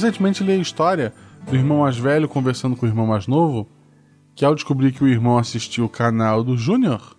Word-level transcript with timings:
Recentemente 0.00 0.42
li 0.42 0.52
a 0.52 0.56
história 0.56 1.12
do 1.46 1.54
irmão 1.54 1.80
mais 1.80 1.98
velho 1.98 2.26
conversando 2.26 2.74
com 2.74 2.86
o 2.86 2.88
irmão 2.88 3.06
mais 3.06 3.26
novo, 3.26 3.68
que 4.34 4.46
ao 4.46 4.54
descobrir 4.54 4.92
que 4.92 5.04
o 5.04 5.08
irmão 5.08 5.36
assistiu 5.36 5.84
o 5.84 5.90
canal 5.90 6.42
do 6.42 6.56
Júnior, 6.56 7.14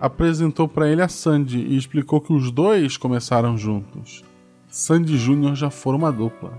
apresentou 0.00 0.68
para 0.68 0.88
ele 0.88 1.02
a 1.02 1.08
Sandy 1.08 1.58
e 1.58 1.76
explicou 1.76 2.20
que 2.20 2.32
os 2.32 2.52
dois 2.52 2.96
começaram 2.96 3.58
juntos. 3.58 4.22
Sandy 4.68 5.14
e 5.14 5.18
Júnior 5.18 5.56
já 5.56 5.70
foram 5.70 5.98
uma 5.98 6.12
dupla. 6.12 6.52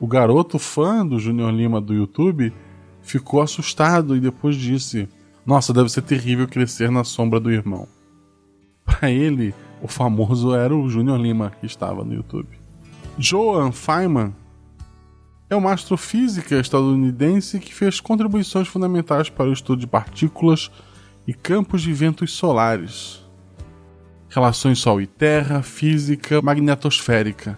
O 0.00 0.06
garoto 0.06 0.58
fã 0.58 1.06
do 1.06 1.18
Júnior 1.18 1.52
Lima 1.52 1.82
do 1.82 1.92
YouTube 1.92 2.50
ficou 3.02 3.42
assustado 3.42 4.16
e 4.16 4.20
depois 4.20 4.56
disse: 4.56 5.06
Nossa, 5.44 5.70
deve 5.70 5.90
ser 5.90 6.00
terrível 6.00 6.48
crescer 6.48 6.90
na 6.90 7.04
sombra 7.04 7.38
do 7.38 7.52
irmão. 7.52 7.86
Para 8.86 9.10
ele, 9.10 9.54
o 9.82 9.86
famoso 9.86 10.54
era 10.54 10.74
o 10.74 10.88
Júnior 10.88 11.20
Lima 11.20 11.52
que 11.60 11.66
estava 11.66 12.02
no 12.02 12.14
YouTube. 12.14 12.63
Joan 13.16 13.70
Feynman 13.70 14.34
é 15.48 15.54
uma 15.54 15.72
astrofísica 15.72 16.56
estadunidense 16.56 17.60
que 17.60 17.72
fez 17.72 18.00
contribuições 18.00 18.66
fundamentais 18.66 19.30
para 19.30 19.48
o 19.48 19.52
estudo 19.52 19.78
de 19.78 19.86
partículas 19.86 20.68
e 21.24 21.32
campos 21.32 21.82
de 21.82 21.92
ventos 21.92 22.32
solares, 22.32 23.24
relações 24.28 24.80
Sol 24.80 25.00
e 25.00 25.06
Terra, 25.06 25.62
física 25.62 26.42
magnetosférica. 26.42 27.56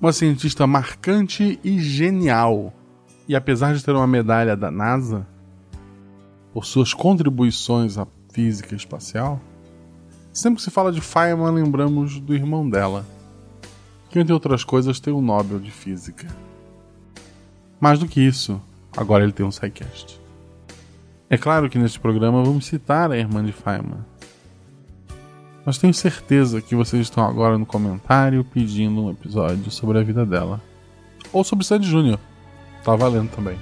Uma 0.00 0.12
cientista 0.12 0.66
marcante 0.66 1.58
e 1.62 1.78
genial. 1.78 2.74
E 3.28 3.36
apesar 3.36 3.74
de 3.74 3.84
ter 3.84 3.92
uma 3.92 4.08
medalha 4.08 4.56
da 4.56 4.72
NASA 4.72 5.24
por 6.52 6.66
suas 6.66 6.92
contribuições 6.92 7.96
à 7.96 8.08
física 8.32 8.74
espacial, 8.74 9.40
sempre 10.32 10.56
que 10.56 10.62
se 10.62 10.70
fala 10.70 10.90
de 10.90 11.00
Feynman 11.00 11.52
lembramos 11.52 12.18
do 12.18 12.34
irmão 12.34 12.68
dela, 12.68 13.06
que 14.14 14.20
entre 14.20 14.32
outras 14.32 14.62
coisas 14.62 15.00
tem 15.00 15.12
o 15.12 15.18
um 15.18 15.20
Nobel 15.20 15.58
de 15.58 15.72
Física. 15.72 16.28
Mais 17.80 17.98
do 17.98 18.06
que 18.06 18.20
isso, 18.20 18.62
agora 18.96 19.24
ele 19.24 19.32
tem 19.32 19.44
um 19.44 19.50
sidecast. 19.50 20.20
É 21.28 21.36
claro 21.36 21.68
que 21.68 21.76
neste 21.80 21.98
programa 21.98 22.44
vamos 22.44 22.64
citar 22.64 23.10
a 23.10 23.18
irmã 23.18 23.44
de 23.44 23.50
Feynman. 23.50 24.04
Mas 25.66 25.78
tenho 25.78 25.92
certeza 25.92 26.62
que 26.62 26.76
vocês 26.76 27.02
estão 27.02 27.26
agora 27.26 27.58
no 27.58 27.66
comentário 27.66 28.44
pedindo 28.44 29.02
um 29.02 29.10
episódio 29.10 29.68
sobre 29.72 29.98
a 29.98 30.02
vida 30.04 30.24
dela. 30.24 30.62
Ou 31.32 31.42
sobre 31.42 31.64
Sandy 31.64 31.90
Jr. 31.90 32.20
Tá 32.84 32.94
valendo 32.94 33.32
também. 33.32 33.58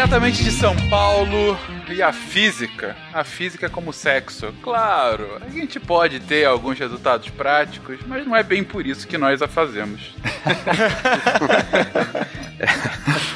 Diretamente 0.00 0.42
de 0.42 0.50
São 0.50 0.74
Paulo. 0.88 1.58
E 1.90 2.00
a 2.00 2.10
física? 2.10 2.96
A 3.12 3.22
física 3.22 3.68
como 3.68 3.92
sexo. 3.92 4.50
Claro, 4.62 5.36
a 5.42 5.48
gente 5.50 5.78
pode 5.78 6.20
ter 6.20 6.46
alguns 6.46 6.78
resultados 6.78 7.28
práticos, 7.28 7.98
mas 8.06 8.26
não 8.26 8.34
é 8.34 8.42
bem 8.42 8.64
por 8.64 8.86
isso 8.86 9.06
que 9.06 9.18
nós 9.18 9.42
a 9.42 9.48
fazemos. 9.48 10.14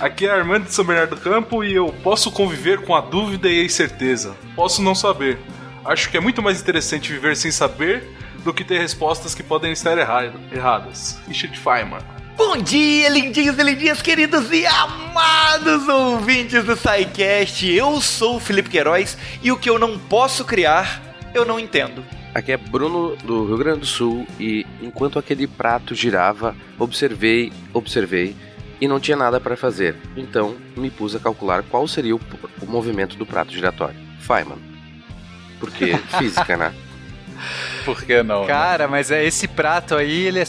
Aqui 0.01 0.27
é 0.27 0.31
Armando 0.31 0.65
de 0.65 0.73
São 0.73 0.87
Bernardo 0.87 1.17
do 1.17 1.21
Campo 1.21 1.63
e 1.63 1.75
eu 1.75 1.95
posso 2.03 2.33
conviver 2.33 2.81
com 2.81 2.95
a 2.95 3.03
dúvida 3.03 3.47
e 3.47 3.61
a 3.61 3.65
incerteza. 3.65 4.35
Posso 4.57 4.81
não 4.81 4.95
saber. 4.95 5.39
Acho 5.85 6.11
que 6.11 6.17
é 6.17 6.21
muito 6.21 6.41
mais 6.41 6.63
interessante 6.63 7.13
viver 7.13 7.37
sem 7.37 7.51
saber 7.51 8.11
do 8.43 8.55
que 8.55 8.65
ter 8.65 8.79
respostas 8.79 9.35
que 9.35 9.43
podem 9.43 9.71
estar 9.71 9.99
erradas. 9.99 11.19
Richard 11.29 11.59
Feynman. 11.59 12.14
Bom 12.37 12.57
dia, 12.57 13.09
lindinhos 13.09 13.57
e 13.57 13.63
lindinhas, 13.63 14.03
queridos 14.03 14.51
e 14.51 14.67
amados 14.67 15.87
ouvintes 15.87 16.65
do 16.65 16.75
SciCast. 16.75 17.73
Eu 17.73 18.01
sou 18.01 18.37
o 18.37 18.41
Felipe 18.41 18.69
Queiroz 18.69 19.17
e 19.41 19.53
o 19.53 19.57
que 19.57 19.71
eu 19.71 19.79
não 19.79 19.97
posso 19.97 20.45
criar, 20.45 21.01
eu 21.33 21.45
não 21.45 21.61
entendo. 21.61 22.05
Aqui 22.35 22.51
é 22.51 22.57
Bruno 22.57 23.15
do 23.17 23.47
Rio 23.47 23.57
Grande 23.57 23.81
do 23.81 23.87
Sul 23.87 24.27
e 24.41 24.67
enquanto 24.83 25.17
aquele 25.17 25.47
prato 25.47 25.95
girava, 25.95 26.57
observei, 26.77 27.53
observei 27.73 28.35
e 28.81 28.89
não 28.89 28.99
tinha 28.99 29.17
nada 29.17 29.39
para 29.39 29.57
fazer. 29.57 29.95
Então 30.17 30.57
me 30.77 30.91
pus 30.91 31.15
a 31.15 31.21
calcular 31.21 31.63
qual 31.63 31.87
seria 31.87 32.17
o, 32.17 32.21
o 32.61 32.67
movimento 32.67 33.17
do 33.17 33.25
prato 33.25 33.53
giratório. 33.53 33.97
Feynman. 34.19 34.59
Porque 35.61 35.97
física, 36.19 36.57
né? 36.57 36.75
Por 37.85 38.03
que 38.03 38.25
não? 38.25 38.43
Né? 38.43 38.49
Cara, 38.49 38.85
né? 38.85 38.91
mas 38.91 39.13
é 39.13 39.25
esse 39.25 39.47
prato 39.47 39.95
aí, 39.95 40.27
ele 40.27 40.41
é 40.41 40.45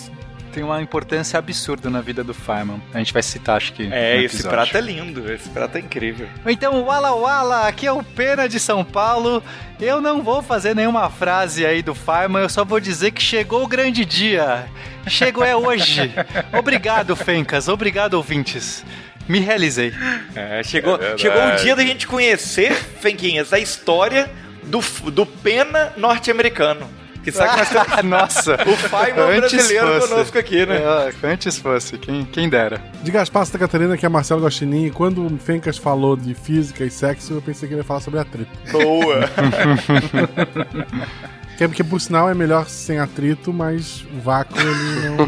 tem 0.55 0.63
uma 0.63 0.81
importância 0.81 1.37
absurda 1.37 1.89
na 1.89 1.99
vida 1.99 2.23
do 2.23 2.33
Feynman. 2.33 2.81
A 2.93 2.99
gente 2.99 3.11
vai 3.11 3.21
citar, 3.21 3.57
acho 3.57 3.73
que. 3.73 3.91
É, 3.91 4.23
esse 4.23 4.41
prato 4.41 4.77
é 4.77 4.79
lindo, 4.79 5.29
esse 5.29 5.49
prato 5.49 5.77
é 5.77 5.81
incrível. 5.81 6.29
Então, 6.45 6.81
Wala 6.81 7.13
Wala, 7.13 7.67
aqui 7.67 7.85
é 7.85 7.91
o 7.91 8.01
Pena 8.01 8.47
de 8.47 8.57
São 8.57 8.81
Paulo. 8.81 9.43
Eu 9.81 9.99
não 9.99 10.23
vou 10.23 10.41
fazer 10.41 10.73
nenhuma 10.73 11.09
frase 11.09 11.65
aí 11.65 11.81
do 11.81 11.93
Feynman, 11.93 12.43
eu 12.43 12.47
só 12.47 12.63
vou 12.63 12.79
dizer 12.79 13.11
que 13.11 13.21
chegou 13.21 13.63
o 13.63 13.67
grande 13.67 14.05
dia. 14.05 14.65
Chegou 15.07 15.43
é 15.43 15.53
hoje. 15.53 16.09
obrigado, 16.57 17.17
Fencas, 17.17 17.67
obrigado, 17.67 18.13
ouvintes. 18.13 18.85
Me 19.27 19.41
realizei. 19.41 19.93
É, 20.33 20.63
chegou, 20.63 20.95
é 20.95 21.17
chegou 21.17 21.41
o 21.41 21.55
dia 21.57 21.75
da 21.75 21.83
gente 21.83 22.07
conhecer, 22.07 22.73
Fenquinhas, 22.73 23.51
a 23.51 23.59
história 23.59 24.31
do, 24.63 24.79
do 25.11 25.25
Pena 25.25 25.91
norte-americano. 25.97 26.89
Que 27.25 27.31
sabe 27.31 27.57
nós 27.57 27.69
temos... 27.69 28.03
Nossa! 28.05 28.53
O 28.53 28.77
Feynman 28.77 29.39
brasileiro 29.39 29.87
fosse. 29.87 30.07
conosco 30.07 30.37
aqui, 30.37 30.63
né? 30.63 30.77
É, 30.77 31.11
antes 31.27 31.57
fosse, 31.57 31.97
quem, 31.97 32.23
quem 32.23 32.47
dera. 32.47 32.79
Diga 33.01 33.19
as 33.19 33.31
passas 33.31 33.51
da 33.51 33.57
Catarina, 33.57 33.97
que 33.97 34.05
é 34.05 34.09
Marcelo 34.09 34.41
Gostinin, 34.41 34.85
e 34.85 34.91
quando 34.91 35.25
o 35.25 35.37
Fencas 35.39 35.75
falou 35.75 36.15
de 36.15 36.35
física 36.35 36.85
e 36.85 36.91
sexo, 36.91 37.33
eu 37.33 37.41
pensei 37.41 37.67
que 37.67 37.73
ele 37.73 37.81
ia 37.81 37.83
falar 37.83 38.01
sobre 38.01 38.19
atrito. 38.19 38.51
Boa! 38.71 39.21
que, 41.57 41.63
é 41.63 41.67
porque, 41.67 41.83
por 41.83 41.99
sinal, 41.99 42.29
é 42.29 42.35
melhor 42.35 42.69
sem 42.69 42.99
atrito, 42.99 43.51
mas 43.51 44.05
o 44.15 44.19
vácuo 44.21 44.59
ele 44.59 45.09
não... 45.09 45.27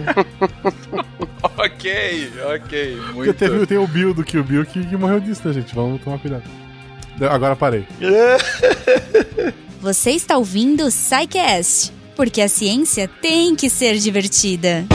ok, 1.58 2.32
ok. 2.54 2.96
Muito. 2.96 3.14
Porque 3.16 3.34
teve, 3.34 3.66
tem 3.66 3.80
o 3.80 3.88
Bill 3.88 4.14
do 4.14 4.24
Kill 4.24 4.44
Bill 4.44 4.64
que, 4.68 4.86
que 4.86 4.96
morreu 4.96 5.20
disso, 5.20 5.42
né, 5.48 5.52
gente? 5.52 5.74
Vamos 5.74 6.00
tomar 6.04 6.20
cuidado. 6.20 6.44
Agora 7.28 7.56
parei. 7.56 7.88
Você 9.80 10.12
está 10.12 10.38
ouvindo 10.38 10.86
o 10.86 10.92
SciCast, 10.92 11.94
porque 12.16 12.42
a 12.42 12.50
ciência 12.50 13.08
tem 13.08 13.56
que 13.56 13.70
ser 13.70 13.98
divertida. 13.98 14.86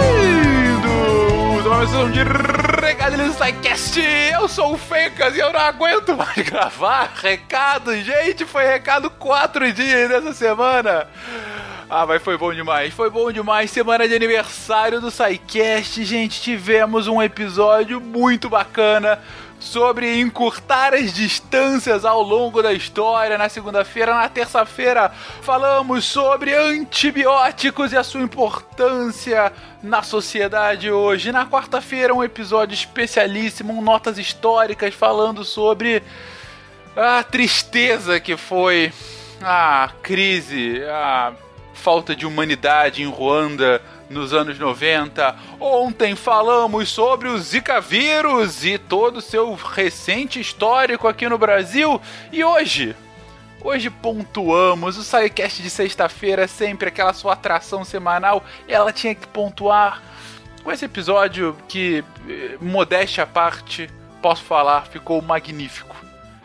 Bem-vindos 0.00 1.66
a 1.66 1.68
mais 1.68 1.94
um 1.94 2.10
de 2.10 2.20
Recadilhos 2.84 3.36
do 3.36 3.44
SciCast. 3.44 4.00
Eu 4.00 4.48
sou 4.48 4.74
o 4.74 4.78
Fencas 4.78 5.36
e 5.36 5.38
eu 5.38 5.52
não 5.52 5.60
aguento 5.60 6.16
mais 6.16 6.36
gravar 6.48 7.12
recado. 7.14 7.94
Gente, 8.02 8.44
foi 8.44 8.64
recado 8.66 9.08
quatro 9.10 9.72
dias 9.72 10.10
nessa 10.10 10.32
semana. 10.34 11.06
Ah, 11.92 12.06
mas 12.06 12.22
foi 12.22 12.38
bom 12.38 12.54
demais, 12.54 12.94
foi 12.94 13.10
bom 13.10 13.32
demais. 13.32 13.68
Semana 13.68 14.06
de 14.06 14.14
aniversário 14.14 15.00
do 15.00 15.10
SciCast, 15.10 16.04
gente, 16.04 16.40
tivemos 16.40 17.08
um 17.08 17.20
episódio 17.20 18.00
muito 18.00 18.48
bacana 18.48 19.18
sobre 19.58 20.20
encurtar 20.20 20.94
as 20.94 21.12
distâncias 21.12 22.04
ao 22.04 22.22
longo 22.22 22.62
da 22.62 22.72
história. 22.72 23.36
Na 23.36 23.48
segunda-feira, 23.48 24.14
na 24.14 24.28
terça-feira, 24.28 25.10
falamos 25.42 26.04
sobre 26.04 26.54
antibióticos 26.54 27.92
e 27.92 27.96
a 27.96 28.04
sua 28.04 28.20
importância 28.20 29.52
na 29.82 30.04
sociedade 30.04 30.92
hoje. 30.92 31.32
Na 31.32 31.44
quarta-feira, 31.44 32.14
um 32.14 32.22
episódio 32.22 32.72
especialíssimo, 32.72 33.76
um 33.76 33.82
notas 33.82 34.16
históricas 34.16 34.94
falando 34.94 35.44
sobre 35.44 36.04
a 36.94 37.20
tristeza 37.24 38.20
que 38.20 38.36
foi 38.36 38.92
a 39.42 39.90
crise, 40.04 40.84
a 40.84 41.32
falta 41.80 42.14
de 42.14 42.26
humanidade 42.26 43.02
em 43.02 43.06
Ruanda 43.06 43.82
nos 44.08 44.34
anos 44.34 44.58
90. 44.58 45.34
Ontem 45.58 46.14
falamos 46.14 46.90
sobre 46.90 47.28
o 47.28 47.38
Zika 47.38 47.80
vírus 47.80 48.64
e 48.64 48.76
todo 48.76 49.16
o 49.16 49.22
seu 49.22 49.54
recente 49.54 50.38
histórico 50.38 51.08
aqui 51.08 51.28
no 51.28 51.38
Brasil. 51.38 52.00
E 52.30 52.44
hoje, 52.44 52.94
hoje 53.62 53.88
pontuamos. 53.88 54.98
O 54.98 55.02
SciCast 55.02 55.62
de 55.62 55.70
sexta-feira 55.70 56.42
é 56.42 56.46
sempre 56.46 56.88
aquela 56.88 57.14
sua 57.14 57.32
atração 57.32 57.82
semanal. 57.82 58.44
Ela 58.68 58.92
tinha 58.92 59.14
que 59.14 59.26
pontuar 59.26 60.02
com 60.62 60.70
esse 60.70 60.84
episódio 60.84 61.56
que, 61.66 62.04
eh, 62.28 62.58
modéstia 62.60 63.24
à 63.24 63.26
parte, 63.26 63.88
posso 64.20 64.42
falar, 64.42 64.82
ficou 64.86 65.22
magnífico. 65.22 65.96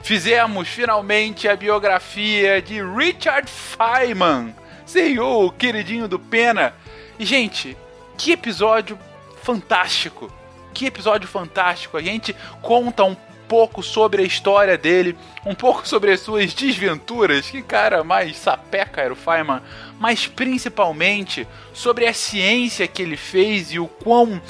Fizemos 0.02 0.70
finalmente 0.70 1.48
a 1.50 1.56
biografia 1.58 2.62
de 2.62 2.82
Richard 2.82 3.50
Feynman 3.50 4.56
senhor, 4.86 5.54
queridinho 5.54 6.08
do 6.08 6.20
Pena. 6.20 6.74
E, 7.18 7.26
gente, 7.26 7.78
que 8.18 8.32
episódio 8.32 8.98
fantástico! 9.42 10.32
Que 10.74 10.86
episódio 10.86 11.28
fantástico! 11.28 11.98
A 11.98 12.02
gente 12.02 12.36
conta 12.62 13.04
um 13.04 13.16
pouco 13.48 13.84
sobre 13.84 14.24
a 14.24 14.26
história 14.26 14.78
dele, 14.78 15.18
um 15.46 15.56
pouco 15.56 15.86
sobre 15.88 16.12
as 16.12 16.20
suas 16.20 16.54
desventuras, 16.54 17.50
que 17.50 17.62
cara 17.62 18.04
mais 18.04 18.38
sapeca 18.38 19.02
era 19.02 19.14
o 19.14 19.16
Feynman, 19.16 19.62
mas 20.00 20.28
principalmente 20.28 21.48
sobre 21.74 22.06
a 22.08 22.14
ciência 22.14 22.88
que 22.88 23.02
ele 23.02 23.18
fez 23.18 23.72
e 23.72 23.80
o 23.80 23.88
quão 23.88 24.42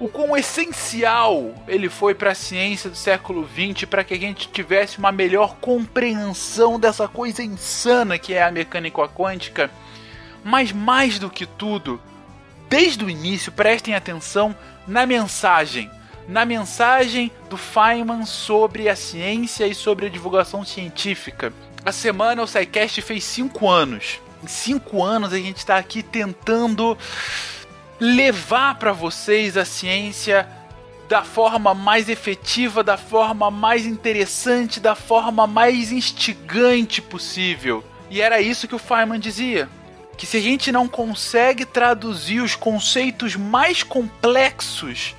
o 0.00 0.08
quão 0.08 0.36
essencial 0.36 1.54
ele 1.68 1.88
foi 1.88 2.14
para 2.14 2.32
a 2.32 2.34
ciência 2.34 2.90
do 2.90 2.96
século 2.96 3.48
XX 3.48 3.84
para 3.88 4.02
que 4.02 4.14
a 4.14 4.18
gente 4.18 4.48
tivesse 4.48 4.98
uma 4.98 5.12
melhor 5.12 5.56
compreensão 5.60 6.80
dessa 6.80 7.06
coisa 7.06 7.42
insana 7.42 8.18
que 8.18 8.34
é 8.34 8.42
a 8.42 8.50
mecânica 8.50 9.08
quântica. 9.08 9.70
Mas 10.42 10.72
mais 10.72 11.18
do 11.18 11.30
que 11.30 11.46
tudo, 11.46 12.00
desde 12.68 13.04
o 13.04 13.10
início, 13.10 13.52
prestem 13.52 13.94
atenção 13.94 14.54
na 14.86 15.06
mensagem. 15.06 15.90
Na 16.26 16.44
mensagem 16.44 17.30
do 17.48 17.56
Feynman 17.56 18.26
sobre 18.26 18.88
a 18.88 18.96
ciência 18.96 19.66
e 19.66 19.74
sobre 19.74 20.06
a 20.06 20.10
divulgação 20.10 20.64
científica. 20.64 21.52
A 21.84 21.92
semana 21.92 22.42
o 22.42 22.46
SciCast 22.46 23.00
fez 23.02 23.24
5 23.24 23.68
anos. 23.70 24.20
Em 24.42 24.46
5 24.46 25.02
anos 25.02 25.32
a 25.32 25.38
gente 25.38 25.58
está 25.58 25.76
aqui 25.76 26.02
tentando 26.02 26.98
levar 28.00 28.78
para 28.78 28.92
vocês 28.92 29.56
a 29.56 29.64
ciência 29.64 30.48
da 31.08 31.22
forma 31.22 31.74
mais 31.74 32.08
efetiva, 32.08 32.82
da 32.82 32.96
forma 32.96 33.50
mais 33.50 33.86
interessante, 33.86 34.80
da 34.80 34.94
forma 34.94 35.46
mais 35.46 35.92
instigante 35.92 37.00
possível. 37.02 37.84
E 38.10 38.20
era 38.20 38.40
isso 38.40 38.66
que 38.66 38.74
o 38.74 38.78
Feynman 38.78 39.20
dizia. 39.20 39.68
Que 40.16 40.26
se 40.26 40.36
a 40.36 40.40
gente 40.40 40.70
não 40.70 40.86
consegue 40.86 41.64
traduzir 41.64 42.40
os 42.40 42.54
conceitos 42.54 43.36
mais 43.36 43.82
complexos 43.82 45.14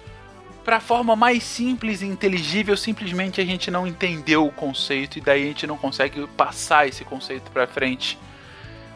para 0.63 0.77
a 0.77 0.81
forma 0.81 1.16
mais 1.16 1.44
simples 1.44 2.01
e 2.01 2.06
inteligível, 2.06 2.75
simplesmente 2.75 3.39
a 3.39 3.45
gente 3.45 3.69
não 3.69 3.86
entendeu 3.86 4.48
o 4.48 4.51
conceito 4.51 5.18
e 5.18 5.22
daí 5.22 5.44
a 5.44 5.48
gente 5.48 5.68
não 5.68 5.77
consegue 5.77 6.25
passar 6.36 6.88
esse 6.88 7.04
conceito 7.04 7.51
para 7.51 7.68
frente. 7.68 8.18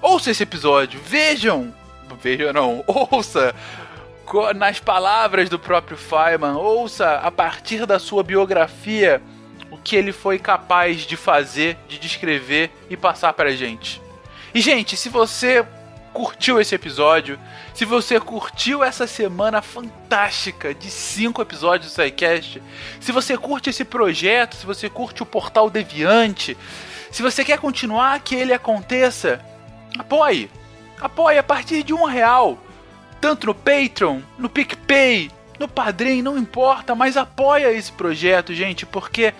Ouça 0.01 0.31
esse 0.31 0.41
episódio, 0.41 0.99
vejam 1.05 1.73
veja 2.15 2.53
não, 2.53 2.83
ouça 2.87 3.53
nas 4.55 4.79
palavras 4.79 5.49
do 5.49 5.57
próprio 5.57 5.97
Feynman, 5.97 6.55
ouça 6.55 7.15
a 7.15 7.31
partir 7.31 7.85
da 7.85 7.97
sua 7.97 8.23
biografia 8.23 9.21
o 9.71 9.77
que 9.77 9.95
ele 9.95 10.11
foi 10.11 10.37
capaz 10.37 11.01
de 11.01 11.15
fazer, 11.15 11.77
de 11.87 11.97
descrever 11.97 12.71
e 12.89 12.97
passar 12.97 13.33
pra 13.33 13.51
gente. 13.51 14.01
E 14.53 14.61
gente, 14.61 14.97
se 14.97 15.09
você 15.09 15.65
curtiu 16.13 16.59
esse 16.59 16.73
episódio, 16.73 17.39
se 17.73 17.85
você 17.85 18.19
curtiu 18.19 18.83
essa 18.83 19.05
semana 19.05 19.61
fantástica 19.61 20.73
de 20.73 20.89
cinco 20.89 21.41
episódios 21.41 21.91
do 21.91 21.93
SciCast, 21.93 22.61
se 22.99 23.11
você 23.11 23.37
curte 23.37 23.69
esse 23.69 23.85
projeto, 23.85 24.55
se 24.55 24.65
você 24.65 24.89
curte 24.89 25.21
o 25.21 25.25
Portal 25.25 25.69
Deviante, 25.69 26.57
se 27.11 27.21
você 27.21 27.43
quer 27.43 27.59
continuar 27.59 28.19
que 28.19 28.35
ele 28.35 28.53
aconteça, 28.53 29.43
apoie. 29.97 30.49
Apoie 30.99 31.37
a 31.37 31.43
partir 31.43 31.83
de 31.83 31.93
um 31.93 32.05
real. 32.05 32.57
Tanto 33.21 33.47
no 33.47 33.55
Patreon, 33.55 34.21
no 34.37 34.49
PicPay, 34.49 35.29
no 35.59 35.67
Padrim, 35.67 36.21
não 36.21 36.37
importa, 36.37 36.95
mas 36.95 37.17
apoia 37.17 37.71
esse 37.73 37.91
projeto, 37.91 38.53
gente, 38.53 38.85
porque 38.85 39.33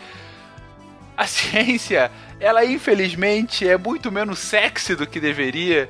a 1.16 1.26
ciência, 1.28 2.12
ela 2.40 2.66
infelizmente 2.66 3.68
é 3.68 3.78
muito 3.78 4.12
menos 4.12 4.40
sexy 4.40 4.96
do 4.96 5.08
que 5.08 5.20
deveria 5.20 5.90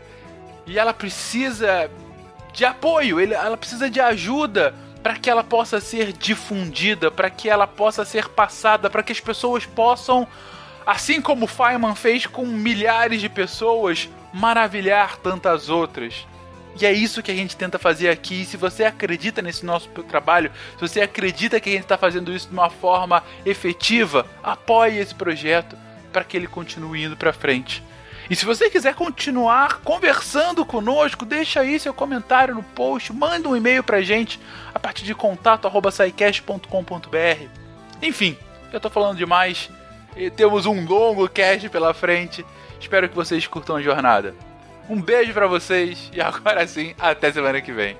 e 0.67 0.77
ela 0.77 0.93
precisa 0.93 1.89
de 2.53 2.63
apoio, 2.63 3.19
ela 3.19 3.57
precisa 3.57 3.89
de 3.89 3.99
ajuda 3.99 4.73
para 5.01 5.15
que 5.15 5.29
ela 5.29 5.43
possa 5.43 5.79
ser 5.79 6.13
difundida, 6.13 7.09
para 7.09 7.29
que 7.29 7.49
ela 7.49 7.65
possa 7.65 8.05
ser 8.05 8.27
passada, 8.29 8.89
para 8.89 9.01
que 9.01 9.11
as 9.11 9.19
pessoas 9.19 9.65
possam, 9.65 10.27
assim 10.85 11.21
como 11.21 11.47
Feynman 11.47 11.95
fez 11.95 12.25
com 12.25 12.45
milhares 12.45 13.21
de 13.21 13.29
pessoas, 13.29 14.09
maravilhar 14.33 15.17
tantas 15.17 15.69
outras. 15.69 16.25
E 16.79 16.85
é 16.85 16.93
isso 16.93 17.21
que 17.21 17.31
a 17.31 17.35
gente 17.35 17.57
tenta 17.57 17.77
fazer 17.77 18.09
aqui. 18.09 18.41
E 18.41 18.45
se 18.45 18.55
você 18.55 18.85
acredita 18.85 19.41
nesse 19.41 19.65
nosso 19.65 19.89
trabalho, 20.03 20.49
se 20.75 20.81
você 20.81 21.01
acredita 21.01 21.59
que 21.59 21.69
a 21.69 21.73
gente 21.73 21.83
está 21.83 21.97
fazendo 21.97 22.33
isso 22.33 22.47
de 22.47 22.53
uma 22.53 22.69
forma 22.69 23.21
efetiva, 23.45 24.25
apoie 24.41 24.97
esse 24.97 25.13
projeto 25.13 25.77
para 26.11 26.23
que 26.23 26.35
ele 26.37 26.47
continue 26.47 27.03
indo 27.03 27.17
para 27.17 27.33
frente. 27.33 27.83
E 28.29 28.35
se 28.35 28.45
você 28.45 28.69
quiser 28.69 28.93
continuar 28.93 29.81
conversando 29.81 30.63
conosco, 30.63 31.25
deixa 31.25 31.61
aí 31.61 31.79
seu 31.79 31.91
comentário 31.93 32.53
no 32.53 32.61
post, 32.61 33.11
manda 33.11 33.49
um 33.49 33.55
e-mail 33.55 33.83
pra 33.83 34.01
gente 34.01 34.39
a 34.73 34.79
partir 34.79 35.03
de 35.03 35.15
contato@saicast.com.br. 35.15 37.47
Enfim, 38.01 38.37
eu 38.71 38.79
tô 38.79 38.89
falando 38.89 39.17
demais. 39.17 39.69
E 40.15 40.29
temos 40.29 40.67
um 40.67 40.85
longo 40.85 41.27
cast 41.27 41.67
pela 41.69 41.91
frente. 41.93 42.45
Espero 42.79 43.09
que 43.09 43.15
vocês 43.15 43.45
curtam 43.45 43.75
a 43.75 43.81
jornada. 43.81 44.33
Um 44.89 45.01
beijo 45.01 45.33
para 45.33 45.47
vocês 45.47 46.09
e 46.13 46.21
agora 46.21 46.65
sim, 46.65 46.95
até 46.97 47.31
semana 47.31 47.61
que 47.61 47.71
vem. 47.71 47.97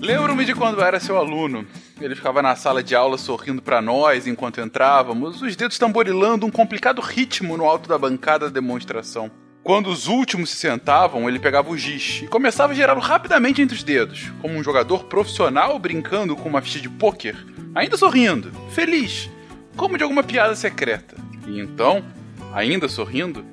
Lembro-me 0.00 0.44
de 0.44 0.54
quando 0.54 0.78
eu 0.78 0.84
era 0.84 1.00
seu 1.00 1.18
aluno. 1.18 1.66
Ele 2.00 2.14
ficava 2.14 2.40
na 2.40 2.54
sala 2.54 2.82
de 2.82 2.94
aula 2.94 3.18
sorrindo 3.18 3.60
para 3.60 3.82
nós 3.82 4.26
enquanto 4.26 4.60
entrávamos, 4.60 5.42
os 5.42 5.56
dedos 5.56 5.78
tamborilando 5.78 6.46
um 6.46 6.50
complicado 6.50 7.00
ritmo 7.00 7.56
no 7.56 7.64
alto 7.64 7.88
da 7.88 7.98
bancada 7.98 8.46
da 8.46 8.52
demonstração. 8.52 9.30
Quando 9.66 9.90
os 9.90 10.06
últimos 10.06 10.50
se 10.50 10.56
sentavam, 10.58 11.28
ele 11.28 11.40
pegava 11.40 11.68
o 11.70 11.76
giz 11.76 12.20
e 12.22 12.28
começava 12.28 12.72
a 12.72 12.76
gerá-lo 12.76 13.00
rapidamente 13.00 13.60
entre 13.60 13.74
os 13.74 13.82
dedos, 13.82 14.30
como 14.40 14.54
um 14.54 14.62
jogador 14.62 15.06
profissional 15.06 15.76
brincando 15.76 16.36
com 16.36 16.48
uma 16.48 16.62
ficha 16.62 16.78
de 16.78 16.88
pôquer, 16.88 17.34
ainda 17.74 17.96
sorrindo, 17.96 18.52
feliz, 18.70 19.28
como 19.76 19.98
de 19.98 20.04
alguma 20.04 20.22
piada 20.22 20.54
secreta. 20.54 21.16
E 21.48 21.58
então, 21.58 22.04
ainda 22.54 22.86
sorrindo, 22.86 23.44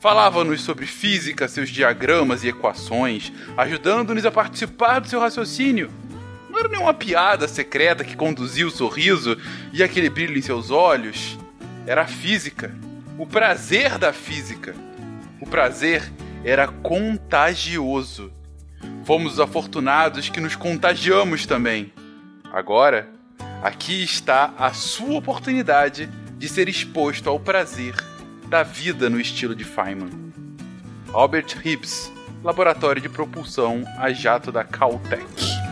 falava-nos 0.00 0.60
sobre 0.60 0.86
física, 0.86 1.46
seus 1.46 1.70
diagramas 1.70 2.42
e 2.42 2.48
equações, 2.48 3.32
ajudando-nos 3.56 4.26
a 4.26 4.30
participar 4.32 4.98
do 4.98 5.08
seu 5.08 5.20
raciocínio. 5.20 5.88
Não 6.50 6.58
era 6.58 6.68
nenhuma 6.68 6.94
piada 6.94 7.46
secreta 7.46 8.02
que 8.02 8.16
conduzia 8.16 8.66
o 8.66 8.72
sorriso 8.72 9.38
e 9.72 9.84
aquele 9.84 10.10
brilho 10.10 10.36
em 10.36 10.42
seus 10.42 10.72
olhos. 10.72 11.38
Era 11.86 12.02
a 12.02 12.08
física, 12.08 12.74
o 13.16 13.24
prazer 13.24 13.98
da 13.98 14.12
física 14.12 14.89
o 15.40 15.46
prazer 15.46 16.02
era 16.44 16.68
contagioso. 16.68 18.32
Fomos 19.04 19.34
os 19.34 19.40
afortunados 19.40 20.28
que 20.28 20.40
nos 20.40 20.54
contagiamos 20.54 21.46
também. 21.46 21.92
Agora, 22.52 23.08
aqui 23.62 24.02
está 24.02 24.52
a 24.58 24.72
sua 24.72 25.18
oportunidade 25.18 26.08
de 26.36 26.48
ser 26.48 26.68
exposto 26.68 27.28
ao 27.28 27.38
prazer 27.38 27.94
da 28.48 28.62
vida 28.62 29.08
no 29.08 29.20
estilo 29.20 29.54
de 29.54 29.64
Feynman. 29.64 30.10
Albert 31.12 31.56
Hibbs, 31.64 32.12
Laboratório 32.42 33.02
de 33.02 33.08
Propulsão 33.08 33.84
a 33.98 34.12
Jato 34.12 34.50
da 34.50 34.64
Caltech. 34.64 35.69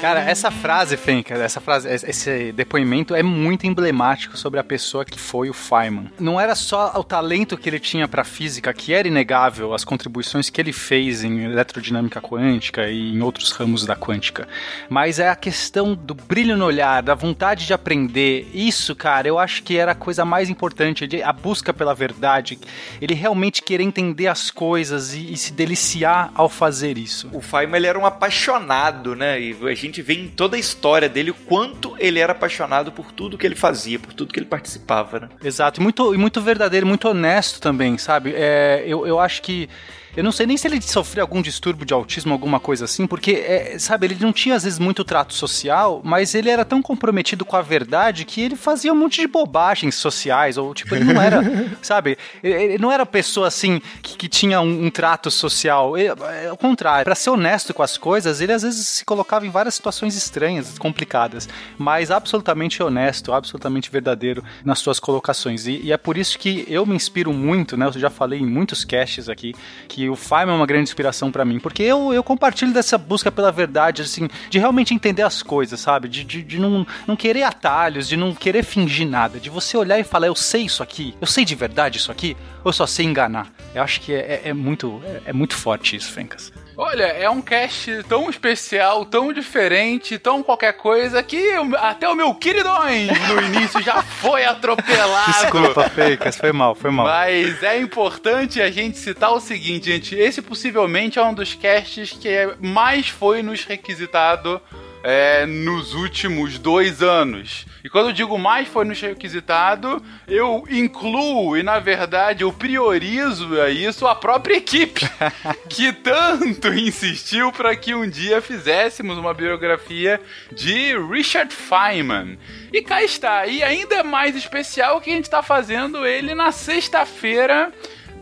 Cara, 0.00 0.20
essa 0.20 0.50
frase, 0.50 0.96
Fenka, 0.96 1.34
essa 1.34 1.60
frase, 1.60 1.86
esse 1.86 2.52
depoimento 2.52 3.14
é 3.14 3.22
muito 3.22 3.66
emblemático 3.66 4.34
sobre 4.34 4.58
a 4.58 4.64
pessoa 4.64 5.04
que 5.04 5.20
foi 5.20 5.50
o 5.50 5.52
Feynman. 5.52 6.10
Não 6.18 6.40
era 6.40 6.54
só 6.54 6.92
o 6.96 7.04
talento 7.04 7.54
que 7.54 7.68
ele 7.68 7.78
tinha 7.78 8.08
para 8.08 8.24
física, 8.24 8.72
que 8.72 8.94
era 8.94 9.06
inegável, 9.06 9.74
as 9.74 9.84
contribuições 9.84 10.48
que 10.48 10.58
ele 10.58 10.72
fez 10.72 11.22
em 11.22 11.44
eletrodinâmica 11.44 12.18
quântica 12.18 12.88
e 12.88 13.12
em 13.12 13.20
outros 13.20 13.52
ramos 13.52 13.84
da 13.84 13.94
quântica, 13.94 14.48
mas 14.88 15.18
é 15.18 15.28
a 15.28 15.36
questão 15.36 15.94
do 15.94 16.14
brilho 16.14 16.56
no 16.56 16.64
olhar, 16.64 17.02
da 17.02 17.14
vontade 17.14 17.66
de 17.66 17.74
aprender. 17.74 18.50
Isso, 18.54 18.96
cara, 18.96 19.28
eu 19.28 19.38
acho 19.38 19.62
que 19.62 19.76
era 19.76 19.92
a 19.92 19.94
coisa 19.94 20.24
mais 20.24 20.48
importante, 20.48 21.06
a 21.22 21.32
busca 21.32 21.74
pela 21.74 21.94
verdade. 21.94 22.58
Ele 23.02 23.12
realmente 23.12 23.60
querer 23.60 23.84
entender 23.84 24.28
as 24.28 24.50
coisas 24.50 25.12
e, 25.12 25.34
e 25.34 25.36
se 25.36 25.52
deliciar 25.52 26.30
ao 26.34 26.48
fazer 26.48 26.96
isso. 26.96 27.28
O 27.34 27.42
Feynman 27.42 27.76
ele 27.76 27.86
era 27.86 27.98
um 27.98 28.06
apaixonado, 28.06 29.14
né? 29.14 29.38
E 29.38 29.56
a 29.62 29.74
gente 29.74 29.89
gente 29.90 30.02
vê 30.02 30.14
em 30.14 30.28
toda 30.28 30.56
a 30.56 30.58
história 30.58 31.08
dele 31.08 31.30
o 31.30 31.34
quanto 31.34 31.94
ele 31.98 32.18
era 32.18 32.32
apaixonado 32.32 32.90
por 32.92 33.12
tudo 33.12 33.36
que 33.36 33.46
ele 33.46 33.54
fazia, 33.54 33.98
por 33.98 34.12
tudo 34.12 34.32
que 34.32 34.38
ele 34.38 34.46
participava, 34.46 35.20
né? 35.20 35.28
Exato, 35.42 35.80
e 35.80 35.82
muito, 35.82 36.14
e 36.14 36.18
muito 36.18 36.40
verdadeiro, 36.40 36.86
muito 36.86 37.08
honesto 37.08 37.60
também, 37.60 37.98
sabe? 37.98 38.32
É, 38.34 38.82
eu, 38.86 39.06
eu 39.06 39.18
acho 39.20 39.42
que 39.42 39.68
Eu 40.16 40.24
não 40.24 40.32
sei 40.32 40.44
nem 40.44 40.56
se 40.56 40.66
ele 40.66 40.80
sofreu 40.82 41.22
algum 41.22 41.40
distúrbio 41.40 41.86
de 41.86 41.94
autismo, 41.94 42.32
alguma 42.32 42.58
coisa 42.58 42.84
assim, 42.84 43.06
porque, 43.06 43.32
é, 43.32 43.78
sabe, 43.78 44.06
ele 44.06 44.16
não 44.20 44.32
tinha 44.32 44.56
às 44.56 44.64
vezes 44.64 44.78
muito 44.78 45.04
trato 45.04 45.32
social, 45.32 46.00
mas 46.04 46.34
ele 46.34 46.50
era 46.50 46.64
tão 46.64 46.82
comprometido 46.82 47.44
com 47.44 47.56
a 47.56 47.62
verdade 47.62 48.24
que 48.24 48.40
ele 48.40 48.56
fazia 48.56 48.92
um 48.92 48.96
monte 48.96 49.20
de 49.20 49.28
bobagens 49.28 49.94
sociais, 49.94 50.58
ou 50.58 50.74
tipo, 50.74 50.94
ele 50.94 51.04
não 51.04 51.22
era, 51.22 51.40
sabe, 51.80 52.18
ele, 52.42 52.76
não 52.78 52.90
era 52.90 53.06
pessoa 53.06 53.46
assim 53.46 53.80
que, 54.02 54.16
que 54.16 54.28
tinha 54.28 54.60
um, 54.60 54.86
um 54.86 54.90
trato 54.90 55.30
social. 55.30 55.96
Ele, 55.96 56.08
é, 56.08 56.48
ao 56.48 56.56
contrário, 56.56 57.04
para 57.04 57.14
ser 57.14 57.30
honesto 57.30 57.72
com 57.72 57.82
as 57.82 57.96
coisas, 57.96 58.40
ele 58.40 58.52
às 58.52 58.62
vezes 58.62 58.86
se 58.86 59.04
colocava 59.04 59.46
em 59.46 59.50
várias 59.50 59.78
situações 59.80 60.14
estranhas, 60.14 60.78
complicadas, 60.78 61.48
mas 61.78 62.10
absolutamente 62.10 62.82
honesto, 62.82 63.32
absolutamente 63.32 63.90
verdadeiro 63.90 64.44
nas 64.64 64.78
suas 64.78 65.00
colocações. 65.00 65.66
E, 65.66 65.80
e 65.82 65.92
é 65.92 65.96
por 65.96 66.16
isso 66.16 66.38
que 66.38 66.64
eu 66.68 66.84
me 66.84 66.94
inspiro 66.94 67.32
muito, 67.32 67.76
né? 67.76 67.86
Eu 67.86 67.92
já 67.92 68.10
falei 68.10 68.40
em 68.40 68.46
muitos 68.46 68.84
casts 68.84 69.28
aqui 69.28 69.54
que 69.88 70.08
o 70.08 70.14
Feynman 70.14 70.54
é 70.54 70.56
uma 70.58 70.66
grande 70.66 70.84
inspiração 70.84 71.32
para 71.32 71.44
mim, 71.44 71.58
porque 71.58 71.82
eu, 71.82 72.12
eu 72.12 72.22
compartilho 72.22 72.72
dessa 72.72 72.98
busca 72.98 73.32
pela 73.32 73.50
verdade, 73.50 74.02
assim, 74.02 74.28
de 74.48 74.58
realmente 74.58 74.94
entender 74.94 75.22
as 75.22 75.42
coisas, 75.42 75.80
sabe? 75.80 76.08
De, 76.08 76.22
de, 76.24 76.42
de 76.42 76.58
não, 76.58 76.86
não 77.06 77.16
querer 77.16 77.42
atalhos, 77.42 78.06
de 78.06 78.16
não 78.16 78.34
querer 78.34 78.62
fingir 78.62 79.08
nada, 79.08 79.40
de 79.40 79.48
você 79.48 79.76
olhar 79.76 79.98
e 79.98 80.04
falar, 80.04 80.26
eu 80.26 80.34
sei 80.34 80.62
isso 80.62 80.82
aqui, 80.82 81.14
eu 81.20 81.26
sei 81.26 81.44
de 81.44 81.54
verdade 81.54 81.98
isso 81.98 82.12
aqui, 82.12 82.36
ou 82.62 82.72
só 82.72 82.86
sei 82.86 83.06
enganar. 83.06 83.50
Eu 83.74 83.82
acho 83.82 84.00
que 84.00 84.12
é, 84.12 84.42
é, 84.44 84.48
é 84.50 84.52
muito, 84.52 85.00
é, 85.04 85.30
é 85.30 85.32
muito 85.32 85.54
forte 85.56 85.96
isso, 85.96 86.12
Fencas. 86.12 86.52
Olha, 86.82 87.04
é 87.04 87.28
um 87.28 87.42
cast 87.42 88.02
tão 88.04 88.30
especial, 88.30 89.04
tão 89.04 89.34
diferente, 89.34 90.18
tão 90.18 90.42
qualquer 90.42 90.72
coisa 90.72 91.22
que 91.22 91.38
até 91.76 92.08
o 92.08 92.14
meu 92.14 92.34
queridões 92.34 93.10
no 93.28 93.42
início 93.42 93.82
já 93.82 94.02
foi 94.02 94.46
atropelado. 94.46 95.30
Desculpa, 95.30 95.90
Fencas, 95.90 96.38
foi 96.38 96.52
mal, 96.52 96.74
foi 96.74 96.90
mal. 96.90 97.04
Mas 97.04 97.62
é 97.62 97.78
importante 97.78 98.62
a 98.62 98.70
gente 98.70 98.96
citar 98.96 99.30
o 99.30 99.40
seguinte, 99.40 99.92
gente. 99.92 100.14
Esse 100.14 100.40
possivelmente 100.40 101.18
é 101.18 101.22
um 101.22 101.34
dos 101.34 101.54
casts 101.54 102.12
que 102.12 102.30
mais 102.58 103.10
foi 103.10 103.42
nos 103.42 103.62
requisitado 103.62 104.58
é, 105.02 105.46
nos 105.46 105.94
últimos 105.94 106.58
dois 106.58 107.02
anos. 107.02 107.66
E 107.82 107.88
quando 107.88 108.08
eu 108.08 108.12
digo 108.12 108.38
mais 108.38 108.68
foi 108.68 108.84
nos 108.84 109.00
requisitado, 109.00 110.02
eu 110.28 110.64
incluo 110.70 111.56
e 111.56 111.62
na 111.62 111.78
verdade 111.78 112.44
eu 112.44 112.52
priorizo 112.52 113.60
a 113.60 113.70
isso 113.70 114.06
a 114.06 114.14
própria 114.14 114.56
equipe 114.56 115.00
que 115.68 115.92
tanto 115.92 116.68
insistiu 116.68 117.50
para 117.52 117.74
que 117.74 117.94
um 117.94 118.08
dia 118.08 118.42
fizéssemos 118.42 119.16
uma 119.16 119.32
biografia 119.32 120.20
de 120.52 120.96
Richard 121.08 121.54
Feynman. 121.54 122.38
E 122.72 122.82
cá 122.82 123.02
está. 123.02 123.46
E 123.46 123.62
ainda 123.62 123.96
é 123.96 124.02
mais 124.02 124.36
especial 124.36 125.00
que 125.00 125.10
a 125.10 125.14
gente 125.14 125.24
está 125.24 125.42
fazendo 125.42 126.06
ele 126.06 126.34
na 126.34 126.52
sexta-feira 126.52 127.72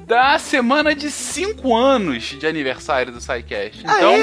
da 0.08 0.38
semana 0.38 0.94
de 0.94 1.10
5 1.10 1.76
anos 1.76 2.24
de 2.24 2.46
aniversário 2.46 3.12
do 3.12 3.20
SciCast. 3.20 3.80
Então, 3.80 4.14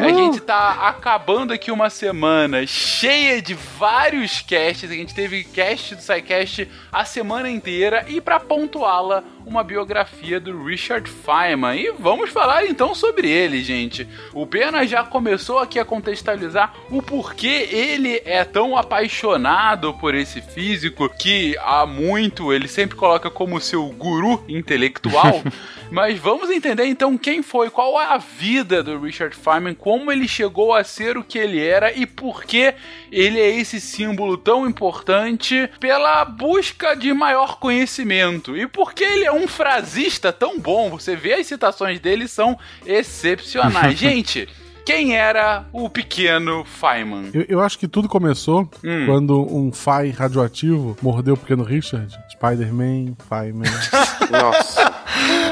a 0.00 0.08
gente 0.12 0.40
tá 0.40 0.88
acabando 0.88 1.52
aqui 1.52 1.72
uma 1.72 1.90
semana 1.90 2.64
cheia 2.64 3.42
de 3.42 3.54
vários 3.54 4.40
casts. 4.40 4.88
A 4.88 4.94
gente 4.94 5.12
teve 5.12 5.42
cast 5.42 5.96
do 5.96 6.00
SciCast 6.00 6.70
a 6.92 7.04
semana 7.04 7.50
inteira 7.50 8.04
e 8.06 8.20
para 8.20 8.38
pontuá-la, 8.38 9.24
uma 9.46 9.62
biografia 9.62 10.40
do 10.40 10.64
Richard 10.64 11.08
Feynman. 11.08 11.80
E 11.80 11.92
vamos 11.92 12.30
falar 12.30 12.66
então 12.66 12.94
sobre 12.94 13.28
ele, 13.28 13.62
gente. 13.62 14.08
O 14.32 14.46
Pena 14.46 14.86
já 14.86 15.04
começou 15.04 15.58
aqui 15.58 15.78
a 15.78 15.84
contextualizar 15.84 16.74
o 16.90 17.02
porquê 17.02 17.68
ele 17.70 18.20
é 18.24 18.44
tão 18.44 18.76
apaixonado 18.76 19.94
por 19.94 20.14
esse 20.14 20.40
físico 20.40 21.08
que 21.08 21.56
há 21.58 21.86
muito 21.86 22.52
ele 22.52 22.68
sempre 22.68 22.96
coloca 22.96 23.30
como 23.30 23.60
seu 23.60 23.86
guru 23.88 24.44
intelectual. 24.48 25.42
Mas 25.90 26.18
vamos 26.18 26.50
entender 26.50 26.84
então 26.86 27.16
quem 27.16 27.42
foi, 27.42 27.70
qual 27.70 28.00
é 28.00 28.06
a 28.06 28.18
vida 28.18 28.82
do 28.82 28.98
Richard 28.98 29.36
Feynman, 29.36 29.74
como 29.74 30.10
ele 30.10 30.26
chegou 30.26 30.74
a 30.74 30.82
ser 30.82 31.16
o 31.16 31.22
que 31.24 31.38
ele 31.38 31.60
era 31.64 31.92
e 31.92 32.04
por 32.06 32.44
que 32.44 32.74
ele 33.12 33.38
é 33.38 33.48
esse 33.58 33.80
símbolo 33.80 34.36
tão 34.36 34.66
importante 34.68 35.68
pela 35.78 36.24
busca 36.24 36.94
de 36.96 37.12
maior 37.12 37.58
conhecimento. 37.58 38.56
E 38.56 38.66
por 38.66 38.92
que 38.92 39.04
ele 39.04 39.24
é 39.24 39.32
um 39.32 39.46
frasista 39.46 40.32
tão 40.32 40.58
bom? 40.58 40.90
Você 40.90 41.14
vê 41.14 41.34
as 41.34 41.46
citações 41.46 42.00
dele 42.00 42.26
são 42.26 42.58
excepcionais. 42.84 43.96
Gente, 43.98 44.48
quem 44.84 45.16
era 45.16 45.64
o 45.72 45.88
pequeno 45.88 46.64
Feynman? 46.64 47.30
Eu, 47.32 47.44
eu 47.48 47.60
acho 47.60 47.78
que 47.78 47.88
tudo 47.88 48.08
começou 48.08 48.68
Hum. 48.84 49.06
quando 49.06 49.40
um 49.54 49.72
Fai 49.72 50.10
radioativo 50.10 50.96
mordeu 51.00 51.34
o 51.34 51.36
pequeno 51.36 51.62
Richard. 51.62 52.14
Spider-Man, 52.32 53.14
Fireman. 53.28 53.70
Nossa. 54.30 54.92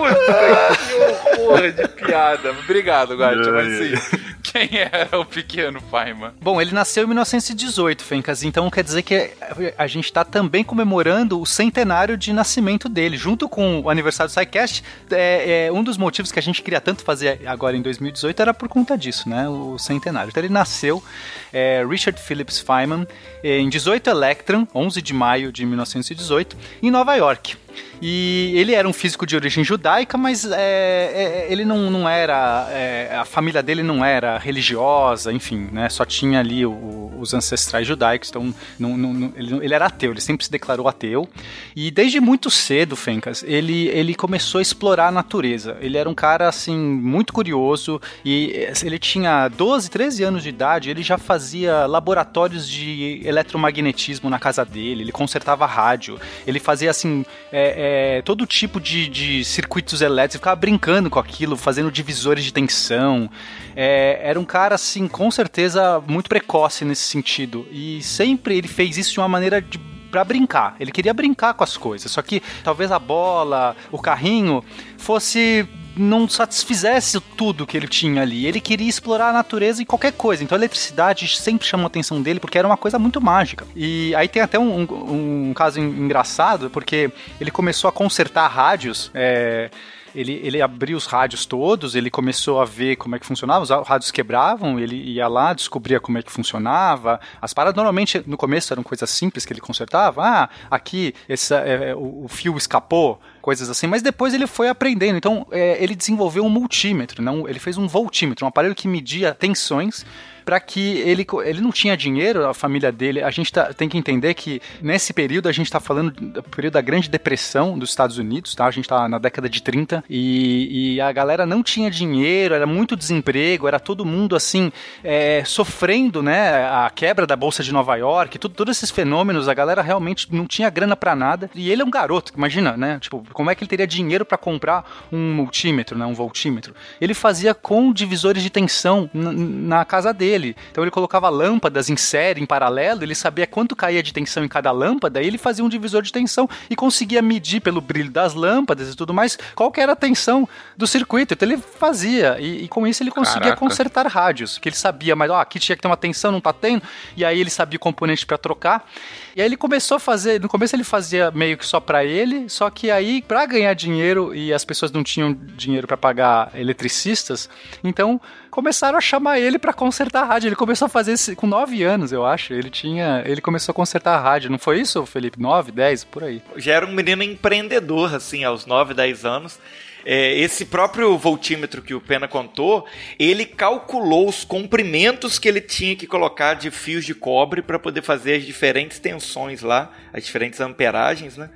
Puta 0.09 0.77
que 0.77 1.41
horror 1.41 1.73
de 1.73 1.89
piada. 1.89 2.51
Obrigado, 2.51 3.15
Guacha, 3.17 3.51
mas 3.51 3.79
sim. 3.79 4.23
Quem 4.53 4.69
era 4.77 5.19
o 5.19 5.25
pequeno 5.25 5.81
Feynman? 5.81 6.33
Bom, 6.39 6.61
ele 6.61 6.73
nasceu 6.73 7.05
em 7.05 7.07
1918, 7.07 8.05
Fencas, 8.05 8.43
então 8.43 8.69
quer 8.69 8.85
dizer 8.85 9.03
que 9.03 9.31
a 9.79 9.87
gente 9.87 10.05
está 10.05 10.25
também 10.25 10.63
comemorando 10.63 11.41
o 11.41 11.47
centenário 11.47 12.19
de 12.19 12.35
nascimento 12.35 12.87
dele, 12.87 13.17
junto 13.17 13.49
com 13.49 13.81
o 13.81 13.89
aniversário 13.89 14.31
do 14.31 14.35
SciCast. 14.35 14.85
É, 15.11 15.67
é, 15.69 15.73
um 15.73 15.83
dos 15.83 15.97
motivos 15.97 16.31
que 16.31 16.39
a 16.39 16.43
gente 16.43 16.61
queria 16.61 16.83
tanto 16.83 17.03
fazer 17.03 17.41
agora 17.47 17.77
em 17.77 17.81
2018 17.81 18.43
era 18.43 18.53
por 18.53 18.69
conta 18.69 18.99
disso, 18.99 19.27
né? 19.27 19.49
O 19.49 19.79
centenário. 19.79 20.29
Então 20.29 20.43
ele 20.43 20.53
nasceu, 20.53 21.03
é, 21.51 21.83
Richard 21.89 22.21
Phillips 22.21 22.59
Feynman, 22.59 23.07
em 23.43 23.71
18 23.71 24.11
Electron, 24.11 24.69
11 24.75 25.01
de 25.01 25.15
maio 25.15 25.51
de 25.51 25.65
1918, 25.65 26.59
em 26.83 26.91
Nova 26.91 27.15
York. 27.15 27.57
E 28.05 28.53
ele 28.57 28.75
era 28.75 28.89
um 28.89 28.93
físico 28.93 29.25
de 29.25 29.37
origem 29.37 29.63
judaica, 29.63 30.19
mas 30.19 30.45
é, 30.45 30.57
é, 30.57 31.47
ele 31.49 31.65
não, 31.65 31.89
não 31.89 32.09
era. 32.09 32.67
é, 32.73 33.15
a 33.17 33.25
família 33.25 33.63
dele 33.63 33.83
não 33.85 34.05
era 34.05 34.39
religiosa, 34.39 35.33
enfim, 35.33 35.69
né? 35.71 35.89
Só 35.89 36.05
tinha 36.05 36.41
ali 36.41 36.67
o- 36.67 37.13
os 37.21 37.33
ancestrais 37.33 37.87
judaicos, 37.87 38.29
então 38.31 38.53
não- 38.79 38.97
não- 38.97 39.33
ele, 39.37 39.65
ele 39.65 39.73
era 39.75 39.87
ateu, 39.87 40.11
ele 40.11 40.21
sempre 40.21 40.45
se 40.45 40.51
declarou 40.51 40.89
ateu. 40.89 41.29
E 41.77 41.93
desde 41.93 42.19
muito 42.19 42.51
cedo, 42.51 42.97
Fencas, 42.97 43.45
ele, 43.47 43.87
ele 43.91 44.15
começou 44.17 44.59
a 44.59 44.63
explorar 44.63 45.07
a 45.07 45.13
natureza. 45.13 45.77
Ele 45.81 45.97
era 45.97 46.09
um 46.11 46.15
cara, 46.15 46.49
assim, 46.49 46.77
muito 46.77 47.33
curioso 47.33 48.01
e 48.25 48.51
eh, 48.57 48.73
ele 48.85 48.99
tinha 48.99 49.47
12, 49.47 49.89
13 49.89 50.25
anos 50.25 50.43
de 50.43 50.49
idade, 50.49 50.91
ele 50.91 51.03
já 51.05 51.17
fazia 51.19 51.87
laboratórios 51.87 52.69
de 52.69 53.21
eletromagnetismo 53.25 54.29
na 54.29 54.41
casa 54.41 54.65
dele, 54.65 55.03
ele 55.03 55.13
consertava 55.13 55.65
rádio, 55.67 56.19
ele 56.45 56.59
fazia, 56.59 56.91
assim, 56.91 57.25
é, 57.53 57.92
é, 57.93 58.23
todo 58.23 58.47
tipo 58.47 58.81
de, 58.81 59.07
de 59.07 59.45
circuitos 59.45 60.01
elétricos, 60.01 60.41
ficava 60.41 60.57
brincando 60.57 61.11
com 61.11 61.19
aquilo, 61.19 61.57
fazendo 61.59 61.91
divisores 61.91 62.43
de 62.43 62.53
tensão. 62.53 63.29
É, 63.77 64.19
era 64.23 64.41
um 64.41 64.45
cara, 64.45 64.75
assim, 64.77 65.07
com 65.07 65.31
certeza 65.31 66.03
muito 66.07 66.29
precoce 66.29 66.87
nesse 66.87 67.03
sentido. 67.03 67.67
E 67.71 68.03
sempre 68.03 68.57
ele 68.57 68.69
fez 68.69 68.97
isso 68.97 69.13
de 69.13 69.21
uma 69.21 69.29
maneira 69.29 69.61
de 69.61 69.79
Pra 70.11 70.25
brincar. 70.25 70.77
Ele 70.79 70.93
queria 70.93 71.15
brincar 71.15 71.55
com 71.55 71.65
as 71.65 71.75
coisas. 71.79 72.13
Só 72.13 72.21
que 72.21 72.43
talvez 72.63 72.93
a 72.93 72.99
bola, 72.99 73.75
o 73.91 73.99
carrinho, 73.99 74.63
fosse. 74.99 75.67
Não 75.97 76.29
satisfizesse 76.29 77.21
tudo 77.37 77.67
que 77.67 77.77
ele 77.77 77.89
tinha 77.89 78.23
ali. 78.23 78.47
Ele 78.47 78.61
queria 78.61 78.89
explorar 78.89 79.29
a 79.29 79.33
natureza 79.33 79.83
em 79.83 79.85
qualquer 79.85 80.13
coisa. 80.13 80.43
Então 80.43 80.57
a 80.57 80.59
eletricidade 80.59 81.29
sempre 81.37 81.67
chamou 81.67 81.85
a 81.85 81.87
atenção 81.89 82.21
dele 82.23 82.41
porque 82.41 82.59
era 82.59 82.67
uma 82.67 82.77
coisa 82.77 82.99
muito 82.99 83.21
mágica. 83.21 83.67
E 83.77 84.15
aí 84.15 84.29
tem 84.29 84.43
até 84.43 84.59
um, 84.59 84.81
um- 84.83 85.49
um 85.51 85.55
caso 85.55 85.81
en- 85.81 85.85
engraçado, 86.05 86.71
porque 86.71 87.11
ele 87.41 87.51
começou 87.51 87.89
a 87.89 87.93
consertar 87.93 88.49
rádios. 88.49 89.11
é, 89.15 89.71
ele, 90.14 90.40
ele 90.42 90.61
abriu 90.61 90.97
os 90.97 91.07
rádios 91.07 91.47
todos, 91.47 91.95
ele 91.95 92.11
começou 92.11 92.61
a 92.61 92.64
ver 92.64 92.97
como 92.97 93.16
é 93.16 93.19
que 93.19 93.26
funcionava, 93.26 93.62
os 93.62 93.88
rádios 93.88 94.11
quebravam, 94.11 94.78
ele 94.78 94.97
ia 94.97 95.28
lá, 95.28 95.52
descobria 95.52 96.00
como 96.00 96.19
é 96.19 96.23
que 96.23 96.31
funcionava. 96.31 97.21
As 97.40 97.52
paradas 97.52 97.76
normalmente 97.76 98.23
no 98.26 98.37
começo 98.37 98.73
eram 98.73 98.83
coisas 98.83 99.09
simples 99.11 99.45
que 99.45 99.52
ele 99.52 99.61
consertava. 99.61 100.23
Ah, 100.23 100.49
aqui 100.71 101.14
essa, 101.28 101.57
é, 101.61 101.90
é, 101.90 101.95
o, 101.95 102.25
o 102.25 102.28
fio 102.28 102.57
escapou, 102.57 103.21
coisas 103.40 103.69
assim, 103.69 103.87
mas 103.87 104.02
depois 104.02 104.35
ele 104.35 104.47
foi 104.47 104.69
aprendendo. 104.69 105.16
Então 105.16 105.47
é, 105.50 105.83
ele 105.83 105.95
desenvolveu 105.95 106.45
um 106.45 106.50
multímetro, 106.50 107.23
não, 107.23 107.49
ele 107.49 107.59
fez 107.59 107.78
um 107.78 107.87
voltímetro, 107.87 108.45
um 108.45 108.49
aparelho 108.49 108.75
que 108.75 108.88
media 108.88 109.35
tensões 109.35 110.04
para 110.45 110.59
que 110.61 110.99
ele, 110.99 111.27
ele 111.45 111.61
não 111.61 111.71
tinha 111.71 111.97
dinheiro, 111.97 112.47
a 112.47 112.55
família 112.55 112.91
dele. 112.93 113.23
A 113.23 113.31
gente 113.31 113.53
tá- 113.53 113.73
tem 113.73 113.89
que 113.89 113.99
entender 113.99 114.35
que 114.35 114.61
nesse 114.81 115.13
período 115.13 115.49
a 115.49 115.53
gente 115.53 115.67
está 115.67 115.81
falando 115.81 116.11
do 116.11 116.43
período 116.43 116.75
da 116.75 116.81
Grande 116.81 117.09
Depressão 117.09 117.79
dos 117.79 117.91
Estados 117.91 118.19
Unidos, 118.19 118.55
tá? 118.55 118.67
A 118.67 118.71
gente 118.71 118.89
tá 118.89 119.09
na 119.09 119.19
década 119.19 119.49
de 119.49 119.63
30 119.63 120.05
e, 120.09 120.95
e 120.95 121.01
a 121.01 121.11
galera 121.13 121.47
não 121.47 121.63
tinha 121.63 121.91
dinheiro, 121.91 122.55
era 122.55 122.67
muito 122.67 122.97
desemprego, 122.97 123.69
era 123.69 123.79
todo 123.81 124.05
mundo 124.05 124.35
assim 124.37 124.73
é, 125.03 125.43
sofrendo, 125.45 126.23
né? 126.23 126.65
A 126.67 126.91
quebra 126.95 127.27
da 127.27 127.37
bolsa 127.37 127.63
de 127.63 127.73
Nova 127.73 127.97
York, 127.97 128.39
tudo, 128.39 128.55
todos 128.55 128.77
esses 128.77 128.91
fenômenos, 128.91 129.49
a 129.49 129.55
galera 129.55 129.83
realmente 129.83 130.29
não 130.33 130.47
tinha 130.47 130.69
grana 130.71 130.97
para 130.97 131.15
nada. 131.15 131.51
E 131.55 131.71
ele 131.71 131.83
é 131.83 131.85
um 131.85 131.91
garoto, 131.91 132.33
imagina, 132.37 132.77
né? 132.77 132.99
Tipo, 133.01 133.25
como 133.33 133.51
é 133.51 133.55
que 133.55 133.63
ele 133.63 133.69
teria 133.69 133.87
dinheiro 133.87 134.25
para 134.25 134.39
comprar 134.39 135.07
um 135.13 135.35
multímetro, 135.35 135.99
né, 135.99 136.05
um 136.07 136.15
voltímetro? 136.15 136.75
Ele 137.01 137.15
fazia 137.15 137.55
com 137.55 137.93
divisores 137.93 138.43
de 138.43 138.51
tensão 138.51 139.09
na, 139.13 139.33
na 139.33 139.85
casa 139.85 140.13
dele. 140.13 140.32
Então 140.71 140.83
ele 140.83 140.91
colocava 140.91 141.29
lâmpadas 141.29 141.91
em 141.91 141.97
série, 141.97 142.41
em 142.41 142.47
paralelo, 142.47 143.03
ele 143.03 143.15
sabia 143.15 143.47
quanto 143.47 143.77
caía 143.77 144.03
de 144.03 144.12
tensão 144.12 144.45
em 144.45 144.49
cada 144.49 144.71
lâmpada, 144.71 145.23
e 145.23 145.27
ele 145.27 145.39
fazia 145.39 145.65
um 145.65 145.69
divisor 145.69 146.03
de 146.03 146.12
tensão 146.12 146.49
e 146.69 146.77
conseguia 146.77 147.23
medir 147.23 147.61
pelo 147.61 147.81
brilho 147.81 148.11
das 148.11 148.35
lâmpadas 148.35 148.93
e 148.93 148.97
tudo 148.97 149.12
mais 149.12 149.39
qual 149.55 149.71
que 149.71 149.81
era 149.81 149.93
a 149.93 149.97
tensão 149.97 150.49
do 150.77 150.87
circuito. 150.87 151.35
Então 151.35 151.49
ele 151.49 151.59
fazia, 151.59 152.37
e, 152.41 152.65
e 152.65 152.69
com 152.69 152.87
isso 152.87 153.03
ele 153.03 153.11
conseguia 153.11 153.41
Caraca. 153.41 153.61
consertar 153.61 154.07
rádios, 154.07 154.59
que 154.59 154.69
ele 154.69 154.77
sabia, 154.77 155.15
mas 155.15 155.31
ó, 155.31 155.41
aqui 155.41 155.59
tinha 155.59 155.77
que 155.77 155.83
ter 155.83 155.89
uma 155.89 155.97
tensão, 155.97 156.33
não 156.33 156.41
tá 156.41 156.53
tendo, 156.53 156.83
e 157.17 157.25
aí 157.25 157.41
ele 157.41 157.51
sabia 157.51 157.77
o 157.77 157.81
componente 157.81 158.25
para 158.27 158.39
trocar. 158.39 158.89
E 159.35 159.41
aí 159.41 159.47
ele 159.47 159.57
começou 159.57 159.97
a 159.97 160.01
fazer, 160.01 160.41
no 160.41 160.49
começo 160.49 160.77
ele 160.77 160.85
fazia 160.85 161.31
meio 161.31 161.57
que 161.57 161.67
só 161.67 161.81
para 161.81 162.05
ele, 162.05 162.49
só 162.49 162.69
que 162.69 162.91
aí 162.91 163.23
para 163.23 163.47
ganhar 163.47 163.73
dinheiro 163.75 164.35
e 164.35 164.53
as 164.53 164.65
pessoas 164.65 164.93
não 164.93 165.03
tinham 165.03 165.33
dinheiro 165.57 165.87
para 165.87 165.97
pagar 165.97 166.51
eletricistas, 166.55 167.49
então 167.83 168.21
começaram 168.53 168.99
a 168.99 169.01
chamar 169.01 169.41
ele 169.41 169.59
para 169.59 169.73
consertar 169.73 170.23
a 170.23 170.27
rádio. 170.27 170.49
Ele 170.49 170.55
começou 170.55 170.85
a 170.85 170.89
fazer 170.89 171.15
isso 171.15 171.35
com 171.35 171.47
9 171.47 171.83
anos, 171.83 172.13
eu 172.13 172.25
acho. 172.25 172.53
Ele 172.53 172.69
tinha, 172.69 173.25
ele 173.27 173.41
começou 173.41 173.73
a 173.73 173.75
consertar 173.75 174.15
a 174.15 174.21
rádio, 174.21 174.51
não 174.51 174.59
foi 174.59 174.79
isso, 174.79 175.05
Felipe? 175.07 175.41
9, 175.41 175.73
10, 175.73 176.05
por 176.05 176.23
aí. 176.23 176.43
Já 176.57 176.75
era 176.75 176.87
um 176.87 176.93
menino 176.93 177.23
empreendedor, 177.23 178.15
assim, 178.15 178.45
aos 178.45 178.67
9, 178.67 178.93
10 178.93 179.25
anos. 179.25 179.59
É, 180.05 180.37
esse 180.39 180.67
próprio 180.67 181.17
voltímetro 181.17 181.81
que 181.81 181.95
o 181.95 182.01
Pena 182.01 182.29
contou, 182.29 182.87
ele 183.19 183.47
calculou 183.47 184.29
os 184.29 184.45
comprimentos 184.45 185.39
que 185.39 185.49
ele 185.49 185.61
tinha 185.61 185.97
que 185.97 186.07
colocar 186.07 186.55
de 186.55 186.71
fios 186.71 187.07
de 187.07 187.15
cobre 187.15 187.63
para 187.63 187.79
poder 187.79 188.03
fazer 188.03 188.35
as 188.35 188.45
diferentes 188.45 188.99
tensões 188.99 189.63
lá, 189.63 189.93
as 190.13 190.25
diferentes 190.25 190.61
amperagens, 190.61 191.39
né? 191.39 191.49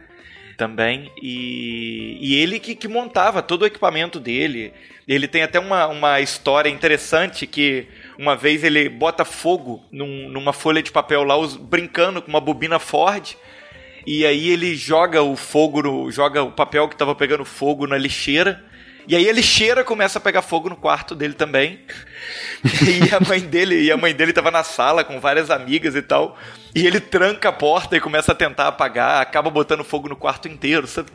Também. 0.56 1.10
E, 1.22 2.16
e 2.20 2.34
ele 2.36 2.58
que, 2.58 2.75
que 2.75 2.88
montava 2.88 3.42
todo 3.42 3.62
o 3.62 3.66
equipamento 3.66 4.18
dele. 4.18 4.72
Ele 5.06 5.28
tem 5.28 5.42
até 5.42 5.60
uma, 5.60 5.86
uma 5.86 6.20
história 6.20 6.68
interessante 6.68 7.46
que 7.46 7.86
uma 8.18 8.34
vez 8.34 8.64
ele 8.64 8.88
bota 8.88 9.25
fogo 9.25 9.84
num- 9.92 10.28
numa 10.30 10.52
folha 10.52 10.82
de 10.82 10.90
papel 10.90 11.22
lá, 11.22 11.36
us- 11.36 11.56
brincando 11.56 12.22
com 12.22 12.28
uma 12.28 12.40
bobina 12.40 12.78
Ford. 12.78 13.36
E 14.06 14.25
aí 14.25 14.48
ele 14.50 14.75
joga 14.75 15.22
o 15.22 15.36
fogo, 15.36 15.82
no, 15.82 16.10
joga 16.10 16.42
o 16.42 16.50
papel 16.52 16.88
que 16.88 16.96
tava 16.96 17.14
pegando 17.14 17.44
fogo 17.44 17.86
na 17.86 17.98
lixeira. 17.98 18.64
E 19.06 19.14
aí 19.14 19.28
a 19.28 19.32
lixeira 19.32 19.84
começa 19.84 20.18
a 20.18 20.20
pegar 20.20 20.42
fogo 20.42 20.68
no 20.68 20.76
quarto 20.76 21.14
dele 21.14 21.34
também. 21.34 21.80
E 22.64 23.14
a 23.14 23.20
mãe 23.20 23.40
dele, 23.40 23.82
e 23.82 23.92
a 23.92 23.96
mãe 23.96 24.12
dele 24.12 24.32
tava 24.32 24.50
na 24.50 24.64
sala 24.64 25.04
com 25.04 25.20
várias 25.20 25.50
amigas 25.50 25.94
e 25.94 26.02
tal. 26.02 26.36
E 26.75 26.84
ele 26.86 26.98
tranca 26.98 27.50
a 27.50 27.52
porta 27.52 27.96
e 27.96 28.00
começa 28.00 28.32
a 28.32 28.34
tentar 28.34 28.66
apagar, 28.66 29.20
acaba 29.20 29.50
botando 29.50 29.84
fogo 29.84 30.08
no 30.08 30.16
quarto 30.16 30.48
inteiro, 30.48 30.86
sabe? 30.86 31.10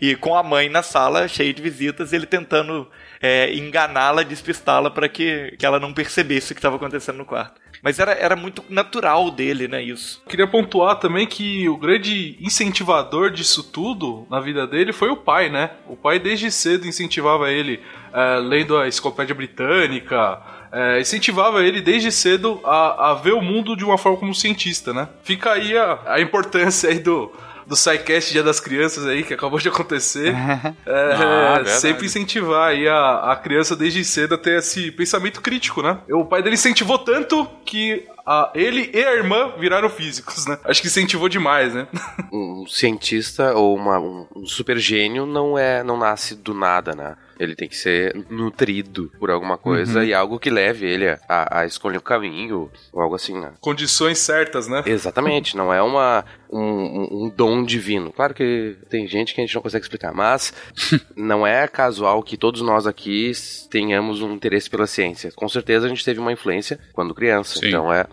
E 0.00 0.16
com 0.16 0.36
a 0.36 0.42
mãe 0.42 0.68
na 0.68 0.82
sala, 0.82 1.28
cheia 1.28 1.52
de 1.52 1.60
visitas, 1.60 2.12
ele 2.12 2.26
tentando 2.26 2.88
é, 3.20 3.54
enganá-la, 3.54 4.22
despistá-la 4.22 4.90
para 4.90 5.08
que, 5.08 5.54
que 5.58 5.66
ela 5.66 5.78
não 5.78 5.92
percebesse 5.92 6.52
o 6.52 6.54
que 6.54 6.58
estava 6.58 6.76
acontecendo 6.76 7.18
no 7.18 7.24
quarto. 7.24 7.60
Mas 7.82 7.98
era, 7.98 8.12
era 8.12 8.36
muito 8.36 8.62
natural 8.68 9.30
dele, 9.30 9.66
né, 9.66 9.82
isso. 9.82 10.22
Queria 10.28 10.46
pontuar 10.46 10.96
também 10.96 11.26
que 11.26 11.68
o 11.68 11.76
grande 11.76 12.36
incentivador 12.40 13.30
disso 13.30 13.62
tudo 13.62 14.26
na 14.30 14.38
vida 14.38 14.66
dele 14.66 14.92
foi 14.92 15.08
o 15.08 15.16
pai, 15.16 15.48
né? 15.48 15.70
O 15.88 15.96
pai 15.96 16.18
desde 16.18 16.50
cedo 16.50 16.86
incentivava 16.86 17.50
ele 17.50 17.80
eh, 18.12 18.38
lendo 18.42 18.76
a 18.76 18.86
enciclopédia 18.86 19.34
britânica, 19.34 20.42
eh, 20.70 21.00
incentivava 21.00 21.64
ele 21.64 21.80
desde 21.80 22.12
cedo 22.12 22.60
a, 22.64 23.12
a 23.12 23.14
ver 23.14 23.32
o 23.32 23.40
mundo 23.40 23.74
de 23.74 23.84
uma 23.84 23.96
forma 23.96 24.18
como 24.18 24.34
cientista, 24.34 24.92
né? 24.92 25.08
Fica 25.22 25.52
aí 25.52 25.76
a, 25.76 26.00
a 26.06 26.20
importância 26.20 26.90
aí 26.90 26.98
do 26.98 27.32
do 27.70 27.76
SciCast 27.76 28.32
Dia 28.32 28.42
das 28.42 28.58
Crianças 28.60 29.06
aí, 29.06 29.22
que 29.22 29.32
acabou 29.32 29.58
de 29.60 29.68
acontecer, 29.68 30.34
é, 30.84 31.12
Ah, 31.14 31.54
verdade. 31.54 31.70
sempre 31.80 32.04
incentivar 32.06 32.70
aí 32.70 32.86
a, 32.88 33.30
a 33.32 33.36
criança 33.36 33.76
desde 33.76 34.04
cedo 34.04 34.34
a 34.34 34.38
ter 34.38 34.58
esse 34.58 34.90
pensamento 34.90 35.40
crítico, 35.40 35.80
né? 35.80 35.98
O 36.10 36.24
pai 36.26 36.42
dele 36.42 36.56
incentivou 36.56 36.98
tanto 36.98 37.46
que 37.64 38.04
a, 38.26 38.50
ele 38.54 38.90
e 38.92 39.02
a 39.04 39.14
irmã 39.14 39.52
viraram 39.58 39.88
físicos, 39.88 40.46
né? 40.46 40.58
Acho 40.64 40.82
que 40.82 40.88
incentivou 40.88 41.28
demais, 41.28 41.72
né? 41.72 41.86
Um 42.32 42.64
cientista 42.68 43.54
ou 43.54 43.76
uma- 43.76 43.98
um, 43.98 44.26
um 44.36 44.46
super 44.46 44.76
gênio 44.78 45.24
não 45.26 45.56
é, 45.58 45.82
não 45.84 45.96
nasce 45.96 46.34
do 46.34 46.52
nada, 46.52 46.94
né? 46.94 47.16
Ele 47.40 47.56
tem 47.56 47.66
que 47.68 47.76
ser 47.76 48.14
nutrido 48.28 49.10
por 49.18 49.30
alguma 49.30 49.56
coisa 49.56 50.04
e 50.04 50.12
algo 50.12 50.38
que 50.38 50.50
leve 50.50 50.86
ele 50.86 51.08
a, 51.08 51.60
a 51.60 51.66
escolher 51.66 51.96
o 51.96 52.02
caminho 52.02 52.70
ou 52.92 53.00
algo 53.00 53.14
assim, 53.14 53.32
né? 53.40 53.52
Condições 53.60 54.18
certas, 54.18 54.68
né? 54.68 54.82
Exatamente, 54.84 55.56
não 55.56 55.72
é 55.72 55.80
uma, 55.82 56.22
um, 56.52 56.60
um- 56.60 57.24
um 57.24 57.28
dom 57.34 57.64
divino. 57.64 58.12
Claro 58.12 58.34
que 58.34 58.76
tem 58.90 59.08
gente 59.08 59.34
que 59.34 59.40
a 59.40 59.44
gente 59.44 59.54
não 59.54 59.62
consegue 59.62 59.82
explicar, 59.84 60.12
mas 60.12 60.52
não 61.16 61.46
é 61.46 61.66
casual 61.66 62.22
que 62.22 62.36
todos 62.36 62.60
nós 62.60 62.86
aqui 62.86 63.32
tenhamos 63.70 64.20
um 64.20 64.32
interesse 64.34 64.68
pela 64.68 64.86
ciência. 64.86 65.32
Com 65.34 65.48
certeza 65.48 65.86
a 65.86 65.88
gente 65.88 66.04
teve 66.04 66.20
uma 66.20 66.32
influência 66.32 66.78
quando 66.92 67.14
criança. 67.14 67.58
Sim. 67.58 67.68
Então 67.68 67.92
é. 67.92 68.04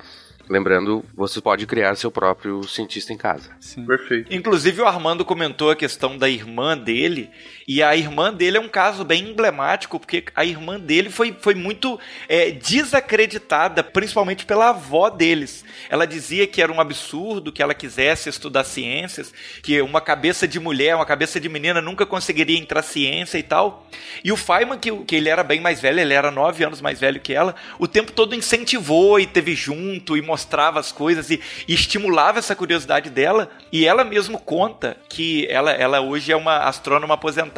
Lembrando, 0.49 1.03
você 1.13 1.41
pode 1.41 1.65
criar 1.67 1.93
seu 1.95 2.09
próprio 2.09 2.63
cientista 2.63 3.11
em 3.11 3.17
casa. 3.17 3.49
Perfeito. 3.85 4.33
Inclusive 4.33 4.81
o 4.81 4.85
Armando 4.85 5.25
comentou 5.25 5.69
a 5.69 5.75
questão 5.75 6.17
da 6.17 6.29
irmã 6.29 6.77
dele, 6.77 7.29
e 7.67 7.83
a 7.83 7.97
irmã 7.97 8.33
dele 8.33 8.55
é 8.55 8.61
um 8.61 8.69
caso 8.69 9.03
bem 9.03 9.29
emblemático, 9.29 9.99
porque 9.99 10.23
a 10.33 10.45
irmã 10.45 10.79
dele 10.79 11.09
foi, 11.09 11.35
foi 11.37 11.53
muito 11.53 11.99
é, 12.29 12.49
desacreditada, 12.49 13.83
principalmente 13.83 14.45
pela 14.45 14.69
avó 14.69 15.09
deles. 15.09 15.65
Ela 15.89 16.07
dizia 16.07 16.47
que 16.47 16.61
era 16.61 16.71
um 16.71 16.79
absurdo 16.79 17.51
que 17.51 17.61
ela 17.61 17.73
quisesse 17.73 18.29
estudar 18.29 18.63
ciências, 18.63 19.33
que 19.61 19.81
uma 19.81 19.99
cabeça 19.99 20.47
de 20.47 20.61
mulher, 20.61 20.95
uma 20.95 21.05
cabeça 21.05 21.41
de 21.41 21.49
menina 21.49 21.81
nunca 21.81 22.05
conseguiria 22.05 22.57
entrar 22.57 22.81
ciência 22.83 23.37
e 23.37 23.43
tal. 23.43 23.85
E 24.23 24.31
o 24.31 24.37
Feynman, 24.37 24.79
que, 24.79 24.95
que 25.03 25.17
ele 25.17 25.27
era 25.27 25.43
bem 25.43 25.59
mais 25.59 25.81
velho, 25.81 25.99
ele 25.99 26.13
era 26.13 26.31
nove 26.31 26.63
anos 26.63 26.79
mais 26.79 27.01
velho 27.01 27.19
que 27.19 27.33
ela, 27.33 27.53
o 27.77 27.85
tempo 27.85 28.13
todo 28.13 28.33
incentivou 28.33 29.19
e 29.19 29.27
teve 29.27 29.53
junto 29.55 30.15
e 30.15 30.21
mostrava 30.21 30.79
as 30.79 30.93
coisas 30.93 31.29
e, 31.29 31.41
e 31.67 31.73
estimulava 31.73 32.39
essa 32.39 32.55
curiosidade 32.55 33.09
dela. 33.09 33.49
E 33.73 33.85
ela 33.85 34.05
mesmo 34.05 34.39
conta 34.39 34.95
que 35.09 35.45
ela, 35.49 35.71
ela 35.71 35.99
hoje 35.99 36.31
é 36.31 36.35
uma 36.37 36.59
astrônoma 36.59 37.15
aposentada. 37.15 37.56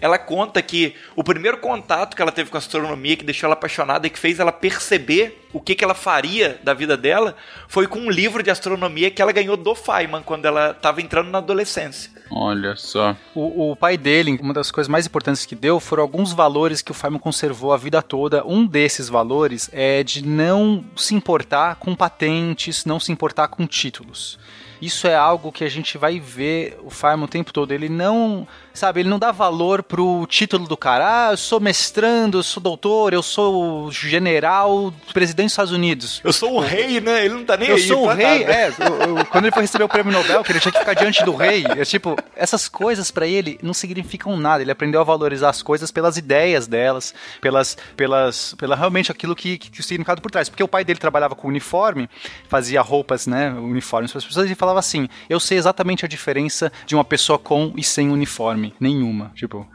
Ela 0.00 0.18
conta 0.18 0.62
que 0.62 0.94
o 1.16 1.24
primeiro 1.24 1.58
contato 1.58 2.14
que 2.14 2.22
ela 2.22 2.32
teve 2.32 2.50
com 2.50 2.56
a 2.56 2.58
astronomia, 2.58 3.16
que 3.16 3.24
deixou 3.24 3.46
ela 3.46 3.54
apaixonada 3.54 4.06
e 4.06 4.10
que 4.10 4.18
fez 4.18 4.38
ela 4.38 4.52
perceber 4.52 5.46
o 5.52 5.60
que, 5.60 5.74
que 5.74 5.84
ela 5.84 5.94
faria 5.94 6.58
da 6.62 6.72
vida 6.72 6.96
dela, 6.96 7.36
foi 7.68 7.86
com 7.86 7.98
um 7.98 8.10
livro 8.10 8.42
de 8.42 8.50
astronomia 8.50 9.10
que 9.10 9.20
ela 9.20 9.32
ganhou 9.32 9.56
do 9.56 9.74
Feynman 9.74 10.22
quando 10.22 10.46
ela 10.46 10.70
estava 10.70 11.02
entrando 11.02 11.30
na 11.30 11.38
adolescência. 11.38 12.10
Olha 12.30 12.74
só. 12.76 13.14
O, 13.34 13.72
o 13.72 13.76
pai 13.76 13.98
dele, 13.98 14.38
uma 14.40 14.54
das 14.54 14.70
coisas 14.70 14.88
mais 14.88 15.06
importantes 15.06 15.44
que 15.44 15.54
deu 15.54 15.78
foram 15.78 16.02
alguns 16.02 16.32
valores 16.32 16.80
que 16.80 16.90
o 16.90 16.94
Feynman 16.94 17.20
conservou 17.20 17.72
a 17.72 17.76
vida 17.76 18.00
toda. 18.00 18.46
Um 18.46 18.64
desses 18.64 19.08
valores 19.08 19.68
é 19.72 20.02
de 20.02 20.26
não 20.26 20.84
se 20.96 21.14
importar 21.14 21.76
com 21.76 21.94
patentes, 21.94 22.86
não 22.86 22.98
se 22.98 23.12
importar 23.12 23.48
com 23.48 23.66
títulos. 23.66 24.38
Isso 24.80 25.06
é 25.06 25.14
algo 25.14 25.52
que 25.52 25.62
a 25.62 25.68
gente 25.68 25.96
vai 25.96 26.18
ver 26.18 26.76
o 26.82 26.90
Feynman 26.90 27.26
o 27.26 27.28
tempo 27.28 27.52
todo. 27.52 27.70
Ele 27.70 27.88
não, 27.88 28.48
sabe, 28.74 29.00
ele 29.00 29.08
não 29.08 29.18
dá 29.18 29.30
valor 29.32 29.82
pro 29.82 30.26
título 30.28 30.66
do 30.66 30.76
cara. 30.76 31.28
Ah, 31.28 31.32
eu 31.32 31.36
sou 31.36 31.60
mestrando, 31.60 32.38
eu 32.38 32.42
sou 32.42 32.62
doutor, 32.62 33.12
eu 33.12 33.22
sou 33.22 33.90
general, 33.90 34.92
presidente 35.12 35.46
dos 35.46 35.52
Estados 35.52 35.72
Unidos. 35.72 36.20
Eu 36.24 36.32
sou 36.32 36.54
o 36.54 36.60
rei, 36.60 37.00
né? 37.00 37.24
Ele 37.24 37.34
não 37.34 37.44
tá 37.44 37.56
nem 37.56 37.68
Eu 37.68 37.76
aí. 37.76 37.82
sou 37.86 38.04
o 38.04 38.08
rei, 38.08 38.40
nada. 38.44 38.52
é. 38.52 38.68
eu- 38.78 39.16
eu- 39.18 39.26
quando 39.26 39.44
ele 39.44 39.52
foi 39.52 39.62
receber 39.62 39.84
o 39.84 39.88
prêmio 39.88 40.12
Nobel, 40.12 40.42
que 40.44 40.52
ele 40.52 40.60
tinha 40.60 40.72
que 40.72 40.78
ficar 40.78 40.94
diante 40.94 41.24
do 41.24 41.34
rei, 41.34 41.64
é 41.66 41.84
tipo, 41.84 42.16
essas 42.36 42.68
coisas 42.68 43.10
pra 43.10 43.26
ele 43.26 43.58
não 43.62 43.74
significam 43.74 44.36
nada. 44.36 44.62
Ele 44.62 44.70
aprendeu 44.70 45.00
a 45.00 45.04
valorizar 45.04 45.50
as 45.50 45.62
coisas 45.62 45.90
pelas 45.90 46.16
ideias 46.16 46.66
delas, 46.66 47.14
pelas, 47.40 47.76
pelas, 47.96 48.54
pela 48.54 48.76
realmente 48.76 49.10
aquilo 49.10 49.34
que, 49.34 49.58
que, 49.58 49.70
que 49.70 49.80
o 49.80 49.82
significado 49.82 50.20
por 50.20 50.30
trás. 50.30 50.48
Porque 50.48 50.62
o 50.62 50.68
pai 50.68 50.84
dele 50.84 50.98
trabalhava 50.98 51.34
com 51.34 51.48
uniforme, 51.48 52.08
fazia 52.48 52.80
roupas, 52.80 53.26
né, 53.26 53.50
uniformes 53.50 54.10
para 54.12 54.18
as 54.18 54.24
pessoas 54.24 54.50
e 54.50 54.54
falava 54.54 54.78
assim: 54.78 55.08
eu 55.28 55.40
sei 55.40 55.58
exatamente 55.58 56.04
a 56.04 56.08
diferença 56.08 56.70
de 56.86 56.94
uma 56.94 57.04
pessoa 57.04 57.38
com 57.38 57.72
e 57.76 57.82
sem 57.82 58.10
uniforme, 58.10 58.61
nenhuma. 58.80 59.32
Tipo. 59.34 59.66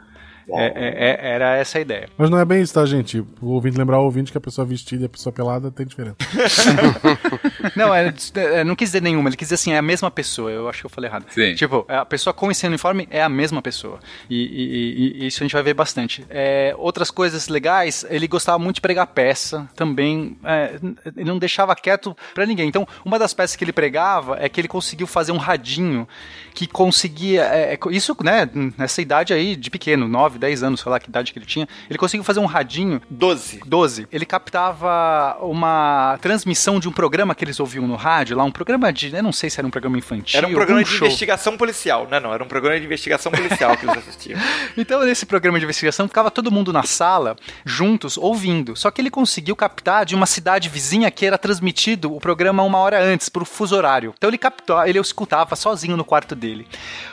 É- 0.50 0.66
é- 0.66 1.10
é- 1.10 1.30
era 1.34 1.56
essa 1.56 1.78
a 1.78 1.80
ideia. 1.80 2.08
Mas 2.16 2.30
não 2.30 2.38
é 2.38 2.44
bem 2.44 2.62
isso, 2.62 2.74
tá, 2.74 2.84
gente? 2.86 3.20
O 3.40 3.48
ouvinte 3.50 3.76
lembrar 3.78 3.98
o 4.00 4.04
ouvinte 4.04 4.30
que 4.32 4.38
a 4.38 4.40
pessoa 4.40 4.66
vestida 4.66 5.02
e 5.04 5.06
a 5.06 5.08
pessoa 5.08 5.32
pelada 5.32 5.70
tem 5.70 5.86
diferença. 5.86 6.16
Não, 7.76 7.94
é, 7.94 8.12
é, 8.34 8.64
não 8.64 8.74
quis 8.74 8.88
dizer 8.90 9.02
nenhuma, 9.02 9.28
ele 9.28 9.36
quis 9.36 9.46
dizer 9.48 9.54
assim, 9.56 9.72
é 9.72 9.78
a 9.78 9.82
mesma 9.82 10.10
pessoa. 10.10 10.50
Eu 10.50 10.68
acho 10.68 10.80
que 10.80 10.86
eu 10.86 10.90
falei 10.90 11.08
errado. 11.10 11.26
Sim. 11.30 11.54
Tipo, 11.54 11.84
a 11.88 12.04
pessoa 12.04 12.32
com 12.32 12.50
e 12.50 12.54
sem 12.54 12.68
uniforme 12.68 13.06
é 13.10 13.22
a 13.22 13.28
mesma 13.28 13.60
pessoa. 13.62 13.98
E, 14.28 14.36
e- 14.36 15.18
e- 15.20 15.24
e 15.24 15.26
isso 15.26 15.42
a 15.42 15.44
gente 15.44 15.52
vai 15.52 15.62
ver 15.62 15.74
bastante. 15.74 16.24
É, 16.30 16.74
outras 16.78 17.10
coisas 17.10 17.48
legais, 17.48 18.04
ele 18.08 18.26
gostava 18.26 18.58
muito 18.58 18.76
de 18.76 18.80
pregar 18.80 19.06
peça, 19.08 19.68
também. 19.76 20.36
é, 20.44 20.76
ele 21.16 21.24
não 21.24 21.38
deixava 21.38 21.74
quieto 21.76 22.16
pra 22.34 22.46
ninguém. 22.46 22.68
Então, 22.68 22.86
uma 23.04 23.18
das 23.18 23.34
peças 23.34 23.56
que 23.56 23.64
ele 23.64 23.72
pregava 23.72 24.36
é 24.40 24.48
que 24.48 24.60
ele 24.60 24.68
conseguiu 24.68 25.06
fazer 25.06 25.32
um 25.32 25.36
radinho 25.36 26.06
que 26.54 26.66
conseguia. 26.66 27.42
é, 27.44 27.74
é, 27.74 27.78
isso, 27.90 28.16
né, 28.22 28.48
nessa 28.76 29.00
idade 29.02 29.32
aí 29.32 29.54
de 29.56 29.70
pequeno, 29.70 30.08
9, 30.08 30.37
9, 30.38 30.48
10 30.48 30.62
anos, 30.62 30.80
sei 30.80 30.90
lá 30.90 31.00
que 31.00 31.08
idade 31.08 31.32
que 31.32 31.38
ele 31.38 31.46
tinha, 31.46 31.68
ele 31.90 31.98
conseguiu 31.98 32.24
fazer 32.24 32.40
um 32.40 32.46
radinho 32.46 33.00
12. 33.10 33.60
12. 33.66 34.08
Ele 34.10 34.24
captava 34.24 35.36
uma 35.40 36.18
transmissão 36.20 36.78
de 36.80 36.88
um 36.88 36.92
programa 36.92 37.34
que 37.34 37.44
eles 37.44 37.58
ouviam 37.60 37.86
no 37.86 37.96
rádio, 37.96 38.36
lá 38.36 38.44
um 38.44 38.50
programa 38.50 38.92
de, 38.92 39.14
eu 39.14 39.22
não 39.22 39.32
sei 39.32 39.50
se 39.50 39.60
era 39.60 39.66
um 39.66 39.70
programa 39.70 39.98
infantil, 39.98 40.38
Era 40.38 40.46
um 40.46 40.52
programa 40.52 40.82
de 40.82 40.90
show. 40.90 41.06
investigação 41.06 41.56
policial, 41.56 42.06
né? 42.08 42.20
Não, 42.20 42.32
era 42.32 42.42
um 42.42 42.48
programa 42.48 42.78
de 42.78 42.86
investigação 42.86 43.30
policial 43.32 43.76
que 43.76 43.84
eles 43.84 43.98
assistiam. 43.98 44.38
Então, 44.76 45.04
nesse 45.04 45.26
programa 45.26 45.58
de 45.58 45.64
investigação, 45.64 46.06
ficava 46.06 46.30
todo 46.30 46.50
mundo 46.52 46.72
na 46.72 46.82
sala, 46.84 47.36
juntos, 47.64 48.16
ouvindo. 48.16 48.76
Só 48.76 48.90
que 48.90 49.00
ele 49.00 49.10
conseguiu 49.10 49.56
captar 49.56 50.04
de 50.04 50.14
uma 50.14 50.26
cidade 50.26 50.68
vizinha 50.68 51.10
que 51.10 51.26
era 51.26 51.36
transmitido 51.36 52.14
o 52.14 52.20
programa 52.20 52.62
uma 52.62 52.78
hora 52.78 53.02
antes, 53.02 53.28
por 53.28 53.44
fuso 53.44 53.74
horário. 53.74 54.14
Então 54.16 54.30
ele 54.30 54.38
captou, 54.38 54.84
ele 54.86 54.98
escutava 54.98 55.56
sozinho 55.56 55.96
no 55.96 56.04
quarto 56.04 56.34
dele, 56.36 56.66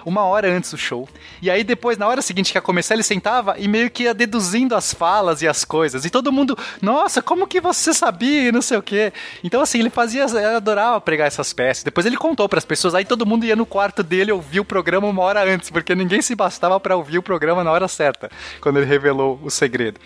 uma 0.05 0.23
hora 0.23 0.47
antes 0.49 0.71
do 0.71 0.77
show. 0.77 1.09
E 1.41 1.49
aí 1.49 1.63
depois, 1.63 1.97
na 1.97 2.07
hora 2.07 2.21
seguinte 2.21 2.51
que 2.51 2.57
ia 2.57 2.61
começar, 2.61 2.93
ele 2.93 3.03
sentava 3.15 3.55
e 3.57 3.67
meio 3.67 3.89
que 3.89 4.03
ia 4.03 4.13
deduzindo 4.13 4.75
as 4.75 4.93
falas 4.93 5.41
e 5.41 5.47
as 5.47 5.63
coisas. 5.63 6.05
E 6.05 6.09
todo 6.09 6.31
mundo, 6.31 6.57
nossa, 6.81 7.21
como 7.21 7.47
que 7.47 7.61
você 7.61 7.93
sabia 7.93 8.49
e 8.49 8.51
não 8.51 8.61
sei 8.61 8.77
o 8.77 8.83
quê. 8.83 9.13
Então, 9.43 9.61
assim, 9.61 9.79
ele 9.79 9.89
fazia, 9.89 10.25
ele 10.25 10.55
adorava 10.55 10.99
pregar 10.99 11.27
essas 11.27 11.53
peças. 11.53 11.83
Depois 11.83 12.05
ele 12.05 12.17
contou 12.17 12.47
para 12.49 12.59
as 12.59 12.65
pessoas, 12.65 12.93
aí 12.93 13.05
todo 13.05 13.25
mundo 13.25 13.45
ia 13.45 13.55
no 13.55 13.65
quarto 13.65 14.03
dele 14.03 14.31
ouvir 14.31 14.59
o 14.59 14.65
programa 14.65 15.07
uma 15.07 15.21
hora 15.23 15.43
antes, 15.43 15.69
porque 15.69 15.95
ninguém 15.95 16.21
se 16.21 16.35
bastava 16.35 16.79
para 16.79 16.95
ouvir 16.95 17.17
o 17.17 17.23
programa 17.23 17.63
na 17.63 17.71
hora 17.71 17.87
certa, 17.87 18.29
quando 18.59 18.77
ele 18.77 18.85
revelou 18.85 19.39
o 19.43 19.49
segredo. 19.49 19.99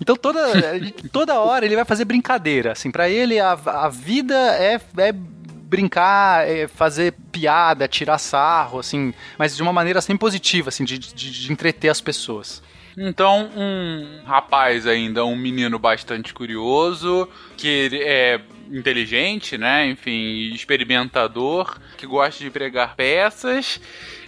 Então 0.00 0.16
toda, 0.16 0.40
toda 1.12 1.40
hora 1.40 1.64
ele 1.64 1.76
vai 1.76 1.84
fazer 1.84 2.04
brincadeira, 2.04 2.72
assim, 2.72 2.90
para 2.90 3.08
ele 3.08 3.38
a, 3.38 3.52
a 3.52 3.88
vida 3.88 4.34
é, 4.34 4.80
é 4.98 5.14
brincar, 5.68 6.48
é 6.48 6.66
fazer 6.66 7.12
piada, 7.30 7.86
tirar 7.86 8.18
sarro, 8.18 8.78
assim, 8.78 9.12
mas 9.36 9.54
de 9.54 9.62
uma 9.62 9.72
maneira 9.72 9.98
assim 9.98 10.16
positiva, 10.16 10.70
assim, 10.70 10.84
de, 10.84 10.98
de, 10.98 11.12
de 11.14 11.52
entreter 11.52 11.90
as 11.90 12.00
pessoas. 12.00 12.62
Então, 12.96 13.48
um 13.54 14.24
rapaz 14.24 14.86
ainda, 14.86 15.24
um 15.24 15.36
menino 15.36 15.78
bastante 15.78 16.34
curioso, 16.34 17.28
que 17.56 17.90
é 18.02 18.40
inteligente, 18.72 19.56
né? 19.56 19.86
Enfim, 19.86 20.52
experimentador, 20.52 21.78
que 21.96 22.06
gosta 22.06 22.42
de 22.42 22.50
pregar 22.50 22.94
peças 22.96 23.80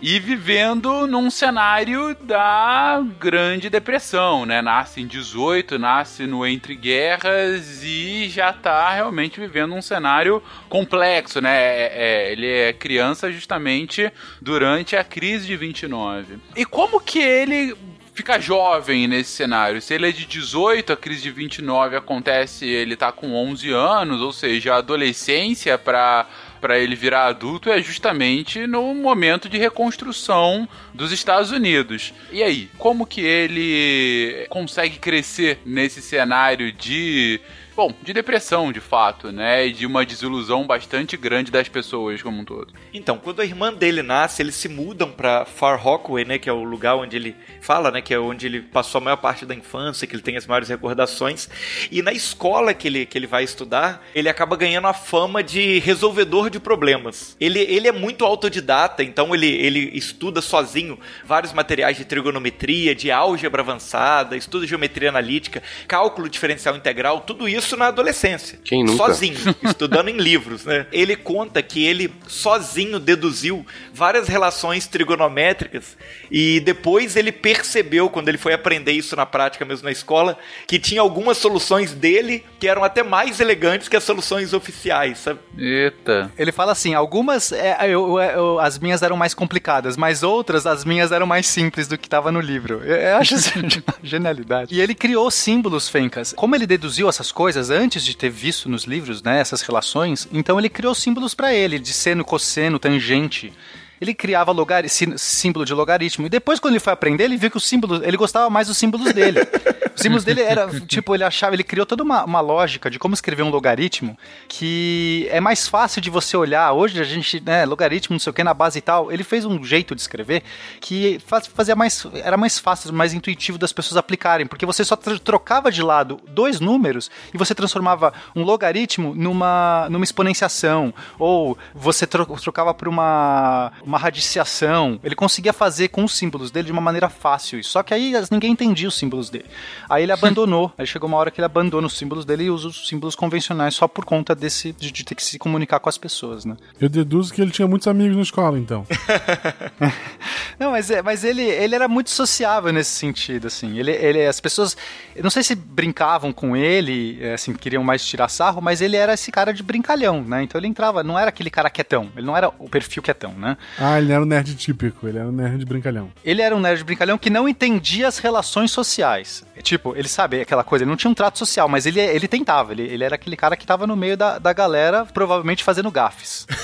e 0.03 0.19
vivendo 0.19 1.07
num 1.07 1.31
cenário 1.31 2.15
da 2.23 3.03
Grande 3.19 3.69
Depressão, 3.69 4.47
né? 4.47 4.63
Nasce 4.63 5.01
em 5.01 5.07
18, 5.07 5.79
nasce 5.79 6.27
no 6.27 6.47
Entre 6.47 6.75
Guerras 6.75 7.83
e 7.83 8.29
já 8.29 8.53
tá 8.53 8.91
realmente 8.91 9.39
vivendo 9.39 9.75
um 9.75 9.83
cenário 9.83 10.43
complexo, 10.69 11.41
né? 11.41 11.57
É, 11.57 11.93
é, 11.95 12.33
ele 12.33 12.47
é 12.47 12.73
criança 12.73 13.31
justamente 13.31 14.11
durante 14.41 14.97
a 14.97 15.05
crise 15.05 15.47
de 15.47 15.57
29. 15.57 16.39
E 16.57 16.65
como 16.65 17.01
que 17.01 17.19
ele 17.19 17.77
fica 18.21 18.39
jovem 18.39 19.09
nesse 19.09 19.31
cenário. 19.31 19.81
Se 19.81 19.95
ele 19.95 20.11
é 20.11 20.13
de 20.13 20.27
18, 20.27 20.93
a 20.93 20.97
crise 20.97 21.23
de 21.23 21.31
29 21.31 21.97
acontece, 21.97 22.67
ele 22.67 22.95
tá 22.95 23.11
com 23.11 23.35
11 23.35 23.71
anos, 23.71 24.21
ou 24.21 24.31
seja, 24.31 24.75
a 24.75 24.77
adolescência 24.77 25.79
para 25.79 26.27
para 26.61 26.79
ele 26.79 26.95
virar 26.95 27.25
adulto 27.25 27.71
é 27.71 27.81
justamente 27.81 28.67
no 28.67 28.95
momento 28.95 29.49
de 29.49 29.57
reconstrução 29.57 30.69
dos 30.93 31.11
Estados 31.11 31.51
Unidos. 31.51 32.13
E 32.31 32.43
aí, 32.43 32.69
como 32.77 33.07
que 33.07 33.23
ele 33.23 34.47
consegue 34.51 34.99
crescer 34.99 35.59
nesse 35.65 36.03
cenário 36.03 36.71
de 36.71 37.41
bom, 37.81 37.95
de 38.03 38.13
depressão, 38.13 38.71
de 38.71 38.79
fato, 38.79 39.33
né? 39.33 39.67
E 39.67 39.73
de 39.73 39.87
uma 39.87 40.05
desilusão 40.05 40.67
bastante 40.67 41.17
grande 41.17 41.51
das 41.51 41.67
pessoas 41.67 42.21
como 42.21 42.43
um 42.43 42.45
todo. 42.45 42.75
Então, 42.93 43.17
quando 43.17 43.41
a 43.41 43.45
irmã 43.45 43.73
dele 43.73 44.03
nasce, 44.03 44.43
eles 44.43 44.55
se 44.55 44.69
mudam 44.69 45.11
pra 45.11 45.47
Far 45.47 45.81
Rockaway, 45.81 46.27
né? 46.27 46.39
Que 46.39 46.51
é 46.51 46.53
o 46.53 46.63
lugar 46.63 46.97
onde 46.97 47.17
ele 47.17 47.35
fala, 47.63 47.91
né? 47.91 48.03
Que 48.03 48.13
é 48.13 48.19
onde 48.19 48.45
ele 48.45 48.61
passou 48.61 48.99
a 48.99 49.05
maior 49.05 49.17
parte 49.17 49.47
da 49.47 49.55
infância, 49.55 50.07
que 50.07 50.15
ele 50.15 50.23
tem 50.23 50.37
as 50.37 50.47
maiores 50.47 50.69
recordações. 50.69 51.49
E 51.91 52.03
na 52.03 52.13
escola 52.13 52.75
que 52.75 52.87
ele, 52.87 53.07
que 53.07 53.17
ele 53.17 53.27
vai 53.27 53.45
estudar, 53.45 54.07
ele 54.15 54.29
acaba 54.29 54.59
ganhando 54.59 54.87
a 54.87 54.93
fama 54.93 55.43
de 55.43 55.79
resolvedor 55.79 56.51
de 56.51 56.61
problemas. 56.61 57.35
Ele, 57.41 57.61
ele 57.61 57.89
é 57.89 57.93
muito 57.93 58.27
autodidata, 58.27 59.03
então 59.03 59.35
ele, 59.35 59.47
ele 59.47 59.91
estuda 59.95 60.43
sozinho 60.43 60.99
vários 61.25 61.55
materiais 61.55 61.97
de 61.97 62.05
trigonometria, 62.05 62.95
de 62.95 63.11
álgebra 63.11 63.63
avançada, 63.63 64.37
estuda 64.37 64.67
geometria 64.67 65.09
analítica, 65.09 65.63
cálculo 65.89 66.29
diferencial 66.29 66.77
integral, 66.77 67.23
tudo 67.23 67.49
isso 67.49 67.70
na 67.77 67.87
adolescência. 67.89 68.59
Quem 68.65 68.83
nunca? 68.85 68.97
Sozinho, 69.05 69.37
estudando 69.65 70.09
em 70.09 70.17
livros, 70.17 70.65
né? 70.65 70.87
Ele 70.93 71.17
conta 71.17 71.63
que 71.63 71.85
ele 71.85 72.13
sozinho 72.27 72.99
deduziu 72.99 73.65
várias 73.93 74.29
relações 74.29 74.87
trigonométricas 74.87 75.97
e 76.31 76.61
depois 76.61 77.17
ele 77.17 77.33
percebeu, 77.33 78.09
quando 78.09 78.29
ele 78.29 78.39
foi 78.39 78.53
aprender 78.53 78.93
isso 78.93 79.15
na 79.17 79.27
prática 79.27 79.65
mesmo 79.65 79.85
na 79.85 79.93
escola, 79.93 80.39
que 80.67 80.79
tinha 80.79 81.01
algumas 81.01 81.37
soluções 81.39 81.93
dele 81.93 82.45
que 82.59 82.67
eram 82.69 82.83
até 82.85 83.03
mais 83.03 83.41
elegantes 83.41 83.89
que 83.89 83.97
as 83.97 84.05
soluções 84.05 84.53
oficiais, 84.53 85.19
sabe? 85.19 85.41
Eita. 85.59 86.31
Ele 86.39 86.53
fala 86.53 86.73
assim, 86.73 86.95
algumas 86.95 87.53
é, 87.53 87.77
eu- 87.85 88.19
eu- 88.19 88.21
eu- 88.21 88.59
as 88.61 88.79
minhas 88.79 89.03
eram 89.03 89.17
mais 89.17 89.35
complicadas, 89.35 89.97
mas 89.97 90.23
outras 90.23 90.67
as 90.67 90.85
minhas 90.85 91.13
eram 91.13 91.27
mais 91.27 91.47
simples 91.47 91.87
do 91.89 91.99
que 91.99 92.07
estava 92.07 92.31
no 92.33 92.41
livro. 92.41 92.81
Eu, 92.85 92.97
eu 92.97 93.17
acho 93.17 93.35
assim, 93.35 93.61
genialidade. 94.03 94.75
E 94.75 94.81
ele 94.81 94.95
criou 94.95 95.31
símbolos, 95.31 95.89
Fencas. 95.89 96.33
Como 96.37 96.55
ele 96.55 96.67
deduziu 96.67 97.09
essas 97.09 97.31
coisas 97.33 97.60
antes 97.69 98.05
de 98.05 98.17
ter 98.17 98.31
visto 98.31 98.69
nos 98.69 98.85
livros, 98.85 99.23
né, 99.23 99.41
essas 99.41 99.61
relações, 99.61 100.29
então 100.33 100.59
ele 100.59 100.69
criou 100.69 100.95
símbolos 100.95 101.35
para 101.35 101.53
ele, 101.53 101.79
de 101.79 101.93
seno, 101.93 102.25
cosseno, 102.25 102.79
tangente. 102.79 103.53
Ele 104.01 104.15
criava 104.15 104.53
sí- 104.89 105.13
símbolo 105.19 105.65
de 105.65 105.75
logaritmo. 105.75 106.27
E 106.27 106.29
depois, 106.29 106.59
quando 106.59 106.73
ele 106.75 106.81
foi 106.81 106.93
aprender, 106.93 107.25
ele 107.25 107.37
viu 107.37 107.51
que 107.51 107.57
os 107.57 107.67
símbolos. 107.69 108.01
Ele 108.03 108.17
gostava 108.17 108.49
mais 108.49 108.69
dos 108.69 108.77
símbolos 108.79 109.13
dele. 109.13 109.41
Os 109.93 110.03
símbolos 110.03 110.25
dele 110.25 110.41
era. 110.41 110.69
Tipo, 110.87 111.15
ele 111.15 111.25
achava. 111.25 111.55
Ele 111.55 111.65
criou 111.65 111.85
toda 111.85 112.03
uma, 112.03 112.25
uma 112.25 112.41
lógica 112.41 112.89
de 112.89 112.99
como 112.99 113.13
escrever 113.13 113.43
um 113.43 113.51
logaritmo 113.51 114.17
que 114.49 115.27
é 115.31 115.41
mais 115.41 115.67
fácil 115.69 116.01
de 116.01 116.09
você 116.09 116.37
olhar. 116.37 116.73
Hoje 116.73 117.01
a 117.01 117.05
gente, 117.05 117.41
né, 117.45 117.67
logaritmo, 117.67 118.15
não 118.15 118.21
sei 118.21 118.31
o 118.31 118.35
que, 118.35 118.43
na 118.43 118.55
base 118.55 118.79
e 118.79 118.81
tal. 118.83 119.13
Ele 119.13 119.23
fez 119.25 119.45
um 119.45 119.63
jeito 119.63 119.95
de 119.95 120.01
escrever 120.01 120.43
que 120.81 121.21
faz- 121.27 121.47
fazia 121.49 121.75
mais. 121.77 122.07
Era 122.15 122.37
mais 122.37 122.59
fácil, 122.59 122.93
mais 122.95 123.13
intuitivo 123.13 123.59
das 123.59 123.73
pessoas 123.73 123.97
aplicarem. 123.99 124.47
Porque 124.47 124.65
você 124.65 124.85
só 124.85 124.97
tro- 124.97 125.19
trocava 125.19 125.71
de 125.71 125.83
lado 125.83 126.21
dois 126.29 126.61
números 126.61 127.11
e 127.35 127.37
você 127.37 127.55
transformava 127.55 128.13
um 128.35 128.43
logaritmo 128.43 129.15
numa, 129.15 129.87
numa 129.91 130.05
exponenciação. 130.05 130.95
Ou 131.19 131.59
você 131.75 132.07
tro- 132.07 132.25
trocava 132.41 132.73
por 132.73 132.89
uma, 132.89 133.73
uma 133.91 133.99
radiciação. 133.99 134.99
Ele 135.03 135.15
conseguia 135.15 135.53
fazer 135.53 135.89
com 135.89 136.05
os 136.05 136.15
símbolos 136.17 136.51
dele 136.51 136.67
de 136.67 136.73
uma 136.73 136.81
maneira 136.81 137.09
fácil. 137.09 137.63
Só 137.65 137.83
que 137.83 137.93
aí 137.93 138.13
ninguém 138.31 138.53
entendia 138.53 138.89
os 138.89 138.97
símbolos 138.97 139.29
dele. 139.29 139.47
Aí 139.89 140.03
ele 140.05 140.13
abandonou. 140.13 140.73
aí 140.79 140.87
chegou 140.87 141.09
uma 141.09 141.19
hora 141.19 141.31
que 141.31 141.41
ele 141.41 141.47
abandona 141.47 141.87
os 141.87 141.97
símbolos 141.97 142.25
dele 142.25 142.45
e 142.45 142.51
usa 142.51 142.69
os 142.69 142.89
símbolos 142.89 143.15
convencionais 143.17 143.75
só 143.75 143.89
por 143.89 144.05
conta 144.05 144.35
desse 144.35 144.73
de, 144.73 144.91
de 144.93 145.05
ter 145.05 145.15
que 145.15 145.23
se 145.25 145.39
comunicar 145.39 145.81
com 145.81 145.89
as 145.89 145.99
pessoas, 145.99 146.45
né? 146.45 146.57
Eu 146.81 146.89
deduzo 146.89 147.33
que 147.35 147.43
ele 147.43 147.51
tinha 147.51 147.67
muitos 147.67 147.89
amigos 147.89 148.17
na 148.17 148.23
escola, 148.23 148.59
então. 148.59 148.87
Não, 150.59 150.73
mas, 150.73 150.91
é- 150.91 151.03
mas 151.03 151.25
ele, 151.25 151.43
ele 151.43 151.75
era 151.75 151.89
muito 151.89 152.11
sociável 152.11 152.73
nesse 152.73 152.91
sentido, 152.91 153.47
assim. 153.47 153.79
Ele, 153.79 153.91
ele, 153.93 154.27
as 154.27 154.41
pessoas, 154.41 154.77
eu 155.17 155.23
não 155.23 155.31
sei 155.31 155.43
se 155.43 155.55
brincavam 155.55 156.33
com 156.33 156.55
ele, 156.57 157.19
é, 157.21 157.35
assim, 157.35 157.55
queriam 157.55 157.83
mais 157.83 158.05
tirar 158.05 158.29
sarro, 158.29 158.61
mas 158.61 158.81
ele 158.81 158.97
era 158.97 159.15
esse 159.15 159.33
cara 159.33 159.53
de 159.55 159.63
brincalhão, 159.63 160.23
né? 160.23 160.43
Então 160.43 160.59
ele 160.61 160.69
entrava, 160.69 161.03
não 161.03 161.19
era 161.19 161.31
aquele 161.31 161.51
cara 161.51 161.71
quietão, 161.71 162.11
ele 162.17 162.27
não 162.27 162.37
era 162.37 162.49
o 162.59 162.69
perfil 162.69 163.03
quietão, 163.03 163.33
né? 163.33 163.57
Ah, 163.83 163.99
ele 163.99 164.13
era 164.13 164.23
um 164.23 164.27
nerd 164.27 164.55
típico, 164.57 165.09
ele 165.09 165.17
era 165.17 165.27
um 165.27 165.33
nerd 165.33 165.65
brincalhão. 165.65 166.13
Ele 166.23 166.43
era 166.43 166.55
um 166.55 166.61
nerd 166.61 166.85
brincalhão 166.85 167.17
que 167.17 167.31
não 167.31 167.49
entendia 167.49 168.07
as 168.07 168.19
relações 168.19 168.71
sociais. 168.71 169.43
Tipo, 169.63 169.97
ele 169.97 170.07
sabe 170.07 170.43
aquela 170.43 170.63
coisa, 170.63 170.85
ele 170.85 170.91
não 170.91 170.99
tinha 170.99 171.11
um 171.11 171.15
trato 171.15 171.39
social, 171.39 171.67
mas 171.67 171.87
ele, 171.87 171.99
ele 171.99 172.29
tentava. 172.29 172.73
Ele, 172.73 172.83
ele 172.83 173.03
era 173.03 173.15
aquele 173.15 173.37
cara 173.37 173.57
que 173.57 173.67
tava 173.67 173.87
no 173.87 173.97
meio 173.97 174.19
da, 174.19 174.39
da 174.39 174.53
galera, 174.53 175.07
provavelmente 175.07 175.65
fazendo 175.65 175.91
gafes. 175.91 176.47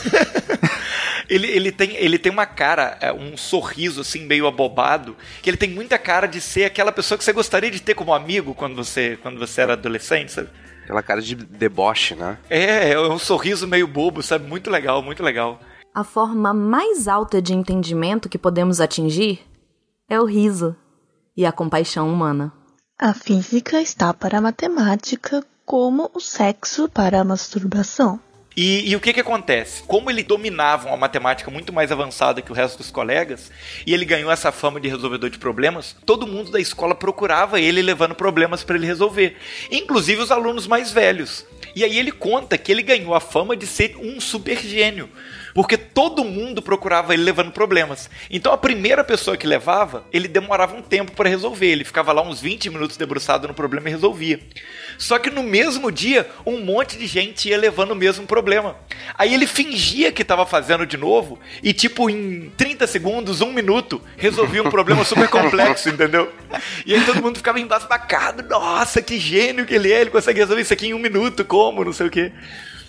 Ele, 1.29 1.48
ele, 1.48 1.72
tem, 1.72 1.96
ele 1.96 2.20
tem 2.20 2.31
uma 2.31 2.46
cara, 2.46 2.96
é, 3.00 3.12
um 3.12 3.37
sorriso 3.37 4.00
assim, 4.00 4.20
meio 4.24 4.46
abobado, 4.46 5.16
que 5.42 5.50
ele 5.50 5.57
tem 5.57 5.68
muita 5.68 5.98
cara 5.98 6.29
de 6.29 6.40
ser 6.40 6.64
aquela 6.64 6.92
pessoa 6.92 7.18
que 7.18 7.24
você 7.24 7.33
gostaria 7.33 7.68
de 7.68 7.83
ter 7.83 7.94
como 7.94 8.14
amigo 8.14 8.55
quando 8.55 8.76
você, 8.76 9.18
quando 9.20 9.37
você 9.37 9.61
era 9.61 9.72
adolescente, 9.72 10.31
sabe? 10.31 10.48
Aquela 10.85 11.02
cara 11.02 11.20
de 11.20 11.35
deboche, 11.35 12.14
né? 12.14 12.38
É, 12.48 12.92
é 12.92 13.00
um 13.00 13.18
sorriso 13.18 13.66
meio 13.66 13.88
bobo, 13.88 14.22
sabe? 14.22 14.48
Muito 14.48 14.70
legal, 14.70 15.02
muito 15.02 15.20
legal. 15.20 15.61
A 15.96 16.04
forma 16.04 16.52
mais 16.52 17.09
alta 17.09 17.40
de 17.40 17.54
entendimento 17.54 18.28
que 18.28 18.37
podemos 18.37 18.82
atingir 18.82 19.40
é 20.06 20.20
o 20.20 20.26
riso 20.26 20.76
e 21.35 21.46
a 21.46 21.50
compaixão 21.50 22.12
humana. 22.12 22.52
A 22.98 23.14
física 23.14 23.80
está 23.80 24.12
para 24.12 24.37
a 24.37 24.40
matemática 24.42 25.42
como 25.64 26.11
o 26.12 26.20
sexo 26.20 26.87
para 26.87 27.22
a 27.22 27.24
masturbação. 27.24 28.20
E, 28.54 28.90
e 28.90 28.94
o 28.94 29.00
que 29.00 29.14
que 29.14 29.20
acontece? 29.20 29.82
Como 29.85 30.11
ele 30.11 30.22
dominava 30.22 30.88
uma 30.88 30.98
matemática 30.98 31.50
muito 31.50 31.72
mais 31.72 31.90
avançada 31.90 32.42
que 32.42 32.52
o 32.52 32.54
resto 32.54 32.76
dos 32.78 32.90
colegas, 32.90 33.50
e 33.87 33.94
ele 33.94 34.04
ganhou 34.04 34.30
essa 34.30 34.52
fama 34.52 34.78
de 34.78 34.88
resolvedor 34.88 35.30
de 35.30 35.38
problemas, 35.38 35.96
todo 36.04 36.26
mundo 36.26 36.50
da 36.50 36.61
escola 36.61 36.94
procurava 36.94 37.59
ele 37.59 37.80
levando 37.80 38.14
problemas 38.14 38.62
para 38.62 38.76
ele 38.76 38.87
resolver, 38.87 39.37
inclusive 39.70 40.20
os 40.20 40.30
alunos 40.30 40.66
mais 40.66 40.90
velhos. 40.90 41.46
E 41.74 41.85
aí 41.85 41.98
ele 41.98 42.12
conta 42.12 42.56
que 42.56 42.72
ele 42.72 42.82
ganhou 42.82 43.14
a 43.14 43.20
fama 43.20 43.54
de 43.54 43.66
ser 43.66 43.96
um 43.98 44.18
super 44.18 44.59
gênio, 44.59 45.11
porque 45.56 45.78
todo 45.78 46.22
mundo 46.22 46.60
procurava 46.60 47.14
ele 47.14 47.22
levando 47.22 47.50
problemas. 47.50 48.10
Então 48.30 48.52
a 48.52 48.58
primeira 48.58 49.02
pessoa 49.02 49.38
que 49.38 49.46
levava, 49.46 50.04
ele 50.12 50.28
demorava 50.28 50.76
um 50.76 50.82
tempo 50.82 51.12
para 51.12 51.30
resolver. 51.30 51.68
Ele 51.68 51.82
ficava 51.82 52.12
lá 52.12 52.20
uns 52.20 52.42
20 52.42 52.68
minutos 52.68 52.98
debruçado 52.98 53.48
no 53.48 53.54
problema 53.54 53.88
e 53.88 53.92
resolvia. 53.92 54.38
Só 54.98 55.18
que 55.18 55.30
no 55.30 55.42
mesmo 55.42 55.90
dia, 55.90 56.28
um 56.44 56.60
monte 56.60 56.98
de 56.98 57.06
gente 57.06 57.48
ia 57.48 57.56
levando 57.56 57.92
o 57.92 57.96
mesmo 57.96 58.26
problema. 58.26 58.76
Aí 59.16 59.32
ele 59.32 59.46
fingia 59.46 60.12
que 60.12 60.20
estava 60.20 60.44
fazendo 60.44 60.84
de 60.84 60.98
novo 60.98 61.38
e, 61.62 61.72
tipo, 61.72 62.10
em 62.10 62.52
30 62.58 62.86
segundos, 62.86 63.40
um 63.40 63.50
minuto, 63.50 64.02
resolvia 64.18 64.62
um 64.62 64.68
problema 64.68 65.04
super 65.08 65.28
complexo, 65.28 65.88
entendeu? 65.88 66.30
E 66.84 66.92
aí 66.92 67.02
todo 67.06 67.22
mundo 67.22 67.38
ficava 67.38 67.58
embasbacado. 67.58 68.46
Nossa, 68.46 69.00
que 69.00 69.18
gênio 69.18 69.64
que 69.64 69.74
ele 69.74 69.90
é! 69.90 70.02
Ele 70.02 70.10
consegue 70.10 70.38
resolver 70.38 70.60
isso 70.60 70.74
aqui 70.74 70.88
em 70.88 70.94
um 70.94 70.98
minuto, 70.98 71.46
como? 71.46 71.82
Não 71.82 71.94
sei 71.94 72.08
o 72.08 72.10
quê 72.10 72.30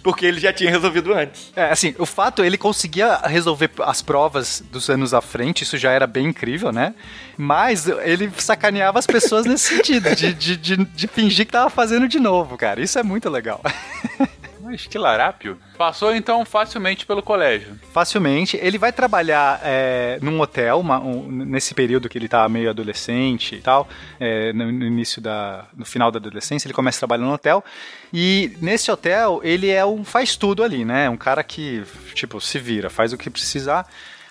porque 0.04 0.26
ele 0.26 0.40
já 0.40 0.54
tinha 0.54 0.70
resolvido 0.70 1.14
antes. 1.14 1.52
É, 1.56 1.72
assim, 1.72 1.96
o 1.98 2.06
fato, 2.06 2.44
ele 2.44 2.58
conseguia 2.58 3.18
resolver 3.26 3.70
as 3.80 4.02
provas 4.02 4.64
dos 4.72 4.90
anos 4.90 5.14
à 5.14 5.22
frente, 5.22 5.64
isso 5.64 5.78
já 5.78 5.92
era 5.92 6.08
bem 6.08 6.28
incrível, 6.28 6.72
né? 6.72 6.94
Mas 7.38 7.88
ele 7.88 8.32
sacaneava 8.38 9.00
as 9.00 9.08
pessoas 9.08 9.46
nesse 9.46 9.76
sentido, 9.76 10.16
de, 10.16 10.34
de, 10.34 10.58
de, 10.58 10.78
de 10.78 11.08
fingir 11.08 11.46
que 11.46 11.52
tava 11.52 11.70
fazendo 11.70 12.08
de 12.08 12.20
novo, 12.20 12.58
cara. 12.58 12.82
Isso 12.82 12.98
é 12.98 13.04
muito 13.04 13.30
legal. 13.30 13.62
Mas 14.62 14.88
que 14.88 14.98
larápio. 14.98 15.58
Passou 15.78 16.16
então 16.16 16.44
facilmente 16.44 17.06
pelo 17.06 17.22
colégio. 17.22 17.80
Facilmente. 17.92 18.58
Ele 18.62 18.78
vai 18.78 18.92
trabalhar 18.92 19.60
é, 19.64 20.20
num 20.22 20.40
hotel, 20.40 20.80
uma, 20.80 21.00
um, 21.00 21.30
nesse 21.30 21.74
período 21.74 22.10
que 22.10 22.18
ele 22.18 22.28
tá 22.28 22.48
meio 22.50 22.70
adolescente 22.70 23.56
e 23.56 23.62
tal, 23.62 23.88
é, 24.20 24.52
no, 24.54 24.72
no, 24.72 24.86
início 24.86 25.22
da. 25.22 25.66
no 25.76 25.86
final 25.86 26.12
da 26.12 26.18
adolescência, 26.18 26.68
ele 26.68 26.74
começa 26.74 26.98
a 26.98 27.02
trabalhar 27.02 27.26
no 27.26 27.34
hotel. 27.34 27.64
E 28.12 28.58
nesse 28.62 28.92
hotel, 28.92 29.40
ele 29.44 29.70
é 29.70 29.86
um 29.86 30.04
faz 30.04 30.36
tudo 30.36 30.64
ali, 30.64 30.84
né? 30.84 31.10
Um 31.10 31.18
cara 31.18 31.44
que, 31.44 31.84
tipo, 32.14 32.42
se 32.42 32.60
vira, 32.60 32.90
faz 32.90 33.14
o 33.14 33.18
que 33.18 33.30
precisar. 33.30 33.88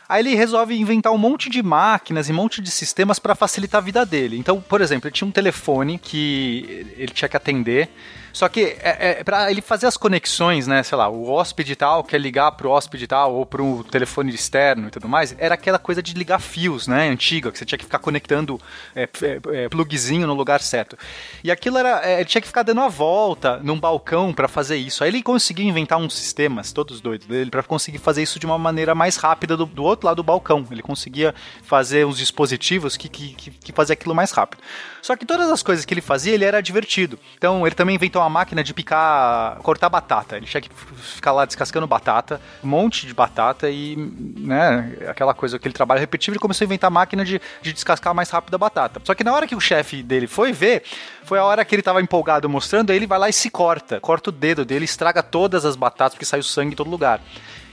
Aí 0.08 0.22
ele 0.22 0.36
resolve 0.36 0.78
inventar 0.78 1.12
um 1.12 1.18
monte 1.18 1.50
de 1.50 1.62
máquinas 1.62 2.28
e 2.28 2.32
um 2.32 2.36
monte 2.36 2.62
de 2.62 2.70
sistemas 2.70 3.18
para 3.18 3.34
facilitar 3.34 3.80
a 3.80 3.84
vida 3.84 4.06
dele. 4.06 4.38
Então, 4.38 4.60
por 4.60 4.80
exemplo, 4.80 5.08
ele 5.08 5.14
tinha 5.14 5.26
um 5.26 5.32
telefone 5.32 5.98
que 5.98 6.86
ele 6.96 7.12
tinha 7.12 7.28
que 7.28 7.36
atender. 7.36 7.88
Só 8.36 8.50
que 8.50 8.76
é, 8.82 9.20
é 9.20 9.24
para 9.24 9.50
ele 9.50 9.62
fazer 9.62 9.86
as 9.86 9.96
conexões, 9.96 10.66
né? 10.66 10.82
Sei 10.82 10.98
lá, 10.98 11.08
o 11.08 11.30
hóspede 11.30 11.74
tal 11.74 12.04
quer 12.04 12.20
ligar 12.20 12.52
pro 12.52 12.68
hóspede 12.68 13.06
tal 13.06 13.34
ou 13.34 13.46
pro 13.46 13.82
telefone 13.84 14.30
externo 14.34 14.88
e 14.88 14.90
tudo 14.90 15.08
mais, 15.08 15.34
era 15.38 15.54
aquela 15.54 15.78
coisa 15.78 16.02
de 16.02 16.12
ligar 16.12 16.38
fios, 16.38 16.86
né? 16.86 17.08
Antiga, 17.08 17.50
que 17.50 17.58
você 17.58 17.64
tinha 17.64 17.78
que 17.78 17.86
ficar 17.86 17.98
conectando 17.98 18.60
é, 18.94 19.08
é, 19.22 19.64
é 19.64 19.68
plugzinho 19.70 20.26
no 20.26 20.34
lugar 20.34 20.60
certo. 20.60 20.98
E 21.42 21.50
aquilo 21.50 21.78
era. 21.78 22.06
É, 22.06 22.16
ele 22.16 22.26
tinha 22.26 22.42
que 22.42 22.46
ficar 22.46 22.62
dando 22.62 22.82
a 22.82 22.88
volta 22.88 23.56
num 23.62 23.80
balcão 23.80 24.34
para 24.34 24.48
fazer 24.48 24.76
isso. 24.76 25.02
Aí 25.02 25.08
ele 25.08 25.22
conseguiu 25.22 25.64
inventar 25.64 25.98
uns 25.98 26.12
sistemas, 26.14 26.74
todos 26.74 27.00
doidos 27.00 27.26
dele, 27.26 27.50
para 27.50 27.62
conseguir 27.62 27.96
fazer 27.96 28.22
isso 28.22 28.38
de 28.38 28.44
uma 28.44 28.58
maneira 28.58 28.94
mais 28.94 29.16
rápida 29.16 29.56
do, 29.56 29.64
do, 29.64 29.82
outro 29.82 30.08
lado 30.08 30.16
do 30.16 30.22
balcão. 30.22 30.62
Ele 30.70 30.82
conseguia 30.82 31.34
fazer 31.62 32.04
uns 32.04 32.18
dispositivos 32.18 32.98
que, 32.98 33.08
que, 33.08 33.32
que, 33.32 33.50
que 33.50 33.72
faziam 33.72 33.94
aquilo 33.94 34.14
mais 34.14 34.30
rápido. 34.30 34.62
Só 35.00 35.16
que 35.16 35.24
todas 35.24 35.48
as 35.50 35.62
coisas 35.62 35.86
que 35.86 35.94
ele 35.94 36.02
fazia, 36.02 36.34
ele 36.34 36.44
era 36.44 36.60
divertido. 36.60 37.18
Então 37.38 37.66
ele 37.66 37.74
também 37.74 37.94
inventou 37.94 38.20
uma 38.20 38.25
máquina 38.28 38.62
de 38.62 38.72
picar, 38.72 39.56
cortar 39.58 39.88
batata. 39.88 40.36
Ele 40.36 40.46
tinha 40.46 40.60
que 40.60 40.70
ficar 40.96 41.32
lá 41.32 41.44
descascando 41.44 41.86
batata, 41.86 42.40
um 42.62 42.68
monte 42.68 43.06
de 43.06 43.14
batata 43.14 43.70
e, 43.70 43.96
né, 43.96 44.96
aquela 45.08 45.34
coisa, 45.34 45.56
aquele 45.56 45.74
trabalho 45.74 46.00
repetitivo, 46.00 46.34
ele 46.34 46.40
começou 46.40 46.64
a 46.64 46.66
inventar 46.66 46.90
máquina 46.90 47.24
de, 47.24 47.40
de 47.62 47.72
descascar 47.72 48.14
mais 48.14 48.30
rápido 48.30 48.54
a 48.54 48.58
batata. 48.58 49.00
Só 49.04 49.14
que 49.14 49.24
na 49.24 49.32
hora 49.32 49.46
que 49.46 49.54
o 49.54 49.60
chefe 49.60 50.02
dele 50.02 50.26
foi 50.26 50.52
ver, 50.52 50.82
foi 51.24 51.38
a 51.38 51.44
hora 51.44 51.64
que 51.64 51.74
ele 51.74 51.82
tava 51.82 52.00
empolgado 52.00 52.48
mostrando, 52.48 52.90
aí 52.90 52.96
ele 52.96 53.06
vai 53.06 53.18
lá 53.18 53.28
e 53.28 53.32
se 53.32 53.50
corta, 53.50 54.00
corta 54.00 54.30
o 54.30 54.32
dedo 54.32 54.64
dele, 54.64 54.84
estraga 54.84 55.22
todas 55.22 55.64
as 55.64 55.76
batatas 55.76 56.14
porque 56.14 56.24
saiu 56.24 56.42
sangue 56.42 56.72
em 56.72 56.76
todo 56.76 56.90
lugar. 56.90 57.20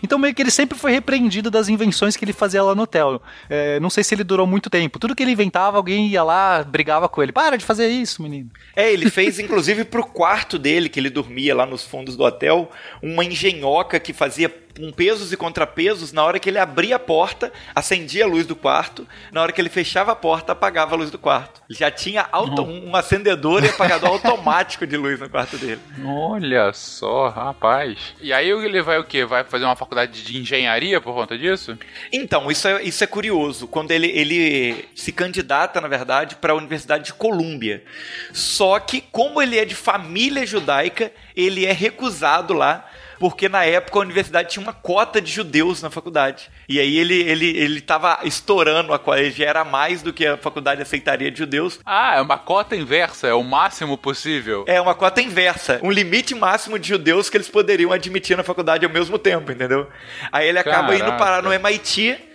Então 0.03 0.19
meio 0.19 0.35
que 0.35 0.41
ele 0.41 0.51
sempre 0.51 0.77
foi 0.77 0.91
repreendido 0.91 1.49
das 1.49 1.69
invenções 1.69 2.17
que 2.17 2.25
ele 2.25 2.33
fazia 2.33 2.61
lá 2.61 2.75
no 2.75 2.83
hotel. 2.83 3.21
É, 3.49 3.79
não 3.79 3.89
sei 3.89 4.03
se 4.03 4.13
ele 4.13 4.23
durou 4.23 4.45
muito 4.45 4.69
tempo. 4.69 4.99
Tudo 4.99 5.15
que 5.15 5.23
ele 5.23 5.31
inventava, 5.31 5.77
alguém 5.77 6.07
ia 6.07 6.21
lá, 6.21 6.61
brigava 6.61 7.07
com 7.07 7.23
ele. 7.23 7.31
Para 7.31 7.57
de 7.57 7.63
fazer 7.63 7.87
isso, 7.87 8.21
menino. 8.21 8.49
É, 8.75 8.91
ele 8.91 9.09
fez 9.09 9.39
inclusive 9.39 9.85
pro 9.85 10.05
quarto 10.05 10.59
dele, 10.59 10.89
que 10.89 10.99
ele 10.99 11.09
dormia 11.09 11.55
lá 11.55 11.65
nos 11.65 11.83
fundos 11.83 12.17
do 12.17 12.23
hotel, 12.23 12.69
uma 13.01 13.23
engenhoca 13.23 13.99
que 13.99 14.11
fazia 14.11 14.49
com 14.77 14.91
pesos 14.91 15.31
e 15.31 15.37
contrapesos, 15.37 16.11
na 16.11 16.23
hora 16.23 16.39
que 16.39 16.49
ele 16.49 16.57
abria 16.57 16.95
a 16.95 16.99
porta, 16.99 17.51
acendia 17.75 18.25
a 18.25 18.27
luz 18.27 18.45
do 18.45 18.55
quarto, 18.55 19.07
na 19.31 19.41
hora 19.41 19.51
que 19.51 19.61
ele 19.61 19.69
fechava 19.69 20.11
a 20.11 20.15
porta, 20.15 20.51
apagava 20.51 20.95
a 20.95 20.97
luz 20.97 21.11
do 21.11 21.19
quarto. 21.19 21.61
Ele 21.69 21.77
já 21.77 21.91
tinha 21.91 22.27
auto, 22.31 22.63
um 22.63 22.95
acendedor 22.95 23.63
e 23.63 23.69
apagador 23.69 24.09
automático 24.09 24.85
de 24.85 24.97
luz 24.97 25.19
no 25.19 25.29
quarto 25.29 25.57
dele. 25.57 25.79
Olha 26.03 26.73
só, 26.73 27.29
rapaz. 27.29 28.15
E 28.21 28.33
aí 28.33 28.49
ele 28.49 28.81
vai 28.81 28.97
o 28.97 29.03
quê? 29.03 29.25
Vai 29.25 29.43
fazer 29.43 29.65
uma 29.65 29.75
faculdade 29.75 30.23
de 30.23 30.37
engenharia 30.39 30.99
por 30.99 31.13
conta 31.13 31.37
disso? 31.37 31.77
Então, 32.11 32.49
isso 32.49 32.67
é, 32.67 32.81
isso 32.83 33.03
é 33.03 33.07
curioso. 33.07 33.67
Quando 33.67 33.91
ele, 33.91 34.07
ele 34.07 34.89
se 34.95 35.11
candidata, 35.11 35.79
na 35.79 35.87
verdade, 35.87 36.35
para 36.35 36.53
a 36.53 36.55
Universidade 36.55 37.05
de 37.05 37.13
Colômbia. 37.13 37.83
Só 38.31 38.79
que, 38.79 39.01
como 39.01 39.41
ele 39.41 39.57
é 39.57 39.65
de 39.65 39.75
família 39.75 40.45
judaica, 40.45 41.11
ele 41.35 41.65
é 41.65 41.71
recusado 41.71 42.53
lá 42.53 42.89
porque 43.19 43.49
na 43.49 43.63
época 43.65 43.99
a 43.99 44.01
universidade 44.01 44.49
tinha 44.49 44.63
uma 44.63 44.73
cota 44.73 45.21
de 45.21 45.31
judeus 45.31 45.81
na 45.81 45.89
faculdade. 45.89 46.49
E 46.67 46.79
aí 46.79 46.97
ele 46.97 47.21
ele 47.21 47.57
ele 47.57 47.79
estava 47.79 48.19
estourando 48.23 48.93
a 48.93 48.99
cota, 48.99 49.29
já 49.31 49.45
era 49.45 49.63
mais 49.63 50.01
do 50.01 50.13
que 50.13 50.25
a 50.25 50.37
faculdade 50.37 50.81
aceitaria 50.81 51.31
de 51.31 51.39
judeus. 51.39 51.79
Ah, 51.85 52.15
é 52.15 52.21
uma 52.21 52.37
cota 52.37 52.75
inversa, 52.75 53.27
é 53.27 53.33
o 53.33 53.43
máximo 53.43 53.97
possível. 53.97 54.65
É 54.67 54.79
uma 54.79 54.95
cota 54.95 55.21
inversa, 55.21 55.79
um 55.83 55.91
limite 55.91 56.35
máximo 56.35 56.77
de 56.77 56.87
judeus 56.87 57.29
que 57.29 57.37
eles 57.37 57.49
poderiam 57.49 57.91
admitir 57.91 58.37
na 58.37 58.43
faculdade 58.43 58.85
ao 58.85 58.91
mesmo 58.91 59.17
tempo, 59.17 59.51
entendeu? 59.51 59.87
Aí 60.31 60.47
ele 60.47 60.59
acaba 60.59 60.87
Caraca. 60.87 61.09
indo 61.09 61.17
parar 61.17 61.43
no 61.43 61.53
MIT 61.53 62.33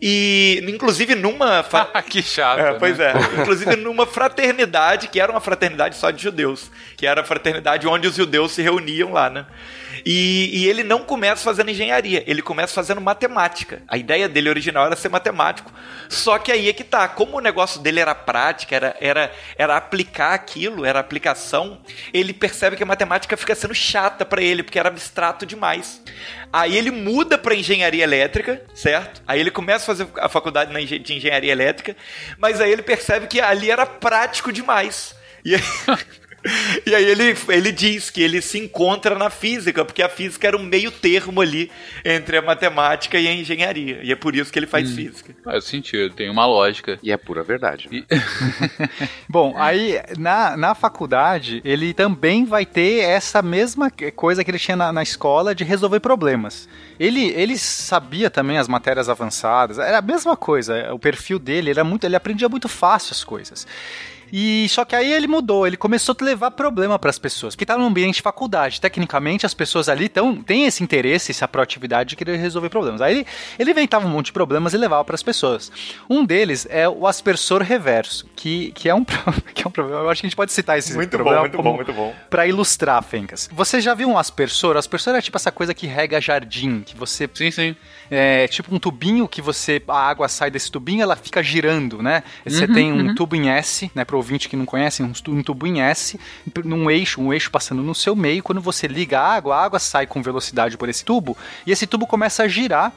e, 0.00 0.62
inclusive, 0.68 1.14
numa. 1.14 1.62
Fa... 1.64 1.86
que 2.02 2.22
chato. 2.22 2.60
É, 2.60 2.74
pois 2.74 2.98
né? 2.98 3.12
é. 3.12 3.40
Inclusive, 3.40 3.76
numa 3.76 4.06
fraternidade, 4.06 5.08
que 5.08 5.20
era 5.20 5.30
uma 5.30 5.40
fraternidade 5.40 5.96
só 5.96 6.10
de 6.10 6.22
judeus. 6.22 6.70
Que 6.96 7.06
era 7.06 7.20
a 7.20 7.24
fraternidade 7.24 7.86
onde 7.86 8.08
os 8.08 8.14
judeus 8.14 8.52
se 8.52 8.62
reuniam 8.62 9.12
lá, 9.12 9.30
né? 9.30 9.46
E, 10.04 10.50
e, 10.52 10.68
ele 10.68 10.82
não 10.82 11.02
começa 11.02 11.42
fazendo 11.42 11.70
engenharia, 11.70 12.22
ele 12.26 12.42
começa 12.42 12.74
fazendo 12.74 13.00
matemática. 13.00 13.82
A 13.88 13.96
ideia 13.96 14.28
dele 14.28 14.48
original 14.48 14.86
era 14.86 14.96
ser 14.96 15.08
matemático. 15.08 15.72
Só 16.08 16.38
que 16.38 16.52
aí 16.52 16.68
é 16.68 16.72
que 16.72 16.84
tá, 16.84 17.08
como 17.08 17.36
o 17.36 17.40
negócio 17.40 17.80
dele 17.80 18.00
era 18.00 18.14
prática, 18.14 18.74
era, 18.74 18.96
era, 19.00 19.32
era 19.56 19.76
aplicar 19.76 20.34
aquilo, 20.34 20.84
era 20.84 20.98
aplicação, 20.98 21.80
ele 22.12 22.32
percebe 22.32 22.76
que 22.76 22.82
a 22.82 22.86
matemática 22.86 23.36
fica 23.36 23.54
sendo 23.54 23.74
chata 23.74 24.24
para 24.24 24.42
ele, 24.42 24.62
porque 24.62 24.78
era 24.78 24.88
abstrato 24.88 25.46
demais. 25.46 26.02
Aí 26.52 26.76
ele 26.76 26.90
muda 26.90 27.36
para 27.36 27.54
engenharia 27.54 28.04
elétrica, 28.04 28.62
certo? 28.74 29.22
Aí 29.26 29.40
ele 29.40 29.50
começa 29.50 29.84
a 29.84 29.86
fazer 29.86 30.08
a 30.18 30.28
faculdade 30.28 30.98
de 30.98 31.14
engenharia 31.14 31.52
elétrica, 31.52 31.96
mas 32.38 32.60
aí 32.60 32.70
ele 32.70 32.82
percebe 32.82 33.26
que 33.26 33.40
ali 33.40 33.70
era 33.70 33.86
prático 33.86 34.52
demais. 34.52 35.14
E 35.44 35.54
aí... 35.54 35.62
E 36.86 36.94
aí 36.94 37.04
ele, 37.04 37.36
ele 37.48 37.72
diz 37.72 38.10
que 38.10 38.22
ele 38.22 38.40
se 38.40 38.58
encontra 38.58 39.16
na 39.18 39.30
física, 39.30 39.84
porque 39.84 40.02
a 40.02 40.08
física 40.08 40.46
era 40.46 40.56
um 40.56 40.62
meio 40.62 40.90
termo 40.90 41.40
ali 41.40 41.70
entre 42.04 42.36
a 42.36 42.42
matemática 42.42 43.18
e 43.18 43.26
a 43.26 43.32
engenharia. 43.32 44.00
E 44.02 44.12
é 44.12 44.16
por 44.16 44.34
isso 44.36 44.52
que 44.52 44.58
ele 44.58 44.66
faz 44.66 44.90
hum, 44.90 44.94
física. 44.94 45.34
Faz 45.42 45.64
sentido, 45.64 46.14
tem 46.14 46.30
uma 46.30 46.46
lógica. 46.46 46.98
E 47.02 47.10
é 47.10 47.16
pura 47.16 47.42
verdade. 47.42 47.88
E... 47.90 48.06
Bom, 49.28 49.54
aí 49.56 50.00
na, 50.18 50.56
na 50.56 50.74
faculdade 50.74 51.60
ele 51.64 51.92
também 51.92 52.44
vai 52.44 52.64
ter 52.64 53.00
essa 53.00 53.42
mesma 53.42 53.90
coisa 54.14 54.44
que 54.44 54.50
ele 54.50 54.58
tinha 54.58 54.76
na, 54.76 54.92
na 54.92 55.02
escola 55.02 55.54
de 55.54 55.64
resolver 55.64 56.00
problemas. 56.00 56.68
Ele, 56.98 57.28
ele 57.30 57.58
sabia 57.58 58.30
também 58.30 58.58
as 58.58 58.68
matérias 58.68 59.08
avançadas, 59.08 59.78
era 59.78 59.98
a 59.98 60.02
mesma 60.02 60.36
coisa. 60.36 60.92
O 60.94 60.98
perfil 60.98 61.38
dele 61.38 61.70
era 61.70 61.84
muito, 61.84 62.04
ele 62.04 62.16
aprendia 62.16 62.48
muito 62.48 62.68
fácil 62.68 63.12
as 63.12 63.24
coisas. 63.24 63.66
E 64.32 64.68
só 64.68 64.84
que 64.84 64.94
aí 64.94 65.12
ele 65.12 65.26
mudou, 65.26 65.66
ele 65.66 65.76
começou 65.76 66.16
a 66.20 66.24
levar 66.24 66.50
problema 66.50 66.98
para 66.98 67.10
as 67.10 67.18
pessoas, 67.18 67.54
porque 67.54 67.66
tá 67.66 67.76
no 67.76 67.84
ambiente 67.84 68.16
de 68.16 68.22
faculdade. 68.22 68.80
Tecnicamente, 68.80 69.46
as 69.46 69.54
pessoas 69.54 69.88
ali 69.88 70.08
tão, 70.08 70.36
têm 70.36 70.66
esse 70.66 70.82
interesse, 70.82 71.30
essa 71.30 71.46
proatividade 71.46 72.10
de 72.10 72.16
querer 72.16 72.36
resolver 72.36 72.68
problemas. 72.68 73.00
Aí 73.00 73.18
ele, 73.18 73.26
ele 73.58 73.70
inventava 73.70 74.06
um 74.06 74.10
monte 74.10 74.26
de 74.26 74.32
problemas 74.32 74.74
e 74.74 74.76
levava 74.76 75.04
para 75.04 75.14
as 75.14 75.22
pessoas. 75.22 75.70
Um 76.08 76.24
deles 76.24 76.66
é 76.70 76.88
o 76.88 77.06
aspersor 77.06 77.62
reverso, 77.62 78.28
que, 78.34 78.72
que, 78.72 78.88
é 78.88 78.94
um, 78.94 79.04
que 79.54 79.62
é 79.62 79.68
um 79.68 79.70
problema. 79.70 80.02
Eu 80.02 80.10
acho 80.10 80.20
que 80.20 80.26
a 80.26 80.28
gente 80.28 80.36
pode 80.36 80.52
citar 80.52 80.78
esse 80.78 80.94
muito 80.94 81.10
problema. 81.10 81.40
Muito 81.40 81.56
bom, 81.56 81.74
muito 81.74 81.92
bom, 81.92 82.02
muito 82.02 82.14
bom. 82.14 82.14
Para 82.28 82.46
ilustrar, 82.46 83.02
Fencas. 83.02 83.48
Você 83.52 83.80
já 83.80 83.94
viu 83.94 84.08
um 84.08 84.18
aspersor? 84.18 84.76
O 84.76 84.78
aspersor 84.78 85.14
é 85.14 85.22
tipo 85.22 85.36
essa 85.36 85.52
coisa 85.52 85.74
que 85.74 85.86
rega 85.86 86.20
jardim, 86.20 86.80
que 86.80 86.96
você. 86.96 87.28
Sim, 87.32 87.50
sim. 87.50 87.76
É 88.10 88.48
tipo 88.48 88.74
um 88.74 88.78
tubinho 88.78 89.28
que 89.28 89.40
você. 89.40 89.82
A 89.88 90.08
água 90.08 90.28
sai 90.28 90.50
desse 90.50 90.70
tubinho, 90.70 91.02
ela 91.02 91.16
fica 91.16 91.42
girando, 91.42 92.02
né? 92.02 92.22
Você 92.44 92.64
uhum, 92.64 92.74
tem 92.74 92.92
um 92.92 93.08
uhum. 93.08 93.14
tubo 93.14 93.36
em 93.36 93.48
S, 93.48 93.90
né? 93.94 94.04
Pro 94.04 94.15
ouvinte 94.16 94.48
que 94.48 94.56
não 94.56 94.66
conhece, 94.66 95.02
um, 95.02 95.12
tubo 95.42 95.66
em 95.66 95.80
S, 95.80 96.18
num 96.64 96.90
eixo, 96.90 97.20
um 97.20 97.32
eixo 97.32 97.50
passando 97.50 97.82
no 97.82 97.94
seu 97.94 98.16
meio. 98.16 98.42
Quando 98.42 98.60
você 98.60 98.86
liga 98.86 99.20
a 99.20 99.34
água, 99.34 99.56
a 99.56 99.62
água 99.62 99.78
sai 99.78 100.06
com 100.06 100.22
velocidade 100.22 100.76
por 100.76 100.88
esse 100.88 101.04
tubo 101.04 101.36
e 101.66 101.70
esse 101.72 101.86
tubo 101.86 102.06
começa 102.06 102.42
a 102.42 102.48
girar 102.48 102.92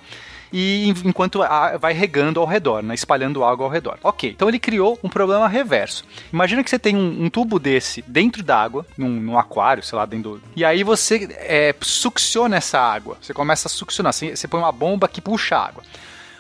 e 0.52 0.90
en- 0.90 1.08
enquanto 1.10 1.42
vai 1.80 1.94
regando 1.94 2.40
ao 2.40 2.46
redor, 2.48 2.82
né, 2.82 2.96
espalhando 2.96 3.44
água 3.44 3.66
ao 3.68 3.72
redor. 3.72 4.00
Ok, 4.04 4.32
então 4.32 4.50
ele 4.50 4.58
criou 4.58 4.98
um 5.04 5.08
problema 5.10 5.48
reverso. 5.48 6.04
Imagina 6.34 6.64
que 6.64 6.70
você 6.72 6.80
tem 6.80 6.96
um, 6.96 7.26
um 7.26 7.30
tubo 7.30 7.60
desse 7.60 8.02
dentro 8.08 8.42
d'água, 8.42 8.84
num, 8.98 9.10
num 9.10 9.38
aquário, 9.38 9.84
sei 9.84 9.96
lá, 9.96 10.08
dentro 10.08 10.38
do... 10.38 10.42
E 10.56 10.66
aí 10.66 10.84
você 10.84 11.30
é, 11.34 11.76
succiona 11.82 12.58
essa 12.58 12.80
água. 12.80 13.16
Você 13.22 13.32
começa 13.32 13.68
a 13.68 13.70
succionar. 13.70 14.12
Você, 14.12 14.36
você 14.36 14.48
põe 14.48 14.60
uma 14.60 14.72
bomba 14.72 15.08
que 15.08 15.22
puxa 15.22 15.56
a 15.56 15.68
água. 15.68 15.84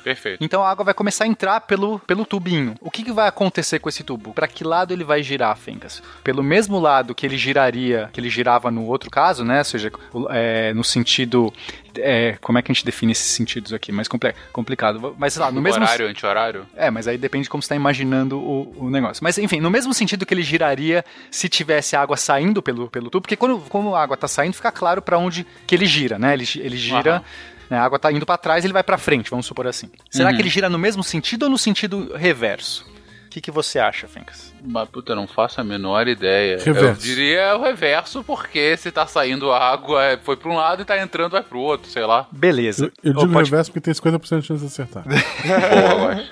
Perfeito. 0.03 0.43
Então 0.43 0.63
a 0.63 0.69
água 0.69 0.85
vai 0.85 0.93
começar 0.93 1.25
a 1.25 1.27
entrar 1.27 1.61
pelo, 1.61 1.99
pelo 1.99 2.25
tubinho. 2.25 2.75
O 2.81 2.89
que, 2.89 3.03
que 3.03 3.11
vai 3.11 3.27
acontecer 3.27 3.79
com 3.79 3.89
esse 3.89 4.03
tubo? 4.03 4.33
Para 4.33 4.47
que 4.47 4.63
lado 4.63 4.93
ele 4.93 5.03
vai 5.03 5.21
girar, 5.21 5.55
Fencas? 5.57 6.01
Pelo 6.23 6.43
mesmo 6.43 6.79
lado 6.79 7.13
que 7.13 7.25
ele 7.25 7.37
giraria, 7.37 8.09
que 8.11 8.19
ele 8.19 8.29
girava 8.29 8.71
no 8.71 8.85
outro 8.85 9.09
caso, 9.09 9.43
né? 9.43 9.59
Ou 9.59 9.63
seja, 9.63 9.91
é, 10.29 10.73
no 10.73 10.83
sentido. 10.83 11.53
é, 11.97 12.37
como 12.41 12.57
é 12.57 12.61
que 12.61 12.71
a 12.71 12.73
gente 12.73 12.85
define 12.85 13.11
esses 13.11 13.31
sentidos 13.31 13.73
aqui? 13.73 13.91
Mais 13.91 14.07
complicado. 14.51 15.15
Mas 15.17 15.33
sei 15.33 15.41
lá, 15.41 15.51
no 15.51 15.61
mesmo. 15.61 15.83
Horário, 15.83 16.07
anti-horário? 16.07 16.67
É, 16.75 16.89
mas 16.89 17.07
aí 17.07 17.17
depende 17.17 17.43
de 17.43 17.49
como 17.49 17.61
você 17.61 17.67
está 17.67 17.75
imaginando 17.75 18.39
o, 18.39 18.85
o 18.85 18.89
negócio. 18.89 19.23
Mas 19.23 19.37
enfim, 19.37 19.59
no 19.59 19.69
mesmo 19.69 19.93
sentido 19.93 20.25
que 20.25 20.33
ele 20.33 20.43
giraria 20.43 21.03
se 21.29 21.49
tivesse 21.49 21.95
água 21.95 22.17
saindo 22.17 22.61
pelo, 22.61 22.89
pelo 22.89 23.09
tubo, 23.09 23.21
porque 23.21 23.35
quando, 23.35 23.59
quando 23.69 23.95
a 23.95 24.01
água 24.01 24.15
está 24.15 24.27
saindo, 24.27 24.53
fica 24.53 24.71
claro 24.71 25.01
para 25.01 25.17
onde 25.17 25.45
que 25.67 25.75
ele 25.75 25.85
gira, 25.85 26.17
né? 26.17 26.33
Ele, 26.33 26.45
ele 26.55 26.77
gira. 26.77 27.15
Aham. 27.17 27.23
Né, 27.69 27.77
a 27.77 27.83
água 27.83 27.95
está 27.97 28.11
indo 28.11 28.25
para 28.25 28.37
trás, 28.37 28.63
ele 28.63 28.73
vai 28.73 28.83
para 28.83 28.97
frente, 28.97 29.29
vamos 29.29 29.45
supor 29.45 29.67
assim. 29.67 29.89
Será 30.09 30.29
Uhum. 30.29 30.35
que 30.35 30.41
ele 30.41 30.49
gira 30.49 30.69
no 30.69 30.79
mesmo 30.79 31.03
sentido 31.03 31.43
ou 31.43 31.49
no 31.49 31.57
sentido 31.57 32.13
reverso? 32.15 32.85
O 33.25 33.29
que, 33.31 33.39
que 33.41 33.51
você 33.51 33.77
acha, 33.77 34.07
Fencas? 34.07 34.51
Mas, 34.65 34.89
puta, 34.89 35.11
eu 35.11 35.15
não 35.15 35.27
faço 35.27 35.61
a 35.61 35.63
menor 35.63 36.07
ideia. 36.07 36.57
Reverso. 36.57 36.85
Eu 36.87 36.93
diria 37.15 37.55
o 37.55 37.61
reverso, 37.61 38.23
porque 38.23 38.75
se 38.75 38.91
tá 38.91 39.05
saindo 39.05 39.51
água, 39.51 40.03
é, 40.03 40.17
foi 40.17 40.35
pra 40.35 40.49
um 40.49 40.55
lado 40.55 40.81
e 40.81 40.85
tá 40.85 40.97
entrando, 40.99 41.33
vai 41.33 41.43
pro 41.43 41.59
outro, 41.59 41.91
sei 41.91 42.03
lá. 42.07 42.25
Beleza. 42.31 42.85
Eu, 42.85 42.91
eu 43.03 43.13
Ou 43.13 43.19
digo 43.21 43.33
pode- 43.33 43.51
reverso 43.51 43.69
porque 43.71 43.81
tem 43.81 43.93
50% 43.93 44.41
de 44.41 44.47
chance 44.47 44.61
de 44.61 44.65
acertar. 44.65 45.03
Boa, 45.45 45.91
eu 45.91 46.07
acho. 46.09 46.29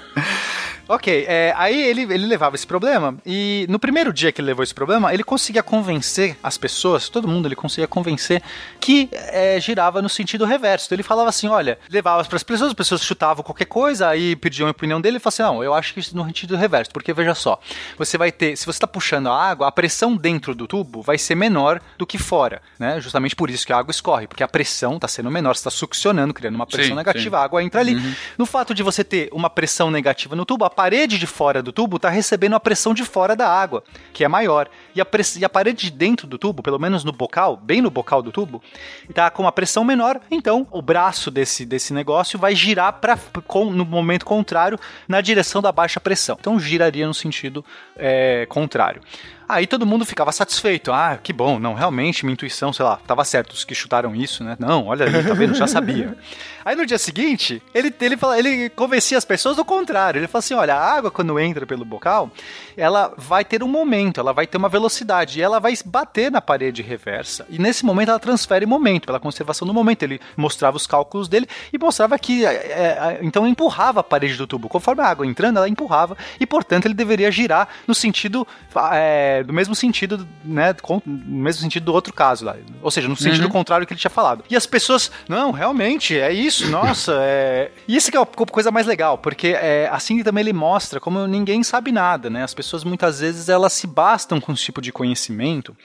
Ok, 0.87 1.25
é, 1.27 1.53
aí 1.57 1.81
ele, 1.81 2.03
ele 2.03 2.25
levava 2.25 2.55
esse 2.55 2.65
problema 2.65 3.17
e 3.25 3.65
no 3.69 3.77
primeiro 3.77 4.13
dia 4.13 4.31
que 4.31 4.39
ele 4.39 4.47
levou 4.47 4.63
esse 4.63 4.73
problema, 4.73 5.13
ele 5.13 5.23
conseguia 5.23 5.61
convencer 5.61 6.37
as 6.41 6.57
pessoas, 6.57 7.09
todo 7.09 7.27
mundo, 7.27 7.47
ele 7.47 7.55
conseguia 7.55 7.87
convencer 7.87 8.41
que 8.79 9.09
é, 9.11 9.59
girava 9.59 10.01
no 10.01 10.07
sentido 10.07 10.45
reverso. 10.45 10.85
Então 10.85 10.95
ele 10.95 11.03
falava 11.03 11.29
assim, 11.29 11.47
olha, 11.47 11.77
levava 11.89 12.23
para 12.23 12.35
as 12.37 12.43
pessoas, 12.43 12.69
as 12.69 12.73
pessoas 12.73 13.03
chutavam 13.03 13.43
qualquer 13.43 13.65
coisa, 13.65 14.07
aí 14.07 14.35
pediam 14.35 14.67
a 14.67 14.71
opinião 14.71 15.01
dele, 15.01 15.17
ele 15.17 15.19
falava 15.19 15.27
assim, 15.27 15.43
não, 15.43 15.63
eu 15.63 15.73
acho 15.73 15.93
que 15.93 15.99
isso 15.99 16.15
no 16.15 16.25
sentido 16.25 16.55
reverso, 16.55 16.91
porque 16.91 17.11
veja 17.13 17.35
só, 17.35 17.59
você 17.97 18.17
vai 18.17 18.31
ter, 18.31 18.55
se 18.55 18.65
você 18.65 18.77
está 18.77 18.87
puxando 18.87 19.27
a 19.27 19.37
água, 19.37 19.67
a 19.67 19.71
pressão 19.71 20.15
dentro 20.15 20.55
do 20.55 20.67
tubo 20.67 21.01
vai 21.01 21.17
ser 21.17 21.35
menor 21.35 21.81
do 21.97 22.07
que 22.07 22.17
fora, 22.17 22.61
né? 22.79 23.01
Justamente 23.01 23.35
por 23.35 23.49
isso 23.49 23.65
que 23.65 23.73
a 23.73 23.77
água 23.77 23.91
escorre, 23.91 24.27
porque 24.27 24.43
a 24.43 24.47
pressão 24.47 24.95
está 24.95 25.07
sendo 25.07 25.29
menor, 25.29 25.55
você 25.55 25.59
está 25.59 25.71
succionando, 25.71 26.33
criando 26.33 26.55
uma 26.55 26.65
pressão 26.65 26.91
Sim, 26.91 26.95
negativa, 26.95 27.37
sim. 27.37 27.41
a 27.41 27.45
água 27.45 27.63
entra 27.63 27.81
ali. 27.81 27.97
No 28.37 28.45
fato 28.45 28.73
de 28.73 28.83
você 28.83 29.03
ter 29.03 29.29
uma 29.31 29.49
pressão 29.49 29.91
negativa 29.91 30.35
no 30.35 30.45
tubo, 30.45 30.63
a 30.63 30.69
parede 30.77 31.17
de 31.17 31.25
fora 31.25 31.63
do 31.63 31.71
tubo 31.71 31.95
está 31.95 32.07
recebendo 32.07 32.55
a 32.55 32.59
pressão 32.59 32.93
de 32.93 33.03
fora 33.03 33.35
da 33.35 33.49
água, 33.49 33.83
que 34.13 34.23
é 34.23 34.27
maior. 34.27 34.69
E 34.93 35.01
a, 35.01 35.07
e 35.39 35.43
a 35.43 35.49
parede 35.49 35.89
de 35.89 35.91
dentro 35.91 36.27
do 36.27 36.37
tubo, 36.37 36.61
pelo 36.61 36.77
menos 36.77 37.03
no 37.03 37.11
bocal, 37.11 37.57
bem 37.57 37.81
no 37.81 37.89
bocal 37.89 38.21
do 38.21 38.31
tubo, 38.31 38.61
está 39.09 39.31
com 39.31 39.41
uma 39.41 39.51
pressão 39.51 39.83
menor. 39.83 40.21
Então, 40.29 40.67
o 40.69 40.79
braço 40.79 41.31
desse, 41.31 41.65
desse 41.65 41.93
negócio 41.93 42.37
vai 42.37 42.53
girar 42.53 42.93
pra, 42.93 43.17
com, 43.47 43.71
no 43.71 43.83
momento 43.83 44.23
contrário 44.23 44.79
na 45.07 45.19
direção 45.19 45.63
da 45.63 45.71
baixa 45.71 45.99
pressão. 45.99 46.37
Então, 46.39 46.59
giraria 46.59 47.07
no 47.07 47.13
sentido 47.13 47.65
é, 47.95 48.45
contrário. 48.47 49.01
Aí 49.49 49.65
todo 49.65 49.85
mundo 49.85 50.05
ficava 50.05 50.31
satisfeito. 50.31 50.91
Ah, 50.91 51.17
que 51.21 51.31
bom, 51.31 51.57
não, 51.57 51.73
realmente, 51.73 52.25
minha 52.25 52.33
intuição, 52.33 52.73
sei 52.73 52.83
lá, 52.83 52.99
tava 53.07 53.23
certo, 53.23 53.53
os 53.53 53.63
que 53.63 53.73
chutaram 53.73 54.13
isso, 54.13 54.43
né? 54.43 54.57
Não, 54.59 54.87
olha 54.87 55.05
ali, 55.05 55.23
tá 55.23 55.33
vendo? 55.33 55.55
Já 55.55 55.67
sabia. 55.67 56.17
Aí 56.67 56.75
no 56.75 56.85
dia 56.85 56.97
seguinte, 56.97 57.63
ele, 57.73 57.93
ele, 58.01 58.17
fala, 58.17 58.37
ele 58.37 58.69
convencia 58.71 59.17
as 59.17 59.23
pessoas 59.23 59.55
do 59.55 59.63
contrário. 59.63 60.19
Ele 60.19 60.27
fala 60.27 60.39
assim: 60.39 60.53
olha, 60.53 60.75
a 60.75 60.95
água, 60.97 61.09
quando 61.09 61.39
entra 61.39 61.65
pelo 61.65 61.85
bocal, 61.85 62.29
ela 62.75 63.13
vai 63.17 63.45
ter 63.45 63.63
um 63.63 63.69
momento, 63.69 64.19
ela 64.19 64.33
vai 64.33 64.45
ter 64.45 64.57
uma 64.57 64.67
velocidade, 64.67 65.39
e 65.39 65.41
ela 65.41 65.61
vai 65.61 65.73
bater 65.85 66.29
na 66.29 66.41
parede 66.41 66.81
reversa. 66.81 67.45
E 67.49 67.57
nesse 67.57 67.85
momento 67.85 68.09
ela 68.09 68.19
transfere 68.19 68.65
momento, 68.65 69.05
pela 69.05 69.17
conservação 69.17 69.65
do 69.65 69.73
momento. 69.73 70.03
Ele 70.03 70.19
mostrava 70.35 70.75
os 70.75 70.85
cálculos 70.85 71.29
dele 71.29 71.47
e 71.71 71.77
mostrava 71.77 72.19
que. 72.19 72.45
é, 72.45 72.49
é, 72.49 73.19
então 73.21 73.47
empurrava 73.47 74.01
a 74.01 74.03
parede 74.03 74.35
do 74.35 74.45
tubo. 74.45 74.67
Conforme 74.67 75.01
a 75.01 75.05
água 75.05 75.25
entrando, 75.25 75.55
ela 75.55 75.69
empurrava, 75.69 76.17
e 76.37 76.45
portanto 76.45 76.85
ele 76.85 76.93
deveria 76.93 77.31
girar 77.31 77.69
no 77.87 77.95
sentido. 77.95 78.45
é, 78.91 79.36
do 79.43 79.53
mesmo 79.53 79.73
sentido, 79.75 80.27
né? 80.43 80.73
com- 80.73 81.01
no 81.05 81.37
mesmo 81.43 81.61
sentido 81.61 81.85
do 81.85 81.93
outro 81.93 82.13
caso 82.13 82.45
lá. 82.45 82.55
Ou 82.81 82.91
seja, 82.91 83.07
no 83.07 83.15
sentido 83.15 83.47
contrário 83.49 83.85
que 83.87 83.93
ele 83.93 83.99
tinha 83.99 84.11
falado. 84.11 84.43
E 84.49 84.55
as 84.55 84.65
pessoas, 84.65 85.11
não, 85.27 85.51
realmente, 85.51 86.17
é 86.17 86.31
isso, 86.31 86.67
nossa, 86.71 87.17
é. 87.21 87.71
E 87.87 87.95
isso 87.95 88.09
que 88.11 88.17
é 88.17 88.21
a 88.21 88.25
co- 88.25 88.45
coisa 88.45 88.71
mais 88.71 88.85
legal, 88.87 89.17
porque 89.17 89.47
é, 89.49 89.89
assim 89.91 90.21
também 90.23 90.41
ele 90.41 90.53
mostra 90.53 90.99
como 90.99 91.25
ninguém 91.27 91.63
sabe 91.63 91.91
nada, 91.91 92.29
né? 92.29 92.43
As 92.43 92.53
pessoas 92.53 92.83
muitas 92.83 93.19
vezes 93.19 93.49
elas 93.49 93.73
se 93.73 93.87
bastam 93.87 94.39
com 94.39 94.51
esse 94.53 94.63
tipo 94.63 94.81
de 94.81 94.91
conhecimento 94.91 95.75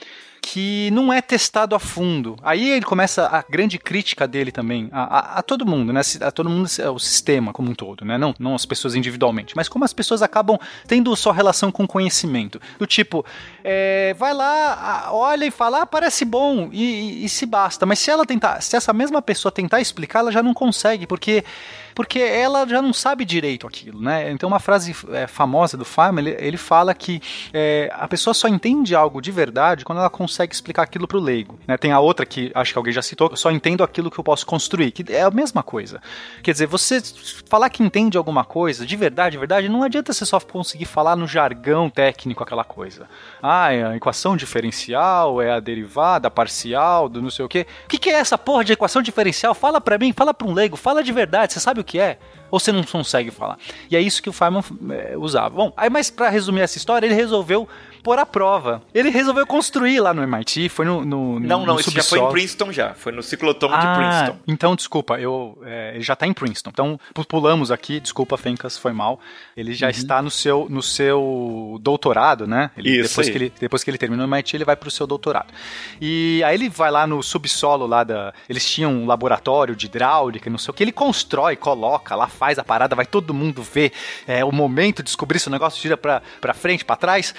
que 0.45 0.91
não 0.91 1.11
é 1.11 1.21
testado 1.21 1.73
a 1.73 1.79
fundo. 1.79 2.35
Aí 2.43 2.69
ele 2.71 2.85
começa 2.85 3.25
a 3.27 3.41
grande 3.49 3.79
crítica 3.79 4.27
dele 4.27 4.51
também 4.51 4.89
a, 4.91 5.03
a- 5.03 5.39
a 5.39 5.41
todo 5.41 5.65
mundo, 5.65 5.93
né? 5.93 6.01
A 6.19 6.31
todo 6.31 6.49
mundo, 6.49 6.67
o 6.93 6.99
sistema 6.99 7.53
como 7.53 7.71
um 7.71 7.73
todo, 7.73 8.03
né? 8.03 8.17
Não, 8.17 8.35
não 8.37 8.53
as 8.53 8.65
pessoas 8.65 8.93
individualmente, 8.93 9.55
mas 9.55 9.69
como 9.69 9.85
as 9.85 9.93
pessoas 9.93 10.21
acabam 10.21 10.59
tendo 10.85 11.15
só 11.15 11.31
relação 11.31 11.71
com 11.71 11.87
conhecimento. 11.87 12.59
Do 12.77 12.85
tipo, 12.85 13.25
é, 13.63 14.13
vai 14.19 14.33
lá, 14.33 15.07
olha 15.13 15.45
e 15.45 15.51
fala, 15.51 15.83
ah, 15.83 15.85
parece 15.85 16.25
bom 16.25 16.67
e, 16.73 16.83
e- 16.83 17.25
e 17.25 17.29
se 17.29 17.45
basta. 17.45 17.85
Mas 17.85 17.99
se 17.99 18.11
ela 18.11 18.25
tentar, 18.25 18.61
se 18.61 18.75
essa 18.75 18.91
mesma 18.91 19.21
pessoa 19.21 19.49
tentar 19.51 19.79
explicar, 19.79 20.19
ela 20.19 20.31
já 20.31 20.43
não 20.43 20.53
consegue, 20.53 21.07
porque 21.07 21.45
porque 21.93 22.19
ela 22.19 22.67
já 22.67 22.81
não 22.81 22.93
sabe 22.93 23.25
direito 23.25 23.67
aquilo, 23.67 24.01
né? 24.01 24.31
Então 24.31 24.47
uma 24.47 24.59
frase 24.59 24.95
é, 25.11 25.27
famosa 25.27 25.77
do 25.77 25.85
Feynman, 25.85 26.27
ele, 26.27 26.37
ele 26.39 26.57
fala 26.57 26.93
que 26.93 27.21
é, 27.53 27.89
a 27.93 28.07
pessoa 28.07 28.33
só 28.33 28.47
entende 28.47 28.95
algo 28.95 29.21
de 29.21 29.31
verdade 29.31 29.85
quando 29.85 29.99
ela 29.99 30.09
consegue 30.09 30.53
explicar 30.53 30.83
aquilo 30.83 31.07
para 31.07 31.17
o 31.17 31.21
leigo. 31.21 31.59
Né? 31.67 31.77
Tem 31.77 31.91
a 31.91 31.99
outra 31.99 32.25
que 32.25 32.51
acho 32.55 32.71
que 32.71 32.77
alguém 32.77 32.93
já 32.93 33.01
citou, 33.01 33.35
só 33.35 33.51
entendo 33.51 33.83
aquilo 33.83 34.09
que 34.09 34.19
eu 34.19 34.23
posso 34.23 34.45
construir, 34.45 34.91
que 34.91 35.11
é 35.13 35.21
a 35.21 35.31
mesma 35.31 35.63
coisa. 35.63 36.01
Quer 36.41 36.51
dizer, 36.51 36.67
você 36.67 37.01
falar 37.49 37.69
que 37.69 37.83
entende 37.83 38.17
alguma 38.17 38.43
coisa 38.43 38.85
de 38.85 38.95
verdade, 38.95 39.33
de 39.33 39.37
verdade, 39.37 39.69
não 39.69 39.83
adianta 39.83 40.13
você 40.13 40.25
só 40.25 40.39
conseguir 40.39 40.85
falar 40.85 41.15
no 41.15 41.27
jargão 41.27 41.89
técnico 41.89 42.43
aquela 42.43 42.63
coisa. 42.63 43.07
Ah, 43.41 43.71
é 43.71 43.83
a 43.83 43.95
equação 43.95 44.35
diferencial, 44.35 45.41
é 45.41 45.51
a 45.51 45.59
derivada 45.59 46.29
parcial, 46.29 47.09
do 47.09 47.21
não 47.21 47.29
sei 47.29 47.45
o 47.45 47.49
quê. 47.49 47.65
O 47.85 47.87
que, 47.87 47.97
que 47.97 48.09
é 48.09 48.13
essa 48.13 48.37
porra 48.37 48.63
de 48.63 48.73
equação 48.73 49.01
diferencial? 49.01 49.53
Fala 49.53 49.79
pra 49.79 49.97
mim, 49.97 50.13
fala 50.13 50.33
pra 50.33 50.47
um 50.47 50.53
leigo, 50.53 50.75
fala 50.75 51.03
de 51.03 51.11
verdade, 51.11 51.53
você 51.53 51.59
sabe 51.59 51.82
o 51.83 51.85
que 51.85 51.99
é? 51.99 52.17
Ou 52.49 52.59
você 52.59 52.71
não 52.71 52.83
consegue 52.83 53.31
falar? 53.31 53.57
E 53.89 53.95
é 53.95 54.01
isso 54.01 54.21
que 54.21 54.29
o 54.29 54.33
Feynman 54.33 54.63
é, 54.91 55.17
usava. 55.17 55.55
Bom, 55.55 55.73
aí 55.75 55.89
mas 55.89 56.09
pra 56.09 56.29
resumir 56.29 56.61
essa 56.61 56.77
história, 56.77 57.05
ele 57.05 57.15
resolveu 57.15 57.67
pôr 58.03 58.19
à 58.19 58.25
prova. 58.25 58.81
Ele 58.93 59.09
resolveu 59.09 59.47
construir 59.47 59.99
lá 60.01 60.13
no 60.13 60.21
MIT, 60.21 60.69
foi 60.69 60.85
no, 60.85 61.05
no 61.05 61.39
Não, 61.39 61.61
no 61.61 61.65
não, 61.65 61.79
isso 61.79 61.89
já 61.91 62.03
foi 62.03 62.19
em. 62.19 62.29
Princeton 62.29 62.71
já. 62.71 62.93
Foi 62.93 63.11
no 63.11 63.23
ciclotron 63.23 63.69
de 63.69 63.75
Ah, 63.75 63.95
Princeton. 63.95 64.39
então 64.47 64.75
desculpa, 64.75 65.19
eu, 65.19 65.57
é, 65.65 65.91
ele 65.95 66.03
já 66.03 66.13
está 66.13 66.27
em 66.27 66.33
Princeton. 66.33 66.69
Então 66.69 66.99
pu- 67.13 67.25
pulamos 67.25 67.71
aqui, 67.71 67.99
desculpa, 67.99 68.37
Fencas, 68.37 68.77
foi 68.77 68.91
mal. 68.91 69.19
Ele 69.55 69.73
já 69.73 69.89
está 69.89 70.21
no 70.21 70.29
seu, 70.29 70.67
no 70.69 70.81
seu 70.83 71.77
doutorado, 71.81 72.45
né? 72.45 72.71
Ele, 72.77 72.99
Isso 72.99 73.09
depois 73.09 73.27
aí. 73.27 73.31
que 73.33 73.37
ele 73.39 73.53
depois 73.59 73.83
que 73.83 73.89
ele 73.89 73.97
terminou 73.97 74.25
o 74.25 74.29
MIT, 74.29 74.55
ele 74.57 74.65
vai 74.65 74.75
para 74.75 74.87
o 74.87 74.91
seu 74.91 75.07
doutorado. 75.07 75.53
E 76.01 76.41
aí 76.45 76.55
ele 76.55 76.69
vai 76.69 76.91
lá 76.91 77.07
no 77.07 77.23
subsolo 77.23 77.87
lá 77.87 78.03
da, 78.03 78.33
eles 78.49 78.69
tinham 78.69 78.91
um 78.91 79.05
laboratório 79.05 79.75
de 79.75 79.85
hidráulica, 79.85 80.49
não 80.49 80.57
sei 80.57 80.71
o 80.71 80.73
que, 80.73 80.83
ele 80.83 80.91
constrói, 80.91 81.55
coloca 81.55 82.15
lá, 82.15 82.27
faz 82.27 82.59
a 82.59 82.63
parada, 82.63 82.95
vai 82.95 83.05
todo 83.05 83.33
mundo 83.33 83.63
ver 83.63 83.91
é, 84.27 84.43
o 84.43 84.51
momento, 84.51 85.01
descobrir 85.03 85.39
se 85.39 85.47
o 85.47 85.51
negócio 85.51 85.81
gira 85.81 85.95
para 85.95 86.53
frente, 86.53 86.83
para 86.83 86.95
trás. 86.95 87.33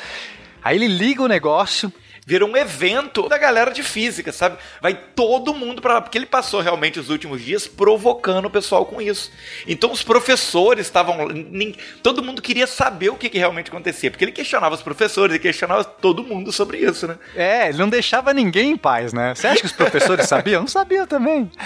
Aí 0.64 0.78
ele 0.78 0.88
liga 0.88 1.22
o 1.22 1.28
negócio, 1.28 1.92
Vira 2.26 2.44
um 2.46 2.56
evento 2.56 3.28
da 3.28 3.36
galera 3.36 3.70
de 3.70 3.82
física, 3.82 4.32
sabe? 4.32 4.56
Vai 4.80 4.94
todo 4.94 5.52
mundo 5.52 5.82
pra 5.82 5.94
lá, 5.94 6.00
porque 6.00 6.16
ele 6.16 6.24
passou 6.24 6.62
realmente 6.62 6.98
os 6.98 7.10
últimos 7.10 7.42
dias 7.42 7.66
provocando 7.66 8.46
o 8.46 8.50
pessoal 8.50 8.86
com 8.86 9.00
isso. 9.00 9.30
Então 9.66 9.92
os 9.92 10.02
professores 10.02 10.86
estavam. 10.86 11.18
Todo 12.02 12.22
mundo 12.22 12.40
queria 12.40 12.66
saber 12.66 13.10
o 13.10 13.16
que, 13.16 13.28
que 13.28 13.38
realmente 13.38 13.68
acontecia, 13.68 14.10
porque 14.10 14.24
ele 14.24 14.32
questionava 14.32 14.74
os 14.74 14.82
professores, 14.82 15.34
ele 15.34 15.42
questionava 15.42 15.84
todo 15.84 16.24
mundo 16.24 16.50
sobre 16.50 16.78
isso, 16.78 17.06
né? 17.06 17.18
É, 17.36 17.68
ele 17.68 17.78
não 17.78 17.90
deixava 17.90 18.32
ninguém 18.32 18.70
em 18.70 18.76
paz, 18.76 19.12
né? 19.12 19.34
Você 19.34 19.46
acha 19.46 19.60
que 19.60 19.66
os 19.66 19.72
professores 19.72 20.26
sabiam? 20.26 20.62
Não 20.62 20.68
sabia 20.68 21.06
também. 21.06 21.50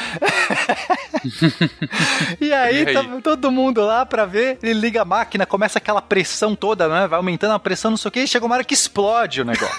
e 2.40 2.52
aí, 2.52 2.82
E 2.82 2.88
aí? 2.88 2.94
tava 2.94 3.20
todo 3.22 3.50
mundo 3.50 3.84
lá 3.84 4.04
pra 4.04 4.24
ver, 4.24 4.58
ele 4.62 4.80
liga 4.80 5.02
a 5.02 5.04
máquina, 5.04 5.46
começa 5.46 5.78
aquela 5.78 6.02
pressão 6.02 6.56
toda, 6.56 6.88
né? 6.88 7.06
Vai 7.06 7.18
aumentando 7.18 7.54
a 7.54 7.58
pressão, 7.58 7.90
não 7.92 7.98
sei 7.98 8.08
o 8.08 8.12
que, 8.12 8.20
e 8.20 8.28
chega 8.28 8.44
uma 8.44 8.56
hora 8.56 8.64
que 8.64 8.74
explode 8.74 9.40
o 9.40 9.44
negócio. 9.44 9.76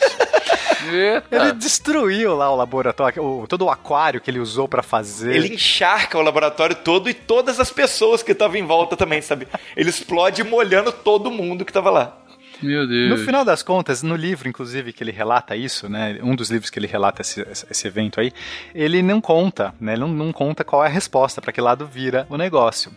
Ele 1.32 1.52
destruiu 1.54 2.36
lá 2.36 2.50
o 2.52 2.56
laboratório, 2.56 3.24
o- 3.24 3.48
todo 3.48 3.66
o 3.66 3.70
aquário 3.70 4.20
que 4.22 4.30
ele 4.30 4.40
usou 4.40 4.68
pra 4.68 4.84
fazer. 4.84 5.36
Ele 5.36 5.54
encharca 5.54 6.18
o 6.18 6.22
laboratório 6.22 6.76
todo 6.76 7.10
e 7.10 7.14
todas 7.14 7.60
as 7.60 7.72
pessoas 7.72 8.22
que 8.24 8.32
estavam 8.32 8.58
em 8.58 8.66
volta 8.66 8.96
também, 8.98 9.22
sabe? 9.22 9.48
Ele 9.76 9.90
explode 9.90 10.44
molhando 10.44 10.92
todo 10.92 11.32
mundo 11.32 11.64
que 11.66 11.74
tava 11.74 11.90
lá. 11.90 12.18
Meu 12.62 12.86
Deus. 12.86 13.10
No 13.12 13.18
final 13.26 13.46
das 13.46 13.64
contas, 13.64 14.04
no 14.04 14.18
livro, 14.18 14.50
inclusive, 14.50 14.92
que 14.92 15.02
ele 15.02 15.12
relata 15.12 15.56
isso, 15.56 15.88
né? 15.88 16.20
Um 16.22 16.36
dos 16.36 16.50
livros 16.50 16.70
que 16.70 16.78
ele 16.78 16.88
relata 16.88 17.22
esse, 17.22 17.40
esse 17.70 17.88
evento 17.88 18.20
aí, 18.20 18.34
ele 18.76 19.02
não 19.02 19.22
conta, 19.22 19.74
né? 19.80 19.94
Ele 19.94 20.02
não, 20.02 20.10
não 20.10 20.34
conta 20.34 20.66
qual 20.66 20.84
é 20.84 20.88
a 20.88 20.92
resposta, 20.92 21.42
para 21.42 21.54
que 21.54 21.62
lado 21.62 21.86
vira 21.88 22.28
o 22.30 22.36
negócio. 22.36 22.92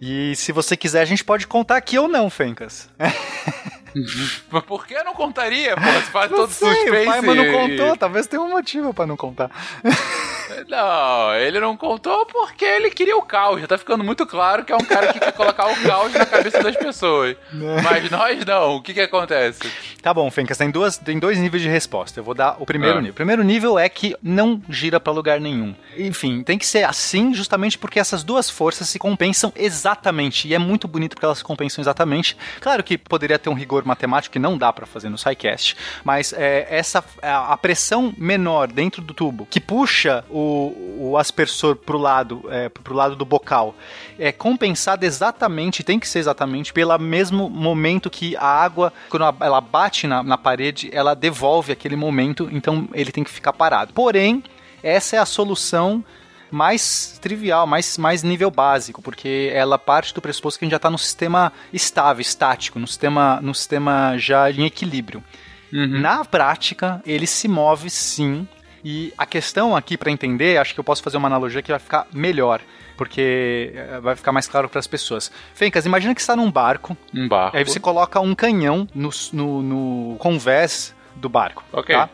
E 0.00 0.34
se 0.34 0.50
você 0.50 0.76
quiser, 0.78 1.02
a 1.02 1.04
gente 1.04 1.22
pode 1.22 1.46
contar 1.46 1.76
aqui 1.76 1.98
ou 1.98 2.08
não, 2.08 2.30
Fencas. 2.30 2.88
Mas 4.50 4.62
por 4.64 4.86
que 4.86 5.00
não 5.02 5.14
contaria? 5.14 5.74
Pô, 5.76 5.80
você 5.82 6.00
faz 6.10 6.30
Não 6.30 6.38
todo 6.38 6.50
sei, 6.50 6.68
suspense. 6.74 7.08
o 7.08 7.10
Paimon 7.12 7.34
não 7.34 7.44
e- 7.44 7.52
contou, 7.52 7.96
talvez 7.96 8.26
tenha 8.26 8.42
um 8.42 8.50
motivo 8.50 8.92
pra 8.94 9.06
não 9.06 9.16
contar. 9.16 9.50
Não, 10.68 11.34
ele 11.34 11.58
não 11.60 11.76
contou 11.76 12.26
porque 12.26 12.64
ele 12.64 12.90
queria 12.90 13.16
o 13.16 13.22
caos. 13.22 13.60
Já 13.60 13.66
tá 13.66 13.78
ficando 13.78 14.04
muito 14.04 14.26
claro 14.26 14.64
que 14.64 14.72
é 14.72 14.76
um 14.76 14.84
cara 14.84 15.12
que 15.12 15.18
quer 15.18 15.32
colocar 15.32 15.66
o 15.66 15.82
caos 15.82 16.12
na 16.12 16.26
cabeça 16.26 16.62
das 16.62 16.76
pessoas. 16.76 17.36
Mas 17.82 18.10
nós 18.10 18.44
não. 18.44 18.76
O 18.76 18.82
que 18.82 18.92
que 18.92 19.00
acontece? 19.00 19.60
Tá 20.02 20.12
bom, 20.12 20.30
Fencas, 20.30 20.58
tem, 20.58 20.70
duas, 20.70 20.98
tem 20.98 21.18
dois 21.18 21.38
níveis 21.38 21.62
de 21.62 21.68
resposta. 21.70 22.20
Eu 22.20 22.24
vou 22.24 22.34
dar 22.34 22.56
o 22.58 22.66
primeiro 22.66 22.98
Ah. 22.98 23.00
nível. 23.00 23.12
O 23.12 23.16
primeiro 23.16 23.42
nível 23.42 23.78
é 23.78 23.88
que 23.88 24.14
não 24.22 24.60
gira 24.68 25.00
pra 25.00 25.12
lugar 25.12 25.40
nenhum. 25.40 25.74
Enfim, 25.96 26.42
tem 26.42 26.58
que 26.58 26.66
ser 26.66 26.84
assim 26.84 27.32
justamente 27.32 27.78
porque 27.78 27.98
essas 27.98 28.22
duas 28.22 28.50
forças 28.50 28.88
se 28.90 28.98
compensam 28.98 29.52
exatamente. 29.56 30.48
E 30.48 30.54
é 30.54 30.58
muito 30.58 30.86
bonito 30.86 31.14
porque 31.14 31.24
elas 31.24 31.38
se 31.38 31.44
compensam 31.44 31.80
exatamente. 31.82 32.36
Claro 32.60 32.82
que 32.84 32.98
poderia 32.98 33.38
ter 33.38 33.48
um 33.48 33.54
rigor 33.54 33.81
matemático 33.86 34.32
que 34.32 34.38
não 34.38 34.56
dá 34.58 34.72
pra 34.72 34.86
fazer 34.86 35.08
no 35.08 35.18
SciCast, 35.18 35.76
mas 36.04 36.32
é, 36.32 36.66
essa 36.70 37.04
a 37.22 37.52
a 37.52 37.56
pressão 37.56 38.12
menor 38.16 38.68
dentro 38.68 39.02
do 39.02 39.12
tubo 39.14 39.46
que 39.50 39.60
puxa 39.60 40.24
o, 40.30 41.08
o 41.10 41.18
aspersor 41.18 41.76
pro 41.76 41.98
lado, 41.98 42.44
é, 42.50 42.68
pro 42.68 42.94
lado 42.94 43.14
do 43.16 43.24
bocal 43.24 43.74
é 44.18 44.30
compensada 44.32 45.04
exatamente, 45.06 45.82
tem 45.82 45.98
que 45.98 46.08
ser 46.08 46.18
exatamente, 46.20 46.72
pelo 46.72 46.96
mesmo 46.98 47.48
momento 47.50 48.08
que 48.10 48.36
a 48.36 48.44
água, 48.46 48.92
quando 49.08 49.22
ela- 49.22 49.36
ela 49.40 49.60
bate 49.60 50.06
na, 50.06 50.22
na 50.22 50.38
parede, 50.38 50.90
ela 50.92 51.14
devolve 51.14 51.72
aquele 51.72 51.96
momento, 51.96 52.48
então 52.52 52.88
ele 52.94 53.10
tem 53.12 53.24
que 53.24 53.30
ficar 53.30 53.52
parado. 53.52 53.92
Porém, 53.92 54.42
essa 54.82 55.16
é 55.16 55.18
a 55.18 55.26
solução 55.26 56.04
mais 56.52 57.18
trivial, 57.20 57.66
mais, 57.66 57.96
mais 57.98 58.22
nível 58.22 58.50
básico, 58.50 59.00
porque 59.02 59.50
ela 59.54 59.78
parte 59.78 60.14
do 60.14 60.20
pressuposto 60.20 60.58
que 60.58 60.64
a 60.64 60.66
gente 60.66 60.72
já 60.72 60.76
está 60.76 60.90
no 60.90 60.98
sistema 60.98 61.52
estável, 61.72 62.20
estático, 62.20 62.78
no 62.78 62.86
sistema, 62.86 63.40
no 63.40 63.54
sistema 63.54 64.14
já 64.18 64.50
em 64.50 64.64
equilíbrio. 64.66 65.24
Na 65.72 66.22
prática, 66.22 67.00
ele 67.06 67.26
se 67.26 67.48
move 67.48 67.88
sim. 67.88 68.46
E 68.84 69.12
a 69.16 69.24
questão 69.24 69.74
aqui 69.74 69.96
para 69.96 70.10
entender, 70.10 70.58
acho 70.58 70.74
que 70.74 70.80
eu 70.80 70.84
posso 70.84 71.02
fazer 71.02 71.16
uma 71.16 71.28
analogia 71.28 71.62
que 71.62 71.70
vai 71.70 71.78
ficar 71.80 72.06
melhor, 72.12 72.60
porque 72.96 73.72
eh, 73.74 74.00
vai 74.02 74.14
ficar 74.14 74.32
mais 74.32 74.46
claro 74.46 74.68
para 74.68 74.80
as 74.80 74.86
pessoas. 74.86 75.32
Fencas, 75.54 75.86
imagina 75.86 76.14
que 76.14 76.20
está 76.20 76.36
num 76.36 76.50
barco, 76.50 76.94
Um 77.14 77.26
barco. 77.28 77.56
aí 77.56 77.64
você 77.64 77.80
coloca 77.80 78.20
um 78.20 78.34
canhão 78.34 78.86
no, 78.94 79.08
no, 79.32 79.62
no 79.62 80.16
convés 80.18 80.94
do 81.16 81.28
barco. 81.28 81.64
Ok. 81.72 81.94
tá? 81.94 82.10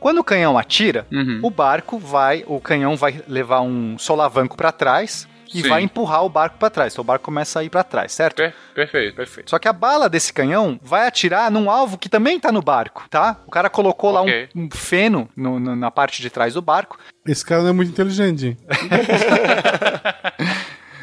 Quando 0.00 0.18
o 0.18 0.24
canhão 0.24 0.56
atira, 0.58 1.06
Uhum. 1.12 1.40
o 1.42 1.50
barco 1.50 1.98
vai, 1.98 2.44
o 2.46 2.60
canhão 2.60 2.96
vai 2.96 3.22
levar 3.28 3.60
um 3.62 3.98
solavanco 3.98 4.56
para 4.56 4.70
trás 4.72 5.26
e 5.54 5.62
Sim. 5.62 5.68
vai 5.68 5.82
empurrar 5.82 6.24
o 6.24 6.28
barco 6.28 6.58
para 6.58 6.68
trás. 6.68 6.92
Então 6.92 7.02
o 7.02 7.06
barco 7.06 7.24
começa 7.24 7.58
a 7.60 7.64
ir 7.64 7.70
para 7.70 7.82
trás, 7.82 8.12
certo? 8.12 8.36
Per- 8.36 8.54
perfeito. 8.74 9.16
Perfeito. 9.16 9.48
Só 9.50 9.58
que 9.58 9.66
a 9.66 9.72
bala 9.72 10.08
desse 10.08 10.30
canhão 10.32 10.78
vai 10.82 11.06
atirar 11.08 11.50
num 11.50 11.70
alvo 11.70 11.96
que 11.96 12.08
também 12.08 12.38
tá 12.38 12.52
no 12.52 12.60
barco, 12.60 13.04
tá? 13.08 13.38
O 13.46 13.50
cara 13.50 13.70
colocou 13.70 14.12
Ok. 14.14 14.30
lá 14.32 14.48
um, 14.54 14.64
um 14.64 14.68
feno 14.70 15.28
no- 15.34 15.58
no- 15.58 15.74
na 15.76 15.90
parte 15.90 16.20
de 16.20 16.28
trás 16.28 16.52
do 16.54 16.60
barco. 16.62 16.98
Esse 17.26 17.44
cara 17.44 17.62
não 17.62 17.70
é 17.70 17.72
muito 17.72 17.90
inteligente. 17.90 18.56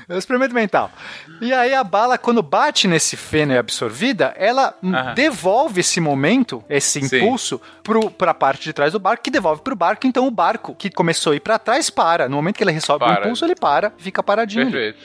É 0.07 0.13
um 0.13 0.17
experimento 0.17 0.53
mental. 0.53 0.91
E 1.41 1.51
aí 1.51 1.73
a 1.73 1.83
bala, 1.83 2.17
quando 2.17 2.41
bate 2.43 2.87
nesse 2.87 3.17
feno 3.17 3.53
e 3.53 3.55
é 3.55 3.59
absorvida, 3.59 4.33
ela 4.37 4.75
Aham. 4.83 5.13
devolve 5.13 5.81
esse 5.81 5.99
momento, 5.99 6.63
esse 6.69 7.01
Sim. 7.01 7.17
impulso, 7.17 7.59
pro, 7.83 8.11
pra 8.11 8.33
parte 8.33 8.63
de 8.63 8.73
trás 8.73 8.93
do 8.93 8.99
barco, 8.99 9.23
que 9.23 9.31
devolve 9.31 9.61
pro 9.61 9.75
barco. 9.75 10.05
Então 10.05 10.27
o 10.27 10.31
barco 10.31 10.75
que 10.75 10.89
começou 10.89 11.33
a 11.33 11.35
ir 11.35 11.39
pra 11.39 11.57
trás 11.57 11.89
para. 11.89 12.29
No 12.29 12.35
momento 12.35 12.57
que 12.57 12.63
ele 12.63 12.71
recebe 12.71 13.03
o 13.03 13.11
impulso, 13.11 13.43
ele 13.45 13.55
para, 13.55 13.91
fica 13.97 14.21
paradinho. 14.21 14.71
Perfeito. 14.71 14.99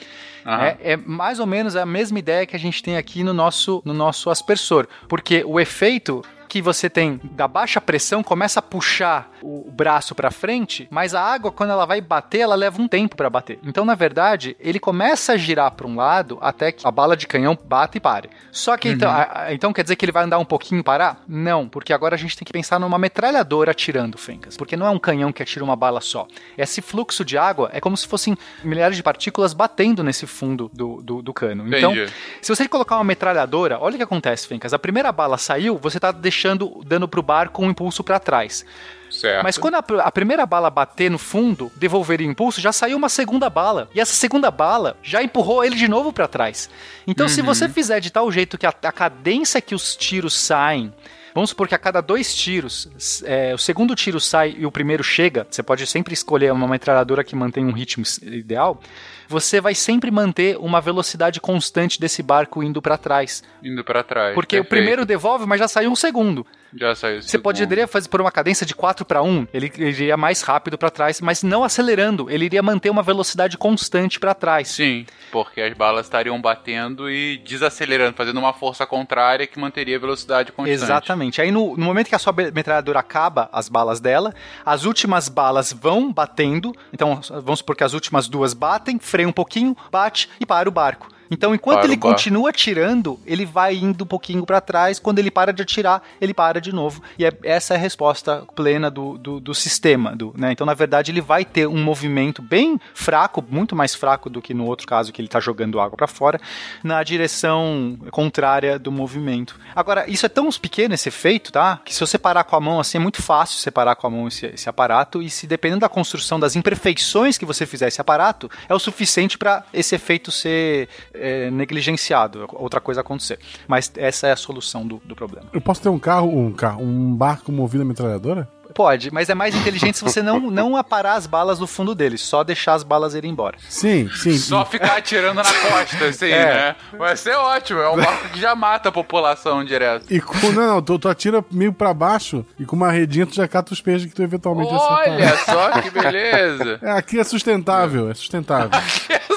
É, 0.45 0.93
é 0.93 0.97
mais 0.97 1.39
ou 1.39 1.45
menos 1.45 1.75
a 1.75 1.85
mesma 1.85 2.17
ideia 2.17 2.45
que 2.45 2.55
a 2.55 2.59
gente 2.59 2.81
tem 2.81 2.97
aqui 2.97 3.23
no 3.23 3.33
nosso, 3.33 3.81
no 3.85 3.93
nosso 3.93 4.29
aspersor. 4.29 4.87
Porque 5.07 5.43
o 5.45 5.59
efeito 5.59 6.23
que 6.51 6.61
você 6.61 6.89
tem 6.89 7.17
da 7.23 7.47
baixa 7.47 7.79
pressão 7.79 8.21
começa 8.21 8.59
a 8.59 8.61
puxar 8.61 9.31
o 9.41 9.71
braço 9.71 10.13
para 10.13 10.29
frente, 10.29 10.85
mas 10.91 11.15
a 11.15 11.21
água 11.21 11.49
quando 11.49 11.69
ela 11.69 11.85
vai 11.85 12.01
bater, 12.01 12.39
ela 12.39 12.55
leva 12.55 12.81
um 12.81 12.89
tempo 12.89 13.15
para 13.15 13.29
bater. 13.29 13.57
Então, 13.63 13.85
na 13.85 13.95
verdade, 13.95 14.57
ele 14.59 14.77
começa 14.77 15.31
a 15.31 15.37
girar 15.37 15.71
para 15.71 15.87
um 15.87 15.95
lado 15.95 16.37
até 16.41 16.73
que 16.73 16.85
a 16.85 16.91
bala 16.91 17.15
de 17.15 17.25
canhão 17.25 17.57
bata 17.63 17.97
e 17.97 18.01
pare. 18.01 18.29
Só 18.51 18.75
que 18.75 18.89
então, 18.89 19.09
a- 19.09 19.29
a- 19.45 19.53
então 19.53 19.71
quer 19.71 19.83
dizer 19.83 19.95
que 19.95 20.03
ele 20.03 20.11
vai 20.11 20.25
andar 20.25 20.39
um 20.39 20.43
pouquinho 20.45 20.81
e 20.81 20.83
parar? 20.83 21.23
Não, 21.25 21.69
porque 21.69 21.93
agora 21.93 22.15
a 22.15 22.17
gente 22.17 22.35
tem 22.35 22.45
que 22.45 22.51
pensar 22.51 22.77
numa 22.77 22.97
metralhadora 22.99 23.71
atirando, 23.71 24.17
Fencas, 24.17 24.57
porque 24.57 24.75
não 24.75 24.85
é 24.85 24.89
um 24.89 24.99
canhão 24.99 25.31
que 25.31 25.41
atira 25.41 25.63
uma 25.63 25.77
bala 25.77 26.01
só. 26.01 26.27
Esse 26.57 26.81
fluxo 26.81 27.23
de 27.23 27.37
água 27.37 27.69
é 27.71 27.79
como 27.79 27.95
se 27.95 28.05
fossem 28.05 28.37
milhares 28.61 28.97
de 28.97 29.03
partículas 29.03 29.53
batendo 29.53 30.03
nesse 30.03 30.27
fundo 30.27 30.69
do, 30.73 31.01
do, 31.01 31.21
do 31.21 31.33
cano. 31.33 31.65
Então, 31.73 31.93
Entendi. 31.93 32.11
se 32.41 32.53
você 32.53 32.67
colocar 32.67 32.95
uma 32.97 33.05
metralhadora, 33.05 33.79
olha 33.79 33.93
o 33.93 33.97
que 33.97 34.03
acontece, 34.03 34.47
Fencas. 34.49 34.73
A 34.73 34.79
primeira 34.79 35.13
bala 35.13 35.37
saiu, 35.37 35.77
você 35.77 35.97
tá 35.97 36.11
deixando, 36.11 36.40
dando 36.85 37.07
pro 37.07 37.21
barco 37.21 37.63
um 37.63 37.69
impulso 37.69 38.03
para 38.03 38.19
trás. 38.19 38.65
Certo. 39.11 39.43
Mas 39.43 39.57
quando 39.57 39.75
a, 39.75 39.83
a 40.03 40.11
primeira 40.11 40.45
bala 40.45 40.69
bater 40.69 41.11
no 41.11 41.17
fundo, 41.17 41.71
devolver 41.75 42.21
o 42.21 42.23
impulso, 42.23 42.61
já 42.61 42.71
saiu 42.71 42.97
uma 42.97 43.09
segunda 43.09 43.49
bala. 43.49 43.89
E 43.93 43.99
essa 43.99 44.13
segunda 44.13 44.49
bala 44.49 44.97
já 45.03 45.21
empurrou 45.21 45.63
ele 45.63 45.75
de 45.75 45.87
novo 45.87 46.13
para 46.13 46.27
trás. 46.27 46.69
Então, 47.05 47.27
se 47.27 47.41
você 47.41 47.67
fizer 47.67 47.99
de 47.99 48.09
tal 48.09 48.31
jeito 48.31 48.57
que 48.57 48.65
a, 48.65 48.69
a 48.69 48.91
cadência 48.91 49.61
que 49.61 49.75
os 49.75 49.95
tiros 49.95 50.33
saem. 50.33 50.93
Vamos 51.33 51.51
supor 51.51 51.67
que 51.67 51.75
a 51.75 51.77
cada 51.77 52.01
dois 52.01 52.35
tiros, 52.35 53.23
é, 53.25 53.53
o 53.53 53.57
segundo 53.57 53.95
tiro 53.95 54.19
sai 54.19 54.55
e 54.57 54.65
o 54.65 54.71
primeiro 54.71 55.03
chega. 55.03 55.47
Você 55.49 55.63
pode 55.63 55.87
sempre 55.87 56.13
escolher 56.13 56.51
uma 56.51 56.67
metralhadora 56.67 57.23
que 57.23 57.35
mantém 57.35 57.65
um 57.65 57.71
ritmo 57.71 58.03
ideal. 58.21 58.81
Você 59.27 59.61
vai 59.61 59.73
sempre 59.73 60.11
manter 60.11 60.57
uma 60.57 60.81
velocidade 60.81 61.39
constante 61.39 61.99
desse 61.99 62.21
barco 62.21 62.61
indo 62.61 62.81
para 62.81 62.97
trás. 62.97 63.43
Indo 63.63 63.83
pra 63.83 64.03
trás. 64.03 64.33
Porque 64.33 64.57
o 64.57 64.63
perfeito. 64.63 64.69
primeiro 64.69 65.05
devolve, 65.05 65.45
mas 65.45 65.59
já 65.59 65.67
saiu 65.67 65.91
um 65.91 65.95
segundo. 65.95 66.45
Já 66.75 66.95
saiu. 66.95 67.21
Você 67.21 67.37
poderia 67.37 67.87
fazer 67.87 68.09
por 68.09 68.21
uma 68.21 68.31
cadência 68.31 68.65
de 68.65 68.73
4 68.73 69.05
para 69.05 69.21
1, 69.21 69.47
ele 69.53 69.71
iria 69.77 70.15
mais 70.15 70.41
rápido 70.41 70.77
para 70.77 70.89
trás, 70.89 71.19
mas 71.19 71.43
não 71.43 71.63
acelerando, 71.63 72.29
ele 72.29 72.45
iria 72.45 72.61
manter 72.61 72.89
uma 72.89 73.03
velocidade 73.03 73.57
constante 73.57 74.19
para 74.19 74.33
trás. 74.33 74.69
Sim, 74.69 75.05
porque 75.31 75.61
as 75.61 75.73
balas 75.73 76.05
estariam 76.05 76.39
batendo 76.41 77.09
e 77.09 77.37
desacelerando, 77.39 78.15
fazendo 78.15 78.39
uma 78.39 78.53
força 78.53 78.85
contrária 78.85 79.47
que 79.47 79.59
manteria 79.59 79.97
a 79.97 79.99
velocidade 79.99 80.51
constante. 80.51 80.73
Exatamente. 80.73 81.41
Aí 81.41 81.51
no, 81.51 81.75
no 81.75 81.85
momento 81.85 82.07
que 82.07 82.15
a 82.15 82.19
sua 82.19 82.33
metralhadora 82.33 82.99
acaba 82.99 83.49
as 83.51 83.67
balas 83.67 83.99
dela, 83.99 84.33
as 84.65 84.85
últimas 84.85 85.27
balas 85.29 85.73
vão 85.73 86.11
batendo. 86.11 86.73
Então 86.93 87.19
vamos 87.43 87.59
supor 87.59 87.75
que 87.75 87.83
as 87.83 87.93
últimas 87.93 88.27
duas 88.27 88.53
batem, 88.53 88.99
freia 88.99 89.27
um 89.27 89.33
pouquinho, 89.33 89.75
bate 89.91 90.29
e 90.39 90.45
para 90.45 90.69
o 90.69 90.71
barco. 90.71 91.09
Então, 91.31 91.55
enquanto 91.55 91.79
Para 91.79 91.87
ele 91.87 91.97
continua 91.97 92.49
atirando, 92.49 93.17
ele 93.25 93.45
vai 93.45 93.75
indo 93.75 94.03
um 94.03 94.07
pouquinho 94.07 94.45
para 94.45 94.59
trás. 94.59 94.99
Quando 94.99 95.19
ele 95.19 95.31
para 95.31 95.53
de 95.53 95.61
atirar, 95.61 96.03
ele 96.19 96.33
para 96.33 96.59
de 96.59 96.73
novo. 96.73 97.01
E 97.17 97.25
é- 97.25 97.31
essa 97.43 97.73
é 97.73 97.77
a 97.77 97.79
resposta 97.79 98.43
plena 98.53 98.91
do, 98.91 99.17
do, 99.17 99.39
do 99.39 99.55
sistema. 99.55 100.13
Do, 100.13 100.33
né? 100.37 100.51
Então, 100.51 100.65
na 100.65 100.73
verdade, 100.73 101.09
ele 101.09 101.21
vai 101.21 101.45
ter 101.45 101.67
um 101.67 101.81
movimento 101.81 102.41
bem 102.41 102.77
fraco, 102.93 103.43
muito 103.49 103.75
mais 103.75 103.95
fraco 103.95 104.29
do 104.29 104.41
que 104.41 104.53
no 104.53 104.65
outro 104.65 104.85
caso 104.85 105.13
que 105.13 105.21
ele 105.21 105.27
está 105.27 105.39
jogando 105.39 105.79
água 105.79 105.95
para 105.95 106.07
fora, 106.07 106.39
na 106.83 107.01
direção 107.01 107.97
contrária 108.11 108.77
do 108.77 108.91
movimento. 108.91 109.57
Agora, 109.73 110.09
isso 110.09 110.25
é 110.25 110.29
tão 110.29 110.51
pequeno 110.51 110.93
esse 110.93 111.07
efeito, 111.07 111.51
tá? 111.51 111.79
Que 111.85 111.93
se 111.93 111.99
você 112.01 112.17
parar 112.17 112.43
com 112.43 112.57
a 112.57 112.59
mão 112.59 112.79
assim, 112.79 112.97
é 112.97 113.01
muito 113.01 113.21
fácil 113.21 113.57
separar 113.57 113.95
com 113.95 114.05
a 114.05 114.09
mão 114.09 114.27
esse, 114.27 114.47
esse 114.47 114.67
aparato. 114.67 115.21
E 115.21 115.29
se 115.29 115.47
dependendo 115.47 115.79
da 115.79 115.89
construção, 115.89 116.37
das 116.37 116.57
imperfeições 116.57 117.37
que 117.37 117.45
você 117.45 117.65
fizer 117.65 117.87
esse 117.87 118.01
aparato, 118.01 118.51
é 118.67 118.73
o 118.75 118.79
suficiente 118.79 119.37
para 119.37 119.63
esse 119.73 119.95
efeito 119.95 120.29
ser 120.29 120.89
é, 121.21 121.51
negligenciado, 121.51 122.47
outra 122.53 122.81
coisa 122.81 123.01
acontecer. 123.01 123.39
Mas 123.67 123.91
essa 123.95 124.27
é 124.27 124.31
a 124.31 124.35
solução 124.35 124.85
do, 124.85 125.01
do 125.05 125.15
problema. 125.15 125.47
Eu 125.53 125.61
posso 125.61 125.81
ter 125.81 125.89
um 125.89 125.99
carro, 125.99 126.27
um 126.27 126.51
carro, 126.51 126.83
um 126.83 127.15
barco 127.15 127.51
movido 127.51 127.83
a 127.83 127.85
metralhadora? 127.85 128.49
Pode, 128.81 129.11
mas 129.13 129.29
é 129.29 129.35
mais 129.35 129.53
inteligente 129.55 129.97
se 129.99 130.03
você 130.03 130.21
não, 130.23 130.39
não 130.51 130.75
aparar 130.75 131.13
as 131.13 131.27
balas 131.27 131.59
no 131.59 131.67
fundo 131.67 131.93
dele, 131.93 132.17
só 132.17 132.43
deixar 132.43 132.73
as 132.73 132.83
balas 132.83 133.13
irem 133.13 133.29
embora. 133.31 133.57
Sim, 133.69 134.09
sim. 134.15 134.35
Só 134.37 134.65
ficar 134.65 134.97
atirando 134.97 135.35
na 135.35 135.43
costa, 135.43 136.05
assim, 136.05 136.29
É. 136.31 136.45
né? 136.45 136.75
Vai 136.97 137.15
ser 137.15 137.35
ótimo, 137.35 137.79
é 137.79 137.89
um 137.89 137.95
barco 137.95 138.29
que 138.29 138.39
já 138.39 138.55
mata 138.55 138.89
a 138.89 138.91
população 138.91 139.63
direto. 139.63 140.05
E 140.09 140.19
com, 140.19 140.51
não, 140.51 140.67
não, 140.75 140.81
tu, 140.81 140.97
tu 140.97 141.07
atira 141.07 141.45
meio 141.51 141.71
pra 141.71 141.93
baixo 141.93 142.45
e 142.59 142.65
com 142.65 142.75
uma 142.75 142.91
redinha 142.91 143.25
tu 143.27 143.35
já 143.35 143.47
cata 143.47 143.71
os 143.73 143.81
peixes 143.81 144.07
que 144.09 144.15
tu 144.15 144.23
eventualmente 144.23 144.71
Olha 144.73 145.25
acertar. 145.33 145.45
só 145.45 145.81
que 145.81 145.89
beleza. 145.91 146.79
É, 146.81 146.91
aqui 146.91 147.19
é 147.19 147.23
sustentável, 147.23 148.09
é 148.09 148.13
sustentável. 148.13 148.69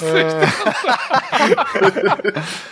É, 0.03 0.45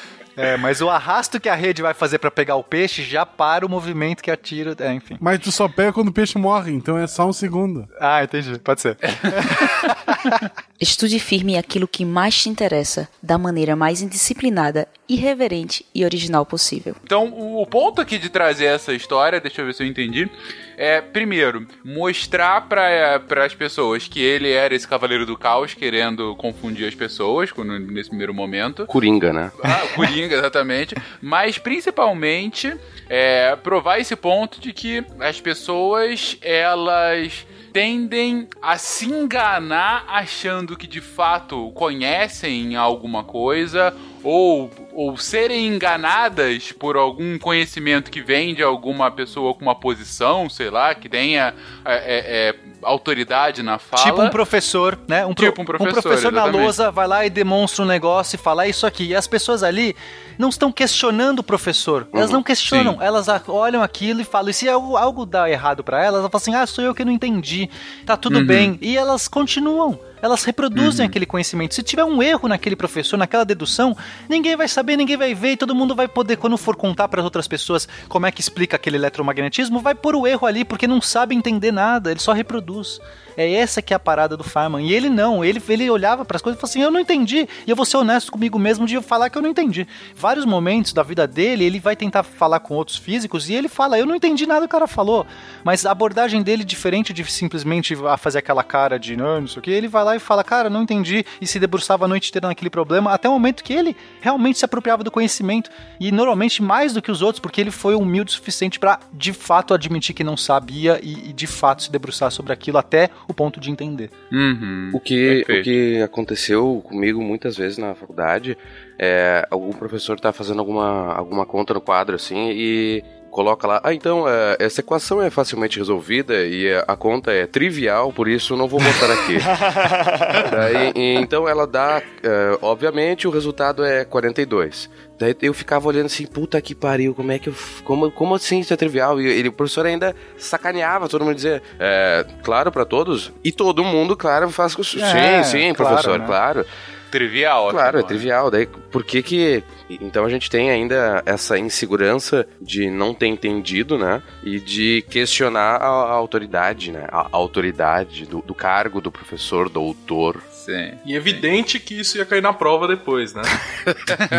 mas 0.61 0.81
o 0.81 0.89
arrasto 0.89 1.41
que 1.41 1.49
a 1.49 1.55
rede 1.55 1.83
vai 1.83 1.95
fazer 1.95 2.19
pra 2.19 2.31
pegar 2.31 2.57
o 2.57 2.65
peixe 2.65 3.03
já 3.03 3.25
para 3.27 3.67
o 3.67 3.69
movimento 3.69 4.23
que 4.23 4.31
atira, 4.31 4.75
é, 4.79 4.93
enfim. 4.93 5.17
Mas 5.21 5.39
tu 5.41 5.53
só 5.53 5.69
pega 5.69 5.93
quando 5.93 6.09
o 6.09 6.13
peixe 6.13 6.39
morre, 6.39 6.73
então 6.73 6.99
é 6.99 7.07
só 7.07 7.27
um 7.27 7.33
segundo. 7.33 7.89
Ah, 8.01 8.23
entendi, 8.25 8.59
pode 8.59 8.81
ser. 8.81 8.97
Estude 10.81 11.19
firme 11.21 11.57
aquilo 11.57 11.87
que 11.87 12.05
mais 12.05 12.43
te 12.43 12.49
interessa, 12.49 13.09
da 13.23 13.39
maneira 13.39 13.77
mais 13.77 14.03
indisciplinada, 14.03 14.89
irreverente 15.09 15.87
e 15.95 16.05
original 16.05 16.45
possível. 16.45 16.97
Então, 17.05 17.27
o 17.29 17.65
ponto 17.67 18.01
aqui 18.01 18.19
de 18.19 18.29
trazer 18.29 18.67
essa 18.67 18.93
história, 18.93 19.41
deixa 19.41 19.61
eu 19.61 19.67
ver 19.67 19.75
se 19.75 19.83
eu 19.83 19.87
entendi, 19.87 20.29
é, 20.77 21.01
primeiro, 21.01 21.67
mostrar 21.85 22.63
para 22.63 23.45
as 23.45 23.55
pessoas 23.55 24.09
que 24.09 24.21
ele 24.21 24.51
era 24.51 24.75
esse 24.75 24.87
cavaleiro 24.87 25.27
do 25.27 25.37
caos, 25.37 25.75
querendo 25.75 26.35
confundir 26.37 26.87
as 26.87 26.95
pessoas 26.95 27.51
nesse 27.89 28.09
primeiro 28.09 28.35
momento. 28.35 28.87
Coringa, 28.87 29.33
né? 29.33 29.53
Ah, 29.63 29.87
Coringa, 29.95 30.37
exatamente. 30.37 30.95
Mas, 31.21 31.59
principalmente, 31.59 32.75
é, 33.09 33.57
provar 33.57 33.99
esse 33.99 34.17
ponto 34.17 34.61
de 34.61 34.73
que 34.73 35.05
as 35.21 35.41
pessoas, 35.41 36.37
elas 36.41 37.47
tendem 37.73 38.49
a 38.61 38.77
se 38.77 39.07
enganar 39.07 40.05
achando 40.07 40.77
que 40.77 40.87
de 40.87 41.01
fato 41.01 41.71
conhecem 41.73 42.77
alguma 42.77 43.25
coisa 43.25 43.95
ou, 44.25 44.71
ou 44.93 45.17
serem 45.17 45.67
enganadas 45.67 46.73
por 46.73 46.97
algum 46.97 47.39
conhecimento 47.39 48.11
que 48.11 48.21
vem 48.21 48.55
de 48.55 48.63
alguma 48.63 49.11
pessoa 49.11 49.55
com 49.55 49.63
uma 49.63 49.75
posição, 49.75 50.49
sei 50.49 50.71
lá, 50.71 50.95
que 50.95 51.09
tenha 51.09 51.55
é, 51.85 51.95
é, 51.95 52.49
é, 52.51 52.55
autoridade 52.83 53.63
na 53.63 53.79
fala. 53.79 54.03
Tipo 54.05 54.23
um 54.23 54.31
professor, 54.31 54.99
né? 55.09 55.27
Um, 55.27 55.35
pro, 55.35 55.45
Tipo 55.47 55.63
um 55.63 55.65
professor, 55.65 55.89
um 55.89 55.93
professor 56.03 56.33
na 56.33 56.41
exatamente. 56.43 56.63
lousa 56.63 56.91
vai 56.91 57.07
lá 57.07 57.27
e 57.27 57.31
demonstra 57.31 57.85
um 57.85 57.89
negócio 57.89 58.37
e 58.37 58.39
fala 58.39 58.65
"É 58.67 58.71
isso 58.71 58.87
aqui. 58.87 59.07
E 59.09 59.15
as 59.17 59.27
pessoas 59.27 59.63
ali 59.63 59.97
não 60.39 60.49
estão 60.49 60.71
questionando 60.73 61.41
o 61.41 61.43
professor. 61.43 62.07
Elas 62.13 62.29
Uhum, 62.31 62.37
não 62.37 62.43
questionam. 62.43 62.95
sim. 62.95 62.99
Elas 63.05 63.27
olham 63.49 63.83
aquilo 63.83 64.21
e 64.21 64.25
falam. 64.25 64.51
E 64.51 64.55
se 64.55 64.69
algo, 64.69 64.97
algo 64.97 65.27
dá 65.27 65.51
errado 65.51 65.83
pra 65.83 65.99
elas, 66.03 66.21
elas 66.21 66.31
falam 66.31 66.43
assim: 66.43 66.55
ah, 66.55 66.67
sou 66.67 66.85
eu 66.85 66.95
que 66.95 67.05
não 67.05 67.13
entendi. 67.13 67.69
Tá 68.07 68.17
tudo 68.17 68.39
Uhum. 68.39 68.47
bem. 68.47 68.79
E 68.81 68.97
elas 68.97 69.27
continuam. 69.29 69.99
Elas 70.23 70.45
reproduzem 70.45 71.05
aquele 71.05 71.27
conhecimento. 71.27 71.75
Se 71.75 71.83
tiver 71.83 72.05
um 72.05 72.23
erro 72.23 72.49
naquele 72.49 72.77
professor, 72.77 73.17
naquela 73.17 73.45
dedução, 73.45 73.97
ninguém 74.29 74.57
vai 74.57 74.69
saber, 74.69 74.97
ninguém 74.97 75.17
vai 75.17 75.35
ver, 75.35 75.53
e 75.53 75.57
todo 75.57 75.75
mundo 75.75 75.97
vai 75.97 76.07
poder, 76.07 76.37
quando 76.37 76.57
for 76.57 76.77
contar 76.77 77.09
para 77.09 77.23
outras 77.23 77.49
pessoas 77.49 77.89
como 78.09 78.25
é 78.25 78.31
que 78.31 78.41
explica 78.41 78.77
aquele 78.77 78.97
eletromagnetismo, 78.97 79.81
vai 79.81 79.97
pôr 79.97 80.15
o 80.15 80.27
erro 80.27 80.47
ali, 80.47 80.65
porque 80.65 80.87
não 80.87 81.01
sabe 81.01 81.35
entender 81.35 81.73
nada, 81.73 82.13
ele 82.13 82.21
só 82.21 82.33
reproduz. 82.33 83.01
É 83.37 83.53
essa 83.53 83.81
que 83.81 83.93
é 83.93 83.97
a 83.97 84.01
parada 84.01 84.37
do 84.37 84.45
Feynman. 84.45 84.87
E 84.87 84.93
ele 84.93 85.09
não, 85.09 85.45
ele, 85.45 85.63
ele 85.69 85.91
olhava 85.91 86.25
para 86.25 86.37
as 86.37 86.43
coisas 86.43 86.59
e 86.59 86.61
falava 86.61 86.73
assim: 86.73 86.83
eu 86.83 86.91
não 86.91 87.01
entendi. 87.01 87.49
E 87.67 87.71
eu 87.71 87.77
vou 87.77 87.85
ser 87.85 87.97
honesto 87.97 88.31
comigo 88.31 88.59
mesmo 88.59 88.87
de 88.87 89.01
falar 89.01 89.31
que 89.31 89.39
eu 89.39 89.43
não 89.43 89.49
entendi. 89.49 89.87
Vários 90.15 90.45
momentos 90.45 90.93
da 90.93 91.03
vida 91.03 91.27
dele, 91.27 91.65
ele 91.65 91.81
vai 91.81 91.97
tentar 91.97 92.23
falar 92.23 92.61
com 92.61 92.75
outros 92.75 92.97
físicos 92.97 93.49
e 93.49 93.55
ele 93.55 93.69
fala: 93.69 93.99
eu 93.99 94.07
não 94.07 94.15
entendi 94.15 94.47
nada 94.47 94.61
que 94.61 94.67
o 94.67 94.69
cara 94.69 94.87
falou. 94.87 95.27
Mas 95.65 95.87
a 95.87 95.91
abordagem 95.91 96.43
dele, 96.43 96.65
diferente 96.65 97.13
de 97.13 97.25
simplesmente 97.25 97.95
fazer 98.19 98.39
aquela 98.39 98.63
cara 98.63 98.99
de 98.99 99.17
não, 99.17 99.43
não 99.43 99.49
sei 99.49 99.59
o 99.61 99.63
que, 99.63 99.71
ele 99.71 99.89
vai 99.89 100.05
lá 100.05 100.17
e 100.17 100.19
fala: 100.19 100.45
cara, 100.45 100.69
não 100.69 100.83
entendi. 100.83 101.25
E 101.41 101.47
se 101.47 101.59
debruçava 101.59 102.05
a 102.05 102.09
noite 102.09 102.31
inteira 102.31 102.49
naquele 102.49 102.71
problema, 102.71 103.13
até 103.13 103.29
o 103.29 103.33
momento 103.33 103.65
que 103.65 103.73
ele 103.73 103.97
realmente 104.21 104.59
se 104.59 104.65
apropriava 104.65 105.03
do 105.03 105.11
conhecimento. 105.11 105.71
E 105.99 106.11
normalmente 106.13 106.63
mais 106.63 106.93
do 106.93 107.03
que 107.03 107.11
os 107.11 107.23
outros, 107.23 107.41
porque 107.41 107.61
ele 107.61 107.71
foi 107.71 107.95
humilde 107.95 108.31
o 108.31 108.35
suficiente 108.35 108.79
para 108.79 109.01
de 109.13 109.33
fato 109.33 109.75
admitir 109.75 110.15
que 110.15 110.25
não 110.25 110.37
sabia 110.37 111.01
e, 111.03 111.31
e 111.31 111.33
de 111.33 111.47
fato 111.47 111.85
se 111.85 111.93
debruçar 111.93 112.31
sobre 112.31 112.53
aquilo 112.53 112.79
até 112.79 113.11
o 113.29 113.35
ponto 113.35 113.61
de 113.61 113.71
entender. 113.71 114.11
Uhum. 114.31 114.91
O 114.93 115.01
que, 115.01 115.45
Perfeito. 115.45 115.61
o 115.61 115.65
que 115.65 116.03
aconteceu 116.03 116.83
comigo 116.85 117.23
muitas 117.23 117.57
vezes 117.57 117.79
na 117.79 117.95
faculdade 117.95 118.57
é 118.99 119.47
algum 119.51 119.71
professor 119.71 120.19
tá 120.19 120.33
fazendo 120.33 120.61
alguma, 120.61 121.15
alguma 121.15 121.47
conta 121.47 121.75
no 121.75 121.81
quadro 121.81 122.17
assim 122.17 122.51
e 122.53 123.05
coloca 123.33 123.67
lá, 123.67 123.81
ah, 123.83 123.95
então 123.95 124.29
é, 124.29 124.57
essa 124.61 124.81
equação 124.83 125.21
é 125.21 125.31
facilmente 125.31 125.79
resolvida 125.79 126.45
e 126.45 126.73
a, 126.73 126.85
a 126.87 126.95
conta 126.97 127.33
é 127.33 127.47
trivial, 127.47 128.13
por 128.13 128.29
isso 128.29 128.57
não 128.57 128.69
vou 128.69 128.79
botar 128.79 129.11
aqui. 129.13 129.39
Daí, 130.53 130.93
e 130.95 131.15
então 131.17 131.49
ela 131.49 131.67
dá, 131.67 132.03
é, 132.23 132.59
obviamente 132.61 133.27
o 133.27 133.31
resultado 133.31 133.85
é 133.85 134.05
42. 134.05 134.89
Daí 135.19 135.37
eu 135.41 135.55
ficava 135.55 135.87
olhando 135.89 136.07
assim, 136.07 136.27
puta 136.27 136.61
que 136.61 136.75
pariu, 136.75 137.15
como 137.15 137.31
é 137.33 137.39
que 137.39 137.49
eu. 137.49 137.55
Como, 137.85 138.11
como 138.11 138.35
assim 138.35 138.59
isso 138.59 138.75
é 138.75 138.77
trivial? 138.77 139.21
E 139.21 139.27
ele, 139.27 139.49
o 139.49 139.53
professor 139.53 139.87
ainda 139.87 140.15
sacaneava, 140.37 141.09
todo 141.09 141.25
mundo 141.25 141.37
dizia, 141.37 141.63
é, 141.79 142.27
claro 142.43 142.73
pra 142.73 142.85
todos. 142.85 143.33
E 143.45 143.53
todo 143.53 143.85
mundo, 143.85 144.17
claro, 144.17 144.51
faz. 144.51 144.75
com- 144.75 144.83
É, 144.83 145.43
sim, 145.45 145.51
sim, 145.69 145.75
claro, 145.75 145.95
professor, 145.95 146.19
né? 146.19 146.27
claro. 146.27 146.67
Trivial. 147.13 147.69
Claro, 147.69 147.99
é 147.99 148.03
né? 148.03 148.09
trivial. 148.09 148.51
Daí, 148.51 148.67
por 148.67 149.05
que 149.05 149.23
que... 149.23 149.63
Então 150.01 150.25
a 150.25 150.31
gente 150.31 150.49
tem 150.51 150.71
ainda 150.71 151.23
essa 151.27 151.59
insegurança 151.59 152.47
de 152.59 152.89
não 152.89 153.13
ter 153.13 153.27
entendido, 153.27 153.99
né? 153.99 154.23
E 154.43 154.59
de 154.59 155.05
questionar 155.11 155.77
a, 155.77 155.87
a 155.87 156.13
autoridade, 156.13 156.91
né? 156.91 157.07
A, 157.13 157.21
a 157.21 157.29
autoridade 157.33 158.25
do, 158.25 158.41
do 158.41 158.55
cargo 158.55 158.99
do 158.99 159.13
professor, 159.13 159.69
doutor. 159.69 160.43
Sim. 160.65 160.93
E 161.05 161.13
é 161.13 161.17
evidente 161.17 161.81
que 161.81 161.99
isso 161.99 162.17
ia 162.17 162.25
cair 162.25 162.41
na 162.41 162.53
prova 162.53 162.87
depois, 162.87 163.35
né? 163.35 163.43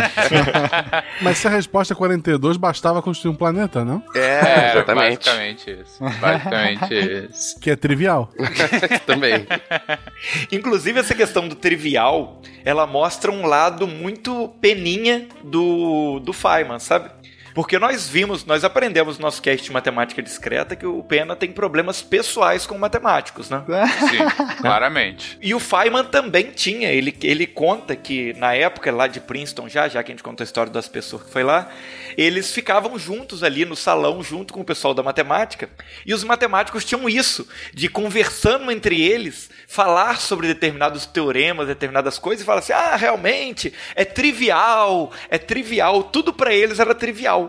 Mas 1.21 1.37
se 1.37 1.47
a 1.47 1.49
resposta 1.49 1.93
é 1.93 1.97
42, 1.97 2.55
bastava 2.55 3.01
construir 3.01 3.33
um 3.33 3.35
planeta, 3.35 3.83
não? 3.83 4.01
É, 4.15 4.71
exatamente. 4.71 5.25
Basicamente 5.25 5.71
isso. 5.81 6.03
Basicamente 6.21 7.27
isso. 7.29 7.59
Que 7.59 7.71
é 7.71 7.75
trivial. 7.75 8.31
Também. 9.05 9.45
Inclusive, 10.49 10.97
essa 11.01 11.13
questão 11.13 11.45
do 11.45 11.55
trivial, 11.55 12.41
ela 12.63 12.87
mostra 12.87 13.29
um 13.29 13.45
lado 13.45 13.85
muito 13.85 14.47
peninha 14.61 15.27
do, 15.43 16.21
do 16.21 16.31
Feynman, 16.31 16.79
sabe? 16.79 17.09
Porque 17.53 17.77
nós 17.77 18.07
vimos, 18.09 18.45
nós 18.45 18.63
aprendemos 18.63 19.17
no 19.17 19.23
nosso 19.23 19.41
cast 19.41 19.63
de 19.63 19.71
matemática 19.71 20.21
discreta 20.21 20.75
que 20.75 20.85
o 20.85 21.03
Pena 21.03 21.35
tem 21.35 21.51
problemas 21.51 22.01
pessoais 22.01 22.65
com 22.65 22.77
matemáticos, 22.77 23.49
né? 23.49 23.63
Sim, 24.09 24.57
claramente. 24.61 25.37
E 25.41 25.53
o 25.53 25.59
Feynman 25.59 26.05
também 26.05 26.51
tinha, 26.51 26.91
ele, 26.91 27.15
ele 27.21 27.45
conta 27.45 27.95
que 27.95 28.33
na 28.33 28.53
época 28.53 28.91
lá 28.91 29.07
de 29.07 29.19
Princeton 29.19 29.69
já, 29.69 29.87
já 29.87 30.01
que 30.03 30.11
a 30.11 30.13
gente 30.13 30.23
conta 30.23 30.43
a 30.43 30.45
história 30.45 30.71
das 30.71 30.87
pessoas 30.87 31.23
que 31.23 31.31
foi 31.31 31.43
lá, 31.43 31.69
eles 32.17 32.51
ficavam 32.51 32.97
juntos 32.97 33.43
ali 33.43 33.65
no 33.65 33.75
salão, 33.75 34.23
junto 34.23 34.53
com 34.53 34.61
o 34.61 34.65
pessoal 34.65 34.93
da 34.93 35.03
matemática, 35.03 35.69
e 36.05 36.13
os 36.13 36.23
matemáticos 36.23 36.85
tinham 36.85 37.07
isso, 37.09 37.47
de 37.73 37.87
conversando 37.87 38.71
entre 38.71 39.01
eles, 39.01 39.49
falar 39.67 40.19
sobre 40.19 40.47
determinados 40.47 41.05
teoremas, 41.05 41.67
determinadas 41.67 42.17
coisas, 42.19 42.43
e 42.43 42.45
falar 42.45 42.59
assim, 42.59 42.73
ah, 42.73 42.95
realmente, 42.95 43.73
é 43.95 44.05
trivial, 44.05 45.11
é 45.29 45.37
trivial, 45.37 46.03
tudo 46.03 46.33
para 46.33 46.53
eles 46.53 46.79
era 46.79 46.93
trivial. 46.93 47.42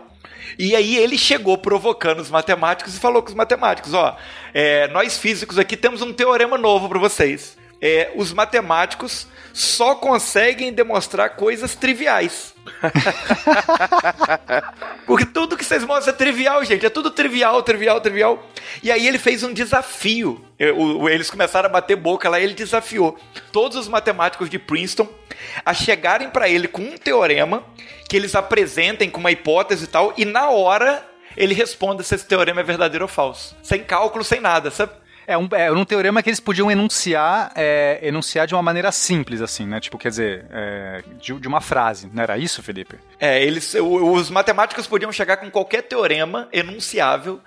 E 0.57 0.75
aí 0.75 0.97
ele 0.97 1.17
chegou 1.17 1.57
provocando 1.57 2.19
os 2.19 2.29
matemáticos 2.29 2.95
e 2.95 2.99
falou 2.99 3.21
com 3.21 3.29
os 3.29 3.35
matemáticos, 3.35 3.93
ó, 3.93 4.17
é, 4.53 4.87
nós 4.89 5.17
físicos 5.17 5.57
aqui 5.57 5.75
temos 5.75 6.01
um 6.01 6.13
teorema 6.13 6.57
novo 6.57 6.87
para 6.87 6.99
vocês. 6.99 7.57
É, 7.87 8.11
os 8.15 8.33
matemáticos 8.33 9.27
só 9.53 9.93
conseguem 9.93 10.73
demonstrar 10.73 11.35
coisas 11.35 11.75
triviais. 11.75 12.55
Porque 15.05 15.23
tudo 15.23 15.55
que 15.55 15.63
vocês 15.63 15.83
mostram 15.83 16.11
é 16.11 16.17
trivial, 16.17 16.65
gente. 16.65 16.83
É 16.83 16.89
tudo 16.89 17.11
trivial, 17.11 17.61
trivial, 17.61 18.01
trivial. 18.01 18.43
E 18.81 18.91
aí 18.91 19.07
ele 19.07 19.19
fez 19.19 19.43
um 19.43 19.53
desafio. 19.53 20.43
Eles 20.57 21.29
começaram 21.29 21.69
a 21.69 21.71
bater 21.71 21.95
boca 21.95 22.27
lá 22.27 22.39
e 22.39 22.43
ele 22.43 22.55
desafiou 22.55 23.19
todos 23.51 23.77
os 23.77 23.87
matemáticos 23.87 24.49
de 24.49 24.57
Princeton 24.57 25.07
a 25.63 25.71
chegarem 25.71 26.31
para 26.31 26.49
ele 26.49 26.67
com 26.67 26.81
um 26.81 26.97
teorema 26.97 27.63
que 28.09 28.17
eles 28.17 28.33
apresentem 28.33 29.11
com 29.11 29.19
uma 29.19 29.31
hipótese 29.31 29.83
e 29.83 29.87
tal, 29.87 30.11
e 30.17 30.25
na 30.25 30.49
hora 30.49 31.07
ele 31.37 31.53
responda 31.53 32.01
se 32.01 32.15
esse 32.15 32.25
teorema 32.25 32.61
é 32.61 32.63
verdadeiro 32.63 33.05
ou 33.05 33.09
falso. 33.09 33.55
Sem 33.61 33.83
cálculo, 33.83 34.23
sem 34.23 34.39
nada, 34.39 34.71
sabe? 34.71 35.04
É 35.27 35.37
um, 35.37 35.47
é 35.51 35.71
um 35.71 35.85
teorema 35.85 36.21
que 36.21 36.29
eles 36.29 36.39
podiam 36.39 36.69
enunciar, 36.69 37.51
é, 37.55 37.99
enunciar 38.01 38.45
de 38.45 38.53
uma 38.53 38.61
maneira 38.61 38.91
simples, 38.91 39.41
assim, 39.41 39.65
né? 39.65 39.79
Tipo, 39.79 39.97
quer 39.97 40.09
dizer, 40.09 40.45
é, 40.51 41.03
de, 41.19 41.33
de 41.39 41.47
uma 41.47 41.61
frase. 41.61 42.09
Não 42.13 42.21
era 42.21 42.37
isso, 42.37 42.61
Felipe? 42.61 42.97
É, 43.19 43.43
eles, 43.43 43.73
os 43.75 44.29
matemáticos 44.29 44.87
podiam 44.87 45.11
chegar 45.11 45.37
com 45.37 45.49
qualquer 45.49 45.83
teorema 45.83 46.47
enunciável 46.53 47.39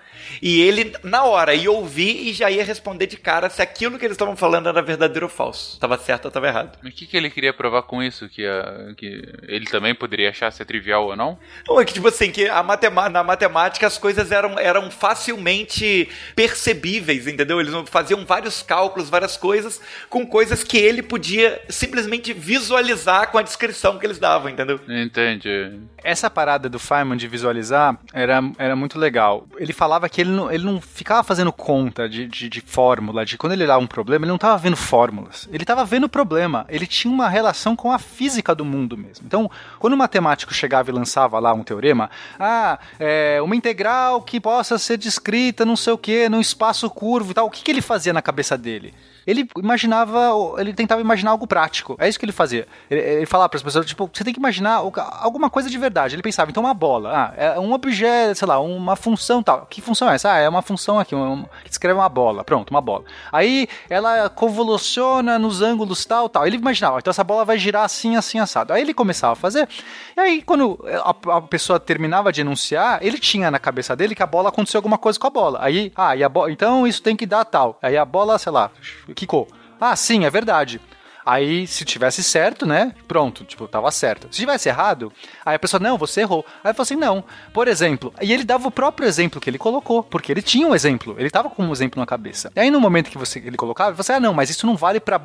e 0.43 0.61
ele, 0.61 0.95
na 1.03 1.25
hora, 1.25 1.55
ia 1.55 1.71
ouvir 1.71 2.29
e 2.29 2.33
já 2.33 2.51
ia 2.51 2.64
responder 2.64 3.07
de 3.07 3.16
cara 3.16 3.49
se 3.51 3.61
aquilo 3.62 3.99
que 3.99 4.05
eles 4.05 4.14
estavam 4.14 4.37
falando 4.37 4.69
era 4.69 4.83
verdadeiro 4.83 5.27
ou 5.27 5.31
falso. 5.31 5.75
Estava 5.75 5.97
certo 5.99 6.27
ou 6.27 6.29
estava 6.29 6.47
errado. 6.49 6.79
Mas 6.83 6.93
o 6.93 6.97
que, 6.97 7.07
que 7.07 7.16
ele 7.16 7.31
queria 7.31 7.53
provar 7.53 7.83
com 7.83 8.03
isso? 8.03 8.29
Que, 8.29 8.47
a- 8.47 8.93
que 8.97 9.23
ele 9.47 9.66
também 9.66 9.95
poderia 9.95 10.31
achar 10.31 10.51
ser 10.53 10.64
trivial 10.64 11.07
ou 11.07 11.16
não? 11.16 11.39
Não, 11.66 11.81
é 11.81 11.85
que, 11.85 11.93
tipo 11.95 12.09
assim, 12.09 12.31
que 12.31 12.49
a 12.49 12.62
matema- 12.62 13.09
na 13.09 13.23
matemática 13.25 13.87
as 13.87 13.99
coisas 13.99 14.31
eram, 14.33 14.59
eram 14.59 14.91
facilmente 14.91 16.09
percebíveis, 16.35 17.27
entendeu? 17.27 17.61
Eles 17.61 17.75
faziam 17.89 18.25
vários 18.25 18.62
cálculos, 18.62 19.09
várias 19.11 19.37
coisas, 19.37 19.81
com 20.09 20.27
coisas 20.27 20.62
que 20.64 20.77
ele 20.79 21.03
podia 21.03 21.61
simplesmente 21.69 22.33
visualizar 22.33 23.31
com 23.31 23.39
a 23.39 23.43
descrição 23.43 23.99
que 23.99 24.07
eles 24.07 24.19
davam, 24.19 24.49
entendeu? 24.51 24.81
Entende? 24.89 25.81
Essa 26.03 26.31
parada 26.31 26.69
do 26.69 26.79
Feynman 26.79 27.16
de 27.16 27.29
visualizar 27.29 27.99
era, 28.12 28.41
era 28.59 28.77
muito 28.77 28.99
legal. 28.99 29.47
Ele 29.59 29.73
falava 29.73 30.08
que 30.09 30.21
ele 30.21 30.31
não, 30.31 30.51
ele 30.51 30.65
não 30.65 30.81
ficava 30.81 31.23
fazendo 31.23 31.53
conta 31.53 32.09
de, 32.09 32.27
de, 32.27 32.49
de 32.49 32.61
fórmula, 32.61 33.25
de 33.25 33.37
quando 33.37 33.53
ele 33.53 33.65
olhava 33.65 33.83
um 33.83 33.87
problema, 33.87 34.25
ele 34.25 34.31
não 34.31 34.37
estava 34.37 34.57
vendo 34.57 34.77
fórmulas. 34.77 35.49
Ele 35.53 35.63
estava 35.63 35.85
vendo 35.85 36.05
o 36.05 36.09
problema. 36.09 36.65
Ele 36.69 36.87
tinha 36.87 37.13
uma 37.13 37.29
relação 37.29 37.77
com 37.77 37.93
a 37.93 37.99
física 37.99 38.55
do 38.55 38.65
mundo 38.65 38.97
mesmo. 38.97 39.27
Então, 39.27 39.51
quando 39.79 39.93
o 39.95 39.97
matemático 39.97 40.55
chegava 40.55 40.91
e 40.91 40.93
lançava 40.93 41.39
lá 41.39 41.53
um 41.53 41.63
teorema, 41.63 42.11
ah, 42.39 42.79
é, 42.99 43.41
uma 43.43 43.57
integral 43.57 44.23
que 44.23 44.41
possa 44.41 44.79
ser 44.79 44.97
descrita 44.97 45.65
não 45.65 45.77
sei 45.77 45.93
o 45.93 45.99
que, 45.99 46.29
num 46.29 46.41
espaço 46.41 46.89
curvo 46.91 47.31
e 47.31 47.35
tal, 47.35 47.51
que, 47.51 47.63
que 47.63 47.71
ele 47.71 47.83
fazia 47.83 48.13
na 48.13 48.23
cabeça 48.23 48.57
dele? 48.57 48.95
Ele 49.29 49.47
imaginava, 49.59 50.33
ele 50.57 50.72
tentava 50.72 51.03
imaginar 51.03 51.33
algo 51.33 51.47
prático. 51.47 51.95
É 51.99 52.09
isso 52.09 52.18
que 52.18 52.24
ele 52.24 52.33
fazia. 52.33 52.66
Ele, 52.91 52.99
ele 52.99 53.26
falava 53.26 53.51
para 53.51 53.59
as 53.59 53.62
pessoas, 53.62 53.85
tipo, 53.85 54.09
você 54.11 54.24
tem 54.24 54.33
que 54.33 54.41
imaginar 54.41 54.76
alguma 55.20 55.51
coisa 55.51 55.68
de 55.68 55.76
verdade. 55.76 56.14
Ele 56.14 56.22
pensava, 56.22 56.51
então 56.51 56.62
uma 56.62 56.72
bola, 56.72 57.12
ah, 57.12 57.35
é 57.37 57.61
um 57.61 57.74
objeto, 57.74 58.39
sei 58.39 58.49
lá, 58.49 58.59
uma 58.59 58.97
função 58.97 59.43
tal. 59.43 59.66
Que 59.68 59.83
função 59.83 60.11
é 60.11 60.14
essa? 60.14 60.33
Ah, 60.33 60.39
é 60.39 60.49
uma 60.49 60.62
função 60.62 60.99
aqui, 60.99 61.14
um, 61.14 61.45
que 61.62 61.68
descreve 61.68 61.99
uma 61.99 62.09
bola. 62.09 62.43
Pronto, 62.43 62.70
uma 62.70 62.81
bola. 62.81 63.05
Aí 63.31 63.68
ela 63.91 64.31
convoluciona 64.31 65.39
nos 65.39 65.61
ângulos 65.61 66.07
tal, 66.07 66.31
tal. 66.31 66.47
Ele 66.47 66.57
imaginava, 66.57 66.99
então 66.99 67.11
essa 67.11 67.22
bola 67.22 67.45
vai 67.45 67.59
girar 67.59 67.85
assim, 67.85 68.16
assim, 68.16 68.39
assado. 68.39 68.72
Aí 68.72 68.81
ele 68.81 68.95
começava 68.95 69.35
a 69.35 69.37
fazer. 69.37 69.68
E 70.16 70.20
aí, 70.20 70.43
quando 70.43 70.83
a, 71.05 71.37
a 71.37 71.43
pessoa 71.43 71.79
terminava 71.79 72.33
de 72.33 72.41
enunciar, 72.41 72.99
ele 73.03 73.18
tinha 73.18 73.51
na 73.51 73.59
cabeça 73.59 73.95
dele 73.95 74.14
que 74.14 74.22
a 74.22 74.26
bola 74.26 74.49
aconteceu 74.49 74.79
alguma 74.79 74.97
coisa 74.97 75.20
com 75.20 75.26
a 75.26 75.31
bola. 75.31 75.59
Aí, 75.61 75.93
ah, 75.95 76.16
e 76.16 76.24
a 76.24 76.31
então 76.49 76.87
isso 76.87 77.03
tem 77.03 77.14
que 77.14 77.26
dar 77.26 77.45
tal. 77.45 77.79
Aí 77.83 77.95
a 77.95 78.07
bola, 78.07 78.39
sei 78.39 78.53
lá, 78.53 78.70
quicou. 79.19 79.49
Ah, 79.81 79.95
sim, 79.97 80.25
é 80.25 80.31
verdade. 80.31 80.81
Aí, 81.29 81.66
se 81.66 81.85
tivesse 81.85 82.24
certo, 82.24 82.64
né? 82.64 82.95
Pronto, 83.07 83.45
tipo, 83.45 83.68
tava 83.68 83.91
certo. 83.91 84.29
Se 84.31 84.41
tivesse 84.41 84.70
errado, 84.70 85.12
aí 85.45 85.57
a 85.57 85.59
pessoa, 85.59 85.79
não, 85.79 85.99
você 85.99 86.22
errou. 86.22 86.43
Aí 86.64 86.70
eu 86.70 86.74
falei 86.74 86.85
assim, 86.85 86.97
não. 86.97 87.22
Por 87.53 87.68
exemplo, 87.68 88.14
e 88.22 88.33
ele 88.33 88.45
dava 88.45 88.68
o 88.68 88.70
próprio 88.70 89.07
exemplo 89.07 89.39
que 89.39 89.51
ele 89.51 89.59
colocou, 89.59 90.03
porque 90.03 90.33
ele 90.33 90.41
tinha 90.41 90.66
um 90.66 90.74
exemplo, 90.74 91.14
ele 91.18 91.29
tava 91.29 91.51
com 91.51 91.62
um 91.62 91.70
exemplo 91.70 92.01
na 92.01 92.07
cabeça. 92.07 92.51
E 92.57 92.61
aí, 92.61 92.70
no 92.70 92.81
momento 92.81 93.11
que 93.11 93.18
você, 93.18 93.41
ele 93.41 93.59
colocava, 93.59 93.95
você, 93.95 94.14
ah, 94.14 94.20
não, 94.20 94.33
mas 94.33 94.49
isso 94.49 94.66
não 94.66 94.74
vale 94.74 95.01
pra, 95.01 95.20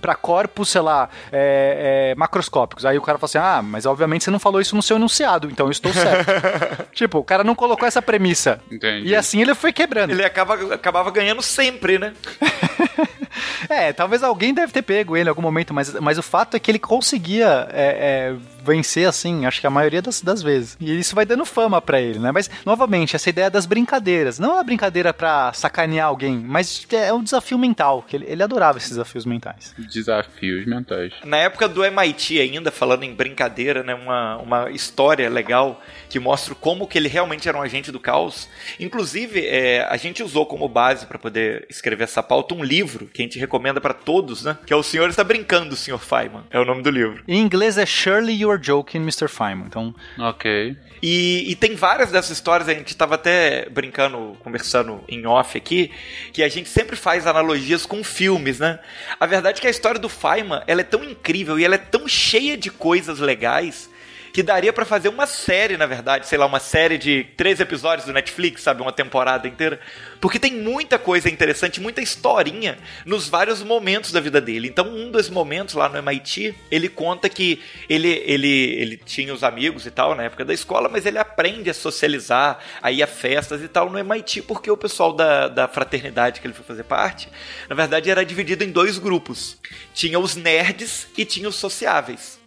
pra 0.00 0.14
corpos, 0.14 0.68
sei 0.68 0.82
lá, 0.82 1.08
é, 1.32 2.12
é, 2.12 2.14
macroscópicos. 2.14 2.86
Aí 2.86 2.96
o 2.96 3.02
cara 3.02 3.18
fala 3.18 3.28
assim, 3.28 3.38
ah, 3.38 3.60
mas 3.60 3.86
obviamente 3.86 4.22
você 4.22 4.30
não 4.30 4.38
falou 4.38 4.60
isso 4.60 4.76
no 4.76 4.82
seu 4.82 4.98
enunciado, 4.98 5.50
então 5.50 5.66
eu 5.66 5.72
estou 5.72 5.92
certo. 5.92 6.30
tipo, 6.94 7.18
o 7.18 7.24
cara 7.24 7.42
não 7.42 7.56
colocou 7.56 7.88
essa 7.88 8.00
premissa. 8.00 8.60
Entendi. 8.70 9.08
E 9.08 9.16
assim 9.16 9.42
ele 9.42 9.56
foi 9.56 9.72
quebrando. 9.72 10.12
Ele 10.12 10.24
acaba, 10.24 10.74
acabava 10.74 11.10
ganhando 11.10 11.42
sempre, 11.42 11.98
né? 11.98 12.14
É, 13.68 13.92
talvez 13.92 14.22
alguém 14.22 14.52
deve 14.52 14.72
ter 14.72 14.82
pego 14.82 15.16
ele 15.16 15.28
em 15.28 15.32
algum 15.40 15.48
momento, 15.48 15.74
mas, 15.74 15.92
mas 15.94 16.18
o 16.18 16.22
fato 16.22 16.56
é 16.56 16.60
que 16.60 16.70
ele 16.70 16.78
conseguia 16.78 17.66
é, 17.72 18.32
é, 18.32 18.36
vencer, 18.62 19.08
assim, 19.08 19.46
acho 19.46 19.60
que 19.60 19.66
a 19.66 19.70
maioria 19.70 20.02
das, 20.02 20.20
das 20.20 20.42
vezes. 20.42 20.76
E 20.80 20.98
isso 20.98 21.14
vai 21.14 21.24
dando 21.24 21.44
fama 21.44 21.80
pra 21.80 22.00
ele, 22.00 22.18
né? 22.18 22.30
Mas, 22.32 22.50
novamente, 22.64 23.16
essa 23.16 23.30
ideia 23.30 23.50
das 23.50 23.66
brincadeiras. 23.66 24.38
Não 24.38 24.56
é 24.56 24.60
a 24.60 24.64
brincadeira 24.64 25.12
pra 25.12 25.52
sacanear 25.52 26.06
alguém, 26.06 26.36
mas 26.38 26.86
é 26.92 27.12
um 27.12 27.22
desafio 27.22 27.58
mental, 27.58 28.04
que 28.06 28.16
ele, 28.16 28.26
ele 28.28 28.42
adorava 28.42 28.78
esses 28.78 28.90
desafios 28.90 29.24
mentais. 29.24 29.74
Desafios 29.78 30.66
mentais. 30.66 31.12
Na 31.24 31.36
época 31.38 31.68
do 31.68 31.84
MIT 31.84 32.40
ainda, 32.40 32.70
falando 32.70 33.04
em 33.04 33.14
brincadeira, 33.14 33.82
né, 33.82 33.94
uma, 33.94 34.36
uma 34.38 34.70
história 34.70 35.28
legal 35.28 35.80
que 36.08 36.18
mostra 36.18 36.54
como 36.54 36.86
que 36.86 36.98
ele 36.98 37.08
realmente 37.08 37.48
era 37.48 37.56
um 37.56 37.62
agente 37.62 37.92
do 37.92 38.00
caos. 38.00 38.48
Inclusive, 38.78 39.46
é, 39.46 39.86
a 39.88 39.96
gente 39.96 40.22
usou 40.22 40.46
como 40.46 40.68
base 40.68 41.06
para 41.06 41.18
poder 41.18 41.66
escrever 41.68 42.04
essa 42.04 42.22
pauta 42.22 42.54
um 42.54 42.64
livro 42.64 43.06
que 43.06 43.22
a 43.22 43.24
gente 43.24 43.38
recomenda 43.38 43.80
para 43.80 43.94
todos, 43.94 44.44
né? 44.44 44.58
Que 44.66 44.72
é 44.72 44.76
O 44.76 44.82
Senhor 44.82 45.08
Está 45.08 45.22
Brincando, 45.22 45.76
Sr. 45.76 45.98
Feynman. 45.98 46.42
É 46.50 46.58
o 46.58 46.64
nome 46.64 46.82
do 46.82 46.90
livro. 46.90 47.22
Em 47.26 47.40
inglês 47.40 47.78
é 47.78 47.86
Surely 47.86 48.44
You 48.50 48.56
Are 48.56 48.62
Joking, 48.62 48.98
Mr. 48.98 49.28
Feynman. 49.28 49.66
Então, 49.66 49.94
Ok. 50.18 50.76
E, 51.02 51.50
e 51.50 51.56
tem 51.56 51.74
várias 51.74 52.10
dessas 52.10 52.30
histórias, 52.32 52.68
a 52.68 52.74
gente 52.74 52.94
tava 52.94 53.14
até 53.14 53.68
brincando, 53.70 54.36
conversando 54.42 55.02
em 55.08 55.26
off 55.26 55.56
aqui, 55.56 55.90
que 56.32 56.42
a 56.42 56.48
gente 56.48 56.68
sempre 56.68 56.94
faz 56.94 57.26
analogias 57.26 57.86
com 57.86 58.04
filmes, 58.04 58.58
né? 58.58 58.78
A 59.18 59.24
verdade 59.24 59.58
é 59.58 59.60
que 59.62 59.66
a 59.66 59.70
história 59.70 59.98
do 59.98 60.08
Feynman, 60.08 60.62
ela 60.66 60.82
é 60.82 60.84
tão 60.84 61.02
incrível 61.02 61.58
e 61.58 61.64
ela 61.64 61.76
é 61.76 61.78
tão 61.78 62.06
cheia 62.06 62.56
de 62.56 62.70
coisas 62.70 63.18
legais 63.18 63.88
que 64.32 64.42
daria 64.42 64.72
pra 64.72 64.84
fazer 64.84 65.08
uma 65.08 65.26
série, 65.26 65.76
na 65.76 65.86
verdade, 65.86 66.26
sei 66.26 66.38
lá, 66.38 66.46
uma 66.46 66.60
série 66.60 66.98
de 66.98 67.24
três 67.36 67.60
episódios 67.60 68.06
do 68.06 68.12
Netflix, 68.12 68.62
sabe, 68.62 68.82
uma 68.82 68.92
temporada 68.92 69.48
inteira, 69.48 69.80
porque 70.20 70.38
tem 70.38 70.54
muita 70.54 70.98
coisa 70.98 71.28
interessante, 71.28 71.80
muita 71.80 72.00
historinha 72.00 72.78
nos 73.04 73.28
vários 73.28 73.62
momentos 73.62 74.12
da 74.12 74.20
vida 74.20 74.40
dele. 74.40 74.68
Então, 74.68 74.88
um 74.88 75.10
dos 75.10 75.28
momentos 75.28 75.74
lá 75.74 75.88
no 75.88 75.98
MIT, 75.98 76.54
ele 76.70 76.88
conta 76.88 77.28
que 77.28 77.62
ele, 77.88 78.22
ele, 78.26 78.48
ele 78.48 78.96
tinha 78.96 79.32
os 79.32 79.42
amigos 79.42 79.86
e 79.86 79.90
tal 79.90 80.14
na 80.14 80.24
época 80.24 80.44
da 80.44 80.54
escola, 80.54 80.88
mas 80.88 81.06
ele 81.06 81.18
aprende 81.18 81.70
a 81.70 81.74
socializar, 81.74 82.58
a 82.82 82.90
ir 82.90 83.02
a 83.02 83.06
festas 83.06 83.62
e 83.62 83.68
tal 83.68 83.90
no 83.90 83.98
MIT, 83.98 84.42
porque 84.42 84.70
o 84.70 84.76
pessoal 84.76 85.12
da, 85.12 85.48
da 85.48 85.68
fraternidade 85.68 86.40
que 86.40 86.46
ele 86.46 86.54
foi 86.54 86.64
fazer 86.64 86.84
parte, 86.84 87.28
na 87.68 87.74
verdade, 87.74 88.10
era 88.10 88.24
dividido 88.24 88.64
em 88.64 88.70
dois 88.70 88.98
grupos. 88.98 89.58
Tinha 89.94 90.18
os 90.18 90.34
nerds 90.36 91.08
e 91.16 91.24
tinha 91.24 91.48
os 91.48 91.56
sociáveis. 91.56 92.39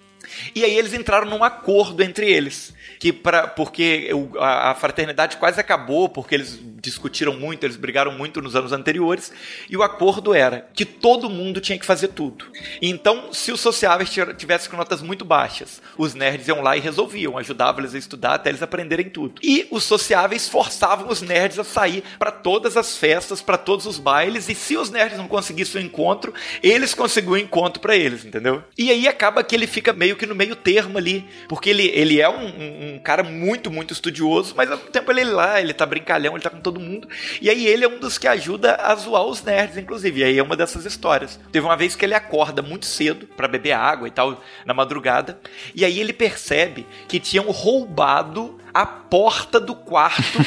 E 0.55 0.63
aí 0.63 0.77
eles 0.77 0.93
entraram 0.93 1.29
num 1.29 1.43
acordo 1.43 2.01
entre 2.03 2.31
eles. 2.31 2.73
Que 3.03 3.11
pra, 3.11 3.47
porque 3.47 4.11
a, 4.39 4.71
a 4.71 4.75
fraternidade 4.75 5.35
quase 5.35 5.59
acabou, 5.59 6.07
porque 6.07 6.33
eles 6.33 6.57
discutiram 6.81 7.33
muito, 7.37 7.65
eles 7.65 7.75
brigaram 7.75 8.13
muito 8.13 8.41
nos 8.41 8.55
anos 8.55 8.71
anteriores. 8.71 9.29
E 9.69 9.75
o 9.75 9.83
acordo 9.83 10.33
era 10.33 10.69
que 10.73 10.85
todo 10.85 11.29
mundo 11.29 11.59
tinha 11.59 11.77
que 11.77 11.85
fazer 11.85 12.07
tudo. 12.09 12.45
Então, 12.81 13.33
se 13.33 13.51
os 13.51 13.59
sociáveis 13.59 14.09
tivessem 14.37 14.71
com 14.71 14.77
notas 14.77 15.01
muito 15.01 15.25
baixas, 15.25 15.81
os 15.97 16.13
nerds 16.13 16.47
iam 16.47 16.61
lá 16.61 16.77
e 16.77 16.79
resolviam, 16.79 17.37
ajudavam 17.37 17.81
eles 17.81 17.93
a 17.93 17.97
estudar 17.97 18.35
até 18.35 18.49
eles 18.49 18.61
aprenderem 18.63 19.09
tudo. 19.09 19.41
E 19.43 19.67
os 19.69 19.83
sociáveis 19.83 20.47
forçavam 20.47 21.09
os 21.09 21.21
nerds 21.21 21.59
a 21.59 21.63
sair 21.65 22.05
para 22.17 22.31
todas 22.31 22.77
as 22.77 22.97
festas, 22.97 23.41
para 23.41 23.57
todos 23.57 23.85
os 23.85 23.99
bailes. 23.99 24.47
E 24.47 24.55
se 24.55 24.77
os 24.77 24.89
nerds 24.89 25.17
não 25.17 25.27
conseguissem 25.27 25.81
o 25.81 25.85
encontro, 25.85 26.33
eles 26.61 26.93
conseguiam 26.93 27.33
o 27.33 27.37
encontro 27.37 27.81
para 27.81 27.97
eles, 27.97 28.23
entendeu? 28.23 28.63
E 28.77 28.89
aí 28.91 29.09
acaba 29.09 29.43
que 29.43 29.53
ele 29.53 29.67
fica 29.67 29.91
meio 29.91 30.15
que 30.15 30.25
no 30.25 30.33
meio 30.35 30.55
termo 30.55 30.97
ali, 30.97 31.25
porque 31.49 31.69
ele, 31.69 31.87
ele 31.87 32.21
é 32.21 32.29
um, 32.29 32.45
um- 32.45 32.92
um 32.93 32.99
cara 32.99 33.23
muito, 33.23 33.69
muito 33.71 33.91
estudioso, 33.93 34.53
mas 34.55 34.69
ao 34.71 34.77
mesmo 34.77 34.91
tempo 34.91 35.11
ele 35.11 35.21
é 35.21 35.25
lá, 35.25 35.59
ele 35.61 35.73
tá 35.73 35.85
brincalhão, 35.85 36.33
ele 36.33 36.43
tá 36.43 36.49
com 36.49 36.59
todo 36.61 36.79
mundo. 36.79 37.07
E 37.41 37.49
aí 37.49 37.65
ele 37.67 37.83
é 37.83 37.87
um 37.87 37.99
dos 37.99 38.17
que 38.17 38.27
ajuda 38.27 38.75
a 38.75 38.95
zoar 38.95 39.23
os 39.25 39.43
nerds, 39.43 39.77
inclusive. 39.77 40.21
E 40.21 40.23
aí 40.23 40.37
é 40.39 40.43
uma 40.43 40.55
dessas 40.55 40.85
histórias. 40.85 41.39
Teve 41.51 41.65
uma 41.65 41.75
vez 41.77 41.95
que 41.95 42.05
ele 42.05 42.13
acorda 42.13 42.61
muito 42.61 42.85
cedo 42.85 43.27
para 43.27 43.47
beber 43.47 43.73
água 43.73 44.07
e 44.07 44.11
tal, 44.11 44.41
na 44.65 44.73
madrugada, 44.73 45.39
e 45.75 45.83
aí 45.83 45.99
ele 45.99 46.13
percebe 46.13 46.85
que 47.07 47.19
tinham 47.19 47.45
roubado 47.51 48.59
a 48.73 48.85
porta 48.85 49.59
do 49.59 49.75
quarto 49.75 50.39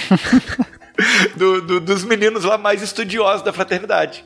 do- 1.36 1.60
do- 1.60 1.80
dos 1.80 2.04
meninos 2.04 2.44
lá 2.44 2.56
mais 2.58 2.82
estudiosos 2.82 3.42
da 3.42 3.52
fraternidade. 3.52 4.24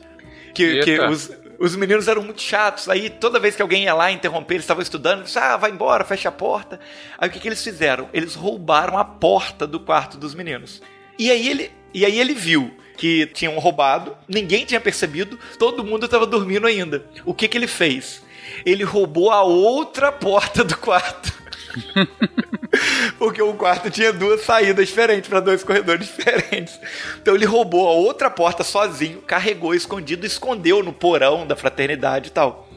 Que, 0.53 0.81
que 0.83 0.99
os, 0.99 1.31
os 1.61 1.75
meninos 1.75 2.07
eram 2.07 2.23
muito 2.23 2.41
chatos. 2.41 2.89
Aí 2.89 3.09
toda 3.09 3.39
vez 3.39 3.55
que 3.55 3.61
alguém 3.61 3.83
ia 3.83 3.93
lá 3.93 4.11
interromper, 4.11 4.55
eles 4.55 4.63
estavam 4.63 4.81
estudando, 4.81 5.19
eles, 5.19 5.37
ah, 5.37 5.55
vai 5.57 5.69
embora, 5.69 6.03
fecha 6.03 6.29
a 6.29 6.31
porta. 6.31 6.79
Aí 7.17 7.29
o 7.29 7.31
que, 7.31 7.39
que 7.39 7.47
eles 7.47 7.63
fizeram? 7.63 8.09
Eles 8.11 8.33
roubaram 8.33 8.97
a 8.97 9.05
porta 9.05 9.67
do 9.67 9.79
quarto 9.79 10.17
dos 10.17 10.33
meninos. 10.33 10.81
E 11.19 11.29
aí 11.29 11.47
ele, 11.47 11.71
e 11.93 12.03
aí 12.03 12.19
ele 12.19 12.33
viu 12.33 12.75
que 12.97 13.27
tinham 13.27 13.57
roubado, 13.59 14.17
ninguém 14.27 14.65
tinha 14.65 14.81
percebido, 14.81 15.37
todo 15.59 15.83
mundo 15.83 16.05
estava 16.05 16.25
dormindo 16.25 16.65
ainda. 16.65 17.05
O 17.25 17.33
que, 17.33 17.47
que 17.47 17.57
ele 17.57 17.67
fez? 17.67 18.23
Ele 18.65 18.83
roubou 18.83 19.29
a 19.29 19.43
outra 19.43 20.11
porta 20.11 20.63
do 20.63 20.75
quarto. 20.75 21.40
Porque 23.17 23.41
o 23.41 23.53
quarto 23.53 23.89
tinha 23.89 24.13
duas 24.13 24.41
saídas 24.41 24.87
diferentes 24.87 25.29
para 25.29 25.39
dois 25.39 25.63
corredores 25.63 26.07
diferentes. 26.15 26.79
Então 27.21 27.35
ele 27.35 27.45
roubou 27.45 27.87
a 27.87 27.91
outra 27.91 28.29
porta 28.29 28.63
sozinho, 28.63 29.21
carregou 29.21 29.75
escondido, 29.75 30.25
escondeu 30.25 30.83
no 30.83 30.93
porão 30.93 31.45
da 31.45 31.55
fraternidade 31.55 32.29
e 32.29 32.31
tal. 32.31 32.69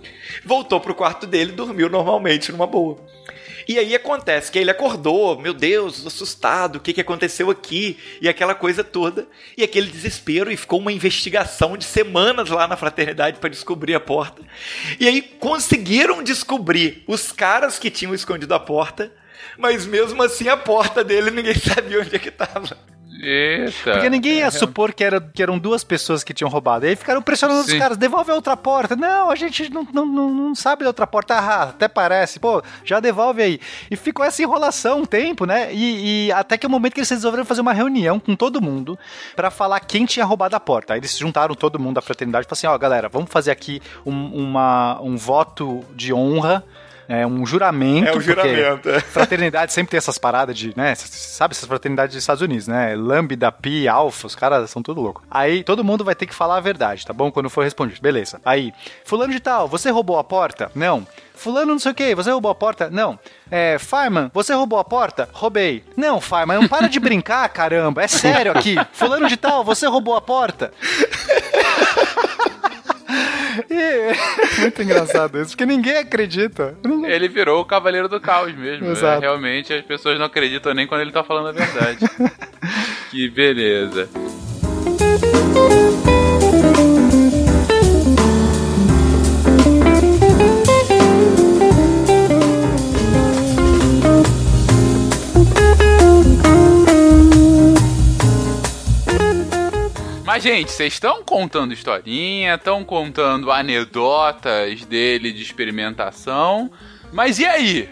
Voltou 0.45 0.81
pro 0.81 0.95
quarto 0.95 1.27
dele 1.27 1.53
e 1.53 1.57
dormiu 1.57 1.89
normalmente 1.89 2.51
numa 2.51 2.67
boa. 2.67 2.99
E 3.67 3.79
aí 3.79 3.95
acontece 3.95 4.51
que 4.51 4.59
ele 4.59 4.71
acordou, 4.71 5.39
meu 5.39 5.55
Deus, 5.55 6.07
assustado, 6.07 6.77
o 6.77 6.81
que, 6.81 6.93
que 6.93 7.01
aconteceu 7.01 7.51
aqui? 7.51 7.99
E 8.21 8.29
aquela 8.29 8.55
coisa 8.55 8.85
toda. 8.85 9.27
E 9.57 9.63
aquele 9.63 9.91
desespero, 9.91 10.51
e 10.51 10.57
ficou 10.57 10.79
uma 10.79 10.93
investigação 10.93 11.77
de 11.77 11.85
semanas 11.85 12.51
lá 12.51 12.69
na 12.69 12.77
fraternidade 12.77 13.39
para 13.39 13.51
descobrir 13.51 13.95
a 13.95 14.01
porta. 14.01 14.43
E 15.01 15.09
aí 15.09 15.23
conseguiram 15.23 16.23
descobrir 16.23 17.05
os 17.07 17.33
caras 17.33 17.79
que 17.79 17.91
tinham 17.91 18.15
escondido 18.15 18.55
a 18.55 18.61
porta, 18.61 19.13
mas 19.59 19.87
mesmo 19.87 20.23
assim 20.23 20.49
a 20.49 20.57
porta 20.57 21.03
dele 21.03 21.31
ninguém 21.31 21.55
sabia 21.59 22.01
onde 22.01 22.15
é 22.15 22.19
que 22.19 22.31
tava. 22.31 22.94
Eita. 23.25 23.93
Porque 23.93 24.11
ninguém 24.11 24.39
ia 24.39 24.51
supor 24.53 24.93
que, 24.93 25.03
era, 25.03 25.21
que 25.21 25.43
eram 25.43 25.59
duas 25.59 25.83
pessoas 25.83 26.23
que 26.23 26.35
tinham 26.35 26.51
roubado. 26.51 26.87
Aí 26.87 26.95
ficaram 26.95 27.23
pressionando 27.23 27.61
os 27.61 27.67
Sim. 27.67 27.79
caras, 27.79 27.97
devolve 27.97 28.31
a 28.31 28.35
outra 28.35 28.57
porta. 28.57 28.95
Não, 28.95 29.31
a 29.31 29.35
gente 29.35 29.71
não, 29.73 29.87
não, 29.93 30.07
não, 30.07 30.31
não 30.31 30.55
sabe 30.55 30.85
da 30.85 30.91
outra 30.91 31.07
porta. 31.07 31.35
Ah, 31.35 31.63
até 31.65 31.89
parece. 31.89 32.39
Pô, 32.39 32.63
já 32.85 33.01
devolve 33.01 33.43
aí. 33.43 33.61
E 33.91 33.97
ficou 33.97 34.25
essa 34.25 34.43
enrolação 34.43 35.01
um 35.01 35.05
tempo, 35.05 35.47
né? 35.47 35.73
E, 35.73 36.27
e 36.27 36.33
até 36.33 36.59
que 36.59 36.67
o 36.67 36.71
momento 36.71 36.95
que 36.95 37.01
eles 37.01 37.11
resolveram 37.11 37.45
fazer 37.45 37.61
uma 37.61 37.73
reunião 37.73 38.19
com 38.21 38.37
todo 38.37 38.61
mundo 38.61 38.99
pra 39.35 39.51
falar 39.51 39.81
quem 39.81 40.05
tinha 40.05 40.25
roubado 40.25 40.55
a 40.55 40.61
porta. 40.61 40.95
Aí 40.95 41.01
eles 41.01 41.17
juntaram 41.17 41.55
todo 41.55 41.79
mundo 41.79 41.97
da 41.97 42.03
fraternidade 42.03 42.47
e 42.47 42.49
falaram 42.49 42.59
assim: 42.59 42.67
ó, 42.67 42.79
galera, 42.79 43.09
vamos 43.09 43.31
fazer 43.31 43.51
aqui 43.51 43.81
um, 44.05 44.27
uma, 44.35 45.01
um 45.01 45.17
voto 45.17 45.85
de 45.95 46.13
honra 46.13 46.65
É 47.09 47.27
um 47.27 47.45
juramento. 47.45 48.09
É 48.09 48.17
um 48.17 48.21
juramento, 48.21 48.89
é. 48.89 49.01
Fraternidade 49.01 49.73
sempre 49.73 49.91
tem 49.93 49.99
essas 49.99 50.19
paradas 50.19 50.57
de, 50.57 50.73
né? 50.77 50.95
Sabe 50.95 51.53
essas 51.53 51.69
fraternidades 51.69 52.15
dos 52.15 52.23
Estados 52.23 52.43
Unidos, 52.43 52.67
né? 52.67 52.95
Lambda, 52.95 53.51
Pi, 53.53 53.87
Alpha, 53.89 54.27
os 54.27 54.35
caras 54.35 54.71
são 54.71 54.83
tudo 54.83 55.01
louco. 55.01 55.23
Aí 55.31 55.63
todo 55.63 55.85
mundo 55.85 56.05
vai 56.05 56.15
ter 56.15 56.27
que 56.27 56.35
falar 56.35 56.57
a 56.57 56.61
verdade, 56.61 57.07
tá 57.07 57.13
bom? 57.13 57.31
Quando 57.31 57.51
for 57.51 57.65
respondido. 57.65 58.01
Beleza. 58.01 58.41
Aí, 58.45 58.73
fulano 59.05 59.33
de 59.33 59.41
tal, 59.41 59.69
você 59.69 59.91
roubou 59.91 60.19
a 60.19 60.25
porta? 60.25 60.71
Não. 60.75 61.07
Fulano 61.35 61.73
não 61.73 61.79
sei 61.79 61.93
o 61.93 61.95
que, 61.95 62.15
você 62.15 62.31
roubou 62.31 62.51
a 62.51 62.55
porta? 62.55 62.89
Não. 62.91 63.19
É, 63.51 63.77
Fireman, 63.79 64.31
você 64.33 64.55
roubou 64.55 64.79
a 64.79 64.85
porta? 64.85 65.29
Roubei. 65.33 65.85
Não, 65.97 66.21
Fireman, 66.21 66.61
não 66.61 66.69
para 66.69 66.89
de 66.89 67.01
brincar, 67.01 67.49
caramba. 67.49 68.03
É 68.03 68.09
sério 68.09 68.53
aqui. 68.57 68.77
Fulano 68.93 69.29
de 69.29 69.37
tal, 69.37 69.65
você 69.65 69.87
roubou 69.87 70.17
a 70.17 70.21
porta? 70.21 70.73
E- 73.71 74.13
Muito 74.63 74.83
engraçado 74.83 75.41
isso, 75.41 75.51
porque 75.51 75.67
ninguém 75.67 75.97
acredita. 75.99 76.77
Ninguém- 76.85 77.11
Ele 77.11 77.29
virou 77.29 77.61
o 77.61 77.65
cavaleiro 77.65 78.09
do 78.09 78.21
caos 78.21 78.55
mesmo. 78.55 78.91
Exato. 78.91 79.19
É, 79.19 79.27
realmente 79.27 79.73
as 79.73 79.85
pessoas 79.85 80.19
não 80.19 80.27
acreditam 80.27 80.75
nem 80.75 80.87
quando 80.87 81.03
ele 81.03 81.13
tá 81.13 81.23
falando 81.25 81.49
a 81.49 81.53
verdade. 81.53 81.99
que 83.11 83.29
beleza. 83.31 84.09
Mas, 100.25 100.43
gente, 100.43 100.71
vocês 100.73 100.95
estão 100.95 101.23
contando 101.23 101.75
historinha, 101.75 102.55
estão 102.55 102.83
contando 102.83 103.51
anedotas 103.53 104.85
dele 104.87 105.31
de 105.33 105.43
experimentação. 105.43 106.71
Mas 107.13 107.39
e 107.39 107.45
aí? 107.45 107.89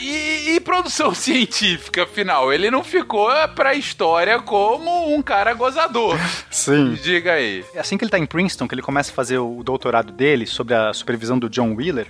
E, 0.00 0.04
e- 0.04 0.56
e 0.56 0.60
produção 0.60 1.14
científica, 1.14 2.02
afinal? 2.02 2.52
Ele 2.52 2.70
não 2.70 2.82
ficou 2.82 3.30
pra 3.54 3.72
história 3.74 4.40
como 4.40 5.14
um 5.14 5.22
cara 5.22 5.54
gozador. 5.54 6.18
Sim. 6.50 6.94
Diga 7.00 7.34
aí. 7.34 7.64
Assim 7.76 7.96
que 7.96 8.04
ele 8.04 8.10
tá 8.10 8.18
em 8.18 8.26
Princeton, 8.26 8.66
que 8.66 8.74
ele 8.74 8.82
começa 8.82 9.12
a 9.12 9.14
fazer 9.14 9.38
o 9.38 9.62
doutorado 9.62 10.12
dele 10.12 10.46
sobre 10.46 10.74
a 10.74 10.92
supervisão 10.92 11.38
do 11.38 11.48
John 11.48 11.72
Wheeler, 11.74 12.08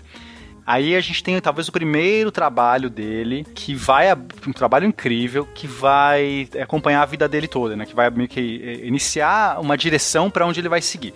aí 0.66 0.96
a 0.96 1.00
gente 1.00 1.22
tem 1.22 1.40
talvez 1.40 1.68
o 1.68 1.72
primeiro 1.72 2.30
trabalho 2.30 2.88
dele, 2.90 3.46
que 3.54 3.74
vai, 3.74 4.12
um 4.46 4.52
trabalho 4.52 4.86
incrível, 4.86 5.46
que 5.54 5.66
vai 5.66 6.48
acompanhar 6.60 7.02
a 7.02 7.06
vida 7.06 7.28
dele 7.28 7.48
toda, 7.48 7.76
né? 7.76 7.86
Que 7.86 7.94
vai 7.94 8.10
meio 8.10 8.28
que 8.28 8.62
eh, 8.62 8.86
iniciar 8.86 9.60
uma 9.60 9.76
direção 9.76 10.30
para 10.30 10.46
onde 10.46 10.60
ele 10.60 10.68
vai 10.68 10.80
seguir. 10.80 11.14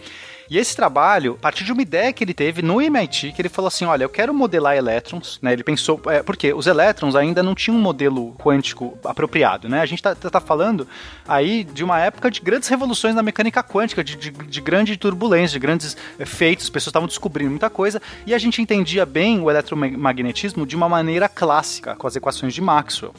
E 0.51 0.57
esse 0.57 0.75
trabalho, 0.75 1.35
a 1.39 1.43
partir 1.43 1.65
de 1.65 1.73
uma 1.73 1.83
ideia 1.83 2.13
que 2.13 2.25
ele 2.25 2.33
teve 2.33 2.63
no 2.63 2.81
MIT, 2.81 3.33
que 3.33 3.43
ele 3.43 3.51
falou 3.51 3.69
assim, 3.69 3.85
olha, 3.85 4.05
eu 4.05 4.09
quero 4.09 4.33
modelar 4.33 4.77
elétrons, 4.77 5.39
né? 5.43 5.53
Ele 5.53 5.63
pensou, 5.63 6.01
é, 6.07 6.23
porque 6.23 6.55
os 6.55 6.67
elétrons 6.67 7.15
ainda 7.15 7.43
não 7.43 7.55
tinham 7.55 7.77
um 7.77 7.81
modelo 7.81 8.35
quântico 8.39 8.99
apropriado, 9.05 9.69
né? 9.69 9.81
A 9.81 9.87
gente 9.87 10.03
tá, 10.03 10.15
tá- 10.15 10.31
tá 10.31 10.41
falando 10.41 10.89
aí 11.27 11.65
de 11.65 11.85
uma 11.85 12.01
época 12.01 12.31
de 12.31 12.41
grandes 12.41 12.69
revoluções 12.69 13.15
na 13.15 13.23
mecânica 13.23 13.63
quântica, 13.63 14.03
de, 14.03 14.17
de, 14.17 14.31
de 14.31 14.61
grande 14.61 14.97
turbulência, 14.97 15.53
de 15.53 15.59
grandes 15.59 15.97
efeitos, 16.19 16.65
as 16.65 16.71
pessoas 16.71 16.89
estavam 16.89 17.07
descobrindo 17.09 17.51
muita 17.51 17.69
coisa, 17.69 18.01
e 18.27 18.33
a 18.33 18.39
gente 18.39 18.63
entendia 18.63 19.05
bem 19.05 19.41
o 19.41 19.51
eletromagnetismo 19.51 20.67
de 20.67 20.75
uma 20.75 20.89
maneira 20.89 21.29
clássica, 21.29 21.95
com 21.95 22.07
as 22.07 22.17
equações 22.17 22.55
de 22.55 22.63
Maxwell. 22.63 23.13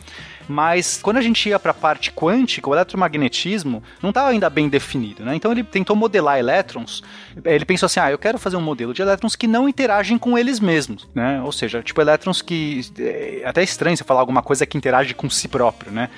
Mas 0.49 0.99
quando 0.99 1.17
a 1.17 1.21
gente 1.21 1.47
ia 1.47 1.59
para 1.59 1.69
a 1.69 1.75
parte 1.75 2.11
quântica, 2.11 2.67
o 2.67 2.73
eletromagnetismo 2.73 3.83
não 4.01 4.09
estava 4.09 4.29
ainda 4.29 4.49
bem 4.49 4.67
definido, 4.67 5.23
né? 5.23 5.35
Então 5.35 5.51
ele 5.51 5.63
tentou 5.63 5.95
modelar 5.95 6.39
elétrons. 6.39 7.03
Ele 7.45 7.63
pensou 7.65 7.85
assim: 7.85 7.99
ah, 7.99 8.09
eu 8.09 8.17
quero 8.17 8.39
fazer 8.39 8.57
um 8.57 8.61
modelo 8.61 8.91
de 8.91 9.03
elétrons 9.03 9.35
que 9.35 9.45
não 9.45 9.69
interagem 9.69 10.17
com 10.17 10.35
eles 10.35 10.59
mesmos, 10.59 11.07
né? 11.13 11.39
Ou 11.43 11.51
seja, 11.51 11.83
tipo 11.83 12.01
elétrons 12.01 12.41
que 12.41 12.81
é 12.97 13.43
até 13.45 13.61
estranho 13.61 13.95
você 13.95 14.03
falar 14.03 14.21
alguma 14.21 14.41
coisa 14.41 14.65
que 14.65 14.75
interage 14.75 15.13
com 15.13 15.29
si 15.29 15.47
próprio, 15.47 15.91
né? 15.91 16.09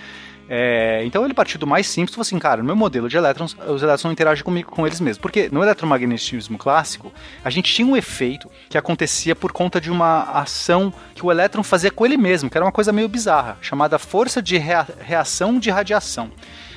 É, 0.53 1.01
então 1.05 1.23
ele 1.23 1.33
partiu 1.33 1.57
do 1.57 1.65
mais 1.65 1.87
simples 1.87 2.13
falou 2.13 2.23
assim, 2.23 2.37
cara, 2.37 2.57
no 2.57 2.65
meu 2.65 2.75
modelo 2.75 3.07
de 3.07 3.15
elétrons, 3.15 3.55
os 3.69 3.81
elétrons 3.81 4.03
não 4.03 4.11
interagem 4.11 4.43
comigo, 4.43 4.69
com 4.69 4.85
eles 4.85 4.99
mesmos. 4.99 5.17
Porque 5.17 5.47
no 5.49 5.63
eletromagnetismo 5.63 6.57
clássico, 6.57 7.09
a 7.41 7.49
gente 7.49 7.73
tinha 7.73 7.87
um 7.87 7.95
efeito 7.95 8.51
que 8.69 8.77
acontecia 8.77 9.33
por 9.33 9.53
conta 9.53 9.79
de 9.79 9.89
uma 9.89 10.23
ação 10.23 10.93
que 11.15 11.25
o 11.25 11.31
elétron 11.31 11.63
fazia 11.63 11.89
com 11.89 12.05
ele 12.05 12.17
mesmo, 12.17 12.49
que 12.49 12.57
era 12.57 12.65
uma 12.65 12.71
coisa 12.71 12.91
meio 12.91 13.07
bizarra, 13.07 13.57
chamada 13.61 13.97
força 13.97 14.41
de 14.41 14.57
rea- 14.57 14.85
reação 14.99 15.57
de 15.57 15.69
radiação. 15.69 16.29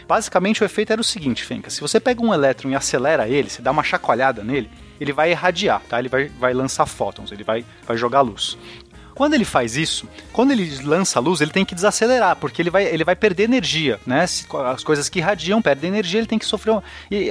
Basicamente 0.07 0.62
o 0.62 0.64
efeito 0.64 0.93
era 0.93 1.01
o 1.01 1.05
seguinte, 1.05 1.43
Fenka, 1.43 1.68
se 1.68 1.81
você 1.81 1.99
pega 1.99 2.22
um 2.22 2.33
elétron 2.33 2.70
e 2.70 2.77
acelera 2.77 3.27
ele, 3.29 3.51
você 3.51 3.61
dá 3.61 3.72
uma 3.72 3.83
chacoalhada 3.83 4.45
nele, 4.45 4.70
ele 5.01 5.12
vai 5.12 5.33
irradiar, 5.33 5.83
tá? 5.89 5.99
Ele 5.99 6.09
vai, 6.09 6.27
vai 6.29 6.55
lançar 6.55 6.87
fótons, 6.87 7.33
ele 7.33 7.43
vai, 7.43 7.64
vai 7.85 7.97
jogar 7.97 8.20
luz. 8.20 8.57
Quando 9.15 9.35
ele 9.35 9.45
faz 9.45 9.77
isso, 9.77 10.09
quando 10.33 10.51
ele 10.51 10.81
lança 10.83 11.19
a 11.19 11.23
luz, 11.23 11.41
ele 11.41 11.51
tem 11.51 11.65
que 11.65 11.75
desacelerar, 11.75 12.37
porque 12.37 12.61
ele 12.61 12.71
vai, 12.71 12.85
ele 12.85 13.05
vai 13.05 13.15
perder 13.15 13.45
energia, 13.45 14.01
né? 14.07 14.25
As 14.25 14.83
coisas 14.83 15.09
que 15.09 15.19
irradiam 15.19 15.62
perdem 15.62 15.89
energia, 15.91 16.19
ele 16.21 16.27
tem 16.27 16.39
que 16.39 16.45
sofrer, 16.45 16.83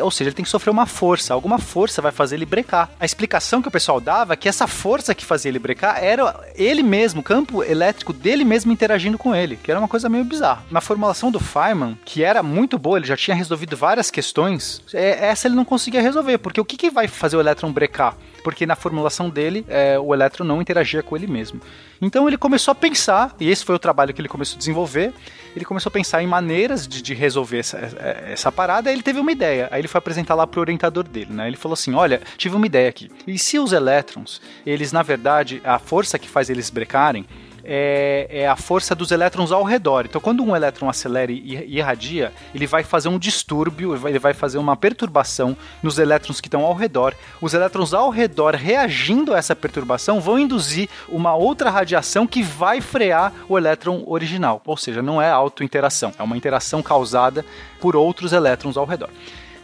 ou 0.01 0.11
seja, 0.11 0.29
ele 0.29 0.35
tem 0.35 0.45
que 0.45 0.49
sofrer 0.51 0.71
uma 0.71 0.85
força, 0.85 1.33
alguma 1.33 1.59
força 1.59 2.01
vai 2.01 2.11
fazer 2.11 2.35
ele 2.35 2.45
brecar. 2.45 2.89
A 2.99 3.05
explicação 3.05 3.61
que 3.61 3.67
o 3.67 3.71
pessoal 3.71 3.99
dava 3.99 4.33
é 4.33 4.35
que 4.37 4.47
essa 4.47 4.67
força 4.67 5.13
que 5.13 5.25
fazia 5.25 5.49
ele 5.49 5.59
brecar 5.59 6.01
era 6.03 6.39
ele 6.55 6.83
mesmo, 6.83 7.19
o 7.21 7.23
campo 7.23 7.63
elétrico 7.63 8.13
dele 8.13 8.45
mesmo 8.45 8.71
interagindo 8.71 9.17
com 9.17 9.35
ele, 9.35 9.57
que 9.61 9.69
era 9.69 9.79
uma 9.79 9.87
coisa 9.87 10.07
meio 10.09 10.23
bizarra. 10.23 10.63
Na 10.71 10.81
formulação 10.81 11.31
do 11.31 11.39
Feynman, 11.39 11.97
que 12.05 12.23
era 12.23 12.41
muito 12.41 12.77
boa, 12.79 12.97
ele 12.97 13.07
já 13.07 13.17
tinha 13.17 13.35
resolvido 13.35 13.75
várias 13.75 14.09
questões, 14.09 14.81
é- 14.93 15.27
essa 15.27 15.47
ele 15.47 15.55
não 15.55 15.65
conseguia 15.65 16.01
resolver, 16.01 16.37
porque 16.37 16.61
o 16.61 16.65
que, 16.65 16.77
que 16.77 16.89
vai 16.89 17.07
fazer 17.07 17.35
o 17.37 17.39
elétron 17.39 17.71
brecar? 17.71 18.15
Porque 18.43 18.65
na 18.65 18.75
formulação 18.75 19.29
dele, 19.29 19.65
é, 19.67 19.97
o 19.97 20.13
elétron 20.13 20.43
não 20.45 20.61
interagia 20.61 21.01
com 21.01 21.15
ele 21.15 21.27
mesmo. 21.27 21.61
Então 22.01 22.27
ele 22.27 22.37
começou 22.37 22.71
a 22.73 22.75
pensar, 22.75 23.35
e 23.39 23.49
esse 23.49 23.63
foi 23.63 23.75
o 23.75 23.79
trabalho 23.79 24.13
que 24.13 24.19
ele 24.19 24.27
começou 24.27 24.55
a 24.55 24.59
desenvolver, 24.59 25.13
ele 25.55 25.63
começou 25.63 25.89
a 25.89 25.93
pensar 25.93 26.21
em 26.21 26.27
maneiras 26.27 26.87
de, 26.87 27.01
de 27.01 27.13
resolver 27.13 27.59
essa, 27.59 27.77
essa 28.25 28.51
parada, 28.51 28.89
aí 28.89 28.95
ele 28.95 29.03
teve 29.03 29.19
uma 29.19 29.31
ideia, 29.31 29.69
aí 29.71 29.79
ele 29.79 29.87
foi 29.87 29.99
apresentar 29.99 30.35
lá 30.35 30.45
pro 30.45 30.59
orientador 30.59 31.03
dele, 31.07 31.31
né? 31.31 31.47
Ele 31.47 31.55
falou 31.55 31.73
assim, 31.73 31.93
olha, 31.93 32.21
tive 32.37 32.55
uma 32.55 32.65
ideia 32.65 32.89
aqui, 32.89 33.09
e 33.25 33.37
se 33.39 33.57
os 33.57 33.71
elétrons, 33.71 34.41
eles 34.65 34.91
na 34.91 35.01
verdade, 35.01 35.61
a 35.63 35.79
força 35.79 36.19
que 36.19 36.27
faz 36.27 36.49
eles 36.49 36.69
brecarem, 36.69 37.25
é, 37.63 38.27
é 38.29 38.47
a 38.47 38.55
força 38.55 38.93
dos 38.93 39.11
elétrons 39.11 39.51
ao 39.51 39.63
redor. 39.63 40.05
Então, 40.05 40.19
quando 40.19 40.43
um 40.43 40.55
elétron 40.55 40.89
acelera 40.89 41.31
e 41.31 41.77
irradia, 41.77 42.33
ele 42.53 42.67
vai 42.67 42.83
fazer 42.83 43.09
um 43.09 43.17
distúrbio, 43.17 44.07
ele 44.07 44.19
vai 44.19 44.33
fazer 44.33 44.57
uma 44.57 44.75
perturbação 44.75 45.55
nos 45.81 45.97
elétrons 45.97 46.41
que 46.41 46.47
estão 46.47 46.65
ao 46.65 46.73
redor. 46.73 47.15
Os 47.41 47.53
elétrons 47.53 47.93
ao 47.93 48.09
redor, 48.09 48.55
reagindo 48.55 49.33
a 49.33 49.37
essa 49.37 49.55
perturbação, 49.55 50.19
vão 50.19 50.37
induzir 50.37 50.89
uma 51.07 51.35
outra 51.35 51.69
radiação 51.69 52.27
que 52.27 52.43
vai 52.43 52.81
frear 52.81 53.33
o 53.47 53.57
elétron 53.57 54.03
original. 54.05 54.61
Ou 54.65 54.77
seja, 54.77 55.01
não 55.01 55.21
é 55.21 55.29
auto-interação, 55.29 56.13
é 56.17 56.23
uma 56.23 56.37
interação 56.37 56.81
causada 56.81 57.45
por 57.79 57.95
outros 57.95 58.33
elétrons 58.33 58.77
ao 58.77 58.85
redor. 58.85 59.09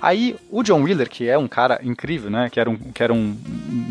Aí 0.01 0.35
o 0.49 0.63
John 0.63 0.81
Wheeler, 0.83 1.09
que 1.09 1.27
é 1.27 1.37
um 1.37 1.47
cara 1.47 1.79
incrível, 1.83 2.29
né? 2.29 2.49
Que 2.49 2.59
era 2.59 2.69
um, 2.69 2.77
que 2.77 3.03
era 3.03 3.13
um 3.13 3.35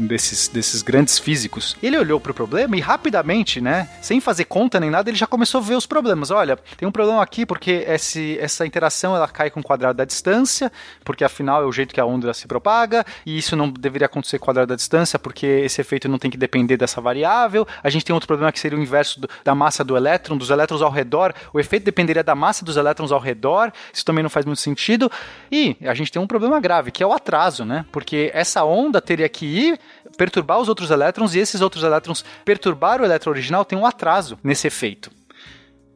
desses, 0.06 0.48
desses 0.48 0.82
grandes 0.82 1.18
físicos, 1.18 1.76
ele 1.82 1.98
olhou 1.98 2.18
pro 2.20 2.32
problema 2.32 2.76
e 2.76 2.80
rapidamente, 2.80 3.61
né? 3.61 3.88
Sem 4.00 4.20
fazer 4.20 4.44
conta 4.44 4.80
nem 4.80 4.90
nada, 4.90 5.11
ele 5.11 5.16
já 5.18 5.26
começou 5.26 5.61
a 5.61 5.64
ver 5.64 5.74
os 5.74 5.86
problemas. 5.86 6.30
Olha, 6.30 6.56
tem 6.76 6.88
um 6.88 6.92
problema 6.92 7.22
aqui 7.22 7.44
porque 7.44 7.84
esse, 7.86 8.38
essa 8.40 8.64
interação 8.66 9.14
ela 9.14 9.28
cai 9.28 9.50
com 9.50 9.61
o 9.61 9.62
quadrado 9.62 9.96
da 9.98 10.04
distância, 10.04 10.72
porque 11.04 11.24
afinal 11.24 11.62
é 11.62 11.66
o 11.66 11.72
jeito 11.72 11.94
que 11.94 12.00
a 12.00 12.06
onda 12.06 12.32
se 12.32 12.46
propaga, 12.46 13.04
e 13.26 13.36
isso 13.36 13.54
não 13.56 13.68
deveria 13.68 14.06
acontecer 14.06 14.38
com 14.38 14.44
o 14.44 14.46
quadrado 14.46 14.68
da 14.68 14.76
distância, 14.76 15.18
porque 15.18 15.46
esse 15.46 15.80
efeito 15.80 16.09
não 16.09 16.18
tem 16.18 16.30
que 16.30 16.36
depender 16.38 16.76
dessa 16.76 17.00
variável. 17.00 17.66
A 17.82 17.90
gente 17.90 18.04
tem 18.04 18.14
outro 18.14 18.26
problema 18.26 18.50
que 18.52 18.59
seria 18.61 18.78
o 18.78 18.82
inverso 18.82 19.20
do- 19.20 19.28
da 19.44 19.54
massa 19.54 19.84
do 19.84 19.96
elétron, 19.96 20.36
dos 20.36 20.50
elétrons 20.50 20.80
ao 20.82 20.90
redor. 20.90 21.34
O 21.52 21.61
efeito 21.61 21.84
dependeria 21.84 22.22
da 22.24 22.34
massa 22.34 22.64
dos 22.64 22.76
elétrons 22.76 23.12
ao 23.12 23.20
redor. 23.20 23.72
Isso 23.92 24.04
também 24.04 24.22
não 24.22 24.30
faz 24.30 24.46
muito 24.46 24.61
sentido. 24.61 25.11
E 25.50 25.76
a 25.86 25.94
gente 25.99 26.12
tem 26.12 26.20
um 26.20 26.26
problema 26.26 26.61
grave, 26.61 26.90
que 26.90 27.03
é 27.03 27.07
o 27.07 27.12
atraso, 27.12 27.64
né? 27.64 27.84
Porque 27.92 28.30
essa 28.32 28.64
onda 28.64 29.01
teria 29.01 29.28
que 29.28 29.46
ir 29.46 29.80
perturbar 30.16 30.59
os 30.59 30.68
outros 30.68 30.90
elétrons 30.90 31.34
e 31.34 31.38
esses 31.38 31.61
outros 31.61 31.84
elétrons 31.84 32.24
perturbar 32.44 33.01
o 33.01 33.05
elétron 33.05 33.32
original 33.32 33.64
tem 33.64 33.78
um 33.78 33.86
atraso 33.86 34.38
nesse 34.42 34.66
efeito. 34.66 35.11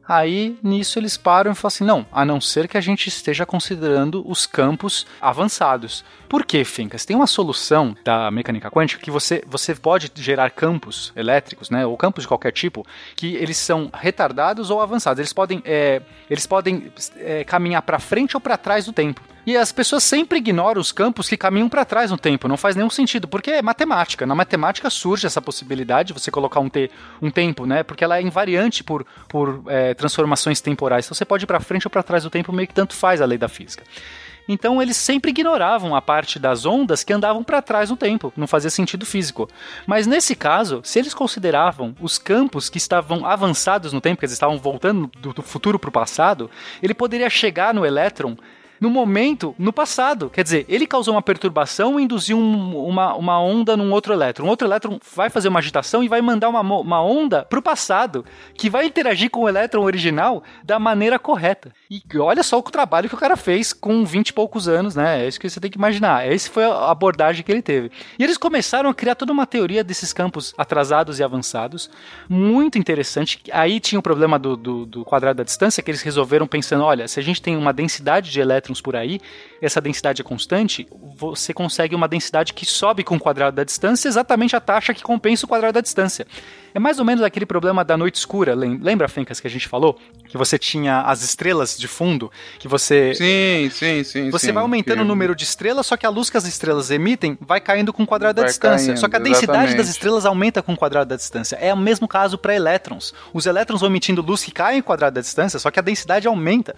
Aí, 0.05 0.57
nisso, 0.61 0.99
eles 0.99 1.15
param 1.15 1.51
e 1.51 1.55
falam 1.55 1.67
assim: 1.67 1.83
não, 1.85 2.05
a 2.11 2.25
não 2.25 2.41
ser 2.41 2.67
que 2.67 2.77
a 2.77 2.81
gente 2.81 3.07
esteja 3.07 3.45
considerando 3.45 4.23
os 4.29 4.45
campos 4.45 5.07
avançados. 5.21 6.03
Por 6.27 6.45
quê, 6.45 6.65
Fincas? 6.65 7.05
Tem 7.05 7.15
uma 7.15 7.27
solução 7.27 7.95
da 8.03 8.29
mecânica 8.29 8.69
quântica 8.69 9.01
que 9.01 9.11
você, 9.11 9.41
você 9.47 9.73
pode 9.73 10.11
gerar 10.15 10.49
campos 10.51 11.13
elétricos, 11.15 11.69
né, 11.69 11.85
ou 11.85 11.95
campos 11.95 12.23
de 12.23 12.27
qualquer 12.27 12.51
tipo, 12.51 12.85
que 13.15 13.35
eles 13.35 13.55
são 13.55 13.89
retardados 13.93 14.69
ou 14.69 14.81
avançados. 14.81 15.19
Eles 15.19 15.31
podem, 15.31 15.61
é, 15.63 16.01
eles 16.29 16.45
podem 16.45 16.91
é, 17.17 17.45
caminhar 17.45 17.81
para 17.81 17.97
frente 17.97 18.35
ou 18.35 18.41
para 18.41 18.57
trás 18.57 18.85
do 18.85 18.91
tempo. 18.91 19.21
E 19.45 19.57
as 19.57 19.73
pessoas 19.73 20.03
sempre 20.03 20.37
ignoram 20.37 20.79
os 20.79 20.93
campos 20.93 21.27
que 21.27 21.35
caminham 21.35 21.67
para 21.67 21.83
trás 21.83 22.11
no 22.11 22.17
tempo. 22.17 22.47
Não 22.47 22.55
faz 22.55 22.75
nenhum 22.75 22.89
sentido, 22.89 23.27
porque 23.27 23.51
é 23.51 23.61
matemática. 23.61 24.25
Na 24.25 24.33
matemática 24.33 24.89
surge 24.89 25.27
essa 25.27 25.41
possibilidade 25.41 26.07
de 26.07 26.13
você 26.13 26.31
colocar 26.31 26.61
um, 26.61 26.69
te, 26.69 26.89
um 27.21 27.29
tempo, 27.29 27.65
né? 27.65 27.83
Porque 27.83 28.05
ela 28.05 28.17
é 28.17 28.21
invariante 28.21 28.83
por, 28.83 29.05
por 29.27 29.63
é, 29.67 29.93
transformações 29.93 30.61
temporais. 30.61 31.05
Então 31.05 31.15
você 31.15 31.25
pode 31.25 31.43
ir 31.43 31.47
para 31.47 31.59
frente 31.59 31.85
ou 31.85 31.91
para 31.91 32.01
trás 32.01 32.23
do 32.23 32.29
tempo, 32.29 32.53
meio 32.53 32.67
que 32.67 32.73
tanto 32.73 32.93
faz 32.93 33.21
a 33.21 33.25
lei 33.25 33.37
da 33.37 33.49
física. 33.49 33.83
Então 34.47 34.81
eles 34.81 34.97
sempre 34.97 35.31
ignoravam 35.31 35.95
a 35.95 36.01
parte 36.01 36.37
das 36.37 36.65
ondas 36.65 37.03
que 37.03 37.13
andavam 37.13 37.43
para 37.43 37.61
trás 37.61 37.89
no 37.89 37.95
tempo, 37.95 38.33
não 38.35 38.47
fazia 38.47 38.69
sentido 38.69 39.05
físico. 39.05 39.49
Mas 39.87 40.05
nesse 40.05 40.35
caso, 40.35 40.81
se 40.83 40.99
eles 40.99 41.13
consideravam 41.13 41.95
os 42.01 42.17
campos 42.17 42.69
que 42.69 42.77
estavam 42.77 43.25
avançados 43.25 43.93
no 43.93 44.01
tempo, 44.01 44.19
que 44.19 44.25
eles 44.25 44.33
estavam 44.33 44.57
voltando 44.57 45.09
do, 45.19 45.33
do 45.33 45.41
futuro 45.41 45.79
para 45.79 45.89
o 45.89 45.93
passado, 45.93 46.49
ele 46.81 46.93
poderia 46.93 47.29
chegar 47.29 47.73
no 47.73 47.85
elétron 47.85 48.35
no 48.79 48.89
momento, 48.89 49.55
no 49.57 49.71
passado. 49.71 50.29
Quer 50.29 50.43
dizer, 50.43 50.65
ele 50.67 50.85
causou 50.85 51.13
uma 51.13 51.21
perturbação 51.21 51.99
e 51.99 52.03
induziu 52.03 52.37
um, 52.37 52.87
uma, 52.87 53.15
uma 53.15 53.41
onda 53.41 53.77
num 53.77 53.91
outro 53.91 54.13
elétron. 54.13 54.45
Um 54.45 54.49
outro 54.49 54.67
elétron 54.67 54.99
vai 55.15 55.29
fazer 55.29 55.47
uma 55.47 55.59
agitação 55.59 56.03
e 56.03 56.07
vai 56.07 56.21
mandar 56.21 56.49
uma, 56.49 56.61
uma 56.61 57.01
onda 57.01 57.43
para 57.43 57.59
o 57.59 57.61
passado, 57.61 58.25
que 58.55 58.69
vai 58.69 58.85
interagir 58.85 59.29
com 59.29 59.41
o 59.41 59.49
elétron 59.49 59.83
original 59.83 60.43
da 60.63 60.79
maneira 60.79 61.17
correta. 61.17 61.71
E 61.93 62.17
olha 62.17 62.41
só 62.41 62.57
o 62.57 62.63
trabalho 62.63 63.07
que 63.07 63.13
o 63.13 63.17
cara 63.19 63.37
fez 63.37 63.71
com 63.71 64.03
20 64.03 64.29
e 64.29 64.33
poucos 64.33 64.67
anos, 64.67 64.95
né? 64.95 65.23
É 65.23 65.27
isso 65.27 65.39
que 65.39 65.47
você 65.47 65.59
tem 65.59 65.69
que 65.69 65.77
imaginar. 65.77 66.25
Essa 66.25 66.49
foi 66.49 66.63
a 66.63 66.89
abordagem 66.89 67.43
que 67.43 67.51
ele 67.51 67.61
teve. 67.61 67.91
E 68.17 68.23
eles 68.23 68.35
começaram 68.35 68.89
a 68.89 68.93
criar 68.95 69.13
toda 69.13 69.31
uma 69.31 69.45
teoria 69.45 69.83
desses 69.83 70.11
campos 70.11 70.55
atrasados 70.57 71.19
e 71.19 71.23
avançados, 71.23 71.91
muito 72.27 72.79
interessante. 72.79 73.43
Aí 73.51 73.79
tinha 73.79 73.99
o 73.99 74.01
problema 74.01 74.39
do, 74.39 74.57
do, 74.57 74.85
do 74.87 75.05
quadrado 75.05 75.37
da 75.37 75.43
distância, 75.43 75.83
que 75.83 75.91
eles 75.91 76.01
resolveram 76.01 76.47
pensando: 76.47 76.83
olha, 76.83 77.07
se 77.07 77.19
a 77.19 77.23
gente 77.23 77.39
tem 77.39 77.55
uma 77.55 77.71
densidade 77.71 78.31
de 78.31 78.39
elétrons 78.39 78.81
por 78.81 78.95
aí, 78.95 79.21
essa 79.65 79.79
densidade 79.79 80.21
é 80.21 80.23
constante, 80.23 80.87
você 81.15 81.53
consegue 81.53 81.95
uma 81.95 82.07
densidade 82.07 82.53
que 82.53 82.65
sobe 82.65 83.03
com 83.03 83.15
o 83.15 83.19
quadrado 83.19 83.55
da 83.55 83.63
distância, 83.63 84.07
exatamente 84.07 84.55
a 84.55 84.59
taxa 84.59 84.93
que 84.93 85.01
compensa 85.01 85.45
o 85.45 85.49
quadrado 85.49 85.73
da 85.73 85.81
distância. 85.81 86.27
É 86.73 86.79
mais 86.79 86.97
ou 86.97 87.05
menos 87.05 87.23
aquele 87.23 87.45
problema 87.45 87.85
da 87.85 87.95
noite 87.95 88.15
escura. 88.15 88.55
Lembra, 88.55 89.07
Fencas, 89.07 89.39
que 89.39 89.45
a 89.45 89.49
gente 89.49 89.67
falou? 89.67 89.97
Que 90.27 90.37
você 90.37 90.57
tinha 90.57 91.01
as 91.01 91.21
estrelas 91.21 91.77
de 91.77 91.87
fundo, 91.87 92.31
que 92.57 92.67
você. 92.67 93.13
Sim, 93.13 93.69
sim, 93.69 94.03
sim. 94.03 94.31
Você 94.31 94.47
sim, 94.47 94.51
vai 94.51 94.63
aumentando 94.63 94.97
que... 94.97 95.03
o 95.03 95.05
número 95.05 95.35
de 95.35 95.43
estrelas, 95.43 95.85
só 95.85 95.95
que 95.95 96.05
a 96.05 96.09
luz 96.09 96.31
que 96.31 96.37
as 96.37 96.45
estrelas 96.45 96.89
emitem 96.89 97.37
vai 97.39 97.61
caindo 97.61 97.93
com 97.93 98.03
o 98.03 98.07
quadrado 98.07 98.37
Vai 98.37 98.45
da 98.45 98.49
distância. 98.49 98.87
caindo, 98.87 98.99
só 98.99 99.07
que 99.07 99.15
a 99.15 99.19
densidade 99.19 99.45
exatamente. 99.45 99.77
das 99.77 99.89
estrelas 99.89 100.25
aumenta 100.25 100.63
com 100.63 100.73
o 100.73 100.77
quadrado 100.77 101.09
da 101.09 101.15
distância. 101.15 101.55
É 101.57 101.71
o 101.71 101.77
mesmo 101.77 102.07
caso 102.07 102.39
para 102.39 102.55
elétrons. 102.55 103.13
Os 103.31 103.45
elétrons 103.45 103.81
vão 103.81 103.89
emitindo 103.89 104.23
luz 104.23 104.43
que 104.43 104.51
cai 104.51 104.77
em 104.77 104.81
quadrado 104.81 105.13
da 105.15 105.21
distância, 105.21 105.59
só 105.59 105.69
que 105.69 105.77
a 105.77 105.83
densidade 105.83 106.27
aumenta. 106.27 106.75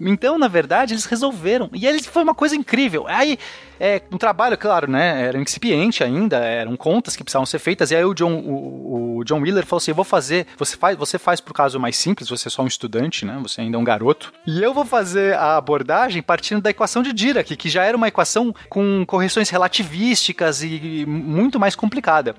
Então, 0.00 0.38
na 0.38 0.48
verdade, 0.48 0.94
eles 0.94 1.04
resolveram. 1.04 1.70
E 1.72 1.86
aí 1.86 2.02
foi 2.02 2.22
uma 2.22 2.34
coisa 2.34 2.54
incrível. 2.54 3.04
Aí, 3.08 3.38
é, 3.78 4.02
um 4.10 4.18
trabalho, 4.18 4.56
claro, 4.56 4.90
né? 4.90 5.26
Era 5.26 5.38
incipiente 5.38 6.04
ainda, 6.04 6.38
eram 6.38 6.76
contas 6.76 7.16
que 7.16 7.24
precisavam 7.24 7.46
ser 7.46 7.58
feitas. 7.58 7.90
E 7.90 7.96
aí 7.96 8.04
o 8.04 8.14
John, 8.14 8.34
o, 8.34 9.18
o 9.18 9.24
John 9.24 9.40
Wheeler 9.40 9.66
falou 9.66 9.78
assim: 9.78 9.90
eu 9.90 9.96
vou 9.96 10.04
fazer. 10.04 10.46
Você 10.56 10.76
faz, 10.76 10.96
você 10.96 11.18
faz 11.18 11.40
pro 11.40 11.54
caso 11.54 11.78
mais 11.80 11.96
simples, 11.96 12.28
você 12.28 12.48
é 12.48 12.50
só 12.50 12.62
um 12.62 12.66
estudante, 12.66 13.24
né? 13.24 13.38
Você 13.42 13.60
ainda 13.60 13.76
é 13.76 13.80
um 13.80 13.84
garoto. 13.84 14.32
E 14.46 14.62
eu 14.62 14.72
vou 14.72 14.84
fazer 14.84 15.34
a 15.34 15.56
abordagem 15.56 16.22
partindo 16.22 16.60
da 16.60 16.70
equação 16.70 17.02
de 17.02 17.12
Dirac, 17.12 17.56
que 17.56 17.68
já 17.68 17.84
era 17.84 17.96
uma 17.96 18.08
equação 18.08 18.54
com 18.68 19.04
correções 19.06 19.50
relativísticas 19.50 20.62
e 20.62 21.04
muito 21.06 21.58
mais 21.58 21.74
complicada. 21.74 22.34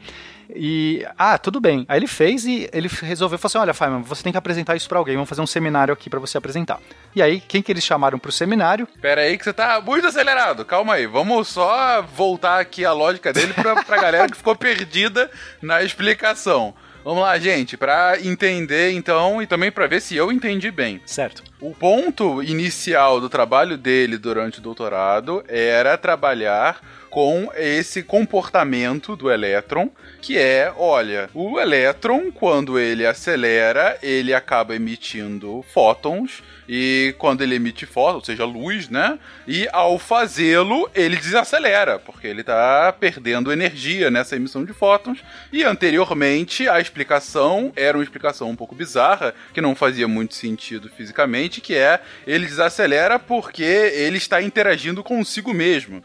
E, 0.53 1.05
ah, 1.17 1.37
tudo 1.37 1.59
bem. 1.59 1.85
Aí 1.87 1.99
ele 1.99 2.07
fez 2.07 2.45
e 2.45 2.69
ele 2.73 2.87
resolveu, 2.87 3.37
falou 3.37 3.49
assim, 3.49 3.57
olha, 3.57 3.73
Feynman, 3.73 4.01
você 4.01 4.23
tem 4.23 4.31
que 4.31 4.37
apresentar 4.37 4.75
isso 4.75 4.89
pra 4.89 4.99
alguém, 4.99 5.15
vamos 5.15 5.29
fazer 5.29 5.41
um 5.41 5.47
seminário 5.47 5.93
aqui 5.93 6.09
pra 6.09 6.19
você 6.19 6.37
apresentar. 6.37 6.79
E 7.15 7.21
aí, 7.21 7.39
quem 7.39 7.61
que 7.61 7.71
eles 7.71 7.83
chamaram 7.83 8.19
pro 8.19 8.31
seminário? 8.31 8.87
Pera 9.01 9.21
aí 9.21 9.37
que 9.37 9.43
você 9.43 9.53
tá 9.53 9.81
muito 9.81 10.07
acelerado. 10.07 10.65
Calma 10.65 10.95
aí. 10.95 11.07
Vamos 11.07 11.47
só 11.47 12.01
voltar 12.01 12.59
aqui 12.59 12.83
a 12.83 12.91
lógica 12.91 13.31
dele 13.31 13.53
pra, 13.53 13.83
pra 13.83 14.01
galera 14.01 14.27
que 14.27 14.37
ficou 14.37 14.55
perdida 14.55 15.29
na 15.61 15.81
explicação. 15.83 16.73
Vamos 17.05 17.21
lá, 17.21 17.37
gente, 17.37 17.77
pra 17.77 18.17
entender 18.19 18.91
então 18.93 19.39
e 19.39 19.45
também 19.45 19.71
pra 19.71 19.85
ver 19.85 20.01
se 20.01 20.15
eu 20.15 20.31
entendi 20.31 20.71
bem. 20.71 20.99
Certo. 21.05 21.43
O 21.61 21.71
ponto 21.71 22.41
inicial 22.41 23.21
do 23.21 23.29
trabalho 23.29 23.77
dele 23.77 24.17
durante 24.17 24.57
o 24.57 24.61
doutorado 24.61 25.43
era 25.47 25.95
trabalhar 25.99 26.81
com 27.15 27.49
esse 27.55 28.03
comportamento 28.03 29.15
do 29.15 29.31
elétron, 29.31 29.89
que 30.21 30.37
é, 30.37 30.73
olha, 30.75 31.29
o 31.33 31.57
elétron, 31.57 32.29
quando 32.29 32.77
ele 32.77 33.05
acelera, 33.05 33.97
ele 34.03 34.33
acaba 34.33 34.75
emitindo 34.75 35.63
fótons, 35.73 36.43
e 36.67 37.15
quando 37.17 37.41
ele 37.41 37.55
emite 37.55 37.85
fótons, 37.85 38.15
ou 38.15 38.25
seja, 38.25 38.43
luz, 38.43 38.89
né? 38.89 39.17
E 39.47 39.65
ao 39.71 39.97
fazê-lo, 39.97 40.89
ele 40.93 41.15
desacelera, 41.15 41.99
porque 41.99 42.27
ele 42.27 42.41
está 42.41 42.91
perdendo 42.91 43.49
energia 43.49 44.11
nessa 44.11 44.35
emissão 44.35 44.65
de 44.65 44.73
fótons. 44.73 45.23
E 45.53 45.63
anteriormente, 45.63 46.67
a 46.67 46.81
explicação 46.81 47.71
era 47.77 47.97
uma 47.97 48.03
explicação 48.03 48.49
um 48.49 48.57
pouco 48.57 48.75
bizarra, 48.75 49.33
que 49.53 49.61
não 49.61 49.73
fazia 49.73 50.05
muito 50.05 50.35
sentido 50.35 50.89
fisicamente, 50.89 51.61
que 51.61 51.75
é 51.75 52.01
ele 52.27 52.45
desacelera 52.45 53.17
porque 53.19 53.63
ele 53.63 54.17
está 54.17 54.41
interagindo 54.41 55.01
consigo 55.01 55.53
mesmo. 55.53 56.03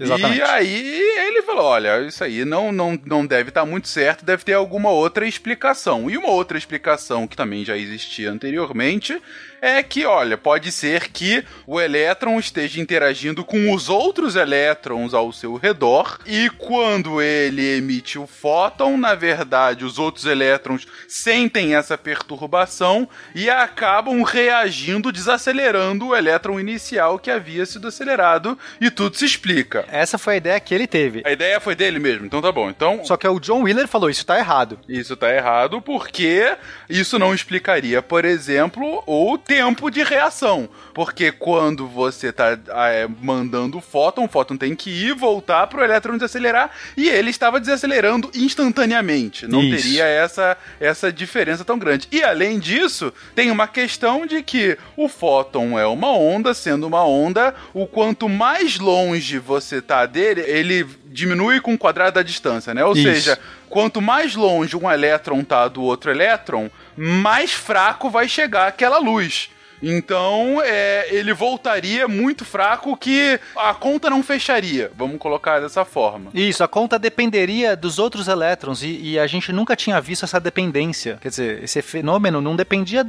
Exatamente. 0.00 0.38
E 0.38 0.42
aí 0.42 1.00
ele 1.28 1.42
falou: 1.42 1.64
olha, 1.64 2.00
isso 2.02 2.22
aí 2.22 2.44
não, 2.44 2.70
não, 2.72 2.98
não 3.04 3.26
deve 3.26 3.48
estar 3.48 3.64
muito 3.64 3.88
certo, 3.88 4.24
deve 4.24 4.44
ter 4.44 4.54
alguma 4.54 4.90
outra 4.90 5.26
explicação. 5.26 6.10
E 6.10 6.16
uma 6.16 6.28
outra 6.28 6.58
explicação 6.58 7.26
que 7.26 7.36
também 7.36 7.64
já 7.64 7.76
existia 7.76 8.30
anteriormente 8.30 9.20
é 9.66 9.82
que, 9.82 10.04
olha, 10.04 10.36
pode 10.38 10.70
ser 10.72 11.08
que 11.08 11.44
o 11.66 11.80
elétron 11.80 12.38
esteja 12.38 12.80
interagindo 12.80 13.44
com 13.44 13.72
os 13.72 13.88
outros 13.88 14.36
elétrons 14.36 15.12
ao 15.12 15.32
seu 15.32 15.56
redor, 15.56 16.18
e 16.26 16.48
quando 16.50 17.20
ele 17.20 17.76
emite 17.76 18.18
o 18.18 18.26
fóton, 18.26 18.96
na 18.96 19.14
verdade, 19.14 19.84
os 19.84 19.98
outros 19.98 20.24
elétrons 20.26 20.86
sentem 21.08 21.74
essa 21.74 21.98
perturbação 21.98 23.08
e 23.34 23.50
acabam 23.50 24.22
reagindo, 24.22 25.10
desacelerando 25.12 26.08
o 26.08 26.16
elétron 26.16 26.60
inicial 26.60 27.18
que 27.18 27.30
havia 27.30 27.66
sido 27.66 27.88
acelerado, 27.88 28.58
e 28.80 28.90
tudo 28.90 29.16
se 29.16 29.24
explica. 29.24 29.84
Essa 29.88 30.18
foi 30.18 30.34
a 30.34 30.36
ideia 30.36 30.60
que 30.60 30.74
ele 30.74 30.86
teve. 30.86 31.22
A 31.24 31.32
ideia 31.32 31.60
foi 31.60 31.74
dele 31.74 31.98
mesmo, 31.98 32.26
então 32.26 32.40
tá 32.40 32.52
bom. 32.52 32.70
Então, 32.70 33.04
Só 33.04 33.16
que 33.16 33.26
o 33.26 33.40
John 33.40 33.62
Wheeler 33.62 33.88
falou, 33.88 34.08
isso 34.08 34.24
tá 34.24 34.38
errado. 34.38 34.78
isso 34.88 35.16
tá 35.16 35.34
errado 35.34 35.80
porque 35.82 36.56
isso 36.88 37.18
não 37.18 37.34
explicaria, 37.34 38.00
por 38.02 38.24
exemplo, 38.24 39.02
o 39.06 39.36
tempo 39.56 39.90
de 39.90 40.02
reação. 40.02 40.68
Porque 40.92 41.32
quando 41.32 41.86
você 41.86 42.30
tá 42.30 42.58
ah, 42.70 42.88
é, 42.88 43.08
mandando 43.22 43.78
o 43.78 43.80
fóton, 43.80 44.24
o 44.24 44.28
fóton 44.28 44.56
tem 44.56 44.74
que 44.74 44.90
ir, 44.90 45.14
voltar 45.14 45.66
pro 45.66 45.82
elétron 45.82 46.16
desacelerar, 46.16 46.70
e 46.96 47.08
ele 47.08 47.30
estava 47.30 47.58
desacelerando 47.58 48.30
instantaneamente. 48.34 49.46
Não 49.46 49.62
Isso. 49.62 49.82
teria 49.82 50.04
essa, 50.04 50.56
essa 50.78 51.10
diferença 51.10 51.64
tão 51.64 51.78
grande. 51.78 52.06
E 52.12 52.22
além 52.22 52.58
disso, 52.58 53.12
tem 53.34 53.50
uma 53.50 53.66
questão 53.66 54.26
de 54.26 54.42
que 54.42 54.76
o 54.96 55.08
fóton 55.08 55.78
é 55.78 55.86
uma 55.86 56.12
onda, 56.12 56.52
sendo 56.52 56.86
uma 56.86 57.04
onda, 57.06 57.54
o 57.72 57.86
quanto 57.86 58.28
mais 58.28 58.78
longe 58.78 59.38
você 59.38 59.80
tá 59.80 60.04
dele, 60.04 60.42
ele 60.42 60.86
diminui 61.06 61.60
com 61.60 61.72
o 61.72 61.78
quadrado 61.78 62.16
da 62.16 62.22
distância, 62.22 62.74
né? 62.74 62.84
Ou 62.84 62.92
Isso. 62.92 63.02
seja, 63.02 63.38
quanto 63.70 64.02
mais 64.02 64.34
longe 64.34 64.76
um 64.76 64.90
elétron 64.90 65.42
tá 65.42 65.66
do 65.66 65.82
outro 65.82 66.10
elétron, 66.10 66.70
mais 66.96 67.52
fraco 67.52 68.08
vai 68.08 68.28
chegar 68.28 68.66
aquela 68.66 68.98
luz. 68.98 69.50
Então, 69.82 70.60
é, 70.64 71.06
ele 71.10 71.32
voltaria 71.34 72.08
muito 72.08 72.44
fraco 72.44 72.96
que 72.96 73.38
a 73.56 73.74
conta 73.74 74.08
não 74.08 74.22
fecharia. 74.22 74.90
Vamos 74.96 75.18
colocar 75.18 75.60
dessa 75.60 75.84
forma. 75.84 76.30
Isso, 76.32 76.64
a 76.64 76.68
conta 76.68 76.98
dependeria 76.98 77.76
dos 77.76 77.98
outros 77.98 78.26
elétrons 78.28 78.82
e, 78.82 78.98
e 79.02 79.18
a 79.18 79.26
gente 79.26 79.52
nunca 79.52 79.76
tinha 79.76 80.00
visto 80.00 80.24
essa 80.24 80.40
dependência. 80.40 81.18
Quer 81.20 81.28
dizer, 81.28 81.62
esse 81.62 81.82
fenômeno 81.82 82.40
não 82.40 82.56
dependia 82.56 83.06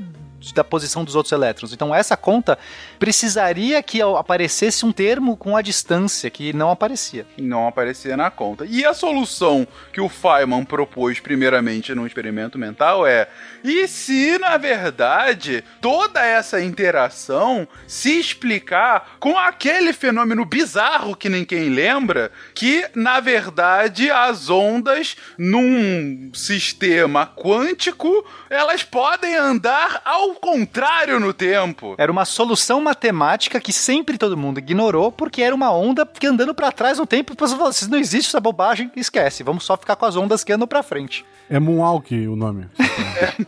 da 0.53 0.63
posição 0.63 1.03
dos 1.03 1.15
outros 1.15 1.31
elétrons. 1.31 1.73
Então 1.73 1.93
essa 1.93 2.15
conta 2.15 2.57
precisaria 2.99 3.81
que 3.81 4.01
aparecesse 4.01 4.85
um 4.85 4.91
termo 4.91 5.35
com 5.35 5.55
a 5.55 5.61
distância 5.61 6.29
que 6.29 6.53
não 6.53 6.71
aparecia. 6.71 7.25
Não 7.37 7.67
aparecia 7.67 8.15
na 8.15 8.29
conta. 8.29 8.65
E 8.65 8.85
a 8.85 8.93
solução 8.93 9.67
que 9.91 10.01
o 10.01 10.09
Feynman 10.09 10.63
propôs 10.63 11.19
primeiramente 11.19 11.93
no 11.93 12.05
experimento 12.05 12.57
mental 12.57 13.05
é: 13.05 13.27
e 13.63 13.87
se 13.87 14.37
na 14.37 14.57
verdade 14.57 15.63
toda 15.81 16.23
essa 16.23 16.61
interação 16.61 17.67
se 17.87 18.19
explicar 18.19 19.17
com 19.19 19.37
aquele 19.37 19.93
fenômeno 19.93 20.45
bizarro 20.45 21.15
que 21.15 21.29
ninguém 21.29 21.69
lembra, 21.69 22.31
que 22.53 22.85
na 22.93 23.19
verdade 23.19 24.09
as 24.11 24.49
ondas 24.49 25.15
num 25.37 26.31
sistema 26.33 27.25
quântico 27.25 28.25
elas 28.49 28.83
podem 28.83 29.35
andar 29.35 30.01
ao 30.05 30.26
contrário 30.35 31.19
no 31.19 31.33
tempo. 31.33 31.95
Era 31.97 32.11
uma 32.11 32.25
solução 32.25 32.79
matemática 32.81 33.59
que 33.59 33.71
sempre 33.73 34.17
todo 34.17 34.37
mundo 34.37 34.59
ignorou 34.59 35.11
porque 35.11 35.41
era 35.41 35.53
uma 35.55 35.71
onda 35.71 36.05
que 36.05 36.27
andando 36.27 36.53
pra 36.53 36.71
trás 36.71 36.97
no 36.97 37.05
tempo. 37.05 37.33
Falou, 37.37 37.71
"Se 37.73 37.89
não 37.89 37.97
existe 37.97 38.29
essa 38.29 38.39
bobagem, 38.39 38.91
esquece. 38.95 39.43
Vamos 39.43 39.63
só 39.63 39.75
ficar 39.77 39.95
com 39.95 40.05
as 40.05 40.15
ondas 40.15 40.43
que 40.43 40.51
andam 40.53 40.67
pra 40.67 40.83
frente. 40.83 41.25
É 41.49 41.59
Moonwalk 41.59 42.13
o 42.27 42.35
nome. 42.35 42.67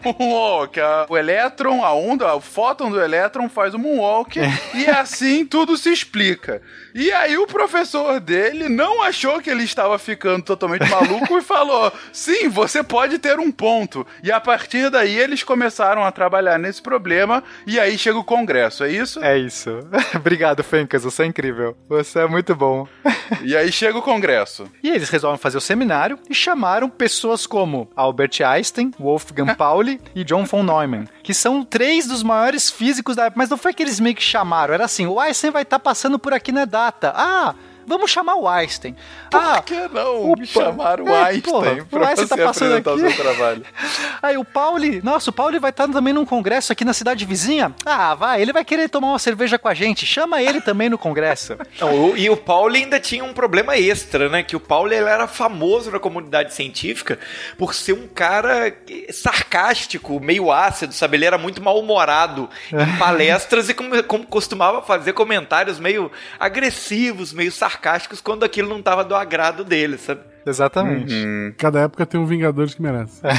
moonwalk. 0.03 0.79
A- 0.79 1.05
O 1.09 1.17
elétron, 1.17 1.83
a 1.83 1.93
onda, 1.93 2.33
o 2.35 2.39
fóton 2.41 2.89
do 2.89 3.01
elétron 3.01 3.49
faz 3.49 3.73
o 3.73 3.79
moonwalk 3.79 4.39
e 4.73 4.85
assim 4.89 5.45
tudo 5.45 5.75
se 5.77 5.91
explica. 5.91 6.61
E 6.93 7.11
aí 7.11 7.37
o 7.37 7.47
professor 7.47 8.19
dele 8.19 8.67
não 8.67 9.01
achou 9.01 9.41
que 9.41 9.49
ele 9.49 9.63
estava 9.63 9.97
ficando 9.99 10.43
totalmente 10.43 10.89
maluco 10.89 11.37
e 11.37 11.41
falou: 11.41 11.91
sim, 12.11 12.49
você 12.49 12.83
pode 12.83 13.19
ter 13.19 13.39
um 13.39 13.51
ponto. 13.51 14.05
E 14.23 14.31
a 14.31 14.39
partir 14.39 14.89
daí 14.89 15.17
eles 15.17 15.43
começaram 15.43 16.03
a 16.03 16.11
trabalhar 16.11 16.57
nesse 16.57 16.81
problema 16.81 17.43
e 17.65 17.79
aí 17.79 17.97
chega 17.97 18.17
o 18.17 18.23
Congresso, 18.23 18.83
é 18.83 18.91
isso? 18.91 19.23
É 19.23 19.37
isso. 19.37 19.79
Obrigado, 20.15 20.63
Fencas, 20.63 21.03
você 21.03 21.23
é 21.23 21.25
incrível. 21.25 21.77
Você 21.87 22.19
é 22.19 22.27
muito 22.27 22.55
bom. 22.55 22.87
e 23.43 23.55
aí 23.55 23.71
chega 23.71 23.97
o 23.97 24.01
Congresso. 24.01 24.69
E 24.83 24.89
eles 24.89 25.09
resolvem 25.09 25.39
fazer 25.39 25.57
o 25.57 25.61
seminário 25.61 26.19
e 26.29 26.33
chamaram 26.33 26.89
pessoas 26.89 27.45
como 27.45 27.89
Albert 27.95 28.41
Einstein, 28.45 28.91
Wolfgang 28.99 29.55
Pauli 29.55 30.01
e 30.15 30.23
John 30.23 30.45
von 30.45 30.63
Neumann, 30.63 31.05
que 31.23 31.33
são 31.33 31.63
três 31.63 32.07
dos 32.07 32.23
maiores 32.23 32.69
físicos 32.69 33.15
da 33.15 33.25
época. 33.25 33.37
Mas 33.37 33.49
não 33.49 33.57
foi 33.57 33.73
que 33.73 33.83
eles 33.83 33.99
meio 33.99 34.15
que 34.15 34.23
chamaram, 34.23 34.73
era 34.73 34.85
assim: 34.85 35.05
o 35.05 35.19
Einstein 35.19 35.51
vai 35.51 35.63
estar 35.63 35.79
tá 35.79 35.83
passando 35.83 36.17
por 36.17 36.33
aqui 36.33 36.51
na 36.51 36.65
data. 36.79 37.11
Ah, 37.15 37.49
vamos 37.89 38.09
chamar 38.11 38.35
o 38.35 38.47
Einstein. 38.47 38.95
Por 39.29 39.41
ah, 39.41 39.61
que 39.61 39.75
não 39.89 40.31
o 40.31 40.45
chamar 40.45 41.01
o 41.01 41.09
é, 41.09 41.23
Einstein 41.23 41.41
porra, 41.53 41.85
pra 41.89 41.99
o 41.99 42.05
Einstein 42.05 42.27
você 42.27 42.37
tá 42.37 42.43
passando 42.45 42.75
apresentar 42.77 42.93
aqui. 42.93 43.01
o 43.03 43.15
seu 43.15 43.23
trabalho? 43.23 43.65
Aí 44.21 44.37
o 44.37 44.45
Pauli, 44.45 45.01
nossa, 45.03 45.29
o 45.29 45.33
Pauli 45.33 45.59
vai 45.59 45.71
estar 45.71 45.87
também 45.89 46.13
num 46.13 46.25
congresso 46.25 46.71
aqui 46.71 46.85
na 46.85 46.93
cidade 46.93 47.25
vizinha. 47.25 47.73
Ah, 47.85 48.15
vai, 48.15 48.41
ele 48.41 48.53
vai 48.53 48.63
querer 48.63 48.87
tomar 48.89 49.09
uma 49.09 49.19
cerveja 49.19 49.57
com 49.59 49.67
a 49.67 49.73
gente. 49.73 50.05
Chama 50.05 50.41
ele 50.41 50.61
também 50.61 50.89
no 50.89 50.97
congresso. 50.97 51.57
Não, 51.81 52.11
o- 52.11 52.17
e 52.17 52.29
o 52.29 52.37
Paulo 52.37 52.75
ainda 52.75 52.99
tinha 52.99 53.23
um 53.23 53.33
problema 53.33 53.77
extra, 53.77 54.29
né? 54.29 54.43
Que 54.43 54.55
o 54.55 54.59
Paulo 54.59 54.93
ele 54.93 55.09
era 55.09 55.27
famoso 55.27 55.91
na 55.91 55.99
comunidade 55.99 56.53
científica 56.53 57.17
por 57.57 57.73
ser 57.73 57.93
um 57.93 58.07
cara 58.07 58.73
sarcástico, 59.11 60.19
meio 60.19 60.51
ácido, 60.51 60.93
sabe? 60.93 61.17
Ele 61.17 61.25
era 61.25 61.37
muito 61.37 61.61
mal-humorado 61.61 62.49
em 62.71 62.85
palestras 62.99 63.69
e 63.69 63.73
como, 63.73 64.03
como 64.03 64.25
costumava 64.25 64.81
fazer 64.81 65.13
comentários 65.13 65.79
meio 65.79 66.11
agressivos, 66.39 67.31
meio 67.33 67.51
sarcásticos 67.51 67.78
quando 68.23 68.43
aquilo 68.43 68.69
não 68.69 68.79
estava 68.79 69.03
do 69.03 69.15
agrado 69.15 69.63
dele, 69.63 69.97
sabe? 69.97 70.21
Exatamente. 70.45 71.13
Cada 71.57 71.81
época 71.81 72.05
tem 72.05 72.19
um 72.19 72.25
Vingadores 72.25 72.73
que 72.73 72.81
merece. 72.81 73.21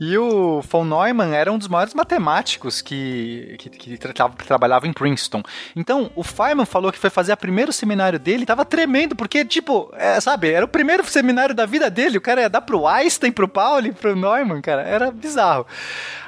E 0.00 0.16
o 0.16 0.60
von 0.62 0.84
Neumann 0.84 1.34
era 1.34 1.50
um 1.52 1.58
dos 1.58 1.66
maiores 1.66 1.92
matemáticos 1.92 2.80
que, 2.80 3.56
que, 3.58 3.68
que 3.68 3.98
tra- 3.98 4.12
tra- 4.12 4.28
trabalhava 4.28 4.86
em 4.86 4.92
Princeton. 4.92 5.42
Então, 5.74 6.08
o 6.14 6.22
Feynman 6.22 6.66
falou 6.66 6.92
que 6.92 6.98
foi 6.98 7.10
fazer 7.10 7.32
o 7.32 7.36
primeiro 7.36 7.72
seminário 7.72 8.16
dele, 8.16 8.46
tava 8.46 8.64
tremendo, 8.64 9.16
porque, 9.16 9.44
tipo, 9.44 9.90
é, 9.94 10.20
sabe, 10.20 10.52
era 10.52 10.64
o 10.64 10.68
primeiro 10.68 11.04
seminário 11.04 11.52
da 11.52 11.66
vida 11.66 11.90
dele, 11.90 12.16
o 12.16 12.20
cara 12.20 12.42
ia 12.42 12.48
dar 12.48 12.60
pro 12.60 12.86
Einstein, 12.86 13.32
pro 13.32 13.48
Pauli, 13.48 13.90
pro 13.90 14.14
Neumann, 14.14 14.60
cara, 14.62 14.82
era 14.82 15.10
bizarro. 15.10 15.66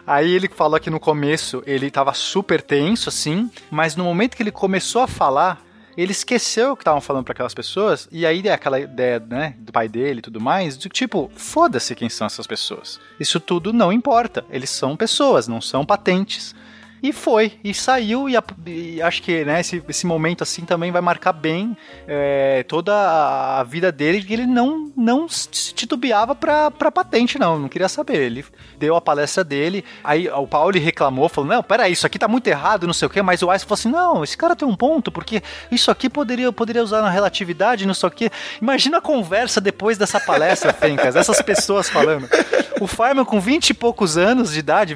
Aí 0.04 0.32
ele 0.34 0.48
falou 0.48 0.80
que 0.80 0.90
no 0.90 0.98
começo 0.98 1.62
ele 1.64 1.92
tava 1.92 2.12
super 2.12 2.60
tenso, 2.60 3.08
assim, 3.08 3.48
mas 3.70 3.94
no 3.94 4.02
momento 4.02 4.36
que 4.36 4.42
ele 4.42 4.50
começou 4.50 5.02
a 5.02 5.06
falar, 5.06 5.62
ele 6.02 6.12
esqueceu 6.12 6.72
o 6.72 6.76
que 6.76 6.82
estavam 6.82 7.00
falando 7.00 7.24
para 7.24 7.32
aquelas 7.32 7.54
pessoas, 7.54 8.08
e 8.10 8.24
aí 8.24 8.42
é 8.46 8.52
aquela 8.52 8.80
ideia, 8.80 9.20
né, 9.20 9.54
do 9.58 9.72
pai 9.72 9.88
dele 9.88 10.20
e 10.20 10.22
tudo 10.22 10.40
mais, 10.40 10.78
de 10.78 10.88
tipo, 10.88 11.30
foda-se 11.34 11.94
quem 11.94 12.08
são 12.08 12.26
essas 12.26 12.46
pessoas. 12.46 13.00
Isso 13.18 13.38
tudo 13.38 13.72
não 13.72 13.92
importa. 13.92 14.44
Eles 14.50 14.70
são 14.70 14.96
pessoas, 14.96 15.46
não 15.46 15.60
são 15.60 15.84
patentes. 15.84 16.54
E 17.02 17.12
foi, 17.12 17.52
e 17.64 17.72
saiu, 17.72 18.28
e, 18.28 18.36
a- 18.36 18.42
e 18.66 19.00
acho 19.00 19.22
que 19.22 19.44
né, 19.44 19.60
esse, 19.60 19.82
esse 19.88 20.06
momento 20.06 20.42
assim 20.42 20.64
também 20.64 20.90
vai 20.92 21.00
marcar 21.00 21.32
bem 21.32 21.76
é, 22.06 22.62
toda 22.68 22.92
a, 22.94 23.62
vida 23.64 23.90
dele, 23.90 24.22
que 24.22 24.32
ele 24.32 24.46
não, 24.46 24.92
não 24.96 25.28
se 25.28 25.72
titubeava 25.74 26.34
pra, 26.34 26.70
pra 26.70 26.90
patente, 26.90 27.38
não, 27.38 27.58
não 27.58 27.68
queria 27.68 27.88
saber. 27.88 28.16
Ele 28.16 28.44
deu 28.78 28.94
a 28.96 29.00
palestra 29.00 29.42
dele, 29.42 29.84
aí 30.04 30.28
o 30.28 30.46
Pauli 30.46 30.78
reclamou, 30.78 31.28
falou: 31.28 31.48
Não, 31.48 31.62
peraí, 31.62 31.92
isso 31.92 32.06
aqui 32.06 32.18
tá 32.18 32.28
muito 32.28 32.46
errado, 32.46 32.86
não 32.86 32.94
sei 32.94 33.06
o 33.06 33.10
quê, 33.10 33.22
mas 33.22 33.42
o 33.42 33.50
Einstein 33.50 33.68
falou 33.68 33.78
assim: 33.78 33.90
Não, 33.90 34.24
esse 34.24 34.36
cara 34.36 34.54
tem 34.54 34.66
um 34.68 34.76
ponto, 34.76 35.10
porque 35.10 35.42
isso 35.70 35.90
aqui 35.90 36.08
poderia, 36.10 36.52
poderia 36.52 36.82
usar 36.82 37.00
na 37.02 37.10
relatividade, 37.10 37.86
não 37.86 37.94
sei 37.94 38.08
o 38.08 38.12
quê. 38.12 38.30
Imagina 38.60 38.98
a 38.98 39.00
conversa 39.00 39.60
depois 39.60 39.96
dessa 39.96 40.20
palestra, 40.20 40.72
Fencas, 40.72 41.16
essas 41.16 41.40
pessoas 41.42 41.88
falando. 41.88 42.28
O 42.80 42.86
Feynman 42.86 43.24
com 43.24 43.40
20 43.40 43.70
e 43.70 43.74
poucos 43.74 44.16
anos 44.16 44.52
de 44.52 44.58
idade, 44.58 44.94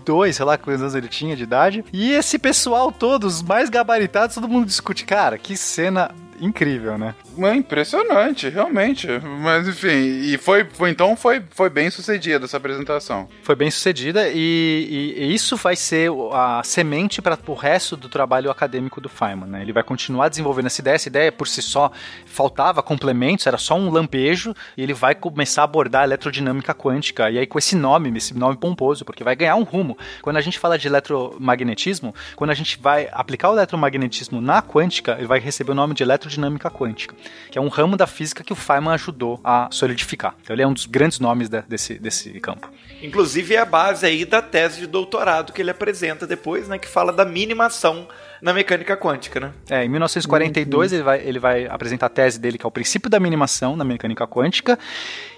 22, 0.00 0.36
sei 0.36 0.44
lá 0.44 0.56
quantos 0.58 0.80
anos 0.82 0.94
ele 0.94 1.08
tinha 1.08 1.36
de 1.36 1.42
idade, 1.42 1.84
e 1.92 2.12
esse 2.12 2.38
pessoal 2.38 2.90
todos 2.90 3.42
mais 3.42 3.68
gabaritados, 3.68 4.34
todo 4.34 4.48
mundo 4.48 4.66
discute. 4.66 5.04
Cara, 5.04 5.36
que 5.38 5.56
cena 5.56 6.10
incrível, 6.40 6.96
né? 6.96 7.14
É 7.38 7.54
impressionante, 7.54 8.48
realmente. 8.48 9.06
Mas 9.42 9.68
enfim, 9.68 9.88
e 10.22 10.38
foi, 10.38 10.64
foi 10.64 10.88
então 10.88 11.14
foi, 11.14 11.42
foi 11.50 11.68
bem 11.68 11.90
sucedida 11.90 12.46
essa 12.46 12.56
apresentação. 12.56 13.28
Foi 13.42 13.54
bem 13.54 13.70
sucedida 13.70 14.26
e, 14.28 15.14
e- 15.18 15.24
e 15.24 15.34
isso 15.34 15.54
vai 15.58 15.76
ser 15.76 16.10
a 16.32 16.62
semente 16.64 17.20
para 17.20 17.38
o 17.46 17.52
resto 17.54 17.94
do 17.94 18.08
trabalho 18.08 18.50
acadêmico 18.50 19.02
do 19.02 19.08
Feynman. 19.10 19.50
Né? 19.50 19.60
Ele 19.62 19.72
vai 19.72 19.82
continuar 19.82 20.30
desenvolvendo 20.30 20.66
essa 20.66 20.80
ideia. 20.80 20.94
Essa 20.94 21.08
ideia 21.08 21.30
por 21.30 21.46
si 21.46 21.60
só 21.60 21.92
faltava 22.30 22.82
complementos, 22.82 23.46
era 23.46 23.58
só 23.58 23.74
um 23.76 23.90
lampejo 23.90 24.54
e 24.76 24.82
ele 24.82 24.94
vai 24.94 25.14
começar 25.14 25.62
a 25.62 25.64
abordar 25.64 26.02
a 26.02 26.04
eletrodinâmica 26.04 26.72
quântica. 26.74 27.30
E 27.30 27.38
aí 27.38 27.46
com 27.46 27.58
esse 27.58 27.76
nome, 27.76 28.16
esse 28.16 28.32
nome 28.36 28.56
pomposo, 28.56 29.04
porque 29.04 29.24
vai 29.24 29.36
ganhar 29.36 29.56
um 29.56 29.62
rumo. 29.64 29.98
Quando 30.22 30.36
a 30.36 30.40
gente 30.40 30.58
fala 30.58 30.78
de 30.78 30.88
eletromagnetismo, 30.88 32.14
quando 32.36 32.50
a 32.50 32.54
gente 32.54 32.78
vai 32.80 33.08
aplicar 33.12 33.50
o 33.50 33.54
eletromagnetismo 33.54 34.40
na 34.40 34.62
quântica, 34.62 35.16
ele 35.18 35.26
vai 35.26 35.38
receber 35.40 35.72
o 35.72 35.74
nome 35.74 35.94
de 35.94 36.02
eletrodinâmica 36.02 36.70
quântica, 36.70 37.14
que 37.50 37.58
é 37.58 37.60
um 37.60 37.68
ramo 37.68 37.96
da 37.96 38.06
física 38.06 38.44
que 38.44 38.52
o 38.52 38.56
Feynman 38.56 38.94
ajudou 38.94 39.40
a 39.42 39.68
solidificar. 39.70 40.34
Então 40.42 40.54
ele 40.54 40.62
é 40.62 40.66
um 40.66 40.72
dos 40.72 40.86
grandes 40.86 41.18
nomes 41.18 41.48
de- 41.48 41.62
desse, 41.62 41.98
desse 41.98 42.30
campo. 42.40 42.70
Inclusive 43.02 43.54
é 43.54 43.58
a 43.58 43.64
base 43.64 44.06
aí 44.06 44.24
da 44.24 44.42
tese 44.42 44.80
de 44.80 44.86
doutorado 44.86 45.52
que 45.52 45.60
ele 45.62 45.70
apresenta 45.70 46.26
depois, 46.26 46.68
né? 46.68 46.78
Que 46.78 46.86
fala 46.88 47.12
da 47.12 47.24
minimação 47.24 48.06
na 48.40 48.52
mecânica 48.52 48.96
quântica, 48.96 49.40
né? 49.40 49.52
É, 49.68 49.84
em 49.84 49.88
1942 49.88 50.92
ele, 50.92 51.02
vai, 51.02 51.20
ele 51.20 51.38
vai 51.38 51.66
apresentar 51.66 52.06
a 52.06 52.08
tese 52.08 52.38
dele, 52.38 52.58
que 52.58 52.64
é 52.64 52.68
o 52.68 52.70
princípio 52.70 53.10
da 53.10 53.20
minimação 53.20 53.76
na 53.76 53.84
mecânica 53.84 54.26
quântica, 54.26 54.78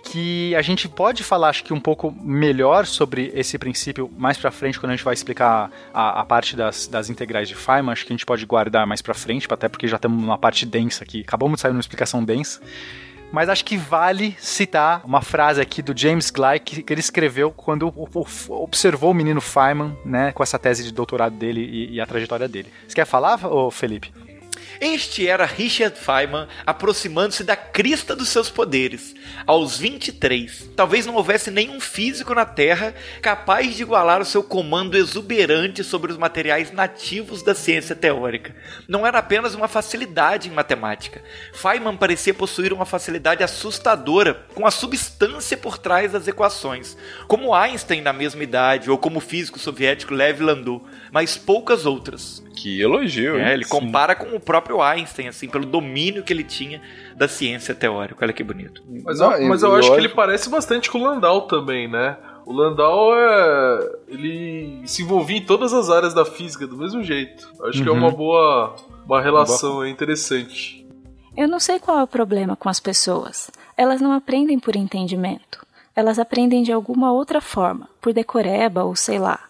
que 0.04 0.54
a 0.54 0.62
gente 0.62 0.88
pode 0.88 1.22
falar, 1.22 1.48
acho 1.48 1.64
que 1.64 1.72
um 1.72 1.80
pouco 1.80 2.14
melhor 2.22 2.86
sobre 2.86 3.32
esse 3.34 3.58
princípio 3.58 4.10
mais 4.16 4.38
pra 4.38 4.50
frente, 4.50 4.78
quando 4.78 4.90
a 4.90 4.96
gente 4.96 5.04
vai 5.04 5.14
explicar 5.14 5.70
a, 5.92 6.20
a 6.20 6.24
parte 6.24 6.56
das, 6.56 6.86
das 6.86 7.10
integrais 7.10 7.48
de 7.48 7.54
Feynman, 7.54 7.92
acho 7.92 8.06
que 8.06 8.12
a 8.12 8.16
gente 8.16 8.26
pode 8.26 8.44
guardar 8.46 8.86
mais 8.86 9.02
pra 9.02 9.14
frente, 9.14 9.46
até 9.50 9.68
porque 9.68 9.88
já 9.88 9.96
estamos 9.96 10.20
numa 10.20 10.38
parte 10.38 10.64
densa 10.64 11.04
aqui, 11.04 11.22
acabamos 11.26 11.56
de 11.56 11.62
sair 11.62 11.72
numa 11.72 11.80
explicação 11.80 12.24
densa. 12.24 12.60
Mas 13.32 13.48
acho 13.48 13.64
que 13.64 13.76
vale 13.76 14.36
citar 14.38 15.00
uma 15.04 15.22
frase 15.22 15.60
aqui 15.60 15.80
do 15.80 15.98
James 15.98 16.30
Gleick 16.30 16.82
que, 16.82 16.92
ele 16.92 17.00
escreveu 17.00 17.50
quando 17.50 17.92
observou 18.48 19.10
o 19.10 19.14
menino 19.14 19.40
Feynman, 19.40 19.96
né, 20.04 20.32
com 20.32 20.42
essa 20.42 20.58
tese 20.58 20.84
de 20.84 20.92
doutorado 20.92 21.34
dele 21.34 21.60
e, 21.60 21.94
e 21.94 22.00
a 22.00 22.06
trajetória 22.06 22.46
dele. 22.46 22.70
Você 22.86 22.94
quer 22.94 23.06
falar, 23.06 23.40
Felipe? 23.72 24.12
Este 24.84 25.28
era 25.28 25.46
Richard 25.46 25.96
Feynman 25.96 26.48
aproximando-se 26.66 27.44
da 27.44 27.54
crista 27.54 28.16
dos 28.16 28.30
seus 28.30 28.50
poderes. 28.50 29.14
Aos 29.46 29.78
23, 29.78 30.70
talvez 30.74 31.06
não 31.06 31.14
houvesse 31.14 31.52
nenhum 31.52 31.80
físico 31.80 32.34
na 32.34 32.44
Terra 32.44 32.92
capaz 33.20 33.76
de 33.76 33.82
igualar 33.82 34.20
o 34.20 34.24
seu 34.24 34.42
comando 34.42 34.96
exuberante 34.96 35.84
sobre 35.84 36.10
os 36.10 36.18
materiais 36.18 36.72
nativos 36.72 37.44
da 37.44 37.54
ciência 37.54 37.94
teórica. 37.94 38.56
Não 38.88 39.06
era 39.06 39.18
apenas 39.18 39.54
uma 39.54 39.68
facilidade 39.68 40.48
em 40.48 40.52
matemática. 40.52 41.22
Feynman 41.52 41.96
parecia 41.96 42.34
possuir 42.34 42.72
uma 42.72 42.84
facilidade 42.84 43.44
assustadora 43.44 44.46
com 44.52 44.66
a 44.66 44.70
substância 44.72 45.56
por 45.56 45.78
trás 45.78 46.10
das 46.10 46.26
equações, 46.26 46.96
como 47.28 47.54
Einstein 47.54 48.00
na 48.00 48.12
mesma 48.12 48.42
idade 48.42 48.90
ou 48.90 48.98
como 48.98 49.18
o 49.18 49.20
físico 49.20 49.60
soviético 49.60 50.12
Lev 50.12 50.40
Landau, 50.40 50.84
mas 51.12 51.36
poucas 51.36 51.86
outras. 51.86 52.42
Que 52.56 52.80
elogio, 52.82 53.38
hein? 53.38 53.44
É, 53.44 53.54
ele 53.54 53.64
compara 53.64 54.14
com 54.14 54.36
o 54.36 54.40
próprio 54.40 54.71
Einstein, 54.80 55.28
assim, 55.28 55.48
pelo 55.48 55.66
domínio 55.66 56.22
que 56.22 56.32
ele 56.32 56.44
tinha 56.44 56.80
da 57.16 57.26
ciência 57.28 57.74
teórica. 57.74 58.24
Olha 58.24 58.32
que 58.32 58.42
bonito. 58.44 58.82
Mas, 59.04 59.20
eu, 59.20 59.48
mas 59.48 59.62
eu 59.62 59.74
acho 59.74 59.90
que 59.92 59.98
ele 59.98 60.08
parece 60.08 60.48
bastante 60.48 60.90
com 60.90 60.98
o 60.98 61.02
Landau 61.04 61.42
também, 61.42 61.88
né? 61.88 62.16
O 62.46 62.52
Landau 62.52 63.14
é. 63.14 63.90
Ele 64.08 64.82
se 64.86 65.02
envolvia 65.02 65.36
em 65.38 65.44
todas 65.44 65.72
as 65.72 65.90
áreas 65.90 66.14
da 66.14 66.24
física 66.24 66.66
do 66.66 66.76
mesmo 66.76 67.02
jeito. 67.02 67.48
Acho 67.64 67.82
que 67.82 67.88
é 67.88 67.92
Uhum. 67.92 67.98
uma 67.98 68.10
boa. 68.10 68.74
Uma 69.06 69.20
relação 69.20 69.80
aí 69.80 69.90
interessante. 69.90 70.86
Eu 71.36 71.48
não 71.48 71.58
sei 71.60 71.78
qual 71.78 71.98
é 71.98 72.02
o 72.02 72.06
problema 72.06 72.54
com 72.56 72.68
as 72.68 72.78
pessoas. 72.80 73.50
Elas 73.76 74.00
não 74.00 74.12
aprendem 74.12 74.58
por 74.58 74.76
entendimento. 74.76 75.64
Elas 75.94 76.18
aprendem 76.18 76.62
de 76.62 76.72
alguma 76.72 77.12
outra 77.12 77.40
forma, 77.40 77.88
por 78.00 78.12
decoreba 78.12 78.82
ou 78.84 78.94
sei 78.96 79.18
lá. 79.18 79.40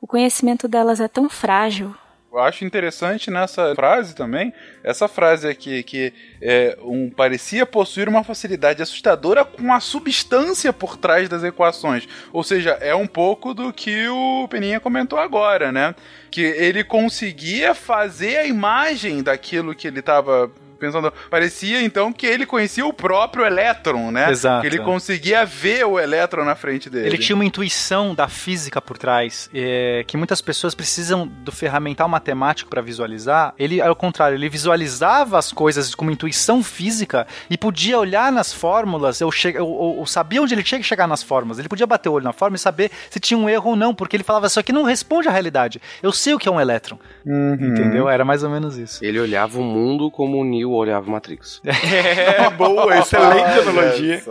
O 0.00 0.06
conhecimento 0.06 0.68
delas 0.68 1.00
é 1.00 1.08
tão 1.08 1.28
frágil. 1.28 1.94
Eu 2.36 2.42
acho 2.42 2.66
interessante 2.66 3.30
nessa 3.30 3.74
frase 3.74 4.14
também, 4.14 4.52
essa 4.84 5.08
frase 5.08 5.48
aqui, 5.48 5.82
que 5.82 6.12
é, 6.38 6.76
um, 6.82 7.08
parecia 7.08 7.64
possuir 7.64 8.10
uma 8.10 8.22
facilidade 8.22 8.82
assustadora 8.82 9.42
com 9.42 9.72
a 9.72 9.80
substância 9.80 10.70
por 10.70 10.98
trás 10.98 11.30
das 11.30 11.42
equações. 11.42 12.06
Ou 12.34 12.44
seja, 12.44 12.72
é 12.72 12.94
um 12.94 13.06
pouco 13.06 13.54
do 13.54 13.72
que 13.72 14.06
o 14.08 14.46
Peninha 14.48 14.78
comentou 14.78 15.18
agora, 15.18 15.72
né? 15.72 15.94
Que 16.30 16.42
ele 16.42 16.84
conseguia 16.84 17.74
fazer 17.74 18.36
a 18.36 18.46
imagem 18.46 19.22
daquilo 19.22 19.74
que 19.74 19.88
ele 19.88 20.00
estava 20.00 20.52
pensando. 20.76 21.12
Parecia 21.30 21.82
então 21.82 22.12
que 22.12 22.26
ele 22.26 22.46
conhecia 22.46 22.86
o 22.86 22.92
próprio 22.92 23.44
elétron, 23.44 24.10
né? 24.10 24.30
Exato. 24.30 24.60
Que 24.62 24.66
ele 24.66 24.78
conseguia 24.78 25.44
ver 25.44 25.84
o 25.86 25.98
elétron 25.98 26.44
na 26.44 26.54
frente 26.54 26.88
dele. 26.88 27.06
Ele 27.06 27.18
tinha 27.18 27.34
uma 27.34 27.44
intuição 27.44 28.14
da 28.14 28.28
física 28.28 28.80
por 28.80 28.98
trás, 28.98 29.50
é, 29.54 30.04
que 30.06 30.16
muitas 30.16 30.40
pessoas 30.40 30.74
precisam 30.74 31.26
do 31.26 31.52
ferramental 31.52 32.08
matemático 32.08 32.68
para 32.70 32.82
visualizar. 32.82 33.54
Ele, 33.58 33.80
ao 33.80 33.96
contrário, 33.96 34.36
ele 34.36 34.48
visualizava 34.48 35.38
as 35.38 35.52
coisas 35.52 35.94
com 35.94 36.04
uma 36.04 36.12
intuição 36.12 36.62
física 36.62 37.26
e 37.48 37.56
podia 37.56 37.98
olhar 37.98 38.30
nas 38.30 38.52
fórmulas, 38.52 39.20
eu, 39.20 39.30
che 39.30 39.48
eu, 39.48 39.96
eu 39.98 40.06
sabia 40.06 40.42
onde 40.42 40.54
ele 40.54 40.62
tinha 40.62 40.80
que 40.80 40.86
chegar 40.86 41.06
nas 41.06 41.22
fórmulas. 41.22 41.58
Ele 41.58 41.68
podia 41.68 41.86
bater 41.86 42.08
o 42.08 42.12
olho 42.12 42.24
na 42.24 42.32
fórmula 42.32 42.56
e 42.56 42.60
saber 42.60 42.90
se 43.10 43.20
tinha 43.20 43.38
um 43.38 43.48
erro 43.48 43.70
ou 43.70 43.76
não, 43.76 43.94
porque 43.94 44.16
ele 44.16 44.24
falava, 44.24 44.46
isso 44.46 44.60
aqui 44.60 44.72
não 44.72 44.82
responde 44.82 45.28
à 45.28 45.30
realidade. 45.30 45.80
Eu 46.02 46.12
sei 46.12 46.34
o 46.34 46.38
que 46.38 46.48
é 46.48 46.52
um 46.52 46.60
elétron. 46.60 46.98
Entendeu? 47.24 48.08
Era 48.08 48.24
mais 48.24 48.42
ou 48.42 48.50
menos 48.50 48.76
isso. 48.76 49.04
Ele 49.04 49.18
olhava 49.18 49.58
o 49.58 49.64
mundo 49.64 50.10
como 50.10 50.38
o 50.38 50.44
Neo 50.66 50.72
olhava 50.72 51.06
o 51.06 51.10
Matrix. 51.10 51.62
É, 51.86 52.50
boa, 52.50 52.98
excelente 52.98 53.60
analogia. 53.60 54.22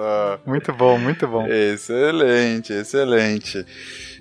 Muito 0.46 0.74
bom, 0.74 0.98
muito 0.98 1.28
bom. 1.28 1.48
Excelente, 1.48 2.74
excelente. 2.74 3.66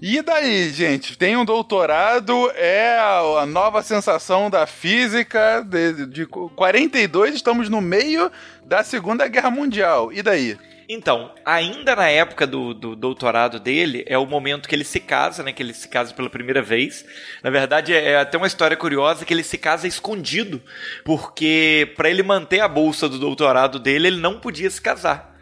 E 0.00 0.22
daí, 0.22 0.70
gente? 0.70 1.18
Tem 1.18 1.36
um 1.36 1.44
doutorado, 1.44 2.50
é 2.54 2.96
a, 2.98 3.42
a 3.42 3.46
nova 3.46 3.82
sensação 3.82 4.48
da 4.48 4.66
física. 4.66 5.62
De, 5.66 6.06
de 6.06 6.26
42, 6.26 7.34
estamos 7.34 7.68
no 7.68 7.80
meio 7.80 8.30
da 8.64 8.84
Segunda 8.84 9.26
Guerra 9.26 9.50
Mundial. 9.50 10.12
E 10.12 10.22
daí? 10.22 10.56
Então, 10.88 11.34
ainda 11.44 11.96
na 11.96 12.08
época 12.08 12.46
do, 12.46 12.74
do, 12.74 12.94
doutorado 12.94 13.58
dele, 13.58 14.04
é 14.06 14.18
o 14.18 14.26
momento 14.26 14.68
que 14.68 14.74
ele 14.74 14.84
se 14.84 15.00
casa, 15.00 15.42
né? 15.42 15.52
Que 15.52 15.62
ele 15.62 15.72
se 15.72 15.88
casa 15.88 16.12
pela 16.12 16.28
primeira 16.28 16.62
vez. 16.62 17.04
Na 17.42 17.50
verdade, 17.50 17.92
é, 17.92 18.12
é 18.12 18.18
até 18.18 18.36
uma 18.36 18.46
história 18.46 18.76
curiosa 18.76 19.24
que 19.24 19.32
ele 19.32 19.42
se 19.42 19.56
casa 19.56 19.88
escondido, 19.88 20.62
porque 21.04 21.92
para 21.96 22.10
ele 22.10 22.22
manter 22.22 22.60
a 22.60 22.68
bolsa 22.68 23.08
do 23.08 23.18
doutorado 23.18 23.78
dele, 23.78 24.08
ele 24.08 24.20
não 24.20 24.38
podia 24.38 24.70
se 24.70 24.80
casar. 24.80 25.33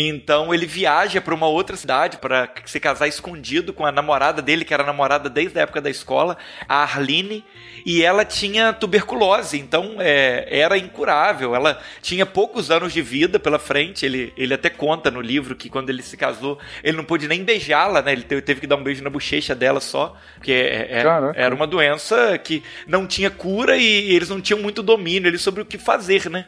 Então 0.00 0.54
ele 0.54 0.64
viaja 0.64 1.20
para 1.20 1.34
uma 1.34 1.48
outra 1.48 1.76
cidade 1.76 2.18
para 2.18 2.48
se 2.64 2.78
casar 2.78 3.08
escondido 3.08 3.72
com 3.72 3.84
a 3.84 3.90
namorada 3.90 4.40
dele, 4.40 4.64
que 4.64 4.72
era 4.72 4.84
namorada 4.84 5.28
desde 5.28 5.58
a 5.58 5.62
época 5.62 5.80
da 5.80 5.90
escola, 5.90 6.36
a 6.68 6.84
Arline, 6.84 7.44
e 7.84 8.04
ela 8.04 8.24
tinha 8.24 8.72
tuberculose, 8.72 9.58
então 9.58 9.96
é, 9.98 10.46
era 10.50 10.78
incurável. 10.78 11.52
Ela 11.52 11.80
tinha 12.00 12.24
poucos 12.24 12.70
anos 12.70 12.92
de 12.92 13.02
vida 13.02 13.40
pela 13.40 13.58
frente. 13.58 14.06
Ele, 14.06 14.32
ele 14.36 14.54
até 14.54 14.70
conta 14.70 15.10
no 15.10 15.20
livro 15.20 15.56
que 15.56 15.68
quando 15.68 15.90
ele 15.90 16.02
se 16.02 16.16
casou, 16.16 16.60
ele 16.84 16.96
não 16.96 17.04
pôde 17.04 17.26
nem 17.26 17.42
beijá-la, 17.42 18.00
né? 18.00 18.12
Ele 18.12 18.22
teve, 18.22 18.60
que 18.60 18.66
dar 18.68 18.76
um 18.76 18.84
beijo 18.84 19.02
na 19.02 19.10
bochecha 19.10 19.52
dela 19.52 19.80
só, 19.80 20.16
porque 20.34 20.52
é, 20.52 21.00
é, 21.00 21.02
era 21.34 21.54
uma 21.54 21.66
doença 21.66 22.38
que 22.38 22.62
não 22.86 23.04
tinha 23.04 23.30
cura 23.30 23.76
e 23.76 24.14
eles 24.14 24.28
não 24.28 24.40
tinham 24.40 24.60
muito 24.60 24.80
domínio 24.80 25.36
sobre 25.40 25.62
o 25.62 25.66
que 25.66 25.76
fazer, 25.76 26.30
né? 26.30 26.46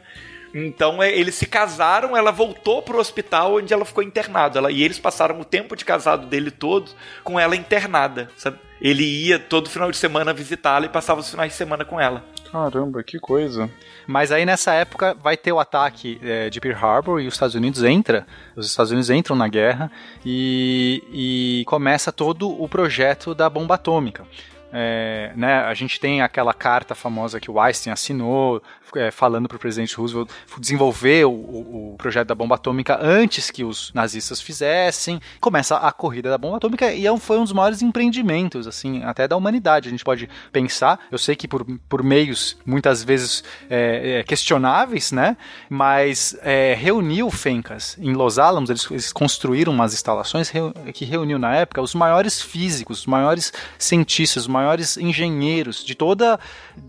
Então 0.53 1.01
é, 1.01 1.11
eles 1.11 1.35
se 1.35 1.45
casaram, 1.45 2.15
ela 2.15 2.31
voltou 2.31 2.81
pro 2.81 2.99
hospital 2.99 3.55
onde 3.55 3.73
ela 3.73 3.85
ficou 3.85 4.03
internada. 4.03 4.59
Ela, 4.59 4.71
e 4.71 4.83
eles 4.83 4.99
passaram 4.99 5.39
o 5.39 5.45
tempo 5.45 5.75
de 5.75 5.85
casado 5.85 6.27
dele 6.27 6.51
todo 6.51 6.91
com 7.23 7.39
ela 7.39 7.55
internada, 7.55 8.29
sabe? 8.35 8.59
Ele 8.81 9.03
ia 9.03 9.37
todo 9.37 9.69
final 9.69 9.91
de 9.91 9.97
semana 9.97 10.33
visitá-la 10.33 10.87
e 10.87 10.89
passava 10.89 11.19
os 11.19 11.29
finais 11.29 11.51
de 11.51 11.57
semana 11.57 11.85
com 11.85 12.01
ela. 12.01 12.23
Caramba, 12.51 13.03
que 13.03 13.19
coisa. 13.19 13.69
Mas 14.07 14.31
aí 14.31 14.45
nessa 14.45 14.73
época 14.73 15.13
vai 15.13 15.37
ter 15.37 15.51
o 15.51 15.59
ataque 15.59 16.19
é, 16.23 16.49
de 16.49 16.59
Pearl 16.59 16.83
Harbor 16.83 17.21
e 17.21 17.27
os 17.27 17.35
Estados 17.35 17.55
Unidos 17.55 17.83
entra, 17.83 18.25
os 18.55 18.65
Estados 18.65 18.91
Unidos 18.91 19.09
entram 19.11 19.35
na 19.35 19.47
guerra 19.47 19.91
e, 20.25 21.03
e 21.11 21.63
começa 21.65 22.11
todo 22.11 22.49
o 22.49 22.67
projeto 22.67 23.35
da 23.35 23.49
bomba 23.49 23.75
atômica. 23.75 24.25
É, 24.73 25.33
né, 25.35 25.55
a 25.59 25.73
gente 25.73 25.99
tem 25.99 26.21
aquela 26.21 26.53
carta 26.53 26.95
famosa 26.95 27.41
que 27.41 27.51
o 27.51 27.59
Einstein 27.59 27.91
assinou, 27.91 28.63
é, 28.95 29.11
falando 29.11 29.47
para 29.47 29.55
o 29.55 29.59
presidente 29.59 29.95
Roosevelt 29.95 30.29
desenvolver 30.57 31.25
o, 31.25 31.31
o, 31.31 31.93
o, 31.93 31.95
projeto 31.97 32.27
da 32.27 32.35
bomba 32.35 32.55
atômica 32.55 32.99
antes 33.01 33.49
que 33.49 33.63
os 33.63 33.91
nazistas 33.93 34.41
fizessem. 34.41 35.21
Começa 35.39 35.77
a 35.77 35.91
corrida 35.91 36.29
da 36.29 36.37
bomba 36.37 36.57
atômica 36.57 36.91
e 36.91 37.07
é 37.07 37.17
foi 37.17 37.37
um 37.37 37.43
dos 37.43 37.53
maiores 37.53 37.81
empreendimentos, 37.81 38.67
assim, 38.67 39.03
até 39.03 39.27
da 39.27 39.35
humanidade. 39.35 39.87
A 39.87 39.91
gente 39.91 40.03
pode 40.03 40.29
pensar, 40.51 40.99
eu 41.11 41.17
sei 41.17 41.35
que 41.35 41.47
por, 41.47 41.65
por 41.87 42.03
meios 42.03 42.57
muitas 42.65 43.03
vezes 43.03 43.43
é, 43.69 44.19
é 44.19 44.23
questionáveis, 44.23 45.11
né? 45.11 45.37
Mas 45.69 46.37
é, 46.41 46.73
reuniu 46.73 47.29
Fencas 47.29 47.97
em 47.99 48.13
Los 48.13 48.39
Alamos, 48.39 48.69
eles, 48.69 48.89
eles 48.89 49.11
construíram 49.11 49.73
umas 49.73 49.93
instalações 49.93 50.51
que 50.93 51.05
reuniu 51.05 51.37
na 51.37 51.55
época 51.55 51.81
os 51.81 51.93
maiores 51.93 52.41
físicos, 52.41 53.01
os 53.01 53.05
maiores 53.05 53.53
cientistas, 53.77 54.43
os 54.43 54.47
maiores 54.47 54.97
engenheiros 54.97 55.83
de 55.83 55.95
toda 55.95 56.39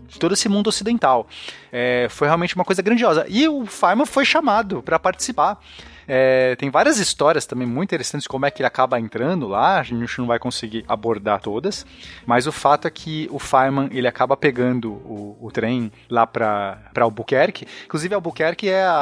de 0.07 0.19
todo 0.19 0.33
esse 0.33 0.47
mundo 0.47 0.67
ocidental. 0.67 1.27
É, 1.75 2.05
foi 2.07 2.27
realmente 2.27 2.55
uma 2.55 2.63
coisa 2.63 2.83
grandiosa. 2.83 3.25
E 3.27 3.47
o 3.47 3.65
Feynman 3.65 4.05
foi 4.05 4.23
chamado 4.23 4.83
para 4.83 4.99
participar. 4.99 5.59
É, 6.07 6.55
tem 6.55 6.69
várias 6.69 6.97
histórias 6.99 7.45
também 7.45 7.67
muito 7.67 7.89
interessantes 7.89 8.23
de 8.23 8.29
como 8.29 8.45
é 8.45 8.51
que 8.51 8.61
ele 8.61 8.67
acaba 8.67 8.99
entrando 8.99 9.47
lá, 9.47 9.79
a 9.79 9.83
gente 9.83 10.19
não 10.19 10.27
vai 10.27 10.39
conseguir 10.39 10.83
abordar 10.87 11.41
todas, 11.41 11.85
mas 12.25 12.47
o 12.47 12.51
fato 12.51 12.87
é 12.87 12.91
que 12.91 13.27
o 13.31 13.39
Feynman 13.39 13.89
ele 13.91 14.07
acaba 14.07 14.35
pegando 14.35 14.91
o, 14.91 15.37
o 15.41 15.51
trem 15.51 15.91
lá 16.09 16.25
para 16.25 16.79
Albuquerque, 16.95 17.67
inclusive 17.85 18.13
Albuquerque 18.13 18.69
é 18.69 18.83
a, 18.83 18.93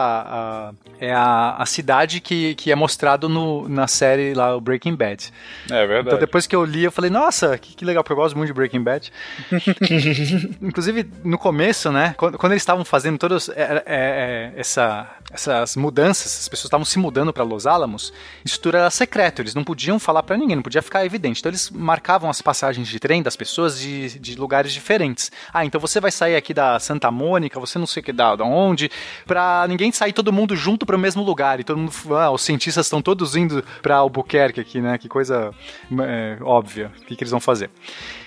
a 0.69 0.73
é 1.01 1.11
a, 1.11 1.55
a, 1.57 1.65
cidade 1.65 2.21
que, 2.21 2.53
que 2.53 2.71
é 2.71 2.75
mostrado 2.75 3.27
no, 3.27 3.67
na 3.67 3.87
série 3.87 4.35
lá, 4.35 4.55
o 4.55 4.61
Breaking 4.61 4.95
Bad. 4.95 5.33
É 5.69 5.87
verdade. 5.87 6.09
Então 6.09 6.19
depois 6.19 6.45
que 6.45 6.55
eu 6.55 6.63
li, 6.63 6.83
eu 6.83 6.91
falei, 6.91 7.09
nossa, 7.09 7.57
que, 7.57 7.75
que 7.75 7.83
legal, 7.83 8.03
porque 8.03 8.13
eu 8.13 8.17
gosto 8.17 8.37
muito 8.37 8.49
de 8.49 8.53
Breaking 8.53 8.83
Bad. 8.83 9.11
inclusive, 10.61 11.09
no 11.23 11.39
começo, 11.39 11.91
né, 11.91 12.13
quando, 12.17 12.37
quando 12.37 12.51
eles 12.53 12.61
estavam 12.61 12.85
fazendo 12.85 13.17
todas 13.17 13.49
é, 13.49 13.53
é, 13.61 13.83
é, 13.87 14.53
essa, 14.55 15.09
essas 15.31 15.75
mudanças, 15.75 16.41
as 16.41 16.47
pessoas 16.47 16.65
estavam 16.65 16.85
se 16.91 16.99
mudando 16.99 17.31
para 17.31 17.43
Los 17.43 17.65
Alamos, 17.65 18.13
isso 18.43 18.59
tudo 18.59 18.77
era 18.77 18.89
secreto, 18.89 19.41
eles 19.41 19.55
não 19.55 19.63
podiam 19.63 19.99
falar 19.99 20.23
para 20.23 20.37
ninguém, 20.37 20.55
não 20.55 20.63
podia 20.63 20.81
ficar 20.81 21.05
evidente. 21.05 21.39
Então 21.39 21.49
eles 21.49 21.69
marcavam 21.69 22.29
as 22.29 22.41
passagens 22.41 22.87
de 22.87 22.99
trem 22.99 23.23
das 23.23 23.35
pessoas 23.35 23.79
de, 23.79 24.19
de 24.19 24.35
lugares 24.35 24.73
diferentes. 24.73 25.31
Ah, 25.53 25.65
então 25.65 25.79
você 25.79 25.99
vai 25.99 26.11
sair 26.11 26.35
aqui 26.35 26.53
da 26.53 26.79
Santa 26.79 27.09
Mônica, 27.09 27.59
você 27.59 27.79
não 27.79 27.87
sei 27.87 28.01
o 28.01 28.03
que 28.03 28.11
da, 28.11 28.35
da 28.35 28.43
onde, 28.43 28.91
para 29.25 29.65
ninguém 29.67 29.91
sair 29.91 30.13
todo 30.13 30.33
mundo 30.33 30.55
junto 30.55 30.85
para 30.85 30.95
o 30.95 30.99
mesmo 30.99 31.23
lugar. 31.23 31.59
E 31.59 31.63
todo 31.63 31.77
mundo, 31.77 31.93
ah, 32.15 32.31
os 32.31 32.41
cientistas 32.41 32.85
estão 32.85 33.01
todos 33.01 33.35
indo 33.35 33.63
para 33.81 33.95
Albuquerque 33.95 34.59
aqui, 34.59 34.81
né? 34.81 34.97
Que 34.97 35.07
coisa 35.07 35.53
é, 35.99 36.37
óbvia. 36.41 36.91
O 37.01 37.05
que, 37.05 37.15
que 37.15 37.23
eles 37.23 37.31
vão 37.31 37.39
fazer? 37.39 37.69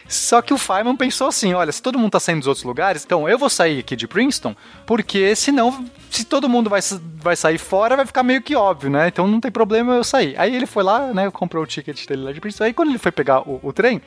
Só 0.08 0.42
que 0.42 0.52
o 0.52 0.58
Feynman 0.58 0.96
pensou 0.96 1.28
assim: 1.28 1.54
olha, 1.54 1.72
se 1.72 1.82
todo 1.82 1.98
mundo 1.98 2.12
tá 2.12 2.20
saindo 2.20 2.40
dos 2.40 2.48
outros 2.48 2.64
lugares, 2.64 3.04
então 3.04 3.28
eu 3.28 3.38
vou 3.38 3.48
sair 3.48 3.80
aqui 3.80 3.96
de 3.96 4.06
Princeton, 4.06 4.54
porque 4.86 5.34
senão, 5.34 5.84
se 6.10 6.24
todo 6.24 6.48
mundo 6.48 6.68
vai, 6.68 6.80
vai 7.16 7.36
sair 7.36 7.58
fora, 7.58 7.96
vai 7.96 8.06
ficar 8.06 8.22
meio 8.22 8.42
que 8.42 8.54
óbvio, 8.54 8.90
né? 8.90 9.08
Então 9.08 9.26
não 9.26 9.40
tem 9.40 9.50
problema 9.50 9.94
eu 9.94 10.04
sair. 10.04 10.34
Aí 10.38 10.54
ele 10.54 10.66
foi 10.66 10.82
lá, 10.82 11.12
né? 11.12 11.30
Comprou 11.30 11.64
o 11.64 11.66
ticket 11.66 12.06
dele 12.06 12.24
lá 12.24 12.32
de 12.32 12.40
Princeton. 12.40 12.64
Aí 12.64 12.72
quando 12.72 12.90
ele 12.90 12.98
foi 12.98 13.12
pegar 13.12 13.40
o, 13.48 13.60
o 13.62 13.72
trem, 13.72 14.02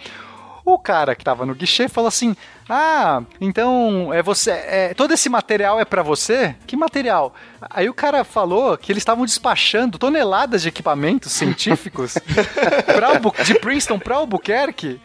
o 0.63 0.77
cara 0.77 1.15
que 1.15 1.23
tava 1.23 1.45
no 1.45 1.55
guichê 1.55 1.87
falou 1.87 2.09
assim: 2.09 2.35
Ah, 2.69 3.23
então 3.39 4.13
é 4.13 4.21
você. 4.21 4.51
É, 4.51 4.93
todo 4.93 5.13
esse 5.13 5.29
material 5.29 5.79
é 5.79 5.85
para 5.85 6.03
você? 6.03 6.55
Que 6.67 6.75
material? 6.75 7.33
Aí 7.69 7.89
o 7.89 7.93
cara 7.93 8.23
falou 8.23 8.77
que 8.77 8.91
eles 8.91 9.01
estavam 9.01 9.25
despachando 9.25 9.97
toneladas 9.97 10.61
de 10.61 10.67
equipamentos 10.67 11.31
científicos 11.31 12.15
pra, 12.85 13.43
de 13.43 13.55
Princeton 13.55 13.97
para 13.97 14.17
Albuquerque 14.17 14.99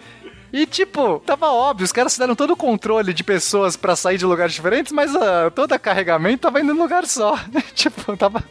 e, 0.52 0.66
tipo, 0.66 1.20
tava 1.20 1.50
óbvio, 1.50 1.84
os 1.84 1.92
caras 1.92 2.16
deram 2.18 2.34
todo 2.34 2.52
o 2.52 2.56
controle 2.56 3.14
de 3.14 3.24
pessoas 3.24 3.76
para 3.76 3.96
sair 3.96 4.18
de 4.18 4.26
lugares 4.26 4.52
diferentes, 4.52 4.92
mas 4.92 5.14
uh, 5.14 5.50
todo 5.54 5.74
o 5.74 5.78
carregamento 5.80 6.42
tava 6.42 6.60
indo 6.60 6.74
num 6.74 6.82
lugar 6.82 7.06
só. 7.06 7.38
tipo, 7.74 8.16
tava. 8.16 8.44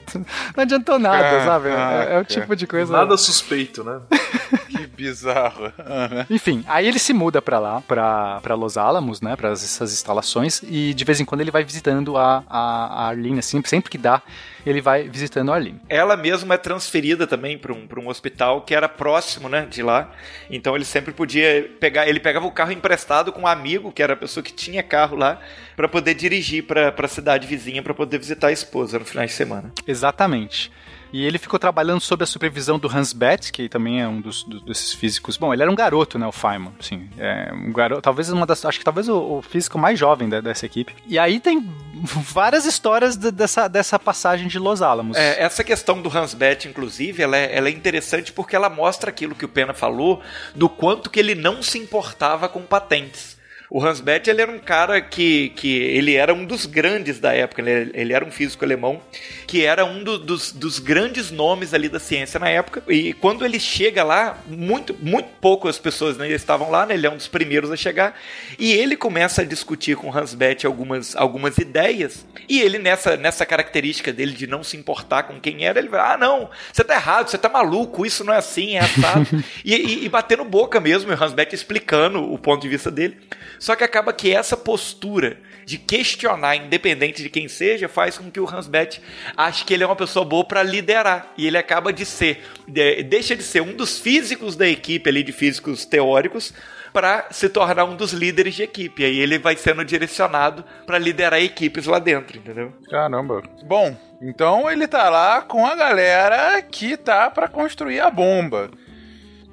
Não 0.56 0.64
adiantou 0.64 0.98
nada, 0.98 1.46
sabe? 1.46 1.70
É, 1.70 2.16
é, 2.16 2.20
o 2.20 2.26
tipo 2.26 2.56
de 2.56 2.66
coisa. 2.66 2.92
Nada 2.92 3.16
suspeito, 3.18 3.84
né? 3.84 4.00
bizarro. 4.96 5.66
Uhum. 5.66 6.26
Enfim, 6.36 6.64
aí 6.68 6.88
ele 6.88 7.00
se 7.00 7.14
muda 7.14 7.42
pra 7.42 7.60
lá, 7.60 7.82
pra, 7.82 8.40
pra 8.42 8.56
Los 8.56 8.78
Alamos, 8.78 9.22
né? 9.22 9.36
Pra 9.36 9.50
essas 9.50 9.94
instalações, 9.94 10.62
e 10.64 10.94
de 10.94 11.04
vez 11.04 11.20
em 11.20 11.26
quando 11.26 11.42
ele 11.42 11.52
vai 11.52 11.64
visitando 11.64 12.18
a, 12.18 12.44
a, 12.50 12.60
a 12.60 13.08
Arlene, 13.10 13.40
assim, 13.40 13.62
sempre 13.66 13.90
que 13.90 13.98
dá 13.98 14.22
ele 14.66 14.82
vai 14.82 15.08
visitando 15.08 15.52
a 15.52 15.56
Arlene. 15.56 15.82
Ela 15.90 16.16
mesma 16.16 16.56
é 16.56 16.58
transferida 16.58 17.26
também 17.26 17.58
para 17.58 17.74
um, 17.74 17.88
um 17.98 18.08
hospital 18.08 18.62
que 18.62 18.76
era 18.76 18.88
próximo, 18.88 19.50
né, 19.50 19.66
de 19.70 19.82
lá. 19.82 20.12
Então 20.50 20.76
ele 20.76 20.86
sempre 20.86 21.14
podia 21.14 21.70
pegar, 21.80 22.08
ele 22.08 22.20
pegava 22.20 22.46
o 22.46 22.52
carro 22.52 22.72
emprestado 22.72 23.32
com 23.32 23.42
um 23.42 23.48
amigo, 23.48 23.92
que 23.92 24.04
era 24.04 24.14
a 24.14 24.18
pessoa 24.18 24.44
que 24.44 24.54
tinha 24.54 24.84
carro 24.84 25.16
lá, 25.16 25.40
para 25.76 25.88
poder 25.88 26.14
dirigir 26.14 26.64
para 26.64 26.94
a 26.96 27.08
cidade 27.08 27.48
vizinha 27.48 27.82
para 27.82 27.94
poder 27.94 28.18
visitar 28.18 28.48
a 28.48 28.52
esposa 28.52 29.00
no 29.00 29.06
final 29.06 29.26
de 29.26 29.32
semana. 29.32 29.72
Exatamente. 29.88 30.72
E 31.12 31.26
ele 31.26 31.38
ficou 31.38 31.60
trabalhando 31.60 32.00
sob 32.00 32.24
a 32.24 32.28
supervisão 32.28 32.80
do 32.80 32.88
Hans 32.88 33.14
Betz, 33.14 33.52
que 33.52 33.68
também 33.68 34.02
é 34.02 34.08
um 34.08 34.22
dos, 34.22 34.44
desses 34.66 34.94
físicos. 34.94 35.38
Bom, 35.38 35.54
ele 35.54 35.62
era 35.62 35.72
um 35.72 35.76
garoto, 35.76 36.18
né, 36.18 36.26
o 36.26 36.32
Feynman, 36.32 36.74
assim, 36.80 37.10
é 37.18 37.52
um 37.54 37.72
garoto, 37.72 38.02
talvez 38.02 38.30
uma 38.32 38.46
das, 38.46 38.64
acho 38.66 38.80
que 38.80 38.86
talvez 38.86 39.10
o, 39.10 39.38
o 39.38 39.42
físico 39.42 39.78
mais 39.78 40.00
jovem 40.00 40.30
da, 40.30 40.40
dessa 40.40 40.66
equipe. 40.66 40.94
E 41.06 41.20
aí 41.20 41.40
tem 41.40 41.70
várias 42.34 42.66
histórias 42.66 43.16
de, 43.16 43.32
dessa, 43.32 43.68
dessa 43.68 44.00
passagem 44.00 44.48
de 44.48 44.58
Los 44.58 44.82
Alamos. 44.82 45.18
É, 45.18 45.42
essa 45.42 45.64
questão 45.64 46.02
do 46.02 46.16
Hans 46.16 46.34
Betz, 46.34 46.66
inclusive, 46.66 47.22
ela 47.22 47.38
é, 47.38 47.56
ela 47.56 47.68
é 47.68 47.72
interessante 47.72 48.32
porque 48.32 48.56
ela 48.56 48.70
mostra 48.70 49.10
aquilo 49.10 49.36
que 49.36 49.46
o 49.46 49.50
Pena 49.50 49.74
falou, 49.74 50.22
do 50.56 50.70
quanto 50.70 51.10
que 51.10 51.20
ele 51.20 51.36
não 51.36 51.62
se 51.62 51.78
importava 51.78 52.48
com 52.48 52.62
patentes. 52.62 53.31
O 53.74 53.82
Hans 53.82 54.02
Bethe 54.02 54.30
ele 54.30 54.42
era 54.42 54.52
um 54.52 54.60
cara 54.60 55.00
que, 55.00 55.48
que 55.56 55.78
ele 55.78 56.16
era 56.16 56.34
um 56.34 56.44
dos 56.44 56.66
grandes 56.66 57.22
da 57.22 57.34
época, 57.34 57.62
ele, 57.62 57.90
ele 57.94 58.12
era 58.12 58.26
um 58.26 58.30
físico 58.30 58.66
alemão, 58.66 59.00
que 59.48 59.64
era 59.64 59.86
um 59.86 60.04
do, 60.04 60.20
dos, 60.20 60.52
dos 60.52 60.78
grandes 60.78 61.32
nomes 61.32 61.74
ali 61.74 61.88
da 61.88 61.98
ciência 61.98 62.38
na 62.38 62.50
época. 62.50 62.84
E 62.90 63.14
quando 63.14 63.46
ele 63.46 63.62
chega 63.62 64.04
lá, 64.04 64.38
muito, 64.46 64.94
muito 65.00 65.30
poucas 65.40 65.80
pessoas 65.80 66.18
né, 66.18 66.30
estavam 66.32 66.70
lá, 66.70 66.86
né, 66.86 66.96
ele 66.96 67.08
é 67.08 67.10
um 67.10 67.16
dos 67.16 67.30
primeiros 67.30 67.72
a 67.72 67.78
chegar, 67.78 68.20
e 68.60 68.74
ele 68.74 68.98
começa 68.98 69.42
a 69.42 69.46
discutir 69.46 69.96
com 69.96 70.14
Hans 70.14 70.34
Bethe 70.34 70.66
algumas, 70.66 71.16
algumas 71.16 71.58
ideias, 71.58 72.26
e 72.50 72.60
ele 72.60 72.78
nessa, 72.78 73.16
nessa 73.16 73.46
característica 73.46 74.12
dele 74.12 74.34
de 74.34 74.48
não 74.48 74.66
se 74.66 74.76
importar 74.76 75.24
com 75.24 75.40
quem 75.40 75.64
era, 75.64 75.80
ele 75.80 75.88
vai, 75.88 76.02
ah 76.02 76.18
não, 76.18 76.50
você 76.74 76.84
tá 76.84 76.96
errado, 76.96 77.30
você 77.30 77.38
tá 77.38 77.48
maluco, 77.48 78.06
isso 78.06 78.26
não 78.26 78.34
é 78.34 78.38
assim, 78.38 78.76
é 78.76 78.80
assado. 78.80 79.28
e, 79.64 79.74
e, 79.74 80.06
e 80.06 80.10
batendo 80.10 80.44
boca 80.44 80.78
mesmo, 80.82 81.10
e 81.10 81.16
o 81.16 81.24
Hans 81.24 81.32
Bethe 81.32 81.56
explicando 81.56 82.22
o 82.34 82.38
ponto 82.38 82.62
de 82.62 82.68
vista 82.68 82.92
dele. 82.92 83.16
Só 83.62 83.76
que 83.76 83.84
acaba 83.84 84.12
que 84.12 84.34
essa 84.34 84.58
postura 84.58 85.38
de 85.68 85.78
questionar, 85.78 86.56
independente 86.56 87.22
de 87.22 87.30
quem 87.30 87.48
seja, 87.48 87.88
faz 87.88 88.18
com 88.18 88.32
que 88.32 88.40
o 88.40 88.50
Hans 88.50 88.68
Bethe 88.68 89.00
ache 89.38 89.64
que 89.64 89.72
ele 89.72 89.84
é 89.84 89.86
uma 89.86 89.96
pessoa 89.96 90.26
boa 90.26 90.44
para 90.44 90.64
liderar. 90.64 91.32
E 91.38 91.46
ele 91.46 91.60
acaba 91.60 91.94
de 91.94 92.04
ser, 92.04 92.44
de, 92.68 93.04
deixa 93.04 93.36
de 93.36 93.44
ser 93.44 93.62
um 93.62 93.76
dos 93.76 94.00
físicos 94.00 94.56
da 94.56 94.68
equipe 94.68 95.08
ali, 95.08 95.22
de 95.22 95.32
físicos 95.32 95.86
teóricos, 95.86 96.52
para 96.92 97.28
se 97.30 97.50
tornar 97.50 97.86
um 97.86 97.96
dos 97.96 98.14
líderes 98.14 98.56
de 98.56 98.64
equipe. 98.64 99.06
Aí 99.06 99.20
ele 99.20 99.38
vai 99.38 99.56
sendo 99.56 99.86
direcionado 99.86 100.66
para 100.88 100.98
liderar 100.98 101.40
equipes 101.40 101.86
lá 101.86 102.00
dentro, 102.00 102.40
entendeu? 102.40 102.74
Caramba. 102.90 103.44
Bom, 103.64 103.96
então 104.20 104.72
ele 104.72 104.88
tá 104.88 105.08
lá 105.08 105.44
com 105.44 105.68
a 105.68 105.76
galera 105.76 106.60
que 106.64 106.98
tá 106.98 107.30
para 107.30 107.48
construir 107.48 108.00
a 108.00 108.10
bomba. 108.10 108.72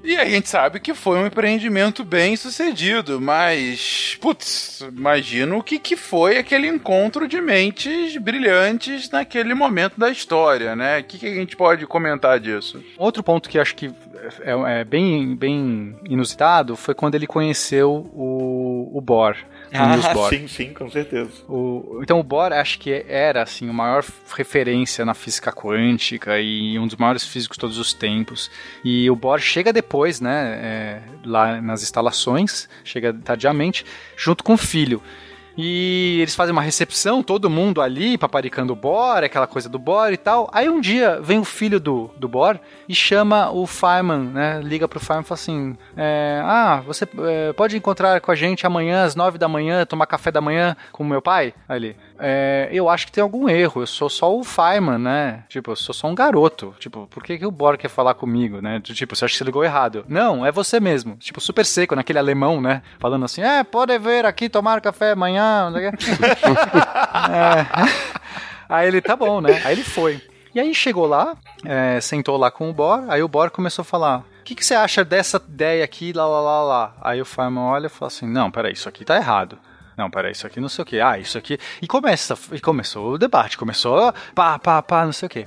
E 0.09 0.17
a 0.17 0.25
gente 0.25 0.49
sabe 0.49 0.81
que 0.81 0.95
foi 0.95 1.19
um 1.19 1.27
empreendimento 1.27 2.03
bem 2.03 2.35
sucedido, 2.35 3.21
mas, 3.21 4.17
putz, 4.19 4.81
imagino 4.81 5.59
o 5.59 5.63
que, 5.63 5.79
que 5.79 5.97
foi 5.97 6.39
aquele 6.39 6.67
encontro 6.67 7.29
de 7.29 7.39
mentes 7.43 8.17
brilhantes 8.17 9.11
naquele 9.11 9.53
momento 9.53 10.01
da 10.01 10.09
história, 10.09 10.75
né? 10.75 11.01
O 11.01 11.05
que, 11.05 11.19
que 11.19 11.27
a 11.27 11.35
gente 11.35 11.55
pode 11.55 11.87
comentar 11.87 12.41
disso? 12.41 12.83
Outro 12.97 13.23
ponto 13.23 13.51
que 13.51 13.59
acho 13.59 13.77
que 13.77 13.93
é, 14.41 14.81
é 14.81 14.85
bem, 14.85 15.37
bem 15.37 15.95
inusitado 16.09 16.75
foi 16.75 16.95
quando 16.95 17.15
ele 17.15 17.27
conheceu 17.27 18.11
o, 18.15 18.91
o 18.95 19.03
Bohr. 19.03 19.37
Ah, 19.73 20.15
Bohr. 20.15 20.31
sim, 20.31 20.49
sim, 20.49 20.73
com 20.73 20.91
certeza. 20.91 21.31
O, 21.49 22.01
então 22.03 22.19
o 22.19 22.23
Bohr 22.23 22.53
acho 22.53 22.79
que 22.79 23.05
era 23.09 23.43
assim, 23.43 23.69
a 23.69 23.73
maior 23.73 24.05
referência 24.35 25.05
na 25.05 25.15
física 25.15 25.53
quântica 25.53 26.41
e 26.41 26.79
um 26.79 26.87
dos 26.87 26.97
maiores 26.97 27.27
físicos 27.27 27.57
de 27.57 27.61
todos 27.61 27.79
os 27.79 27.93
tempos. 27.93 28.51
E 28.85 29.11
o 29.11 29.17
Bohr 29.17 29.39
chega 29.39 29.73
depois, 29.73 30.21
né, 30.21 30.61
é, 30.63 31.01
lá 31.25 31.61
nas 31.61 31.83
instalações, 31.83 32.69
chega 32.85 33.13
tardiamente, 33.13 33.85
junto 34.17 34.43
com 34.43 34.55
o 34.55 34.59
filho. 34.59 35.03
E 35.61 36.21
eles 36.21 36.37
fazem 36.37 36.53
uma 36.53 36.63
recepção, 36.63 37.21
todo 37.21 37.51
mundo 37.51 37.83
ali, 37.83 38.17
paparicando 38.17 38.73
o 38.73 38.77
Bor, 38.77 39.25
aquela 39.25 39.49
coisa 39.49 39.69
do 39.69 39.77
Bor 39.77 40.13
e 40.13 40.17
tal. 40.17 40.49
Aí 40.53 40.69
um 40.69 40.81
dia 40.81 41.19
vem 41.21 41.41
o 41.41 41.45
filho 41.45 41.81
do, 41.81 42.09
do 42.17 42.29
Bor 42.29 42.61
e 42.89 42.95
chama 42.95 43.51
o 43.51 43.67
Feynman, 43.67 44.31
né? 44.31 44.61
Liga 44.63 44.87
pro 44.87 45.01
Feynman 45.01 45.25
e 45.25 45.27
fala 45.27 45.41
assim: 45.41 45.77
é, 45.97 46.41
Ah, 46.45 46.81
você 46.87 47.09
é, 47.25 47.53
pode 47.55 47.77
encontrar 47.77 48.21
com 48.21 48.31
a 48.31 48.37
gente 48.37 48.65
amanhã 48.65 49.03
às 49.03 49.17
nove 49.17 49.37
da 49.37 49.49
manhã, 49.49 49.85
tomar 49.85 50.07
café 50.07 50.31
da 50.31 50.41
manhã 50.41 50.77
com 50.93 51.03
o 51.03 51.07
meu 51.07 51.21
pai? 51.21 51.53
Ele, 51.69 51.97
é, 52.21 52.69
eu 52.71 52.89
acho 52.89 53.07
que 53.07 53.13
tem 53.13 53.23
algum 53.23 53.49
erro. 53.49 53.83
Eu 53.83 53.87
sou 53.89 54.09
só 54.09 54.33
o 54.33 54.45
Feynman, 54.45 54.99
né? 54.99 55.43
Tipo, 55.49 55.73
eu 55.73 55.77
sou 55.77 55.93
só 55.93 56.07
um 56.07 56.15
garoto. 56.15 56.73
Tipo, 56.79 57.09
por 57.09 57.25
que, 57.25 57.37
que 57.37 57.47
o 57.47 57.51
Bor 57.51 57.77
quer 57.77 57.89
falar 57.89 58.15
comigo, 58.15 58.61
né? 58.61 58.79
Tipo, 58.81 59.17
você 59.17 59.25
acha 59.25 59.33
que 59.33 59.39
você 59.39 59.45
ligou 59.45 59.65
errado? 59.65 60.05
Não, 60.09 60.47
é 60.47 60.53
você 60.53 60.79
mesmo. 60.79 61.17
Tipo, 61.17 61.41
super 61.41 61.67
seco, 61.67 61.97
naquele 61.97 62.21
alemão, 62.21 62.61
né? 62.61 62.81
Falando 63.01 63.25
assim, 63.25 63.43
é, 63.43 63.65
pode 63.65 63.99
vir 63.99 64.25
aqui 64.25 64.49
tomar 64.49 64.81
café 64.81 65.11
amanhã. 65.11 65.48
é. 67.31 67.67
Aí 68.69 68.87
ele, 68.87 69.01
tá 69.01 69.17
bom, 69.17 69.41
né? 69.41 69.63
Aí 69.65 69.73
ele 69.73 69.85
foi. 69.85 70.21
E 70.55 70.61
aí 70.61 70.75
chegou 70.75 71.07
lá, 71.07 71.37
é, 71.65 72.01
sentou 72.01 72.37
lá 72.37 72.51
com 72.51 72.69
o 72.69 72.73
Bor, 72.73 73.05
aí 73.09 73.23
o 73.23 73.29
Bor 73.29 73.51
começou 73.51 73.83
a 73.83 73.85
falar, 73.85 74.19
o 74.19 74.25
que, 74.45 74.55
que 74.55 74.65
você 74.65 74.75
acha 74.75 75.05
dessa 75.05 75.37
ideia 75.37 75.85
aqui, 75.85 76.13
lá, 76.13 76.27
lá, 76.27 76.41
lá, 76.41 76.63
lá? 76.63 76.95
Aí 77.03 77.21
o 77.21 77.25
Feynman 77.25 77.65
olha 77.65 77.87
e 77.87 77.91
fala 77.91 78.09
assim, 78.09 78.27
não, 78.27 78.51
peraí, 78.51 78.73
isso 78.73 78.89
aqui 78.89 79.05
tá 79.05 79.17
errado. 79.17 79.59
Não, 79.97 80.09
peraí, 80.09 80.33
isso 80.33 80.47
aqui 80.47 80.61
não 80.61 80.69
sei 80.69 80.83
o 80.83 80.87
que. 80.87 81.01
Ah, 81.01 81.19
isso 81.19 81.37
aqui. 81.37 81.59
E 81.83 81.87
começa, 81.87 82.39
e 82.53 82.61
começou 82.61 83.13
o 83.13 83.19
debate, 83.19 83.59
começou 83.59 84.13
pá, 84.35 84.59
pá, 84.59 84.81
pá, 84.81 85.05
não 85.05 85.13
sei 85.13 85.27
o 85.27 85.31
que. 85.31 85.45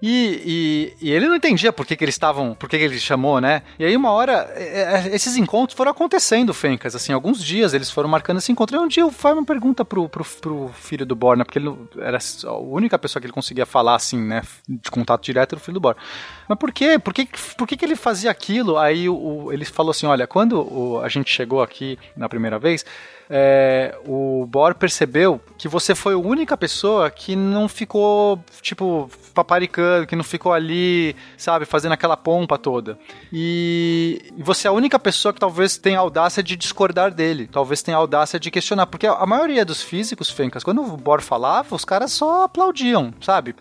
E, 0.00 0.94
e, 1.00 1.08
e, 1.08 1.12
ele 1.12 1.28
não 1.28 1.34
entendia 1.34 1.72
por 1.72 1.86
que, 1.86 1.96
que 1.96 2.04
eles 2.04 2.14
estavam, 2.14 2.54
por 2.54 2.68
que, 2.68 2.78
que 2.78 2.84
ele 2.84 2.98
chamou, 2.98 3.40
né? 3.40 3.62
E 3.78 3.84
aí 3.84 3.96
uma 3.96 4.10
hora, 4.10 4.50
é, 4.54 5.08
é, 5.10 5.14
esses 5.14 5.36
encontros 5.36 5.76
foram 5.76 5.90
acontecendo, 5.90 6.54
Fencas, 6.54 6.94
assim, 6.94 7.12
alguns 7.12 7.44
dias 7.44 7.74
eles 7.74 7.90
foram 7.90 8.08
marcando 8.08 8.38
esse 8.38 8.52
encontro. 8.52 8.76
E 8.76 8.78
um 8.78 8.88
dia 8.88 9.04
o 9.04 9.10
Feynman 9.10 9.44
pergunta 9.44 9.84
pro, 9.84 10.08
pro, 10.08 10.24
pro 10.24 10.70
filho 10.74 11.04
do 11.04 11.16
Borna, 11.16 11.44
porque 11.44 11.58
ele 11.58 11.74
era 11.98 12.18
a 12.44 12.52
única 12.52 12.98
pessoa 12.98 13.20
que 13.20 13.26
ele 13.26 13.32
conseguia 13.32 13.66
falar, 13.66 13.96
assim, 13.96 14.18
né, 14.18 14.42
de 14.68 14.90
contato 14.90 15.22
direto 15.24 15.54
era 15.54 15.60
o 15.60 15.64
filho 15.64 15.74
do 15.74 15.80
Borna. 15.80 16.00
Mas 16.48 16.58
por 16.58 16.72
quê? 16.72 16.98
Por 16.98 17.12
que, 17.12 17.28
por 17.56 17.66
que, 17.66 17.76
que 17.76 17.84
ele 17.84 17.96
fazia 17.96 18.30
aquilo? 18.30 18.78
Aí 18.78 19.08
o, 19.08 19.52
ele 19.52 19.64
falou 19.64 19.90
assim, 19.90 20.06
olha, 20.06 20.26
quando 20.26 20.60
o, 20.60 21.00
a 21.00 21.08
gente 21.08 21.30
chegou 21.30 21.62
aqui 21.62 21.98
na 22.16 22.28
primeira 22.28 22.58
vez, 22.58 22.84
é, 23.30 23.94
o 24.06 24.46
Bor 24.46 24.74
percebeu 24.74 25.40
que 25.58 25.68
você 25.68 25.94
foi 25.94 26.14
a 26.14 26.18
única 26.18 26.56
pessoa 26.56 27.10
que 27.10 27.36
não 27.36 27.68
ficou, 27.68 28.42
tipo, 28.62 29.10
paparicando, 29.34 30.06
que 30.06 30.16
não 30.16 30.24
ficou 30.24 30.52
ali, 30.52 31.14
sabe, 31.36 31.64
fazendo 31.64 31.92
aquela 31.92 32.16
pompa 32.16 32.56
toda. 32.56 32.98
E 33.32 34.32
você 34.38 34.66
é 34.66 34.70
a 34.70 34.72
única 34.72 34.98
pessoa 34.98 35.32
que 35.32 35.40
talvez 35.40 35.76
tenha 35.76 35.98
audácia 35.98 36.42
de 36.42 36.56
discordar 36.56 37.12
dele, 37.12 37.48
talvez 37.50 37.82
tenha 37.82 37.96
audácia 37.96 38.40
de 38.40 38.50
questionar, 38.50 38.86
porque 38.86 39.06
a 39.06 39.26
maioria 39.26 39.64
dos 39.64 39.82
físicos, 39.82 40.30
Fencas, 40.30 40.64
quando 40.64 40.82
o 40.82 40.96
Bor 40.96 41.20
falava, 41.20 41.74
os 41.74 41.84
caras 41.84 42.12
só 42.12 42.44
aplaudiam, 42.44 43.12
sabe? 43.20 43.54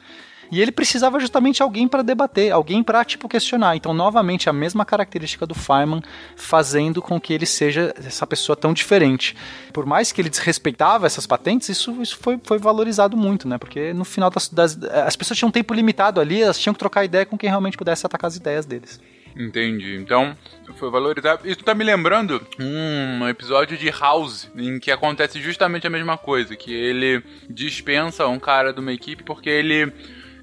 E 0.52 0.62
ele 0.62 0.72
precisava 0.72 1.20
justamente 1.20 1.62
alguém 1.62 1.88
para 1.88 2.02
debater, 2.02 2.52
alguém 2.52 2.84
para 2.84 3.04
tipo 3.04 3.28
questionar. 3.28 3.76
Então, 3.76 3.94
novamente, 3.94 4.50
a 4.50 4.54
mesma 4.54 4.86
característica 4.86 5.46
do 5.46 5.54
Feynman 5.54 6.02
fazendo 6.36 7.02
com 7.02 7.20
que 7.20 7.34
ele 7.34 7.46
seja 7.46 7.94
essa 7.98 8.26
pessoa 8.26 8.56
tão 8.56 8.74
diferente. 8.74 9.36
Por 9.74 9.86
mais 9.86 10.12
que 10.12 10.22
ele 10.22 10.30
desrespeitava 10.30 11.06
essas 11.06 11.28
patentes, 11.28 11.70
isso, 11.70 12.02
isso 12.02 12.18
foi, 12.18 12.40
foi 12.44 12.58
valorizado 12.58 13.18
muito, 13.18 13.48
né? 13.48 13.58
Porque 13.58 13.94
no 13.94 14.06
final 14.06 14.30
das, 14.30 14.50
das 14.50 14.78
as 14.84 15.16
pessoas 15.16 15.38
tinham 15.38 15.52
tempo 15.52 15.74
limitado 15.74 16.22
ali, 16.22 16.42
elas 16.42 16.60
tinham 16.60 16.74
que 16.74 16.80
trocar 16.80 17.04
ideia 17.04 17.26
com 17.26 17.38
quem 17.38 17.50
realmente 17.50 17.78
pudesse 17.78 18.06
atacar 18.06 18.28
as 18.28 18.36
ideias 18.36 18.66
deles. 18.66 19.00
Entendi. 19.36 19.96
Então, 19.96 20.36
foi 20.76 20.90
valorizado. 20.90 21.48
Isso 21.48 21.64
tá 21.64 21.76
me 21.76 21.84
lembrando 21.84 22.42
um 22.60 23.28
episódio 23.28 23.78
de 23.78 23.90
House, 23.90 24.50
em 24.56 24.80
que 24.80 24.90
acontece 24.90 25.40
justamente 25.40 25.86
a 25.86 25.90
mesma 25.90 26.18
coisa, 26.18 26.56
que 26.56 26.74
ele 26.74 27.24
dispensa 27.50 28.28
um 28.28 28.40
cara 28.40 28.74
de 28.74 28.80
uma 28.80 28.92
equipe 28.92 29.24
porque 29.24 29.50
ele 29.50 29.94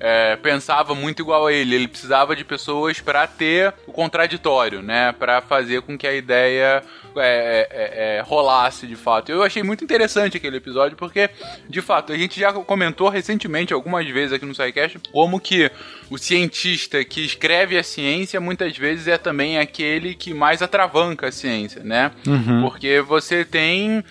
é, 0.06 0.36
pensava 0.36 0.94
muito 0.94 1.22
igual 1.22 1.46
a 1.46 1.52
ele. 1.52 1.74
Ele 1.74 1.88
precisava 1.88 2.36
de 2.36 2.44
pessoas 2.44 3.00
para 3.00 3.26
ter 3.26 3.72
o 3.86 3.92
contraditório, 3.92 4.82
né? 4.82 5.12
Para 5.12 5.40
fazer 5.40 5.80
com 5.80 5.96
que 5.96 6.06
a 6.06 6.12
ideia 6.12 6.84
é, 7.16 7.68
é, 7.70 8.18
é, 8.18 8.20
rolasse 8.20 8.86
de 8.86 8.96
fato. 8.96 9.32
Eu 9.32 9.42
achei 9.42 9.62
muito 9.62 9.82
interessante 9.82 10.36
aquele 10.36 10.58
episódio 10.58 10.94
porque, 10.94 11.30
de 11.70 11.80
fato, 11.80 12.12
a 12.12 12.18
gente 12.18 12.38
já 12.38 12.52
comentou 12.52 13.08
recentemente 13.08 13.72
algumas 13.72 14.06
vezes 14.06 14.34
aqui 14.34 14.44
no 14.44 14.54
SciCast 14.54 15.00
como 15.10 15.40
que 15.40 15.70
o 16.14 16.18
cientista 16.18 17.04
que 17.04 17.24
escreve 17.24 17.76
a 17.76 17.82
ciência 17.82 18.40
muitas 18.40 18.76
vezes 18.78 19.08
é 19.08 19.18
também 19.18 19.58
aquele 19.58 20.14
que 20.14 20.32
mais 20.32 20.62
atravanca 20.62 21.26
a 21.26 21.32
ciência, 21.32 21.82
né? 21.82 22.12
Uhum. 22.24 22.62
Porque 22.62 23.00
você 23.00 23.44
tem. 23.44 23.98
Uh, 23.98 24.04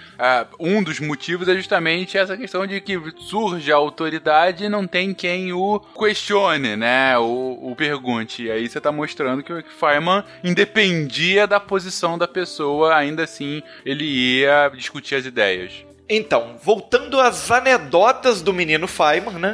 um 0.60 0.84
dos 0.84 1.00
motivos 1.00 1.48
é 1.48 1.56
justamente 1.56 2.18
essa 2.18 2.36
questão 2.36 2.68
de 2.68 2.82
que 2.82 3.02
surge 3.20 3.72
a 3.72 3.78
autoridade 3.78 4.66
e 4.66 4.70
não 4.70 4.86
tem 4.86 5.14
quem 5.14 5.54
o 5.54 5.80
questione, 5.80 6.76
né? 6.76 7.18
O, 7.18 7.72
o 7.72 7.76
pergunte. 7.76 8.44
E 8.44 8.52
aí 8.52 8.68
você 8.68 8.80
está 8.80 8.92
mostrando 8.92 9.42
que 9.42 9.54
o 9.54 9.64
Feynman 9.64 10.26
independia 10.44 11.48
da 11.48 11.60
posição 11.60 12.18
da 12.18 12.28
pessoa, 12.28 12.96
ainda 12.96 13.24
assim 13.24 13.64
ele 13.86 14.04
ia 14.04 14.70
discutir 14.76 15.16
as 15.16 15.26
ideias. 15.26 15.86
Então, 16.10 16.58
voltando 16.62 17.18
às 17.20 17.50
anedotas 17.50 18.42
do 18.42 18.52
menino 18.52 18.90
Feynman, 18.90 19.40
né? 19.40 19.54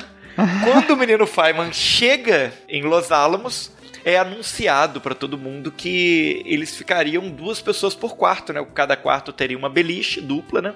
Quando 0.63 0.91
o 0.91 0.97
menino 0.97 1.25
Feynman 1.25 1.73
chega 1.73 2.53
em 2.67 2.83
Los 2.83 3.11
Alamos, 3.11 3.71
é 4.05 4.17
anunciado 4.17 5.01
para 5.01 5.13
todo 5.13 5.37
mundo 5.37 5.71
que 5.71 6.41
eles 6.45 6.75
ficariam 6.75 7.29
duas 7.29 7.61
pessoas 7.61 7.93
por 7.93 8.15
quarto, 8.15 8.53
né? 8.53 8.65
Cada 8.73 8.95
quarto 8.95 9.33
teria 9.33 9.57
uma 9.57 9.69
beliche 9.69 10.21
dupla, 10.21 10.61
né? 10.61 10.73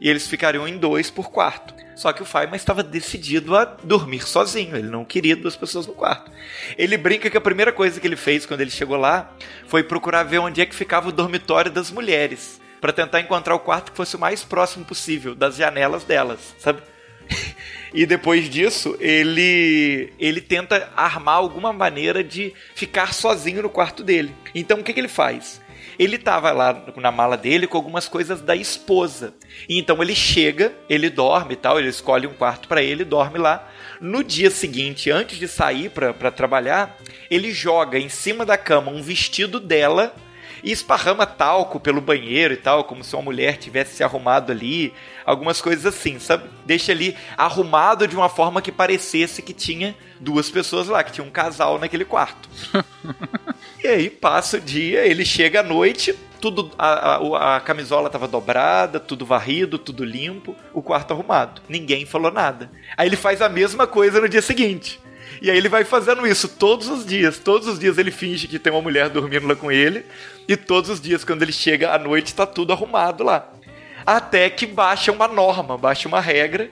E 0.00 0.08
eles 0.08 0.26
ficariam 0.26 0.66
em 0.66 0.78
dois 0.78 1.10
por 1.10 1.30
quarto. 1.30 1.74
Só 1.94 2.12
que 2.12 2.22
o 2.22 2.24
Feynman 2.24 2.56
estava 2.56 2.82
decidido 2.82 3.56
a 3.56 3.64
dormir 3.64 4.26
sozinho, 4.26 4.76
ele 4.76 4.88
não 4.88 5.04
queria 5.04 5.36
duas 5.36 5.54
pessoas 5.54 5.86
no 5.86 5.92
quarto. 5.92 6.30
Ele 6.76 6.96
brinca 6.96 7.28
que 7.28 7.36
a 7.36 7.40
primeira 7.40 7.72
coisa 7.72 8.00
que 8.00 8.06
ele 8.06 8.16
fez 8.16 8.46
quando 8.46 8.62
ele 8.62 8.70
chegou 8.70 8.96
lá 8.96 9.30
foi 9.66 9.82
procurar 9.82 10.22
ver 10.22 10.38
onde 10.38 10.60
é 10.60 10.66
que 10.66 10.74
ficava 10.74 11.10
o 11.10 11.12
dormitório 11.12 11.70
das 11.70 11.90
mulheres, 11.90 12.60
para 12.80 12.92
tentar 12.92 13.20
encontrar 13.20 13.54
o 13.54 13.60
quarto 13.60 13.92
que 13.92 13.96
fosse 13.96 14.16
o 14.16 14.18
mais 14.18 14.42
próximo 14.42 14.84
possível 14.84 15.34
das 15.34 15.56
janelas 15.56 16.02
delas, 16.02 16.54
sabe? 16.58 16.82
E 17.94 18.06
depois 18.06 18.48
disso, 18.48 18.96
ele 18.98 20.14
ele 20.18 20.40
tenta 20.40 20.90
armar 20.96 21.34
alguma 21.34 21.74
maneira 21.74 22.24
de 22.24 22.54
ficar 22.74 23.12
sozinho 23.12 23.60
no 23.60 23.68
quarto 23.68 24.02
dele. 24.02 24.34
Então 24.54 24.80
o 24.80 24.82
que, 24.82 24.94
que 24.94 25.00
ele 25.00 25.08
faz? 25.08 25.60
ele 25.98 26.18
tava 26.18 26.50
lá 26.52 26.84
na 26.96 27.10
mala 27.10 27.36
dele 27.36 27.66
com 27.66 27.76
algumas 27.76 28.08
coisas 28.08 28.40
da 28.40 28.56
esposa. 28.56 29.34
Então 29.68 30.02
ele 30.02 30.14
chega, 30.14 30.72
ele 30.88 31.10
dorme 31.10 31.54
e 31.54 31.56
tal, 31.56 31.78
ele 31.78 31.88
escolhe 31.88 32.26
um 32.26 32.34
quarto 32.34 32.68
para 32.68 32.82
ele, 32.82 33.04
dorme 33.04 33.38
lá. 33.38 33.68
No 34.00 34.24
dia 34.24 34.50
seguinte, 34.50 35.10
antes 35.10 35.38
de 35.38 35.46
sair 35.46 35.90
para 35.90 36.30
trabalhar, 36.30 36.98
ele 37.30 37.52
joga 37.52 37.98
em 37.98 38.08
cima 38.08 38.44
da 38.44 38.56
cama 38.56 38.90
um 38.90 39.02
vestido 39.02 39.60
dela 39.60 40.14
e 40.62 40.70
esparrama 40.70 41.26
talco 41.26 41.80
pelo 41.80 42.00
banheiro 42.00 42.54
e 42.54 42.56
tal, 42.56 42.84
como 42.84 43.02
se 43.02 43.14
uma 43.14 43.22
mulher 43.22 43.56
tivesse 43.56 43.96
se 43.96 44.04
arrumado 44.04 44.52
ali, 44.52 44.92
algumas 45.24 45.60
coisas 45.60 45.86
assim, 45.86 46.18
sabe? 46.18 46.48
Deixa 46.64 46.92
ali 46.92 47.16
arrumado 47.36 48.06
de 48.06 48.16
uma 48.16 48.28
forma 48.28 48.62
que 48.62 48.70
parecesse 48.70 49.42
que 49.42 49.52
tinha 49.52 49.96
duas 50.20 50.50
pessoas 50.50 50.86
lá, 50.88 51.02
que 51.02 51.12
tinha 51.12 51.26
um 51.26 51.30
casal 51.30 51.78
naquele 51.78 52.04
quarto. 52.04 52.48
e 53.82 53.88
aí 53.88 54.08
passa 54.08 54.58
o 54.58 54.60
dia, 54.60 55.04
ele 55.04 55.24
chega 55.24 55.60
à 55.60 55.62
noite, 55.62 56.14
tudo 56.40 56.70
a, 56.78 57.16
a, 57.16 57.56
a 57.56 57.60
camisola 57.60 58.06
estava 58.06 58.28
dobrada, 58.28 59.00
tudo 59.00 59.26
varrido, 59.26 59.78
tudo 59.78 60.04
limpo, 60.04 60.56
o 60.72 60.82
quarto 60.82 61.12
arrumado. 61.12 61.62
Ninguém 61.68 62.06
falou 62.06 62.32
nada. 62.32 62.70
Aí 62.96 63.08
ele 63.08 63.16
faz 63.16 63.42
a 63.42 63.48
mesma 63.48 63.86
coisa 63.86 64.20
no 64.20 64.28
dia 64.28 64.42
seguinte. 64.42 65.00
E 65.40 65.50
aí 65.50 65.56
ele 65.56 65.68
vai 65.68 65.84
fazendo 65.84 66.24
isso 66.26 66.48
todos 66.48 66.88
os 66.88 67.04
dias. 67.04 67.38
Todos 67.38 67.66
os 67.66 67.78
dias 67.78 67.98
ele 67.98 68.10
finge 68.10 68.46
que 68.46 68.58
tem 68.58 68.72
uma 68.72 68.80
mulher 68.80 69.08
dormindo 69.08 69.46
lá 69.46 69.56
com 69.56 69.72
ele. 69.72 70.04
E 70.48 70.56
todos 70.56 70.90
os 70.90 71.00
dias, 71.00 71.24
quando 71.24 71.42
ele 71.42 71.52
chega 71.52 71.92
à 71.92 71.98
noite, 71.98 72.34
tá 72.34 72.46
tudo 72.46 72.72
arrumado 72.72 73.24
lá. 73.24 73.48
Até 74.04 74.50
que 74.50 74.66
baixa 74.66 75.12
uma 75.12 75.28
norma, 75.28 75.78
baixa 75.78 76.08
uma 76.08 76.20
regra 76.20 76.70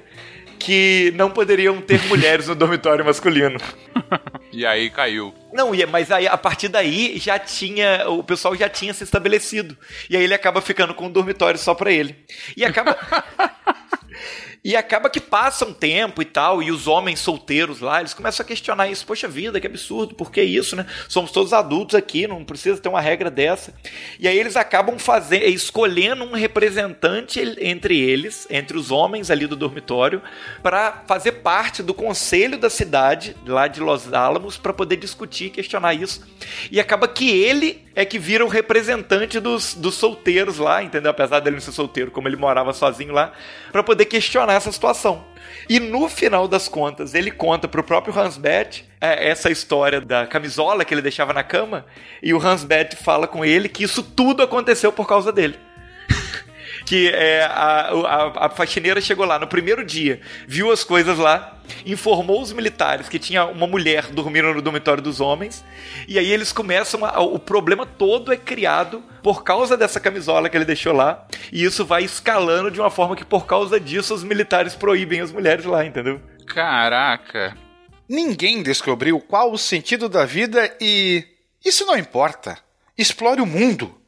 que 0.58 1.12
não 1.16 1.30
poderiam 1.30 1.80
ter 1.80 2.00
mulheres 2.06 2.46
no 2.48 2.54
dormitório 2.54 3.04
masculino. 3.04 3.58
E 4.52 4.66
aí 4.66 4.90
caiu. 4.90 5.32
Não, 5.52 5.70
mas 5.88 6.10
aí 6.10 6.26
a 6.26 6.36
partir 6.36 6.66
daí 6.66 7.16
já 7.18 7.38
tinha. 7.38 8.04
O 8.08 8.24
pessoal 8.24 8.56
já 8.56 8.68
tinha 8.68 8.92
se 8.92 9.04
estabelecido. 9.04 9.78
E 10.08 10.16
aí 10.16 10.24
ele 10.24 10.34
acaba 10.34 10.60
ficando 10.60 10.92
com 10.92 11.06
um 11.06 11.10
dormitório 11.10 11.56
só 11.58 11.72
pra 11.72 11.92
ele. 11.92 12.16
E 12.56 12.64
acaba. 12.64 12.96
E 14.62 14.76
acaba 14.76 15.08
que 15.08 15.20
passa 15.20 15.64
um 15.64 15.72
tempo 15.72 16.20
e 16.20 16.24
tal, 16.24 16.62
e 16.62 16.70
os 16.70 16.86
homens 16.86 17.20
solteiros 17.20 17.80
lá, 17.80 18.00
eles 18.00 18.12
começam 18.12 18.44
a 18.44 18.46
questionar 18.46 18.88
isso. 18.88 19.06
Poxa 19.06 19.26
vida, 19.26 19.58
que 19.58 19.66
absurdo, 19.66 20.14
por 20.14 20.30
que 20.30 20.42
isso, 20.42 20.76
né? 20.76 20.86
Somos 21.08 21.30
todos 21.30 21.54
adultos 21.54 21.94
aqui, 21.94 22.26
não 22.26 22.44
precisa 22.44 22.78
ter 22.78 22.88
uma 22.88 23.00
regra 23.00 23.30
dessa. 23.30 23.72
E 24.18 24.28
aí 24.28 24.38
eles 24.38 24.56
acabam 24.56 24.98
fazendo, 24.98 25.44
escolhendo 25.44 26.24
um 26.24 26.32
representante 26.32 27.40
entre 27.58 27.98
eles, 27.98 28.46
entre 28.50 28.76
os 28.76 28.90
homens 28.90 29.30
ali 29.30 29.46
do 29.46 29.56
dormitório, 29.56 30.20
para 30.62 31.04
fazer 31.06 31.32
parte 31.32 31.82
do 31.82 31.94
conselho 31.94 32.58
da 32.58 32.68
cidade, 32.68 33.34
lá 33.46 33.66
de 33.66 33.80
Los 33.80 34.12
Alamos, 34.12 34.58
para 34.58 34.74
poder 34.74 34.96
discutir 34.96 35.46
e 35.46 35.50
questionar 35.50 35.94
isso. 35.94 36.26
E 36.70 36.78
acaba 36.78 37.08
que 37.08 37.30
ele 37.30 37.89
é 38.00 38.04
que 38.06 38.18
vira 38.18 38.44
o 38.44 38.48
representante 38.48 39.38
dos, 39.38 39.74
dos 39.74 39.94
solteiros 39.94 40.56
lá, 40.56 40.82
entendeu? 40.82 41.10
Apesar 41.10 41.40
dele 41.40 41.56
não 41.56 41.60
ser 41.60 41.72
solteiro, 41.72 42.10
como 42.10 42.26
ele 42.26 42.36
morava 42.36 42.72
sozinho 42.72 43.12
lá, 43.12 43.32
para 43.70 43.82
poder 43.82 44.06
questionar 44.06 44.54
essa 44.54 44.72
situação. 44.72 45.22
E 45.68 45.78
no 45.78 46.08
final 46.08 46.48
das 46.48 46.66
contas, 46.66 47.14
ele 47.14 47.30
conta 47.30 47.68
pro 47.68 47.84
próprio 47.84 48.18
Hansbeth 48.18 48.84
é, 49.00 49.28
essa 49.28 49.50
história 49.50 50.00
da 50.00 50.26
camisola 50.26 50.84
que 50.84 50.94
ele 50.94 51.02
deixava 51.02 51.34
na 51.34 51.42
cama, 51.42 51.84
e 52.22 52.32
o 52.32 52.38
Hansbeth 52.38 52.96
fala 52.96 53.26
com 53.28 53.44
ele 53.44 53.68
que 53.68 53.84
isso 53.84 54.02
tudo 54.02 54.42
aconteceu 54.42 54.90
por 54.90 55.06
causa 55.06 55.30
dele. 55.30 55.58
Que 56.90 57.08
é, 57.08 57.44
a, 57.44 57.92
a, 57.92 58.46
a 58.46 58.50
faxineira 58.50 59.00
chegou 59.00 59.24
lá 59.24 59.38
no 59.38 59.46
primeiro 59.46 59.84
dia, 59.84 60.20
viu 60.48 60.72
as 60.72 60.82
coisas 60.82 61.18
lá, 61.18 61.56
informou 61.86 62.42
os 62.42 62.52
militares 62.52 63.08
que 63.08 63.16
tinha 63.16 63.44
uma 63.44 63.68
mulher 63.68 64.06
dormindo 64.06 64.52
no 64.52 64.60
dormitório 64.60 65.00
dos 65.00 65.20
homens, 65.20 65.64
e 66.08 66.18
aí 66.18 66.28
eles 66.28 66.52
começam. 66.52 67.04
A, 67.04 67.20
o 67.20 67.38
problema 67.38 67.86
todo 67.86 68.32
é 68.32 68.36
criado 68.36 69.04
por 69.22 69.44
causa 69.44 69.76
dessa 69.76 70.00
camisola 70.00 70.48
que 70.48 70.56
ele 70.56 70.64
deixou 70.64 70.92
lá, 70.92 71.28
e 71.52 71.62
isso 71.62 71.84
vai 71.84 72.02
escalando 72.02 72.72
de 72.72 72.80
uma 72.80 72.90
forma 72.90 73.14
que, 73.14 73.24
por 73.24 73.46
causa 73.46 73.78
disso, 73.78 74.12
os 74.12 74.24
militares 74.24 74.74
proíbem 74.74 75.20
as 75.20 75.30
mulheres 75.30 75.66
lá, 75.66 75.86
entendeu? 75.86 76.20
Caraca. 76.44 77.56
Ninguém 78.08 78.64
descobriu 78.64 79.20
qual 79.20 79.52
o 79.52 79.58
sentido 79.58 80.08
da 80.08 80.24
vida 80.24 80.76
e. 80.80 81.24
Isso 81.64 81.86
não 81.86 81.96
importa. 81.96 82.58
Explore 82.98 83.40
o 83.40 83.46
mundo. 83.46 83.99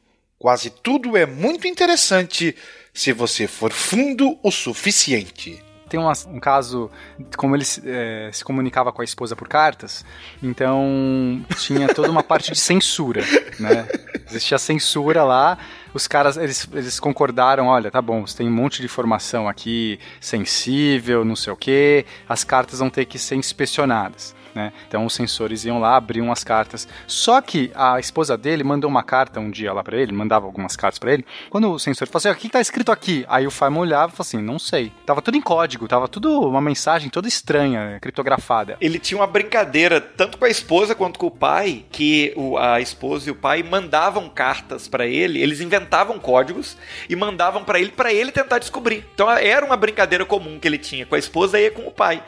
Quase 0.43 0.69
tudo 0.69 1.15
é 1.15 1.25
muito 1.25 1.65
interessante 1.67 2.53
se 2.93 3.13
você 3.13 3.47
for 3.47 3.71
fundo 3.71 4.37
o 4.43 4.51
suficiente 4.51 5.63
tem 5.87 5.99
um 5.99 6.39
caso, 6.39 6.89
como 7.37 7.55
ele 7.55 7.63
é, 7.85 8.29
se 8.33 8.43
comunicava 8.43 8.91
com 8.91 9.01
a 9.01 9.05
esposa 9.05 9.35
por 9.35 9.47
cartas, 9.47 10.03
então 10.41 11.45
tinha 11.57 11.87
toda 11.87 12.09
uma 12.09 12.23
parte 12.23 12.51
de 12.51 12.59
censura, 12.59 13.23
né? 13.59 13.87
Existia 14.27 14.57
censura 14.57 15.23
lá, 15.23 15.55
os 15.93 16.07
caras, 16.07 16.35
eles, 16.35 16.67
eles 16.73 16.99
concordaram, 16.99 17.67
olha, 17.67 17.91
tá 17.91 18.01
bom, 18.01 18.25
você 18.25 18.37
tem 18.37 18.47
um 18.47 18.51
monte 18.51 18.79
de 18.79 18.85
informação 18.85 19.47
aqui 19.47 19.99
sensível, 20.19 21.23
não 21.23 21.35
sei 21.35 21.53
o 21.53 21.55
que, 21.55 22.05
as 22.27 22.43
cartas 22.43 22.79
vão 22.79 22.89
ter 22.89 23.05
que 23.05 23.19
ser 23.19 23.35
inspecionadas 23.35 24.35
né? 24.53 24.71
Então 24.87 25.05
os 25.05 25.13
sensores 25.13 25.65
iam 25.65 25.79
lá, 25.79 25.95
abriam 25.95 26.31
as 26.31 26.43
cartas. 26.43 26.87
Só 27.07 27.41
que 27.41 27.71
a 27.75 27.99
esposa 27.99 28.37
dele 28.37 28.63
mandou 28.63 28.89
uma 28.89 29.03
carta 29.03 29.39
um 29.39 29.49
dia 29.49 29.73
lá 29.73 29.83
para 29.83 29.97
ele, 29.97 30.11
mandava 30.11 30.45
algumas 30.45 30.75
cartas 30.75 30.99
para 30.99 31.13
ele. 31.13 31.25
Quando 31.49 31.71
o 31.71 31.79
sensor 31.79 32.07
falou 32.07 32.19
assim: 32.19 32.29
o 32.29 32.35
que 32.35 32.49
tá 32.49 32.61
escrito 32.61 32.91
aqui? 32.91 33.25
Aí 33.27 33.47
o 33.47 33.51
Feynman 33.51 33.81
olhava 33.81 34.13
e 34.13 34.15
falou 34.15 34.27
assim: 34.27 34.41
não 34.41 34.59
sei. 34.59 34.91
Tava 35.05 35.21
tudo 35.21 35.37
em 35.37 35.41
código, 35.41 35.87
tava 35.87 36.07
tudo 36.07 36.41
uma 36.41 36.61
mensagem 36.61 37.09
toda 37.09 37.27
estranha, 37.27 37.97
criptografada. 38.01 38.77
Ele 38.79 38.99
tinha 38.99 39.19
uma 39.19 39.27
brincadeira 39.27 39.99
tanto 39.99 40.37
com 40.37 40.45
a 40.45 40.49
esposa 40.49 40.95
quanto 40.95 41.19
com 41.19 41.27
o 41.27 41.31
pai, 41.31 41.85
que 41.91 42.33
o, 42.35 42.57
a 42.57 42.81
esposa 42.81 43.29
e 43.29 43.31
o 43.31 43.35
pai 43.35 43.63
mandavam 43.63 44.29
cartas 44.29 44.87
para 44.87 45.05
ele, 45.05 45.41
eles 45.41 45.61
inventavam 45.61 46.19
códigos 46.19 46.77
e 47.09 47.15
mandavam 47.15 47.63
para 47.63 47.79
ele 47.79 47.91
para 47.91 48.13
ele 48.13 48.31
tentar 48.31 48.59
descobrir. 48.59 49.05
Então 49.13 49.29
era 49.29 49.65
uma 49.65 49.77
brincadeira 49.77 50.25
comum 50.25 50.59
que 50.59 50.67
ele 50.67 50.77
tinha 50.77 51.05
com 51.05 51.15
a 51.15 51.19
esposa 51.19 51.59
e 51.59 51.69
com 51.71 51.87
o 51.87 51.91
pai. 51.91 52.23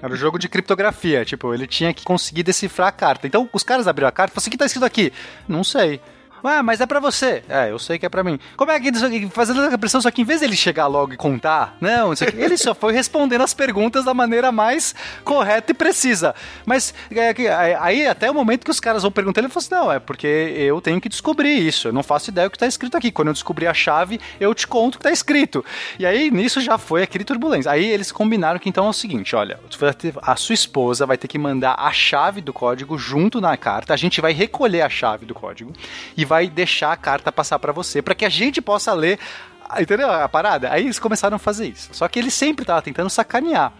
Era 0.00 0.12
o 0.12 0.14
um 0.14 0.16
jogo 0.16 0.38
de 0.38 0.48
criptografia, 0.48 1.24
tipo, 1.24 1.52
ele 1.52 1.66
tinha 1.66 1.92
que 1.92 2.04
conseguir 2.04 2.42
decifrar 2.42 2.88
a 2.88 2.92
carta. 2.92 3.26
Então, 3.26 3.48
os 3.52 3.62
caras 3.62 3.88
abriram 3.88 4.08
a 4.08 4.12
carta 4.12 4.32
e 4.32 4.34
falaram 4.34 4.42
assim, 4.42 4.50
o 4.50 4.52
que 4.52 4.58
tá 4.58 4.66
escrito 4.66 4.84
aqui? 4.84 5.12
Não 5.48 5.64
sei. 5.64 6.00
Ah, 6.44 6.62
mas 6.62 6.80
é 6.80 6.86
pra 6.86 7.00
você. 7.00 7.42
É, 7.48 7.70
eu 7.70 7.78
sei 7.78 7.98
que 7.98 8.04
é 8.04 8.08
pra 8.08 8.22
mim. 8.22 8.38
Como 8.56 8.70
é 8.70 8.78
que 8.78 8.92
fazendo 9.30 9.62
a 9.62 9.78
pressão, 9.78 10.00
só 10.00 10.10
que 10.10 10.20
em 10.20 10.24
vez 10.24 10.40
dele 10.40 10.54
chegar 10.54 10.86
logo 10.86 11.14
e 11.14 11.16
contar, 11.16 11.76
não, 11.80 12.12
ele 12.36 12.58
só 12.58 12.74
foi 12.74 12.92
respondendo 12.92 13.42
as 13.42 13.54
perguntas 13.54 14.04
da 14.04 14.12
maneira 14.12 14.52
mais 14.52 14.94
correta 15.24 15.72
e 15.72 15.74
precisa. 15.74 16.34
Mas 16.66 16.92
é, 17.10 17.76
aí 17.80 18.06
até 18.06 18.30
o 18.30 18.34
momento 18.34 18.64
que 18.64 18.70
os 18.70 18.78
caras 18.78 19.02
vão 19.02 19.10
perguntar, 19.10 19.40
ele 19.40 19.48
falou 19.48 19.64
assim: 19.64 19.74
não, 19.74 19.90
é 19.90 19.98
porque 19.98 20.26
eu 20.26 20.80
tenho 20.80 21.00
que 21.00 21.08
descobrir 21.08 21.54
isso. 21.54 21.88
Eu 21.88 21.92
não 21.92 22.02
faço 22.02 22.30
ideia 22.30 22.48
do 22.48 22.52
que 22.52 22.58
tá 22.58 22.66
escrito 22.66 22.96
aqui. 22.96 23.10
Quando 23.10 23.28
eu 23.28 23.34
descobrir 23.34 23.66
a 23.66 23.74
chave, 23.74 24.20
eu 24.38 24.54
te 24.54 24.66
conto 24.66 24.96
o 24.96 24.98
que 24.98 25.04
tá 25.04 25.10
escrito. 25.10 25.64
E 25.98 26.04
aí 26.04 26.30
nisso 26.30 26.60
já 26.60 26.76
foi 26.76 27.02
aquele 27.02 27.24
turbulência. 27.24 27.70
Aí 27.70 27.84
eles 27.86 28.12
combinaram 28.12 28.58
que 28.58 28.68
então 28.68 28.86
é 28.86 28.90
o 28.90 28.92
seguinte: 28.92 29.34
olha, 29.34 29.58
a 30.22 30.36
sua 30.36 30.54
esposa 30.54 31.06
vai 31.06 31.16
ter 31.16 31.26
que 31.26 31.38
mandar 31.38 31.74
a 31.78 31.90
chave 31.90 32.42
do 32.42 32.52
código 32.52 32.98
junto 32.98 33.40
na 33.40 33.56
carta. 33.56 33.94
A 33.94 33.96
gente 33.96 34.20
vai 34.20 34.32
recolher 34.32 34.82
a 34.82 34.90
chave 34.90 35.24
do 35.24 35.34
código 35.34 35.72
e 36.16 36.24
vai 36.24 36.33
vai 36.34 36.48
deixar 36.48 36.90
a 36.90 36.96
carta 36.96 37.30
passar 37.30 37.60
para 37.60 37.70
você, 37.70 38.02
para 38.02 38.14
que 38.14 38.24
a 38.24 38.28
gente 38.28 38.60
possa 38.60 38.92
ler 38.92 39.18
Entendeu 39.80 40.10
a 40.10 40.28
parada? 40.28 40.70
Aí 40.70 40.84
eles 40.84 40.98
começaram 40.98 41.36
a 41.36 41.38
fazer 41.38 41.66
isso. 41.66 41.88
Só 41.92 42.06
que 42.06 42.18
ele 42.18 42.30
sempre 42.30 42.66
tava 42.66 42.82
tentando 42.82 43.08
sacanear, 43.08 43.72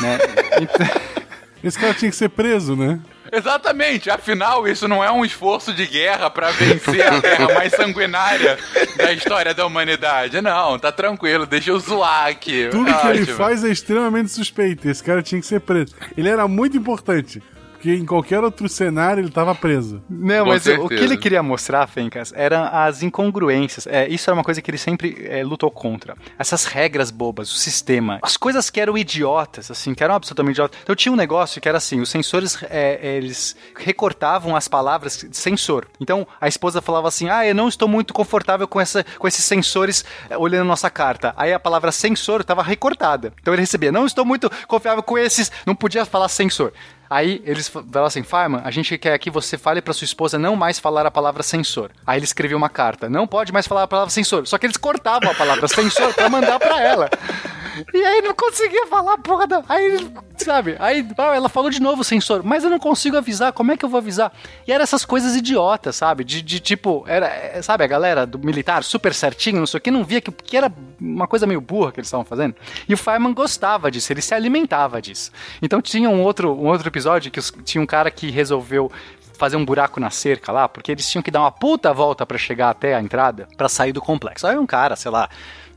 né? 0.00 0.18
Então... 0.60 0.86
Esse 1.64 1.78
cara 1.80 1.92
tinha 1.94 2.10
que 2.10 2.16
ser 2.16 2.28
preso, 2.28 2.76
né? 2.76 3.00
Exatamente, 3.32 4.08
afinal, 4.08 4.68
isso 4.68 4.86
não 4.86 5.02
é 5.02 5.10
um 5.10 5.24
esforço 5.24 5.74
de 5.74 5.84
guerra 5.84 6.30
para 6.30 6.52
vencer 6.52 7.04
a 7.04 7.18
guerra 7.18 7.54
mais 7.54 7.72
sanguinária 7.72 8.56
da 8.96 9.12
história 9.12 9.52
da 9.52 9.66
humanidade. 9.66 10.40
Não, 10.40 10.78
tá 10.78 10.92
tranquilo, 10.92 11.44
deixa 11.44 11.70
eu 11.70 11.80
zoar 11.80 12.28
aqui. 12.28 12.68
Tudo 12.70 12.88
Ótimo. 12.88 13.00
que 13.00 13.08
ele 13.08 13.26
faz 13.26 13.64
é 13.64 13.68
extremamente 13.68 14.30
suspeito. 14.30 14.88
Esse 14.88 15.02
cara 15.02 15.24
tinha 15.24 15.40
que 15.40 15.46
ser 15.46 15.60
preso. 15.60 15.92
Ele 16.16 16.28
era 16.28 16.46
muito 16.46 16.76
importante. 16.76 17.42
Porque 17.86 18.02
em 18.02 18.04
qualquer 18.04 18.42
outro 18.42 18.68
cenário 18.68 19.20
ele 19.20 19.28
estava 19.28 19.54
preso. 19.54 20.02
Não, 20.10 20.44
Com 20.44 20.50
mas 20.50 20.64
certeza. 20.64 20.84
o 20.84 20.88
que 20.88 20.96
ele 20.96 21.16
queria 21.16 21.40
mostrar, 21.40 21.86
Fencas, 21.86 22.32
eram 22.34 22.68
as 22.72 23.00
incongruências. 23.00 23.86
É, 23.86 24.08
isso 24.08 24.28
era 24.28 24.36
uma 24.36 24.42
coisa 24.42 24.60
que 24.60 24.68
ele 24.68 24.78
sempre 24.78 25.24
é, 25.28 25.44
lutou 25.44 25.70
contra. 25.70 26.16
Essas 26.36 26.64
regras 26.64 27.12
bobas, 27.12 27.48
o 27.52 27.54
sistema. 27.54 28.18
As 28.22 28.36
coisas 28.36 28.70
que 28.70 28.80
eram 28.80 28.98
idiotas, 28.98 29.70
assim, 29.70 29.94
que 29.94 30.02
eram 30.02 30.16
absolutamente 30.16 30.56
idiotas. 30.56 30.80
Então 30.82 30.96
tinha 30.96 31.12
um 31.12 31.16
negócio 31.16 31.60
que 31.60 31.68
era 31.68 31.78
assim, 31.78 32.00
os 32.00 32.08
sensores, 32.08 32.58
é, 32.68 33.16
eles 33.18 33.54
recortavam 33.76 34.56
as 34.56 34.66
palavras 34.66 35.18
de 35.18 35.36
sensor. 35.36 35.86
Então 36.00 36.26
a 36.40 36.48
esposa 36.48 36.82
falava 36.82 37.06
assim, 37.06 37.28
ah, 37.28 37.46
eu 37.46 37.54
não 37.54 37.68
estou 37.68 37.86
muito 37.86 38.12
confortável 38.12 38.66
com, 38.66 38.80
essa, 38.80 39.06
com 39.16 39.28
esses 39.28 39.44
sensores 39.44 40.04
é, 40.28 40.36
olhando 40.36 40.62
a 40.62 40.64
nossa 40.64 40.90
carta. 40.90 41.32
Aí 41.36 41.52
a 41.52 41.60
palavra 41.60 41.92
sensor 41.92 42.40
estava 42.40 42.64
recortada. 42.64 43.32
Então 43.40 43.54
ele 43.54 43.62
recebia, 43.62 43.92
não 43.92 44.06
estou 44.06 44.24
muito 44.24 44.50
confiável 44.66 45.04
com 45.04 45.16
esses, 45.16 45.52
não 45.64 45.74
podia 45.76 46.04
falar 46.04 46.28
sensor. 46.28 46.72
Aí 47.08 47.42
eles 47.44 47.68
falaram 47.68 48.06
assim: 48.06 48.22
Fireman, 48.22 48.60
a 48.64 48.70
gente 48.70 48.96
quer 48.98 49.16
que 49.18 49.30
você 49.30 49.56
fale 49.56 49.80
para 49.80 49.92
sua 49.92 50.04
esposa 50.04 50.38
não 50.38 50.56
mais 50.56 50.78
falar 50.78 51.06
a 51.06 51.10
palavra 51.10 51.42
sensor. 51.42 51.90
Aí 52.06 52.18
ele 52.18 52.24
escreveu 52.24 52.56
uma 52.58 52.68
carta: 52.68 53.08
não 53.08 53.26
pode 53.26 53.52
mais 53.52 53.66
falar 53.66 53.84
a 53.84 53.88
palavra 53.88 54.10
sensor. 54.10 54.46
Só 54.46 54.58
que 54.58 54.66
eles 54.66 54.76
cortavam 54.76 55.30
a 55.30 55.34
palavra 55.34 55.68
sensor 55.68 56.12
para 56.14 56.28
mandar 56.28 56.58
para 56.58 56.82
ela. 56.82 57.10
E 57.92 58.04
aí 58.04 58.22
não 58.22 58.34
conseguia 58.34 58.86
falar 58.86 59.18
porra 59.18 59.46
da... 59.46 59.62
Aí, 59.68 60.08
sabe? 60.38 60.76
Aí 60.78 61.06
ela 61.16 61.48
falou 61.48 61.70
de 61.70 61.80
novo 61.80 62.02
o 62.02 62.04
sensor, 62.04 62.42
mas 62.42 62.64
eu 62.64 62.70
não 62.70 62.78
consigo 62.78 63.16
avisar, 63.16 63.52
como 63.52 63.72
é 63.72 63.76
que 63.76 63.84
eu 63.84 63.88
vou 63.88 63.98
avisar? 63.98 64.32
E 64.66 64.72
eram 64.72 64.82
essas 64.82 65.04
coisas 65.04 65.34
idiotas, 65.34 65.96
sabe? 65.96 66.24
De, 66.24 66.42
de 66.42 66.60
tipo, 66.60 67.04
era, 67.06 67.26
é, 67.26 67.60
sabe, 67.62 67.84
a 67.84 67.86
galera 67.86 68.26
do 68.26 68.38
militar 68.38 68.82
super 68.84 69.12
certinho, 69.14 69.58
não 69.58 69.66
sei 69.66 69.78
o 69.78 69.80
que, 69.80 69.90
não 69.90 70.04
via 70.04 70.20
que, 70.20 70.30
que 70.30 70.56
era 70.56 70.72
uma 71.00 71.26
coisa 71.26 71.46
meio 71.46 71.60
burra 71.60 71.92
que 71.92 72.00
eles 72.00 72.08
estavam 72.08 72.24
fazendo. 72.24 72.54
E 72.88 72.94
o 72.94 72.96
Fireman 72.96 73.34
gostava 73.34 73.90
disso, 73.90 74.12
ele 74.12 74.22
se 74.22 74.34
alimentava 74.34 75.00
disso. 75.00 75.30
Então 75.60 75.80
tinha 75.82 76.08
um 76.08 76.22
outro, 76.22 76.52
um 76.52 76.66
outro 76.66 76.88
episódio 76.88 77.30
que 77.30 77.38
os, 77.38 77.52
tinha 77.64 77.82
um 77.82 77.86
cara 77.86 78.10
que 78.10 78.30
resolveu 78.30 78.90
fazer 79.36 79.56
um 79.56 79.64
buraco 79.64 80.00
na 80.00 80.10
cerca 80.10 80.50
lá, 80.50 80.68
porque 80.68 80.90
eles 80.90 81.08
tinham 81.08 81.22
que 81.22 81.30
dar 81.30 81.40
uma 81.40 81.52
puta 81.52 81.92
volta 81.92 82.26
para 82.26 82.38
chegar 82.38 82.70
até 82.70 82.94
a 82.94 83.00
entrada, 83.00 83.46
para 83.56 83.68
sair 83.68 83.92
do 83.92 84.00
complexo. 84.00 84.46
Aí 84.46 84.56
um 84.56 84.66
cara, 84.66 84.96
sei 84.96 85.10
lá, 85.10 85.28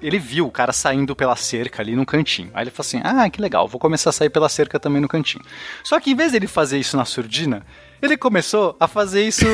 ele 0.01 0.17
viu 0.17 0.47
o 0.47 0.51
cara 0.51 0.71
saindo 0.71 1.15
pela 1.15 1.35
cerca 1.35 1.81
ali 1.81 1.95
no 1.95 2.05
cantinho. 2.05 2.49
Aí 2.53 2.63
ele 2.63 2.71
falou 2.71 2.87
assim: 2.87 3.01
Ah, 3.03 3.29
que 3.29 3.41
legal, 3.41 3.67
vou 3.67 3.79
começar 3.79 4.09
a 4.09 4.13
sair 4.13 4.29
pela 4.29 4.49
cerca 4.49 4.79
também 4.79 5.01
no 5.01 5.07
cantinho. 5.07 5.43
Só 5.83 5.99
que 5.99 6.11
em 6.11 6.15
vez 6.15 6.31
dele 6.31 6.47
fazer 6.47 6.79
isso 6.79 6.95
na 6.95 7.05
surdina, 7.05 7.65
ele 8.01 8.17
começou 8.17 8.75
a 8.79 8.87
fazer 8.87 9.27
isso 9.27 9.45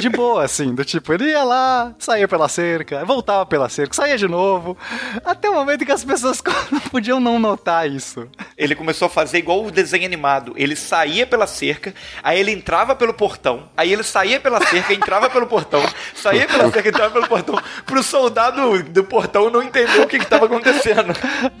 de 0.00 0.08
boa, 0.08 0.44
assim, 0.44 0.74
do 0.74 0.84
tipo, 0.84 1.12
ele 1.12 1.30
ia 1.30 1.42
lá, 1.42 1.94
saía 1.98 2.26
pela 2.26 2.48
cerca, 2.48 3.04
voltava 3.04 3.44
pela 3.46 3.68
cerca, 3.68 3.94
saía 3.94 4.16
de 4.16 4.28
novo, 4.28 4.76
até 5.24 5.48
o 5.48 5.54
momento 5.54 5.84
que 5.84 5.92
as 5.92 6.04
pessoas 6.04 6.42
não 6.70 6.80
podiam 6.80 7.20
não 7.20 7.38
notar 7.38 7.88
isso. 7.88 8.28
Ele 8.56 8.74
começou 8.74 9.06
a 9.06 9.10
fazer 9.10 9.38
igual 9.38 9.64
o 9.64 9.70
desenho 9.70 10.06
animado. 10.06 10.52
Ele 10.56 10.76
saía 10.76 11.26
pela 11.26 11.46
cerca, 11.46 11.94
aí 12.22 12.38
ele 12.38 12.52
entrava 12.52 12.94
pelo 12.94 13.14
portão, 13.14 13.68
aí 13.76 13.92
ele 13.92 14.02
saía 14.02 14.40
pela 14.40 14.60
cerca, 14.66 14.92
entrava 14.92 15.28
pelo 15.28 15.46
portão, 15.46 15.82
saía 16.14 16.46
pela 16.46 16.70
cerca, 16.70 16.88
entrava 16.88 17.12
pelo 17.12 17.28
portão, 17.28 17.60
pro 17.86 18.02
soldado 18.02 18.82
do 18.84 19.04
portão 19.04 19.50
não 19.50 19.62
entender 19.62 20.00
o 20.00 20.06
que 20.06 20.16
estava 20.16 20.46
acontecendo. 20.46 21.12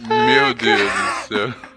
Meu 0.08 0.54
Deus 0.54 0.90
do 0.92 1.28
céu. 1.28 1.69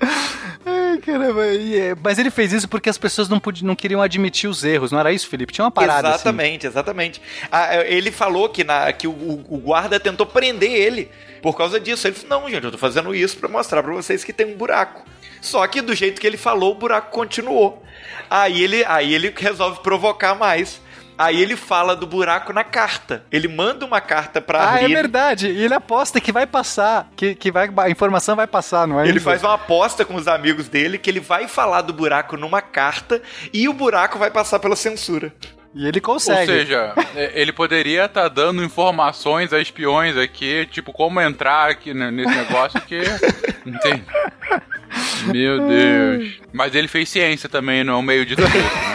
Ai, 0.00 0.98
caramba. 0.98 1.46
É, 1.46 1.94
mas 2.02 2.18
ele 2.18 2.30
fez 2.30 2.52
isso 2.52 2.68
porque 2.68 2.90
as 2.90 2.98
pessoas 2.98 3.28
não, 3.28 3.38
podiam, 3.38 3.68
não 3.68 3.76
queriam 3.76 4.02
admitir 4.02 4.48
os 4.50 4.64
erros, 4.64 4.90
não 4.90 4.98
era 4.98 5.12
isso, 5.12 5.28
Felipe? 5.28 5.52
Tinha 5.52 5.64
uma 5.64 5.70
parada 5.70 6.08
Exatamente, 6.08 6.66
assim. 6.66 6.74
exatamente. 6.74 7.22
Ah, 7.50 7.84
ele 7.84 8.10
falou 8.10 8.48
que, 8.48 8.64
na, 8.64 8.92
que 8.92 9.06
o, 9.06 9.12
o, 9.48 9.58
guarda 9.58 10.00
tentou 10.00 10.26
prender 10.26 10.70
ele 10.70 11.10
por 11.40 11.56
causa 11.56 11.78
disso. 11.78 12.06
Ele 12.06 12.16
falou, 12.16 12.42
não, 12.42 12.50
gente, 12.50 12.64
eu 12.64 12.72
tô 12.72 12.78
fazendo 12.78 13.14
isso 13.14 13.36
para 13.36 13.48
mostrar 13.48 13.82
para 13.82 13.92
vocês 13.92 14.24
que 14.24 14.32
tem 14.32 14.46
um 14.46 14.56
buraco. 14.56 15.04
Só 15.40 15.64
que 15.66 15.80
do 15.80 15.94
jeito 15.94 16.20
que 16.20 16.26
ele 16.26 16.36
falou, 16.36 16.72
o 16.72 16.78
buraco 16.78 17.10
continuou. 17.10 17.82
Aí 18.28 18.62
ele, 18.62 18.84
aí 18.84 19.14
ele 19.14 19.32
resolve 19.36 19.80
provocar 19.80 20.34
mais. 20.34 20.80
Aí 21.18 21.40
ele 21.40 21.56
fala 21.56 21.96
do 21.96 22.06
buraco 22.06 22.52
na 22.52 22.62
carta. 22.62 23.24
Ele 23.32 23.48
manda 23.48 23.86
uma 23.86 24.00
carta 24.00 24.40
pra 24.40 24.60
Ah, 24.60 24.70
Arlene. 24.74 24.92
é 24.92 24.96
verdade. 24.96 25.48
E 25.48 25.64
ele 25.64 25.74
aposta 25.74 26.20
que 26.20 26.30
vai 26.30 26.46
passar, 26.46 27.08
que, 27.16 27.34
que 27.34 27.50
vai, 27.50 27.70
a 27.78 27.90
informação 27.90 28.36
vai 28.36 28.46
passar, 28.46 28.86
não 28.86 29.00
é? 29.00 29.08
Ele 29.08 29.16
isso? 29.18 29.24
faz 29.24 29.42
uma 29.42 29.54
aposta 29.54 30.04
com 30.04 30.14
os 30.14 30.28
amigos 30.28 30.68
dele 30.68 30.98
que 30.98 31.08
ele 31.08 31.20
vai 31.20 31.48
falar 31.48 31.80
do 31.82 31.92
buraco 31.92 32.36
numa 32.36 32.60
carta 32.60 33.22
e 33.52 33.68
o 33.68 33.72
buraco 33.72 34.18
vai 34.18 34.30
passar 34.30 34.58
pela 34.58 34.76
censura. 34.76 35.32
E 35.74 35.86
ele 35.86 36.00
consegue. 36.00 36.40
Ou 36.40 36.46
seja, 36.58 36.94
é, 37.14 37.32
ele 37.40 37.52
poderia 37.52 38.06
estar 38.06 38.28
dando 38.28 38.64
informações 38.64 39.52
a 39.52 39.60
espiões 39.60 40.16
aqui, 40.16 40.66
tipo, 40.70 40.92
como 40.92 41.20
entrar 41.20 41.70
aqui 41.70 41.92
nesse 41.92 42.34
negócio 42.34 42.80
que. 42.82 43.00
Entende? 43.66 44.04
Meu 45.26 45.66
Deus. 45.66 46.40
Mas 46.52 46.74
ele 46.74 46.88
fez 46.88 47.08
ciência 47.08 47.48
também, 47.48 47.84
não 47.84 47.94
é 47.94 47.96
um 47.96 48.02
meio 48.02 48.24
de 48.24 48.36
tudo? 48.36 48.48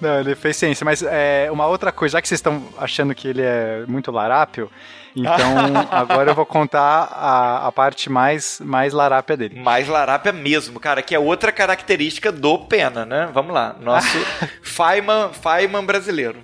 Não, 0.00 0.20
ele 0.20 0.34
fez 0.34 0.56
ciência, 0.56 0.84
mas 0.84 1.02
é, 1.02 1.48
uma 1.52 1.66
outra 1.66 1.92
coisa, 1.92 2.14
já 2.14 2.22
que 2.22 2.28
vocês 2.28 2.38
estão 2.38 2.62
achando 2.78 3.14
que 3.14 3.28
ele 3.28 3.42
é 3.42 3.84
muito 3.86 4.10
larápio, 4.10 4.70
então 5.14 5.54
agora 5.90 6.30
eu 6.30 6.34
vou 6.34 6.46
contar 6.46 7.08
a, 7.12 7.66
a 7.66 7.72
parte 7.72 8.10
mais, 8.10 8.60
mais 8.64 8.92
larápia 8.92 9.36
dele. 9.36 9.60
Mais 9.60 9.88
larápia 9.88 10.32
mesmo, 10.32 10.80
cara, 10.80 11.02
que 11.02 11.14
é 11.14 11.18
outra 11.18 11.52
característica 11.52 12.32
do 12.32 12.58
Pena, 12.60 13.04
né? 13.04 13.28
Vamos 13.32 13.52
lá, 13.52 13.76
nosso 13.80 14.18
Feynman, 14.62 15.30
Feynman 15.32 15.84
brasileiro. 15.84 16.38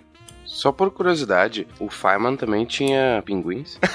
Só 0.44 0.72
por 0.72 0.90
curiosidade, 0.90 1.66
o 1.78 1.90
Feynman 1.90 2.36
também 2.36 2.64
tinha 2.64 3.22
pinguins? 3.24 3.78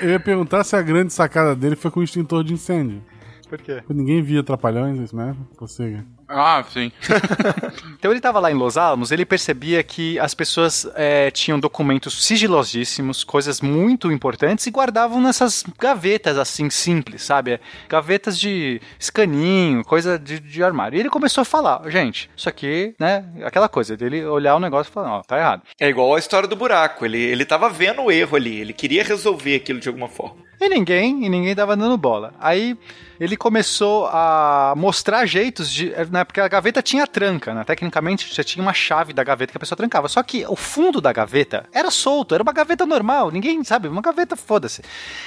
Eu 0.00 0.10
ia 0.10 0.20
perguntar 0.20 0.62
se 0.64 0.76
a 0.76 0.82
grande 0.82 1.12
sacada 1.12 1.56
dele 1.56 1.74
foi 1.74 1.90
com 1.90 2.00
o 2.00 2.02
extintor 2.02 2.44
de 2.44 2.52
incêndio. 2.52 3.02
Por 3.48 3.58
quê? 3.58 3.82
Ninguém 3.88 4.22
via 4.22 4.42
Trapalhões, 4.42 4.98
isso 4.98 5.14
mesmo? 5.16 5.46
Prossiga. 5.56 6.04
Ah, 6.32 6.64
sim. 6.72 6.90
Então 8.02 8.10
ele 8.10 8.18
estava 8.18 8.40
lá 8.40 8.50
em 8.50 8.54
Los 8.54 8.76
Alamos, 8.76 9.12
ele 9.12 9.24
percebia 9.24 9.80
que 9.80 10.18
as 10.18 10.34
pessoas 10.34 10.90
é, 10.96 11.30
tinham 11.30 11.60
documentos 11.60 12.26
sigilosíssimos, 12.26 13.22
coisas 13.22 13.60
muito 13.60 14.10
importantes 14.10 14.66
e 14.66 14.72
guardavam 14.72 15.20
nessas 15.20 15.64
gavetas 15.78 16.36
assim 16.36 16.68
simples, 16.68 17.22
sabe? 17.22 17.60
Gavetas 17.88 18.36
de 18.36 18.80
escaninho, 18.98 19.84
coisa 19.84 20.18
de, 20.18 20.40
de 20.40 20.64
armário. 20.64 20.96
E 20.96 21.00
ele 21.00 21.10
começou 21.10 21.42
a 21.42 21.44
falar, 21.44 21.88
gente, 21.90 22.28
isso 22.36 22.48
aqui, 22.48 22.92
né? 22.98 23.24
Aquela 23.44 23.68
coisa 23.68 23.96
dele 23.96 24.24
olhar 24.24 24.56
o 24.56 24.60
negócio 24.60 24.90
e 24.90 24.92
falar, 24.92 25.18
ó, 25.18 25.22
tá 25.22 25.38
errado. 25.38 25.62
É 25.78 25.88
igual 25.88 26.12
a 26.16 26.18
história 26.18 26.48
do 26.48 26.56
buraco, 26.56 27.04
ele, 27.04 27.18
ele 27.18 27.44
tava 27.44 27.70
vendo 27.70 28.02
o 28.02 28.10
erro 28.10 28.36
ali, 28.36 28.62
ele 28.62 28.72
queria 28.72 29.04
resolver 29.04 29.54
aquilo 29.54 29.78
de 29.78 29.86
alguma 29.86 30.08
forma. 30.08 30.38
E 30.60 30.68
ninguém, 30.68 31.24
e 31.24 31.28
ninguém 31.28 31.54
tava 31.54 31.76
dando 31.76 31.96
bola. 31.96 32.34
Aí 32.40 32.76
ele 33.22 33.36
começou 33.36 34.06
a 34.08 34.74
mostrar 34.76 35.24
jeitos 35.26 35.70
de. 35.70 35.92
Né, 36.10 36.24
porque 36.24 36.40
a 36.40 36.48
gaveta 36.48 36.82
tinha 36.82 37.06
tranca, 37.06 37.54
né? 37.54 37.62
Tecnicamente 37.64 38.34
já 38.34 38.42
tinha 38.42 38.62
uma 38.62 38.72
chave 38.72 39.12
da 39.12 39.22
gaveta 39.22 39.52
que 39.52 39.56
a 39.56 39.60
pessoa 39.60 39.76
trancava. 39.76 40.08
Só 40.08 40.22
que 40.22 40.44
o 40.48 40.56
fundo 40.56 41.00
da 41.00 41.12
gaveta 41.12 41.64
era 41.72 41.90
solto, 41.90 42.34
era 42.34 42.42
uma 42.42 42.52
gaveta 42.52 42.84
normal, 42.84 43.30
ninguém 43.30 43.62
sabe, 43.64 43.86
uma 43.88 44.02
gaveta 44.02 44.34
foda-se. 44.34 44.82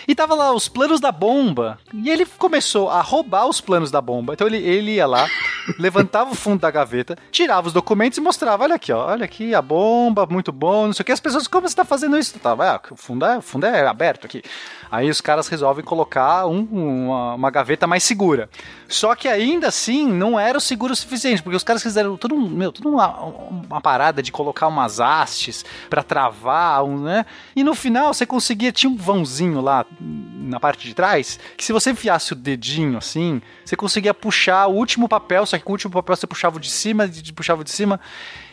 E 0.07 0.13
tava 0.13 0.35
lá 0.35 0.51
os 0.53 0.67
planos 0.67 0.99
da 0.99 1.11
bomba. 1.11 1.77
E 1.93 2.09
ele 2.09 2.25
começou 2.25 2.89
a 2.89 3.01
roubar 3.01 3.47
os 3.47 3.61
planos 3.61 3.89
da 3.91 4.01
bomba. 4.01 4.33
Então 4.33 4.45
ele, 4.47 4.57
ele 4.57 4.95
ia 4.95 5.07
lá, 5.07 5.27
levantava 5.79 6.31
o 6.31 6.35
fundo 6.35 6.59
da 6.59 6.69
gaveta, 6.71 7.17
tirava 7.31 7.67
os 7.67 7.73
documentos 7.73 8.17
e 8.17 8.21
mostrava: 8.21 8.63
olha 8.63 8.75
aqui, 8.75 8.91
ó, 8.91 9.05
olha 9.07 9.25
aqui 9.25 9.55
a 9.55 9.61
bomba, 9.61 10.25
muito 10.29 10.51
bom, 10.51 10.87
não 10.87 10.93
sei 10.93 11.03
o 11.03 11.05
que. 11.05 11.11
As 11.11 11.19
pessoas, 11.19 11.47
como 11.47 11.67
você 11.67 11.75
tá 11.75 11.85
fazendo 11.85 12.17
isso? 12.17 12.37
Tava, 12.39 12.69
ah, 12.75 12.81
o 12.91 12.95
fundo 12.97 13.25
é, 13.25 13.37
o 13.37 13.41
fundo 13.41 13.65
é 13.65 13.87
aberto 13.87 14.25
aqui. 14.25 14.43
Aí 14.91 15.09
os 15.09 15.21
caras 15.21 15.47
resolvem 15.47 15.83
colocar 15.83 16.45
um- 16.45 16.67
uma, 16.71 17.33
uma 17.35 17.49
gaveta 17.51 17.84
mais 17.87 18.03
segura. 18.03 18.49
Só 18.87 19.15
que 19.15 19.27
ainda 19.27 19.67
assim 19.67 20.07
não 20.11 20.39
era 20.39 20.57
o 20.57 20.61
seguro 20.61 20.93
o 20.93 20.95
suficiente, 20.95 21.41
porque 21.41 21.55
os 21.57 21.63
caras 21.63 21.81
fizeram 21.81 22.15
tudo, 22.17 22.35
um- 22.35 22.47
meu, 22.49 22.71
tudo 22.71 22.89
uma, 22.89 23.07
uma 23.19 23.81
parada 23.81 24.21
de 24.21 24.31
colocar 24.31 24.67
umas 24.67 24.99
hastes 24.99 25.65
pra 25.89 26.03
travar, 26.03 26.83
um, 26.83 26.99
né? 27.01 27.25
E 27.55 27.63
no 27.63 27.73
final 27.75 28.13
você 28.13 28.25
conseguia, 28.25 28.71
tinha 28.71 28.89
um 28.89 28.95
vãozinho 28.95 29.59
lá 29.61 29.85
na 29.99 30.59
parte 30.59 30.87
de 30.87 30.93
trás, 30.93 31.39
que 31.57 31.65
se 31.65 31.73
você 31.73 31.91
enfiasse 31.91 32.33
o 32.33 32.35
dedinho 32.35 32.97
assim, 32.97 33.41
você 33.65 33.75
conseguia 33.75 34.13
puxar 34.13 34.67
o 34.67 34.73
último 34.75 35.09
papel, 35.09 35.45
só 35.45 35.57
que 35.57 35.63
com 35.63 35.71
o 35.71 35.73
último 35.73 35.91
papel 35.91 36.15
você 36.15 36.27
puxava 36.27 36.57
o 36.57 36.59
de 36.59 36.69
cima, 36.69 37.07
de- 37.07 37.33
puxava 37.33 37.61
o 37.61 37.63
de 37.63 37.71
cima. 37.71 37.99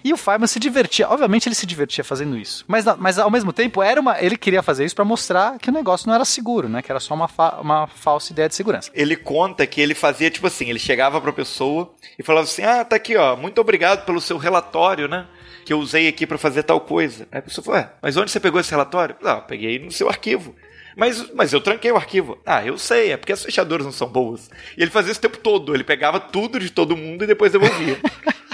E 0.05 0.13
o 0.13 0.17
Feynman 0.17 0.47
se 0.47 0.59
divertia. 0.59 1.09
Obviamente 1.09 1.49
ele 1.49 1.55
se 1.55 1.67
divertia 1.67 2.03
fazendo 2.05 2.37
isso. 2.37 2.65
Mas, 2.69 2.85
mas 2.99 3.19
ao 3.19 3.31
mesmo 3.31 3.53
tempo, 3.53 3.83
era 3.83 4.01
uma, 4.01 4.21
ele 4.23 4.37
queria 4.37 4.63
fazer 4.63 4.85
isso 4.85 4.95
pra 4.95 5.05
mostrar 5.05 5.59
que 5.59 5.71
o 5.71 5.73
negócio 5.73 6.07
não 6.09 6.15
era 6.15 6.25
seguro, 6.25 6.69
né? 6.69 6.83
Que 6.83 6.91
era 6.91 7.01
só 7.01 7.15
uma, 7.15 7.29
fa- 7.29 7.59
uma 7.61 7.87
falsa 7.87 8.33
ideia 8.33 8.49
de 8.49 8.55
segurança. 8.55 8.91
Ele 8.95 9.17
conta 9.17 9.67
que 9.67 9.81
ele 9.81 9.95
fazia 9.95 10.31
tipo 10.31 10.47
assim, 10.47 10.69
ele 10.69 10.79
chegava 10.79 11.21
pra 11.21 11.33
pessoa 11.33 11.93
e 12.19 12.23
falava 12.23 12.45
assim: 12.45 12.63
"Ah, 12.63 12.85
tá 12.85 12.97
aqui, 12.97 13.17
ó, 13.17 13.37
muito 13.37 13.61
obrigado 13.61 14.05
pelo 14.05 14.21
seu 14.21 14.37
relatório, 14.39 15.07
né? 15.09 15.27
Que 15.65 15.73
eu 15.73 15.79
usei 15.79 16.09
aqui 16.09 16.27
pra 16.27 16.37
fazer 16.39 16.63
tal 16.65 16.81
coisa". 16.81 17.27
Aí 17.31 17.39
a 17.39 17.43
pessoa 17.43 17.65
falou: 17.65 17.81
"Ué, 17.81 17.93
mas 18.03 18.17
onde 18.17 18.31
você 18.31 18.41
pegou 18.41 18.61
esse 18.61 18.71
relatório?". 18.71 19.17
"Não, 19.23 19.37
eu 19.37 19.43
peguei 19.43 19.79
no 19.79 19.91
seu 19.93 20.09
arquivo". 20.09 20.55
Mas, 20.95 21.33
mas 21.33 21.53
eu 21.55 21.61
tranquei 21.61 21.91
o 21.91 21.97
arquivo. 21.97 22.39
Ah, 22.45 22.63
eu 22.67 22.77
sei, 22.77 23.13
é 23.13 23.17
porque 23.17 23.33
as 23.33 23.43
fechaduras 23.43 23.87
não 23.87 23.93
são 23.93 24.07
boas. 24.07 24.51
E 24.77 24.83
ele 24.83 24.91
fazia 24.91 25.11
isso 25.11 25.21
o 25.21 25.23
tempo 25.23 25.39
todo. 25.39 25.75
Ele 25.75 25.83
pegava 25.85 26.21
tudo 26.21 26.59
de 26.61 26.69
todo 26.69 26.95
mundo 26.95 27.25
e 27.25 27.27
depois 27.27 27.51
devolvia. 27.51 27.99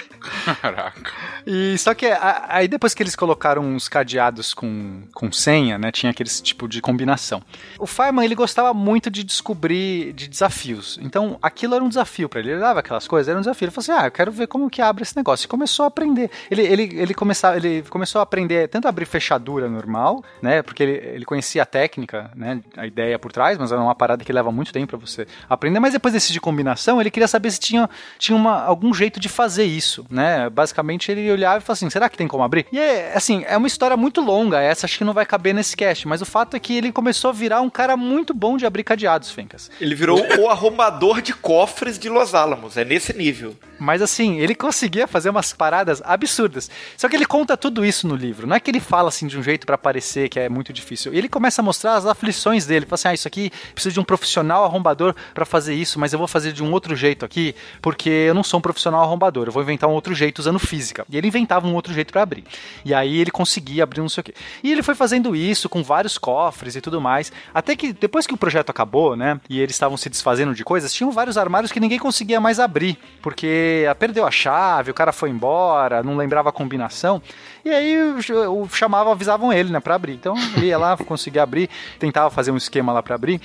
Caraca. 0.61 1.13
E 1.47 1.77
só 1.79 1.95
que 1.95 2.07
aí 2.49 2.69
depois 2.69 2.95
que 2.95 3.03
eles 3.03 3.17
colocaram 3.17 3.63
uns 3.63 3.89
cadeados 3.89 4.53
com, 4.55 5.03
com 5.15 5.31
senha, 5.33 5.79
né, 5.79 5.91
tinha 5.91 6.11
aquele 6.11 6.29
tipo 6.29 6.69
de 6.69 6.81
combinação. 6.81 7.43
O 7.79 7.87
Feynman, 7.87 8.25
ele 8.25 8.35
gostava 8.35 8.73
muito 8.75 9.11
de 9.11 9.25
descobrir 9.25 10.13
de 10.13 10.29
desafios. 10.29 10.99
Então, 11.03 11.39
aquilo 11.43 11.75
era 11.75 11.85
um 11.85 11.89
desafio 11.89 12.29
pra 12.29 12.41
ele. 12.41 12.53
Ele 12.53 12.61
dava 12.61 12.81
aquelas 12.81 13.07
coisas, 13.07 13.29
era 13.29 13.39
um 13.39 13.43
desafio. 13.43 13.67
Ele 13.67 13.73
falou 13.73 13.83
assim: 13.83 14.05
"Ah, 14.05 14.07
eu 14.07 14.13
quero 14.13 14.31
ver 14.33 14.47
como 14.47 14.69
que 14.71 14.83
abre 14.83 15.03
esse 15.03 15.17
negócio". 15.17 15.47
E 15.47 15.49
começou 15.49 15.85
a 15.85 15.89
aprender. 15.89 16.31
Ele 16.51 16.63
ele 16.63 16.83
ele 17.01 17.15
começava, 17.15 17.57
ele 17.57 17.83
começou 17.89 18.21
a 18.21 18.23
aprender 18.23 18.69
tanto 18.69 18.87
a 18.87 18.89
abrir 18.89 19.07
fechadura 19.07 19.69
normal, 19.69 20.23
né, 20.43 20.63
porque 20.63 20.83
ele, 20.83 20.93
ele 20.93 21.25
conhecia 21.25 21.63
a 21.63 21.67
técnica, 21.67 22.31
né, 22.35 22.61
a 22.77 22.87
ideia 22.87 23.19
por 23.19 23.33
trás, 23.33 23.57
mas 23.59 23.73
era 23.73 23.81
uma 23.81 23.95
parada 23.95 24.25
que 24.25 24.33
leva 24.33 24.51
muito 24.53 24.73
tempo 24.73 24.89
pra 24.89 24.99
você 24.99 25.27
aprender, 25.49 25.81
mas 25.81 25.93
depois 25.93 26.13
desse 26.15 26.33
de 26.33 26.41
combinação, 26.41 27.01
ele 27.01 27.11
queria 27.11 27.29
saber 27.29 27.51
se 27.51 27.61
tinha 27.61 27.89
tinha 28.19 28.37
uma, 28.37 28.63
algum 28.63 28.93
jeito 28.93 29.19
de 29.21 29.29
fazer 29.29 29.65
isso, 29.65 30.07
né? 30.11 30.38
Basicamente 30.51 31.11
ele 31.11 31.31
olhava 31.31 31.59
e 31.59 31.61
falava 31.61 31.73
assim: 31.73 31.91
será 31.91 32.09
que 32.09 32.17
tem 32.17 32.29
como 32.29 32.43
abrir? 32.43 32.67
E 32.73 32.79
é 32.79 33.13
assim, 33.15 33.45
é 33.47 33.57
uma 33.57 33.67
história 33.67 33.97
muito 33.97 34.21
longa, 34.21 34.61
essa 34.61 34.87
acho 34.87 34.99
que 34.99 35.05
não 35.05 35.13
vai 35.13 35.27
caber 35.27 35.55
nesse 35.55 35.77
cast, 35.77 36.07
mas 36.07 36.21
o 36.21 36.27
fato 36.27 36.57
é 36.57 36.61
que 36.61 36.77
ele 36.77 36.93
começou 36.93 37.31
a 37.31 37.33
virar 37.33 37.61
um 37.61 37.71
cara 37.71 37.97
muito 37.97 38.35
bom 38.35 38.57
de 38.57 38.67
abrir 38.67 38.85
cadeados, 38.85 39.31
Fencas. 39.31 39.71
Ele 39.81 39.95
virou 39.95 40.21
o 40.39 40.49
arrombador 40.49 41.21
de 41.21 41.33
cofres 41.33 41.99
de 41.99 42.09
Los 42.09 42.35
Alamos. 42.35 42.77
É 42.77 42.85
nesse 42.85 43.17
nível. 43.17 43.57
Mas 43.79 44.03
assim, 44.03 44.39
ele 44.39 44.55
conseguia 44.55 45.07
fazer 45.07 45.31
umas 45.31 45.53
paradas 45.53 46.03
absurdas. 46.05 46.71
Só 46.97 47.09
que 47.09 47.17
ele 47.17 47.25
conta 47.25 47.57
tudo 47.57 47.85
isso 47.85 48.07
no 48.07 48.17
livro. 48.17 48.47
Não 48.47 48.57
é 48.57 48.61
que 48.61 48.71
ele 48.71 48.81
fala 48.81 49.09
assim 49.09 49.27
de 49.27 49.39
um 49.39 49.43
jeito 49.43 49.67
para 49.67 49.79
parecer 49.79 50.29
que 50.29 50.41
é 50.41 50.49
muito 50.49 50.73
difícil. 50.73 51.15
Ele 51.15 51.29
começa 51.29 51.63
a 51.63 51.65
mostrar 51.65 51.95
as 51.95 52.05
aflições 52.07 52.67
dele. 52.67 52.87
Fala 52.87 52.95
assim: 52.95 53.09
ah, 53.09 53.15
isso 53.15 53.29
aqui 53.29 53.51
precisa 53.73 53.93
de 53.93 54.01
um 54.01 54.05
profissional 54.05 54.65
arrombador 54.65 55.15
para 55.33 55.45
fazer 55.45 55.75
isso, 55.75 55.99
mas 55.99 56.13
eu 56.13 56.19
vou 56.19 56.29
fazer 56.29 56.53
de 56.53 56.63
um 56.63 56.73
outro 56.73 56.97
jeito 56.97 57.25
aqui, 57.25 57.55
porque 57.81 58.09
eu 58.09 58.35
não 58.35 58.43
sou 58.43 58.59
um 58.59 58.61
profissional 58.61 59.03
arrombador. 59.03 59.47
Eu 59.47 59.53
vou 59.53 59.63
inventar 59.63 59.89
um 59.89 59.93
outro 59.93 60.15
jeito 60.15 60.28
usando 60.37 60.59
física. 60.59 61.05
E 61.09 61.17
ele 61.17 61.29
inventava 61.29 61.67
um 61.67 61.75
outro 61.75 61.93
jeito 61.93 62.13
para 62.13 62.23
abrir. 62.23 62.45
E 62.85 62.95
aí 62.95 63.19
ele 63.19 63.31
conseguia 63.31 63.83
abrir 63.83 64.01
não 64.01 64.09
sei 64.09 64.21
o 64.21 64.25
quê. 64.25 64.35
E 64.63 64.71
ele 64.73 64.83
foi 64.83 64.95
fazendo 64.95 65.35
isso 65.35 65.69
com 65.69 65.83
vários 65.83 66.19
cofres 66.19 66.77
e 66.77 66.81
tudo 66.81 67.01
mais. 67.01 67.33
Até 67.55 67.75
que 67.75 67.93
depois 67.93 68.27
que 68.27 68.35
o 68.35 68.37
projeto 68.37 68.71
acabou, 68.71 69.17
né? 69.17 69.41
E 69.49 69.61
eles 69.61 69.75
estavam 69.75 69.97
se 69.97 70.09
desfazendo 70.09 70.55
de 70.55 70.65
coisas, 70.65 70.93
tinham 70.93 71.11
vários 71.11 71.39
armários 71.39 71.73
que 71.73 71.81
ninguém 71.81 71.99
conseguia 71.99 72.41
mais 72.41 72.61
abrir. 72.61 72.99
Porque 73.23 73.85
perdeu 73.99 74.27
a 74.27 74.31
chave, 74.31 74.91
o 74.91 74.95
cara 74.95 75.13
foi 75.13 75.31
embora, 75.31 76.03
não 76.03 76.17
lembrava 76.17 76.49
a 76.49 76.53
combinação. 76.53 77.23
E 77.65 77.71
aí 77.71 77.97
o 78.03 78.69
chamava, 78.69 79.13
avisavam 79.13 79.53
ele, 79.53 79.71
né, 79.71 79.81
pra 79.81 79.95
abrir. 79.95 80.15
Então 80.15 80.35
ele 80.57 80.67
ia 80.67 80.79
lá, 80.79 80.97
conseguia 80.97 81.43
abrir, 81.43 81.69
tentava 81.99 82.31
fazer 82.31 82.51
um 82.51 82.57
esquema 82.57 82.93
lá 82.93 83.03
para 83.03 83.15
abrir. 83.15 83.41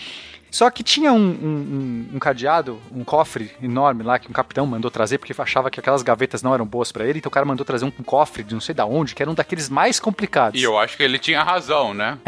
Só 0.53 0.69
que 0.69 0.83
tinha 0.83 1.11
um, 1.11 1.17
um, 1.17 2.09
um, 2.13 2.19
cadeado, 2.19 2.79
um 2.91 3.03
cofre 3.03 3.49
enorme 3.59 4.03
lá 4.03 4.19
que 4.19 4.29
um 4.29 4.31
capitão 4.31 4.67
mandou 4.67 4.91
trazer 4.91 5.17
porque 5.17 5.33
achava 5.35 5.71
que 5.71 5.79
aquelas 5.79 6.03
gavetas 6.03 6.43
não 6.43 6.53
eram 6.53 6.63
boas 6.63 6.91
para 6.91 7.07
ele, 7.07 7.17
então 7.17 7.27
o 7.27 7.33
cara 7.33 7.43
mandou 7.43 7.65
trazer 7.65 7.85
um, 7.85 7.89
cofre 7.89 8.43
de 8.43 8.53
não 8.53 8.61
sei 8.61 8.75
da 8.75 8.85
onde, 8.85 9.15
que 9.15 9.23
era 9.23 9.31
um 9.31 9.33
daqueles 9.33 9.67
mais 9.67 9.99
complicados. 9.99 10.61
E 10.61 10.63
eu 10.63 10.77
acho 10.77 10.95
que 10.95 11.01
ele 11.01 11.17
tinha 11.17 11.41
razão, 11.41 11.91
né? 11.91 12.19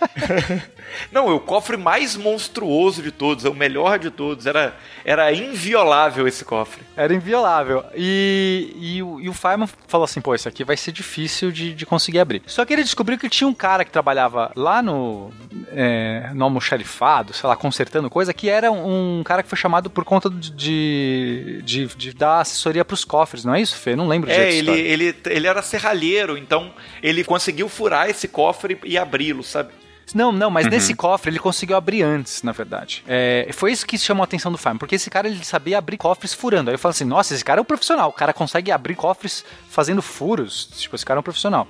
não, 1.12 1.28
é 1.28 1.34
o 1.34 1.40
cofre 1.40 1.76
mais 1.76 2.16
monstruoso 2.16 3.02
de 3.02 3.12
todos, 3.12 3.44
é 3.44 3.50
o 3.50 3.54
melhor 3.54 3.98
de 3.98 4.10
todos, 4.10 4.46
era, 4.46 4.74
era 5.04 5.30
inviolável 5.30 6.26
esse 6.26 6.46
cofre. 6.46 6.82
Era 6.96 7.14
inviolável. 7.14 7.84
E, 7.94 8.76
e, 8.76 9.02
o, 9.02 9.20
e 9.20 9.28
o 9.28 9.32
Fireman 9.32 9.68
falou 9.86 10.04
assim, 10.04 10.20
pô, 10.20 10.34
isso 10.34 10.48
aqui 10.48 10.64
vai 10.64 10.76
ser 10.76 10.92
difícil 10.92 11.50
de, 11.50 11.74
de 11.74 11.86
conseguir 11.86 12.18
abrir. 12.18 12.42
Só 12.46 12.64
que 12.64 12.72
ele 12.72 12.82
descobriu 12.82 13.18
que 13.18 13.28
tinha 13.28 13.48
um 13.48 13.54
cara 13.54 13.84
que 13.84 13.90
trabalhava 13.90 14.52
lá 14.54 14.82
no, 14.82 15.30
é, 15.70 16.30
no 16.34 16.44
almoxarifado, 16.44 17.32
sei 17.32 17.48
lá, 17.48 17.56
consertando 17.56 18.10
coisa, 18.10 18.32
que 18.34 18.48
era 18.48 18.70
um 18.70 19.22
cara 19.24 19.42
que 19.42 19.48
foi 19.48 19.58
chamado 19.58 19.88
por 19.88 20.04
conta 20.04 20.28
de, 20.28 21.62
de, 21.62 21.86
de 21.86 22.12
dar 22.12 22.40
assessoria 22.40 22.84
para 22.84 22.94
os 22.94 23.04
cofres, 23.04 23.44
não 23.44 23.54
é 23.54 23.60
isso, 23.60 23.76
Fê? 23.76 23.96
Não 23.96 24.08
lembro 24.08 24.30
É, 24.30 24.54
ele, 24.54 24.70
ele, 24.70 25.16
ele 25.26 25.46
era 25.46 25.62
serralheiro, 25.62 26.36
então 26.36 26.72
ele 27.02 27.24
conseguiu 27.24 27.68
furar 27.68 28.08
esse 28.08 28.28
cofre 28.28 28.78
e 28.84 28.98
abri-lo, 28.98 29.42
sabe? 29.42 29.70
Não, 30.14 30.32
não, 30.32 30.50
mas 30.50 30.66
uhum. 30.66 30.70
nesse 30.70 30.94
cofre 30.94 31.30
ele 31.30 31.38
conseguiu 31.38 31.76
abrir 31.76 32.02
antes, 32.02 32.42
na 32.42 32.52
verdade. 32.52 33.02
É, 33.06 33.48
foi 33.52 33.72
isso 33.72 33.86
que 33.86 33.98
chamou 33.98 34.22
a 34.22 34.24
atenção 34.24 34.52
do 34.52 34.58
Farm, 34.58 34.76
porque 34.76 34.94
esse 34.94 35.10
cara 35.10 35.28
ele 35.28 35.44
sabia 35.44 35.78
abrir 35.78 35.96
cofres 35.96 36.34
furando. 36.34 36.70
Aí 36.70 36.74
eu 36.74 36.78
falo 36.78 36.90
assim: 36.90 37.04
nossa, 37.04 37.34
esse 37.34 37.44
cara 37.44 37.60
é 37.60 37.62
um 37.62 37.64
profissional, 37.64 38.08
o 38.10 38.12
cara 38.12 38.32
consegue 38.32 38.70
abrir 38.70 38.94
cofres 38.94 39.44
fazendo 39.68 40.02
furos. 40.02 40.68
Tipo, 40.76 40.96
esse 40.96 41.04
cara 41.04 41.18
é 41.18 41.20
um 41.20 41.24
profissional. 41.24 41.66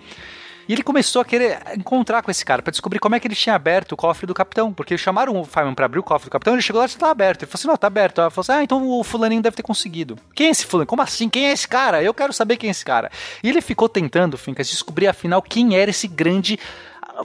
E 0.69 0.73
ele 0.73 0.82
começou 0.82 1.20
a 1.20 1.24
querer 1.24 1.60
encontrar 1.77 2.23
com 2.23 2.31
esse 2.31 2.44
cara 2.44 2.62
para 2.62 2.70
descobrir 2.70 2.98
como 2.98 3.14
é 3.14 3.20
que 3.20 3.27
ele 3.27 3.35
tinha 3.35 3.55
aberto 3.55 3.93
o 3.93 3.97
cofre 3.97 4.27
do 4.27 4.35
capitão. 4.35 4.73
Porque 4.73 4.97
chamaram 4.97 5.40
o 5.40 5.44
Fireman 5.44 5.74
para 5.74 5.86
abrir 5.86 5.98
o 5.98 6.02
cofre 6.02 6.28
do 6.28 6.32
capitão, 6.32 6.55
ele 6.55 6.62
chegou 6.62 6.81
lá 6.81 6.86
e 6.86 6.97
tá 6.97 7.10
aberto. 7.10 7.43
Ele 7.43 7.51
falou 7.51 7.60
assim: 7.60 7.69
não, 7.69 7.77
tá 7.77 7.86
aberto. 7.86 8.20
Ela 8.20 8.31
falou 8.31 8.43
assim: 8.43 8.52
ah, 8.52 8.62
então 8.62 8.89
o 8.89 9.02
fulaninho 9.02 9.43
deve 9.43 9.56
ter 9.56 9.62
conseguido. 9.62 10.16
Quem 10.35 10.48
é 10.48 10.51
esse 10.51 10.64
fulano? 10.64 10.86
Como 10.86 11.02
assim? 11.02 11.28
Quem 11.28 11.47
é 11.47 11.52
esse 11.52 11.66
cara? 11.66 12.02
Eu 12.02 12.14
quero 12.14 12.32
saber 12.32 12.56
quem 12.56 12.69
é 12.69 12.70
esse 12.70 12.85
cara. 12.85 13.10
E 13.43 13.48
ele 13.48 13.60
ficou 13.60 13.89
tentando, 13.89 14.39
Fincas, 14.39 14.69
descobrir 14.69 15.09
afinal 15.09 15.43
quem 15.43 15.77
era 15.77 15.90
esse 15.90 16.06
grande 16.06 16.59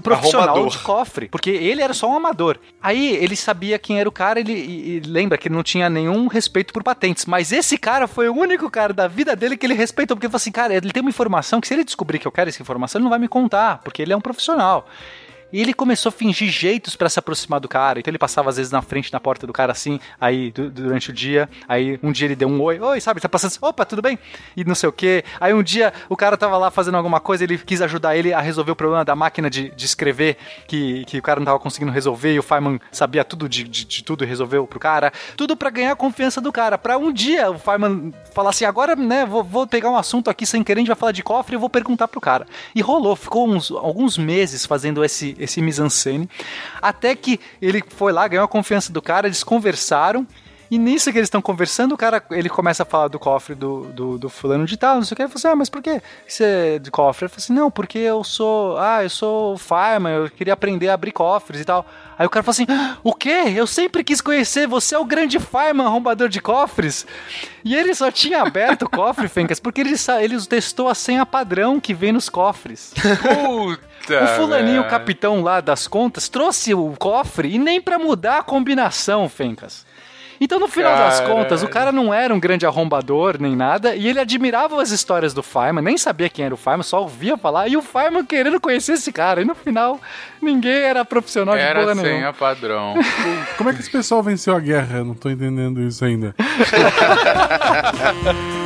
profissional 0.01 0.67
de 0.67 0.77
cofre, 0.79 1.27
porque 1.27 1.49
ele 1.49 1.81
era 1.81 1.93
só 1.93 2.09
um 2.09 2.15
amador. 2.15 2.57
Aí 2.81 3.15
ele 3.15 3.35
sabia 3.35 3.79
quem 3.79 3.99
era 3.99 4.07
o 4.07 4.11
cara, 4.11 4.39
ele 4.39 4.53
e, 4.53 4.97
e 4.97 4.99
lembra 5.01 5.37
que 5.37 5.47
ele 5.47 5.55
não 5.55 5.63
tinha 5.63 5.89
nenhum 5.89 6.27
respeito 6.27 6.73
por 6.73 6.83
patentes, 6.83 7.25
mas 7.25 7.51
esse 7.51 7.77
cara 7.77 8.07
foi 8.07 8.29
o 8.29 8.35
único 8.35 8.69
cara 8.69 8.93
da 8.93 9.07
vida 9.07 9.35
dele 9.35 9.57
que 9.57 9.65
ele 9.65 9.73
respeitou, 9.73 10.15
porque 10.15 10.25
ele 10.25 10.31
falou 10.31 10.41
assim, 10.41 10.51
cara, 10.51 10.73
ele 10.73 10.91
tem 10.91 11.01
uma 11.01 11.09
informação 11.09 11.59
que 11.61 11.67
se 11.67 11.73
ele 11.73 11.83
descobrir 11.83 12.19
que 12.19 12.27
eu 12.27 12.31
quero 12.31 12.49
essa 12.49 12.61
informação, 12.61 12.99
ele 12.99 13.03
não 13.03 13.09
vai 13.09 13.19
me 13.19 13.27
contar, 13.27 13.79
porque 13.83 14.01
ele 14.01 14.13
é 14.13 14.17
um 14.17 14.21
profissional. 14.21 14.87
E 15.51 15.61
ele 15.61 15.73
começou 15.73 16.09
a 16.09 16.11
fingir 16.11 16.49
jeitos 16.49 16.95
para 16.95 17.09
se 17.09 17.19
aproximar 17.19 17.59
do 17.59 17.67
cara. 17.67 17.99
Então 17.99 18.11
ele 18.11 18.17
passava 18.17 18.49
às 18.49 18.57
vezes 18.57 18.71
na 18.71 18.81
frente 18.81 19.11
da 19.11 19.19
porta 19.19 19.47
do 19.47 19.53
cara 19.53 19.71
assim, 19.71 19.99
aí 20.19 20.51
durante 20.51 21.09
o 21.09 21.13
dia. 21.13 21.49
Aí 21.67 21.99
um 22.03 22.11
dia 22.11 22.25
ele 22.25 22.35
deu 22.35 22.47
um 22.49 22.61
oi, 22.61 22.79
oi, 22.79 22.99
sabe? 22.99 23.21
Tá 23.21 23.29
passando 23.29 23.51
assim, 23.51 23.59
opa, 23.61 23.85
tudo 23.85 24.01
bem? 24.01 24.19
E 24.55 24.63
não 24.63 24.75
sei 24.75 24.89
o 24.89 24.91
que. 24.91 25.23
Aí 25.39 25.53
um 25.53 25.63
dia 25.63 25.93
o 26.09 26.17
cara 26.17 26.35
tava 26.35 26.57
lá 26.57 26.69
fazendo 26.69 26.95
alguma 26.95 27.19
coisa, 27.19 27.43
ele 27.43 27.57
quis 27.57 27.81
ajudar 27.81 28.15
ele 28.17 28.33
a 28.33 28.41
resolver 28.41 28.71
o 28.71 28.75
problema 28.75 29.05
da 29.05 29.15
máquina 29.15 29.49
de, 29.49 29.69
de 29.69 29.85
escrever, 29.85 30.37
que, 30.67 31.05
que 31.05 31.19
o 31.19 31.21
cara 31.21 31.39
não 31.39 31.45
tava 31.45 31.59
conseguindo 31.59 31.91
resolver. 31.91 32.33
E 32.33 32.39
o 32.39 32.43
Feynman 32.43 32.79
sabia 32.91 33.23
tudo 33.23 33.47
de, 33.47 33.63
de, 33.63 33.85
de 33.85 34.03
tudo 34.03 34.23
e 34.23 34.27
resolveu 34.27 34.67
pro 34.67 34.79
cara. 34.79 35.13
Tudo 35.37 35.55
para 35.55 35.69
ganhar 35.69 35.93
a 35.93 35.95
confiança 35.95 36.41
do 36.41 36.51
cara. 36.51 36.77
Pra 36.77 36.97
um 36.97 37.11
dia 37.11 37.49
o 37.49 37.57
Feynman 37.57 38.13
falar 38.33 38.49
assim: 38.49 38.65
agora, 38.65 38.95
né, 38.95 39.25
vou, 39.25 39.43
vou 39.43 39.65
pegar 39.65 39.89
um 39.89 39.97
assunto 39.97 40.29
aqui 40.29 40.45
sem 40.45 40.63
querer, 40.63 40.79
a 40.79 40.81
gente 40.81 40.87
vai 40.87 40.97
falar 40.97 41.11
de 41.13 41.23
cofre 41.23 41.55
e 41.55 41.59
vou 41.59 41.69
perguntar 41.69 42.07
pro 42.07 42.19
cara. 42.19 42.45
E 42.75 42.81
rolou, 42.81 43.15
ficou 43.15 43.47
uns, 43.47 43.71
alguns 43.71 44.17
meses 44.17 44.65
fazendo 44.65 45.03
esse 45.03 45.36
esse 45.37 45.61
mise-en-scène, 45.61 46.29
até 46.81 47.15
que 47.15 47.39
ele 47.61 47.83
foi 47.87 48.11
lá, 48.11 48.27
ganhou 48.27 48.45
a 48.45 48.47
confiança 48.47 48.91
do 48.91 49.01
cara, 49.01 49.27
eles 49.27 49.43
conversaram, 49.43 50.25
e 50.69 50.77
nisso 50.77 51.11
que 51.11 51.17
eles 51.17 51.27
estão 51.27 51.41
conversando, 51.41 51.93
o 51.93 51.97
cara 51.97 52.21
ele 52.31 52.49
começa 52.49 52.83
a 52.83 52.85
falar 52.85 53.07
do 53.07 53.17
cofre 53.17 53.55
do, 53.55 53.85
do, 53.85 54.17
do 54.17 54.29
fulano 54.29 54.65
de 54.65 54.75
tal, 54.75 54.95
não 54.95 55.03
sei 55.03 55.13
o 55.13 55.15
que. 55.15 55.21
Ele 55.23 55.29
fala 55.29 55.37
assim: 55.37 55.47
Ah, 55.47 55.55
mas 55.55 55.69
por 55.69 55.81
que 55.81 56.01
você 56.27 56.43
é 56.43 56.79
de 56.79 56.91
cofre? 56.91 57.25
Ele 57.25 57.29
fala 57.29 57.39
assim: 57.39 57.53
Não, 57.53 57.71
porque 57.71 57.97
eu 57.97 58.23
sou. 58.23 58.77
Ah, 58.77 59.03
eu 59.03 59.09
sou 59.09 59.57
fireman, 59.57 60.11
eu 60.11 60.29
queria 60.29 60.53
aprender 60.53 60.89
a 60.89 60.93
abrir 60.93 61.11
cofres 61.11 61.61
e 61.61 61.65
tal. 61.65 61.85
Aí 62.19 62.25
o 62.25 62.29
cara 62.29 62.43
fala 62.43 62.51
assim: 62.51 62.65
ah, 62.69 62.97
O 63.03 63.13
quê? 63.13 63.53
Eu 63.55 63.65
sempre 63.65 64.03
quis 64.03 64.19
conhecer, 64.19 64.67
você 64.67 64.95
é 64.95 64.99
o 64.99 65.05
grande 65.05 65.39
fireman 65.39 65.85
arrombador 65.85 66.27
de 66.27 66.41
cofres. 66.41 67.05
E 67.63 67.75
ele 67.75 67.93
só 67.93 68.11
tinha 68.11 68.41
aberto 68.41 68.83
o 68.83 68.89
cofre, 68.89 69.27
Fencas, 69.29 69.59
porque 69.59 69.81
ele, 69.81 69.95
ele 70.21 70.45
testou 70.45 70.89
a 70.89 70.95
senha 70.95 71.25
padrão 71.25 71.79
que 71.79 71.93
vem 71.93 72.11
nos 72.11 72.29
cofres. 72.29 72.93
Puta! 72.93 74.23
O 74.23 74.27
fulaninho, 74.35 74.81
o 74.81 74.87
capitão 74.87 75.41
lá 75.41 75.59
das 75.59 75.87
contas, 75.87 76.29
trouxe 76.29 76.73
o 76.73 76.93
cofre 76.97 77.53
e 77.53 77.57
nem 77.57 77.81
para 77.81 77.99
mudar 77.99 78.39
a 78.39 78.43
combinação, 78.43 79.27
Fencas. 79.27 79.85
Então, 80.39 80.59
no 80.59 80.67
final 80.67 80.95
das 80.95 81.19
contas, 81.21 81.63
o 81.63 81.67
cara 81.67 81.91
não 81.91 82.13
era 82.13 82.33
um 82.33 82.39
grande 82.39 82.65
arrombador 82.65 83.37
nem 83.39 83.55
nada, 83.55 83.95
e 83.95 84.07
ele 84.07 84.19
admirava 84.19 84.81
as 84.81 84.91
histórias 84.91 85.33
do 85.33 85.41
Fireman, 85.41 85.83
nem 85.83 85.97
sabia 85.97 86.29
quem 86.29 86.45
era 86.45 86.53
o 86.53 86.57
Fireman, 86.57 86.83
só 86.83 87.01
ouvia 87.01 87.37
falar, 87.37 87.67
e 87.67 87.77
o 87.77 87.81
Fireman 87.81 88.25
querendo 88.25 88.59
conhecer 88.59 88.93
esse 88.93 89.11
cara. 89.11 89.41
E 89.41 89.45
no 89.45 89.55
final, 89.55 89.99
ninguém 90.41 90.77
era 90.77 91.03
profissional 91.03 91.55
era 91.55 91.67
de 91.67 91.85
porra 91.85 91.95
nenhuma. 91.95 92.07
Era 92.07 92.19
senha 92.19 92.33
padrão. 92.33 92.95
Como 93.57 93.69
é 93.69 93.73
que 93.73 93.79
esse 93.79 93.91
pessoal 93.91 94.23
venceu 94.23 94.55
a 94.55 94.59
guerra? 94.59 94.99
Eu 94.99 95.05
não 95.05 95.15
tô 95.15 95.29
entendendo 95.29 95.81
isso 95.81 96.03
ainda. 96.03 96.35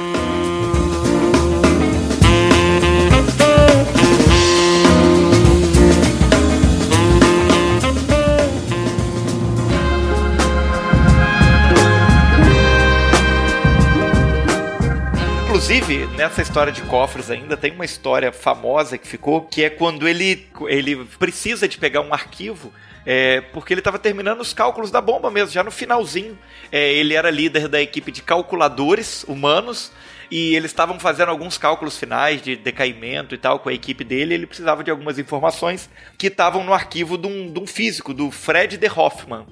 Nessa 16.15 16.41
história 16.41 16.72
de 16.72 16.81
cofres 16.84 17.30
ainda 17.30 17.57
tem 17.57 17.72
uma 17.73 17.84
história 17.84 18.31
famosa 18.31 18.97
que 18.97 19.05
ficou, 19.05 19.41
que 19.41 19.63
é 19.63 19.69
quando 19.69 20.07
ele, 20.07 20.47
ele 20.68 21.03
precisa 21.19 21.68
de 21.68 21.77
pegar 21.77 21.99
um 21.99 22.13
arquivo 22.13 22.72
é, 23.05 23.41
porque 23.41 23.73
ele 23.73 23.81
estava 23.81 23.97
terminando 23.99 24.41
os 24.41 24.53
cálculos 24.53 24.91
da 24.91 25.01
bomba 25.01 25.30
mesmo, 25.31 25.51
já 25.51 25.63
no 25.63 25.72
finalzinho. 25.72 26.38
É, 26.72 26.93
ele 26.93 27.13
era 27.13 27.30
líder 27.30 27.68
da 27.68 27.81
equipe 27.81 28.11
de 28.11 28.22
calculadores 28.22 29.23
humanos 29.27 29.91
e 30.30 30.55
eles 30.55 30.72
estavam 30.72 30.99
fazendo 30.99 31.30
alguns 31.30 31.57
cálculos 31.57 31.97
finais 31.97 32.41
de 32.41 32.55
decaimento 32.55 33.35
e 33.35 33.38
tal 33.38 33.59
com 33.59 33.68
a 33.68 33.73
equipe 33.73 34.03
dele. 34.03 34.34
ele 34.34 34.45
precisava 34.45 34.84
de 34.84 34.91
algumas 34.91 35.19
informações 35.19 35.89
que 36.18 36.27
estavam 36.27 36.63
no 36.63 36.73
arquivo 36.73 37.18
de 37.18 37.27
um, 37.27 37.51
de 37.51 37.59
um 37.59 37.68
físico, 37.68 38.13
do 38.13 38.31
Fred 38.31 38.77
de 38.77 38.88
Hoffman. 38.88 39.45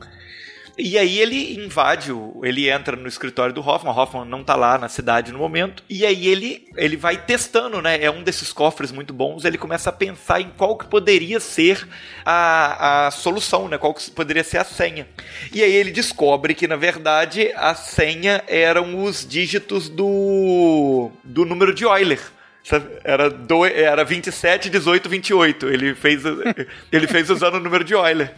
E 0.82 0.98
aí 0.98 1.20
ele 1.20 1.62
invade, 1.62 2.10
ele 2.42 2.70
entra 2.70 2.96
no 2.96 3.06
escritório 3.06 3.54
do 3.54 3.60
Hoffman, 3.60 3.94
Hoffman 3.94 4.24
não 4.24 4.46
tá 4.46 4.56
lá 4.56 4.78
na 4.78 4.88
cidade 4.88 5.34
no 5.34 5.38
momento, 5.38 5.84
e 5.90 6.06
aí 6.06 6.26
ele, 6.26 6.70
ele 6.78 6.96
vai 6.96 7.18
testando, 7.18 7.82
né? 7.82 8.02
É 8.02 8.10
um 8.10 8.24
desses 8.24 8.54
cofres 8.54 8.90
muito 8.90 9.14
bons, 9.14 9.44
ele 9.44 9.58
começa 9.58 9.90
a 9.90 9.94
pensar 9.94 10.40
em 10.40 10.50
qual 10.56 10.78
que 10.78 10.86
poderia 10.86 11.42
ser 11.42 11.86
a, 12.26 13.08
a 13.08 13.12
solução, 13.12 13.68
né? 13.68 13.78
Qual 13.78 13.94
que 13.94 14.10
poderia 14.10 14.44
ser 14.44 14.58
a 14.58 14.64
senha. 14.64 15.06
E 15.54 15.62
aí 15.62 15.74
ele 15.74 15.92
descobre 15.92 16.54
que, 16.54 16.66
na 16.66 16.78
verdade, 16.78 17.52
a 17.58 17.76
senha 17.76 18.42
eram 18.48 19.04
os 19.04 19.28
dígitos 19.28 19.90
do, 19.90 21.12
do 21.26 21.44
número 21.44 21.74
de 21.74 21.84
Euler. 21.84 22.22
Era, 23.04 23.30
do, 23.30 23.66
era 23.66 24.06
27, 24.06 24.70
18, 24.70 25.10
28. 25.10 25.68
Ele 25.68 25.94
fez, 25.94 26.24
ele 26.90 27.08
fez 27.08 27.30
usando 27.30 27.56
o 27.56 27.60
número 27.60 27.84
de 27.84 27.94
Euler. 27.94 28.34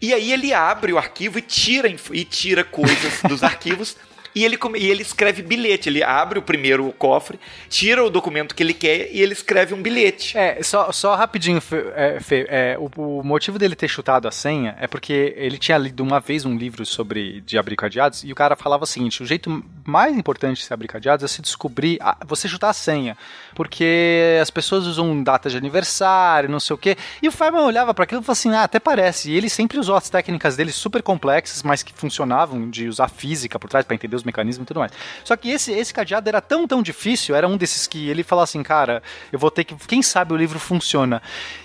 E 0.00 0.14
aí 0.14 0.32
ele 0.32 0.54
abre 0.54 0.92
o 0.92 0.98
arquivo 0.98 1.38
e 1.38 1.42
tira, 1.42 1.88
e 2.12 2.24
tira 2.24 2.64
coisas 2.64 3.20
dos 3.28 3.42
arquivos 3.42 3.96
E 4.34 4.44
ele, 4.44 4.58
e 4.76 4.90
ele 4.90 5.02
escreve 5.02 5.42
bilhete. 5.42 5.88
Ele 5.88 6.02
abre 6.02 6.38
o 6.38 6.42
primeiro 6.42 6.92
cofre, 6.92 7.38
tira 7.68 8.04
o 8.04 8.10
documento 8.10 8.54
que 8.54 8.62
ele 8.62 8.74
quer 8.74 9.10
e 9.12 9.20
ele 9.20 9.32
escreve 9.32 9.74
um 9.74 9.82
bilhete. 9.82 10.36
É, 10.38 10.62
só, 10.62 10.92
só 10.92 11.14
rapidinho, 11.16 11.60
Fe, 11.60 11.76
é, 11.94 12.20
Fe, 12.20 12.46
é, 12.48 12.76
o, 12.78 13.18
o 13.18 13.24
motivo 13.24 13.58
dele 13.58 13.74
ter 13.74 13.88
chutado 13.88 14.28
a 14.28 14.30
senha 14.30 14.76
é 14.80 14.86
porque 14.86 15.34
ele 15.36 15.58
tinha 15.58 15.76
lido 15.78 16.02
uma 16.02 16.20
vez 16.20 16.44
um 16.44 16.56
livro 16.56 16.86
sobre 16.86 17.40
de 17.40 17.58
abrir 17.58 17.76
cadeados 17.76 18.22
e 18.24 18.30
o 18.30 18.34
cara 18.34 18.54
falava 18.56 18.84
o 18.84 18.86
seguinte: 18.86 19.22
o 19.22 19.26
jeito 19.26 19.64
mais 19.84 20.16
importante 20.16 20.58
de 20.58 20.64
se 20.64 20.72
abrir 20.72 20.88
cadeados 20.88 21.24
é 21.24 21.28
se 21.28 21.42
descobrir, 21.42 21.98
a- 22.00 22.16
você 22.26 22.46
chutar 22.48 22.70
a 22.70 22.72
senha, 22.72 23.16
porque 23.54 24.38
as 24.40 24.50
pessoas 24.50 24.86
usam 24.86 25.22
data 25.22 25.50
de 25.50 25.56
aniversário, 25.56 26.48
não 26.48 26.60
sei 26.60 26.74
o 26.74 26.78
quê. 26.78 26.96
E 27.20 27.28
o 27.28 27.32
Feynman 27.32 27.62
olhava 27.62 27.92
para 27.92 28.04
aquilo 28.04 28.20
e 28.20 28.24
falou 28.24 28.32
assim: 28.32 28.50
ah, 28.52 28.62
até 28.64 28.78
parece. 28.78 29.30
E 29.30 29.36
ele 29.36 29.48
sempre 29.48 29.78
usou 29.78 29.96
as 29.96 30.08
técnicas 30.08 30.56
dele 30.56 30.72
super 30.72 31.02
complexas, 31.02 31.62
mas 31.62 31.82
que 31.82 31.92
funcionavam, 31.92 32.70
de 32.70 32.88
usar 32.88 33.08
física 33.08 33.58
por 33.58 33.68
trás 33.68 33.84
para 33.84 33.94
entender 33.94 34.19
os 34.20 34.24
mecanismos 34.24 34.64
e 34.64 34.66
tudo 34.66 34.80
mais. 34.80 34.92
Só 35.24 35.36
que 35.36 35.50
esse, 35.50 35.72
esse 35.72 35.92
cadeado 35.92 36.28
era 36.28 36.40
tão, 36.40 36.66
tão 36.66 36.82
difícil, 36.82 37.34
era 37.34 37.46
um 37.46 37.56
desses 37.56 37.86
que 37.86 38.08
ele 38.08 38.22
falava 38.22 38.44
assim, 38.44 38.62
cara, 38.62 39.02
eu 39.32 39.38
vou 39.38 39.50
ter 39.50 39.64
que. 39.64 39.74
Quem 39.86 40.02
sabe 40.02 40.32
o 40.32 40.36
livro 40.36 40.58
funciona. 40.58 41.22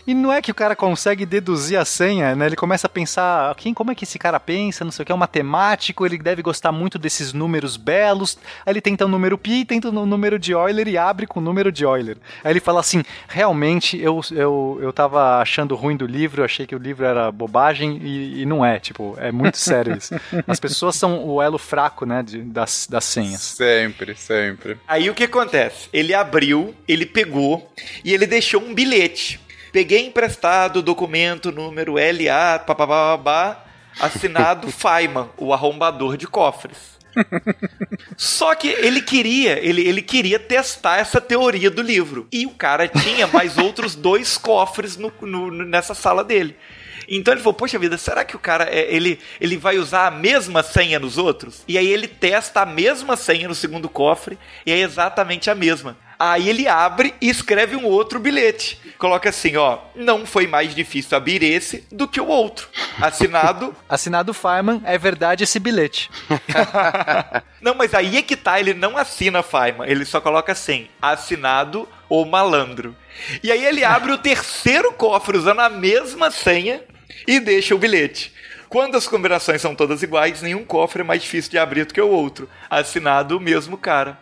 E 0.08 0.14
não 0.14 0.32
é 0.32 0.42
que 0.42 0.52
o 0.52 0.56
cara 0.56 0.76
consegue 0.76 1.26
deduzir 1.26 1.80
a 1.80 1.86
senha, 1.86 2.36
né? 2.36 2.46
Ele 2.46 2.56
começa 2.56 2.88
a 2.88 2.90
pensar, 2.90 3.54
quem, 3.56 3.74
como 3.74 3.92
é 3.92 3.96
que 3.96 4.04
esse 4.04 4.20
cara 4.20 4.40
pensa, 4.40 4.86
não 4.86 4.92
sei 4.92 5.04
o 5.04 5.06
que, 5.06 5.12
é 5.12 5.16
um 5.16 5.18
matemático, 5.18 6.06
ele 6.06 6.18
deve 6.18 6.42
gostar 6.42 6.72
muito 6.72 7.00
desses 7.00 7.34
números 7.34 7.76
belos. 7.78 8.38
Aí 8.66 8.74
ele 8.74 8.82
tenta 8.82 9.06
o 9.06 9.08
número 9.08 9.38
pi, 9.38 9.66
tenta 9.66 9.90
o 9.90 10.06
número 10.06 10.38
de 10.38 10.52
Euler 10.52 10.88
e 10.88 10.98
abre 10.98 11.26
com 11.26 11.40
o 11.40 11.44
número 11.44 11.72
de 11.72 11.84
Euler. 11.84 12.18
Aí 12.44 12.52
ele 12.52 12.60
fala 12.60 12.80
assim: 12.80 13.04
realmente 13.28 14.00
eu, 14.00 14.22
eu, 14.32 14.80
eu 14.82 14.94
tava 14.94 15.42
achando 15.42 15.76
ruim 15.76 15.98
do 15.98 16.06
livro, 16.06 16.42
eu 16.42 16.46
achei 16.46 16.68
que 16.68 16.76
o 16.76 16.80
livro 16.80 17.06
era 17.06 17.32
bobagem 17.32 17.98
e, 18.02 18.42
e 18.42 18.46
não 18.46 18.64
é. 18.64 18.80
Tipo, 18.80 19.16
é 19.20 19.32
muito 19.32 19.58
sério 19.58 19.98
isso. 19.98 20.14
As 20.48 20.60
pessoas 20.60 20.96
são 20.96 21.26
o 21.28 21.42
elo 21.42 21.58
fraco, 21.58 22.06
né, 22.06 22.22
de- 22.24 22.42
das, 22.42 22.88
das 22.90 23.06
senhas. 23.06 23.42
Sempre, 23.42 24.16
sempre. 24.16 24.78
Aí 24.88 25.10
o 25.10 25.14
que 25.14 25.24
acontece? 25.24 25.90
Ele 25.92 26.14
abriu, 26.14 26.76
ele 26.88 27.06
pegou 27.06 27.72
e 28.04 28.14
ele 28.14 28.26
deixou 28.28 28.62
um 28.62 28.74
bilhete. 28.74 29.40
Peguei 29.76 30.06
emprestado 30.06 30.78
o 30.78 30.82
documento 30.82 31.52
número 31.52 31.96
LA, 31.96 32.60
papapá, 32.60 33.66
assinado 34.00 34.72
Feynman, 34.72 35.28
o 35.38 35.54
arrombador 35.54 36.16
de 36.16 36.26
cofres. 36.26 36.96
Só 38.16 38.56
que 38.56 38.70
ele 38.70 39.02
queria, 39.02 39.60
ele, 39.60 39.86
ele 39.86 40.02
queria 40.02 40.40
testar 40.40 41.00
essa 41.00 41.20
teoria 41.20 41.70
do 41.70 41.82
livro. 41.82 42.26
E 42.32 42.46
o 42.46 42.52
cara 42.52 42.88
tinha 42.88 43.28
mais 43.28 43.58
outros 43.60 43.96
dois 43.96 44.38
cofres 44.38 44.96
no- 44.96 45.12
no- 45.20 45.52
nessa 45.52 45.94
sala 45.94 46.24
dele. 46.24 46.56
Então 47.10 47.34
ele 47.34 47.42
falou, 47.42 47.54
poxa 47.56 47.78
vida, 47.78 47.98
será 47.98 48.24
que 48.24 48.38
o 48.38 48.40
cara 48.40 48.70
é, 48.74 48.96
ele, 48.96 49.20
ele 49.42 49.58
vai 49.58 49.78
usar 49.78 50.08
a 50.08 50.12
mesma 50.12 50.64
senha 50.64 51.00
nos 51.00 51.18
outros? 51.18 51.66
E 51.68 51.78
aí 51.78 51.88
ele 51.88 52.08
testa 52.08 52.62
a 52.62 52.66
mesma 52.66 53.18
senha 53.18 53.50
no 53.50 53.54
segundo 53.54 53.90
cofre 53.90 54.40
e 54.66 54.72
é 54.72 54.78
exatamente 54.80 55.50
a 55.50 55.54
mesma. 55.56 55.98
Aí 56.18 56.50
ele 56.50 56.68
abre 56.68 57.14
e 57.22 57.30
escreve 57.30 57.76
um 57.76 57.86
outro 57.86 58.20
bilhete. 58.20 58.80
Coloca 58.98 59.30
assim, 59.30 59.58
ó, 59.58 59.80
não 59.96 60.26
foi 60.26 60.48
mais 60.48 60.74
difícil 60.74 61.18
abrir 61.18 61.44
esse 61.44 61.86
do 61.92 62.08
que 62.08 62.22
o 62.22 62.28
outro. 62.28 62.68
Assinado 63.02 63.76
Assinado 63.90 64.34
Feynman, 64.34 64.82
é 64.86 64.98
verdade 64.98 65.44
esse 65.44 65.60
bilhete. 65.60 66.10
Não, 67.62 67.76
mas 67.76 67.94
aí 67.94 68.18
é 68.18 68.22
que 68.22 68.38
tá, 68.38 68.60
ele 68.60 68.76
não 68.76 68.96
assina 68.96 69.42
Feynman, 69.42 69.90
ele 69.90 70.06
só 70.06 70.22
coloca 70.22 70.52
assim, 70.52 70.88
assinado 71.02 71.90
o 72.08 72.24
malandro. 72.24 72.96
E 73.42 73.52
aí 73.52 73.66
ele 73.66 73.84
abre 73.84 74.12
o 74.12 74.18
terceiro 74.18 74.94
cofre 74.94 75.36
usando 75.36 75.62
a 75.62 75.70
mesma 75.70 76.30
senha 76.30 76.84
e 77.28 77.40
deixa 77.40 77.74
o 77.74 77.80
bilhete. 77.80 78.32
Quando 78.70 78.96
as 78.96 79.08
combinações 79.08 79.62
são 79.62 79.76
todas 79.76 80.04
iguais, 80.04 80.42
nenhum 80.42 80.64
cofre 80.66 81.02
é 81.02 81.06
mais 81.06 81.22
difícil 81.22 81.52
de 81.52 81.58
abrir 81.58 81.86
do 81.86 81.94
que 81.94 82.02
o 82.02 82.10
outro. 82.10 82.50
Assinado 82.70 83.38
o 83.38 83.42
mesmo 83.42 83.78
cara. 83.78 84.18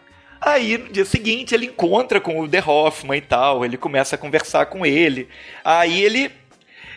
Aí, 0.45 0.77
no 0.77 0.89
dia 0.89 1.05
seguinte, 1.05 1.55
ele 1.55 1.67
encontra 1.67 2.19
com 2.19 2.39
o 2.39 2.47
The 2.47 2.61
Hoffman 2.65 3.17
e 3.17 3.21
tal, 3.21 3.63
ele 3.63 3.77
começa 3.77 4.15
a 4.15 4.17
conversar 4.17 4.65
com 4.65 4.85
ele. 4.85 5.29
Aí 5.63 6.03
ele 6.03 6.31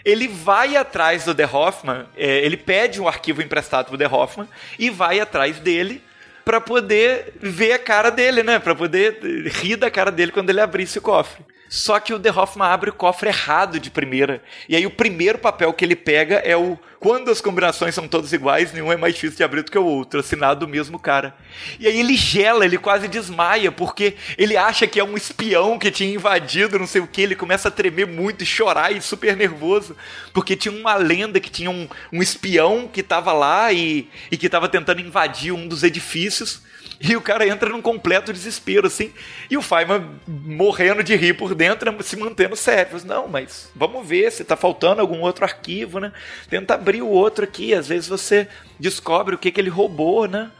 ele 0.04 0.28
vai 0.28 0.76
atrás 0.76 1.24
do 1.24 1.34
The 1.34 1.48
Hoffman, 1.52 2.06
é, 2.16 2.38
ele 2.44 2.56
pede 2.56 3.00
um 3.00 3.08
arquivo 3.08 3.42
emprestado 3.42 3.88
pro 3.88 3.98
The 3.98 4.06
Hoffman 4.06 4.48
e 4.78 4.88
vai 4.88 5.18
atrás 5.18 5.58
dele 5.58 6.00
pra 6.44 6.60
poder 6.60 7.34
ver 7.40 7.72
a 7.72 7.78
cara 7.78 8.08
dele, 8.08 8.44
né? 8.44 8.60
Pra 8.60 8.72
poder 8.72 9.18
rir 9.48 9.74
da 9.74 9.90
cara 9.90 10.12
dele 10.12 10.30
quando 10.30 10.50
ele 10.50 10.60
abrisse 10.60 10.98
o 10.98 11.02
cofre. 11.02 11.44
Só 11.68 11.98
que 11.98 12.14
o 12.14 12.18
The 12.18 12.30
Hoffman 12.30 12.68
abre 12.68 12.90
o 12.90 12.92
cofre 12.92 13.28
errado 13.28 13.80
de 13.80 13.90
primeira. 13.90 14.42
E 14.68 14.76
aí 14.76 14.86
o 14.86 14.90
primeiro 14.90 15.38
papel 15.38 15.72
que 15.72 15.84
ele 15.84 15.96
pega 15.96 16.36
é 16.36 16.56
o 16.56 16.78
quando 16.98 17.30
as 17.30 17.40
combinações 17.40 17.94
são 17.94 18.08
todas 18.08 18.32
iguais, 18.32 18.72
nenhum 18.72 18.90
é 18.90 18.96
mais 18.96 19.14
difícil 19.14 19.36
de 19.36 19.44
abrir 19.44 19.62
do 19.62 19.70
que 19.70 19.78
o 19.78 19.84
outro, 19.84 20.18
assinado 20.18 20.66
do 20.66 20.68
mesmo 20.68 20.98
cara. 20.98 21.36
E 21.78 21.86
aí 21.86 22.00
ele 22.00 22.16
gela, 22.16 22.64
ele 22.64 22.78
quase 22.78 23.06
desmaia, 23.06 23.70
porque 23.70 24.16
ele 24.36 24.56
acha 24.56 24.86
que 24.86 24.98
é 24.98 25.04
um 25.04 25.16
espião 25.16 25.78
que 25.78 25.90
tinha 25.90 26.12
invadido, 26.12 26.78
não 26.78 26.86
sei 26.86 27.00
o 27.00 27.06
que, 27.06 27.20
ele 27.20 27.36
começa 27.36 27.68
a 27.68 27.70
tremer 27.70 28.06
muito 28.06 28.42
e 28.42 28.46
chorar 28.46 28.90
e 28.90 29.00
super 29.00 29.36
nervoso, 29.36 29.96
porque 30.32 30.56
tinha 30.56 30.74
uma 30.74 30.96
lenda 30.96 31.38
que 31.38 31.50
tinha 31.50 31.70
um, 31.70 31.86
um 32.12 32.22
espião 32.22 32.88
que 32.92 33.02
tava 33.02 33.32
lá 33.32 33.72
e, 33.72 34.08
e 34.30 34.36
que 34.36 34.48
tava 34.48 34.68
tentando 34.68 35.00
invadir 35.00 35.52
um 35.52 35.68
dos 35.68 35.82
edifícios. 35.82 36.62
E 37.00 37.14
o 37.14 37.20
cara 37.20 37.46
entra 37.46 37.68
num 37.68 37.82
completo 37.82 38.32
desespero, 38.32 38.86
assim. 38.86 39.12
E 39.50 39.56
o 39.56 39.62
Feynman 39.62 40.18
morrendo 40.26 41.02
de 41.02 41.14
rir 41.14 41.34
por 41.34 41.54
dentro, 41.54 41.94
se 42.02 42.16
mantendo 42.16 42.56
sério. 42.56 42.98
Não, 43.04 43.28
mas 43.28 43.70
vamos 43.74 44.06
ver 44.06 44.32
se 44.32 44.44
tá 44.44 44.56
faltando 44.56 45.00
algum 45.00 45.20
outro 45.20 45.44
arquivo, 45.44 46.00
né? 46.00 46.12
Tenta 46.48 46.74
abrir 46.74 47.02
o 47.02 47.08
outro 47.08 47.44
aqui. 47.44 47.74
Às 47.74 47.88
vezes 47.88 48.08
você 48.08 48.48
descobre 48.80 49.34
o 49.34 49.38
que, 49.38 49.50
que 49.50 49.60
ele 49.60 49.68
roubou, 49.68 50.26
né? 50.26 50.50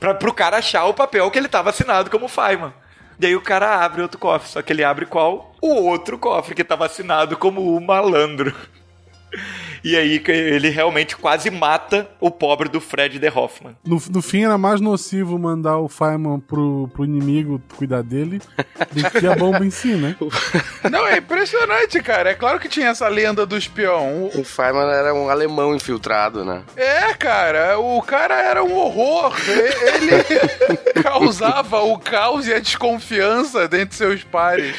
Pra, 0.00 0.14
pro 0.14 0.34
cara 0.34 0.58
achar 0.58 0.84
o 0.86 0.94
papel 0.94 1.30
que 1.30 1.38
ele 1.38 1.48
tava 1.48 1.70
assinado 1.70 2.10
como 2.10 2.28
Feynman. 2.28 2.72
Daí 3.16 3.36
o 3.36 3.40
cara 3.40 3.84
abre 3.84 4.02
outro 4.02 4.18
cofre. 4.18 4.48
Só 4.48 4.62
que 4.62 4.72
ele 4.72 4.82
abre 4.82 5.06
qual? 5.06 5.54
O 5.62 5.74
outro 5.74 6.18
cofre 6.18 6.54
que 6.54 6.64
tava 6.64 6.86
assinado 6.86 7.36
como 7.36 7.76
o 7.76 7.80
malandro. 7.80 8.54
E 9.84 9.96
aí 9.98 10.18
que 10.18 10.32
ele 10.32 10.70
realmente 10.70 11.14
quase 11.14 11.50
mata 11.50 12.08
o 12.18 12.30
pobre 12.30 12.70
do 12.70 12.80
Fred 12.80 13.18
de 13.18 13.28
Hoffman. 13.28 13.76
No, 13.86 14.02
no 14.10 14.22
fim 14.22 14.42
era 14.44 14.56
mais 14.56 14.80
nocivo 14.80 15.38
mandar 15.38 15.76
o 15.78 15.88
Feynman 15.90 16.40
pro, 16.40 16.88
pro 16.94 17.04
inimigo 17.04 17.60
cuidar 17.76 18.02
dele 18.02 18.40
do 18.92 19.10
que 19.10 19.26
a 19.26 19.36
bomba 19.36 19.64
em 19.64 19.70
si, 19.70 19.88
né? 19.94 20.16
Não, 20.90 21.06
é 21.06 21.18
impressionante, 21.18 22.00
cara. 22.02 22.30
É 22.30 22.34
claro 22.34 22.58
que 22.58 22.68
tinha 22.68 22.88
essa 22.88 23.06
lenda 23.08 23.44
do 23.44 23.56
espião. 23.58 24.24
O- 24.34 24.40
O 24.40 24.44
Feynman 24.44 24.88
era 24.90 25.12
um 25.14 25.28
alemão 25.28 25.74
infiltrado, 25.74 26.44
né? 26.46 26.62
É, 26.76 27.12
cara, 27.14 27.78
o 27.78 28.00
cara 28.00 28.34
era 28.40 28.64
um 28.64 28.74
horror. 28.74 29.34
Ele 29.46 30.22
causava 31.02 31.82
o 31.82 31.98
caos 31.98 32.46
e 32.46 32.54
a 32.54 32.58
desconfiança 32.58 33.68
dentre 33.68 33.94
seus 33.96 34.24
pares. 34.24 34.74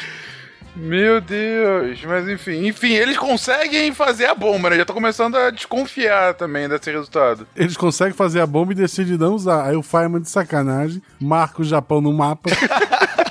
Meu 0.76 1.22
Deus, 1.22 2.04
mas 2.04 2.28
enfim, 2.28 2.66
enfim, 2.66 2.92
eles 2.92 3.16
conseguem 3.16 3.94
fazer 3.94 4.26
a 4.26 4.34
bomba, 4.34 4.68
né? 4.68 4.76
Já 4.76 4.84
tô 4.84 4.92
começando 4.92 5.34
a 5.34 5.50
desconfiar 5.50 6.34
também 6.34 6.68
desse 6.68 6.90
resultado. 6.90 7.46
Eles 7.56 7.78
conseguem 7.78 8.12
fazer 8.12 8.40
a 8.40 8.46
bomba 8.46 8.72
e 8.72 8.76
decidem 8.76 9.16
não 9.16 9.34
usar. 9.34 9.64
Aí 9.66 9.74
o 9.74 9.82
Feynman 9.82 10.20
de 10.20 10.28
sacanagem 10.28 11.02
marca 11.18 11.62
o 11.62 11.64
Japão 11.64 12.02
no 12.02 12.12
mapa. 12.12 12.50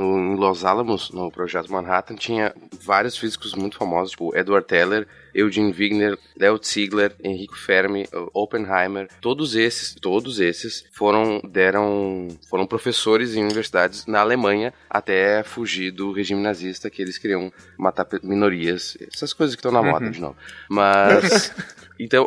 No, 0.00 0.18
em 0.18 0.36
Los 0.36 0.64
Alamos, 0.64 1.10
no 1.10 1.30
projeto 1.30 1.70
Manhattan, 1.72 2.14
tinha 2.16 2.54
vários 2.82 3.16
físicos 3.18 3.54
muito 3.54 3.76
famosos, 3.76 4.12
tipo 4.12 4.34
Edward 4.36 4.66
Teller, 4.66 5.06
Eugene 5.34 5.72
Wigner, 5.72 6.18
Leo 6.36 6.58
Ziegler, 6.62 7.14
Enrico 7.22 7.56
Fermi, 7.56 8.06
Oppenheimer. 8.32 9.08
Todos 9.20 9.54
esses, 9.54 9.94
todos 9.94 10.40
esses 10.40 10.84
foram 10.92 11.40
deram 11.44 12.28
foram 12.48 12.66
professores 12.66 13.34
em 13.36 13.42
universidades 13.42 14.06
na 14.06 14.20
Alemanha 14.20 14.72
até 14.88 15.42
fugir 15.42 15.90
do 15.90 16.12
regime 16.12 16.40
nazista 16.42 16.88
que 16.90 17.02
eles 17.02 17.18
queriam 17.18 17.52
matar 17.78 18.06
minorias, 18.22 18.96
essas 19.12 19.32
coisas 19.32 19.54
que 19.54 19.60
estão 19.60 19.70
na 19.72 19.82
moda 19.82 20.06
Uhum. 20.06 20.10
de 20.10 20.20
novo. 20.20 20.36
Mas 20.68 21.52
então 22.00 22.26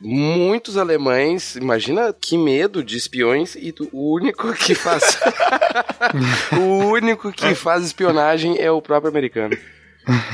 Muitos 0.00 0.76
alemães, 0.76 1.56
imagina 1.56 2.12
que 2.12 2.38
medo 2.38 2.84
de 2.84 2.96
espiões 2.96 3.56
e 3.56 3.74
o 3.92 4.14
único 4.14 4.52
que 4.54 4.74
faz 4.74 5.18
o 6.56 6.86
único 6.86 7.32
que 7.32 7.54
faz 7.54 7.84
espionagem 7.84 8.56
é 8.58 8.70
o 8.70 8.80
próprio 8.80 9.10
americano. 9.10 9.56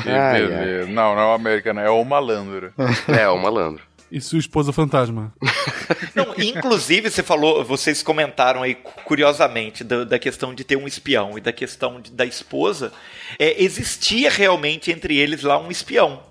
Ai, 0.07 0.43
ai. 0.45 0.87
Não, 0.87 1.15
não 1.15 1.23
é 1.23 1.27
o 1.27 1.33
americano, 1.33 1.81
é 1.81 1.91
o 1.91 2.05
malandro. 2.05 2.73
É, 3.09 3.29
o 3.29 3.39
malandro. 3.39 3.83
E 4.11 4.21
sua 4.21 4.39
esposa 4.39 4.73
fantasma. 4.73 5.35
Não, 6.15 6.35
inclusive, 6.39 7.11
você 7.11 7.23
falou, 7.23 7.65
vocês 7.65 8.03
comentaram 8.03 8.63
aí 8.63 8.75
curiosamente 9.05 9.83
da, 9.83 10.05
da 10.05 10.19
questão 10.19 10.55
de 10.55 10.63
ter 10.63 10.77
um 10.77 10.87
espião 10.87 11.37
e 11.37 11.41
da 11.41 11.53
questão 11.53 12.01
de- 12.01 12.13
da 12.13 12.25
esposa. 12.25 12.93
É, 13.39 13.63
existia 13.63 14.31
realmente 14.31 14.91
entre 14.93 15.17
eles 15.17 15.43
lá 15.43 15.59
um 15.59 15.71
espião. 15.71 16.23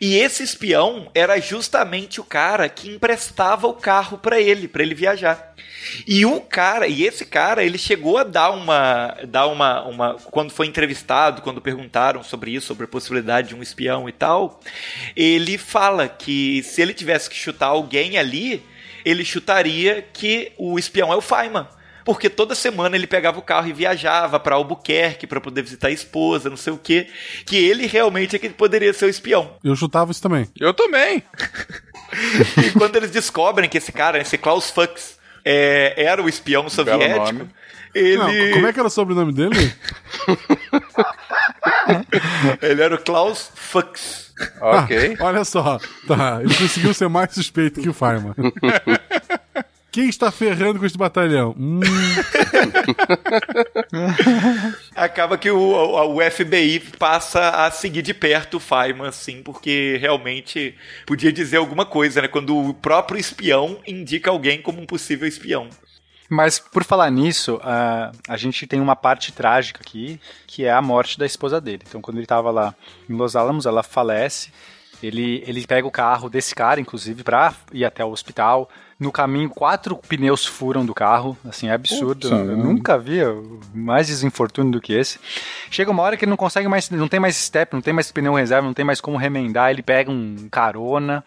E 0.00 0.16
esse 0.16 0.42
espião 0.42 1.10
era 1.14 1.40
justamente 1.40 2.20
o 2.20 2.24
cara 2.24 2.68
que 2.68 2.90
emprestava 2.90 3.66
o 3.66 3.74
carro 3.74 4.18
para 4.18 4.40
ele, 4.40 4.66
para 4.66 4.82
ele 4.82 4.94
viajar. 4.94 5.54
E 6.06 6.26
o 6.26 6.40
cara, 6.40 6.86
e 6.86 7.04
esse 7.04 7.24
cara, 7.24 7.64
ele 7.64 7.78
chegou 7.78 8.18
a 8.18 8.24
dar 8.24 8.50
uma, 8.50 9.16
dar 9.28 9.46
uma, 9.46 9.82
uma, 9.84 10.14
quando 10.14 10.50
foi 10.50 10.66
entrevistado, 10.66 11.42
quando 11.42 11.60
perguntaram 11.60 12.22
sobre 12.22 12.50
isso, 12.50 12.66
sobre 12.66 12.84
a 12.84 12.88
possibilidade 12.88 13.48
de 13.48 13.54
um 13.54 13.62
espião 13.62 14.08
e 14.08 14.12
tal, 14.12 14.60
ele 15.16 15.56
fala 15.56 16.06
que 16.08 16.62
se 16.62 16.82
ele 16.82 16.92
tivesse 16.92 17.09
que 17.18 17.36
chutar 17.36 17.68
alguém 17.68 18.18
ali, 18.18 18.62
ele 19.04 19.24
chutaria 19.24 20.04
que 20.12 20.52
o 20.58 20.78
espião 20.78 21.12
é 21.12 21.16
o 21.16 21.20
Feynman. 21.20 21.66
Porque 22.04 22.30
toda 22.30 22.54
semana 22.54 22.96
ele 22.96 23.06
pegava 23.06 23.38
o 23.38 23.42
carro 23.42 23.68
e 23.68 23.72
viajava 23.72 24.40
para 24.40 24.54
Albuquerque 24.54 25.26
para 25.26 25.40
poder 25.40 25.62
visitar 25.62 25.88
a 25.88 25.92
esposa, 25.92 26.48
não 26.48 26.56
sei 26.56 26.72
o 26.72 26.78
quê. 26.78 27.08
Que 27.44 27.56
ele 27.56 27.86
realmente 27.86 28.34
é 28.34 28.38
que 28.38 28.48
poderia 28.48 28.92
ser 28.92 29.04
o 29.04 29.08
espião. 29.08 29.56
Eu 29.62 29.76
chutava 29.76 30.10
isso 30.10 30.22
também. 30.22 30.48
Eu 30.58 30.74
também. 30.74 31.22
E 32.56 32.72
quando 32.72 32.96
eles 32.96 33.12
descobrem 33.12 33.70
que 33.70 33.78
esse 33.78 33.92
cara, 33.92 34.18
esse 34.18 34.36
Klaus 34.36 34.68
Fux, 34.68 35.16
é, 35.44 35.94
era 35.96 36.20
o 36.20 36.28
espião 36.28 36.68
soviético, 36.68 37.48
ele. 37.94 38.16
Não, 38.16 38.54
como 38.54 38.66
é 38.66 38.72
que 38.72 38.80
era 38.80 38.88
o 38.88 38.90
sobrenome 38.90 39.32
dele? 39.32 39.50
Ele 42.62 42.82
era 42.82 42.94
o 42.94 42.98
Klaus 42.98 43.50
Fux. 43.54 44.29
Ok. 44.60 45.16
Ah, 45.18 45.24
olha 45.24 45.44
só. 45.44 45.78
Tá, 46.06 46.40
ele 46.42 46.54
conseguiu 46.54 46.94
ser 46.94 47.08
mais 47.08 47.34
suspeito 47.34 47.80
que 47.80 47.88
o 47.88 47.94
Fireman. 47.94 48.34
Quem 49.92 50.08
está 50.08 50.30
ferrando 50.30 50.78
com 50.78 50.86
este 50.86 50.96
batalhão? 50.96 51.52
Hum, 51.58 51.80
Acaba 54.94 55.36
que 55.36 55.50
o, 55.50 55.58
o, 55.58 56.16
o 56.16 56.30
FBI 56.30 56.78
passa 56.96 57.50
a 57.50 57.68
seguir 57.72 58.02
de 58.02 58.14
perto 58.14 58.58
o 58.58 58.60
Feynman, 58.60 59.08
assim, 59.08 59.42
porque 59.42 59.98
realmente 60.00 60.76
podia 61.04 61.32
dizer 61.32 61.56
alguma 61.56 61.84
coisa, 61.84 62.22
né? 62.22 62.28
Quando 62.28 62.56
o 62.56 62.72
próprio 62.72 63.18
espião 63.18 63.80
indica 63.86 64.30
alguém 64.30 64.62
como 64.62 64.80
um 64.80 64.86
possível 64.86 65.26
espião. 65.26 65.68
Mas 66.30 66.60
por 66.60 66.84
falar 66.84 67.10
nisso, 67.10 67.60
a, 67.60 68.12
a 68.28 68.36
gente 68.36 68.64
tem 68.64 68.80
uma 68.80 68.94
parte 68.94 69.32
trágica 69.32 69.80
aqui, 69.82 70.20
que 70.46 70.64
é 70.64 70.70
a 70.70 70.80
morte 70.80 71.18
da 71.18 71.26
esposa 71.26 71.60
dele. 71.60 71.82
Então, 71.86 72.00
quando 72.00 72.18
ele 72.18 72.24
estava 72.24 72.52
lá 72.52 72.72
em 73.08 73.14
Los 73.14 73.34
Alamos, 73.34 73.66
ela 73.66 73.82
falece. 73.82 74.52
Ele, 75.02 75.42
ele 75.46 75.66
pega 75.66 75.88
o 75.88 75.90
carro 75.90 76.28
desse 76.28 76.54
cara, 76.54 76.80
inclusive, 76.80 77.24
pra 77.24 77.52
ir 77.72 77.84
até 77.84 78.04
o 78.04 78.10
hospital. 78.10 78.70
No 78.98 79.10
caminho, 79.10 79.48
quatro 79.48 79.96
pneus 79.96 80.46
furam 80.46 80.86
do 80.86 80.94
carro. 80.94 81.36
Assim, 81.44 81.68
é 81.68 81.72
absurdo. 81.72 82.28
Putz, 82.28 82.30
Eu 82.30 82.56
né? 82.56 82.62
nunca 82.62 82.96
vi 82.96 83.18
mais 83.74 84.06
desinfortúnio 84.06 84.70
do 84.70 84.80
que 84.80 84.92
esse. 84.92 85.18
Chega 85.68 85.90
uma 85.90 86.02
hora 86.02 86.16
que 86.16 86.24
ele 86.24 86.30
não 86.30 86.36
consegue 86.36 86.68
mais, 86.68 86.88
não 86.90 87.08
tem 87.08 87.18
mais 87.18 87.34
step, 87.34 87.72
não 87.72 87.80
tem 87.80 87.94
mais 87.94 88.12
pneu 88.12 88.34
reserva, 88.34 88.66
não 88.66 88.74
tem 88.74 88.84
mais 88.84 89.00
como 89.00 89.16
remendar. 89.16 89.70
Ele 89.70 89.82
pega 89.82 90.10
um 90.10 90.48
carona. 90.50 91.24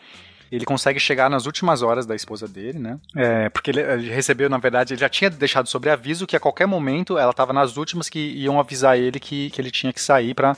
Ele 0.54 0.66
consegue 0.66 1.00
chegar 1.00 1.32
nas 1.32 1.48
últimas 1.48 1.82
horas 1.82 2.06
da 2.06 2.16
esposa 2.16 2.48
dele, 2.48 2.78
né? 2.78 3.00
É, 3.16 3.50
porque 3.50 3.72
ele, 3.72 3.82
ele 3.82 4.10
recebeu, 4.12 4.48
na 4.48 4.60
verdade, 4.60 4.94
ele 4.94 5.02
já 5.02 5.10
tinha 5.10 5.28
deixado 5.28 5.68
sobre 5.68 5.90
aviso 5.90 6.28
que 6.28 6.36
a 6.36 6.40
qualquer 6.40 6.68
momento 6.68 7.18
ela 7.18 7.32
estava 7.32 7.52
nas 7.52 7.76
últimas 7.76 8.08
que 8.08 8.20
iam 8.20 8.60
avisar 8.60 8.96
ele 8.96 9.20
que, 9.20 9.50
que 9.50 9.60
ele 9.60 9.72
tinha 9.72 9.92
que 9.92 10.00
sair 10.00 10.36
pra 10.36 10.56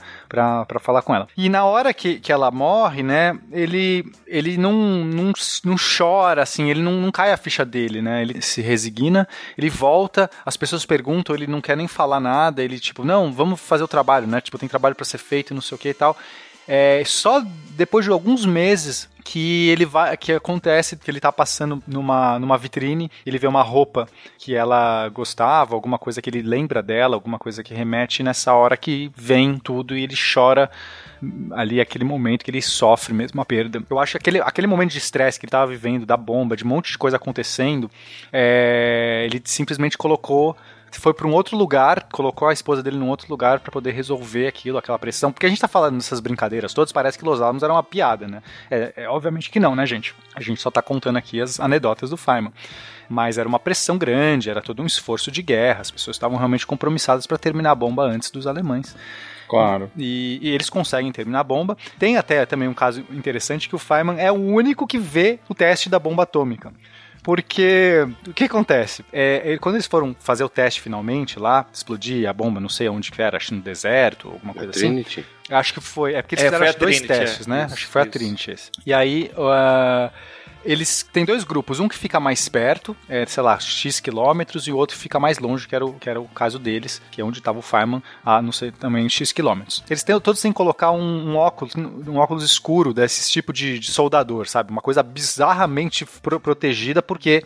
falar 0.82 1.02
com 1.02 1.16
ela. 1.16 1.30
E 1.38 1.48
na 1.48 1.64
hora 1.64 1.94
que, 1.94 2.20
que 2.20 2.30
ela 2.30 2.52
morre, 2.52 3.04
né? 3.04 3.40
Ele, 3.54 4.12
ele 4.28 4.58
não, 4.58 4.74
não, 4.74 5.32
não 5.64 5.76
chora, 5.78 6.44
assim, 6.44 6.70
ele 6.70 6.82
não, 6.82 7.00
não 7.00 7.10
cai 7.10 7.32
a 7.32 7.38
ficha 7.38 7.64
dele, 7.64 8.02
né? 8.02 8.22
Ele 8.22 8.42
se 8.42 8.62
resigna, 8.62 9.26
ele 9.58 9.70
volta, 9.70 10.30
as 10.46 10.58
pessoas 10.58 10.86
perguntam, 10.86 11.34
ele 11.34 11.48
não 11.48 11.62
quer 11.62 11.78
nem 11.78 11.88
falar 11.88 12.20
nada, 12.20 12.62
ele, 12.62 12.82
tipo, 12.82 13.06
não, 13.06 13.32
vamos 13.32 13.62
fazer 13.62 13.86
o 13.86 13.88
trabalho, 13.88 14.28
né? 14.28 14.42
Tipo, 14.42 14.58
tem 14.58 14.68
trabalho 14.68 14.94
pra 14.94 15.06
ser 15.06 15.20
feito 15.20 15.54
não 15.54 15.62
sei 15.62 15.76
o 15.76 15.80
que 15.80 15.88
e 15.88 15.94
tal. 15.94 16.18
É, 16.68 17.02
só 17.06 17.42
depois 17.78 18.04
de 18.04 18.12
alguns 18.12 18.46
meses 18.46 19.08
que 19.26 19.70
ele 19.70 19.86
vai 19.86 20.16
que 20.16 20.32
acontece 20.32 20.96
que 20.96 21.10
ele 21.10 21.20
tá 21.20 21.32
passando 21.32 21.82
numa, 21.88 22.38
numa 22.38 22.58
vitrine, 22.60 23.12
ele 23.26 23.40
vê 23.40 23.48
uma 23.48 23.64
roupa 23.64 24.08
que 24.38 24.56
ela 24.56 25.10
gostava, 25.10 25.74
alguma 25.74 25.98
coisa 25.98 26.22
que 26.22 26.30
ele 26.30 26.44
lembra 26.44 26.84
dela, 26.84 27.16
alguma 27.16 27.40
coisa 27.40 27.64
que 27.64 27.74
remete 27.74 28.22
nessa 28.22 28.54
hora 28.54 28.78
que 28.78 29.12
vem 29.16 29.58
tudo 29.58 29.98
e 29.98 30.04
ele 30.04 30.16
chora 30.16 30.70
ali 31.52 31.82
aquele 31.82 32.04
momento 32.04 32.46
que 32.46 32.52
ele 32.52 32.62
sofre 32.62 33.16
mesmo 33.16 33.42
a 33.42 33.46
perda. 33.46 33.84
Eu 33.90 34.00
acho 34.00 34.12
que 34.12 34.18
aquele, 34.18 34.40
aquele 34.42 34.68
momento 34.68 34.92
de 34.92 35.00
estresse 35.00 35.40
que 35.40 35.46
ele 35.48 35.52
tava 35.52 35.72
vivendo, 35.72 36.06
da 36.06 36.16
bomba, 36.16 36.56
de 36.56 36.64
um 36.64 36.68
monte 36.68 36.92
de 36.92 36.98
coisa 36.98 37.18
acontecendo, 37.18 37.90
é, 38.32 39.24
ele 39.26 39.42
simplesmente 39.44 39.98
colocou 39.98 40.56
foi 41.00 41.14
para 41.14 41.28
um 41.28 41.34
outro 41.34 41.58
lugar, 41.58 42.08
colocou 42.12 42.48
a 42.48 42.54
esposa 42.54 42.82
dele 42.84 42.98
num 42.98 43.10
outro 43.10 43.28
lugar 43.30 43.60
para 43.60 43.72
poder 43.72 43.92
resolver 43.92 44.48
aquilo, 44.48 44.78
aquela 44.78 45.00
pressão. 45.00 45.32
Porque 45.32 45.46
a 45.46 45.50
gente 45.50 45.62
tá 45.62 45.68
falando 45.68 45.98
dessas 45.98 46.20
brincadeiras 46.20 46.74
todas, 46.74 46.92
parece 46.92 47.18
que 47.18 47.26
Los 47.26 47.42
Alamos 47.42 47.64
era 47.64 47.74
uma 47.74 47.84
piada, 47.84 48.28
né? 48.28 48.42
É, 48.70 48.94
é, 48.98 49.10
obviamente 49.10 49.50
que 49.50 49.60
não, 49.60 49.76
né, 49.76 49.86
gente? 49.86 50.16
A 50.36 50.42
gente 50.42 50.62
só 50.62 50.70
tá 50.72 50.82
contando 50.82 51.18
aqui 51.18 51.42
as 51.42 51.60
anedotas 51.60 52.10
do 52.10 52.18
Feynman. 52.18 52.54
Mas 53.08 53.38
era 53.38 53.48
uma 53.48 53.60
pressão 53.60 53.98
grande, 53.98 54.50
era 54.50 54.62
todo 54.62 54.82
um 54.82 54.86
esforço 54.86 55.30
de 55.30 55.42
guerra, 55.42 55.82
as 55.82 55.92
pessoas 55.92 56.16
estavam 56.16 56.38
realmente 56.38 56.66
compromissadas 56.66 57.28
para 57.28 57.38
terminar 57.38 57.72
a 57.72 57.76
bomba 57.76 58.04
antes 58.04 58.32
dos 58.32 58.48
alemães. 58.48 58.96
claro. 59.48 59.92
E, 59.96 60.40
e 60.42 60.50
eles 60.50 60.70
conseguem 60.70 61.12
terminar 61.12 61.42
a 61.42 61.44
bomba. 61.44 61.78
Tem 62.00 62.18
até 62.18 62.46
também 62.46 62.68
um 62.68 62.74
caso 62.74 63.06
interessante 63.12 63.70
que 63.70 63.76
o 63.76 63.80
Feynman 63.80 64.20
é 64.20 64.32
o 64.32 64.36
único 64.36 64.88
que 64.88 64.98
vê 64.98 65.40
o 65.48 65.54
teste 65.54 65.90
da 65.90 66.00
bomba 66.00 66.24
atômica. 66.24 66.74
Porque 67.26 68.08
o 68.28 68.34
que 68.34 68.44
acontece? 68.44 69.04
É, 69.12 69.42
ele- 69.44 69.58
quando 69.58 69.74
eles 69.76 69.88
foram 69.88 70.16
fazer 70.20 70.44
o 70.44 70.50
teste 70.50 70.80
finalmente 70.80 71.40
lá, 71.40 71.66
explodir 71.74 72.30
a 72.30 72.32
bomba, 72.34 72.60
não 72.60 72.70
sei 72.70 72.88
onde 72.88 73.12
que 73.12 73.20
era, 73.20 73.36
acho 73.36 73.48
que 73.48 73.56
no 73.56 73.62
deserto, 73.62 74.28
alguma 74.30 74.54
coisa 74.54 74.70
assim. 74.70 74.82
Trinity. 74.82 75.26
Acho 75.50 75.74
que 75.74 75.82
foi. 75.82 76.14
É 76.14 76.22
porque 76.22 76.36
eles 76.36 76.46
É, 76.46 76.52
fizeram 76.52 76.70
a 76.70 76.72
dois 76.78 76.98
Trinity, 77.02 77.08
testes, 77.20 77.48
é. 77.48 77.50
né? 77.50 77.66
Isso, 77.66 77.74
acho 77.74 77.86
que 77.88 77.92
foi 77.92 78.02
a 78.02 78.06
isso. 78.06 78.12
Trinity 78.12 78.52
esse. 78.52 78.72
E 78.86 78.94
aí. 78.94 79.32
ah, 79.36 80.12
eles 80.66 81.04
têm 81.04 81.24
dois 81.24 81.44
grupos, 81.44 81.80
um 81.80 81.88
que 81.88 81.98
fica 81.98 82.20
mais 82.20 82.50
perto, 82.50 82.96
é, 83.08 83.26
sei 83.26 83.44
lá, 83.44 83.60
X 83.60 84.00
quilômetros, 84.00 84.68
e 84.68 84.72
o 84.72 84.78
outro 84.78 84.98
fica 84.98 85.20
mais 85.20 85.38
longe, 85.40 85.68
que 85.68 85.76
era 85.76 85.86
o, 85.86 85.94
que 85.94 86.10
era 86.10 86.20
o 86.20 86.28
caso 86.28 86.58
deles, 86.60 87.02
que 87.12 87.22
é 87.22 87.24
onde 87.24 87.38
estava 87.38 87.60
o 87.60 87.62
Feynman, 87.62 88.02
a 88.26 88.42
não 88.42 88.52
sei, 88.52 88.72
também 88.72 89.08
X 89.08 89.32
quilômetros. 89.32 89.84
Eles 89.90 90.04
têm, 90.04 90.20
todos 90.20 90.42
têm 90.42 90.52
que 90.52 90.58
colocar 90.58 90.92
um, 90.92 91.30
um 91.32 91.38
óculos, 91.38 91.76
um 91.76 92.18
óculos 92.18 92.44
escuro 92.44 92.94
desse 92.94 93.32
tipo 93.32 93.54
de, 93.54 93.80
de 93.80 93.92
soldador, 93.92 94.48
sabe? 94.48 94.72
Uma 94.72 94.82
coisa 94.82 95.04
bizarramente 95.04 96.06
pro- 96.22 96.40
protegida, 96.40 97.02
porque 97.02 97.44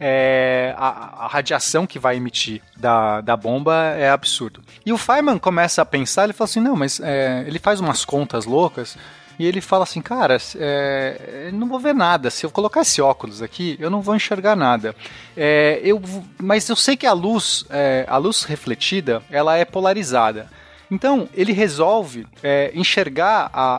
é, 0.00 0.74
a, 0.76 1.24
a 1.24 1.26
radiação 1.26 1.86
que 1.86 1.98
vai 1.98 2.16
emitir 2.16 2.62
da, 2.76 3.20
da 3.20 3.36
bomba 3.36 3.74
é 3.96 4.10
absurdo. 4.10 4.62
E 4.84 4.92
o 4.92 4.98
Feynman 4.98 5.38
começa 5.38 5.82
a 5.82 5.86
pensar, 5.86 6.24
ele 6.24 6.32
fala 6.32 6.48
assim, 6.48 6.60
não, 6.60 6.76
mas 6.76 7.00
é, 7.00 7.44
ele 7.46 7.58
faz 7.58 7.80
umas 7.80 8.04
contas 8.04 8.44
loucas, 8.46 8.96
e 9.38 9.46
ele 9.46 9.60
fala 9.60 9.82
assim, 9.84 10.00
cara, 10.00 10.36
é, 10.56 11.50
não 11.52 11.68
vou 11.68 11.78
ver 11.78 11.94
nada. 11.94 12.30
Se 12.30 12.44
eu 12.46 12.50
colocar 12.50 12.82
esse 12.82 13.00
óculos 13.02 13.42
aqui, 13.42 13.76
eu 13.80 13.90
não 13.90 14.00
vou 14.00 14.14
enxergar 14.14 14.54
nada. 14.56 14.94
É, 15.36 15.80
eu, 15.82 16.00
mas 16.38 16.68
eu 16.68 16.76
sei 16.76 16.96
que 16.96 17.06
a 17.06 17.12
luz, 17.12 17.64
é, 17.70 18.04
a 18.08 18.16
luz 18.16 18.44
refletida, 18.44 19.22
ela 19.30 19.56
é 19.56 19.64
polarizada. 19.64 20.48
Então 20.90 21.28
ele 21.34 21.52
resolve 21.52 22.26
é, 22.42 22.70
enxergar 22.74 23.50
a, 23.52 23.76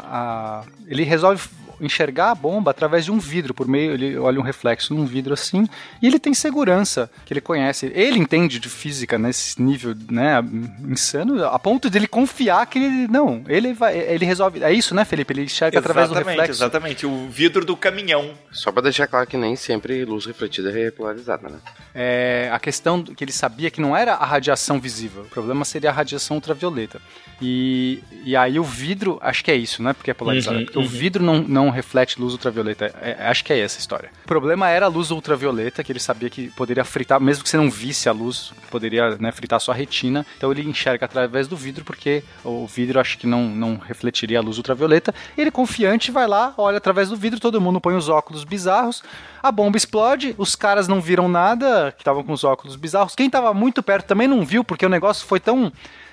a- 0.61 0.63
ele 0.87 1.03
resolve 1.03 1.47
enxergar 1.79 2.31
a 2.31 2.35
bomba 2.35 2.71
através 2.71 3.05
de 3.05 3.11
um 3.11 3.19
vidro, 3.19 3.53
por 3.53 3.67
meio, 3.67 3.93
ele 3.93 4.17
olha 4.17 4.39
um 4.39 4.43
reflexo 4.43 4.93
num 4.93 5.05
vidro 5.05 5.33
assim, 5.33 5.67
e 6.01 6.07
ele 6.07 6.19
tem 6.19 6.33
segurança, 6.33 7.09
que 7.25 7.33
ele 7.33 7.41
conhece. 7.41 7.91
Ele 7.93 8.19
entende 8.19 8.59
de 8.59 8.69
física 8.69 9.17
nesse 9.17 9.61
nível, 9.61 9.95
né, 10.09 10.43
insano, 10.87 11.43
a 11.45 11.59
ponto 11.59 11.89
de 11.89 11.97
ele 11.97 12.07
confiar 12.07 12.65
que 12.67 12.79
ele, 12.79 13.07
não, 13.07 13.43
ele 13.47 13.73
vai, 13.73 13.97
ele 13.97 14.25
resolve, 14.25 14.63
é 14.63 14.71
isso, 14.71 14.93
né, 14.95 15.05
Felipe? 15.05 15.33
Ele 15.33 15.43
enxerga 15.43 15.79
através 15.79 16.07
do 16.07 16.13
Exatamente, 16.13 16.37
reflexo. 16.39 16.63
exatamente. 16.63 17.05
O 17.05 17.27
vidro 17.29 17.65
do 17.65 17.75
caminhão. 17.75 18.33
Só 18.51 18.71
pra 18.71 18.81
deixar 18.81 19.07
claro 19.07 19.27
que 19.27 19.37
nem 19.37 19.55
sempre 19.55 20.05
luz 20.05 20.25
refletida 20.25 20.77
é 20.77 20.91
polarizada, 20.91 21.49
né? 21.49 21.57
É, 21.93 22.49
a 22.51 22.59
questão 22.59 23.03
que 23.03 23.23
ele 23.23 23.31
sabia 23.31 23.69
que 23.69 23.81
não 23.81 23.95
era 23.95 24.13
a 24.13 24.25
radiação 24.25 24.79
visível, 24.79 25.23
o 25.23 25.29
problema 25.29 25.65
seria 25.65 25.89
a 25.89 25.93
radiação 25.93 26.37
ultravioleta. 26.37 27.01
E, 27.41 28.01
e 28.23 28.35
aí 28.35 28.59
o 28.59 28.63
vidro, 28.63 29.19
acho 29.21 29.43
que 29.43 29.51
é 29.51 29.55
isso, 29.55 29.83
não 29.83 29.89
é 29.89 29.93
porque 29.93 30.09
é 30.09 30.13
polarizado, 30.13 30.55
Uhum, 30.55 30.61
é 30.61 30.65
porque 30.65 30.79
o 30.79 30.87
vidro 30.87 31.23
não, 31.23 31.39
não 31.41 31.69
reflete 31.69 32.19
luz 32.19 32.33
ultravioleta. 32.33 32.85
É- 33.01 33.17
é- 33.19 33.27
acho 33.27 33.43
que 33.43 33.51
é 33.51 33.59
essa 33.59 33.77
a 33.77 33.79
história. 33.79 34.09
O 34.23 34.27
problema 34.27 34.69
era 34.69 34.85
a 34.85 34.89
luz 34.89 35.11
ultravioleta, 35.11 35.83
que 35.83 35.91
ele 35.91 35.99
sabia 35.99 36.29
que 36.29 36.49
poderia 36.51 36.85
fritar, 36.85 37.19
mesmo 37.19 37.43
que 37.43 37.49
você 37.49 37.57
não 37.57 37.69
visse 37.69 38.07
a 38.07 38.11
luz, 38.11 38.53
poderia 38.71 39.17
né, 39.17 39.31
fritar 39.31 39.59
sua 39.59 39.73
retina. 39.75 40.25
Então 40.37 40.51
ele 40.51 40.63
enxerga 40.63 41.05
através 41.05 41.47
do 41.47 41.57
vidro, 41.57 41.83
porque 41.83 42.23
o 42.43 42.65
vidro 42.65 42.99
acho 42.99 43.17
que 43.17 43.27
não, 43.27 43.43
não 43.49 43.77
refletiria 43.77 44.39
a 44.39 44.41
luz 44.41 44.57
ultravioleta. 44.57 45.13
E 45.37 45.41
ele 45.41 45.51
confiante 45.51 46.11
vai 46.11 46.27
lá, 46.27 46.53
olha 46.57 46.77
através 46.77 47.09
do 47.09 47.15
vidro, 47.17 47.39
todo 47.39 47.59
mundo 47.59 47.81
põe 47.81 47.95
os 47.95 48.07
óculos 48.09 48.43
bizarros, 48.43 49.03
a 49.43 49.51
bomba 49.51 49.77
explode, 49.77 50.33
os 50.37 50.55
caras 50.55 50.87
não 50.87 51.01
viram 51.01 51.27
nada, 51.27 51.91
que 51.91 52.01
estavam 52.01 52.23
com 52.23 52.33
os 52.33 52.43
óculos 52.43 52.75
bizarros. 52.75 53.13
Quem 53.13 53.29
tava 53.29 53.53
muito 53.53 53.83
perto 53.83 54.07
também 54.07 54.27
não 54.27 54.43
viu, 54.45 54.63
porque 54.63 54.85
o 54.85 54.89
negócio 54.89 55.27
foi 55.27 55.39
tão 55.39 55.71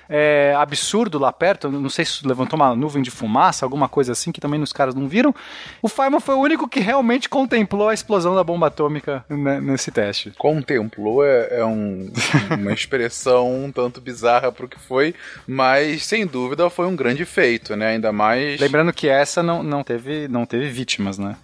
é, 0.09 0.53
absurdo 0.57 1.17
lá 1.19 1.31
perto. 1.31 1.69
Não 1.69 1.89
sei 1.89 2.05
se 2.05 2.25
levantou 2.27 2.57
uma 2.57 2.75
nuvem 2.75 3.01
de 3.01 3.11
fumaça, 3.11 3.65
alguma 3.65 3.87
coisa 3.87 4.11
assim, 4.11 4.31
que 4.31 4.41
também 4.41 4.61
os 4.61 4.73
caras 4.73 4.95
não 4.95 5.07
viram. 5.07 5.33
O 5.81 5.87
Feynman 5.89 6.19
foi 6.19 6.35
o 6.35 6.39
único 6.39 6.67
que 6.67 6.79
realmente 6.79 7.29
contemplou 7.29 7.89
a 7.89 7.93
explosão 7.93 8.35
da 8.35 8.43
bomba 8.43 8.67
atômica 8.67 9.23
nesse 9.29 9.91
teste. 9.91 10.31
Contemplou 10.37 11.23
é, 11.25 11.59
é 11.59 11.65
um- 11.65 12.11
uma 12.59 12.71
expressão 12.73 13.63
um 13.65 13.71
tanto 13.71 13.99
bizarra 14.01 14.51
pro 14.51 14.67
que 14.67 14.79
foi, 14.79 15.13
mas 15.47 16.05
sem 16.05 16.25
dúvida 16.25 16.69
foi 16.69 16.85
um 16.87 16.95
grande 16.95 17.25
feito, 17.25 17.75
né? 17.75 17.87
Ainda 17.91 18.11
mais. 18.11 18.59
Lembrando 18.59 18.93
que 18.93 19.07
essa 19.07 19.41
não, 19.43 19.63
não, 19.63 19.83
teve, 19.83 20.27
não 20.27 20.45
teve 20.45 20.69
vítimas, 20.69 21.17
né? 21.17 21.35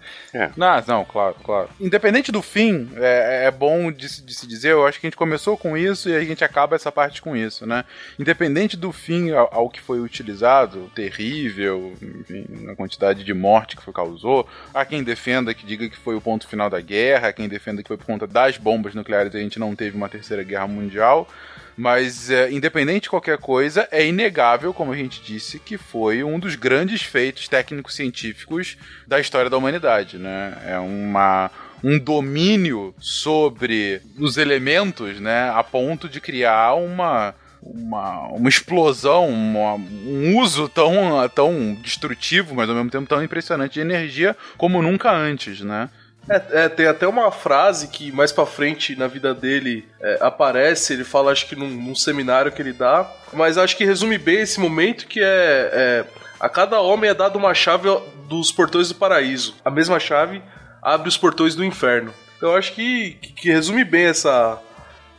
Não, 0.56 0.82
não, 0.86 1.04
claro, 1.04 1.34
claro. 1.44 1.68
Independente 1.80 2.30
do 2.32 2.42
fim, 2.42 2.90
é, 2.96 3.44
é 3.46 3.50
bom 3.50 3.90
de, 3.90 4.08
se- 4.08 4.22
de 4.22 4.34
se 4.34 4.46
dizer, 4.46 4.72
eu 4.72 4.86
acho 4.86 5.00
que 5.00 5.06
a 5.06 5.10
gente 5.10 5.16
começou 5.16 5.56
com 5.56 5.76
isso 5.76 6.08
e 6.08 6.14
a 6.16 6.24
gente 6.24 6.44
acaba 6.44 6.76
essa 6.76 6.90
parte 6.92 7.20
com 7.22 7.34
isso, 7.36 7.66
né? 7.66 7.84
Independente 8.18 8.59
independente 8.60 8.76
do 8.76 8.92
fim 8.92 9.30
ao, 9.30 9.48
ao 9.52 9.70
que 9.70 9.80
foi 9.80 10.00
utilizado, 10.00 10.90
terrível, 10.94 11.94
enfim, 12.02 12.74
quantidade 12.76 13.24
de 13.24 13.32
morte 13.32 13.76
que 13.76 13.82
foi 13.82 13.92
causou, 13.92 14.46
há 14.74 14.84
quem 14.84 15.02
defenda 15.02 15.54
que 15.54 15.64
diga 15.64 15.88
que 15.88 15.96
foi 15.96 16.14
o 16.14 16.20
ponto 16.20 16.46
final 16.46 16.68
da 16.68 16.80
guerra, 16.80 17.28
há 17.28 17.32
quem 17.32 17.48
defenda 17.48 17.82
que 17.82 17.88
foi 17.88 17.96
por 17.96 18.06
conta 18.06 18.26
das 18.26 18.56
bombas 18.56 18.94
nucleares 18.94 19.34
a 19.34 19.38
gente 19.38 19.58
não 19.58 19.74
teve 19.74 19.96
uma 19.96 20.08
terceira 20.08 20.42
guerra 20.42 20.66
mundial. 20.66 21.28
Mas, 21.76 22.30
é, 22.30 22.50
independente 22.50 23.04
de 23.04 23.10
qualquer 23.10 23.38
coisa, 23.38 23.88
é 23.90 24.06
inegável, 24.06 24.74
como 24.74 24.92
a 24.92 24.96
gente 24.96 25.22
disse, 25.22 25.58
que 25.58 25.78
foi 25.78 26.22
um 26.22 26.38
dos 26.38 26.54
grandes 26.54 27.00
feitos 27.00 27.48
técnicos 27.48 27.94
científicos 27.94 28.76
da 29.06 29.18
história 29.18 29.48
da 29.48 29.56
humanidade, 29.56 30.18
né? 30.18 30.58
É 30.66 30.78
uma 30.78 31.50
um 31.82 31.98
domínio 31.98 32.94
sobre 32.98 34.02
os 34.18 34.36
elementos, 34.36 35.18
né, 35.18 35.48
a 35.48 35.64
ponto 35.64 36.10
de 36.10 36.20
criar 36.20 36.74
uma 36.74 37.34
uma, 37.62 38.28
uma 38.28 38.48
explosão, 38.48 39.28
uma, 39.28 39.74
um 39.74 40.38
uso 40.38 40.68
tão, 40.68 40.92
tão 41.34 41.74
destrutivo, 41.82 42.54
mas 42.54 42.68
ao 42.68 42.74
mesmo 42.74 42.90
tempo 42.90 43.08
tão 43.08 43.22
impressionante 43.22 43.74
de 43.74 43.80
energia 43.80 44.36
como 44.56 44.82
nunca 44.82 45.10
antes, 45.12 45.60
né? 45.60 45.88
É, 46.28 46.64
é, 46.64 46.68
tem 46.68 46.86
até 46.86 47.06
uma 47.06 47.30
frase 47.32 47.88
que 47.88 48.12
mais 48.12 48.30
pra 48.30 48.46
frente 48.46 48.94
na 48.94 49.06
vida 49.06 49.34
dele 49.34 49.88
é, 50.00 50.18
aparece, 50.20 50.92
ele 50.92 51.04
fala 51.04 51.32
acho 51.32 51.46
que 51.46 51.56
num, 51.56 51.68
num, 51.68 51.94
seminário 51.94 52.52
que 52.52 52.60
ele 52.60 52.72
dá, 52.72 53.10
mas 53.32 53.56
acho 53.56 53.76
que 53.76 53.84
resume 53.84 54.18
bem 54.18 54.40
esse 54.40 54.60
momento 54.60 55.06
que 55.06 55.20
é, 55.20 55.70
é 55.72 56.04
a 56.38 56.48
cada 56.48 56.80
homem 56.80 57.10
é 57.10 57.14
dado 57.14 57.36
uma 57.36 57.52
chave 57.52 57.88
dos 58.28 58.52
portões 58.52 58.88
do 58.88 58.94
paraíso. 58.94 59.56
A 59.64 59.70
mesma 59.70 59.98
chave 59.98 60.42
abre 60.80 61.08
os 61.08 61.16
portões 61.16 61.54
do 61.54 61.64
inferno. 61.64 62.14
Então 62.36 62.50
eu 62.50 62.56
acho 62.56 62.72
que, 62.72 63.18
que, 63.20 63.32
que 63.32 63.50
resume 63.50 63.84
bem 63.84 64.04
essa, 64.04 64.58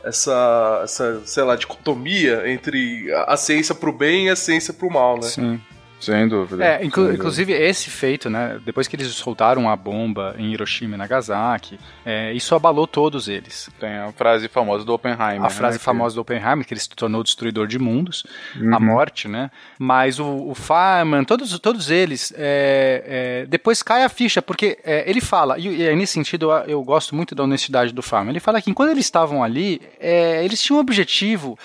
essa, 0.04 0.80
essa, 0.82 1.22
sei 1.24 1.42
lá, 1.42 1.56
dicotomia 1.56 2.50
entre 2.50 3.12
a 3.26 3.36
ciência 3.36 3.74
pro 3.74 3.92
bem 3.92 4.26
e 4.26 4.30
a 4.30 4.36
ciência 4.36 4.72
pro 4.74 4.90
mal, 4.90 5.16
né? 5.16 5.28
Sim. 5.28 5.60
Sem 6.02 6.26
dúvida. 6.26 6.64
É, 6.64 6.84
inclu 6.84 7.06
Sem 7.06 7.14
inclusive 7.14 7.52
dúvida. 7.52 7.70
esse 7.70 7.88
feito, 7.88 8.28
né? 8.28 8.60
Depois 8.64 8.88
que 8.88 8.96
eles 8.96 9.06
soltaram 9.14 9.70
a 9.70 9.76
bomba 9.76 10.34
em 10.36 10.52
Hiroshima 10.52 10.96
e 10.96 10.98
Nagasaki, 10.98 11.78
é, 12.04 12.32
isso 12.32 12.56
abalou 12.56 12.88
todos 12.88 13.28
eles. 13.28 13.70
Tem 13.78 13.98
a 13.98 14.10
frase 14.10 14.48
famosa 14.48 14.84
do 14.84 14.92
Oppenheimer. 14.92 15.44
A 15.44 15.50
frase 15.50 15.78
né, 15.78 15.82
famosa 15.84 16.16
do 16.16 16.20
Oppenheimer, 16.20 16.66
que 16.66 16.74
ele 16.74 16.80
se 16.80 16.88
tornou 16.88 17.22
destruidor 17.22 17.68
de 17.68 17.78
mundos, 17.78 18.24
uhum. 18.56 18.74
a 18.74 18.80
morte, 18.80 19.28
né? 19.28 19.48
Mas 19.78 20.18
o, 20.18 20.26
o 20.26 20.54
Feynman, 20.56 21.22
todos, 21.24 21.56
todos 21.60 21.88
eles, 21.88 22.32
é, 22.36 23.42
é, 23.44 23.46
depois 23.46 23.80
cai 23.80 24.02
a 24.02 24.08
ficha, 24.08 24.42
porque 24.42 24.78
é, 24.84 25.08
ele 25.08 25.20
fala, 25.20 25.56
e, 25.56 25.82
e 25.82 25.94
nesse 25.94 26.14
sentido 26.14 26.50
eu, 26.50 26.64
eu, 26.66 26.82
gosto 26.82 27.14
muito 27.14 27.32
da 27.32 27.44
honestidade 27.44 27.92
do 27.92 28.02
Feynman, 28.02 28.30
ele 28.30 28.40
fala 28.40 28.60
que 28.60 28.70
enquanto 28.70 28.90
eles 28.90 29.04
estavam 29.04 29.44
ali, 29.44 29.80
é, 30.00 30.44
eles 30.44 30.60
tinham 30.60 30.78
um 30.78 30.80
objetivo 30.80 31.56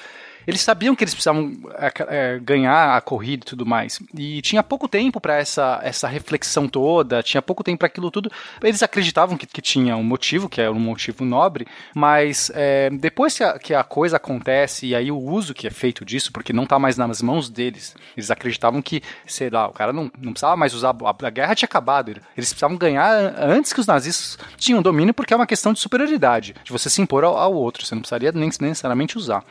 eles 0.47 0.61
sabiam 0.61 0.95
que 0.95 1.03
eles 1.03 1.13
precisavam 1.13 1.51
é, 1.75 1.91
é, 2.07 2.39
ganhar 2.39 2.95
a 2.95 3.01
corrida 3.01 3.43
e 3.43 3.49
tudo 3.49 3.65
mais. 3.65 3.99
E 4.17 4.41
tinha 4.41 4.63
pouco 4.63 4.87
tempo 4.87 5.19
para 5.19 5.35
essa, 5.35 5.81
essa 5.83 6.07
reflexão 6.07 6.69
toda, 6.69 7.21
tinha 7.21 7.41
pouco 7.41 7.65
tempo 7.65 7.79
para 7.79 7.87
aquilo 7.87 8.09
tudo. 8.09 8.31
Eles 8.63 8.81
acreditavam 8.81 9.35
que, 9.35 9.45
que 9.45 9.61
tinha 9.61 9.97
um 9.97 10.03
motivo, 10.03 10.47
que 10.47 10.61
era 10.61 10.71
um 10.71 10.79
motivo 10.79 11.25
nobre, 11.25 11.67
mas 11.93 12.49
é, 12.55 12.89
depois 12.89 13.37
que 13.37 13.43
a, 13.43 13.59
que 13.59 13.73
a, 13.73 13.83
coisa 13.83 14.15
acontece 14.15 14.87
e 14.87 14.95
aí 14.95 15.11
o 15.11 15.17
uso 15.17 15.53
que 15.53 15.67
é 15.67 15.69
feito 15.69 16.05
disso, 16.05 16.31
porque 16.31 16.53
não 16.53 16.63
está 16.63 16.79
mais 16.79 16.95
nas 16.95 17.21
mãos 17.21 17.49
deles, 17.49 17.93
eles 18.15 18.31
acreditavam 18.31 18.81
que, 18.81 19.01
sei 19.25 19.49
lá, 19.49 19.67
o 19.67 19.73
cara 19.73 19.91
não, 19.91 20.09
não 20.17 20.31
precisava 20.31 20.55
mais 20.55 20.73
usar. 20.73 20.95
A, 21.03 21.27
a 21.27 21.29
guerra 21.29 21.55
tinha 21.55 21.67
acabado, 21.67 22.09
eles 22.09 22.23
precisavam 22.35 22.77
ganhar 22.77 23.35
antes 23.37 23.73
que 23.73 23.81
os 23.81 23.87
nazistas 23.87 24.37
tinham 24.55 24.81
domínio, 24.81 25.13
porque 25.13 25.33
é 25.33 25.35
uma 25.35 25.45
questão 25.47 25.73
de 25.73 25.79
superioridade, 25.79 26.55
de 26.63 26.71
você 26.71 26.89
se 26.89 27.01
impor 27.01 27.25
ao, 27.25 27.37
ao 27.37 27.53
outro, 27.53 27.85
você 27.85 27.93
não 27.93 28.01
precisaria 28.01 28.31
nem 28.31 28.49
necessariamente 28.61 29.17
usar. 29.17 29.43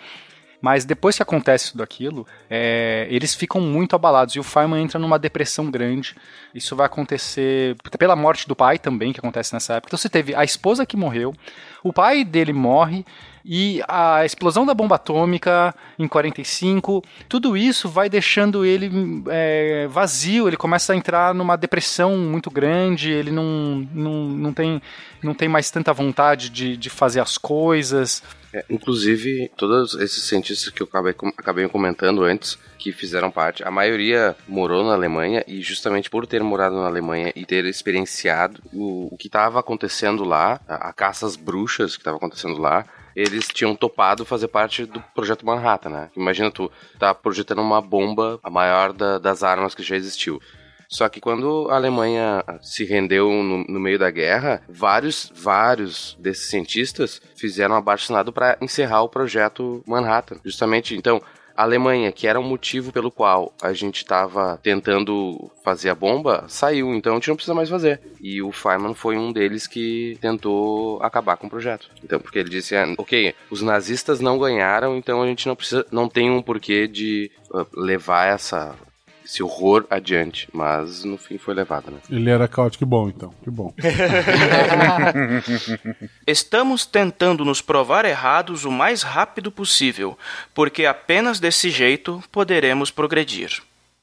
Mas 0.61 0.85
depois 0.85 1.17
que 1.17 1.23
acontece 1.23 1.73
tudo 1.73 1.83
aquilo, 1.83 2.27
é, 2.49 3.07
eles 3.11 3.35
ficam 3.35 3.61
muito 3.61 3.95
abalados 3.95 4.35
e 4.35 4.41
o 4.41 4.43
Feynman 4.43 4.83
entra 4.83 4.99
numa 4.99 5.19
depressão 5.19 5.71
grande. 5.71 6.15
Isso 6.55 6.75
vai 6.75 6.87
acontecer 6.87 7.77
pela 7.99 8.17
morte 8.17 8.49
do 8.49 8.57
pai 8.57 8.79
também, 8.79 9.13
que 9.13 9.21
acontece 9.21 9.53
nessa 9.53 9.75
época. 9.75 9.91
Então 9.91 9.99
você 9.99 10.09
teve 10.09 10.35
a 10.35 10.45
esposa 10.45 10.87
que 10.87 10.97
morreu, 10.97 11.35
o 11.83 11.93
pai 11.93 12.25
dele 12.25 12.53
morre 12.53 13.05
e 13.49 13.81
a 13.87 14.25
explosão 14.25 14.67
da 14.67 14.75
bomba 14.75 14.97
atômica 14.97 15.73
em 15.97 16.09
45, 16.09 17.01
tudo 17.29 17.57
isso 17.57 17.89
vai 17.89 18.09
deixando 18.09 18.65
ele 18.65 18.91
é, 19.29 19.87
vazio, 19.89 20.49
ele 20.49 20.57
começa 20.57 20.93
a 20.93 20.97
entrar 20.97 21.33
numa 21.33 21.55
depressão 21.55 22.17
muito 22.17 22.51
grande, 22.51 23.13
ele 23.13 23.31
não, 23.31 23.87
não, 23.95 24.25
não, 24.25 24.53
tem, 24.53 24.83
não 25.23 25.33
tem 25.33 25.49
mais 25.49 25.71
tanta 25.71 25.93
vontade 25.93 26.51
de, 26.51 26.77
de 26.77 26.91
fazer 26.91 27.21
as 27.21 27.39
coisas. 27.39 28.21
É, 28.53 28.65
inclusive, 28.69 29.49
todos 29.57 29.95
esses 29.95 30.25
cientistas 30.25 30.73
que 30.73 30.83
eu 30.83 30.89
acabei, 30.89 31.15
acabei 31.39 31.69
comentando 31.69 32.25
antes, 32.25 32.59
que 32.77 32.91
fizeram 32.91 33.31
parte, 33.31 33.63
a 33.63 33.71
maioria 33.71 34.35
morou 34.49 34.85
na 34.85 34.95
Alemanha 34.95 35.45
e 35.47 35.63
justamente 35.63 36.11
por 36.11 36.27
ter 36.27 36.43
morado 36.43 36.75
na 36.75 36.87
Alemanha 36.87 37.33
e 37.37 37.45
ter 37.45 37.65
experienciado 37.65 38.61
o, 38.73 39.15
o 39.15 39.17
que 39.17 39.29
estava 39.29 39.61
acontecendo 39.61 40.25
lá, 40.25 40.61
a, 40.67 40.89
a 40.89 40.93
caça 40.93 41.27
às 41.27 41.37
bruxas 41.37 41.97
que 41.97 42.01
estava 42.01 42.17
acontecendo 42.17 42.59
lá, 42.59 42.85
eles 43.17 43.49
tinham 43.49 43.75
topado 43.75 44.27
fazer 44.27 44.49
parte 44.49 44.85
do 44.85 45.01
projeto 45.15 45.47
Manhattan, 45.47 45.89
né? 45.89 46.11
Imagina 46.15 46.51
tu 46.51 46.71
tá 46.99 47.15
projetando 47.15 47.63
uma 47.63 47.81
bomba, 47.81 48.39
a 48.43 48.51
maior 48.51 48.93
da, 48.93 49.19
das 49.19 49.43
armas 49.43 49.75
que 49.75 49.83
já 49.83 49.97
existiu. 49.97 50.39
Só 50.89 51.09
que 51.09 51.21
quando 51.21 51.69
a 51.71 51.75
Alemanha 51.75 52.45
se 52.63 52.85
rendeu 52.85 53.29
no, 53.29 53.65
no, 53.65 53.81
meio 53.81 53.99
da 53.99 54.11
guerra, 54.11 54.63
vários, 54.69 55.33
vários 55.35 56.17
desses 56.21 56.49
cientistas 56.49 57.21
fizeram 57.35 57.75
abaixo 57.75 58.13
para 58.33 58.57
encerrar 58.61 59.03
o 59.03 59.09
projeto 59.09 59.83
Manhattan. 59.87 60.37
Justamente, 60.45 60.95
então, 60.95 61.21
a 61.57 61.63
Alemanha, 61.63 62.13
que 62.13 62.27
era 62.27 62.39
o 62.39 62.43
motivo 62.43 62.93
pelo 62.93 63.11
qual 63.11 63.53
a 63.63 63.73
gente 63.73 63.97
estava 63.97 64.59
tentando 64.63 65.51
fazer 65.65 65.89
a 65.89 65.95
bomba, 65.95 66.45
saiu, 66.49 66.95
então 66.95 67.13
a 67.13 67.17
gente 67.17 67.29
não 67.29 67.37
precisa 67.37 67.55
mais 67.55 67.69
fazer. 67.69 68.01
E 68.21 68.43
o 68.43 68.53
Feynman 68.53 68.95
foi 68.95 69.17
um 69.17 69.33
deles 69.33 69.67
que 69.67 70.19
tentou 70.21 71.03
acabar 71.03 71.37
com 71.37 71.47
o 71.47 71.51
projeto. 71.51 71.91
Então, 72.05 72.21
porque 72.21 72.39
ele 72.39 72.51
disse, 72.51 72.77
ah, 72.77 72.95
ok, 72.99 73.35
os 73.51 73.63
nazistas 73.63 74.21
não 74.21 74.39
ganharam, 74.39 74.97
então 74.97 75.23
a 75.23 75.27
gente 75.27 75.47
não 75.47 75.57
precisa, 75.57 75.87
não 75.91 76.09
tem 76.09 76.31
um 76.31 76.43
porquê 76.43 76.87
de 76.87 77.31
uh, 77.51 77.67
levar 77.75 78.27
essa 78.27 78.75
esse 79.27 79.43
horror 79.43 79.85
adiante, 79.91 80.49
mas 80.53 81.03
no 81.03 81.19
fim 81.19 81.37
foi 81.37 81.53
levado, 81.53 81.91
né? 81.91 81.99
Ele 82.09 82.31
era 82.31 82.47
caótico 82.47 82.85
e 82.85 82.87
bom, 82.87 83.09
então. 83.09 83.35
Que 83.43 83.51
bom. 83.51 83.75
Estamos 86.25 86.87
tentando 86.87 87.45
nos 87.45 87.61
provar 87.61 88.05
errados 88.05 88.65
o 88.65 88.71
mais 88.71 89.03
rápido 89.03 89.51
possível, 89.51 90.17
porque 90.55 90.87
apenas 90.87 91.41
desse 91.41 91.71
jeito 91.71 92.23
poderemos 92.31 92.93
progredir. 92.93 93.61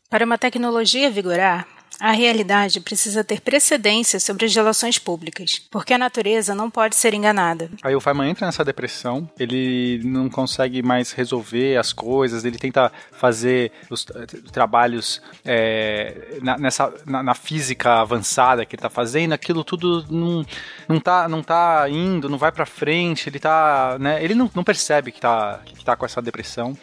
Para 0.10 0.26
uma 0.26 0.38
tecnologia 0.38 1.10
vigorar, 1.10 1.66
a 2.04 2.12
realidade 2.12 2.82
precisa 2.82 3.24
ter 3.24 3.40
precedência 3.40 4.20
sobre 4.20 4.46
as 4.46 4.54
relações 4.54 4.98
públicas, 5.00 5.62
porque 5.72 5.94
a 5.94 5.98
natureza 5.98 6.54
não 6.54 6.70
pode 6.70 6.98
ser 6.98 7.14
enganada. 7.14 7.72
Aí 7.82 7.96
o 7.96 8.02
Feynman 8.02 8.30
entra 8.30 8.46
nessa 8.46 8.66
depressão, 8.66 9.30
ele 9.40 10.02
não 10.04 10.30
consegue 10.30 10.84
mais 10.84 11.14
resolver 11.14 11.78
as 11.78 11.94
coisas, 11.94 12.44
ele 12.44 12.58
tenta 12.58 12.92
fazer 13.14 13.72
os 13.90 14.04
trabalhos 14.52 15.22
é, 15.46 16.40
na, 16.42 16.58
nessa, 16.58 16.94
na, 17.06 17.24
na, 17.24 17.34
física 17.34 18.02
avançada 18.02 18.66
que 18.66 18.76
ele 18.76 18.80
está 18.80 18.90
fazendo, 18.90 19.32
aquilo 19.32 19.64
tudo 19.64 20.06
não, 20.12 20.46
não, 20.90 21.00
tá, 21.00 21.30
não 21.30 21.42
tá 21.42 21.88
indo, 21.90 22.28
não 22.28 22.38
vai 22.38 22.52
para 22.52 22.66
frente, 22.66 23.30
ele 23.30 23.40
tá, 23.40 23.96
né, 23.98 24.22
ele 24.22 24.36
não, 24.36 24.52
não 24.54 24.64
percebe 24.66 25.10
que 25.10 25.20
está 25.20 25.62
que 25.64 25.86
tá 25.86 25.96
com 25.96 26.06
essa 26.06 26.22
depressão. 26.22 26.78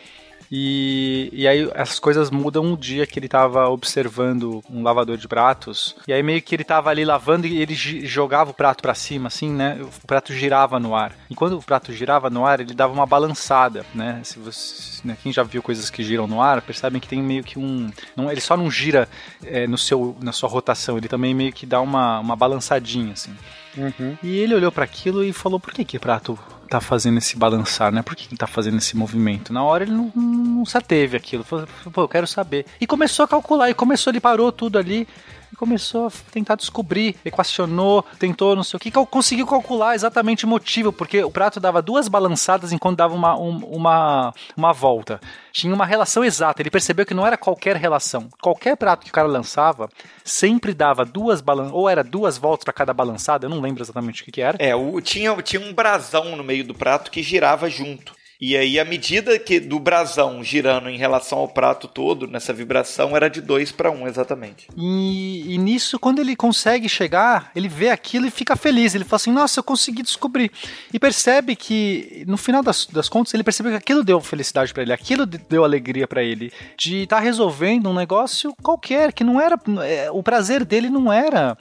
E, 0.51 1.31
e 1.33 1.47
aí 1.47 1.71
essas 1.75 2.01
coisas 2.01 2.31
mudam 2.31 2.65
um 2.65 2.77
dia 2.77 3.07
que 3.07 3.19
ele 3.19 3.29
tava 3.29 3.69
observando 3.69 4.63
um 4.69 4.83
lavador 4.83 5.17
de 5.17 5.29
pratos. 5.29 5.95
E 6.09 6.13
aí 6.13 6.23
meio 6.23 6.43
que 6.43 6.55
ele 6.55 6.65
tava 6.65 6.91
ali 6.91 7.05
lavando 7.05 7.47
e 7.47 7.61
ele 7.61 7.75
jogava 7.75 8.51
o 8.51 8.55
prato 8.55 8.83
para 8.83 8.95
cima, 8.95 9.29
assim, 9.29 9.51
né? 9.51 9.79
O 9.81 10.07
prato 10.07 10.33
girava 10.33 10.81
no 10.81 10.95
ar. 10.95 11.15
E 11.29 11.35
quando 11.35 11.57
o 11.57 11.63
prato 11.63 11.93
girava 11.93 12.29
no 12.29 12.45
ar, 12.45 12.61
ele 12.61 12.75
dava 12.75 12.93
uma 12.93 13.07
balançada, 13.07 13.87
né? 13.95 14.21
Se 14.25 14.39
você, 14.39 15.01
né, 15.05 15.17
quem 15.23 15.33
já 15.33 15.43
viu 15.43 15.63
coisas 15.63 15.89
que 15.89 16.03
giram 16.03 16.27
no 16.27 16.43
ar, 16.43 16.61
percebem 16.63 17.01
que 17.01 17.09
tem 17.09 17.23
meio 17.23 17.45
que 17.45 17.59
um. 17.59 17.91
Não, 18.17 18.31
ele 18.31 18.41
só 18.41 18.57
não 18.57 18.71
gira 18.71 19.09
é, 19.45 19.67
no 19.67 19.79
seu, 19.79 20.17
na 20.21 20.33
sua 20.33 20.49
rotação, 20.49 20.99
ele 20.99 21.09
também 21.09 21.35
meio 21.35 21.53
que 21.53 21.65
dá 21.65 21.81
uma, 21.81 22.19
uma 22.19 22.35
balançadinha, 22.35 23.13
assim. 23.13 23.35
Uhum. 23.77 24.17
E 24.23 24.39
ele 24.39 24.55
olhou 24.55 24.73
para 24.73 24.85
aquilo 24.85 25.23
e 25.23 25.33
falou: 25.33 25.61
por 25.61 25.73
que 25.73 25.85
que 25.85 25.99
prato 25.99 26.39
tá 26.71 26.81
fazendo 26.81 27.19
esse 27.19 27.37
balançar, 27.37 27.91
né? 27.91 28.01
Por 28.01 28.15
que 28.15 28.29
ele 28.29 28.37
tá 28.37 28.47
fazendo 28.47 28.79
esse 28.79 28.97
movimento? 28.97 29.53
Na 29.53 29.65
hora 29.65 29.83
ele 29.83 29.93
não, 29.93 30.13
não 30.15 30.65
se 30.65 30.79
ateve 30.79 31.17
aquilo. 31.17 31.43
Falou, 31.43 31.67
pô, 31.93 32.03
eu 32.03 32.09
quero 32.09 32.29
saber. 32.29 32.65
E 32.81 32.87
começou 32.87 33.25
a 33.25 33.29
calcular, 33.29 33.69
e 33.69 33.75
começou, 33.75 34.13
ele 34.13 34.21
parou 34.21 34.53
tudo 34.53 34.79
ali 34.79 35.07
e 35.53 35.57
começou 35.57 36.07
a 36.07 36.13
tentar 36.31 36.55
descobrir, 36.55 37.17
equacionou, 37.25 38.05
tentou 38.19 38.55
não 38.55 38.63
sei 38.63 38.77
o 38.77 38.81
que, 38.81 38.91
conseguiu 38.91 39.47
calcular 39.47 39.95
exatamente 39.95 40.45
o 40.45 40.49
motivo, 40.49 40.93
porque 40.93 41.23
o 41.23 41.31
prato 41.31 41.59
dava 41.59 41.83
duas 41.83 42.09
balançadas 42.09 42.73
enquanto 42.73 42.99
dava 42.99 43.15
uma, 43.15 43.39
um, 43.39 43.59
uma, 43.65 44.35
uma 44.57 44.73
volta. 44.73 45.21
Tinha 45.53 45.75
uma 45.75 45.85
relação 45.87 46.25
exata, 46.25 46.63
ele 46.63 46.71
percebeu 46.71 47.05
que 47.05 47.15
não 47.15 47.27
era 47.27 47.37
qualquer 47.37 47.77
relação. 47.77 48.29
Qualquer 48.41 48.77
prato 48.77 49.05
que 49.05 49.11
o 49.11 49.15
cara 49.15 49.27
lançava 49.27 49.89
sempre 50.25 50.73
dava 50.73 51.05
duas 51.05 51.41
balançadas, 51.41 51.77
ou 51.77 51.89
era 51.89 52.05
duas 52.05 52.39
voltas 52.39 52.65
para 52.65 52.73
cada 52.73 52.95
balançada, 52.95 53.47
eu 53.47 53.51
não 53.51 53.61
lembro 53.61 53.83
exatamente 53.83 54.23
o 54.23 54.25
que, 54.25 54.33
que 54.33 54.41
era. 54.41 54.57
É, 54.61 54.75
o, 54.75 55.01
tinha, 55.01 55.35
tinha 55.43 55.61
um 55.61 55.73
brasão 55.73 56.37
no 56.37 56.45
meio 56.45 56.65
do 56.65 56.75
prato 56.75 57.11
que 57.11 57.23
girava 57.23 57.69
junto. 57.69 58.20
E 58.41 58.57
aí 58.57 58.81
a 58.81 58.85
medida 58.87 59.39
que 59.39 59.61
do 59.61 59.79
brasão 59.79 60.43
girando 60.43 60.89
em 60.89 60.97
relação 60.97 61.39
ao 61.39 61.49
prato 61.49 61.87
todo, 61.87 62.27
nessa 62.27 62.53
vibração, 62.55 63.15
era 63.15 63.29
de 63.29 63.41
2 63.43 63.71
para 63.73 63.91
1 63.91 64.09
exatamente. 64.09 64.67
E, 64.77 65.45
e 65.55 65.59
nisso, 65.59 65.99
quando 65.99 66.21
ele 66.21 66.35
consegue 66.35 66.89
chegar, 66.89 67.51
ele 67.55 67.69
vê 67.69 67.91
aquilo 67.91 68.27
e 68.27 68.31
fica 68.31 68.57
feliz. 68.57 68.95
Ele 68.95 69.05
fala 69.05 69.17
assim: 69.17 69.31
Nossa, 69.33 69.61
eu 69.61 69.65
consegui 69.65 70.03
descobrir. 70.03 70.51
E 70.93 70.99
percebe 70.99 71.55
que, 71.55 72.25
no 72.27 72.39
final 72.39 72.63
das, 72.63 72.87
das 72.87 73.11
contas, 73.11 73.35
ele 73.35 73.43
percebeu 73.45 73.73
que 73.73 73.79
aquilo 73.79 74.03
deu 74.03 74.19
felicidade 74.23 74.73
para 74.73 74.83
ele, 74.85 74.93
aquilo 74.95 75.27
de- 75.27 75.37
deu 75.37 75.63
alegria 75.63 76.09
para 76.09 76.23
ele. 76.23 76.51
De 76.79 77.03
estar 77.03 77.21
resolvendo 77.21 77.91
um 77.91 77.95
negócio 77.95 78.55
qualquer, 78.63 79.13
que 79.13 79.23
não 79.23 79.39
era. 79.39 79.59
é, 79.85 80.11
O 80.11 80.23
prazer 80.23 80.65
dele 80.65 80.89
não 80.89 81.13
era. 81.13 81.59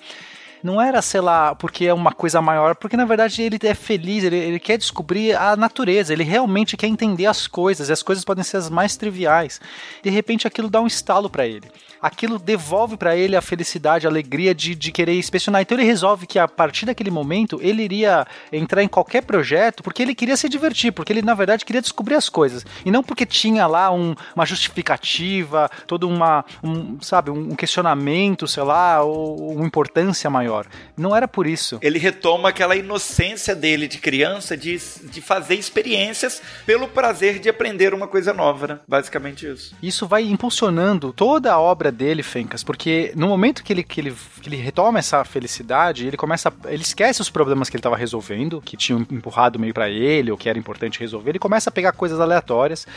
Não 0.62 0.82
era, 0.82 1.02
sei 1.02 1.22
lá, 1.22 1.56
porque 1.56 1.86
é 1.86 1.94
uma 1.94 2.12
coisa 2.12 2.42
maior, 2.42 2.76
porque 2.76 2.98
na 2.98 3.06
verdade 3.06 3.42
ele 3.42 3.58
é 3.64 3.74
feliz, 3.74 4.24
ele, 4.24 4.36
ele 4.36 4.60
quer 4.60 4.78
descobrir 4.78 5.34
a 5.36 5.56
natureza, 5.56 6.12
ele 6.12 6.24
realmente 6.24 6.76
quer 6.76 6.88
entender 6.88 7.26
as 7.28 7.48
coisas, 7.48 7.88
e 7.88 7.94
as 7.94 8.04
coisas 8.04 8.26
podem 8.26 8.44
ser 8.44 8.58
as 8.58 8.70
mais 8.70 8.98
triviais. 8.98 9.62
De 10.04 10.10
repente 10.10 10.46
aquilo 10.48 10.70
dá 10.70 10.82
um 10.82 10.88
estalo 10.88 11.30
para 11.30 11.48
ele. 11.48 11.70
Aquilo 12.02 12.40
devolve 12.40 12.96
para 12.96 13.16
ele 13.16 13.36
a 13.36 13.42
felicidade, 13.42 14.08
a 14.08 14.10
alegria 14.10 14.56
de, 14.56 14.74
de 14.74 14.92
querer 14.92 15.18
inspecionar. 15.18 15.62
Então 15.62 15.78
ele 15.78 15.86
resolve 15.86 16.26
que 16.26 16.40
a 16.40 16.48
partir 16.48 16.86
daquele 16.86 17.12
momento 17.12 17.60
ele 17.62 17.84
iria 17.84 18.26
entrar 18.54 18.82
em 18.84 18.88
qualquer 18.88 19.24
projeto 19.24 19.84
porque 19.84 20.02
ele 20.02 20.16
queria 20.16 20.38
se 20.38 20.48
divertir, 20.48 20.92
porque 20.94 21.12
ele 21.12 21.22
na 21.22 21.34
verdade 21.34 21.66
queria 21.66 21.82
descobrir 21.82 22.16
as 22.16 22.30
coisas. 22.30 22.66
E 22.86 22.92
não 22.92 23.04
porque 23.04 23.26
tinha 23.26 23.68
lá 23.68 23.92
um- 23.92 24.16
uma 24.36 24.46
justificativa, 24.46 25.70
todo 25.88 26.08
uma, 26.08 26.46
um, 26.64 26.98
sabe, 27.02 27.32
um 27.32 27.54
questionamento, 27.56 28.48
sei 28.48 28.64
lá, 28.64 29.02
ou 29.04 29.54
uma 29.54 29.66
importância 29.66 30.30
maior. 30.30 30.49
Não 30.98 31.16
era 31.16 31.28
por 31.28 31.46
isso. 31.48 31.78
Ele 31.82 32.00
retoma 32.00 32.50
aquela 32.50 32.76
inocência 32.76 33.56
dele 33.56 33.88
de 33.88 33.98
criança 33.98 34.56
de, 34.58 34.78
de 35.04 35.22
fazer 35.22 35.56
experiências 35.56 36.42
pelo 36.66 36.88
prazer 36.88 37.40
de 37.40 37.50
aprender 37.50 37.94
uma 37.94 38.08
coisa 38.08 38.34
nova, 38.34 38.68
né? 38.68 38.80
Basicamente 38.88 39.46
isso. 39.48 39.76
Isso 39.82 40.08
vai 40.08 40.24
impulsionando 40.24 41.14
toda 41.14 41.52
a 41.54 41.60
obra 41.60 41.92
dele, 41.92 42.24
Fencas, 42.24 42.64
porque 42.64 43.12
no 43.16 43.28
momento 43.28 43.64
que 43.64 43.74
ele, 43.74 43.84
que 43.84 44.02
ele, 44.02 44.16
que 44.42 44.50
ele 44.50 44.58
retoma 44.58 45.00
essa 45.00 45.24
felicidade, 45.24 46.06
ele 46.08 46.18
começa. 46.18 46.52
Ele 46.66 46.82
esquece 46.82 47.22
os 47.22 47.30
problemas 47.30 47.70
que 47.70 47.76
ele 47.76 47.80
estava 47.80 47.96
resolvendo, 47.98 48.62
que 48.62 48.76
tinham 48.78 49.00
empurrado 49.12 49.60
meio 49.60 49.74
para 49.74 49.90
ele, 49.90 50.32
ou 50.32 50.38
que 50.38 50.50
era 50.50 50.58
importante 50.58 51.00
resolver. 51.00 51.32
Ele 51.32 51.40
começa 51.40 51.70
a 51.70 51.74
pegar 51.74 51.92
coisas 51.92 52.20
aleatórias, 52.20 52.88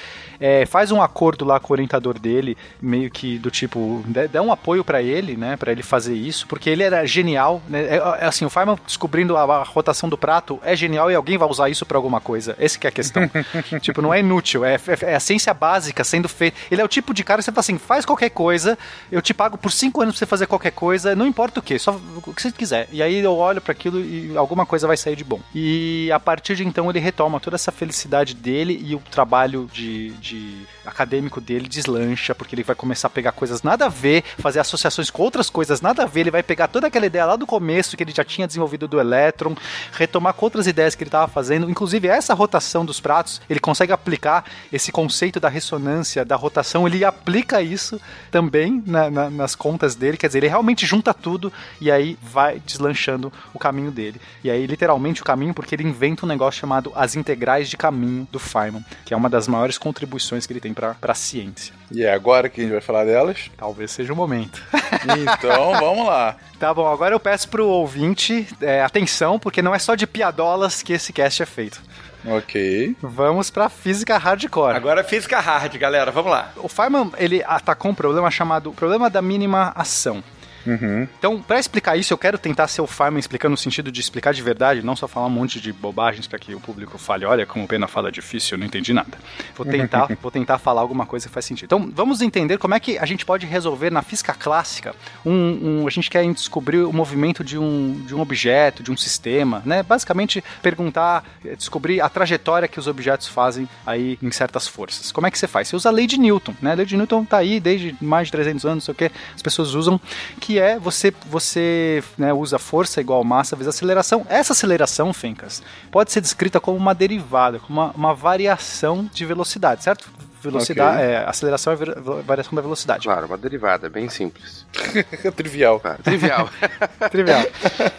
é, 0.41 0.65
faz 0.67 0.91
um 0.91 1.01
acordo 1.03 1.45
lá 1.45 1.59
com 1.61 1.73
o 1.73 1.75
orientador 1.75 2.19
dele, 2.19 2.57
meio 2.81 3.11
que 3.11 3.39
do 3.39 3.51
tipo, 3.51 4.03
dá- 4.07 4.27
dá 4.27 4.43
um 4.43 4.53
apoio 4.53 4.85
para 4.85 5.03
ele, 5.03 5.37
né, 5.37 5.57
para 5.57 5.73
ele 5.73 5.83
fazer 5.83 6.15
isso, 6.15 6.47
porque 6.47 6.69
ele 6.71 6.83
era 6.83 7.05
genial, 7.07 7.42
né? 7.69 7.83
É, 7.85 7.97
é 7.97 8.27
assim, 8.27 8.45
o 8.45 8.51
Feynman 8.51 8.79
descobrindo 8.87 9.37
a, 9.37 9.43
a 9.43 9.63
rotação 9.63 10.09
do 10.09 10.17
prato 10.19 10.59
é 10.63 10.75
genial 10.77 11.11
e 11.11 11.15
alguém 11.15 11.37
vai 11.39 11.49
usar 11.49 11.69
isso 11.69 11.85
para 11.87 11.97
alguma 11.99 12.21
coisa. 12.21 12.55
Esse 12.59 12.79
que 12.79 12.87
é 12.87 12.91
a 12.91 12.93
questão. 12.93 13.23
tipo, 13.81 14.01
não 14.03 14.13
é 14.13 14.21
inútil, 14.21 14.65
é, 14.65 14.75
é- 14.75 15.13
é 15.13 15.15
a 15.15 15.21
ciência 15.21 15.53
básica 15.55 16.05
sendo 16.05 16.29
feita. 16.29 16.57
Ele 16.71 16.81
é 16.81 16.85
o 16.85 16.89
tipo 16.89 17.13
de 17.15 17.23
cara 17.25 17.39
que 17.39 17.45
você 17.45 17.53
fala 17.53 17.61
assim, 17.61 17.79
faz 17.79 18.05
qualquer 18.05 18.31
coisa, 18.31 18.79
eu 19.11 19.21
te 19.23 19.33
pago 19.35 19.57
por 19.59 19.71
cinco 19.73 20.01
anos 20.03 20.15
pra 20.15 20.19
você 20.21 20.27
fazer 20.27 20.47
qualquer 20.47 20.73
coisa, 20.73 21.15
não 21.15 21.27
importa 21.27 21.61
o 21.61 21.63
que, 21.63 21.79
só 21.79 21.99
o 22.27 22.33
que 22.35 22.43
você 22.43 22.53
quiser. 22.53 22.89
E 22.93 23.03
aí 23.03 23.19
eu 23.19 23.37
olho 23.37 23.61
para 23.61 23.73
aquilo 23.73 24.01
e 24.01 24.37
alguma 24.37 24.65
coisa 24.67 24.87
vai 24.87 24.97
sair 24.97 25.17
de 25.17 25.25
bom. 25.25 25.41
E 25.55 26.11
a 26.13 26.21
partir 26.21 26.57
de 26.57 26.67
então 26.67 26.89
ele 26.91 26.99
retoma 27.01 27.41
toda 27.41 27.57
essa 27.57 27.73
felicidade 27.73 28.35
dele 28.35 28.81
e 28.85 28.95
o 28.95 29.01
trabalho 29.11 29.69
de, 29.73 30.11
de 30.13 30.67
acadêmico 30.85 31.41
dele 31.41 31.69
deslancha, 31.69 32.35
porque 32.35 32.55
ele 32.55 32.63
vai 32.63 32.75
começar 32.77 33.07
a 33.09 33.11
pegar 33.11 33.33
coisas 33.33 33.63
nada 33.63 33.87
a 33.87 33.89
ver, 33.89 34.25
fazer 34.39 34.61
associações 34.61 35.11
com 35.11 35.23
outras 35.23 35.49
coisas 35.51 35.81
nada 35.81 36.03
a 36.03 36.07
ver, 36.07 36.21
ele 36.21 36.31
vai 36.31 36.43
pegar 36.43 36.69
toda 36.69 36.87
aquela 36.87 37.07
ideia 37.07 37.25
lá 37.27 37.37
do 37.37 37.47
começo 37.47 37.97
que 37.97 38.03
ele 38.03 38.13
já 38.13 38.25
tinha 38.25 38.47
desenvolvido 38.47 38.89
do 38.89 38.99
elétron, 39.01 39.55
retomar 39.93 40.35
com 40.35 40.47
outras 40.47 40.67
ideias 40.67 40.95
que 40.95 41.03
ele 41.03 41.09
estava 41.09 41.29
fazendo, 41.29 41.71
inclusive 41.71 42.09
essa 42.09 42.35
rotação 42.35 42.85
dos 42.85 43.01
pratos, 43.01 43.41
ele 43.49 43.61
consegue 43.61 43.93
aplicar 43.93 44.45
esse 44.73 44.91
conceito 44.93 45.39
da 45.39 45.49
ressonância, 45.49 46.25
da 46.25 46.37
rotação, 46.37 46.87
ele 46.87 47.05
aplica 47.05 47.61
isso 47.63 48.01
também 48.31 48.83
na- 48.87 49.11
na- 49.11 49.31
nas 49.31 49.55
contas 49.55 49.95
dele, 49.95 50.17
quer 50.17 50.27
dizer, 50.27 50.39
ele 50.41 50.49
realmente 50.49 50.85
junta 50.87 51.13
tudo 51.15 51.53
e 51.81 51.91
aí 51.91 52.19
vai 52.23 52.61
deslanchando 52.65 53.33
o 53.53 53.59
caminho 53.59 53.91
dele. 53.91 54.21
E 54.43 54.51
aí, 54.51 54.67
literalmente, 54.67 55.23
o 55.23 55.25
caminho, 55.25 55.55
porque 55.55 55.75
ele 55.75 55.85
inventa 55.85 56.25
um 56.25 56.29
negócio 56.29 56.61
chamado 56.61 56.93
as 56.95 57.15
integrais 57.17 57.69
de 57.69 57.77
caminho 57.77 58.27
do 58.31 58.39
Feynman, 58.39 58.85
que 59.05 59.15
é 59.15 59.17
uma 59.17 59.29
das 59.31 59.47
maiores 59.49 59.79
contribuições 59.79 60.47
que 60.47 60.53
ele 60.53 60.61
tem 60.61 60.72
para 60.73 60.97
a 61.01 61.15
ciência. 61.15 61.75
E 61.91 62.03
é 62.05 62.13
agora 62.13 62.49
que 62.49 62.61
a 62.61 62.65
gente 62.65 62.73
vai 62.73 62.81
falar 62.81 63.05
delas? 63.05 63.51
Talvez 63.57 63.91
seja 63.91 64.13
o 64.13 64.17
momento. 64.17 64.63
Então, 65.03 65.73
vamos 65.81 66.07
lá. 66.07 66.37
Tá 66.59 66.73
bom, 66.73 66.87
agora 66.87 67.15
eu 67.15 67.19
peço 67.19 67.49
pro 67.49 67.67
ouvinte 67.67 68.47
é, 68.61 68.83
atenção, 68.83 69.39
porque 69.39 69.61
não 69.61 69.75
é 69.75 69.79
só 69.79 69.95
de 69.95 70.07
piadolas 70.07 70.83
que 70.83 70.93
esse 70.93 71.13
cast 71.13 71.43
é 71.43 71.47
feito. 71.47 71.83
Ok. 72.25 72.95
Vamos 73.03 73.51
pra 73.51 73.69
física 73.69 74.17
hardcore. 74.17 74.77
Agora 74.77 75.01
é 75.01 75.05
física 75.05 75.41
hard, 75.41 75.77
galera, 75.77 76.11
vamos 76.11 76.31
lá. 76.31 76.53
O 76.57 76.69
Feynman, 76.69 77.11
ele 77.19 77.43
atacou 77.45 77.91
um 77.91 77.95
problema 77.95 78.31
chamado 78.31 78.73
problema 78.73 79.11
da 79.11 79.21
mínima 79.21 79.73
ação. 79.75 80.23
Uhum. 80.67 81.09
Então, 81.19 81.43
pra 81.43 81.59
explicar 81.59 81.97
isso, 81.97 82.13
eu 82.13 82.19
quero 82.19 82.39
tentar 82.39 82.69
ser 82.69 82.81
o 82.83 82.87
Feynman 82.87 83.19
explicando 83.21 83.51
no 83.53 83.57
sentido 83.57 83.91
de 83.91 84.01
explicar 84.01 84.33
de 84.33 84.43
verdade, 84.43 84.83
não 84.83 84.95
só 84.97 85.09
falar 85.09 85.27
um 85.27 85.31
monte 85.31 85.61
de 85.61 85.73
bobagens 85.73 86.27
para 86.27 86.39
que 86.39 86.55
o 86.55 86.61
público 86.61 86.99
fale, 86.99 87.25
olha 87.25 87.45
como 87.47 87.65
o 87.65 87.69
Pena 87.69 87.87
fala 87.89 88.11
difícil, 88.13 88.55
eu 88.57 88.59
não 88.61 88.67
entendi 88.67 88.93
nada. 88.93 89.19
Vou 89.57 89.67
tentar, 89.67 90.09
vou 90.23 90.31
tentar 90.31 90.59
falar 90.59 90.81
alguma 90.81 91.07
coisa 91.07 91.27
que 91.29 91.33
faz 91.35 91.45
sentido. 91.47 91.67
Então, 91.67 91.91
vamos 91.95 92.21
entender 92.21 92.59
como 92.59 92.75
é 92.75 92.81
que 92.81 92.99
a 92.99 93.07
gente 93.07 93.25
pode 93.25 93.47
resolver 93.47 93.91
na 93.91 94.03
física 94.03 94.33
clássica 94.35 94.95
um, 95.25 95.83
um- 95.83 95.87
a 95.87 95.91
gente 95.91 96.09
quer 96.11 96.25
descobrir 96.33 96.79
o 96.79 96.93
movimento 96.93 97.43
de 97.45 97.59
um, 97.59 98.03
de 98.07 98.15
um 98.15 98.21
objeto, 98.21 98.83
de 98.83 98.91
um 98.91 98.97
sistema, 98.97 99.63
né? 99.65 99.83
Basicamente, 99.83 100.43
perguntar, 100.63 101.25
descobrir 101.59 102.01
a 102.01 102.09
trajetória 102.09 102.69
que 102.69 102.79
os 102.79 102.87
objetos 102.87 103.27
fazem 103.29 103.69
aí 103.87 104.19
em 104.23 104.31
certas 104.31 104.67
forças. 104.69 105.11
Como 105.13 105.27
é 105.27 105.31
que 105.31 105.39
você 105.39 105.47
faz? 105.49 105.69
Você 105.69 105.77
usa 105.77 105.89
a 105.89 105.93
lei 105.93 106.07
de 106.07 106.19
Newton, 106.19 106.55
né? 106.63 106.73
A 106.73 106.75
lei 106.75 106.87
de 106.87 106.97
Newton 106.97 107.25
tá 107.25 107.39
aí 107.39 107.59
desde 107.61 107.95
mais 108.01 108.29
de 108.29 108.33
300 108.33 108.65
anos, 108.65 108.75
não 108.77 108.81
sei 108.81 108.93
o 108.93 108.95
que, 109.11 109.11
as 109.35 109.43
pessoas 109.43 109.75
usam, 109.75 110.01
que 110.41 110.52
é 110.59 110.79
você, 110.79 111.13
você 111.29 112.03
né, 112.17 112.33
usa 112.33 112.59
força 112.59 113.01
igual 113.01 113.23
massa 113.25 113.57
vezes 113.57 113.75
aceleração. 113.75 114.27
Essa 114.29 114.53
aceleração, 114.53 115.13
Fencas, 115.13 115.63
pode 115.91 116.13
ser 116.13 116.21
descrita 116.21 116.61
como 116.61 116.77
uma 116.77 116.95
derivada, 116.95 117.59
como 117.59 117.81
uma, 117.81 117.91
uma 117.93 118.15
variação 118.15 119.09
de 119.13 119.25
velocidade, 119.25 119.83
certo? 119.85 120.11
Velocidade, 120.43 120.97
Ok. 120.99 121.11
é, 121.11 121.25
aceleração 121.25 121.73
é 121.73 121.77
variação 122.23 122.55
da 122.55 122.63
velocidade. 122.63 123.05
Claro, 123.05 123.27
uma 123.27 123.39
derivada, 123.39 123.89
bem 123.89 124.09
simples. 124.09 124.67
Trivial. 125.37 125.81
trivial. 126.03 126.49
Trivial. 127.11 127.45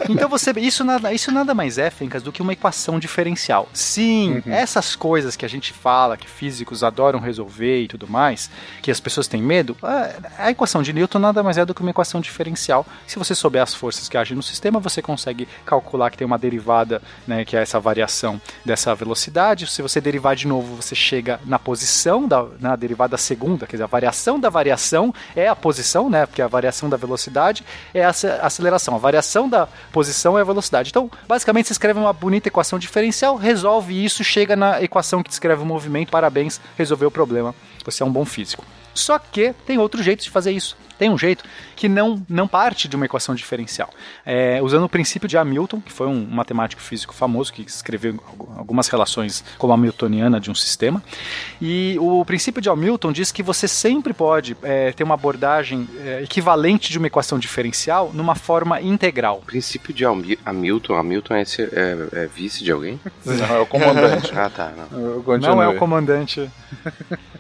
Então 0.10 0.28
você, 0.28 0.52
isso 0.58 0.84
nada, 0.84 1.14
isso 1.14 1.32
nada 1.32 1.54
mais 1.54 1.78
é, 1.78 1.90
Fencas, 1.90 2.22
do 2.22 2.32
que 2.32 2.42
uma 2.42 2.54
equação 2.54 3.00
diferencial. 3.00 3.70
Sim, 3.74 4.44
essas 4.46 4.96
coisas 4.96 5.36
que 5.36 5.46
a 5.46 5.50
gente 5.50 5.72
fala, 5.72 6.18
que 6.18 6.28
físicos 6.30 6.84
adoram 6.84 7.20
resolver 7.20 7.84
e 7.84 7.88
tudo 7.88 8.08
mais, 8.08 8.50
que 8.82 8.92
as 8.92 9.00
pessoas 9.00 9.28
têm 9.28 9.42
medo, 9.42 9.76
a, 9.82 10.46
a 10.46 10.52
equação 10.52 10.82
de 10.82 10.92
Newton 10.94 11.20
nada 11.20 11.42
mais 11.42 11.58
é 11.58 11.66
do 11.66 11.74
que 11.74 11.82
uma 11.82 11.92
equação 11.92 12.20
diferencial. 12.20 12.86
Se 13.08 13.18
você 13.18 13.34
souber 13.34 13.62
as 13.62 13.74
forças 13.74 14.10
que 14.10 14.18
agem 14.18 14.36
no 14.36 14.44
sistema, 14.44 14.80
você 14.80 15.02
consegue 15.02 15.48
calcular 15.66 16.10
que 16.10 16.18
tem 16.18 16.26
uma 16.26 16.38
derivada, 16.38 17.02
né, 17.28 17.46
que 17.46 17.56
é 17.56 17.62
essa 17.62 17.80
variação 17.80 18.42
dessa 18.66 18.94
velocidade. 18.94 19.68
Se 19.68 19.82
você 19.82 20.02
derivar 20.02 20.36
de 20.36 20.48
novo, 20.48 20.76
você 20.76 20.96
chega 20.96 21.40
na 21.46 21.58
posição 21.60 22.28
da 22.34 22.46
na 22.60 22.76
derivada 22.76 23.18
segunda, 23.18 23.66
quer 23.68 23.74
dizer, 23.74 23.84
a 23.84 23.88
variação 23.88 24.40
da 24.40 24.50
variação 24.50 25.14
é 25.36 25.48
a 25.48 25.56
posição, 25.56 26.10
né? 26.10 26.26
Porque 26.26 26.42
a 26.42 26.48
variação 26.48 26.90
da 26.90 26.98
velocidade 26.98 27.64
é 27.94 28.04
a 28.04 28.10
ace- 28.10 28.28
aceleração. 28.42 28.96
A 28.96 28.98
variação 28.98 29.48
da 29.48 29.68
posição 29.92 30.38
é 30.38 30.42
a 30.42 30.44
velocidade. 30.44 30.90
Então, 30.90 31.10
basicamente, 31.28 31.68
você 31.68 31.74
escreve 31.74 32.00
uma 32.00 32.14
bonita 32.14 32.48
equação 32.48 32.80
diferencial, 32.80 33.36
resolve 33.36 34.04
isso, 34.04 34.24
chega 34.24 34.56
na 34.56 34.82
equação 34.82 35.22
que 35.22 35.30
descreve 35.30 35.62
o 35.62 35.66
movimento. 35.66 36.10
Parabéns, 36.10 36.60
resolveu 36.78 37.10
o 37.10 37.12
problema. 37.12 37.54
Você 37.86 38.02
é 38.02 38.06
um 38.06 38.12
bom 38.12 38.26
físico. 38.26 38.64
Só 38.94 39.18
que 39.20 39.54
tem 39.66 39.78
outro 39.78 40.02
jeito 40.04 40.24
de 40.24 40.30
fazer 40.30 40.52
isso. 40.52 40.78
Tem 40.98 41.10
um 41.10 41.18
jeito 41.18 41.44
que 41.76 41.90
não, 41.90 42.24
não 42.30 42.48
parte 42.48 42.88
de 42.88 42.96
uma 42.96 43.06
equação 43.06 43.34
diferencial. 43.34 43.90
É, 44.24 44.62
usando 44.62 44.84
o 44.84 44.90
princípio 44.90 45.28
de 45.28 45.36
Hamilton, 45.36 45.82
que 45.82 45.92
foi 45.92 46.08
um 46.08 46.24
matemático 46.30 46.80
físico 46.82 47.14
famoso 47.16 47.52
que 47.52 47.64
escreveu 47.64 48.20
algu- 48.28 48.54
algumas 48.56 48.88
relações 48.88 49.44
como 49.58 49.74
a 49.74 49.76
hamiltoniana 49.76 50.40
de 50.40 50.52
um 50.52 50.56
sistema. 50.56 51.04
E 51.60 51.98
o 52.00 52.24
princípio 52.24 52.62
de 52.62 52.70
Hamilton 52.70 53.12
diz 53.12 53.32
que 53.32 53.42
você 53.42 53.68
sempre 53.68 54.14
pode 54.14 54.56
é, 54.62 54.92
ter 54.92 55.04
uma 55.04 55.16
abordagem 55.16 55.90
é, 56.00 56.22
equivalente 56.24 56.92
de 56.92 56.98
uma 57.00 57.08
equação 57.08 57.40
diferencial 57.40 58.12
numa 58.14 58.36
forma 58.36 58.80
integral. 58.80 59.42
Princípio 59.46 59.94
de 59.94 60.06
Hamil- 60.06 60.38
Hamilton. 60.46 60.94
Hamilton 60.96 61.34
é, 61.34 61.42
esse- 61.42 61.64
é- 61.64 62.08
é 62.14 62.28
vice 62.28 62.64
de 62.64 62.72
alguém? 62.72 63.00
Não, 63.26 63.56
é 63.56 63.60
o 63.60 63.66
comandante. 63.66 64.32
ah, 64.38 64.50
tá. 64.50 64.72
Não. 64.78 65.00
Não 65.56 65.62
é 65.62 65.68
o 65.68 65.80
comandante. 65.80 66.50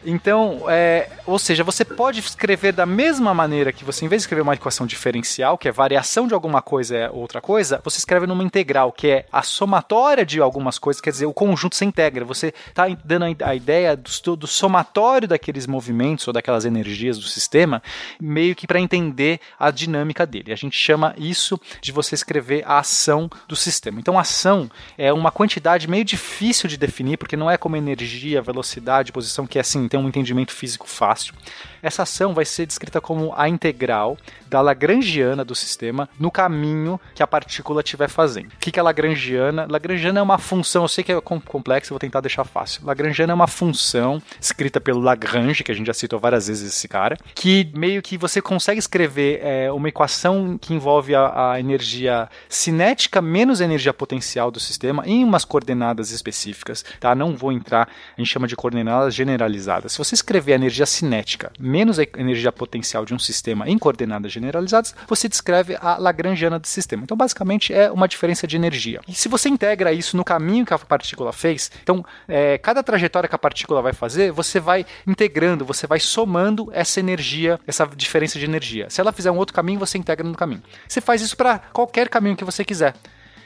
Então, 0.06 0.70
é, 0.70 1.10
ou, 1.26 1.40
seja, 1.40 1.64
você 1.64 1.86
pode 1.86 2.20
escrever 2.20 2.74
da 2.74 2.86
mesma 2.86 3.34
maneira 3.34 3.72
que 3.72 3.84
você, 3.84 4.06
em 4.06 4.08
vez 4.08 4.22
de 4.22 4.24
escrever 4.26 4.42
uma 4.42 4.54
equação 4.54 4.86
diferencial, 4.86 5.58
que 5.58 5.68
é 5.68 5.72
variação 5.72 6.28
de 6.28 6.34
alguma 6.34 6.62
coisa 6.62 6.96
é 6.96 7.10
outra 7.10 7.42
coisa, 7.42 7.82
você 7.84 7.98
escreve 7.98 8.28
numa 8.28 8.44
integral, 8.44 8.92
que 8.92 9.08
é 9.08 9.26
a 9.32 9.42
somatória 9.42 10.26
de 10.26 10.40
algumas 10.40 10.78
coisas, 10.78 11.02
quer 11.02 11.12
dizer, 11.12 11.26
o 11.26 11.34
conjunto 11.34 11.76
se 11.76 11.86
integra. 11.86 12.26
Você 12.26 12.54
está 12.68 12.88
dando 13.04 13.26
a 13.44 13.56
ideia 13.56 13.96
do, 13.96 14.36
do 14.36 14.48
somatório 14.48 15.28
daqueles 15.28 15.68
movimentos 15.68 16.28
ou 16.28 16.34
daquelas 16.34 16.66
energias 16.66 17.18
do 17.18 17.26
sistema, 17.26 17.82
meio 18.20 18.56
que 18.56 18.68
para 18.68 18.80
entender 18.80 19.40
a 19.60 19.72
dinâmica 19.72 20.26
dele. 20.26 20.52
A 20.52 20.58
gente 20.58 20.78
chama 20.78 21.14
isso 21.18 21.60
de 21.82 21.92
você 21.92 22.16
escrever 22.16 22.64
a 22.66 22.80
ação 22.80 23.30
do 23.48 23.56
sistema. 23.56 24.00
Então, 24.00 24.18
ação 24.18 24.70
é 24.98 25.12
uma 25.14 25.32
quantidade 25.32 25.88
meio 25.88 26.04
difícil 26.04 26.68
de 26.68 26.78
definir, 26.78 27.18
porque 27.18 27.38
não 27.38 27.50
é 27.50 27.58
como 27.58 27.76
energia, 27.76 28.42
velocidade, 28.42 29.12
posição, 29.12 29.48
que 29.48 29.58
é 29.58 29.62
assim, 29.62 29.88
tem 29.94 30.00
um 30.00 30.08
entendimento 30.08 30.52
físico 30.52 30.88
fácil. 30.88 31.36
Essa 31.84 32.04
ação 32.04 32.34
vai 32.34 32.46
ser 32.46 32.66
descrita 32.66 33.02
como 33.02 33.34
a 33.36 33.50
integral 33.50 34.18
da 34.48 34.62
Lagrangiana 34.62 35.44
do 35.44 35.54
sistema 35.54 36.08
no 36.18 36.32
caminho 36.32 36.98
que 37.14 37.22
a 37.22 37.28
partícula 37.28 37.82
estiver 37.82 38.08
fazendo. 38.08 38.48
O 38.48 38.58
que 38.58 38.80
é 38.80 38.82
Lagrangiana? 38.82 39.68
Lagrangiana 39.70 40.20
é 40.20 40.24
uma 40.24 40.38
função, 40.38 40.84
eu 40.84 40.88
sei 40.88 41.04
que 41.04 41.12
é 41.12 41.20
complexo, 41.20 41.90
vou 41.90 42.00
tentar 42.00 42.22
deixar 42.22 42.46
fácil. 42.46 42.86
Lagrangiana 42.86 43.34
é 43.34 43.36
uma 43.36 43.48
função 43.48 44.22
escrita 44.40 44.80
pelo 44.80 45.02
Lagrange, 45.02 45.64
que 45.64 45.72
a 45.72 45.76
gente 45.76 45.88
já 45.88 45.94
citou 45.94 46.20
várias 46.20 46.48
vezes 46.48 46.74
esse 46.74 46.88
cara, 46.88 47.18
que 47.36 47.70
meio 47.76 48.02
que 48.02 48.18
você 48.18 48.42
consegue 48.42 48.80
escrever 48.80 49.42
é, 49.44 49.72
uma 49.72 49.90
equação 49.90 50.58
que 50.58 50.74
envolve 50.74 51.14
a, 51.14 51.52
a 51.52 51.60
energia 51.60 52.30
cinética 52.48 53.22
menos 53.22 53.60
a 53.60 53.66
energia 53.66 53.94
potencial 53.94 54.50
do 54.50 54.60
sistema 54.60 55.04
em 55.06 55.24
umas 55.24 55.44
coordenadas 55.44 56.12
específicas, 56.12 56.86
tá? 57.00 57.14
Não 57.14 57.36
vou 57.36 57.52
entrar, 57.52 57.90
a 58.18 58.22
gente 58.22 58.32
chama 58.32 58.48
de 58.48 58.56
coordenadas 58.56 59.14
generalizadas. 59.14 59.92
Se 59.92 59.98
você 59.98 60.16
escrever 60.16 60.54
a 60.54 60.56
energia 60.56 60.86
cinética 60.86 61.52
menos 61.74 61.98
a 61.98 62.04
energia 62.18 62.52
potencial 62.52 63.04
de 63.04 63.16
um 63.16 63.20
sistema 63.20 63.68
em 63.68 63.80
coordenadas 63.80 64.32
generalizadas, 64.32 64.94
você 65.08 65.28
descreve 65.28 65.76
a 65.82 65.98
Lagrangiana 65.98 66.60
do 66.60 66.68
sistema. 66.68 67.02
Então, 67.02 67.18
basicamente, 67.18 67.74
é 67.74 67.92
uma 67.92 68.08
diferença 68.08 68.46
de 68.46 68.56
energia. 68.56 69.02
E 69.08 69.16
se 69.16 69.28
você 69.28 69.50
integra 69.50 69.92
isso 69.92 70.16
no 70.16 70.24
caminho 70.24 70.68
que 70.68 70.74
a 70.74 70.78
partícula 70.78 71.34
fez, 71.34 71.72
então, 71.82 72.06
é, 72.28 72.60
cada 72.60 72.84
trajetória 72.84 73.28
que 73.28 73.34
a 73.34 73.40
partícula 73.40 73.82
vai 73.82 73.92
fazer, 73.92 74.32
você 74.32 74.60
vai 74.60 74.86
integrando, 75.08 75.66
você 75.66 75.88
vai 75.88 76.00
somando 76.00 76.70
essa 76.72 77.00
energia, 77.00 77.60
essa 77.66 77.88
diferença 77.88 78.38
de 78.38 78.46
energia. 78.46 78.88
Se 78.92 79.02
ela 79.02 79.12
fizer 79.12 79.32
um 79.32 79.38
outro 79.38 79.56
caminho, 79.56 79.80
você 79.80 79.98
integra 79.98 80.28
no 80.28 80.36
caminho. 80.36 80.62
Você 80.88 81.02
faz 81.02 81.24
isso 81.24 81.36
para 81.36 81.58
qualquer 81.58 82.08
caminho 82.08 82.36
que 82.36 82.46
você 82.46 82.64
quiser. 82.64 82.94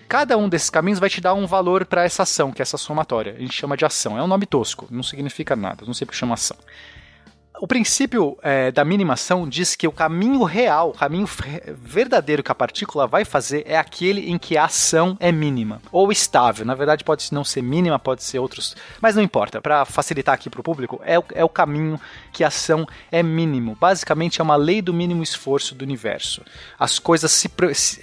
Cada 0.09 0.37
um 0.37 0.49
desses 0.49 0.69
caminhos 0.69 0.99
vai 0.99 1.09
te 1.09 1.21
dar 1.21 1.33
um 1.33 1.47
valor 1.47 1.85
para 1.85 2.03
essa 2.03 2.23
ação, 2.23 2.51
que 2.51 2.61
é 2.61 2.63
essa 2.63 2.77
somatória. 2.77 3.35
A 3.37 3.39
gente 3.39 3.53
chama 3.53 3.77
de 3.77 3.85
ação. 3.85 4.17
É 4.17 4.23
um 4.23 4.27
nome 4.27 4.45
tosco, 4.45 4.85
não 4.89 5.03
significa 5.03 5.55
nada, 5.55 5.85
não 5.85 5.93
sei 5.93 6.05
porque 6.05 6.17
chama 6.17 6.33
ação. 6.33 6.57
O 7.59 7.67
princípio 7.67 8.37
é, 8.43 8.71
da 8.71 8.85
minimação 8.85 9.49
diz 9.49 9.75
que 9.75 9.87
o 9.87 9.91
caminho 9.91 10.43
real, 10.43 10.91
o 10.91 10.93
caminho 10.93 11.27
verdadeiro 11.75 12.43
que 12.43 12.51
a 12.51 12.55
partícula 12.55 13.07
vai 13.07 13.25
fazer 13.25 13.63
é 13.65 13.75
aquele 13.75 14.29
em 14.29 14.37
que 14.37 14.55
a 14.55 14.65
ação 14.65 15.17
é 15.19 15.31
mínima 15.31 15.81
ou 15.91 16.11
estável. 16.11 16.63
Na 16.65 16.75
verdade, 16.75 17.03
pode 17.03 17.33
não 17.33 17.43
ser 17.43 17.63
mínima, 17.63 17.97
pode 17.97 18.23
ser 18.23 18.37
outros, 18.37 18.75
mas 19.01 19.15
não 19.15 19.23
importa. 19.23 19.59
Para 19.59 19.85
facilitar 19.85 20.35
aqui 20.35 20.51
para 20.51 20.59
o 20.61 20.63
público, 20.63 21.01
é 21.03 21.17
o, 21.17 21.23
é 21.33 21.43
o 21.43 21.49
caminho 21.49 21.99
que 22.31 22.43
a 22.43 22.47
ação 22.47 22.85
é 23.11 23.23
mínimo. 23.23 23.75
Basicamente, 23.79 24.39
é 24.39 24.43
uma 24.43 24.55
lei 24.55 24.79
do 24.79 24.93
mínimo 24.93 25.23
esforço 25.23 25.73
do 25.73 25.81
universo. 25.81 26.43
As 26.77 26.99
coisas 26.99 27.31
se, 27.31 27.49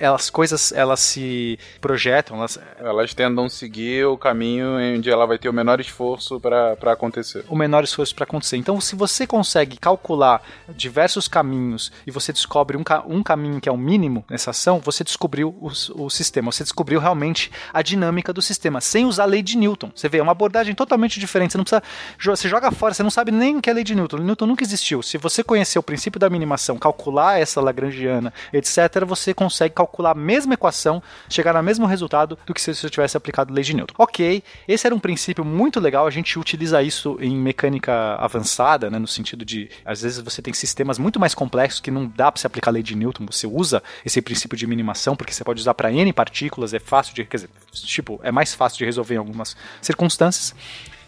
elas, 0.00 0.30
coisas, 0.30 0.72
elas 0.72 0.98
se 0.98 1.60
projetam, 1.80 2.38
elas, 2.38 2.58
elas 2.76 3.14
tendam 3.14 3.44
a 3.44 3.50
seguir 3.50 4.04
o 4.06 4.18
caminho 4.18 4.78
onde 4.96 5.10
ela 5.10 5.26
vai 5.26 5.38
ter 5.38 5.48
o 5.48 5.52
menor 5.52 5.78
esforço 5.78 6.40
para 6.40 6.92
acontecer. 6.92 7.44
O 7.48 7.54
menor 7.54 7.84
esforço 7.84 8.14
para 8.14 8.24
acontecer. 8.24 8.56
Então, 8.56 8.80
se 8.80 8.96
você 8.96 9.26
consegue 9.26 9.43
calcular 9.80 10.42
diversos 10.76 11.28
caminhos 11.28 11.92
e 12.06 12.10
você 12.10 12.32
descobre 12.32 12.76
um, 12.76 12.84
um 13.06 13.22
caminho 13.22 13.60
que 13.60 13.68
é 13.68 13.72
o 13.72 13.76
mínimo 13.76 14.24
nessa 14.28 14.50
ação, 14.50 14.80
você 14.80 15.02
descobriu 15.02 15.50
o, 15.60 15.70
o, 15.94 16.10
sistema, 16.10 16.52
você 16.52 16.62
descobriu 16.62 17.00
realmente 17.00 17.50
a 17.72 17.82
dinâmica 17.82 18.32
do 18.32 18.42
sistema, 18.42 18.80
sem 18.80 19.04
usar 19.04 19.24
a 19.24 19.26
lei 19.26 19.42
de 19.42 19.56
Newton. 19.56 19.90
Você 19.94 20.08
vê, 20.08 20.18
é 20.18 20.22
uma 20.22 20.32
abordagem 20.32 20.74
totalmente 20.74 21.18
diferente. 21.18 21.52
Você 21.52 21.58
não 21.58 21.64
precisa. 21.64 21.82
Você 22.18 22.48
joga 22.48 22.70
fora, 22.70 22.94
você 22.94 23.02
não 23.02 23.10
sabe 23.10 23.32
nem 23.32 23.56
o 23.56 23.62
que 23.62 23.68
é 23.68 23.72
a 23.72 23.74
lei 23.74 23.84
de 23.84 23.94
Newton. 23.94 24.18
Newton 24.18 24.46
nunca 24.46 24.62
existiu. 24.62 25.02
Se 25.02 25.18
você 25.18 25.42
conhecer 25.42 25.78
o 25.78 25.82
princípio 25.82 26.20
da 26.20 26.30
minimação, 26.30 26.78
calcular 26.78 27.40
essa 27.40 27.60
Lagrangiana, 27.60 28.32
etc., 28.52 29.04
você 29.06 29.34
consegue 29.34 29.74
calcular 29.74 30.12
a 30.12 30.14
mesma 30.14 30.54
equação, 30.54 31.02
chegar 31.28 31.54
no 31.54 31.62
mesmo 31.62 31.86
resultado 31.86 32.38
do 32.46 32.54
que 32.54 32.60
se 32.60 32.74
você 32.74 32.88
tivesse 32.88 33.16
aplicado 33.16 33.52
a 33.52 33.54
lei 33.54 33.64
de 33.64 33.74
Newton. 33.74 33.94
Ok, 33.98 34.42
esse 34.68 34.86
era 34.86 34.94
um 34.94 35.00
princípio 35.00 35.44
muito 35.44 35.80
legal, 35.80 36.06
a 36.06 36.10
gente 36.10 36.38
utiliza 36.38 36.82
isso 36.82 37.16
em 37.20 37.36
mecânica 37.36 38.14
avançada, 38.16 38.90
né, 38.90 38.98
no 38.98 39.06
sentido 39.06 39.33
sentido 39.34 39.44
de, 39.44 39.68
às 39.84 40.02
vezes 40.02 40.20
você 40.20 40.40
tem 40.40 40.54
sistemas 40.54 40.98
muito 40.98 41.18
mais 41.18 41.34
complexos 41.34 41.80
que 41.80 41.90
não 41.90 42.06
dá 42.06 42.30
para 42.30 42.40
se 42.40 42.46
aplicar 42.46 42.70
a 42.70 42.74
lei 42.74 42.82
de 42.82 42.94
Newton, 42.94 43.26
você 43.26 43.46
usa 43.46 43.82
esse 44.04 44.22
princípio 44.22 44.56
de 44.56 44.66
minimação, 44.66 45.16
porque 45.16 45.32
você 45.32 45.44
pode 45.44 45.60
usar 45.60 45.74
para 45.74 45.92
N 45.92 46.12
partículas, 46.12 46.72
é 46.72 46.78
fácil 46.78 47.14
de, 47.14 47.24
quer 47.24 47.36
dizer, 47.36 47.50
tipo, 47.72 48.20
é 48.22 48.30
mais 48.30 48.54
fácil 48.54 48.78
de 48.78 48.84
resolver 48.84 49.14
em 49.14 49.18
algumas 49.18 49.56
circunstâncias. 49.82 50.54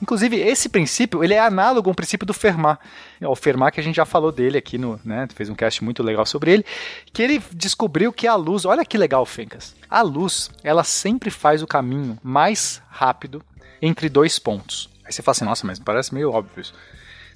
Inclusive, 0.03 0.36
esse 0.39 0.69
princípio, 0.69 1.24
ele 1.24 1.32
é 1.32 1.39
análogo 1.39 1.89
ao 1.89 1.94
princípio 1.94 2.27
do 2.27 2.35
Fermat. 2.35 2.78
O 3.23 3.35
Fermat 3.35 3.73
que 3.73 3.81
a 3.81 3.82
gente 3.82 3.97
já 3.97 4.05
falou 4.05 4.31
dele 4.31 4.59
aqui 4.59 4.77
no, 4.77 5.01
né, 5.03 5.27
fez 5.35 5.48
um 5.48 5.55
cast 5.55 5.82
muito 5.82 6.03
legal 6.03 6.27
sobre 6.27 6.53
ele, 6.53 6.66
que 7.15 7.23
ele 7.23 7.43
descobriu 7.53 8.12
que 8.12 8.27
a 8.27 8.35
luz, 8.35 8.66
olha 8.66 8.85
que 8.85 8.98
legal, 8.98 9.24
Fencas. 9.24 9.74
A 9.89 10.03
luz, 10.03 10.51
ela 10.62 10.85
sempre 10.85 11.31
faz 11.31 11.62
o 11.62 11.66
caminho 11.66 12.19
mais 12.23 12.82
rápido 12.90 13.43
entre 13.81 14.11
dois 14.11 14.39
pontos. 14.39 14.90
Aí 15.03 15.12
você 15.12 15.23
fala 15.23 15.32
assim, 15.32 15.44
nossa, 15.44 15.66
mas 15.66 15.78
parece 15.78 16.12
meio 16.12 16.31
óbvio 16.31 16.61
isso. 16.61 16.74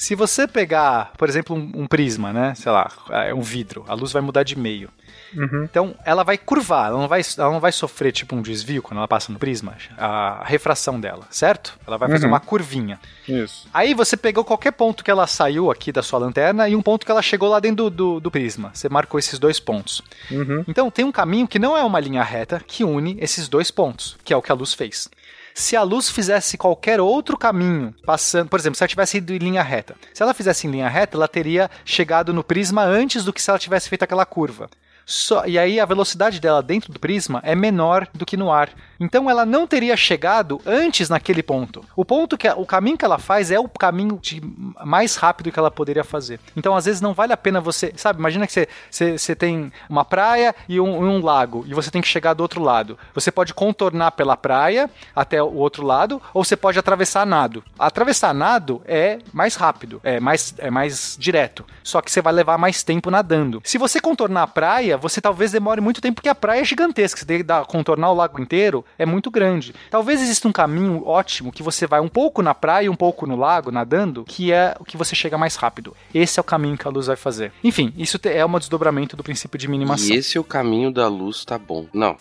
Se 0.00 0.14
você 0.14 0.48
pegar, 0.48 1.12
por 1.18 1.28
exemplo, 1.28 1.54
um, 1.54 1.82
um, 1.82 1.86
prisma, 1.86 2.32
né? 2.32 2.54
Sei 2.54 2.72
lá, 2.72 2.90
é 3.10 3.34
um 3.34 3.42
vidro, 3.42 3.84
a 3.86 3.92
luz 3.92 4.10
vai 4.12 4.22
mudar 4.22 4.42
de 4.44 4.58
meio. 4.58 4.88
Uhum. 5.36 5.64
Então, 5.64 5.94
ela 6.06 6.24
vai 6.24 6.38
curvar, 6.38 6.86
ela 6.86 6.98
não 6.98 7.06
vai, 7.06 7.20
ela 7.36 7.52
não 7.52 7.60
vai 7.60 7.70
sofrer 7.70 8.10
tipo 8.10 8.34
um 8.34 8.40
desvio 8.40 8.80
quando 8.80 8.96
ela 8.96 9.06
passa 9.06 9.30
no 9.30 9.38
prisma, 9.38 9.76
a 9.98 10.42
refração 10.46 10.98
dela, 10.98 11.26
certo? 11.30 11.78
Ela 11.86 11.98
vai 11.98 12.08
fazer 12.08 12.24
uhum. 12.24 12.32
uma 12.32 12.40
curvinha. 12.40 12.98
Isso. 13.28 13.68
Aí 13.74 13.92
você 13.92 14.16
pegou 14.16 14.42
qualquer 14.42 14.72
ponto 14.72 15.04
que 15.04 15.10
ela 15.10 15.26
saiu 15.26 15.70
aqui 15.70 15.92
da 15.92 16.02
sua 16.02 16.18
lanterna 16.18 16.66
e 16.66 16.74
um 16.74 16.80
ponto 16.80 17.04
que 17.04 17.12
ela 17.12 17.20
chegou 17.20 17.50
lá 17.50 17.60
dentro 17.60 17.90
do, 17.90 17.90
do, 17.90 18.20
do 18.20 18.30
prisma. 18.30 18.70
Você 18.72 18.88
marcou 18.88 19.20
esses 19.20 19.38
dois 19.38 19.60
pontos. 19.60 20.00
Uhum. 20.30 20.64
Então, 20.66 20.90
tem 20.90 21.04
um 21.04 21.12
caminho 21.12 21.46
que 21.46 21.58
não 21.58 21.76
é 21.76 21.84
uma 21.84 22.00
linha 22.00 22.22
reta 22.22 22.58
que 22.66 22.84
une 22.84 23.18
esses 23.20 23.50
dois 23.50 23.70
pontos, 23.70 24.16
que 24.24 24.32
é 24.32 24.36
o 24.36 24.40
que 24.40 24.50
a 24.50 24.54
luz 24.54 24.72
fez 24.72 25.10
se 25.54 25.76
a 25.76 25.82
luz 25.82 26.10
fizesse 26.10 26.56
qualquer 26.56 27.00
outro 27.00 27.36
caminho, 27.36 27.94
passando, 28.04 28.48
por 28.48 28.58
exemplo, 28.58 28.76
se 28.76 28.82
ela 28.82 28.88
tivesse 28.88 29.18
ido 29.18 29.32
em 29.32 29.38
linha 29.38 29.62
reta. 29.62 29.96
Se 30.12 30.22
ela 30.22 30.34
fizesse 30.34 30.66
em 30.66 30.70
linha 30.70 30.88
reta, 30.88 31.16
ela 31.16 31.28
teria 31.28 31.70
chegado 31.84 32.32
no 32.32 32.44
prisma 32.44 32.82
antes 32.84 33.24
do 33.24 33.32
que 33.32 33.42
se 33.42 33.50
ela 33.50 33.58
tivesse 33.58 33.88
feito 33.88 34.02
aquela 34.02 34.26
curva. 34.26 34.68
Só, 35.06 35.44
e 35.46 35.58
aí 35.58 35.80
a 35.80 35.86
velocidade 35.86 36.40
dela 36.40 36.62
dentro 36.62 36.92
do 36.92 37.00
prisma 37.00 37.40
é 37.44 37.54
menor 37.54 38.06
do 38.14 38.24
que 38.24 38.36
no 38.36 38.52
ar. 38.52 38.70
Então 39.00 39.30
ela 39.30 39.46
não 39.46 39.66
teria 39.66 39.96
chegado 39.96 40.60
antes 40.66 41.08
naquele 41.08 41.42
ponto. 41.42 41.82
O 41.96 42.04
ponto 42.04 42.36
que 42.36 42.46
o 42.50 42.66
caminho 42.66 42.98
que 42.98 43.04
ela 43.04 43.18
faz 43.18 43.50
é 43.50 43.58
o 43.58 43.66
caminho 43.66 44.18
de, 44.20 44.42
mais 44.84 45.16
rápido 45.16 45.50
que 45.50 45.58
ela 45.58 45.70
poderia 45.70 46.04
fazer. 46.04 46.38
Então 46.54 46.76
às 46.76 46.84
vezes 46.84 47.00
não 47.00 47.14
vale 47.14 47.32
a 47.32 47.36
pena 47.36 47.62
você, 47.62 47.94
sabe? 47.96 48.18
Imagina 48.18 48.46
que 48.46 48.52
você, 48.52 48.68
você, 48.90 49.16
você 49.16 49.34
tem 49.34 49.72
uma 49.88 50.04
praia 50.04 50.54
e 50.68 50.78
um, 50.78 51.02
um, 51.02 51.24
lago 51.24 51.64
e 51.66 51.72
você 51.72 51.90
tem 51.90 52.02
que 52.02 52.08
chegar 52.08 52.34
do 52.34 52.42
outro 52.42 52.62
lado. 52.62 52.98
Você 53.14 53.32
pode 53.32 53.54
contornar 53.54 54.10
pela 54.12 54.36
praia 54.36 54.90
até 55.16 55.42
o 55.42 55.54
outro 55.54 55.84
lado 55.84 56.20
ou 56.34 56.44
você 56.44 56.56
pode 56.56 56.78
atravessar 56.78 57.24
nado. 57.24 57.64
Atravessar 57.78 58.34
nado 58.34 58.82
é 58.84 59.18
mais 59.32 59.54
rápido, 59.54 60.00
é 60.04 60.20
mais 60.20 60.54
é 60.58 60.70
mais 60.70 61.16
direto. 61.18 61.64
Só 61.82 62.02
que 62.02 62.10
você 62.10 62.20
vai 62.20 62.34
levar 62.34 62.58
mais 62.58 62.82
tempo 62.82 63.10
nadando. 63.10 63.62
Se 63.64 63.78
você 63.78 63.98
contornar 63.98 64.42
a 64.42 64.46
praia, 64.46 64.98
você 64.98 65.20
talvez 65.20 65.52
demore 65.52 65.80
muito 65.80 66.02
tempo 66.02 66.16
porque 66.16 66.28
a 66.28 66.34
praia 66.34 66.60
é 66.60 66.64
gigantesca. 66.64 67.20
Você 67.20 67.26
tem 67.26 67.38
que 67.38 67.42
dar, 67.42 67.64
contornar 67.64 68.10
o 68.10 68.14
lago 68.14 68.40
inteiro 68.40 68.84
é 68.98 69.06
muito 69.06 69.30
grande. 69.30 69.74
Talvez 69.90 70.20
exista 70.20 70.48
um 70.48 70.52
caminho 70.52 71.06
ótimo 71.06 71.52
que 71.52 71.62
você 71.62 71.86
vai 71.86 72.00
um 72.00 72.08
pouco 72.08 72.42
na 72.42 72.54
praia 72.54 72.86
e 72.86 72.88
um 72.88 72.96
pouco 72.96 73.26
no 73.26 73.36
lago, 73.36 73.70
nadando, 73.70 74.24
que 74.24 74.52
é 74.52 74.74
o 74.78 74.84
que 74.84 74.96
você 74.96 75.14
chega 75.14 75.38
mais 75.38 75.56
rápido. 75.56 75.96
Esse 76.14 76.38
é 76.38 76.40
o 76.40 76.44
caminho 76.44 76.76
que 76.76 76.86
a 76.86 76.90
luz 76.90 77.06
vai 77.06 77.16
fazer. 77.16 77.52
Enfim, 77.62 77.92
isso 77.96 78.18
é 78.24 78.44
um 78.44 78.58
desdobramento 78.58 79.16
do 79.16 79.22
princípio 79.22 79.58
de 79.58 79.68
minimação. 79.68 80.14
E 80.14 80.18
esse 80.18 80.36
é 80.36 80.40
o 80.40 80.44
caminho 80.44 80.92
da 80.92 81.08
luz, 81.08 81.44
tá 81.44 81.58
bom. 81.58 81.86
Não. 81.92 82.16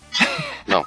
Não. 0.67 0.85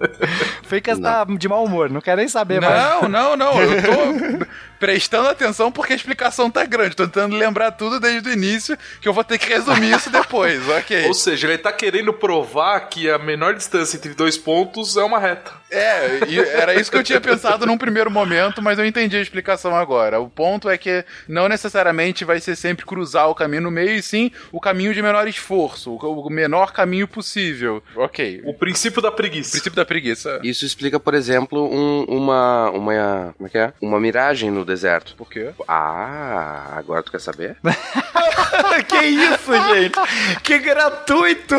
Fencas 0.62 0.98
tá 0.98 1.24
de 1.24 1.48
mau 1.48 1.64
humor, 1.64 1.90
não 1.90 2.00
quer 2.00 2.16
nem 2.16 2.28
saber 2.28 2.60
não, 2.60 2.68
mais. 2.68 3.02
Não, 3.02 3.08
não, 3.08 3.36
não. 3.36 3.62
Eu 3.62 3.82
tô 3.82 4.46
prestando 4.78 5.28
atenção 5.28 5.72
porque 5.72 5.92
a 5.92 5.96
explicação 5.96 6.50
tá 6.50 6.64
grande. 6.64 6.94
Tô 6.94 7.04
tentando 7.04 7.36
lembrar 7.36 7.72
tudo 7.72 7.98
desde 7.98 8.28
o 8.28 8.32
início, 8.32 8.76
que 9.00 9.08
eu 9.08 9.12
vou 9.12 9.24
ter 9.24 9.38
que 9.38 9.48
resumir 9.48 9.94
isso 9.94 10.10
depois, 10.10 10.66
ok. 10.68 11.06
Ou 11.06 11.14
seja, 11.14 11.46
ele 11.46 11.58
tá 11.58 11.72
querendo 11.72 12.12
provar 12.12 12.80
que 12.80 13.10
a 13.10 13.18
menor 13.18 13.54
distância 13.54 13.96
entre 13.96 14.14
dois 14.14 14.36
pontos 14.36 14.96
é 14.96 15.02
uma 15.06 15.18
reta. 15.18 15.50
É, 15.70 16.20
e 16.28 16.38
era 16.38 16.74
isso 16.74 16.90
que 16.90 16.96
eu 16.96 17.02
tinha 17.02 17.20
pensado 17.20 17.66
num 17.66 17.76
primeiro 17.78 18.10
momento, 18.10 18.62
mas 18.62 18.78
eu 18.78 18.86
entendi 18.86 19.16
a 19.16 19.20
explicação 19.20 19.74
agora. 19.76 20.20
O 20.20 20.28
ponto 20.28 20.68
é 20.68 20.78
que 20.78 21.04
não 21.28 21.48
necessariamente 21.48 22.24
vai 22.24 22.38
ser 22.40 22.56
sempre 22.56 22.84
cruzar 22.86 23.28
o 23.28 23.34
caminho 23.34 23.62
no 23.62 23.70
meio, 23.70 23.90
e 23.90 24.02
sim 24.02 24.30
o 24.52 24.60
caminho 24.60 24.94
de 24.94 25.02
menor 25.02 25.26
esforço, 25.28 25.92
o 25.92 26.16
o 26.26 26.30
menor 26.30 26.72
caminho 26.72 27.06
possível. 27.06 27.82
Ok. 27.94 28.42
O 28.44 28.54
princípio 28.54 29.00
da 29.02 29.10
preguiça. 29.10 29.50
princípio 29.52 29.76
da 29.76 29.84
preguiça. 29.84 30.40
Isso 30.42 30.64
explica, 30.64 30.98
por 30.98 31.14
exemplo, 31.14 31.68
um- 31.70 32.04
uma, 32.08 32.70
uma. 32.70 33.34
Como 33.36 33.46
é 33.46 33.50
que 33.50 33.58
é? 33.58 33.72
Uma 33.80 34.00
miragem 34.00 34.50
no 34.50 34.64
deserto. 34.64 35.14
Por 35.16 35.28
quê? 35.30 35.50
Ah, 35.68 36.74
agora 36.76 37.02
tu 37.02 37.10
quer 37.10 37.20
saber? 37.20 37.56
que 38.88 38.96
isso, 39.04 39.52
gente? 39.74 40.40
Que 40.42 40.58
gratuito! 40.58 41.56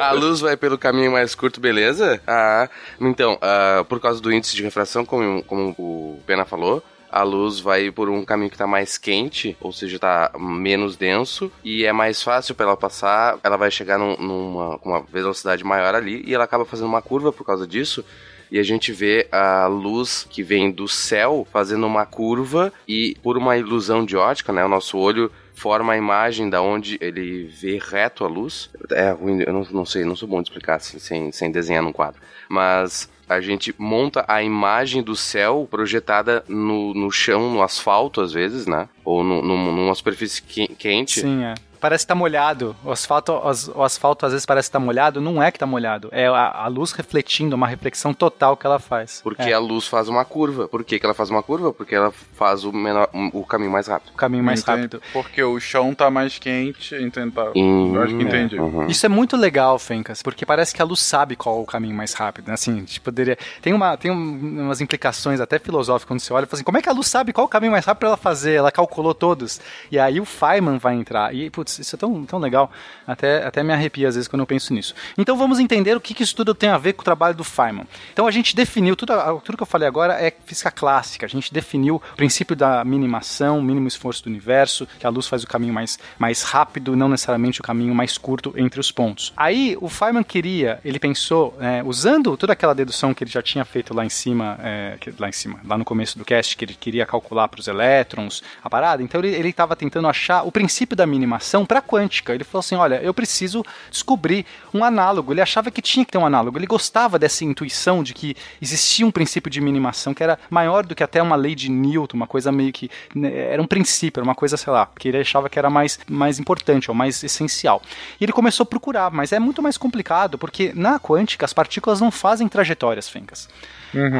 A 0.00 0.12
luz 0.12 0.40
vai 0.40 0.56
pelo 0.56 0.78
caminho 0.78 1.12
mais 1.12 1.34
curto, 1.34 1.60
beleza? 1.60 2.20
Ah, 2.26 2.68
então, 3.00 3.38
ah, 3.40 3.84
por 3.88 4.00
causa 4.00 4.20
do 4.20 4.32
índice 4.32 4.56
de 4.56 4.62
refração, 4.62 5.04
como, 5.04 5.42
como 5.44 5.74
o 5.78 6.20
Pena 6.26 6.44
falou, 6.44 6.82
a 7.10 7.22
luz 7.22 7.60
vai 7.60 7.90
por 7.90 8.08
um 8.08 8.24
caminho 8.24 8.50
que 8.50 8.58
tá 8.58 8.66
mais 8.66 8.98
quente, 8.98 9.56
ou 9.60 9.72
seja, 9.72 9.98
tá 9.98 10.32
menos 10.38 10.96
denso, 10.96 11.50
e 11.62 11.84
é 11.84 11.92
mais 11.92 12.22
fácil 12.22 12.54
para 12.54 12.66
ela 12.66 12.76
passar, 12.76 13.38
ela 13.44 13.56
vai 13.56 13.70
chegar 13.70 13.98
num- 13.98 14.16
numa 14.16 14.78
com 14.78 14.88
uma 14.90 15.00
velocidade 15.02 15.62
maior 15.62 15.94
ali, 15.94 16.24
e 16.26 16.34
ela 16.34 16.44
acaba 16.44 16.64
fazendo 16.64 16.88
uma 16.88 17.00
curva 17.02 17.32
por 17.32 17.44
causa 17.44 17.66
disso, 17.66 18.04
e 18.50 18.58
a 18.58 18.62
gente 18.62 18.92
vê 18.92 19.28
a 19.30 19.66
luz 19.66 20.26
que 20.28 20.42
vem 20.42 20.70
do 20.70 20.86
céu 20.88 21.46
fazendo 21.52 21.86
uma 21.86 22.04
curva 22.04 22.72
e 22.86 23.16
por 23.22 23.36
uma 23.36 23.56
ilusão 23.56 24.04
de 24.04 24.16
ótica, 24.16 24.52
né, 24.52 24.64
o 24.64 24.68
nosso 24.68 24.98
olho 24.98 25.30
forma 25.54 25.92
a 25.92 25.96
imagem 25.96 26.50
da 26.50 26.60
onde 26.60 26.98
ele 27.00 27.44
vê 27.46 27.78
reto 27.78 28.24
a 28.24 28.28
luz. 28.28 28.68
É 28.90 29.10
ruim, 29.10 29.42
eu 29.46 29.52
não, 29.52 29.66
não 29.70 29.86
sei, 29.86 30.04
não 30.04 30.16
sou 30.16 30.28
bom 30.28 30.42
de 30.42 30.48
explicar 30.48 30.76
assim, 30.76 30.98
sem, 30.98 31.30
sem 31.32 31.50
desenhar 31.50 31.82
num 31.82 31.92
quadro. 31.92 32.20
Mas 32.48 33.08
a 33.28 33.40
gente 33.40 33.74
monta 33.78 34.24
a 34.28 34.42
imagem 34.42 35.02
do 35.02 35.16
céu 35.16 35.66
projetada 35.70 36.44
no, 36.48 36.92
no 36.92 37.10
chão, 37.10 37.50
no 37.50 37.62
asfalto 37.62 38.20
às 38.20 38.32
vezes, 38.32 38.66
né? 38.66 38.88
Ou 39.04 39.24
no, 39.24 39.40
num- 39.40 39.72
numa 39.72 39.94
superfície 39.94 40.42
que- 40.42 40.68
quente. 40.68 41.20
Sim, 41.20 41.42
é. 41.44 41.54
Parece 41.84 42.04
que 42.04 42.08
tá 42.08 42.14
molhado. 42.14 42.74
O 42.82 42.90
asfalto, 42.90 43.32
as- 43.46 43.68
o 43.68 43.82
asfalto 43.82 44.24
às 44.24 44.32
vezes 44.32 44.46
parece 44.46 44.68
que 44.68 44.72
tá 44.72 44.80
molhado. 44.80 45.20
Não 45.20 45.42
é 45.42 45.50
que 45.50 45.58
tá 45.58 45.66
molhado. 45.66 46.08
É 46.12 46.26
a, 46.28 46.62
a 46.64 46.66
luz 46.66 46.92
refletindo, 46.92 47.54
uma 47.54 47.66
reflexão 47.66 48.14
total 48.14 48.56
que 48.56 48.64
ela 48.66 48.78
faz. 48.78 49.20
Porque 49.22 49.42
é, 49.42 49.52
a 49.52 49.58
luz 49.58 49.86
faz 49.86 50.08
uma 50.08 50.24
curva. 50.24 50.66
Por 50.66 50.82
que, 50.82 50.98
que 50.98 51.04
ela 51.04 51.14
faz 51.14 51.28
uma 51.28 51.42
curva? 51.42 51.74
Porque 51.74 51.94
ela 51.94 52.10
faz 52.32 52.64
o, 52.64 52.72
menor, 52.72 53.10
o 53.34 53.44
caminho 53.44 53.70
mais 53.70 53.86
rápido. 53.86 54.12
o 54.14 54.16
caminho 54.16 54.42
mais 54.42 54.60
Entendi. 54.62 54.76
rápido. 54.80 55.02
Porque 55.12 55.42
o 55.42 55.60
chão 55.60 55.94
tá 55.94 56.10
mais 56.10 56.38
quente, 56.38 56.94
então 56.96 57.30
tá. 57.30 57.52
Hum, 57.54 57.94
Eu 57.94 58.02
acho 58.02 58.16
que 58.16 58.22
entendi. 58.22 58.58
uhum. 58.58 58.86
Isso 58.86 59.04
é 59.04 59.08
muito 59.10 59.36
legal, 59.36 59.78
Fencas, 59.78 60.22
porque 60.22 60.46
parece 60.46 60.74
que 60.74 60.80
a 60.80 60.84
luz 60.86 61.00
sabe 61.00 61.36
qual 61.36 61.58
é 61.58 61.60
o 61.60 61.66
caminho 61.66 61.94
mais 61.94 62.14
rápido, 62.14 62.48
né? 62.48 62.54
Assim, 62.54 62.82
tipo, 62.84 63.04
poderia... 63.04 63.36
Tem, 63.60 63.74
uma, 63.74 63.96
tem 63.98 64.10
um- 64.10 64.62
umas 64.64 64.80
implicações 64.80 65.38
até 65.40 65.58
filosóficas 65.58 66.08
quando 66.08 66.20
você 66.20 66.32
olha 66.32 66.44
e 66.44 66.46
fala 66.46 66.56
assim, 66.56 66.64
como 66.64 66.78
é 66.78 66.82
que 66.82 66.88
a 66.88 66.92
luz 66.92 67.08
sabe 67.08 67.32
qual 67.32 67.44
é 67.44 67.46
o 67.46 67.50
caminho 67.50 67.72
mais 67.72 67.84
rápido 67.84 68.00
pra 68.00 68.08
ela 68.08 68.16
fazer? 68.16 68.54
Ela 68.54 68.72
calculou 68.72 69.12
todos. 69.14 69.60
E 69.90 69.98
aí 69.98 70.18
o 70.18 70.24
Feynman 70.24 70.78
vai 70.78 70.94
entrar. 70.94 71.34
E, 71.34 71.50
putz, 71.50 71.73
isso 71.78 71.96
é 71.96 71.98
tão, 71.98 72.24
tão 72.24 72.38
legal. 72.38 72.70
Até, 73.06 73.44
até 73.44 73.62
me 73.62 73.72
arrepia 73.72 74.08
às 74.08 74.14
vezes 74.14 74.28
quando 74.28 74.40
eu 74.40 74.46
penso 74.46 74.72
nisso. 74.72 74.94
Então 75.16 75.36
vamos 75.36 75.58
entender 75.58 75.96
o 75.96 76.00
que, 76.00 76.14
que 76.14 76.22
isso 76.22 76.34
tudo 76.34 76.54
tem 76.54 76.68
a 76.68 76.78
ver 76.78 76.94
com 76.94 77.02
o 77.02 77.04
trabalho 77.04 77.34
do 77.34 77.44
Feynman. 77.44 77.86
Então 78.12 78.26
a 78.26 78.30
gente 78.30 78.54
definiu, 78.54 78.96
tudo, 78.96 79.12
tudo 79.40 79.56
que 79.56 79.62
eu 79.62 79.66
falei 79.66 79.88
agora 79.88 80.14
é 80.14 80.32
física 80.44 80.70
clássica. 80.70 81.26
A 81.26 81.28
gente 81.28 81.52
definiu 81.52 81.96
o 81.96 82.16
princípio 82.16 82.56
da 82.56 82.84
minimação, 82.84 83.62
mínimo 83.62 83.88
esforço 83.88 84.24
do 84.24 84.30
universo, 84.30 84.86
que 84.98 85.06
a 85.06 85.10
luz 85.10 85.26
faz 85.26 85.42
o 85.42 85.46
caminho 85.46 85.72
mais, 85.72 85.98
mais 86.18 86.42
rápido, 86.42 86.96
não 86.96 87.08
necessariamente 87.08 87.60
o 87.60 87.64
caminho 87.64 87.94
mais 87.94 88.18
curto 88.18 88.54
entre 88.56 88.80
os 88.80 88.90
pontos. 88.90 89.32
Aí 89.36 89.76
o 89.80 89.88
Feynman 89.88 90.22
queria, 90.22 90.80
ele 90.84 90.98
pensou, 90.98 91.56
é, 91.60 91.82
usando 91.84 92.36
toda 92.36 92.52
aquela 92.52 92.74
dedução 92.74 93.14
que 93.14 93.24
ele 93.24 93.30
já 93.30 93.42
tinha 93.42 93.64
feito 93.64 93.94
lá 93.94 94.04
em 94.04 94.08
cima, 94.08 94.58
é, 94.62 94.98
lá 95.18 95.28
em 95.28 95.32
cima, 95.32 95.60
lá 95.64 95.76
no 95.76 95.84
começo 95.84 96.18
do 96.18 96.24
cast, 96.24 96.56
que 96.56 96.64
ele 96.64 96.74
queria 96.74 97.06
calcular 97.06 97.48
para 97.48 97.60
os 97.60 97.68
elétrons, 97.68 98.42
a 98.62 98.70
parada, 98.70 99.02
então 99.02 99.20
ele 99.22 99.48
estava 99.48 99.76
tentando 99.76 100.08
achar 100.08 100.42
o 100.42 100.52
princípio 100.52 100.96
da 100.96 101.06
minimação 101.06 101.63
para 101.64 101.82
quântica. 101.82 102.34
Ele 102.34 102.44
falou 102.44 102.60
assim: 102.60 102.74
olha, 102.74 102.96
eu 103.02 103.12
preciso 103.14 103.64
descobrir 103.90 104.46
um 104.72 104.84
análogo. 104.84 105.32
Ele 105.32 105.40
achava 105.40 105.70
que 105.70 105.82
tinha 105.82 106.04
que 106.04 106.12
ter 106.12 106.18
um 106.18 106.26
análogo. 106.26 106.58
Ele 106.58 106.66
gostava 106.66 107.18
dessa 107.18 107.44
intuição 107.44 108.02
de 108.02 108.14
que 108.14 108.36
existia 108.60 109.06
um 109.06 109.10
princípio 109.10 109.50
de 109.50 109.60
minimação 109.60 110.14
que 110.14 110.22
era 110.22 110.38
maior 110.50 110.84
do 110.84 110.94
que 110.94 111.02
até 111.02 111.22
uma 111.22 111.36
lei 111.36 111.54
de 111.54 111.70
Newton, 111.70 112.16
uma 112.16 112.26
coisa 112.26 112.50
meio 112.50 112.72
que. 112.72 112.90
né, 113.14 113.52
Era 113.52 113.62
um 113.62 113.66
princípio, 113.66 114.20
era 114.20 114.24
uma 114.24 114.34
coisa, 114.34 114.56
sei 114.56 114.72
lá, 114.72 114.88
que 114.98 115.08
ele 115.08 115.18
achava 115.18 115.48
que 115.48 115.58
era 115.58 115.70
mais, 115.70 115.98
mais 116.08 116.38
importante, 116.38 116.90
ou 116.90 116.94
mais 116.94 117.22
essencial. 117.22 117.82
E 118.20 118.24
ele 118.24 118.32
começou 118.32 118.64
a 118.64 118.66
procurar, 118.66 119.10
mas 119.10 119.32
é 119.32 119.38
muito 119.38 119.62
mais 119.62 119.76
complicado, 119.76 120.38
porque 120.38 120.72
na 120.74 120.98
quântica 120.98 121.44
as 121.44 121.52
partículas 121.52 122.00
não 122.00 122.10
fazem 122.10 122.48
trajetórias, 122.48 123.08
Fencas. 123.08 123.48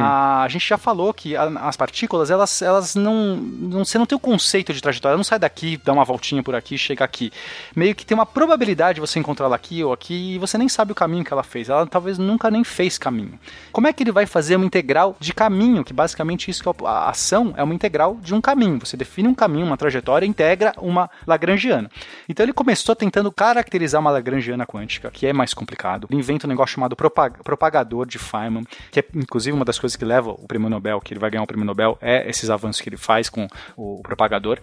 A, 0.01 0.43
a 0.43 0.47
gente 0.47 0.67
já 0.67 0.77
falou 0.77 1.13
que 1.13 1.35
a- 1.35 1.43
as 1.67 1.75
partículas, 1.77 2.29
elas, 2.29 2.61
elas 2.61 2.95
não, 2.95 3.35
não. 3.35 3.83
Você 3.85 3.97
não 3.97 4.05
tem 4.05 4.15
o 4.15 4.19
conceito 4.19 4.73
de 4.73 4.81
trajetória, 4.81 5.13
ela 5.13 5.17
não 5.17 5.23
sai 5.23 5.39
daqui, 5.39 5.77
dá 5.83 5.91
uma 5.93 6.03
voltinha 6.05 6.41
por 6.43 6.55
aqui, 6.55 6.77
chega 6.77 7.03
aqui. 7.03 7.31
Meio 7.75 7.93
que 7.95 8.05
tem 8.05 8.15
uma 8.15 8.25
probabilidade 8.25 8.95
de 8.95 9.01
você 9.01 9.19
encontrar 9.19 9.45
ela 9.47 9.55
aqui 9.55 9.83
ou 9.83 9.91
aqui 9.91 10.35
e 10.35 10.37
você 10.37 10.57
nem 10.57 10.69
sabe 10.69 10.91
o 10.91 10.95
caminho 10.95 11.23
que 11.23 11.33
ela 11.33 11.43
fez. 11.43 11.69
Ela 11.69 11.85
talvez 11.87 12.17
nunca 12.17 12.49
nem 12.49 12.63
fez 12.63 12.97
caminho. 12.97 13.39
Como 13.71 13.87
é 13.87 13.93
que 13.93 14.03
ele 14.03 14.11
vai 14.11 14.25
fazer 14.25 14.55
uma 14.55 14.65
integral 14.65 15.15
de 15.19 15.33
caminho? 15.33 15.83
Que 15.83 15.93
basicamente 15.93 16.49
isso 16.49 16.63
que 16.63 16.69
é 16.69 16.73
a 16.85 17.09
ação 17.09 17.53
é 17.57 17.63
uma 17.63 17.73
integral 17.73 18.17
de 18.21 18.33
um 18.33 18.41
caminho. 18.41 18.79
Você 18.79 18.95
define 18.95 19.27
um 19.27 19.35
caminho, 19.35 19.65
uma 19.65 19.77
trajetória, 19.77 20.25
integra 20.25 20.73
uma 20.77 21.09
Lagrangiana. 21.27 21.89
Então 22.29 22.43
ele 22.45 22.53
começou 22.53 22.95
tentando 22.95 23.31
caracterizar 23.31 23.99
uma 23.99 24.11
Lagrangiana 24.11 24.65
quântica, 24.65 25.09
que 25.11 25.25
é 25.27 25.33
mais 25.33 25.53
complicado. 25.53 26.07
Ele 26.09 26.19
inventa 26.19 26.45
um 26.47 26.49
negócio 26.49 26.75
chamado 26.75 26.95
propag- 26.95 27.43
propagador 27.43 28.05
de 28.05 28.17
Feynman, 28.19 28.63
que 28.91 28.99
é 28.99 29.05
inclusive 29.15 29.55
uma 29.55 29.64
das 29.65 29.79
coisas 29.79 29.95
que 29.95 30.05
leva 30.05 30.31
o 30.31 30.47
prêmio 30.47 30.69
Nobel, 30.69 31.01
que 31.01 31.13
ele 31.13 31.19
vai 31.19 31.29
ganhar 31.29 31.43
o 31.43 31.47
prêmio 31.47 31.65
Nobel, 31.65 31.97
é 32.01 32.29
esses 32.29 32.49
avanços 32.49 32.81
que 32.81 32.89
ele 32.89 32.97
faz 32.97 33.29
com 33.29 33.47
o 33.75 34.01
propagador. 34.01 34.59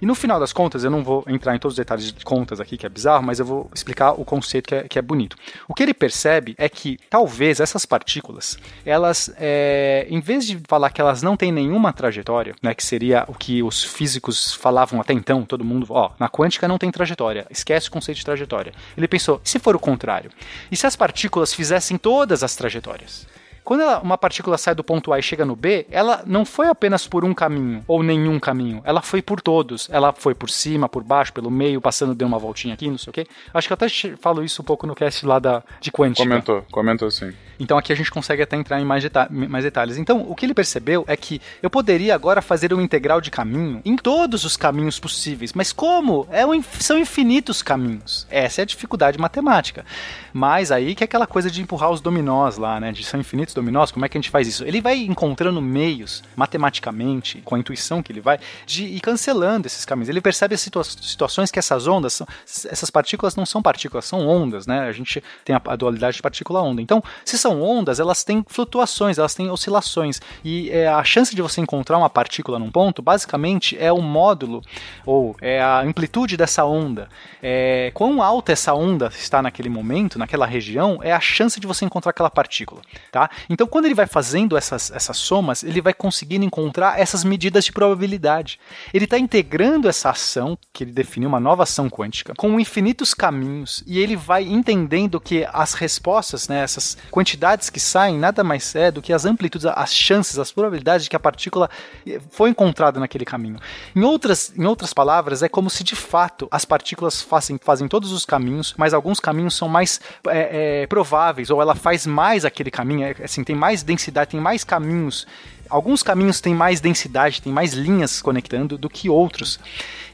E 0.00 0.06
no 0.06 0.14
final 0.14 0.38
das 0.38 0.52
contas, 0.52 0.84
eu 0.84 0.90
não 0.90 1.02
vou 1.02 1.24
entrar 1.26 1.54
em 1.54 1.58
todos 1.58 1.72
os 1.74 1.76
detalhes 1.76 2.12
de 2.12 2.24
contas 2.24 2.60
aqui, 2.60 2.76
que 2.76 2.86
é 2.86 2.88
bizarro, 2.88 3.24
mas 3.24 3.40
eu 3.40 3.46
vou 3.46 3.70
explicar 3.74 4.12
o 4.12 4.24
conceito 4.24 4.68
que 4.68 4.74
é, 4.74 4.82
que 4.84 4.98
é 4.98 5.02
bonito. 5.02 5.36
O 5.66 5.74
que 5.74 5.82
ele 5.82 5.94
percebe 5.94 6.54
é 6.56 6.68
que 6.68 6.98
talvez 7.10 7.60
essas 7.60 7.84
partículas, 7.84 8.58
elas, 8.86 9.32
é, 9.36 10.06
em 10.08 10.20
vez 10.20 10.46
de 10.46 10.60
falar 10.68 10.90
que 10.90 11.00
elas 11.00 11.22
não 11.22 11.36
têm 11.36 11.50
nenhuma 11.50 11.92
trajetória, 11.92 12.54
né, 12.62 12.74
que 12.74 12.84
seria 12.84 13.24
o 13.26 13.34
que 13.34 13.62
os 13.62 13.82
físicos 13.82 14.52
falavam 14.54 15.00
até 15.00 15.12
então, 15.12 15.44
todo 15.44 15.64
mundo, 15.64 15.86
ó, 15.90 16.12
na 16.18 16.28
quântica 16.28 16.68
não 16.68 16.78
tem 16.78 16.90
trajetória, 16.90 17.46
esquece 17.50 17.88
o 17.88 17.92
conceito 17.92 18.18
de 18.18 18.24
trajetória. 18.24 18.72
Ele 18.96 19.08
pensou, 19.08 19.40
se 19.42 19.58
for 19.58 19.74
o 19.74 19.80
contrário? 19.80 20.30
E 20.70 20.76
se 20.76 20.86
as 20.86 20.94
partículas 20.94 21.52
fizessem 21.52 21.98
todas 21.98 22.42
as 22.42 22.54
trajetórias? 22.54 23.26
Quando 23.68 23.82
ela- 23.82 24.00
uma 24.00 24.16
partícula 24.16 24.56
sai 24.56 24.74
do 24.74 24.82
ponto 24.82 25.12
A 25.12 25.18
e 25.18 25.22
chega 25.22 25.44
no 25.44 25.54
B, 25.54 25.86
ela 25.90 26.22
não 26.24 26.46
foi 26.46 26.68
apenas 26.68 27.06
por 27.06 27.22
um 27.22 27.34
caminho 27.34 27.84
ou 27.86 28.02
nenhum 28.02 28.40
caminho, 28.40 28.80
ela 28.82 29.02
foi 29.02 29.20
por 29.20 29.42
todos. 29.42 29.90
Ela 29.92 30.10
foi 30.10 30.34
por 30.34 30.48
cima, 30.48 30.88
por 30.88 31.04
baixo, 31.04 31.34
pelo 31.34 31.50
meio, 31.50 31.78
passando, 31.78 32.14
deu 32.14 32.26
uma 32.26 32.38
voltinha 32.38 32.72
aqui, 32.72 32.88
não 32.88 32.96
sei 32.96 33.10
o 33.10 33.12
quê. 33.12 33.26
Acho 33.52 33.68
que 33.68 33.72
eu 33.72 33.74
até 33.74 33.86
falo 34.18 34.42
isso 34.42 34.62
um 34.62 34.64
pouco 34.64 34.86
no 34.86 34.94
cast 34.94 35.26
lá 35.26 35.38
da, 35.38 35.62
de 35.82 35.92
quântica. 35.92 36.26
Comentou, 36.26 36.64
comentou 36.72 37.10
sim. 37.10 37.30
Então 37.58 37.76
aqui 37.76 37.92
a 37.92 37.96
gente 37.96 38.10
consegue 38.10 38.42
até 38.42 38.56
entrar 38.56 38.80
em 38.80 38.84
mais, 38.84 39.04
mais 39.30 39.64
detalhes. 39.64 39.96
Então, 39.96 40.24
o 40.28 40.34
que 40.34 40.46
ele 40.46 40.54
percebeu 40.54 41.04
é 41.06 41.16
que 41.16 41.40
eu 41.62 41.68
poderia 41.68 42.14
agora 42.14 42.40
fazer 42.40 42.72
uma 42.72 42.82
integral 42.82 43.20
de 43.20 43.30
caminho 43.30 43.80
em 43.84 43.96
todos 43.96 44.44
os 44.44 44.56
caminhos 44.56 44.98
possíveis. 44.98 45.52
Mas 45.52 45.72
como? 45.72 46.26
É 46.30 46.46
um 46.46 46.62
são 46.62 46.98
infinitos 46.98 47.62
caminhos. 47.62 48.26
Essa 48.30 48.60
é 48.60 48.62
a 48.62 48.66
dificuldade 48.66 49.18
matemática. 49.18 49.84
Mas 50.32 50.70
aí 50.70 50.94
que 50.94 51.02
é 51.02 51.06
aquela 51.06 51.26
coisa 51.26 51.50
de 51.50 51.60
empurrar 51.62 51.90
os 51.90 52.00
dominós 52.00 52.56
lá, 52.56 52.78
né? 52.78 52.92
De 52.92 53.04
são 53.04 53.18
infinitos 53.18 53.54
dominós, 53.54 53.90
como 53.90 54.04
é 54.04 54.08
que 54.08 54.16
a 54.16 54.20
gente 54.20 54.30
faz 54.30 54.46
isso? 54.46 54.64
Ele 54.64 54.80
vai 54.80 54.98
encontrando 54.98 55.60
meios, 55.60 56.22
matematicamente, 56.36 57.40
com 57.44 57.54
a 57.54 57.58
intuição 57.58 58.02
que 58.02 58.12
ele 58.12 58.20
vai, 58.20 58.38
de 58.66 58.84
ir 58.84 59.00
cancelando 59.00 59.66
esses 59.66 59.84
caminhos. 59.84 60.08
Ele 60.08 60.20
percebe 60.20 60.54
as 60.54 60.60
situa- 60.60 60.84
situações 60.84 61.50
que 61.50 61.58
essas 61.58 61.86
ondas, 61.86 62.12
são, 62.12 62.26
essas 62.46 62.90
partículas 62.90 63.36
não 63.36 63.46
são 63.46 63.62
partículas, 63.62 64.04
são 64.04 64.26
ondas, 64.26 64.66
né? 64.66 64.80
A 64.80 64.92
gente 64.92 65.22
tem 65.44 65.56
a, 65.56 65.62
a 65.64 65.76
dualidade 65.76 66.16
de 66.16 66.22
partícula-onda. 66.22 66.82
Então, 66.82 67.02
se 67.24 67.38
são 67.38 67.47
ondas, 67.50 68.00
elas 68.00 68.24
têm 68.24 68.44
flutuações, 68.46 69.18
elas 69.18 69.34
têm 69.34 69.50
oscilações. 69.50 70.20
E 70.44 70.70
é, 70.70 70.88
a 70.88 71.02
chance 71.04 71.34
de 71.34 71.42
você 71.42 71.60
encontrar 71.60 71.98
uma 71.98 72.10
partícula 72.10 72.58
num 72.58 72.70
ponto, 72.70 73.02
basicamente, 73.02 73.76
é 73.78 73.92
o 73.92 74.00
módulo, 74.00 74.62
ou 75.04 75.36
é 75.40 75.60
a 75.60 75.80
amplitude 75.80 76.36
dessa 76.36 76.64
onda. 76.64 77.08
É, 77.42 77.90
quão 77.94 78.22
alta 78.22 78.52
essa 78.52 78.74
onda 78.74 79.08
está 79.08 79.42
naquele 79.42 79.68
momento, 79.68 80.18
naquela 80.18 80.46
região, 80.46 80.98
é 81.02 81.12
a 81.12 81.20
chance 81.20 81.60
de 81.60 81.66
você 81.66 81.84
encontrar 81.84 82.10
aquela 82.10 82.30
partícula. 82.30 82.82
Tá? 83.10 83.30
Então, 83.48 83.66
quando 83.66 83.86
ele 83.86 83.94
vai 83.94 84.06
fazendo 84.06 84.56
essas, 84.56 84.90
essas 84.90 85.16
somas, 85.16 85.62
ele 85.62 85.80
vai 85.80 85.94
conseguindo 85.94 86.44
encontrar 86.44 86.98
essas 86.98 87.24
medidas 87.24 87.64
de 87.64 87.72
probabilidade. 87.72 88.58
Ele 88.92 89.04
está 89.04 89.18
integrando 89.18 89.88
essa 89.88 90.10
ação, 90.10 90.58
que 90.72 90.84
ele 90.84 90.92
definiu 90.92 91.28
uma 91.28 91.40
nova 91.40 91.62
ação 91.62 91.88
quântica, 91.88 92.34
com 92.36 92.58
infinitos 92.58 93.14
caminhos, 93.14 93.82
e 93.86 93.98
ele 93.98 94.16
vai 94.16 94.44
entendendo 94.44 95.20
que 95.20 95.46
as 95.52 95.74
respostas, 95.74 96.48
né, 96.48 96.62
essas 96.62 96.96
quantidades 97.10 97.37
quantidades 97.38 97.70
que 97.70 97.78
saem 97.78 98.18
nada 98.18 98.42
mais 98.42 98.74
é 98.74 98.90
do 98.90 99.00
que 99.00 99.12
as 99.12 99.24
amplitudes, 99.24 99.64
as 99.66 99.94
chances, 99.94 100.38
as 100.38 100.50
probabilidades 100.50 101.04
de 101.04 101.10
que 101.10 101.16
a 101.16 101.20
partícula 101.20 101.70
eh, 102.06 102.20
foi 102.30 102.50
encontrada 102.50 102.98
naquele 102.98 103.24
caminho. 103.24 103.58
Em 103.94 104.02
outras, 104.02 104.52
em 104.56 104.66
outras 104.66 104.92
palavras, 104.92 105.42
é 105.42 105.48
como 105.48 105.70
se 105.70 105.84
de 105.84 105.94
fato 105.94 106.48
as 106.50 106.64
partículas 106.64 107.22
fazem, 107.22 107.58
fazem 107.62 107.86
todos 107.86 108.10
os 108.10 108.26
caminhos, 108.26 108.74
mas 108.76 108.92
alguns 108.92 109.20
caminhos 109.20 109.54
são 109.54 109.68
mais 109.68 110.00
é, 110.26 110.82
é, 110.82 110.86
prováveis, 110.88 111.48
ou 111.48 111.62
ela 111.62 111.76
faz 111.76 112.06
mais 112.06 112.44
aquele 112.44 112.70
caminho, 112.70 113.06
é, 113.06 113.14
assim, 113.22 113.44
tem 113.44 113.54
mais 113.54 113.84
densidade, 113.84 114.32
tem 114.32 114.40
mais 114.40 114.64
caminhos 114.64 115.26
alguns 115.68 116.02
caminhos 116.02 116.40
têm 116.40 116.54
mais 116.54 116.80
densidade, 116.80 117.42
tem 117.42 117.52
mais 117.52 117.72
linhas 117.72 118.20
conectando 118.22 118.78
do 118.78 118.88
que 118.88 119.08
outros. 119.08 119.58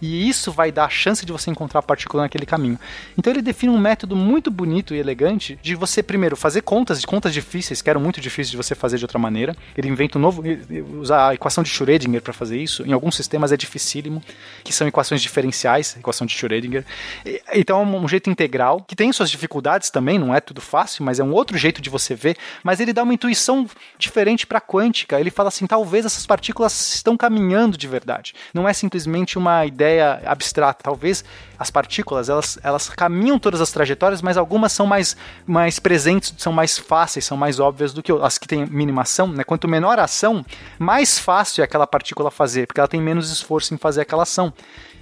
E 0.03 0.29
isso 0.29 0.53
vai 0.53 0.71
dar 0.71 0.85
a 0.85 0.91
chance 0.91 1.25
de 1.25 1.33
você 1.33 1.51
encontrar 1.51 1.81
a 1.81 1.83
partícula 1.83 2.25
naquele 2.25 2.45
caminho. 2.45 2.79
Então 3.17 3.33
ele 3.33 3.41
define 3.41 3.73
um 3.73 3.79
método 3.79 4.15
muito 4.15 4.51
bonito 4.51 4.95
e 4.95 4.99
elegante 4.99 5.59
de 5.63 5.75
você 5.75 6.03
primeiro 6.03 6.37
fazer 6.37 6.61
contas, 6.61 7.01
de 7.01 7.07
contas 7.07 7.33
difíceis, 7.33 7.81
que 7.81 7.89
eram 7.89 8.01
muito 8.01 8.21
difíceis 8.21 8.51
de 8.51 8.57
você 8.57 8.75
fazer 8.75 8.99
de 8.99 9.05
outra 9.05 9.19
maneira. 9.19 9.57
Ele 9.77 9.89
inventa 9.89 10.19
um 10.19 10.21
novo, 10.21 10.43
usar 11.01 11.29
a 11.29 11.35
equação 11.35 11.63
de 11.63 11.71
Schrödinger 11.71 12.21
para 12.21 12.33
fazer 12.33 12.61
isso. 12.61 12.83
Em 12.87 12.93
alguns 12.93 13.15
sistemas 13.15 13.53
é 13.53 13.57
dificílimo, 13.57 14.23
que 14.63 14.73
são 14.73 14.87
equações 14.87 15.23
diferenciais, 15.23 15.97
equação 15.97 16.27
de 16.27 16.35
Schrödinger. 16.35 16.85
Então 17.55 17.81
é 17.81 17.85
um 17.85 18.09
jeito 18.09 18.29
integral, 18.29 18.85
que 18.87 18.97
tem 18.97 19.13
suas 19.13 19.31
dificuldades 19.31 19.91
também, 19.91 20.19
não 20.19 20.35
é 20.35 20.41
tudo 20.41 20.61
fácil, 20.61 21.05
mas 21.05 21.19
é 21.19 21.25
um 21.25 21.33
outro 21.33 21.57
jeito 21.57 21.81
de 21.81 21.89
você 21.89 22.15
ver, 22.15 22.37
mas 22.63 22.81
ele 22.81 22.93
dá 22.93 23.03
uma 23.03 23.15
intuição 23.15 23.67
diferente 23.99 24.47
para 24.47 24.61
quântica. 24.61 25.19
Ele 25.19 25.31
fala 25.31 25.44
assim, 25.49 25.67
talvez 25.67 26.05
essas 26.05 26.27
partículas 26.27 26.95
estão 26.95 27.17
caminhando 27.17 27.77
de 27.77 27.87
verdade. 27.87 28.35
Não 28.53 28.69
é 28.69 28.73
simplesmente 28.73 29.39
uma 29.39 29.65
ideia 29.67 30.23
abstrata. 30.25 30.83
Talvez 30.83 31.25
as 31.59 31.71
partículas 31.71 32.29
elas, 32.29 32.59
elas 32.63 32.89
caminham 32.89 33.39
todas 33.39 33.61
as 33.61 33.71
trajetórias, 33.71 34.23
mas 34.23 34.37
algumas 34.37 34.73
são 34.73 34.87
mais, 34.87 35.17
mais 35.47 35.79
presentes, 35.79 36.35
são 36.39 36.53
mais 36.53 36.79
fáceis, 36.79 37.25
são 37.25 37.37
mais 37.37 37.61
óbvias 37.61 37.93
do 37.93 38.03
que 38.03 38.13
as 38.13 38.39
que 38.39 38.49
têm 38.49 38.67
minimação. 38.67 39.29
Né? 39.29 39.45
Quanto 39.45 39.69
menor 39.69 39.99
a 39.99 40.05
ação, 40.05 40.45
mais 40.79 41.19
fácil 41.19 41.63
é 41.63 41.65
aquela 41.65 41.87
partícula 41.87 42.31
fazer, 42.31 42.67
porque 42.67 42.81
ela 42.81 42.89
tem 42.89 43.01
menos 43.01 43.31
esforço 43.31 43.75
em 43.75 43.79
fazer 43.79 44.03
aquela 44.03 44.23
ação. 44.25 44.53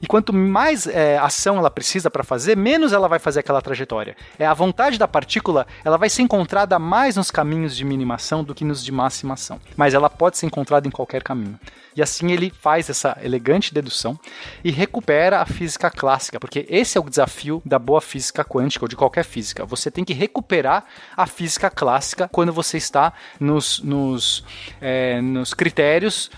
E 0.03 0.07
quanto 0.07 0.33
mais 0.33 0.89
é, 0.89 1.17
ação 1.17 1.57
ela 1.57 1.71
precisa 1.71 2.11
para 2.11 2.25
fazer, 2.25 2.57
menos 2.57 2.93
ela 2.93 3.07
vai 3.07 3.21
fazer 3.21 3.39
aquela 3.39 3.63
trajetória. 3.63 4.17
É 4.37 4.45
a 4.45 4.53
vontade 4.53 4.99
da 4.99 5.07
partícula, 5.07 5.65
ela 5.85 5.97
vai 5.97 6.11
ser 6.11 6.23
encontrada 6.23 6.77
mais 6.77 7.15
nos 7.15 7.31
caminhos 7.31 7.77
de 7.77 7.85
minimação 7.85 8.43
do 8.43 8.53
que 8.53 8.65
nos 8.65 8.85
de 8.85 8.91
maximação. 8.91 9.61
Mas 9.77 9.95
ela 9.95 10.11
pode 10.11 10.39
ser 10.39 10.47
encontrada 10.47 10.89
em 10.89 10.91
qualquer 10.91 11.23
caminho. 11.23 11.57
E 11.95 12.03
assim 12.03 12.33
ele 12.33 12.53
faz 12.61 12.89
essa 12.89 13.17
elegante 13.23 13.73
dedução 13.73 14.19
e 14.65 14.71
recupera 14.71 15.41
a 15.41 15.47
física 15.47 15.91
clássica, 15.91 16.41
porque 16.41 16.67
esse 16.69 16.97
é 16.97 17.01
o 17.01 17.09
desafio 17.09 17.63
da 17.65 17.79
boa 17.79 18.01
física 18.01 18.45
quântica 18.45 18.85
ou 18.85 18.89
de 18.89 18.97
qualquer 18.97 19.25
física. 19.25 19.65
Você 19.65 19.91
tem 19.91 20.05
que 20.05 20.13
recuperar 20.13 20.85
a 21.17 21.27
física 21.27 21.71
clássica 21.71 22.29
quando 22.31 22.53
você 22.53 22.77
está 22.77 23.13
nos, 23.39 23.81
nos, 23.81 24.45
é, 24.81 25.21
nos 25.21 25.55
critérios 25.55 26.31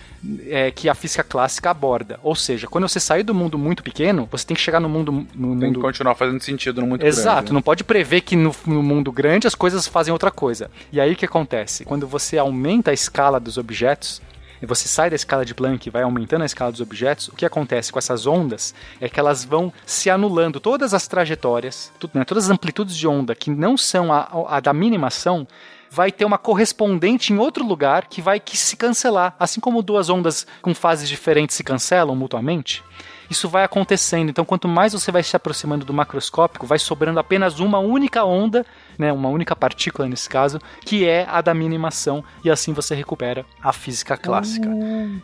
é, 0.47 0.71
que 0.71 0.89
a 0.89 0.95
física 0.95 1.23
clássica 1.23 1.69
aborda. 1.69 2.19
Ou 2.23 2.35
seja, 2.35 2.67
quando 2.67 2.87
você 2.87 2.99
sair 2.99 3.23
do 3.23 3.33
mundo 3.33 3.57
muito 3.57 3.83
pequeno, 3.83 4.27
você 4.31 4.45
tem 4.45 4.55
que 4.55 4.61
chegar 4.61 4.79
no 4.79 4.89
mundo. 4.89 5.11
No 5.11 5.25
tem 5.59 5.69
mundo... 5.69 5.75
que 5.75 5.81
continuar 5.81 6.15
fazendo 6.15 6.41
sentido 6.41 6.81
no 6.81 6.87
muito 6.87 7.05
Exato, 7.05 7.35
grande. 7.35 7.51
né? 7.51 7.53
não 7.53 7.61
pode 7.61 7.83
prever 7.83 8.21
que 8.21 8.35
no, 8.35 8.55
no, 8.65 8.81
mundo 8.81 9.11
grande 9.11 9.47
as 9.47 9.55
coisas 9.55 9.87
fazem 9.87 10.11
outra 10.11 10.31
coisa. 10.31 10.69
E 10.91 10.99
aí 10.99 11.13
o 11.13 11.15
que 11.15 11.25
acontece? 11.25 11.85
Quando 11.85 12.07
você 12.07 12.37
aumenta 12.37 12.91
a 12.91 12.93
escala 12.93 13.39
dos 13.39 13.57
objetos, 13.57 14.21
e 14.61 14.65
você 14.65 14.87
sai 14.87 15.09
da 15.09 15.15
escala 15.15 15.45
de 15.45 15.53
Planck 15.53 15.87
e 15.87 15.89
vai 15.89 16.03
aumentando 16.03 16.43
a 16.43 16.45
escala 16.45 16.71
dos 16.71 16.81
objetos, 16.81 17.27
o 17.27 17.35
que 17.35 17.45
acontece 17.45 17.91
com 17.91 17.99
essas 17.99 18.25
ondas 18.25 18.73
é 18.99 19.09
que 19.09 19.19
elas 19.19 19.43
vão 19.43 19.71
se 19.85 20.09
anulando. 20.09 20.59
Todas 20.59 20.93
as 20.93 21.07
trajetórias, 21.07 21.91
tudo, 21.99 22.11
né, 22.13 22.23
todas 22.23 22.45
as 22.45 22.49
amplitudes 22.49 22.95
de 22.95 23.07
onda 23.07 23.35
que 23.35 23.49
não 23.49 23.77
são 23.77 24.11
a, 24.11 24.27
a 24.47 24.59
da 24.59 24.73
minimação, 24.73 25.47
vai 25.89 26.11
ter 26.11 26.25
uma 26.25 26.37
correspondente 26.37 27.31
em 27.31 27.37
outro 27.37 27.65
lugar 27.65 28.07
que 28.07 28.21
vai 28.21 28.39
que 28.39 28.57
se 28.57 28.75
cancelar. 28.75 29.35
Assim 29.39 29.59
como 29.59 29.81
duas 29.81 30.09
ondas 30.09 30.45
com 30.61 30.75
fases 30.75 31.07
diferentes 31.07 31.55
se 31.55 31.63
cancelam 31.63 32.15
mutuamente, 32.15 32.83
isso 33.29 33.47
vai 33.47 33.63
acontecendo. 33.63 34.29
Então, 34.29 34.45
quanto 34.45 34.67
mais 34.67 34.93
você 34.93 35.11
vai 35.11 35.23
se 35.23 35.35
aproximando 35.35 35.85
do 35.85 35.93
macroscópico, 35.93 36.67
vai 36.67 36.79
sobrando 36.79 37.19
apenas 37.19 37.59
uma 37.59 37.79
única 37.79 38.23
onda 38.23 38.65
né, 38.97 39.11
uma 39.11 39.29
única 39.29 39.55
partícula 39.55 40.07
nesse 40.07 40.29
caso, 40.29 40.59
que 40.81 41.07
é 41.07 41.25
a 41.29 41.41
da 41.41 41.53
minimação, 41.53 42.23
e 42.43 42.49
assim 42.49 42.73
você 42.73 42.95
recupera 42.95 43.45
a 43.61 43.71
física 43.73 44.17
clássica. 44.17 44.69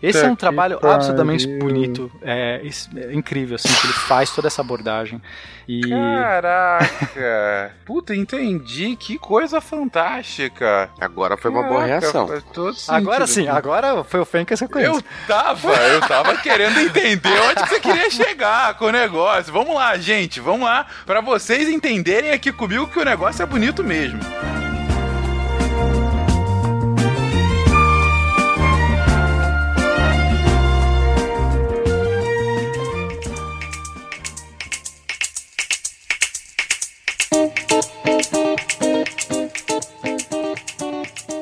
Esse 0.02 0.26
é 0.26 0.30
um 0.30 0.36
trabalho 0.36 0.80
pariu. 0.80 0.96
absolutamente 0.96 1.48
bonito, 1.58 2.12
é, 2.22 2.62
é, 2.96 3.14
incrível 3.14 3.56
assim 3.56 3.74
que 3.74 3.88
ele 3.88 3.94
faz 3.94 4.32
toda 4.32 4.48
essa 4.48 4.62
abordagem. 4.62 5.22
E... 5.68 5.90
Caraca! 5.90 7.76
Puta, 7.86 8.16
entendi, 8.16 8.96
que 8.96 9.18
coisa 9.18 9.62
fantástica. 9.62 10.90
Agora 11.00 11.38
foi 11.38 11.52
uma 11.52 11.64
boa 11.64 11.86
reação. 11.86 12.28
Agora 12.88 13.28
sim, 13.28 13.48
agora 13.48 14.04
foi 14.04 14.20
o 14.20 14.26
Fencas 14.26 14.60
que 14.60 14.66
eu 14.66 14.70
conheço. 14.70 14.98
Eu 14.98 15.04
tava, 15.28 15.74
eu 15.74 16.02
tava 16.02 16.38
querendo 16.38 16.80
entender 16.80 17.40
onde 17.50 17.62
você 17.62 17.80
queria 17.80 18.10
chegar 18.10 18.74
com 18.76 18.86
o 18.86 18.92
negócio. 18.92 19.54
Vamos 19.54 19.76
lá, 19.76 19.98
gente, 19.98 20.40
vamos 20.40 20.62
lá, 20.62 20.86
para 21.06 21.22
vocês 21.22 21.70
entenderem 21.70 22.32
aqui 22.32 22.52
comigo 22.52 22.88
que 22.88 23.00
o 23.00 23.06
negócio 23.06 23.42
é 23.42 23.46
bonito 23.46 23.61
bonito 23.62 23.84
mesmo. 23.84 24.20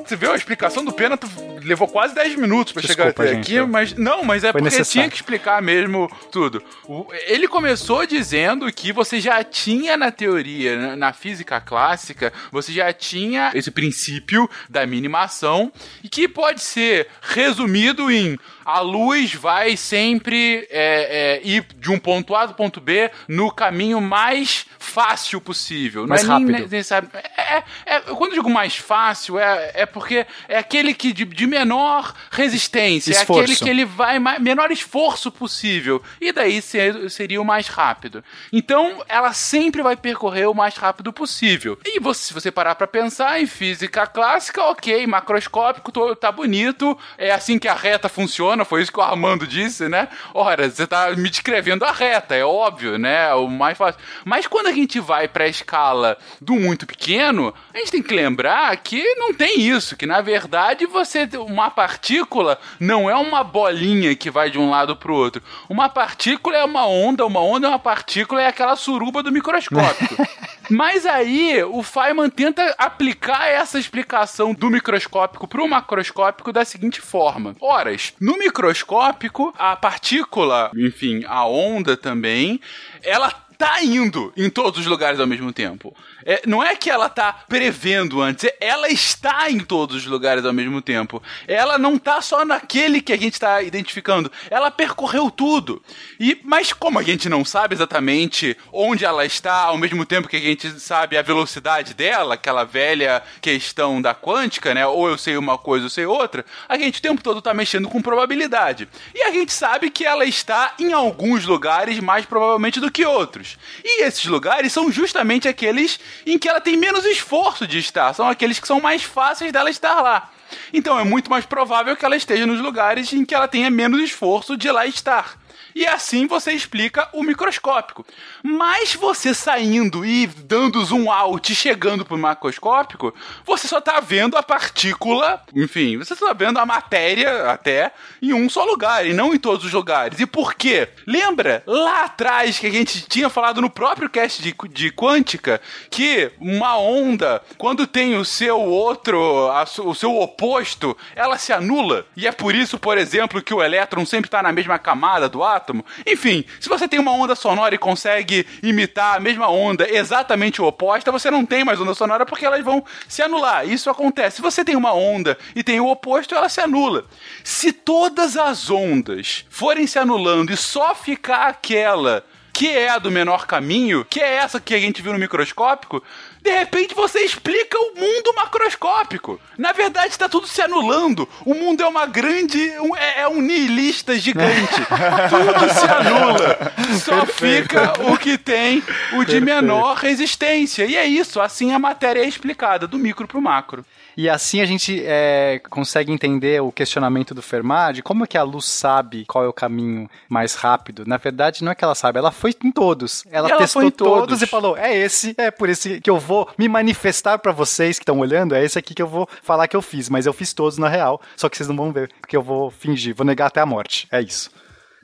Você 0.09 0.15
viu 0.15 0.31
a 0.31 0.35
explicação 0.35 0.83
do 0.83 0.91
Pena, 0.91 1.19
levou 1.63 1.87
quase 1.87 2.15
10 2.15 2.35
minutos 2.37 2.73
para 2.73 2.81
chegar 2.81 3.09
até 3.09 3.27
gente, 3.27 3.41
aqui, 3.41 3.53
eu... 3.53 3.67
mas 3.67 3.93
não, 3.93 4.23
mas 4.23 4.43
é 4.43 4.51
Foi 4.51 4.53
porque 4.53 4.75
necessário. 4.75 4.91
tinha 4.91 5.07
que 5.07 5.15
explicar 5.17 5.61
mesmo 5.61 6.09
tudo. 6.31 6.63
O, 6.87 7.05
ele 7.27 7.47
começou 7.47 8.03
dizendo 8.07 8.73
que 8.73 8.91
você 8.91 9.21
já 9.21 9.43
tinha 9.43 9.95
na 9.95 10.11
teoria, 10.11 10.95
na, 10.95 11.13
física 11.13 11.61
clássica, 11.61 12.33
você 12.51 12.71
já 12.71 12.91
tinha 12.91 13.51
esse 13.53 13.69
princípio 13.69 14.49
da 14.67 14.83
minimação 14.87 15.71
e 16.03 16.09
que 16.09 16.27
pode 16.27 16.61
ser 16.61 17.07
resumido 17.21 18.09
em 18.09 18.35
a 18.75 18.81
luz 18.81 19.33
vai 19.33 19.75
sempre 19.75 20.67
é, 20.69 21.39
é, 21.41 21.47
ir 21.47 21.65
de 21.75 21.91
um 21.91 21.97
ponto 21.97 22.35
A 22.35 22.45
do 22.45 22.53
ponto 22.53 22.79
B 22.79 23.09
no 23.27 23.51
caminho 23.51 23.99
mais 23.99 24.65
fácil 24.77 25.41
possível. 25.41 26.07
Mais 26.07 26.23
não 26.23 26.29
é 26.29 26.39
rápido. 26.39 26.51
Nem, 26.51 26.67
nem, 26.67 26.83
sabe? 26.83 27.09
É, 27.13 27.63
é, 27.85 27.99
quando 28.01 28.31
eu 28.31 28.35
digo 28.35 28.49
mais 28.49 28.75
fácil, 28.75 29.39
é, 29.39 29.71
é 29.73 29.85
porque 29.85 30.25
é 30.47 30.57
aquele 30.57 30.93
que 30.93 31.11
de, 31.11 31.25
de 31.25 31.47
menor 31.47 32.13
resistência, 32.31 33.11
esforço. 33.11 33.41
é 33.41 33.43
aquele 33.43 33.57
que 33.57 33.69
ele 33.69 33.85
vai 33.85 34.19
mais, 34.19 34.39
menor 34.39 34.71
esforço 34.71 35.31
possível. 35.31 36.01
E 36.21 36.31
daí 36.31 36.61
ser, 36.61 37.09
seria 37.09 37.41
o 37.41 37.45
mais 37.45 37.67
rápido. 37.67 38.23
Então, 38.51 39.03
ela 39.07 39.33
sempre 39.33 39.81
vai 39.81 39.95
percorrer 39.95 40.49
o 40.49 40.53
mais 40.53 40.75
rápido 40.75 41.11
possível. 41.11 41.77
E 41.85 41.99
você, 41.99 42.27
se 42.27 42.33
você 42.33 42.51
parar 42.51 42.75
para 42.75 42.87
pensar 42.87 43.41
em 43.41 43.47
física 43.47 44.05
clássica, 44.07 44.63
ok, 44.63 45.05
macroscópico, 45.07 46.15
tá 46.15 46.31
bonito, 46.31 46.97
é 47.17 47.31
assim 47.31 47.57
que 47.57 47.67
a 47.67 47.73
reta 47.73 48.09
funciona, 48.09 48.58
foi 48.65 48.81
isso 48.81 48.91
que 48.91 48.99
o 48.99 49.03
Armando 49.03 49.47
disse, 49.47 49.87
né? 49.89 50.07
Ora, 50.33 50.69
você 50.69 50.85
tá 50.85 51.11
me 51.11 51.29
descrevendo 51.29 51.85
a 51.85 51.91
reta, 51.91 52.35
é 52.35 52.43
óbvio, 52.43 52.97
né? 52.97 53.33
O 53.33 53.47
mais 53.47 53.77
fácil. 53.77 53.99
Mas 54.25 54.47
quando 54.47 54.67
a 54.67 54.71
gente 54.71 54.99
vai 54.99 55.27
para 55.27 55.45
a 55.45 55.47
escala 55.47 56.17
do 56.41 56.55
muito 56.55 56.85
pequeno, 56.85 57.53
a 57.73 57.77
gente 57.77 57.91
tem 57.91 58.03
que 58.03 58.13
lembrar 58.13 58.75
que 58.77 59.03
não 59.15 59.33
tem 59.33 59.61
isso, 59.61 59.95
que 59.95 60.05
na 60.05 60.21
verdade 60.21 60.85
você 60.85 61.27
uma 61.37 61.69
partícula 61.69 62.59
não 62.79 63.09
é 63.09 63.15
uma 63.15 63.43
bolinha 63.43 64.15
que 64.15 64.29
vai 64.29 64.49
de 64.49 64.57
um 64.57 64.69
lado 64.69 64.95
para 64.95 65.11
o 65.11 65.15
outro. 65.15 65.41
Uma 65.69 65.89
partícula 65.89 66.57
é 66.57 66.63
uma 66.63 66.85
onda, 66.87 67.25
uma 67.25 67.41
onda 67.41 67.67
é 67.67 67.69
uma 67.69 67.79
partícula, 67.79 68.41
é 68.41 68.47
aquela 68.47 68.75
suruba 68.75 69.23
do 69.23 69.31
microscópio. 69.31 70.09
Mas 70.69 71.05
aí 71.05 71.63
o 71.63 71.81
Feynman 71.81 72.29
tenta 72.29 72.75
aplicar 72.77 73.47
essa 73.47 73.79
explicação 73.79 74.53
do 74.53 74.69
microscópico 74.69 75.47
para 75.47 75.63
o 75.63 75.67
macroscópico 75.67 76.53
da 76.53 76.63
seguinte 76.63 77.01
forma: 77.01 77.55
Horas, 77.59 78.13
no 78.19 78.37
microscópico, 78.37 79.53
a 79.57 79.75
partícula, 79.75 80.71
enfim, 80.75 81.23
a 81.27 81.45
onda 81.45 81.97
também, 81.97 82.61
ela 83.01 83.33
tá 83.59 83.83
indo 83.83 84.31
em 84.37 84.49
todos 84.49 84.79
os 84.79 84.85
lugares 84.85 85.19
ao 85.19 85.27
mesmo 85.27 85.51
tempo. 85.51 85.93
É, 86.25 86.41
não 86.47 86.63
é 86.63 86.77
que 86.77 86.89
ela 86.89 87.09
tá 87.09 87.43
prevendo 87.45 88.21
antes, 88.21 88.45
é, 88.45 88.55
ela 88.61 88.87
está 88.87 89.51
em 89.51 89.59
todos 89.59 89.97
os 89.97 90.05
lugares 90.05 90.45
ao 90.45 90.53
mesmo 90.53 90.81
tempo. 90.81 91.21
Ela 91.45 91.77
não 91.77 91.99
tá 91.99 92.21
só 92.21 92.45
naquele 92.45 93.01
que 93.01 93.11
a 93.11 93.17
gente 93.17 93.33
está 93.33 93.61
identificando, 93.61 94.31
ela 94.49 94.71
percorreu 94.71 95.29
tudo. 95.29 95.83
E 96.17 96.39
mas 96.41 96.71
como 96.71 96.99
a 96.99 97.03
gente 97.03 97.27
não 97.27 97.43
sabe 97.43 97.75
exatamente 97.75 98.55
onde 98.71 99.03
ela 99.03 99.25
está, 99.25 99.63
ao 99.63 99.77
mesmo 99.77 100.05
tempo 100.05 100.29
que 100.29 100.37
a 100.37 100.39
gente 100.39 100.79
sabe 100.79 101.17
a 101.17 101.21
velocidade 101.21 101.93
dela, 101.93 102.35
aquela 102.35 102.63
velha 102.63 103.21
questão 103.41 104.01
da 104.01 104.15
quântica, 104.15 104.73
né? 104.73 104.87
Ou 104.87 105.09
eu 105.09 105.17
sei 105.17 105.35
uma 105.35 105.57
coisa, 105.57 105.85
ou 105.85 105.89
sei 105.89 106.05
outra, 106.05 106.45
a 106.69 106.77
gente 106.77 106.99
o 106.99 107.01
tempo 107.01 107.21
todo 107.21 107.41
tá 107.41 107.53
mexendo 107.53 107.89
com 107.89 108.01
probabilidade. 108.01 108.87
E 109.13 109.21
a 109.23 109.31
gente 109.31 109.51
sabe 109.51 109.89
que 109.89 110.05
ela 110.05 110.23
está 110.23 110.75
em 110.79 110.93
alguns 110.93 111.43
lugares 111.45 111.99
mais 111.99 112.25
provavelmente 112.25 112.79
do 112.79 112.89
que 112.89 113.05
outros. 113.05 113.48
Lugares. 113.49 113.57
E 113.83 114.03
esses 114.03 114.25
lugares 114.25 114.73
são 114.73 114.91
justamente 114.91 115.47
aqueles 115.47 115.99
em 116.25 116.37
que 116.37 116.49
ela 116.49 116.61
tem 116.61 116.77
menos 116.77 117.05
esforço 117.05 117.65
de 117.65 117.79
estar, 117.79 118.13
são 118.13 118.27
aqueles 118.27 118.59
que 118.59 118.67
são 118.67 118.79
mais 118.79 119.03
fáceis 119.03 119.51
dela 119.51 119.69
estar 119.69 120.01
lá. 120.01 120.31
Então 120.73 120.99
é 120.99 121.03
muito 121.03 121.29
mais 121.29 121.45
provável 121.45 121.95
que 121.95 122.05
ela 122.05 122.15
esteja 122.15 122.45
nos 122.45 122.59
lugares 122.59 123.13
em 123.13 123.23
que 123.23 123.35
ela 123.35 123.47
tenha 123.47 123.69
menos 123.69 124.01
esforço 124.01 124.57
de 124.57 124.69
lá 124.71 124.85
estar. 124.85 125.37
E 125.75 125.85
assim 125.85 126.25
você 126.25 126.51
explica 126.51 127.07
o 127.13 127.23
microscópico. 127.23 128.05
Mas 128.43 128.93
você 128.93 129.33
saindo 129.33 130.05
e 130.05 130.27
dando 130.27 130.83
zoom 130.83 131.11
out 131.11 131.51
e 131.51 131.55
chegando 131.55 132.05
pro 132.05 132.17
macroscópico, 132.17 133.13
você 133.45 133.67
só 133.67 133.81
tá 133.81 133.99
vendo 133.99 134.37
a 134.37 134.43
partícula, 134.43 135.41
enfim, 135.55 135.97
você 135.97 136.15
só 136.15 136.27
tá 136.27 136.33
vendo 136.33 136.59
a 136.59 136.65
matéria 136.65 137.51
até 137.51 137.91
em 138.21 138.33
um 138.33 138.49
só 138.49 138.63
lugar 138.63 139.05
e 139.05 139.13
não 139.13 139.33
em 139.33 139.37
todos 139.39 139.65
os 139.65 139.73
lugares. 139.73 140.19
E 140.19 140.25
por 140.25 140.53
quê? 140.53 140.89
Lembra 141.05 141.63
lá 141.65 142.05
atrás 142.05 142.59
que 142.59 142.67
a 142.67 142.71
gente 142.71 143.01
tinha 143.07 143.29
falado 143.29 143.61
no 143.61 143.69
próprio 143.69 144.09
cast 144.09 144.41
de, 144.41 144.55
de 144.69 144.91
quântica 144.91 145.61
que 145.89 146.31
uma 146.39 146.77
onda, 146.77 147.41
quando 147.57 147.87
tem 147.87 148.15
o 148.15 148.25
seu 148.25 148.59
outro, 148.59 149.49
a, 149.49 149.63
o 149.83 149.93
seu 149.93 150.15
oposto, 150.17 150.95
ela 151.15 151.37
se 151.37 151.51
anula. 151.51 152.05
E 152.15 152.27
é 152.27 152.31
por 152.31 152.55
isso, 152.55 152.77
por 152.79 152.97
exemplo, 152.97 153.41
que 153.41 153.53
o 153.53 153.61
elétron 153.61 154.05
sempre 154.05 154.27
está 154.27 154.41
na 154.41 154.51
mesma 154.51 154.79
camada 154.79 155.27
do 155.27 155.43
átomo. 155.43 155.85
Enfim, 156.05 156.45
se 156.59 156.69
você 156.69 156.87
tem 156.87 156.99
uma 156.99 157.11
onda 157.11 157.35
sonora 157.35 157.75
e 157.75 157.77
consegue 157.77 158.28
imitar 158.61 159.17
a 159.17 159.19
mesma 159.19 159.49
onda 159.49 159.89
exatamente 159.89 160.61
oposta, 160.61 161.11
você 161.11 161.29
não 161.29 161.45
tem 161.45 161.63
mais 161.63 161.79
onda 161.79 161.93
sonora 161.93 162.25
porque 162.25 162.45
elas 162.45 162.63
vão 162.63 162.83
se 163.07 163.21
anular. 163.21 163.67
Isso 163.67 163.89
acontece. 163.89 164.37
Se 164.37 164.41
você 164.41 164.63
tem 164.63 164.75
uma 164.75 164.93
onda 164.93 165.37
e 165.55 165.63
tem 165.63 165.79
o 165.79 165.87
oposto, 165.87 166.35
ela 166.35 166.49
se 166.49 166.61
anula. 166.61 167.05
Se 167.43 167.71
todas 167.71 168.37
as 168.37 168.69
ondas 168.69 169.45
forem 169.49 169.87
se 169.87 169.99
anulando 169.99 170.51
e 170.51 170.57
só 170.57 170.93
ficar 170.95 171.47
aquela 171.47 172.23
que 172.59 172.67
é 172.67 172.89
a 172.89 172.99
do 172.99 173.09
menor 173.09 173.47
caminho, 173.47 174.03
que 174.03 174.19
é 174.19 174.35
essa 174.35 174.59
que 174.59 174.73
a 174.73 174.79
gente 174.79 175.01
viu 175.01 175.13
no 175.13 175.19
microscópico, 175.19 176.03
de 176.41 176.51
repente 176.51 176.95
você 176.95 177.19
explica 177.19 177.77
o 177.77 177.95
mundo 177.95 178.33
macroscópico. 178.35 179.39
Na 179.57 179.73
verdade, 179.73 180.07
está 180.07 180.29
tudo 180.29 180.47
se 180.47 180.61
anulando. 180.61 181.27
O 181.45 181.53
mundo 181.53 181.83
é 181.83 181.87
uma 181.87 182.05
grande. 182.05 182.57
Um, 182.79 182.95
é, 182.95 183.21
é, 183.21 183.27
um 183.27 183.41
nihilista 183.41 184.17
gigante. 184.17 184.75
tudo 185.29 185.73
se 185.73 185.85
anula. 185.85 186.73
Só 187.03 187.25
fica 187.25 187.93
o 188.11 188.17
que 188.17 188.37
tem 188.37 188.81
o 189.13 189.25
de 189.25 189.41
menor 189.41 189.97
resistência. 189.97 190.85
E 190.85 190.95
é 190.95 191.05
isso. 191.05 191.41
Assim 191.41 191.73
a 191.73 191.79
matéria 191.79 192.21
é 192.21 192.27
explicada, 192.27 192.87
do 192.87 192.97
micro 192.97 193.27
para 193.27 193.37
o 193.37 193.41
macro. 193.41 193.85
E 194.19 194.29
assim 194.29 194.59
a 194.59 194.65
gente 194.65 195.01
é, 195.05 195.61
consegue 195.69 196.11
entender 196.11 196.61
o 196.61 196.73
questionamento 196.73 197.33
do 197.33 197.41
Fermat 197.41 197.95
de 197.95 198.03
como 198.03 198.25
é 198.25 198.27
que 198.27 198.37
a 198.37 198.43
luz 198.43 198.65
sabe 198.65 199.23
qual 199.25 199.45
é 199.45 199.47
o 199.47 199.53
caminho 199.53 200.09
mais 200.27 200.55
rápido. 200.55 201.05
Na 201.07 201.15
verdade, 201.15 201.63
não 201.63 201.71
é 201.71 201.75
que 201.75 201.85
ela 201.85 201.95
sabe, 201.95 202.19
ela 202.19 202.29
foi 202.29 202.53
em 202.61 202.69
todos. 202.69 203.23
Ela, 203.31 203.47
ela 203.47 203.57
testou 203.57 203.89
todos. 203.89 204.19
todos. 204.27 204.41
e 204.41 204.45
falou: 204.45 204.75
é 204.75 204.93
esse, 204.93 205.33
é 205.37 205.49
por 205.49 205.69
esse 205.69 206.01
que 206.01 206.09
eu 206.09 206.19
vou 206.19 206.49
me 206.57 206.67
manifestar 206.67 207.39
para 207.39 207.53
vocês 207.53 207.97
que 207.97 208.03
estão 208.03 208.19
olhando, 208.19 208.53
é 208.53 208.61
esse 208.61 208.77
aqui 208.77 208.93
que 208.93 209.01
eu 209.01 209.07
vou 209.07 209.25
falar 209.41 209.69
que 209.69 209.75
eu 209.77 209.81
fiz. 209.81 210.09
Mas 210.09 210.25
eu 210.25 210.33
fiz 210.33 210.51
todos 210.51 210.77
na 210.77 210.89
real, 210.89 211.21
só 211.37 211.47
que 211.47 211.55
vocês 211.55 211.69
não 211.69 211.77
vão 211.77 211.93
ver, 211.93 212.11
porque 212.19 212.35
eu 212.35 212.43
vou 212.43 212.69
fingir, 212.69 213.15
vou 213.15 213.25
negar 213.25 213.47
até 213.47 213.61
a 213.61 213.65
morte. 213.65 214.05
É 214.11 214.21
isso. 214.21 214.51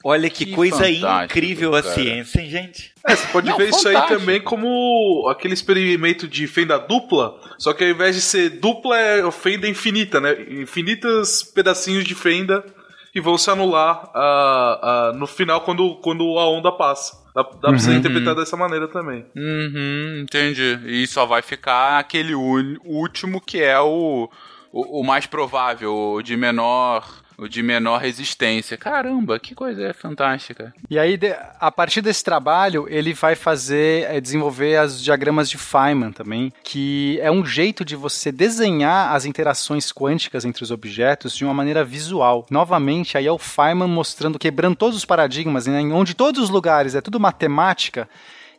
Olha 0.07 0.29
que, 0.29 0.45
que 0.45 0.53
coisa 0.53 0.87
incrível 0.87 1.73
a 1.73 1.81
cara. 1.81 1.95
ciência, 1.95 2.39
hein, 2.39 2.47
gente? 2.47 2.93
É, 3.03 3.15
você 3.15 3.27
pode 3.29 3.49
Não, 3.49 3.57
ver 3.57 3.71
fantástico. 3.71 3.91
isso 3.91 4.03
aí 4.03 4.07
também 4.07 4.39
como 4.39 5.27
aquele 5.27 5.55
experimento 5.55 6.27
de 6.27 6.45
fenda 6.45 6.77
dupla, 6.77 7.35
só 7.57 7.73
que 7.73 7.83
ao 7.83 7.89
invés 7.89 8.13
de 8.13 8.21
ser 8.21 8.51
dupla, 8.51 8.95
é 8.95 9.31
fenda 9.31 9.67
infinita, 9.67 10.21
né? 10.21 10.35
Infinitas 10.61 11.41
pedacinhos 11.41 12.05
de 12.05 12.13
fenda 12.13 12.63
que 13.11 13.19
vão 13.19 13.35
se 13.35 13.49
anular 13.49 14.11
uh, 14.13 15.15
uh, 15.15 15.17
no 15.17 15.25
final 15.25 15.61
quando, 15.61 15.95
quando 15.95 16.37
a 16.37 16.47
onda 16.51 16.71
passa. 16.71 17.17
Dá, 17.33 17.41
dá 17.41 17.49
uhum, 17.49 17.59
pra 17.59 17.71
você 17.71 17.89
uhum. 17.89 17.97
interpretar 17.97 18.35
dessa 18.35 18.55
maneira 18.55 18.87
também. 18.87 19.25
Uhum, 19.35 20.19
entendi. 20.21 20.81
E 20.85 21.07
só 21.07 21.25
vai 21.25 21.41
ficar 21.41 21.97
aquele 21.97 22.35
último 22.35 23.41
que 23.41 23.59
é 23.59 23.79
o, 23.79 24.29
o, 24.71 25.01
o 25.01 25.03
mais 25.03 25.25
provável, 25.25 25.91
o 25.91 26.21
de 26.21 26.37
menor 26.37 27.24
o 27.37 27.47
de 27.47 27.61
menor 27.61 27.99
resistência. 27.99 28.77
Caramba, 28.77 29.39
que 29.39 29.53
coisa 29.53 29.93
fantástica. 29.93 30.73
E 30.89 30.97
aí, 30.97 31.19
a 31.59 31.71
partir 31.71 32.01
desse 32.01 32.23
trabalho, 32.23 32.85
ele 32.89 33.13
vai 33.13 33.35
fazer, 33.35 34.03
é, 34.09 34.21
desenvolver 34.21 34.77
as 34.77 35.01
diagramas 35.01 35.49
de 35.49 35.57
Feynman 35.57 36.11
também, 36.11 36.51
que 36.63 37.19
é 37.21 37.31
um 37.31 37.45
jeito 37.45 37.83
de 37.83 37.95
você 37.95 38.31
desenhar 38.31 39.13
as 39.13 39.25
interações 39.25 39.91
quânticas 39.91 40.45
entre 40.45 40.63
os 40.63 40.71
objetos 40.71 41.35
de 41.35 41.43
uma 41.43 41.53
maneira 41.53 41.83
visual. 41.83 42.45
Novamente, 42.49 43.17
aí 43.17 43.27
é 43.27 43.31
o 43.31 43.37
Feynman 43.37 43.87
mostrando, 43.87 44.39
quebrando 44.39 44.75
todos 44.75 44.97
os 44.97 45.05
paradigmas, 45.05 45.67
né, 45.67 45.81
onde 45.81 46.13
todos 46.13 46.41
os 46.41 46.49
lugares 46.49 46.95
é 46.95 47.01
tudo 47.01 47.19
matemática, 47.19 48.07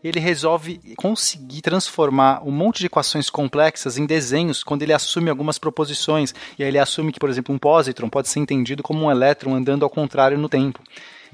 ele 0.08 0.20
resolve 0.20 0.80
conseguir 0.96 1.62
transformar 1.62 2.42
um 2.44 2.50
monte 2.50 2.80
de 2.80 2.86
equações 2.86 3.30
complexas 3.30 3.98
em 3.98 4.06
desenhos 4.06 4.62
quando 4.62 4.82
ele 4.82 4.92
assume 4.92 5.30
algumas 5.30 5.58
proposições. 5.58 6.34
E 6.58 6.62
aí 6.62 6.68
ele 6.68 6.78
assume 6.78 7.12
que, 7.12 7.18
por 7.18 7.28
exemplo, 7.28 7.54
um 7.54 7.58
pósitron 7.58 8.08
pode 8.08 8.28
ser 8.28 8.40
entendido 8.40 8.82
como 8.82 9.04
um 9.04 9.10
elétron 9.10 9.54
andando 9.54 9.84
ao 9.84 9.90
contrário 9.90 10.38
no 10.38 10.48
tempo. 10.48 10.80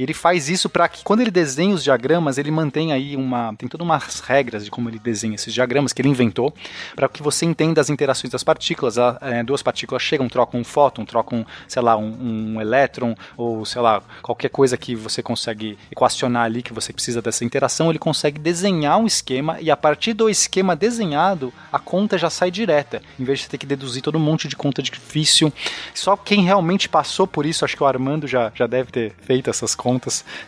Ele 0.02 0.14
faz 0.14 0.48
isso 0.48 0.68
para 0.68 0.88
que 0.88 1.04
quando 1.04 1.20
ele 1.20 1.30
desenha 1.30 1.74
os 1.74 1.82
diagramas, 1.82 2.38
ele 2.38 2.50
mantém 2.50 2.92
aí 2.92 3.16
uma. 3.16 3.54
Tem 3.56 3.68
todas 3.68 3.84
umas 3.84 4.20
regras 4.20 4.64
de 4.64 4.70
como 4.70 4.88
ele 4.88 4.98
desenha 4.98 5.34
esses 5.34 5.52
diagramas 5.52 5.92
que 5.92 6.02
ele 6.02 6.08
inventou, 6.08 6.54
para 6.94 7.08
que 7.08 7.22
você 7.22 7.44
entenda 7.44 7.80
as 7.80 7.90
interações 7.90 8.30
das 8.30 8.42
partículas. 8.42 8.96
É, 8.98 9.42
duas 9.42 9.62
partículas 9.62 10.02
chegam, 10.02 10.28
trocam 10.28 10.60
um 10.60 10.64
fóton, 10.64 11.04
trocam, 11.04 11.46
sei 11.68 11.82
lá, 11.82 11.96
um, 11.96 12.54
um 12.54 12.60
elétron, 12.60 13.14
ou 13.36 13.64
sei 13.64 13.80
lá, 13.80 14.02
qualquer 14.22 14.48
coisa 14.48 14.76
que 14.76 14.94
você 14.94 15.22
consegue 15.22 15.78
equacionar 15.90 16.44
ali 16.44 16.62
que 16.62 16.72
você 16.72 16.92
precisa 16.92 17.20
dessa 17.22 17.44
interação, 17.44 17.90
ele 17.90 17.98
consegue 17.98 18.38
desenhar 18.38 18.98
um 18.98 19.06
esquema 19.06 19.58
e 19.60 19.70
a 19.70 19.76
partir 19.76 20.12
do 20.12 20.28
esquema 20.28 20.74
desenhado, 20.74 21.52
a 21.72 21.78
conta 21.78 22.18
já 22.18 22.30
sai 22.30 22.50
direta, 22.50 23.02
em 23.18 23.24
vez 23.24 23.40
de 23.40 23.48
ter 23.48 23.58
que 23.58 23.66
deduzir 23.66 24.02
todo 24.02 24.16
um 24.16 24.20
monte 24.20 24.48
de 24.48 24.56
conta 24.56 24.82
difícil. 24.82 25.52
Só 25.94 26.16
quem 26.16 26.42
realmente 26.42 26.88
passou 26.88 27.26
por 27.26 27.46
isso, 27.46 27.64
acho 27.64 27.76
que 27.76 27.82
o 27.82 27.86
Armando 27.86 28.26
já, 28.26 28.50
já 28.54 28.66
deve 28.66 28.90
ter 28.90 29.14
feito 29.22 29.50
essas 29.50 29.74
contas, 29.74 29.91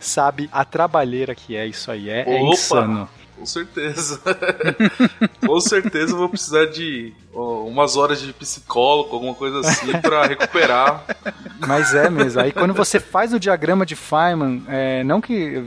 sabe 0.01 0.49
a 0.53 0.65
trabalheira 0.65 1.35
que 1.35 1.57
é 1.57 1.67
isso 1.67 1.91
aí. 1.91 2.09
É, 2.09 2.23
é 2.29 2.43
insano. 2.43 3.09
Com 3.37 3.47
certeza. 3.47 4.21
Com 5.45 5.61
certeza 5.61 6.15
vou 6.15 6.29
precisar 6.29 6.67
de 6.67 7.13
umas 7.35 7.97
horas 7.97 8.21
de 8.21 8.33
psicólogo, 8.33 9.15
alguma 9.15 9.35
coisa 9.35 9.61
assim, 9.61 9.93
para 10.01 10.25
recuperar. 10.27 11.05
Mas 11.67 11.95
é 11.95 12.09
mesmo. 12.09 12.41
Aí 12.41 12.53
quando 12.53 12.73
você 12.73 13.01
faz 13.01 13.33
o 13.33 13.41
diagrama 13.41 13.85
de 13.85 13.97
Feynman, 13.97 14.63
é, 14.69 15.03
não 15.03 15.21
que 15.21 15.63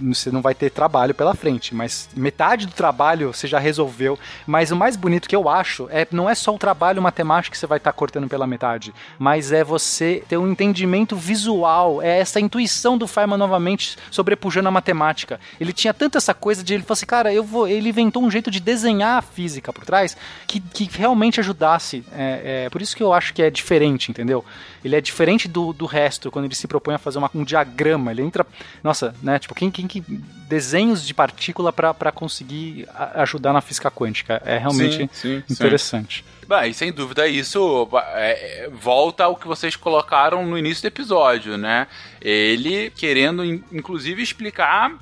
você 0.00 0.30
não 0.30 0.40
vai 0.40 0.54
ter 0.54 0.70
trabalho 0.70 1.14
pela 1.14 1.34
frente, 1.34 1.74
mas 1.74 2.08
metade 2.16 2.66
do 2.66 2.72
trabalho 2.72 3.32
você 3.32 3.46
já 3.46 3.58
resolveu. 3.58 4.18
Mas 4.46 4.70
o 4.70 4.76
mais 4.76 4.96
bonito 4.96 5.28
que 5.28 5.36
eu 5.36 5.48
acho 5.48 5.88
é 5.90 6.06
não 6.10 6.30
é 6.30 6.34
só 6.34 6.54
o 6.54 6.58
trabalho 6.58 7.02
matemático 7.02 7.52
que 7.52 7.58
você 7.58 7.66
vai 7.66 7.78
estar 7.78 7.92
tá 7.92 7.96
cortando 7.96 8.28
pela 8.28 8.46
metade, 8.46 8.94
mas 9.18 9.52
é 9.52 9.62
você 9.62 10.22
ter 10.28 10.38
um 10.38 10.50
entendimento 10.50 11.14
visual, 11.14 12.00
é 12.00 12.20
essa 12.20 12.40
intuição 12.40 12.96
do 12.96 13.06
Feynman 13.06 13.38
novamente 13.38 13.98
sobrepujando 14.10 14.68
a 14.68 14.72
matemática. 14.72 15.38
Ele 15.60 15.72
tinha 15.72 15.92
tanto 15.92 16.16
essa 16.16 16.32
coisa 16.32 16.64
de 16.64 16.72
ele 16.72 16.82
falou 16.86 16.94
assim, 16.94 17.06
cara, 17.06 17.32
eu 17.32 17.44
vou. 17.44 17.68
Ele 17.68 17.88
inventou 17.88 18.22
um 18.22 18.30
jeito 18.30 18.50
de 18.50 18.60
desenhar 18.60 19.18
a 19.18 19.22
física 19.22 19.72
por 19.72 19.84
trás 19.84 20.16
que, 20.46 20.60
que 20.60 20.88
realmente 20.96 21.40
ajudasse. 21.40 22.04
É, 22.12 22.64
é, 22.66 22.70
por 22.70 22.80
isso 22.80 22.96
que 22.96 23.02
eu 23.02 23.12
acho 23.12 23.34
que 23.34 23.42
é 23.42 23.50
diferente, 23.50 24.10
entendeu? 24.10 24.44
Ele 24.84 24.94
é 24.94 25.00
diferente 25.00 25.48
do, 25.48 25.72
do 25.72 25.86
resto 25.86 26.30
quando 26.30 26.44
ele 26.44 26.54
se 26.54 26.68
propõe 26.68 26.94
a 26.94 26.98
fazer 26.98 27.18
uma, 27.18 27.30
um 27.34 27.44
diagrama. 27.44 28.10
Ele 28.10 28.22
entra. 28.22 28.46
Nossa, 28.82 29.14
né? 29.22 29.38
Tipo, 29.38 29.54
quem, 29.54 29.70
quem 29.70 29.86
que. 29.86 30.02
Desenhos 30.48 31.04
de 31.04 31.12
partícula 31.12 31.72
para 31.72 32.12
conseguir 32.12 32.88
ajudar 33.14 33.52
na 33.52 33.60
física 33.60 33.90
quântica. 33.90 34.40
É 34.44 34.56
realmente 34.58 35.10
sim, 35.12 35.42
sim, 35.42 35.42
interessante. 35.50 36.24
Sim. 36.24 36.36
Bem, 36.46 36.72
sem 36.72 36.92
dúvida, 36.92 37.26
isso 37.26 37.88
é, 38.14 38.70
volta 38.72 39.24
ao 39.24 39.34
que 39.34 39.48
vocês 39.48 39.74
colocaram 39.74 40.46
no 40.46 40.56
início 40.56 40.82
do 40.82 40.86
episódio, 40.86 41.58
né? 41.58 41.88
Ele 42.20 42.88
querendo, 42.90 43.44
inclusive, 43.44 44.22
explicar 44.22 44.96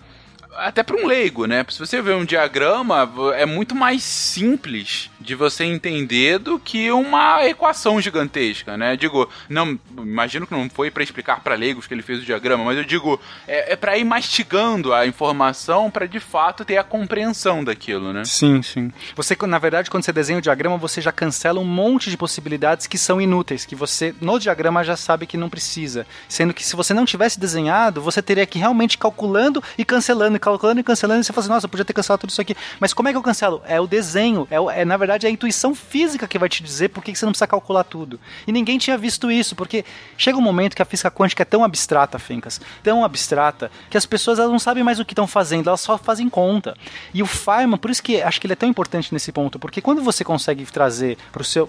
até 0.57 0.83
para 0.83 0.97
um 0.97 1.07
leigo, 1.07 1.47
né? 1.47 1.65
Se 1.69 1.79
você 1.79 2.01
ver 2.01 2.15
um 2.15 2.25
diagrama, 2.25 3.11
é 3.37 3.47
muito 3.47 3.75
mais 3.75 4.03
simples 4.03 5.11
de 5.21 5.35
você 5.35 5.65
entender 5.65 6.39
do 6.39 6.59
que 6.59 6.91
uma 6.91 7.47
equação 7.47 8.01
gigantesca, 8.01 8.77
né? 8.77 8.97
Digo, 8.97 9.29
não, 9.49 9.79
imagino 9.99 10.47
que 10.47 10.53
não 10.53 10.69
foi 10.69 10.91
para 10.91 11.03
explicar 11.03 11.41
para 11.41 11.55
leigos 11.55 11.87
que 11.87 11.95
ele 11.95 12.03
fez 12.03 12.21
o 12.21 12.25
diagrama, 12.25 12.65
mas 12.65 12.77
eu 12.77 12.85
digo, 12.85 13.19
é, 13.49 13.73
é 13.73 13.77
para 13.77 13.97
ir 13.97 14.05
mastigando 14.05 14.93
a 14.93 15.07
informação 15.07 15.91
para 15.91 16.07
de 16.07 16.21
fato 16.21 16.65
ter 16.65 16.77
a 16.77 16.85
compreensão 16.85 17.65
daquilo, 17.65 18.13
né? 18.13 18.25
Sim, 18.25 18.63
sim. 18.63 18.93
Você, 19.17 19.37
na 19.47 19.59
verdade, 19.59 19.91
quando 19.91 20.05
você 20.05 20.13
desenha 20.13 20.39
o 20.39 20.43
diagrama, 20.43 20.77
você 20.77 21.01
já 21.01 21.11
cancela 21.11 21.59
um 21.59 21.65
monte 21.65 22.11
de 22.11 22.17
possibilidades 22.17 22.87
que 22.87 22.99
são 22.99 23.21
inúteis, 23.21 23.65
que 23.65 23.75
você 23.75 24.15
no 24.21 24.39
diagrama 24.39 24.85
já 24.85 24.97
sabe 24.97 25.27
que 25.27 25.37
não 25.37 25.49
precisa, 25.49 26.07
sendo 26.29 26.53
que 26.53 26.65
se 26.65 26.77
você 26.77 26.93
não 26.93 27.07
tivesse 27.07 27.41
desenhado, 27.41 28.03
você 28.03 28.21
teria 28.21 28.47
que 28.47 28.59
realmente 28.59 28.99
calculando 28.99 29.63
e 29.79 29.85
cancelando 29.85 30.37
calculando 30.45 30.81
e 30.81 30.85
cancelando, 30.85 31.21
e 31.21 31.25
você 31.25 31.33
fala 31.33 31.45
assim, 31.45 31.55
nossa, 31.55 31.67
eu 31.67 31.71
podia 31.71 31.85
ter 31.85 31.93
cancelado 31.93 32.21
tudo 32.21 32.31
isso 32.31 32.41
aqui. 32.41 32.57
Mas 32.79 32.93
como 32.93 33.09
é 33.09 33.13
que 33.13 33.19
eu 33.19 33.23
cancelo? 33.23 33.63
É 33.67 33.81
o 33.81 33.87
desenho, 33.87 34.47
é, 34.51 34.81
é 34.81 34.85
na 34.85 34.97
verdade 34.97 35.27
a 35.27 35.31
intuição 35.31 35.75
física 35.75 36.27
que 36.29 36.39
vai 36.39 36.49
te 36.49 36.63
dizer 36.63 36.91
por 36.91 37.03
que 37.03 37.15
você 37.15 37.25
não 37.25 37.33
precisa 37.33 37.47
calcular 37.47 37.85
tudo. 37.85 38.21
E 38.47 38.53
ninguém 38.53 38.79
tinha 38.79 38.99
visto 38.99 39.31
isso, 39.31 39.57
porque 39.57 39.85
chega 40.17 40.39
um 40.39 40.43
momento 40.43 40.77
que 40.77 40.83
a 40.83 40.85
física 40.85 41.11
quântica 41.11 41.43
é 41.43 41.45
tão 41.45 41.65
abstrata, 41.65 42.19
Fencas, 42.19 42.61
tão 42.83 43.05
abstrata, 43.05 43.71
que 43.89 43.97
as 43.97 44.07
pessoas 44.07 44.39
elas 44.39 44.51
não 44.51 44.59
sabem 44.59 44.85
mais 44.85 44.99
o 45.01 45.05
que 45.05 45.13
estão 45.13 45.27
fazendo, 45.27 45.69
elas 45.69 45.81
só 45.81 45.97
fazem 45.97 46.29
conta. 46.29 46.77
E 47.13 47.23
o 47.23 47.27
Feynman, 47.27 47.79
por 47.79 47.91
isso 47.91 48.03
que 48.03 48.21
acho 48.23 48.41
que 48.41 48.47
ele 48.47 48.53
é 48.53 48.57
tão 48.57 48.69
importante 48.69 49.13
nesse 49.13 49.33
ponto, 49.33 49.59
porque 49.59 49.81
quando 49.81 50.03
você 50.03 50.25
consegue 50.25 50.65
trazer 50.67 51.17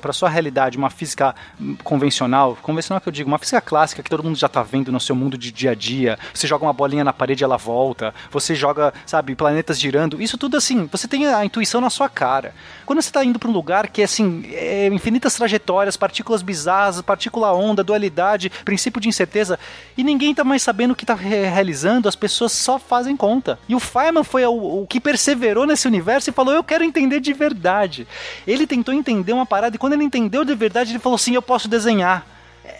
para 0.01 0.13
sua 0.13 0.29
realidade 0.29 0.77
uma 0.77 0.89
física 0.89 1.35
hum, 1.59 1.75
convencional, 1.83 2.57
convencional 2.61 2.99
que 2.99 3.07
eu 3.07 3.13
digo, 3.13 3.29
uma 3.29 3.37
física 3.37 3.61
clássica 3.61 4.03
que 4.03 4.09
todo 4.09 4.23
mundo 4.23 4.37
já 4.37 4.47
está 4.47 4.63
vendo 4.63 4.91
no 4.91 4.99
seu 4.99 5.15
mundo 5.15 5.37
de 5.37 5.51
dia 5.51 5.71
a 5.71 5.75
dia, 5.75 6.17
você 6.33 6.47
joga 6.47 6.65
uma 6.65 6.73
bolinha 6.73 7.03
na 7.03 7.13
parede 7.13 7.43
ela 7.43 7.57
volta, 7.57 8.13
você 8.31 8.55
joga, 8.55 8.64
sabe, 9.05 9.35
planetas 9.35 9.79
girando, 9.79 10.21
isso 10.21 10.37
tudo 10.37 10.57
assim, 10.57 10.87
você 10.91 11.07
tem 11.07 11.27
a 11.27 11.45
intuição 11.45 11.81
na 11.81 11.89
sua 11.89 12.09
cara. 12.09 12.53
Quando 12.85 13.01
você 13.01 13.09
está 13.09 13.23
indo 13.23 13.39
para 13.39 13.49
um 13.49 13.53
lugar 13.53 13.87
que 13.89 14.01
é 14.01 14.05
assim, 14.05 14.43
é 14.51 14.87
infinitas 14.87 15.35
trajetórias, 15.35 15.97
partículas 15.97 16.41
bizarras, 16.41 17.01
partícula 17.01 17.53
onda, 17.53 17.83
dualidade, 17.83 18.51
princípio 18.63 19.01
de 19.01 19.09
incerteza, 19.09 19.59
e 19.97 20.03
ninguém 20.03 20.31
está 20.31 20.43
mais 20.43 20.61
sabendo 20.61 20.91
o 20.91 20.95
que 20.95 21.03
está 21.03 21.15
realizando, 21.15 22.07
as 22.07 22.15
pessoas 22.15 22.51
só 22.51 22.79
fazem 22.79 23.15
conta. 23.15 23.59
E 23.67 23.75
o 23.75 23.79
Feynman 23.79 24.23
foi 24.23 24.45
o, 24.45 24.81
o 24.81 24.87
que 24.87 24.99
perseverou 24.99 25.65
nesse 25.65 25.87
universo 25.87 26.29
e 26.29 26.33
falou: 26.33 26.53
Eu 26.53 26.63
quero 26.63 26.83
entender 26.83 27.19
de 27.19 27.33
verdade. 27.33 28.07
Ele 28.45 28.67
tentou 28.67 28.93
entender 28.93 29.33
uma 29.33 29.45
parada, 29.45 29.75
e 29.75 29.79
quando 29.79 29.93
ele 29.93 30.03
entendeu 30.03 30.43
de 30.45 30.55
verdade, 30.55 30.91
ele 30.91 30.99
falou: 30.99 31.17
Sim, 31.17 31.35
eu 31.35 31.41
posso 31.41 31.67
desenhar. 31.67 32.25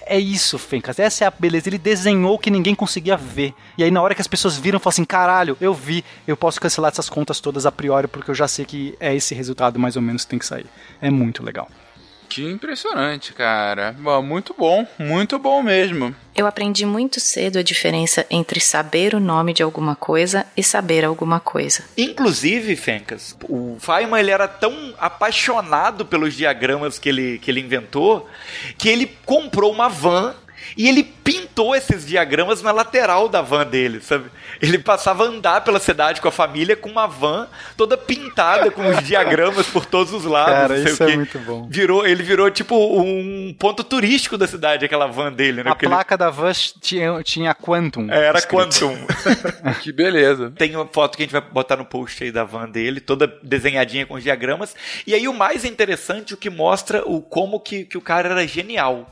É 0.08 0.20
isso, 0.20 0.60
Fencas. 0.60 1.00
Essa 1.00 1.24
é 1.24 1.28
a 1.28 1.32
beleza. 1.32 1.68
Ele 1.68 1.80
desenhou 1.80 2.38
que 2.38 2.52
ninguém 2.52 2.76
conseguia 2.76 3.18
ver. 3.18 3.54
E 3.78 3.84
aí, 3.84 3.90
na 3.90 4.02
hora 4.02 4.14
que 4.14 4.22
as 4.22 4.28
pessoas 4.28 4.56
viram, 4.56 4.80
falaram 4.80 4.94
assim: 4.94 5.06
caralho, 5.06 5.58
eu 5.60 5.74
vi, 5.74 6.06
eu 6.28 6.38
posso 6.38 6.62
cancelar 6.62 6.92
essas 6.92 7.10
contas 7.10 7.40
todas 7.40 7.66
a 7.66 7.72
priori, 7.72 8.08
porque 8.08 8.30
eu 8.30 8.36
já 8.36 8.48
sei 8.48 8.66
que 8.66 8.96
é 9.00 9.16
esse 9.16 9.34
resultado 9.34 9.80
mais 9.80 9.96
ou 9.96 10.02
menos 10.02 10.24
que 10.24 10.30
tem 10.30 10.40
que 10.40 10.46
sair. 10.46 10.68
É 11.02 11.10
muito 11.10 11.44
legal. 11.44 11.68
Que 12.30 12.44
impressionante, 12.50 13.34
cara. 13.34 13.96
Bom, 13.98 14.22
Muito 14.22 14.56
bom, 14.58 14.88
muito 14.98 15.40
bom 15.40 15.62
mesmo. 15.62 16.16
Eu 16.36 16.46
aprendi 16.46 16.86
muito 16.86 17.20
cedo 17.22 17.60
a 17.60 17.64
diferença 17.64 18.26
entre 18.30 18.60
saber 18.60 19.16
o 19.16 19.22
nome 19.22 19.54
de 19.54 19.64
alguma 19.64 19.96
coisa 19.96 20.46
e 20.58 20.62
saber 20.62 21.06
alguma 21.06 21.40
coisa. 21.40 21.86
Inclusive, 21.98 22.76
Fencas, 22.76 23.38
o 23.48 23.78
Feynman 23.80 24.20
ele 24.20 24.32
era 24.32 24.48
tão 24.48 24.94
apaixonado 24.98 26.06
pelos 26.06 26.34
diagramas 26.34 27.00
que 27.00 27.08
ele, 27.08 27.40
que 27.40 27.50
ele 27.50 27.62
inventou 27.62 28.30
que 28.78 28.90
ele 28.90 29.16
comprou 29.26 29.72
uma 29.72 29.88
van 29.88 30.36
e 30.76 30.90
ele 30.90 31.04
pintou 31.04 31.76
esses 31.76 32.06
diagramas 32.06 32.62
na 32.62 32.72
lateral 32.72 33.30
da 33.30 33.42
van 33.42 33.66
dele, 33.66 34.02
sabe? 34.02 34.30
Ele 34.62 34.78
passava 34.80 35.24
a 35.26 35.28
andar 35.28 35.62
pela 35.64 35.80
cidade 35.80 36.22
com 36.22 36.28
a 36.28 36.32
família 36.32 36.76
com 36.76 36.90
uma 36.90 37.08
van 37.08 37.48
toda 37.76 37.98
pintada 37.98 38.72
com 38.72 38.88
os 38.90 39.04
diagramas 39.04 39.68
por 39.68 39.86
todos 39.86 40.14
os 40.14 40.26
lados. 40.26 40.54
Cara, 40.54 40.78
isso 40.78 41.04
é 41.04 41.16
muito 41.16 41.40
bom. 41.40 41.68
Virou, 41.70 42.06
ele 42.06 42.24
virou 42.24 42.50
tipo 42.50 42.76
um 42.76 43.54
ponto 43.58 43.84
turístico 43.84 44.38
da 44.38 44.48
cidade, 44.48 44.86
aquela 44.86 45.08
van 45.08 45.32
dele, 45.32 45.64
né? 45.64 45.70
A 45.72 45.74
Porque 45.74 45.86
ele- 45.86 45.94
placa 45.94 46.18
da 46.18 46.30
van 46.30 46.52
tinha, 46.82 47.22
tinha 47.24 47.54
Quantum. 47.56 48.10
Era 48.12 48.38
escrito. 48.38 48.56
Quantum. 48.56 48.96
que 49.82 49.92
beleza. 49.92 50.52
Tem 50.58 50.76
uma 50.76 50.88
foto 50.88 51.16
que 51.18 51.24
a 51.24 51.26
gente 51.26 51.32
vai 51.34 51.42
botar 51.42 51.76
no 51.78 51.86
post 51.86 52.24
aí 52.24 52.32
da 52.32 52.44
van 52.44 52.70
dele, 52.70 53.00
toda 53.00 53.28
desenhadinha 53.44 54.06
com 54.06 54.14
os 54.16 54.24
diagramas. 54.24 54.76
E 55.06 55.14
aí 55.14 55.28
o 55.28 55.34
mais 55.34 55.66
interessante, 55.66 56.34
o 56.34 56.38
que 56.38 56.50
mostra 56.50 57.04
o 57.06 57.22
como 57.22 57.60
que, 57.60 57.84
que 57.86 57.98
o 57.98 58.02
cara 58.02 58.30
era 58.30 58.48
genial. 58.48 59.10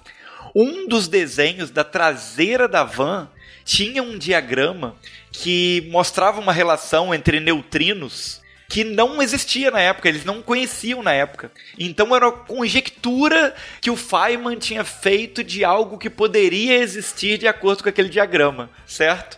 Um 0.55 0.87
dos 0.87 1.07
desenhos 1.07 1.71
da 1.71 1.83
traseira 1.83 2.67
da 2.67 2.83
van 2.83 3.27
tinha 3.63 4.03
um 4.03 4.17
diagrama 4.17 4.95
que 5.31 5.87
mostrava 5.91 6.39
uma 6.39 6.53
relação 6.53 7.13
entre 7.13 7.39
neutrinos 7.39 8.41
que 8.69 8.83
não 8.83 9.21
existia 9.21 9.69
na 9.69 9.79
época, 9.79 10.09
eles 10.09 10.25
não 10.25 10.41
conheciam 10.41 11.03
na 11.03 11.13
época. 11.13 11.51
Então 11.77 12.15
era 12.15 12.27
uma 12.27 12.37
conjectura 12.37 13.53
que 13.79 13.91
o 13.91 13.95
Feynman 13.95 14.57
tinha 14.57 14.83
feito 14.83 15.43
de 15.43 15.63
algo 15.63 15.97
que 15.97 16.09
poderia 16.09 16.79
existir 16.79 17.37
de 17.37 17.47
acordo 17.47 17.83
com 17.83 17.89
aquele 17.89 18.09
diagrama, 18.09 18.71
certo? 18.87 19.37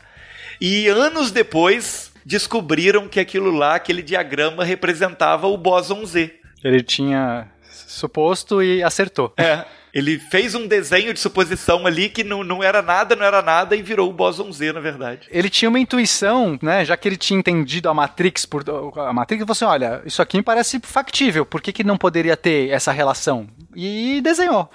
E 0.62 0.88
anos 0.88 1.32
depois 1.32 2.14
descobriram 2.26 3.10
que 3.10 3.20
aquilo 3.20 3.52
lá, 3.52 3.76
aquele 3.76 4.02
diagrama 4.02 4.64
representava 4.64 5.48
o 5.48 5.58
bóson 5.58 6.06
Z. 6.06 6.34
Ele 6.64 6.82
tinha 6.82 7.50
suposto 7.70 8.64
e 8.64 8.82
acertou. 8.82 9.34
É. 9.38 9.66
Ele 9.96 10.20
fez 10.20 10.54
um 10.54 10.68
desenho 10.68 11.14
de 11.14 11.20
suposição 11.22 11.88
ali 11.88 12.10
que 12.10 12.22
não, 12.22 12.44
não 12.44 12.62
era 12.62 12.82
nada, 12.82 13.16
não 13.16 13.26
era 13.26 13.42
nada 13.42 13.78
e 13.78 13.82
virou 13.82 14.10
o 14.10 14.14
bóson 14.14 14.52
Z, 14.52 14.74
na 14.74 14.82
verdade. 14.82 15.30
Ele 15.32 15.50
tinha 15.50 15.70
uma 15.70 15.80
intuição, 15.80 16.60
né? 16.62 16.84
Já 16.84 16.98
que 16.98 17.08
ele 17.08 17.16
tinha 17.16 17.40
entendido 17.40 17.88
a 17.88 17.94
Matrix 17.94 18.46
por 18.46 18.62
a 19.00 19.14
Matrix, 19.14 19.40
ele 19.40 19.48
falou 19.48 19.54
assim: 19.54 19.64
olha, 19.64 20.02
isso 20.06 20.22
aqui 20.22 20.36
me 20.36 20.44
parece 20.44 20.82
factível, 20.84 21.46
por 21.46 21.62
que, 21.62 21.72
que 21.72 21.82
não 21.82 21.96
poderia 21.96 22.36
ter 22.36 22.72
essa 22.72 22.92
relação? 22.92 23.48
E 23.74 24.20
desenhou. 24.22 24.70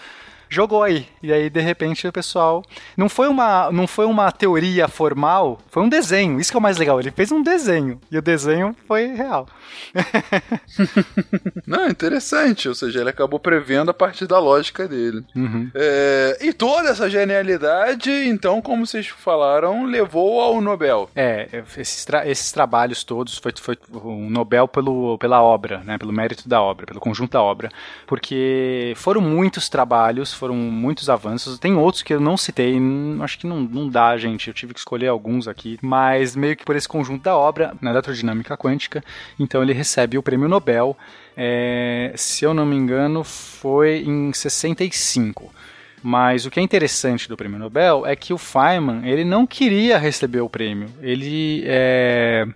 Jogou 0.50 0.82
aí. 0.82 1.06
E 1.22 1.32
aí, 1.32 1.48
de 1.48 1.60
repente, 1.60 2.06
o 2.08 2.12
pessoal. 2.12 2.62
Não 2.96 3.08
foi 3.08 3.28
uma, 3.28 3.70
não 3.70 3.86
foi 3.86 4.04
uma 4.04 4.32
teoria 4.32 4.88
formal, 4.88 5.58
foi 5.70 5.82
um 5.82 5.88
desenho. 5.88 6.40
Isso 6.40 6.50
que 6.50 6.56
é 6.56 6.58
o 6.58 6.62
mais 6.62 6.76
legal. 6.76 6.98
Ele 6.98 7.12
fez 7.12 7.30
um 7.30 7.40
desenho. 7.40 8.00
E 8.10 8.18
o 8.18 8.22
desenho 8.22 8.74
foi 8.88 9.06
real. 9.14 9.46
Não, 11.66 11.86
interessante. 11.88 12.68
Ou 12.68 12.74
seja, 12.74 13.00
ele 13.00 13.10
acabou 13.10 13.38
prevendo 13.38 13.90
a 13.90 13.94
partir 13.94 14.26
da 14.26 14.38
lógica 14.38 14.88
dele. 14.88 15.24
Uhum. 15.36 15.70
É, 15.74 16.38
e 16.40 16.52
toda 16.52 16.88
essa 16.90 17.08
genialidade, 17.08 18.10
então, 18.10 18.60
como 18.60 18.86
vocês 18.86 19.06
falaram, 19.06 19.84
levou 19.84 20.40
ao 20.40 20.60
Nobel. 20.60 21.08
É, 21.14 21.62
esses, 21.76 22.04
tra- 22.04 22.26
esses 22.26 22.50
trabalhos 22.52 23.04
todos 23.04 23.38
foi, 23.38 23.52
foi 23.60 23.78
um 24.04 24.28
Nobel 24.28 24.66
pelo, 24.66 25.16
pela 25.18 25.42
obra, 25.42 25.78
né, 25.84 25.96
pelo 25.98 26.12
mérito 26.12 26.48
da 26.48 26.60
obra, 26.60 26.86
pelo 26.86 27.00
conjunto 27.00 27.32
da 27.32 27.42
obra, 27.42 27.70
porque 28.06 28.92
foram 28.96 29.20
muitos 29.20 29.68
trabalhos, 29.68 30.32
foram 30.40 30.56
muitos 30.56 31.10
avanços. 31.10 31.58
Tem 31.58 31.74
outros 31.74 32.02
que 32.02 32.14
eu 32.14 32.20
não 32.20 32.36
citei, 32.36 32.76
acho 33.20 33.38
que 33.38 33.46
não, 33.46 33.60
não 33.60 33.88
dá, 33.88 34.16
gente. 34.16 34.48
Eu 34.48 34.54
tive 34.54 34.72
que 34.72 34.80
escolher 34.80 35.08
alguns 35.08 35.46
aqui, 35.46 35.78
mas 35.82 36.34
meio 36.34 36.56
que 36.56 36.64
por 36.64 36.74
esse 36.74 36.88
conjunto 36.88 37.22
da 37.22 37.36
obra, 37.36 37.74
na 37.80 37.90
eletrodinâmica 37.90 38.56
quântica, 38.56 39.04
então 39.38 39.62
ele 39.62 39.74
recebe 39.74 40.16
o 40.16 40.22
prêmio 40.22 40.48
Nobel. 40.48 40.96
é, 41.36 42.12
se 42.16 42.44
eu 42.44 42.54
não 42.54 42.64
me 42.64 42.74
engano, 42.74 43.22
foi 43.22 44.02
em 44.06 44.32
65. 44.32 45.52
Mas 46.02 46.46
o 46.46 46.50
que 46.50 46.58
é 46.58 46.62
interessante 46.62 47.28
do 47.28 47.36
prêmio 47.36 47.58
Nobel 47.58 48.06
é 48.06 48.16
que 48.16 48.32
o 48.32 48.38
Feynman 48.38 49.06
ele 49.06 49.22
não 49.22 49.46
queria 49.46 49.98
receber 49.98 50.40
o 50.40 50.48
prêmio. 50.48 50.88
Ele 51.02 51.62
é... 51.66 52.46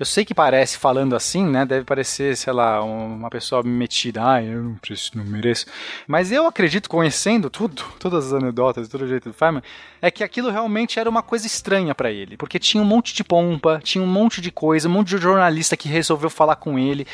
eu 0.00 0.06
sei 0.06 0.24
que 0.24 0.32
parece 0.34 0.78
falando 0.78 1.14
assim, 1.14 1.44
né? 1.46 1.66
Deve 1.66 1.84
parecer, 1.84 2.34
sei 2.34 2.52
lá, 2.54 2.82
um- 2.82 3.14
uma 3.16 3.28
pessoa 3.28 3.62
metida. 3.62 4.22
Ah, 4.26 4.42
eu 4.42 4.62
não 4.62 4.74
preciso, 4.76 5.12
não 5.16 5.24
mereço. 5.24 5.66
Mas 6.06 6.32
eu 6.32 6.46
acredito, 6.46 6.88
conhecendo 6.88 7.50
tudo, 7.50 7.82
todas 7.98 8.26
as 8.28 8.32
anedotas, 8.32 8.88
todo 8.88 9.02
o 9.02 9.08
jeito 9.08 9.28
do 9.28 9.34
Feynman, 9.34 9.62
é 10.00 10.10
que 10.10 10.24
aquilo 10.24 10.50
realmente 10.50 10.98
era 10.98 11.08
uma 11.10 11.22
coisa 11.22 11.46
estranha 11.46 11.94
para 11.94 12.10
ele, 12.10 12.38
porque 12.38 12.58
tinha 12.58 12.82
um 12.82 12.86
monte 12.86 13.14
de 13.14 13.22
pompa, 13.22 13.80
tinha 13.84 14.02
um 14.02 14.06
monte 14.06 14.40
de 14.40 14.50
coisa, 14.50 14.88
um 14.88 14.92
monte 14.92 15.08
de 15.08 15.18
jornalista 15.18 15.76
que 15.76 15.88
resolveu 15.88 16.30
falar 16.30 16.56
com 16.56 16.78
ele. 16.78 17.06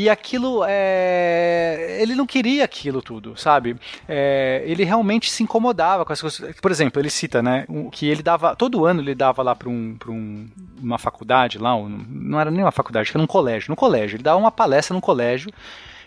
E 0.00 0.08
aquilo, 0.08 0.62
é... 0.64 1.98
ele 2.00 2.14
não 2.14 2.24
queria 2.24 2.62
aquilo 2.64 3.02
tudo, 3.02 3.36
sabe? 3.36 3.76
É, 4.08 4.62
Ele 4.64 4.84
realmente 4.84 5.28
se 5.28 5.42
incomodava 5.42 6.04
com 6.04 6.12
as 6.12 6.20
coisas. 6.20 6.54
Por 6.62 6.70
exemplo, 6.70 7.02
ele 7.02 7.10
cita, 7.10 7.42
né, 7.42 7.66
que 7.90 8.06
ele 8.06 8.22
dava, 8.22 8.54
todo 8.54 8.86
ano 8.86 9.00
ele 9.00 9.12
dava 9.12 9.42
lá 9.42 9.56
para 9.56 9.68
um, 9.68 9.96
um, 10.08 10.46
uma 10.80 10.98
faculdade 10.98 11.58
lá, 11.58 11.74
um- 11.74 12.04
não 12.08 12.38
era 12.40 12.48
nem 12.48 12.62
uma 12.62 12.70
faculdade, 12.70 13.10
era 13.12 13.20
um 13.20 13.26
colégio, 13.26 13.70
no 13.70 13.74
colégio, 13.76 14.14
ele 14.14 14.22
dava 14.22 14.38
uma 14.38 14.52
palestra 14.52 14.94
no 14.94 15.00
colégio 15.00 15.50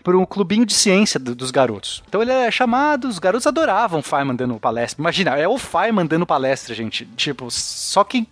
para 0.02 0.16
um 0.18 0.24
clubinho 0.26 0.66
de 0.66 0.74
ciência 0.74 1.20
do- 1.20 1.34
dos 1.34 1.50
garotos. 1.50 2.02
Então 2.08 2.20
ele 2.20 2.32
era 2.32 2.50
chamado, 2.50 3.06
os 3.08 3.18
garotos 3.18 3.46
adoravam 3.46 4.00
o 4.00 4.02
Feynman 4.02 4.34
dando 4.34 4.58
palestra. 4.58 5.00
Imagina, 5.00 5.36
é 5.38 5.46
o 5.46 5.56
Feynman 5.58 6.06
dando 6.06 6.26
palestra, 6.26 6.74
gente. 6.74 7.06
Tipo, 7.16 7.48
só 7.50 8.02
que 8.02 8.26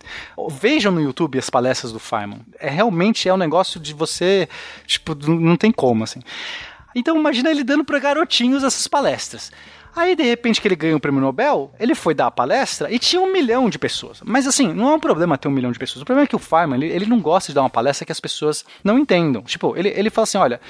vejam 0.49 0.91
no 0.91 1.01
YouTube 1.01 1.39
as 1.39 1.49
palestras 1.49 1.91
do 1.91 1.99
Feynman. 1.99 2.41
É 2.59 2.69
realmente 2.69 3.29
é 3.29 3.33
um 3.33 3.37
negócio 3.37 3.79
de 3.79 3.93
você, 3.93 4.49
tipo, 4.85 5.15
não 5.15 5.35
não 5.39 5.55
tem 5.57 5.71
como 5.71 6.03
assim. 6.03 6.19
Então 6.93 7.15
imagina 7.17 7.49
ele 7.49 7.63
dando 7.63 7.85
para 7.85 7.99
garotinhos 7.99 8.63
essas 8.63 8.87
palestras. 8.87 9.51
Aí, 9.93 10.15
de 10.15 10.23
repente, 10.23 10.61
que 10.61 10.67
ele 10.69 10.75
ganha 10.75 10.95
o 10.95 11.01
prêmio 11.01 11.19
Nobel, 11.19 11.69
ele 11.77 11.93
foi 11.93 12.13
dar 12.13 12.27
a 12.27 12.31
palestra 12.31 12.89
e 12.89 12.97
tinha 12.97 13.21
um 13.21 13.29
milhão 13.29 13.69
de 13.69 13.77
pessoas. 13.77 14.21
Mas, 14.23 14.47
assim, 14.47 14.71
não 14.73 14.89
é 14.89 14.95
um 14.95 14.99
problema 14.99 15.37
ter 15.37 15.49
um 15.49 15.51
milhão 15.51 15.69
de 15.69 15.77
pessoas. 15.77 16.01
O 16.01 16.05
problema 16.05 16.23
é 16.23 16.27
que 16.27 16.35
o 16.35 16.39
Feynman, 16.39 16.81
ele, 16.81 16.93
ele 16.93 17.05
não 17.05 17.19
gosta 17.19 17.51
de 17.51 17.55
dar 17.55 17.61
uma 17.61 17.69
palestra 17.69 18.05
que 18.05 18.11
as 18.11 18.19
pessoas 18.19 18.63
não 18.85 18.97
entendam. 18.97 19.41
Tipo, 19.41 19.75
ele, 19.75 19.89
ele 19.89 20.09
fala 20.09 20.23
assim, 20.23 20.37
olha... 20.37 20.61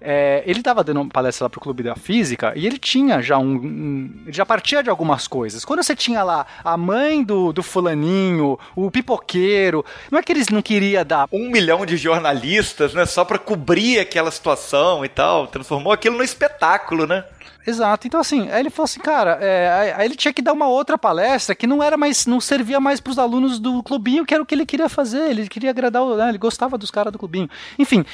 é, 0.00 0.42
ele 0.46 0.60
estava 0.60 0.82
dando 0.84 1.00
uma 1.00 1.10
palestra 1.10 1.44
lá 1.44 1.50
pro 1.50 1.60
Clube 1.60 1.82
da 1.82 1.94
Física 1.96 2.52
e 2.56 2.66
ele 2.66 2.78
tinha 2.78 3.20
já 3.22 3.38
um, 3.38 3.54
um- 3.56 4.10
Ele 4.24 4.32
já 4.32 4.44
partia 4.46 4.82
de 4.82 4.90
algumas 4.90 5.26
coisas. 5.26 5.64
Quando 5.64 5.82
você 5.82 5.94
tinha 5.96 6.22
lá 6.22 6.46
a 6.64 6.76
mãe 6.76 7.22
do, 7.22 7.52
do 7.52 7.62
fulaninho, 7.62 8.58
o 8.76 8.90
pipoqueiro, 8.90 9.84
não 10.10 10.18
é 10.18 10.22
que 10.22 10.32
eles 10.32 10.48
não 10.48 10.62
queriam 10.62 11.04
dar. 11.04 11.28
Um 11.32 11.50
milhão 11.50 11.84
de 11.86 11.96
jornalistas, 11.96 12.94
né? 12.94 13.06
Só 13.06 13.24
pra 13.24 13.38
cobrir 13.38 13.98
aquela 13.98 14.30
situação 14.30 15.04
e 15.04 15.08
tal. 15.08 15.46
Transformou 15.46 15.92
aquilo 15.92 16.16
num 16.16 16.22
espetáculo, 16.24 17.06
né? 17.06 17.24
Exato. 17.68 18.06
Então, 18.06 18.18
assim, 18.18 18.48
aí 18.50 18.60
ele 18.60 18.70
falou 18.70 18.84
assim, 18.86 18.98
cara, 18.98 19.32
é, 19.42 19.92
aí 19.94 20.06
ele 20.06 20.16
tinha 20.16 20.32
que 20.32 20.40
dar 20.40 20.54
uma 20.54 20.66
outra 20.66 20.96
palestra 20.96 21.54
que 21.54 21.66
não 21.66 21.82
era 21.82 21.98
mais, 21.98 22.24
não 22.24 22.40
servia 22.40 22.80
mais 22.80 22.98
para 22.98 23.10
os 23.10 23.18
alunos 23.18 23.58
do 23.58 23.82
clubinho, 23.82 24.24
que 24.24 24.32
era 24.32 24.42
o 24.42 24.46
que 24.46 24.54
ele 24.54 24.64
queria 24.64 24.88
fazer. 24.88 25.28
Ele 25.28 25.46
queria 25.46 25.68
agradar, 25.68 26.02
né, 26.02 26.30
ele 26.30 26.38
gostava 26.38 26.78
dos 26.78 26.90
caras 26.90 27.12
do 27.12 27.18
clubinho. 27.18 27.46
Enfim. 27.78 28.06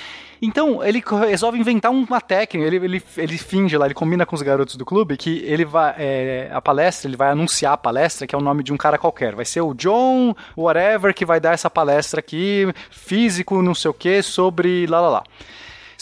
Então, 0.43 0.82
ele 0.82 1.01
resolve 1.28 1.56
inventar 1.56 1.93
uma 1.93 2.20
técnica, 2.20 2.66
ele, 2.66 2.85
ele, 2.85 3.02
ele 3.16 3.39
finge 3.39 3.78
lá, 3.78 3.86
ele 3.86 3.94
combina 3.94 4.26
com 4.26 4.35
os 4.35 4.43
garotos 4.43 4.74
do 4.74 4.85
clube 4.85 5.16
que 5.16 5.39
ele 5.47 5.64
vai, 5.64 5.94
é, 5.97 6.51
a 6.52 6.60
palestra, 6.60 7.09
ele 7.09 7.16
vai 7.16 7.31
anunciar 7.31 7.74
a 7.74 7.76
palestra, 7.76 8.26
que 8.26 8.35
é 8.35 8.39
o 8.39 8.43
nome 8.43 8.64
de 8.64 8.72
um 8.72 8.76
cara 8.76 8.98
qualquer. 8.98 9.36
Vai 9.36 9.44
ser 9.44 9.60
o 9.60 9.72
John, 9.72 10.35
whatever, 10.56 11.14
que 11.14 11.24
vai 11.24 11.39
dar 11.39 11.52
essa 11.52 11.70
palestra 11.70 12.18
aqui, 12.18 12.66
físico, 12.90 13.62
não 13.62 13.74
sei 13.74 13.93
o 13.93 13.94
que, 13.94 14.20
sobre 14.20 14.85
lá 14.89 15.01
lá 15.01 15.09
lá. 15.09 15.24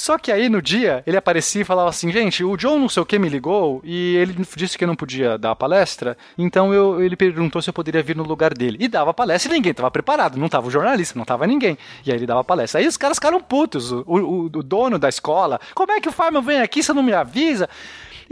Só 0.03 0.19
que 0.19 0.33
aí 0.33 0.49
no 0.49 0.61
dia 0.61 1.01
ele 1.07 1.17
aparecia 1.17 1.63
e 1.63 1.65
falava 1.65 1.89
assim: 1.89 2.11
gente, 2.11 2.43
o 2.43 2.57
John 2.57 2.77
não 2.77 2.89
sei 2.89 3.01
o 3.01 3.07
que 3.07 3.21
me 3.21 3.29
ligou 3.29 3.81
e 3.85 4.17
ele 4.17 4.35
disse 4.57 4.77
que 4.77 4.85
não 4.85 4.97
podia 4.97 5.39
dar 5.39 5.53
a 5.53 5.55
palestra, 5.55 6.19
então 6.37 6.75
eu, 6.75 7.01
ele 7.01 7.15
perguntou 7.15 7.63
se 7.63 7.71
eu 7.71 7.73
poderia 7.73 8.03
vir 8.03 8.17
no 8.17 8.25
lugar 8.25 8.53
dele. 8.53 8.79
E 8.81 8.89
dava 8.89 9.15
palestra 9.15 9.53
e 9.53 9.55
ninguém 9.55 9.71
estava 9.71 9.93
preparado, 9.93 10.37
não 10.37 10.49
tava 10.49 10.67
o 10.67 10.73
jornalista, 10.73 11.17
não 11.17 11.25
tava 11.25 11.47
ninguém. 11.47 11.79
E 12.05 12.11
aí 12.11 12.19
ele 12.19 12.27
dava 12.27 12.43
palestra. 12.43 12.81
Aí 12.81 12.87
os 12.89 12.97
caras 12.97 13.17
ficaram 13.17 13.41
putos, 13.41 13.93
o, 13.93 14.03
o, 14.05 14.45
o 14.47 14.49
dono 14.49 14.99
da 14.99 15.09
escola: 15.09 15.61
como 15.73 15.93
é 15.93 16.01
que 16.01 16.09
o 16.09 16.13
Farman 16.13 16.43
vem 16.43 16.61
aqui 16.61 16.83
se 16.83 16.93
não 16.93 17.05
me 17.05 17.13
avisa? 17.13 17.69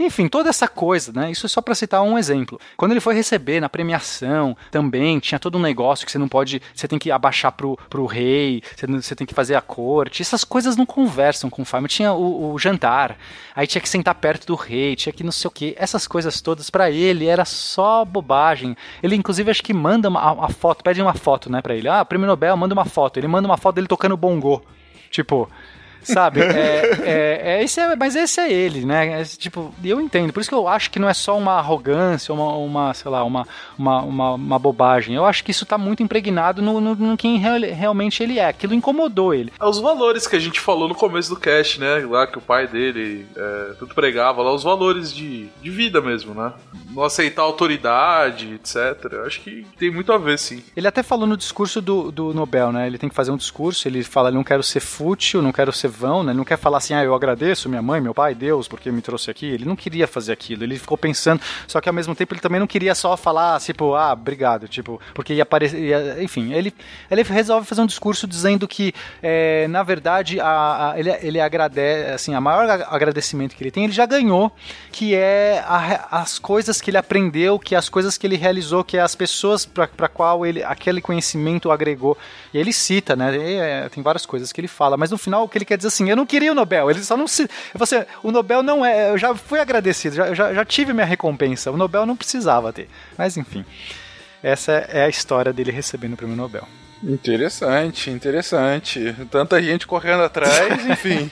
Enfim, 0.03 0.27
toda 0.27 0.49
essa 0.49 0.67
coisa, 0.67 1.11
né? 1.13 1.29
Isso 1.29 1.45
é 1.45 1.49
só 1.49 1.61
para 1.61 1.75
citar 1.75 2.01
um 2.01 2.17
exemplo. 2.17 2.59
Quando 2.75 2.91
ele 2.91 2.99
foi 2.99 3.13
receber 3.13 3.59
na 3.59 3.69
premiação, 3.69 4.57
também 4.71 5.19
tinha 5.19 5.37
todo 5.37 5.59
um 5.59 5.61
negócio 5.61 6.05
que 6.05 6.11
você 6.11 6.17
não 6.17 6.27
pode, 6.27 6.59
você 6.73 6.87
tem 6.87 6.97
que 6.97 7.11
abaixar 7.11 7.51
pro, 7.51 7.77
pro 7.87 8.07
rei, 8.07 8.63
você, 8.75 8.87
você 8.87 9.15
tem 9.15 9.27
que 9.27 9.33
fazer 9.33 9.53
a 9.53 9.61
corte. 9.61 10.23
Essas 10.23 10.43
coisas 10.43 10.75
não 10.75 10.87
conversam 10.87 11.51
com 11.51 11.61
o 11.61 11.65
Farmer. 11.65 11.89
Tinha 11.89 12.13
o, 12.13 12.51
o, 12.51 12.57
jantar, 12.57 13.15
aí 13.55 13.67
tinha 13.67 13.81
que 13.81 13.87
sentar 13.87 14.15
perto 14.15 14.47
do 14.47 14.55
rei, 14.55 14.95
tinha 14.95 15.13
que 15.13 15.23
não 15.23 15.31
sei 15.31 15.47
o 15.47 15.51
que. 15.51 15.75
Essas 15.77 16.07
coisas 16.07 16.41
todas 16.41 16.71
para 16.71 16.89
ele 16.89 17.27
era 17.27 17.45
só 17.45 18.03
bobagem. 18.03 18.75
Ele 19.03 19.15
inclusive 19.15 19.51
acho 19.51 19.61
que 19.61 19.73
manda 19.73 20.09
uma, 20.09 20.31
uma 20.31 20.49
foto, 20.49 20.83
pede 20.83 20.99
uma 20.99 21.13
foto, 21.13 21.51
né, 21.51 21.61
para 21.61 21.75
ele. 21.75 21.87
Ah, 21.87 22.03
Prêmio 22.03 22.25
Nobel, 22.25 22.57
manda 22.57 22.73
uma 22.73 22.85
foto. 22.85 23.17
Ele 23.17 23.27
manda 23.27 23.47
uma 23.47 23.57
foto 23.57 23.75
dele 23.75 23.87
tocando 23.87 24.17
bongô. 24.17 24.63
Tipo, 25.11 25.49
Sabe? 26.03 26.41
É, 26.41 26.99
é, 27.03 27.41
é, 27.43 27.63
esse 27.63 27.79
é, 27.79 27.95
mas 27.95 28.15
esse 28.15 28.39
é 28.39 28.51
ele, 28.51 28.85
né? 28.85 29.21
É, 29.21 29.23
tipo, 29.23 29.73
eu 29.83 30.01
entendo. 30.01 30.33
Por 30.33 30.41
isso 30.41 30.49
que 30.49 30.55
eu 30.55 30.67
acho 30.67 30.89
que 30.89 30.99
não 30.99 31.07
é 31.07 31.13
só 31.13 31.37
uma 31.37 31.53
arrogância, 31.53 32.33
uma, 32.33 32.55
uma 32.55 32.93
sei 32.93 33.11
lá, 33.11 33.23
uma, 33.23 33.47
uma, 33.77 34.01
uma, 34.01 34.33
uma 34.33 34.59
bobagem. 34.59 35.15
Eu 35.15 35.25
acho 35.25 35.43
que 35.43 35.51
isso 35.51 35.65
tá 35.65 35.77
muito 35.77 36.03
impregnado 36.03 36.61
no, 36.61 36.81
no, 36.81 36.95
no 36.95 37.17
quem 37.17 37.37
real, 37.37 37.59
realmente 37.59 38.23
ele 38.23 38.39
é. 38.39 38.47
Aquilo 38.47 38.73
incomodou 38.73 39.33
ele. 39.33 39.53
É 39.59 39.65
os 39.65 39.79
valores 39.79 40.27
que 40.27 40.35
a 40.35 40.39
gente 40.39 40.59
falou 40.59 40.87
no 40.87 40.95
começo 40.95 41.29
do 41.29 41.39
cast, 41.39 41.79
né? 41.79 42.05
Lá 42.05 42.25
que 42.25 42.37
o 42.37 42.41
pai 42.41 42.67
dele 42.67 43.25
é, 43.35 43.73
tudo 43.77 43.93
pregava 43.93 44.41
lá, 44.41 44.53
os 44.53 44.63
valores 44.63 45.13
de, 45.13 45.47
de 45.61 45.69
vida 45.69 46.01
mesmo, 46.01 46.33
né? 46.33 46.53
Não 46.89 47.03
aceitar 47.03 47.43
autoridade, 47.43 48.53
etc. 48.53 49.11
Eu 49.11 49.25
acho 49.25 49.41
que 49.41 49.65
tem 49.77 49.91
muito 49.91 50.11
a 50.11 50.17
ver, 50.17 50.37
sim. 50.39 50.63
Ele 50.75 50.87
até 50.87 51.03
falou 51.03 51.27
no 51.27 51.37
discurso 51.37 51.81
do, 51.81 52.11
do 52.11 52.33
Nobel, 52.33 52.71
né? 52.71 52.87
Ele 52.87 52.97
tem 52.97 53.09
que 53.09 53.15
fazer 53.15 53.31
um 53.31 53.37
discurso, 53.37 53.87
ele 53.87 54.03
fala, 54.03 54.31
não 54.31 54.43
quero 54.43 54.63
ser 54.63 54.79
fútil, 54.79 55.41
não 55.41 55.51
quero 55.51 55.71
ser 55.71 55.90
vão, 55.91 56.23
né? 56.23 56.31
Ele 56.31 56.37
não 56.37 56.45
quer 56.45 56.57
falar 56.57 56.77
assim, 56.77 56.93
ah, 56.93 57.03
eu 57.03 57.13
agradeço 57.13 57.69
minha 57.69 57.81
mãe, 57.81 58.01
meu 58.01 58.13
pai, 58.13 58.33
Deus, 58.33 58.67
porque 58.67 58.91
me 58.91 59.01
trouxe 59.01 59.29
aqui. 59.29 59.45
Ele 59.45 59.65
não 59.65 59.75
queria 59.75 60.07
fazer 60.07 60.31
aquilo. 60.31 60.63
Ele 60.63 60.79
ficou 60.79 60.97
pensando, 60.97 61.41
só 61.67 61.79
que 61.81 61.89
ao 61.89 61.93
mesmo 61.93 62.15
tempo 62.15 62.33
ele 62.33 62.41
também 62.41 62.59
não 62.59 62.67
queria 62.67 62.95
só 62.95 63.15
falar, 63.17 63.59
tipo, 63.59 63.93
ah, 63.93 64.13
obrigado, 64.13 64.67
tipo, 64.67 64.99
porque 65.13 65.33
ia 65.33 65.43
aparecer. 65.43 66.21
Enfim, 66.21 66.53
ele, 66.53 66.73
ele 67.09 67.23
resolve 67.23 67.67
fazer 67.67 67.81
um 67.81 67.85
discurso 67.85 68.25
dizendo 68.25 68.67
que, 68.67 68.93
é, 69.21 69.67
na 69.67 69.83
verdade, 69.83 70.39
a, 70.39 70.91
a, 70.91 70.99
ele, 70.99 71.11
ele 71.21 71.39
agradece, 71.39 72.11
assim, 72.11 72.33
a 72.33 72.41
maior 72.41 72.69
agradecimento 72.89 73.55
que 73.55 73.63
ele 73.63 73.71
tem, 73.71 73.83
ele 73.83 73.93
já 73.93 74.05
ganhou, 74.05 74.51
que 74.91 75.13
é 75.13 75.63
a, 75.67 76.21
as 76.21 76.39
coisas 76.39 76.79
que 76.79 76.89
ele 76.89 76.97
aprendeu, 76.97 77.59
que 77.59 77.75
é 77.75 77.77
as 77.77 77.89
coisas 77.89 78.17
que 78.17 78.25
ele 78.25 78.37
realizou, 78.37 78.83
que 78.83 78.97
é 78.97 79.01
as 79.01 79.15
pessoas 79.15 79.65
para 79.65 80.07
qual 80.07 80.45
ele 80.45 80.63
aquele 80.63 81.01
conhecimento 81.01 81.71
agregou. 81.71 82.17
E 82.53 82.57
ele 82.57 82.73
cita, 82.73 83.15
né? 83.15 83.35
E, 83.35 83.55
é, 83.55 83.89
tem 83.89 84.03
várias 84.03 84.25
coisas 84.25 84.51
que 84.51 84.59
ele 84.59 84.67
fala, 84.67 84.97
mas 84.97 85.11
no 85.11 85.17
final 85.17 85.43
o 85.43 85.49
que 85.49 85.57
ele 85.57 85.65
quer 85.65 85.77
diz 85.77 85.85
assim: 85.85 86.09
eu 86.09 86.15
não 86.15 86.25
queria 86.25 86.51
o 86.51 86.55
Nobel, 86.55 86.89
ele 86.89 87.03
só 87.03 87.15
não 87.15 87.27
se. 87.27 87.49
Você, 87.73 88.05
o 88.21 88.31
Nobel 88.31 88.61
não 88.61 88.85
é. 88.85 89.09
Eu 89.11 89.17
já 89.17 89.33
fui 89.33 89.59
agradecido, 89.59 90.15
já, 90.15 90.33
já, 90.33 90.53
já 90.53 90.65
tive 90.65 90.93
minha 90.93 91.05
recompensa. 91.05 91.71
O 91.71 91.77
Nobel 91.77 92.05
não 92.05 92.15
precisava 92.15 92.73
ter. 92.73 92.89
Mas 93.17 93.37
enfim, 93.37 93.65
essa 94.43 94.71
é 94.71 95.05
a 95.05 95.09
história 95.09 95.53
dele 95.53 95.71
recebendo 95.71 96.13
o 96.13 96.17
prêmio 96.17 96.35
Nobel. 96.35 96.67
Interessante, 97.03 98.11
interessante. 98.11 99.15
Tanta 99.31 99.61
gente 99.61 99.87
correndo 99.87 100.23
atrás, 100.23 100.85
enfim. 100.85 101.31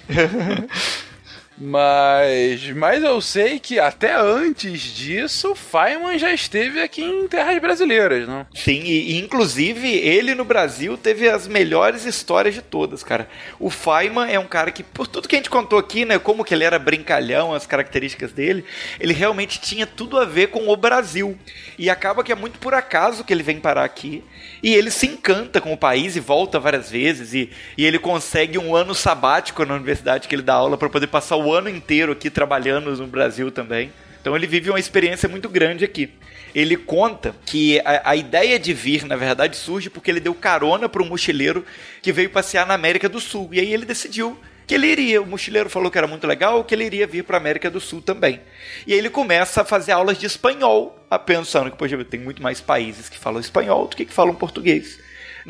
Mas, 1.59 2.69
mas 2.71 3.03
eu 3.03 3.19
sei 3.19 3.59
que 3.59 3.79
até 3.79 4.15
antes 4.15 4.81
disso, 4.81 5.53
Feynman 5.53 6.17
já 6.17 6.31
esteve 6.31 6.81
aqui 6.81 7.03
em 7.03 7.27
terras 7.27 7.59
brasileiras, 7.59 8.27
não? 8.27 8.47
Sim, 8.53 8.81
e 8.83 9.19
inclusive 9.19 9.89
ele 9.89 10.33
no 10.33 10.45
Brasil 10.45 10.97
teve 10.97 11.27
as 11.27 11.47
melhores 11.47 12.05
histórias 12.05 12.55
de 12.55 12.61
todas, 12.61 13.03
cara. 13.03 13.27
O 13.59 13.69
Feynman 13.69 14.31
é 14.31 14.39
um 14.39 14.47
cara 14.47 14.71
que, 14.71 14.83
por 14.83 15.05
tudo 15.05 15.27
que 15.27 15.35
a 15.35 15.39
gente 15.39 15.49
contou 15.49 15.77
aqui, 15.77 16.05
né, 16.05 16.17
como 16.17 16.45
que 16.45 16.53
ele 16.53 16.63
era 16.63 16.79
brincalhão, 16.79 17.53
as 17.53 17.65
características 17.65 18.31
dele, 18.31 18.63
ele 18.97 19.13
realmente 19.13 19.59
tinha 19.59 19.85
tudo 19.85 20.17
a 20.17 20.23
ver 20.23 20.47
com 20.47 20.69
o 20.69 20.77
Brasil. 20.77 21.37
E 21.77 21.89
acaba 21.89 22.23
que 22.23 22.31
é 22.31 22.35
muito 22.35 22.57
por 22.59 22.73
acaso 22.73 23.23
que 23.23 23.33
ele 23.33 23.43
vem 23.43 23.59
parar 23.59 23.83
aqui. 23.83 24.23
E 24.63 24.73
ele 24.73 24.91
se 24.91 25.07
encanta 25.07 25.59
com 25.59 25.73
o 25.73 25.77
país 25.77 26.15
e 26.15 26.19
volta 26.21 26.59
várias 26.59 26.89
vezes. 26.89 27.33
E, 27.33 27.49
e 27.77 27.85
ele 27.85 27.99
consegue 27.99 28.57
um 28.57 28.75
ano 28.75 28.95
sabático 28.95 29.65
na 29.65 29.75
universidade 29.75 30.27
que 30.27 30.35
ele 30.35 30.41
dá 30.41 30.53
aula 30.53 30.77
para 30.77 30.89
poder 30.89 31.07
passar 31.07 31.35
o 31.35 31.48
ano 31.53 31.69
inteiro 31.69 32.11
aqui 32.11 32.29
trabalhando 32.29 32.95
no 32.95 33.07
Brasil 33.07 33.51
também. 33.51 33.91
Então 34.21 34.35
ele 34.35 34.47
vive 34.47 34.69
uma 34.69 34.79
experiência 34.79 35.29
muito 35.29 35.47
grande 35.47 35.85
aqui. 35.85 36.09
Ele 36.53 36.75
conta 36.75 37.35
que 37.45 37.79
a, 37.85 38.11
a 38.11 38.15
ideia 38.15 38.59
de 38.59 38.73
vir, 38.73 39.05
na 39.05 39.15
verdade, 39.15 39.55
surge 39.55 39.89
porque 39.89 40.11
ele 40.11 40.19
deu 40.19 40.33
carona 40.33 40.89
para 40.89 41.01
um 41.01 41.07
mochileiro 41.07 41.65
que 42.01 42.11
veio 42.11 42.29
passear 42.29 42.65
na 42.65 42.73
América 42.73 43.07
do 43.07 43.19
Sul. 43.19 43.49
E 43.51 43.59
aí 43.59 43.73
ele 43.73 43.85
decidiu 43.85 44.37
que 44.67 44.75
ele 44.75 44.87
iria, 44.87 45.21
o 45.21 45.25
mochileiro 45.25 45.69
falou 45.69 45.89
que 45.89 45.97
era 45.97 46.05
muito 46.05 46.27
legal, 46.27 46.63
que 46.63 46.75
ele 46.75 46.85
iria 46.85 47.07
vir 47.07 47.23
para 47.23 47.37
a 47.37 47.39
América 47.39 47.71
do 47.71 47.79
Sul 47.79 48.01
também. 48.01 48.39
E 48.85 48.93
aí 48.93 48.99
ele 48.99 49.09
começa 49.09 49.61
a 49.61 49.65
fazer 49.65 49.93
aulas 49.93 50.17
de 50.17 50.27
espanhol, 50.27 51.03
pensando 51.25 51.71
que, 51.71 51.77
poxa, 51.77 52.03
tem 52.05 52.19
muito 52.19 52.41
mais 52.43 52.61
países 52.61 53.09
que 53.09 53.17
falam 53.17 53.39
espanhol 53.39 53.87
do 53.87 53.95
que 53.95 54.05
que 54.05 54.13
falam 54.13 54.35
português 54.35 54.99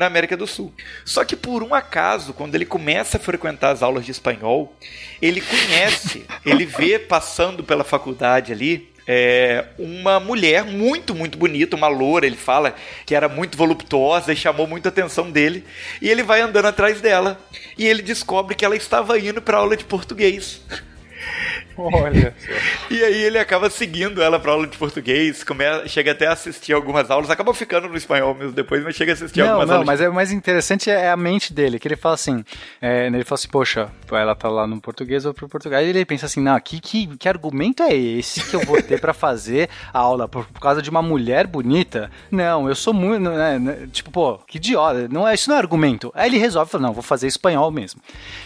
na 0.00 0.06
América 0.06 0.34
do 0.34 0.46
Sul. 0.46 0.72
Só 1.04 1.26
que 1.26 1.36
por 1.36 1.62
um 1.62 1.74
acaso, 1.74 2.32
quando 2.32 2.54
ele 2.54 2.64
começa 2.64 3.18
a 3.18 3.20
frequentar 3.20 3.70
as 3.70 3.82
aulas 3.82 4.06
de 4.06 4.10
espanhol, 4.10 4.74
ele 5.20 5.42
conhece, 5.42 6.24
ele 6.44 6.64
vê 6.64 6.98
passando 6.98 7.62
pela 7.62 7.84
faculdade 7.84 8.50
ali 8.50 8.90
é, 9.06 9.66
uma 9.78 10.18
mulher 10.18 10.64
muito, 10.64 11.14
muito 11.14 11.36
bonita, 11.36 11.76
uma 11.76 11.88
loura. 11.88 12.26
Ele 12.26 12.36
fala 12.36 12.74
que 13.04 13.14
era 13.14 13.28
muito 13.28 13.58
voluptuosa 13.58 14.32
e 14.32 14.36
chamou 14.36 14.66
muita 14.66 14.88
atenção 14.88 15.30
dele. 15.30 15.64
E 16.00 16.08
ele 16.08 16.22
vai 16.22 16.40
andando 16.40 16.66
atrás 16.66 17.00
dela 17.02 17.38
e 17.76 17.86
ele 17.86 18.00
descobre 18.00 18.54
que 18.54 18.64
ela 18.64 18.76
estava 18.76 19.18
indo 19.18 19.42
para 19.42 19.58
aula 19.58 19.76
de 19.76 19.84
português. 19.84 20.62
Olha. 21.76 22.34
e 22.90 23.02
aí 23.02 23.22
ele 23.22 23.38
acaba 23.38 23.70
seguindo 23.70 24.22
ela 24.22 24.38
pra 24.38 24.52
aula 24.52 24.66
de 24.66 24.76
português, 24.76 25.42
come... 25.42 25.64
chega 25.86 26.12
até 26.12 26.26
a 26.26 26.32
assistir 26.32 26.72
algumas 26.72 27.10
aulas, 27.10 27.30
acaba 27.30 27.54
ficando 27.54 27.88
no 27.88 27.96
espanhol 27.96 28.34
mesmo 28.34 28.52
depois, 28.52 28.82
mas 28.82 28.94
chega 28.94 29.12
a 29.12 29.14
assistir 29.14 29.40
não, 29.40 29.46
algumas 29.46 29.68
não, 29.68 29.74
aulas. 29.76 29.86
Não, 29.86 29.92
mas 29.92 30.00
é, 30.00 30.08
o 30.08 30.14
mais 30.14 30.32
interessante 30.32 30.90
é 30.90 31.10
a 31.10 31.16
mente 31.16 31.52
dele, 31.52 31.78
que 31.78 31.88
ele 31.88 31.96
fala 31.96 32.14
assim, 32.14 32.44
é, 32.80 33.06
ele 33.06 33.24
fala 33.24 33.38
assim, 33.38 33.48
poxa, 33.48 33.90
ela 34.10 34.34
tá 34.34 34.48
lá 34.48 34.66
no 34.66 34.80
português 34.80 35.24
ou 35.24 35.34
pro 35.34 35.48
português, 35.48 35.86
e 35.86 35.90
ele 35.90 36.04
pensa 36.04 36.26
assim, 36.26 36.40
não, 36.40 36.58
que, 36.60 36.80
que, 36.80 37.06
que 37.16 37.28
argumento 37.28 37.82
é 37.82 37.94
esse 37.94 38.44
que 38.44 38.54
eu 38.54 38.60
vou 38.60 38.80
ter 38.82 39.00
pra 39.00 39.12
fazer 39.12 39.68
a 39.92 39.98
aula 39.98 40.28
por, 40.28 40.46
por 40.46 40.60
causa 40.60 40.82
de 40.82 40.90
uma 40.90 41.02
mulher 41.02 41.46
bonita? 41.46 42.10
Não, 42.30 42.68
eu 42.68 42.74
sou 42.74 42.92
muito, 42.92 43.30
né, 43.30 43.58
né, 43.58 43.88
tipo, 43.92 44.10
pô, 44.10 44.38
que 44.38 44.58
idiota, 44.58 45.08
não 45.08 45.26
é, 45.26 45.34
isso 45.34 45.48
não 45.48 45.56
é 45.56 45.58
argumento. 45.58 46.12
Aí 46.14 46.28
ele 46.28 46.38
resolve, 46.38 46.70
fala, 46.70 46.86
não, 46.86 46.92
vou 46.92 47.02
fazer 47.02 47.26
espanhol 47.26 47.70
mesmo. 47.70 48.00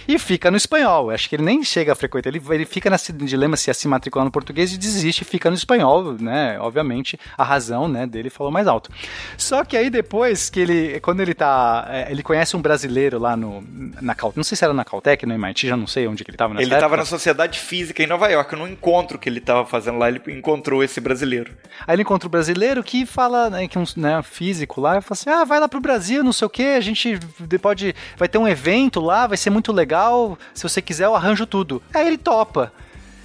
E 0.06 0.18
fica 0.18 0.50
no 0.50 0.56
espanhol, 0.56 1.10
acho 1.10 1.28
que 1.28 1.36
ele 1.36 1.42
nem 1.42 1.62
chega 1.62 1.92
a 1.92 1.94
frequentar, 1.94 2.30
ele, 2.30 2.42
ele 2.50 2.66
fica 2.66 2.90
nesse 3.24 3.30
dilema 3.30 3.56
se 3.56 3.70
é 3.70 3.74
se 3.74 3.88
matricular 3.88 4.24
no 4.24 4.30
português 4.30 4.72
e 4.72 4.78
desiste 4.78 5.22
e 5.22 5.24
fica 5.24 5.50
no 5.50 5.56
espanhol, 5.56 6.12
né? 6.12 6.58
Obviamente, 6.60 7.18
a 7.36 7.42
razão, 7.42 7.88
né, 7.88 8.06
dele 8.06 8.30
falou 8.30 8.52
mais 8.52 8.66
alto. 8.66 8.90
Só 9.36 9.64
que 9.64 9.76
aí 9.76 9.90
depois 9.90 10.48
que 10.50 10.60
ele, 10.60 11.00
quando 11.00 11.20
ele 11.20 11.34
tá, 11.34 11.86
é, 11.88 12.10
ele 12.10 12.22
conhece 12.22 12.56
um 12.56 12.60
brasileiro 12.60 13.18
lá 13.18 13.36
no, 13.36 13.64
na 14.00 14.14
Caltech, 14.14 14.36
não 14.36 14.44
sei 14.44 14.56
se 14.56 14.64
era 14.64 14.72
na 14.72 14.84
Caltech, 14.84 15.26
no 15.26 15.34
MIT, 15.34 15.66
já 15.66 15.76
não 15.76 15.86
sei 15.86 16.06
onde 16.06 16.24
que 16.24 16.30
ele 16.30 16.36
tava 16.36 16.54
nessa 16.54 16.64
Ele 16.64 16.74
estava 16.74 16.96
na 16.96 17.04
Sociedade 17.04 17.58
Física 17.58 18.02
em 18.02 18.06
Nova 18.06 18.28
York, 18.28 18.54
no 18.54 18.68
encontro 18.68 19.18
que 19.18 19.28
ele 19.28 19.38
estava 19.38 19.66
fazendo 19.66 19.98
lá, 19.98 20.08
ele 20.08 20.20
encontrou 20.28 20.82
esse 20.82 21.00
brasileiro. 21.00 21.52
Aí 21.86 21.94
ele 21.94 22.02
encontra 22.02 22.26
o 22.26 22.28
um 22.28 22.30
brasileiro 22.30 22.82
que 22.82 23.06
fala, 23.06 23.50
né, 23.50 23.66
que 23.66 23.78
um 23.78 23.84
né, 23.96 24.22
físico 24.22 24.80
lá, 24.80 25.00
fala 25.00 25.12
assim, 25.12 25.30
ah, 25.30 25.44
vai 25.44 25.58
lá 25.58 25.68
pro 25.68 25.80
Brasil, 25.80 26.22
não 26.22 26.32
sei 26.32 26.46
o 26.46 26.50
que, 26.50 26.62
a 26.62 26.80
gente 26.80 27.18
pode, 27.60 27.94
vai 28.16 28.28
ter 28.28 28.38
um 28.38 28.46
evento 28.46 29.00
lá, 29.00 29.26
vai 29.26 29.36
ser 29.36 29.50
muito 29.50 29.72
legal, 29.72 30.38
se 30.52 30.62
você 30.62 30.80
quiser 30.82 31.04
eu 31.04 31.14
arranjo 31.14 31.46
tudo. 31.46 31.82
Aí 31.92 32.06
ele 32.06 32.18
topa. 32.18 32.72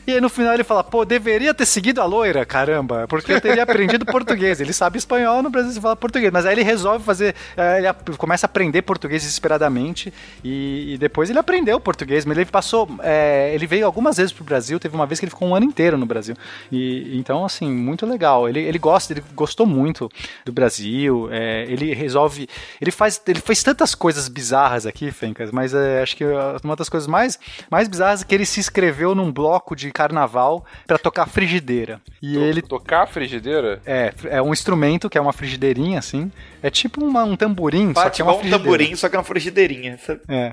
E 0.08 0.14
aí 0.14 0.22
no 0.22 0.30
final 0.30 0.54
ele 0.54 0.64
fala, 0.64 0.84
pô, 0.84 1.06
deveria 1.06 1.54
ter 1.54 1.66
seguido 1.66 2.02
a 2.02 2.06
loira, 2.06 2.46
caramba, 2.46 3.08
porque 3.08 3.32
eu 3.32 3.42
teria 3.42 3.64
aprendido 3.64 4.06
português. 4.08 4.60
Ele 4.60 4.74
sabe 4.74 4.98
espanhol, 4.98 5.44
no 5.44 5.50
Brasil 5.50 5.72
se 5.72 5.80
fala 5.80 5.96
português. 5.96 6.32
Mas 6.32 6.46
aí 6.46 6.54
ele 6.54 6.64
resolve 6.64 7.04
fazer, 7.04 7.36
eh, 7.56 7.80
ele 7.80 8.18
começa 8.18 8.46
a 8.46 8.50
aprender 8.50 8.82
português 8.82 9.22
desesperadamente 9.22 10.14
e, 10.44 10.94
e 10.94 10.98
depois 10.98 11.30
ele 11.30 11.40
aprendeu 11.40 11.80
português, 11.80 12.26
mas 12.26 12.38
ele 12.38 12.46
passou, 12.46 12.90
eh, 13.04 13.52
ele 13.54 13.68
veio 13.68 13.86
algumas 13.86 14.18
vezes 14.18 14.32
pro 14.32 14.44
Brasil, 14.44 14.80
teve 14.80 14.96
uma 14.96 15.06
vez 15.06 15.20
que 15.20 15.26
ele 15.26 15.32
ficou 15.32 15.48
um 15.48 15.56
ano 15.56 15.66
inteiro 15.66 15.98
no 15.98 16.06
Brasil. 16.06 16.36
E 16.72 17.18
então, 17.18 17.46
assim, 17.46 17.70
muito 17.70 18.06
legal. 18.06 18.50
Ele, 18.50 18.60
ele 18.60 18.80
gosta, 18.80 19.14
ele 19.14 19.24
gostou 19.36 19.66
muito 19.66 20.10
do 20.46 20.52
Brasil, 20.52 21.30
eh, 21.32 21.66
ele 21.68 21.94
resolve, 21.94 22.48
ele 22.82 22.92
faz, 22.92 23.22
ele 23.28 23.40
fez 23.40 23.62
tantas 23.64 23.94
coisas 23.94 24.28
bizarras 24.28 24.86
aqui, 24.86 25.12
Fencas, 25.12 25.52
mas 25.52 25.74
eh, 25.74 26.02
acho 26.02 26.16
que 26.16 26.26
uma 26.64 26.76
das 26.76 26.90
coisas 26.90 27.08
mais, 27.08 27.40
mais 27.70 27.88
bizarras 27.88 28.22
é 28.22 28.26
que 28.26 28.34
ele 28.34 28.46
se 28.46 28.60
inscreveu 28.60 29.14
num 29.14 29.32
bloco 29.32 29.76
de 29.76 29.92
carnaval 30.00 30.64
pra 30.88 30.98
tocar 30.98 31.28
frigideira. 31.28 32.00
E 32.22 32.38
ele 32.38 32.62
Tocar 32.62 33.06
frigideira? 33.08 33.82
é, 33.86 34.14
é 34.30 34.42
um 34.42 34.54
instrumento 34.54 35.10
que 35.10 35.18
é 35.18 35.22
uma 35.22 35.34
frigideirinha, 35.34 36.00
assim. 36.00 36.32
É 36.62 36.70
tipo 36.70 37.04
uma- 37.04 37.24
um 37.24 37.36
tamborim, 37.36 37.94
só 37.94 38.04
Bate 38.04 38.16
que 38.18 38.22
é 38.22 38.26
uma 38.26 38.36
um 38.36 38.50
tamborim, 38.50 38.96
só 38.96 39.08
que 39.10 39.16
é 39.16 39.20
uma 39.20 39.24
frigideirinha. 39.26 39.98
sabe? 40.06 40.22
É. 40.28 40.52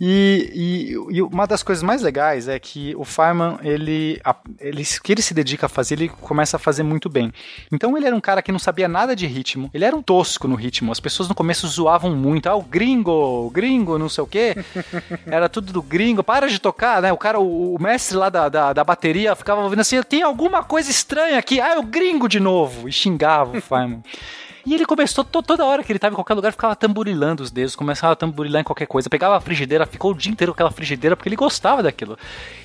E, 0.00 0.50
e- 1.10 1.16
e 1.16 1.22
uma 1.22 1.46
das 1.46 1.62
coisas 1.62 1.82
mais 1.82 2.02
legais 2.02 2.48
é 2.48 2.58
que 2.58 2.94
o 2.96 3.04
Fireman, 3.04 3.58
ele, 3.62 4.20
ele, 4.60 4.82
o 4.82 5.02
que 5.02 5.12
ele 5.12 5.22
se 5.22 5.32
dedica 5.34 5.66
a 5.66 5.68
fazer, 5.68 5.94
ele 5.94 6.08
começa 6.08 6.56
a 6.56 6.60
fazer 6.60 6.82
muito 6.82 7.08
bem. 7.08 7.32
Então 7.72 7.96
ele 7.96 8.06
era 8.06 8.14
um 8.16 8.20
cara 8.20 8.42
que 8.42 8.52
não 8.52 8.58
sabia 8.58 8.88
nada 8.88 9.14
de 9.14 9.26
ritmo, 9.26 9.70
ele 9.72 9.84
era 9.84 9.94
um 9.96 10.02
tosco 10.02 10.48
no 10.48 10.54
ritmo. 10.54 10.90
As 10.92 11.00
pessoas 11.00 11.28
no 11.28 11.34
começo 11.34 11.66
zoavam 11.68 12.14
muito, 12.14 12.48
ah, 12.48 12.54
o 12.56 12.62
gringo, 12.62 13.10
o 13.46 13.50
gringo, 13.50 13.98
não 13.98 14.08
sei 14.08 14.24
o 14.24 14.26
quê. 14.26 14.54
Era 15.26 15.48
tudo 15.48 15.72
do 15.72 15.82
gringo, 15.82 16.22
para 16.22 16.48
de 16.48 16.58
tocar, 16.58 17.00
né? 17.02 17.12
O 17.12 17.16
cara, 17.16 17.38
o, 17.40 17.74
o 17.74 17.82
mestre 17.82 18.16
lá 18.16 18.28
da, 18.28 18.48
da, 18.48 18.72
da 18.72 18.84
bateria 18.84 19.34
ficava 19.34 19.60
ouvindo 19.62 19.80
assim, 19.80 20.00
tem 20.02 20.22
alguma 20.22 20.62
coisa 20.62 20.90
estranha 20.90 21.38
aqui, 21.38 21.60
ah, 21.60 21.74
é 21.74 21.78
o 21.78 21.82
gringo 21.82 22.28
de 22.28 22.40
novo, 22.40 22.88
e 22.88 22.92
xingava 22.92 23.56
o 23.56 23.60
Fireman. 23.60 24.02
E 24.66 24.74
ele 24.74 24.84
começou, 24.84 25.22
to- 25.22 25.42
toda 25.42 25.64
hora 25.64 25.84
que 25.84 25.92
ele 25.92 25.98
tava 26.00 26.12
em 26.12 26.16
qualquer 26.16 26.34
lugar, 26.34 26.50
ficava 26.50 26.74
tamburilando 26.74 27.40
os 27.42 27.52
dedos, 27.52 27.76
começava 27.76 28.14
a 28.14 28.16
tamburilar 28.16 28.60
em 28.62 28.64
qualquer 28.64 28.86
coisa. 28.86 29.08
Pegava 29.08 29.36
a 29.36 29.40
frigideira, 29.40 29.86
ficou 29.86 30.10
o 30.10 30.14
dia 30.14 30.32
inteiro 30.32 30.52
com 30.52 30.56
aquela 30.56 30.72
frigideira, 30.72 31.14
porque 31.16 31.28
ele 31.28 31.36
gostava 31.36 31.84
daquilo. 31.84 32.18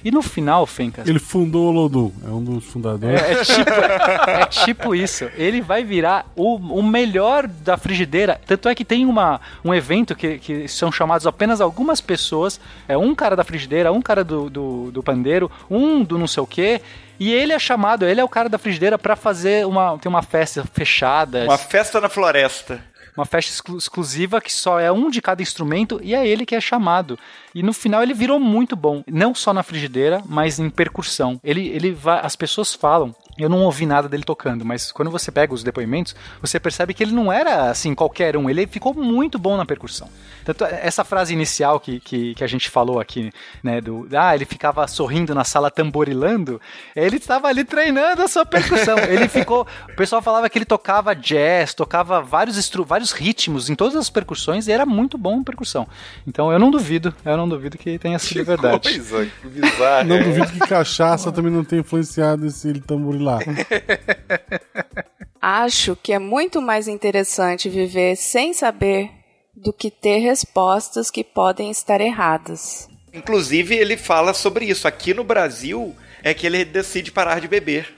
E 0.03 0.09
no 0.09 0.23
final, 0.23 0.65
Fencas, 0.65 1.07
Ele 1.07 1.19
fundou 1.19 1.67
o 1.67 1.71
Lodum, 1.71 2.11
é 2.25 2.29
um 2.29 2.43
dos 2.43 2.65
fundadores. 2.65 3.21
é, 3.21 3.31
é 3.33 3.43
tipo, 3.43 3.71
é 3.71 4.45
tipo 4.47 4.95
isso. 4.95 5.29
Ele 5.35 5.61
vai 5.61 5.83
virar 5.83 6.25
o, 6.35 6.55
o 6.55 6.81
melhor 6.81 7.45
da 7.47 7.77
frigideira. 7.77 8.41
Tanto 8.47 8.67
é 8.67 8.73
que 8.73 8.83
tem 8.83 9.05
uma, 9.05 9.39
um 9.63 9.71
evento 9.71 10.15
que, 10.15 10.39
que 10.39 10.67
são 10.67 10.91
chamados 10.91 11.27
apenas 11.27 11.61
algumas 11.61 12.01
pessoas. 12.01 12.59
É 12.87 12.97
um 12.97 13.13
cara 13.13 13.35
da 13.35 13.43
frigideira, 13.43 13.91
um 13.91 14.01
cara 14.01 14.23
do, 14.23 14.49
do, 14.49 14.91
do 14.91 15.03
pandeiro, 15.03 15.51
um 15.69 16.03
do 16.03 16.17
não 16.17 16.25
sei 16.27 16.41
o 16.41 16.47
quê. 16.47 16.81
E 17.23 17.31
ele 17.31 17.53
é 17.53 17.59
chamado, 17.59 18.03
ele 18.07 18.19
é 18.19 18.23
o 18.23 18.27
cara 18.27 18.49
da 18.49 18.57
frigideira 18.57 18.97
pra 18.97 19.15
fazer 19.15 19.63
uma. 19.67 19.95
Tem 19.99 20.09
uma 20.09 20.23
festa 20.23 20.65
fechada. 20.73 21.43
Uma 21.43 21.55
festa 21.57 22.01
na 22.01 22.09
floresta. 22.09 22.83
Uma 23.15 23.25
festa 23.25 23.51
exclu- 23.51 23.77
exclusiva 23.77 24.39
que 24.41 24.51
só 24.51 24.79
é 24.79 24.91
um 24.91 25.09
de 25.11 25.21
cada 25.21 25.41
instrumento 25.41 25.99
e 26.01 26.15
é 26.15 26.25
ele 26.25 26.45
que 26.45 26.55
é 26.55 26.61
chamado. 26.61 27.19
E 27.53 27.61
no 27.61 27.73
final 27.73 28.01
ele 28.01 28.13
virou 28.13 28.39
muito 28.39 28.75
bom, 28.75 29.03
não 29.05 29.35
só 29.35 29.53
na 29.53 29.61
frigideira, 29.61 30.23
mas 30.25 30.59
em 30.59 30.69
percussão. 30.69 31.39
Ele, 31.43 31.67
ele 31.67 31.91
vai, 31.91 32.21
as 32.25 32.35
pessoas 32.35 32.73
falam. 32.73 33.13
Eu 33.41 33.49
não 33.49 33.63
ouvi 33.63 33.85
nada 33.85 34.07
dele 34.07 34.23
tocando, 34.23 34.63
mas 34.63 34.91
quando 34.91 35.09
você 35.09 35.31
pega 35.31 35.53
os 35.53 35.63
depoimentos, 35.63 36.15
você 36.41 36.59
percebe 36.59 36.93
que 36.93 37.03
ele 37.03 37.11
não 37.11 37.31
era 37.31 37.69
assim 37.71 37.95
qualquer 37.95 38.37
um. 38.37 38.49
Ele 38.49 38.67
ficou 38.67 38.93
muito 38.93 39.39
bom 39.39 39.57
na 39.57 39.65
percussão. 39.65 40.09
Tanto 40.43 40.63
essa 40.65 41.03
frase 41.03 41.33
inicial 41.33 41.79
que, 41.79 41.99
que, 41.99 42.35
que 42.35 42.43
a 42.43 42.47
gente 42.47 42.69
falou 42.69 42.99
aqui, 42.99 43.31
né, 43.63 43.79
do 43.79 44.07
ah, 44.13 44.35
ele 44.35 44.45
ficava 44.45 44.87
sorrindo 44.87 45.33
na 45.35 45.43
sala 45.43 45.69
tamborilando, 45.69 46.59
ele 46.95 47.17
estava 47.17 47.47
ali 47.47 47.63
treinando 47.63 48.21
a 48.21 48.27
sua 48.27 48.45
percussão. 48.45 48.97
ele 49.09 49.27
ficou, 49.27 49.67
o 49.89 49.95
pessoal 49.95 50.21
falava 50.21 50.49
que 50.49 50.57
ele 50.57 50.65
tocava 50.65 51.15
jazz, 51.15 51.73
tocava 51.73 52.21
vários 52.21 52.57
instru, 52.57 52.83
vários 52.83 53.11
ritmos 53.11 53.69
em 53.69 53.75
todas 53.75 53.95
as 53.95 54.09
percussões 54.09 54.67
e 54.67 54.71
era 54.71 54.85
muito 54.85 55.17
bom 55.17 55.39
em 55.39 55.43
percussão. 55.43 55.87
Então 56.27 56.51
eu 56.51 56.59
não 56.59 56.69
duvido, 56.69 57.13
eu 57.25 57.37
não 57.37 57.47
duvido 57.47 57.77
que 57.77 57.97
tenha 57.97 58.19
sido 58.19 58.45
verdade. 58.45 58.89
Coisa 58.89 59.25
que 59.25 59.47
bizarra. 59.47 60.03
Não 60.03 60.21
duvido 60.21 60.47
que 60.51 60.59
cachaça 60.59 61.31
também 61.31 61.51
não 61.51 61.63
tenha 61.63 61.81
influenciado 61.81 62.45
esse 62.45 62.67
ele 62.67 62.81
tamborilar. 62.81 63.30
Acho 65.41 65.95
que 65.95 66.13
é 66.13 66.19
muito 66.19 66.61
mais 66.61 66.87
interessante 66.87 67.69
viver 67.69 68.15
sem 68.15 68.53
saber 68.53 69.09
do 69.55 69.73
que 69.73 69.89
ter 69.89 70.19
respostas 70.19 71.09
que 71.09 71.23
podem 71.23 71.71
estar 71.71 71.99
erradas. 71.99 72.87
Inclusive, 73.13 73.75
ele 73.75 73.97
fala 73.97 74.33
sobre 74.33 74.65
isso. 74.65 74.87
Aqui 74.87 75.13
no 75.13 75.23
Brasil 75.23 75.95
é 76.23 76.33
que 76.33 76.45
ele 76.45 76.63
decide 76.63 77.11
parar 77.11 77.39
de 77.39 77.47
beber. 77.47 77.93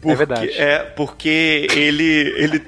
Porque, 0.00 0.14
verdade. 0.14 0.50
É, 0.50 0.78
porque 0.80 1.66
ele, 1.72 2.04
ele. 2.36 2.62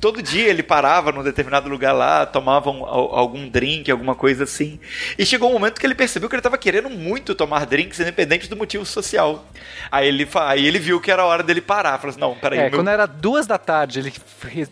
Todo 0.00 0.22
dia 0.22 0.48
ele 0.50 0.62
parava 0.62 1.10
num 1.12 1.22
determinado 1.22 1.66
lugar 1.68 1.92
lá, 1.92 2.26
tomava 2.26 2.70
um- 2.70 2.84
al- 2.84 3.14
algum 3.16 3.48
drink, 3.48 3.90
alguma 3.90 4.14
coisa 4.14 4.44
assim. 4.44 4.78
E 5.18 5.24
chegou 5.24 5.48
um 5.48 5.54
momento 5.54 5.80
que 5.80 5.86
ele 5.86 5.94
percebeu 5.94 6.28
que 6.28 6.34
ele 6.34 6.40
estava 6.40 6.58
querendo 6.58 6.90
muito 6.90 7.34
tomar 7.34 7.64
drinks, 7.64 7.98
independente 8.00 8.48
do 8.50 8.54
motivo 8.56 8.84
social. 8.84 9.46
Aí 9.90 10.06
ele, 10.08 10.28
aí 10.34 10.66
ele 10.66 10.78
viu 10.78 11.00
que 11.00 11.10
era 11.10 11.22
a 11.22 11.26
hora 11.26 11.42
dele 11.42 11.62
parar. 11.62 11.96
Falou 11.98 12.10
assim: 12.10 12.20
não, 12.20 12.34
peraí. 12.34 12.58
É, 12.58 12.62
meu- 12.68 12.72
quando 12.78 12.88
era 12.88 13.06
duas 13.06 13.46
da 13.46 13.56
tarde, 13.56 13.98
ele 14.00 14.12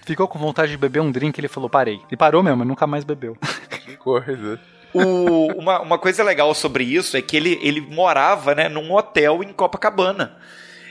ficou 0.07 0.29
com 0.29 0.39
vontade 0.39 0.71
de 0.71 0.77
beber 0.77 1.01
um 1.01 1.11
drink, 1.11 1.39
ele 1.41 1.49
falou, 1.49 1.71
parei. 1.71 1.99
E 2.11 2.17
parou 2.17 2.43
mesmo, 2.43 2.63
nunca 2.65 2.87
mais 2.87 3.03
bebeu. 3.05 3.37
Que 3.87 3.97
coisa. 3.97 4.61
O- 4.95 5.47
uma, 5.59 5.81
uma 5.81 5.99
coisa 5.99 6.23
legal 6.23 6.55
sobre 6.55 6.85
isso 6.85 7.17
é 7.17 7.23
que 7.23 7.37
ele, 7.37 7.59
ele 7.63 7.81
morava 7.81 8.55
né, 8.55 8.69
num 8.69 8.93
hotel 8.93 9.43
em 9.43 9.53
Copacabana. 9.53 10.37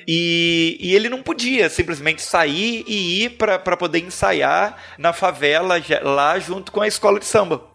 E, 0.08 0.78
e 0.80 0.96
ele 0.96 1.10
não 1.10 1.22
podia 1.22 1.70
simplesmente 1.70 2.22
sair 2.22 2.84
e 2.88 3.24
ir 3.24 3.32
para 3.32 3.78
poder 3.78 4.00
ensaiar 4.00 4.78
na 4.98 5.14
favela 5.14 5.82
lá 6.02 6.40
junto 6.40 6.72
com 6.72 6.82
a 6.82 6.88
escola 6.88 7.20
de 7.20 7.26
samba. 7.26 7.72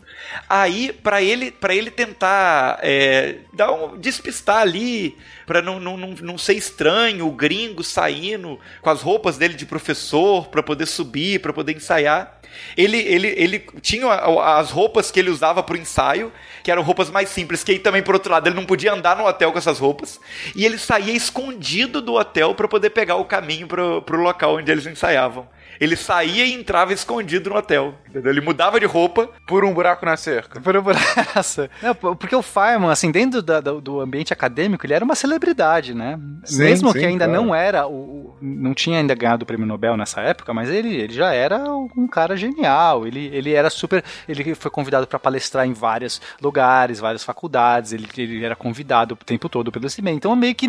Aí, 0.48 0.92
para 0.92 1.22
ele, 1.22 1.50
pra 1.50 1.74
ele 1.74 1.90
tentar 1.90 2.78
é, 2.82 3.36
dar 3.52 3.72
um, 3.72 3.96
despistar 3.96 4.58
ali, 4.58 5.16
para 5.46 5.62
não, 5.62 5.78
não, 5.80 5.96
não, 5.96 6.10
não 6.20 6.38
ser 6.38 6.54
estranho, 6.54 7.26
o 7.26 7.32
gringo 7.32 7.82
saindo 7.82 8.58
com 8.80 8.90
as 8.90 9.02
roupas 9.02 9.38
dele 9.38 9.54
de 9.54 9.66
professor, 9.66 10.48
para 10.48 10.62
poder 10.62 10.86
subir, 10.86 11.40
para 11.40 11.52
poder 11.52 11.76
ensaiar. 11.76 12.35
Ele, 12.76 12.98
ele, 12.98 13.28
ele 13.36 13.66
tinha 13.80 14.12
as 14.12 14.70
roupas 14.70 15.10
que 15.10 15.18
ele 15.18 15.30
usava 15.30 15.62
pro 15.62 15.76
ensaio, 15.76 16.32
que 16.62 16.70
eram 16.70 16.82
roupas 16.82 17.10
mais 17.10 17.28
simples, 17.28 17.64
que 17.64 17.72
aí 17.72 17.78
também, 17.78 18.02
por 18.02 18.14
outro 18.14 18.30
lado, 18.32 18.46
ele 18.46 18.56
não 18.56 18.66
podia 18.66 18.92
andar 18.92 19.16
no 19.16 19.26
hotel 19.26 19.52
com 19.52 19.58
essas 19.58 19.78
roupas. 19.78 20.20
E 20.54 20.64
ele 20.64 20.78
saía 20.78 21.12
escondido 21.12 22.00
do 22.00 22.14
hotel 22.14 22.54
para 22.54 22.68
poder 22.68 22.90
pegar 22.90 23.16
o 23.16 23.24
caminho 23.24 23.66
pro, 23.66 24.02
pro 24.02 24.20
local 24.20 24.56
onde 24.56 24.70
eles 24.70 24.86
ensaiavam. 24.86 25.48
Ele 25.80 25.96
saía 25.96 26.44
e 26.44 26.52
entrava 26.52 26.92
escondido 26.92 27.50
no 27.50 27.56
hotel. 27.56 27.94
Entendeu? 28.08 28.30
Ele 28.32 28.40
mudava 28.40 28.78
de 28.80 28.86
roupa. 28.86 29.28
Por 29.46 29.64
um 29.64 29.72
buraco 29.74 30.04
na 30.06 30.16
cerca. 30.16 30.60
Por 30.60 30.80
braça. 30.82 31.70
Não, 31.82 31.94
p- 31.94 32.14
porque 32.18 32.34
o 32.34 32.42
Fireman, 32.42 32.90
assim, 32.90 33.10
dentro 33.10 33.42
da- 33.42 33.60
do, 33.60 33.80
do 33.80 34.00
ambiente 34.00 34.32
acadêmico, 34.32 34.84
ele 34.86 34.94
era 34.94 35.04
uma 35.04 35.14
celebridade, 35.14 35.94
né? 35.94 36.18
Sim, 36.44 36.58
Mesmo 36.58 36.92
sim, 36.92 36.98
que 36.98 37.04
ainda 37.06 37.26
claro. 37.26 37.42
não 37.42 37.54
era, 37.54 37.86
o, 37.86 37.92
o- 37.92 38.36
não 38.40 38.74
tinha 38.74 38.98
ainda 38.98 39.14
ganhado 39.14 39.42
o 39.44 39.46
prêmio 39.46 39.66
Nobel 39.66 39.96
nessa 39.96 40.20
época, 40.20 40.52
mas 40.54 40.68
ele, 40.70 40.94
ele 40.94 41.12
já 41.12 41.32
era 41.32 41.58
um 41.96 42.06
cara 42.06 42.36
genial. 42.36 43.06
Ele, 43.06 43.30
ele 43.32 43.52
era 43.52 43.70
super. 43.70 44.02
Ele 44.28 44.54
foi 44.54 44.70
convidado 44.70 45.06
para 45.06 45.18
palestrar 45.18 45.66
em 45.66 45.72
vários 45.72 46.20
lugares, 46.40 46.98
várias 47.00 47.22
faculdades. 47.24 47.92
Ele, 47.92 48.06
ele 48.16 48.44
era 48.44 48.56
convidado 48.56 49.14
o 49.14 49.16
tempo 49.24 49.48
todo 49.48 49.70
pelo 49.72 49.88
CIMEI. 49.88 50.14
Então 50.14 50.34
meio 50.36 50.54
que 50.54 50.66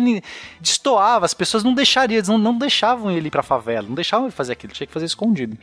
destoava, 0.60 1.24
as 1.24 1.34
pessoas 1.34 1.62
não 1.64 1.74
deixariam, 1.74 2.16
eles 2.18 2.28
não, 2.28 2.38
não 2.38 2.56
deixavam 2.56 3.10
ele 3.10 3.28
ir 3.28 3.30
pra 3.30 3.42
favela, 3.42 3.86
não 3.86 3.94
deixavam 3.94 4.26
ele 4.26 4.32
fazer 4.34 4.52
aquilo, 4.52 4.72
tinha 4.72 4.86
que 4.86 4.92
fazer 4.92 4.97
escondido. 5.04 5.56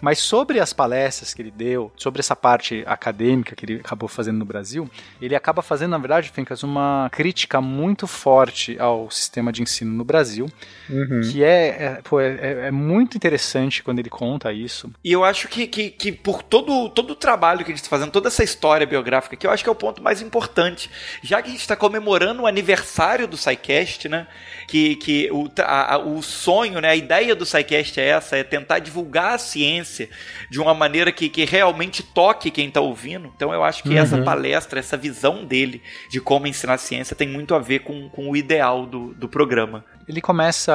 Mas 0.00 0.18
sobre 0.18 0.60
as 0.60 0.72
palestras 0.72 1.32
que 1.34 1.42
ele 1.42 1.50
deu, 1.50 1.92
sobre 1.96 2.20
essa 2.20 2.34
parte 2.36 2.82
acadêmica 2.86 3.54
que 3.56 3.64
ele 3.64 3.74
acabou 3.76 4.08
fazendo 4.08 4.38
no 4.38 4.44
Brasil, 4.44 4.88
ele 5.20 5.34
acaba 5.34 5.62
fazendo, 5.62 5.90
na 5.92 5.98
verdade, 5.98 6.30
Fencas, 6.30 6.62
uma 6.62 7.08
crítica 7.12 7.60
muito 7.60 8.06
forte 8.06 8.78
ao 8.78 9.10
sistema 9.10 9.52
de 9.52 9.62
ensino 9.62 9.92
no 9.92 10.04
Brasil, 10.04 10.46
Uhum. 10.88 11.20
que 11.30 11.42
é, 11.44 11.66
é, 11.68 12.00
pô, 12.02 12.20
é, 12.20 12.28
é- 12.40 12.66
é 12.66 12.70
muito 12.70 13.16
interessante 13.16 13.82
quando 13.82 13.98
ele 14.00 14.10
conta 14.10 14.52
isso. 14.52 14.90
E 15.04 15.12
eu 15.12 15.24
acho 15.24 15.46
que, 15.48 15.66
que, 15.66 15.90
que 15.90 16.10
por 16.12 16.42
todo, 16.42 16.88
todo 16.88 17.12
o 17.12 17.14
trabalho 17.14 17.58
que 17.64 17.70
a 17.70 17.74
gente 17.74 17.78
está 17.84 17.88
fazendo, 17.90 18.10
toda 18.10 18.28
essa 18.28 18.42
história 18.42 18.86
biográfica, 18.86 19.36
que 19.36 19.46
eu 19.46 19.50
acho 19.50 19.62
que 19.62 19.68
é 19.68 19.72
o 19.72 19.76
ponto 19.76 20.02
mais 20.02 20.20
importante, 20.20 20.90
já 21.22 21.40
que 21.40 21.48
a 21.48 21.52
gente 21.52 21.60
está 21.60 21.76
comemorando 21.76 22.42
o 22.42 22.46
aniversário 22.46 23.26
do 23.28 23.36
SciCast, 23.36 24.08
né? 24.08 24.26
Que, 24.66 24.96
que 24.96 25.30
o, 25.30 25.48
a- 25.60 25.94
a- 25.94 25.98
o 25.98 26.20
sonho, 26.22 26.80
né? 26.80 26.90
A 26.90 26.96
ideia 26.96 27.34
do 27.34 27.46
SciCast 27.46 28.00
é 28.00 28.06
essa, 28.08 28.36
é 28.36 28.42
tentar 28.42 28.79
divulgar 28.80 29.34
a 29.34 29.38
ciência 29.38 30.08
de 30.50 30.60
uma 30.60 30.74
maneira 30.74 31.12
que, 31.12 31.28
que 31.28 31.44
realmente 31.44 32.02
toque 32.02 32.50
quem 32.50 32.68
está 32.68 32.80
ouvindo. 32.80 33.30
Então 33.36 33.52
eu 33.54 33.62
acho 33.62 33.82
que 33.82 33.96
essa 33.96 34.16
Uhum. 34.16 34.24
palestra, 34.24 34.80
essa 34.80 34.96
visão 34.96 35.44
dele 35.44 35.82
de 36.10 36.20
como 36.20 36.46
ensinar 36.46 36.78
ciência 36.78 37.14
tem 37.14 37.28
muito 37.28 37.54
a 37.54 37.58
ver 37.58 37.80
com, 37.80 38.08
com 38.08 38.28
o 38.28 38.36
ideal 38.36 38.86
do, 38.86 39.14
do 39.14 39.28
programa. 39.28 39.84
Ele 40.08 40.20
começa 40.20 40.72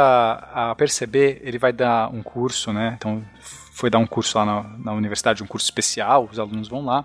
a 0.53 0.73
perceber, 0.75 1.41
ele 1.43 1.57
vai 1.57 1.73
dar 1.73 2.09
um 2.13 2.23
curso, 2.23 2.71
né? 2.71 2.93
Então 2.97 3.21
foi 3.73 3.89
dar 3.89 3.97
um 3.97 4.07
curso 4.07 4.37
lá 4.37 4.45
na, 4.45 4.63
na 4.77 4.93
universidade, 4.93 5.43
um 5.43 5.47
curso 5.47 5.65
especial, 5.65 6.29
os 6.31 6.39
alunos 6.39 6.69
vão 6.69 6.85
lá. 6.85 7.03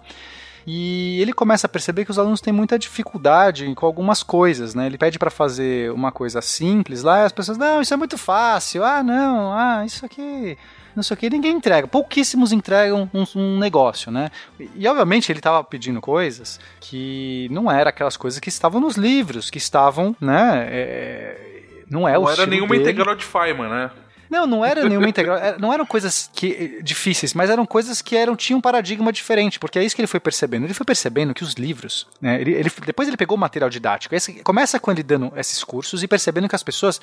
E 0.67 1.21
ele 1.21 1.33
começa 1.33 1.67
a 1.67 1.71
perceber 1.71 2.05
que 2.05 2.11
os 2.11 2.19
alunos 2.19 2.41
têm 2.41 2.53
muita 2.53 2.79
dificuldade 2.79 3.75
com 3.75 3.87
algumas 3.87 4.23
coisas, 4.23 4.75
né? 4.75 4.87
Ele 4.87 4.99
pede 4.99 5.19
para 5.19 5.31
fazer 5.31 5.91
uma 5.91 6.13
coisa 6.13 6.41
simples 6.43 7.03
lá, 7.03 7.23
e 7.23 7.25
as 7.25 7.33
pessoas, 7.33 7.59
não, 7.59 7.81
isso 7.81 7.95
é 7.95 7.97
muito 7.97 8.19
fácil. 8.19 8.85
Ah, 8.85 9.03
não, 9.03 9.53
ah, 9.53 9.85
isso 9.85 10.05
aqui 10.05 10.57
não 10.95 11.03
sei 11.03 11.15
o 11.15 11.17
que, 11.19 11.31
ninguém 11.31 11.53
entrega. 11.53 11.87
Pouquíssimos 11.87 12.53
entregam 12.53 13.11
um, 13.13 13.25
um 13.39 13.59
negócio, 13.59 14.11
né? 14.11 14.31
E, 14.59 14.71
e, 14.77 14.89
obviamente 14.89 15.31
ele 15.31 15.39
estava 15.39 15.63
pedindo 15.63 16.01
coisas 16.01 16.61
que 16.81 17.49
não 17.51 17.71
eram 17.71 17.89
aquelas 17.89 18.17
coisas 18.17 18.41
que 18.41 18.49
estavam 18.49 18.81
nos 18.81 18.97
livros, 18.97 19.51
que 19.51 19.59
estavam, 19.59 20.15
né? 20.21 20.67
É, 20.71 21.51
não 21.91 22.09
é 22.09 22.15
não 22.15 22.25
o 22.25 22.31
era 22.31 22.47
nenhuma 22.47 22.71
dele. 22.71 22.83
integral 22.83 23.15
de 23.15 23.25
Feynman, 23.25 23.69
né? 23.69 23.91
Não, 24.31 24.47
não 24.47 24.65
era 24.65 24.89
nenhuma 24.89 25.09
integral, 25.09 25.39
não 25.59 25.73
eram 25.73 25.85
coisas 25.85 26.31
que, 26.33 26.79
difíceis, 26.83 27.35
mas 27.35 27.51
eram 27.51 27.67
coisas 27.67 28.01
que 28.01 28.17
eram 28.17 28.37
tinham 28.37 28.59
um 28.59 28.61
paradigma 28.61 29.13
diferente, 29.13 29.59
porque 29.59 29.77
é 29.77 29.85
isso 29.85 29.97
que 29.97 30.01
ele 30.01 30.07
foi 30.07 30.21
percebendo. 30.21 30.65
Ele 30.65 30.73
foi 30.73 30.87
percebendo 30.87 31.35
que 31.35 31.43
os 31.43 31.55
livros, 31.55 32.07
né, 32.21 32.41
ele, 32.41 32.53
ele, 32.53 32.71
depois 32.87 33.09
ele 33.09 33.17
pegou 33.17 33.37
o 33.37 33.41
material 33.41 33.69
didático, 33.69 34.15
esse, 34.15 34.35
começa 34.45 34.79
com 34.79 34.93
ele 34.93 35.03
dando 35.03 35.33
esses 35.37 35.65
cursos 35.65 36.05
e 36.05 36.07
percebendo 36.07 36.49
que 36.49 36.55
as 36.55 36.63
pessoas 36.63 37.01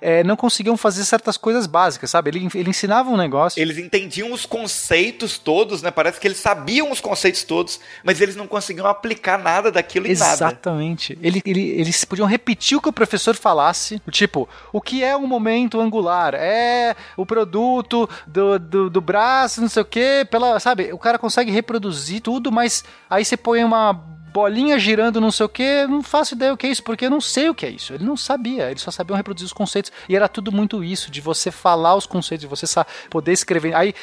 é, 0.00 0.24
não 0.24 0.36
conseguiam 0.36 0.74
fazer 0.74 1.04
certas 1.04 1.36
coisas 1.36 1.66
básicas, 1.66 2.10
sabe? 2.10 2.30
Ele, 2.30 2.48
ele 2.54 2.70
ensinava 2.70 3.10
um 3.10 3.16
negócio. 3.16 3.60
Eles 3.60 3.76
entendiam 3.76 4.32
os 4.32 4.46
conceitos 4.46 5.36
todos, 5.36 5.82
né? 5.82 5.90
Parece 5.90 6.18
que 6.18 6.26
eles 6.26 6.38
sabiam 6.38 6.90
os 6.90 7.00
conceitos 7.00 7.44
todos, 7.44 7.78
mas 8.02 8.22
eles 8.22 8.36
não 8.36 8.46
conseguiam 8.46 8.86
aplicar 8.86 9.38
nada 9.38 9.70
daquilo 9.70 10.06
em 10.06 10.10
Exatamente. 10.10 10.40
nada. 10.40 10.52
Exatamente. 10.54 11.18
Ele, 11.22 11.42
ele, 11.44 11.68
eles 11.78 12.06
podiam 12.06 12.26
repetir 12.26 12.78
o 12.78 12.80
que 12.80 12.88
o 12.88 12.92
professor 12.92 13.36
falasse, 13.36 14.00
tipo, 14.10 14.48
o 14.72 14.80
que 14.80 15.04
é 15.04 15.14
um 15.14 15.26
momento 15.26 15.78
angular? 15.78 16.34
É 16.34 16.69
o 17.16 17.24
produto 17.24 18.08
do, 18.26 18.58
do, 18.58 18.90
do 18.90 19.00
braço, 19.00 19.60
não 19.60 19.68
sei 19.68 19.82
o 19.82 19.86
que, 19.86 20.26
pela, 20.30 20.58
sabe? 20.60 20.92
O 20.92 20.98
cara 20.98 21.18
consegue 21.18 21.50
reproduzir 21.50 22.20
tudo, 22.20 22.50
mas 22.50 22.84
aí 23.08 23.24
você 23.24 23.36
põe 23.36 23.64
uma 23.64 24.19
bolinha 24.32 24.78
girando 24.78 25.20
não 25.20 25.30
sei 25.30 25.46
o 25.46 25.48
que, 25.48 25.86
não 25.86 26.02
faço 26.02 26.34
ideia 26.34 26.52
o 26.52 26.56
que 26.56 26.66
é 26.66 26.70
isso, 26.70 26.82
porque 26.82 27.06
eu 27.06 27.10
não 27.10 27.20
sei 27.20 27.48
o 27.48 27.54
que 27.54 27.66
é 27.66 27.70
isso. 27.70 27.92
Ele 27.92 28.04
não 28.04 28.16
sabia, 28.16 28.70
eles 28.70 28.82
só 28.82 28.90
sabiam 28.90 29.16
reproduzir 29.16 29.46
os 29.46 29.52
conceitos. 29.52 29.92
E 30.08 30.16
era 30.16 30.28
tudo 30.28 30.52
muito 30.52 30.82
isso, 30.82 31.10
de 31.10 31.20
você 31.20 31.50
falar 31.50 31.94
os 31.94 32.06
conceitos, 32.06 32.42
de 32.42 32.46
você 32.46 32.66
poder 33.08 33.32
escrever. 33.32 33.74
Aí 33.74 33.94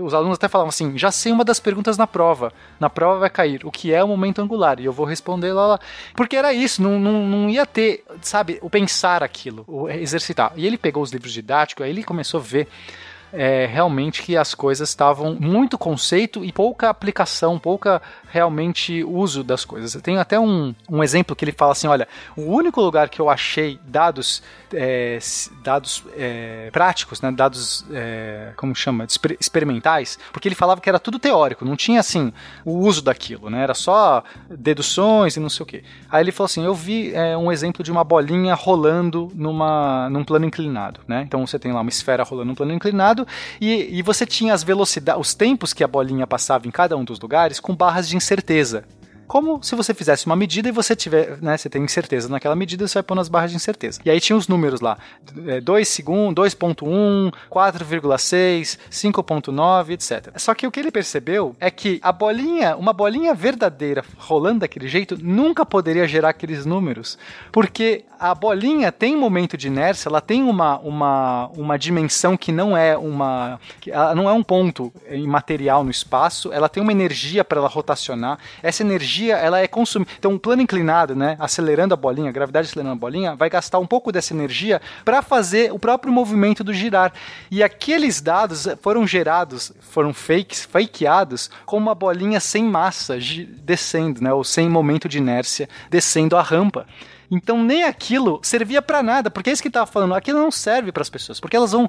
os 0.00 0.14
alunos 0.14 0.36
até 0.36 0.48
falavam 0.48 0.68
assim: 0.68 0.96
já 0.96 1.10
sei 1.10 1.32
uma 1.32 1.44
das 1.44 1.60
perguntas 1.60 1.96
na 1.96 2.06
prova. 2.06 2.52
Na 2.78 2.88
prova 2.88 3.20
vai 3.20 3.30
cair 3.30 3.64
o 3.64 3.70
que 3.70 3.92
é 3.92 4.02
o 4.02 4.08
momento 4.08 4.40
angular. 4.40 4.80
E 4.80 4.84
eu 4.84 4.92
vou 4.92 5.06
responder 5.06 5.52
lá. 5.52 5.66
lá. 5.66 5.80
Porque 6.14 6.36
era 6.36 6.52
isso, 6.52 6.82
não, 6.82 6.98
não, 6.98 7.26
não 7.26 7.50
ia 7.50 7.66
ter, 7.66 8.04
sabe, 8.20 8.58
o 8.62 8.70
pensar 8.70 9.22
aquilo, 9.22 9.64
o 9.66 9.88
exercitar. 9.88 10.52
E 10.56 10.66
ele 10.66 10.78
pegou 10.78 11.02
os 11.02 11.10
livros 11.10 11.32
didáticos, 11.32 11.84
aí 11.84 11.90
ele 11.90 12.02
começou 12.02 12.40
a 12.40 12.42
ver 12.42 12.68
é, 13.32 13.66
realmente 13.66 14.22
que 14.22 14.36
as 14.36 14.54
coisas 14.54 14.88
estavam 14.88 15.36
muito 15.40 15.78
conceito 15.78 16.44
e 16.44 16.52
pouca 16.52 16.90
aplicação, 16.90 17.58
pouca 17.58 18.02
realmente 18.30 19.02
uso 19.04 19.42
das 19.42 19.64
coisas. 19.64 20.00
Tem 20.02 20.18
até 20.18 20.38
um, 20.38 20.74
um 20.88 21.02
exemplo 21.02 21.34
que 21.34 21.44
ele 21.44 21.52
fala 21.52 21.72
assim: 21.72 21.86
olha, 21.86 22.06
o 22.36 22.42
único 22.42 22.80
lugar 22.80 23.08
que 23.08 23.20
eu 23.20 23.30
achei 23.30 23.78
dados 23.86 24.42
é, 24.74 25.18
dados 25.62 26.04
é, 26.16 26.70
práticos, 26.72 27.20
né, 27.20 27.30
dados 27.30 27.84
é, 27.90 28.52
como 28.56 28.74
chama, 28.74 29.04
Exper 29.04 29.36
experimentais, 29.40 30.18
porque 30.32 30.48
ele 30.48 30.54
falava 30.54 30.80
que 30.80 30.88
era 30.88 30.98
tudo 30.98 31.18
teórico, 31.18 31.64
não 31.64 31.76
tinha 31.76 32.00
assim 32.00 32.32
o 32.64 32.78
uso 32.78 33.02
daquilo, 33.02 33.50
né, 33.50 33.62
era 33.62 33.74
só 33.74 34.22
deduções 34.48 35.36
e 35.36 35.40
não 35.40 35.48
sei 35.48 35.62
o 35.64 35.66
que. 35.66 35.84
Aí 36.10 36.22
ele 36.22 36.32
falou 36.32 36.46
assim: 36.46 36.64
eu 36.64 36.74
vi 36.74 37.14
é, 37.14 37.36
um 37.36 37.50
exemplo 37.50 37.82
de 37.82 37.90
uma 37.90 38.04
bolinha 38.04 38.54
rolando 38.54 39.30
numa 39.34 40.08
num 40.10 40.24
plano 40.24 40.44
inclinado, 40.44 41.00
né? 41.06 41.22
Então 41.22 41.46
você 41.46 41.58
tem 41.58 41.72
lá 41.72 41.80
uma 41.80 41.88
esfera 41.88 42.22
rolando 42.22 42.48
num 42.48 42.54
plano 42.54 42.72
inclinado 42.72 43.21
e, 43.60 43.98
e 43.98 44.02
você 44.02 44.26
tinha 44.26 44.54
as 44.54 44.62
velocidades, 44.62 45.20
os 45.20 45.34
tempos 45.34 45.72
que 45.72 45.84
a 45.84 45.88
bolinha 45.88 46.26
passava 46.26 46.66
em 46.66 46.70
cada 46.70 46.96
um 46.96 47.04
dos 47.04 47.18
lugares 47.18 47.60
com 47.60 47.74
barras 47.74 48.08
de 48.08 48.16
incerteza 48.16 48.84
como 49.26 49.62
se 49.62 49.74
você 49.74 49.94
fizesse 49.94 50.26
uma 50.26 50.36
medida 50.36 50.68
e 50.68 50.72
você 50.72 50.94
tiver, 50.94 51.38
né, 51.40 51.56
você 51.56 51.68
tem 51.68 51.82
incerteza 51.82 52.28
naquela 52.28 52.54
medida, 52.56 52.86
você 52.86 52.94
vai 52.94 53.02
pôr 53.02 53.14
nas 53.14 53.28
barras 53.28 53.50
de 53.50 53.56
incerteza. 53.56 54.00
E 54.04 54.10
aí 54.10 54.20
tinha 54.20 54.36
os 54.36 54.48
números 54.48 54.80
lá, 54.80 54.98
2 55.62 55.88
segundos, 55.88 56.44
2.1, 56.44 57.32
4,6, 57.50 58.78
5.9, 58.90 59.90
etc. 59.90 60.32
Só 60.36 60.54
que 60.54 60.66
o 60.66 60.70
que 60.70 60.80
ele 60.80 60.90
percebeu 60.90 61.56
é 61.60 61.70
que 61.70 61.98
a 62.02 62.12
bolinha, 62.12 62.76
uma 62.76 62.92
bolinha 62.92 63.34
verdadeira 63.34 64.04
rolando 64.18 64.60
daquele 64.60 64.88
jeito, 64.88 65.16
nunca 65.22 65.64
poderia 65.64 66.06
gerar 66.06 66.30
aqueles 66.30 66.66
números, 66.66 67.18
porque 67.50 68.04
a 68.18 68.34
bolinha 68.34 68.92
tem 68.92 69.16
momento 69.16 69.56
de 69.56 69.66
inércia, 69.66 70.08
ela 70.08 70.20
tem 70.20 70.42
uma, 70.42 70.78
uma, 70.78 71.50
uma 71.56 71.78
dimensão 71.78 72.36
que 72.36 72.52
não 72.52 72.76
é 72.76 72.96
uma, 72.96 73.58
ela 73.86 74.14
não 74.14 74.28
é 74.28 74.32
um 74.32 74.42
ponto 74.42 74.92
imaterial 75.10 75.82
no 75.82 75.90
espaço, 75.90 76.52
ela 76.52 76.68
tem 76.68 76.82
uma 76.82 76.92
energia 76.92 77.44
para 77.44 77.58
ela 77.58 77.68
rotacionar. 77.68 78.38
Essa 78.62 78.82
energia 78.82 79.11
energia 79.12 79.36
ela 79.36 79.60
é 79.60 79.68
consumida. 79.68 80.10
Então, 80.18 80.32
um 80.32 80.38
plano 80.38 80.62
inclinado, 80.62 81.14
né, 81.14 81.36
acelerando 81.38 81.94
a 81.94 81.96
bolinha, 81.96 82.30
a 82.30 82.32
gravidade 82.32 82.68
acelerando 82.68 82.94
a 82.94 82.98
bolinha, 82.98 83.34
vai 83.34 83.50
gastar 83.50 83.78
um 83.78 83.86
pouco 83.86 84.10
dessa 84.10 84.32
energia 84.32 84.80
para 85.04 85.20
fazer 85.22 85.72
o 85.72 85.78
próprio 85.78 86.12
movimento 86.12 86.64
do 86.64 86.72
girar. 86.72 87.12
E 87.50 87.62
aqueles 87.62 88.20
dados 88.20 88.66
foram 88.80 89.06
gerados, 89.06 89.72
foram 89.80 90.14
fakes, 90.14 90.64
fakeados, 90.64 91.50
com 91.66 91.76
uma 91.76 91.94
bolinha 91.94 92.40
sem 92.40 92.64
massa 92.64 93.18
descendo, 93.62 94.22
né, 94.22 94.32
ou 94.32 94.42
sem 94.42 94.68
momento 94.68 95.08
de 95.08 95.18
inércia 95.18 95.68
descendo 95.90 96.36
a 96.36 96.42
rampa. 96.42 96.86
Então 97.30 97.62
nem 97.64 97.84
aquilo 97.84 98.40
servia 98.42 98.82
para 98.82 99.02
nada, 99.02 99.30
porque 99.30 99.48
é 99.48 99.52
isso 99.54 99.62
que 99.62 99.68
estava 99.68 99.86
falando. 99.86 100.14
Aquilo 100.14 100.38
não 100.38 100.50
serve 100.50 100.92
para 100.92 101.00
as 101.00 101.08
pessoas, 101.08 101.40
porque 101.40 101.56
elas 101.56 101.72
vão 101.72 101.88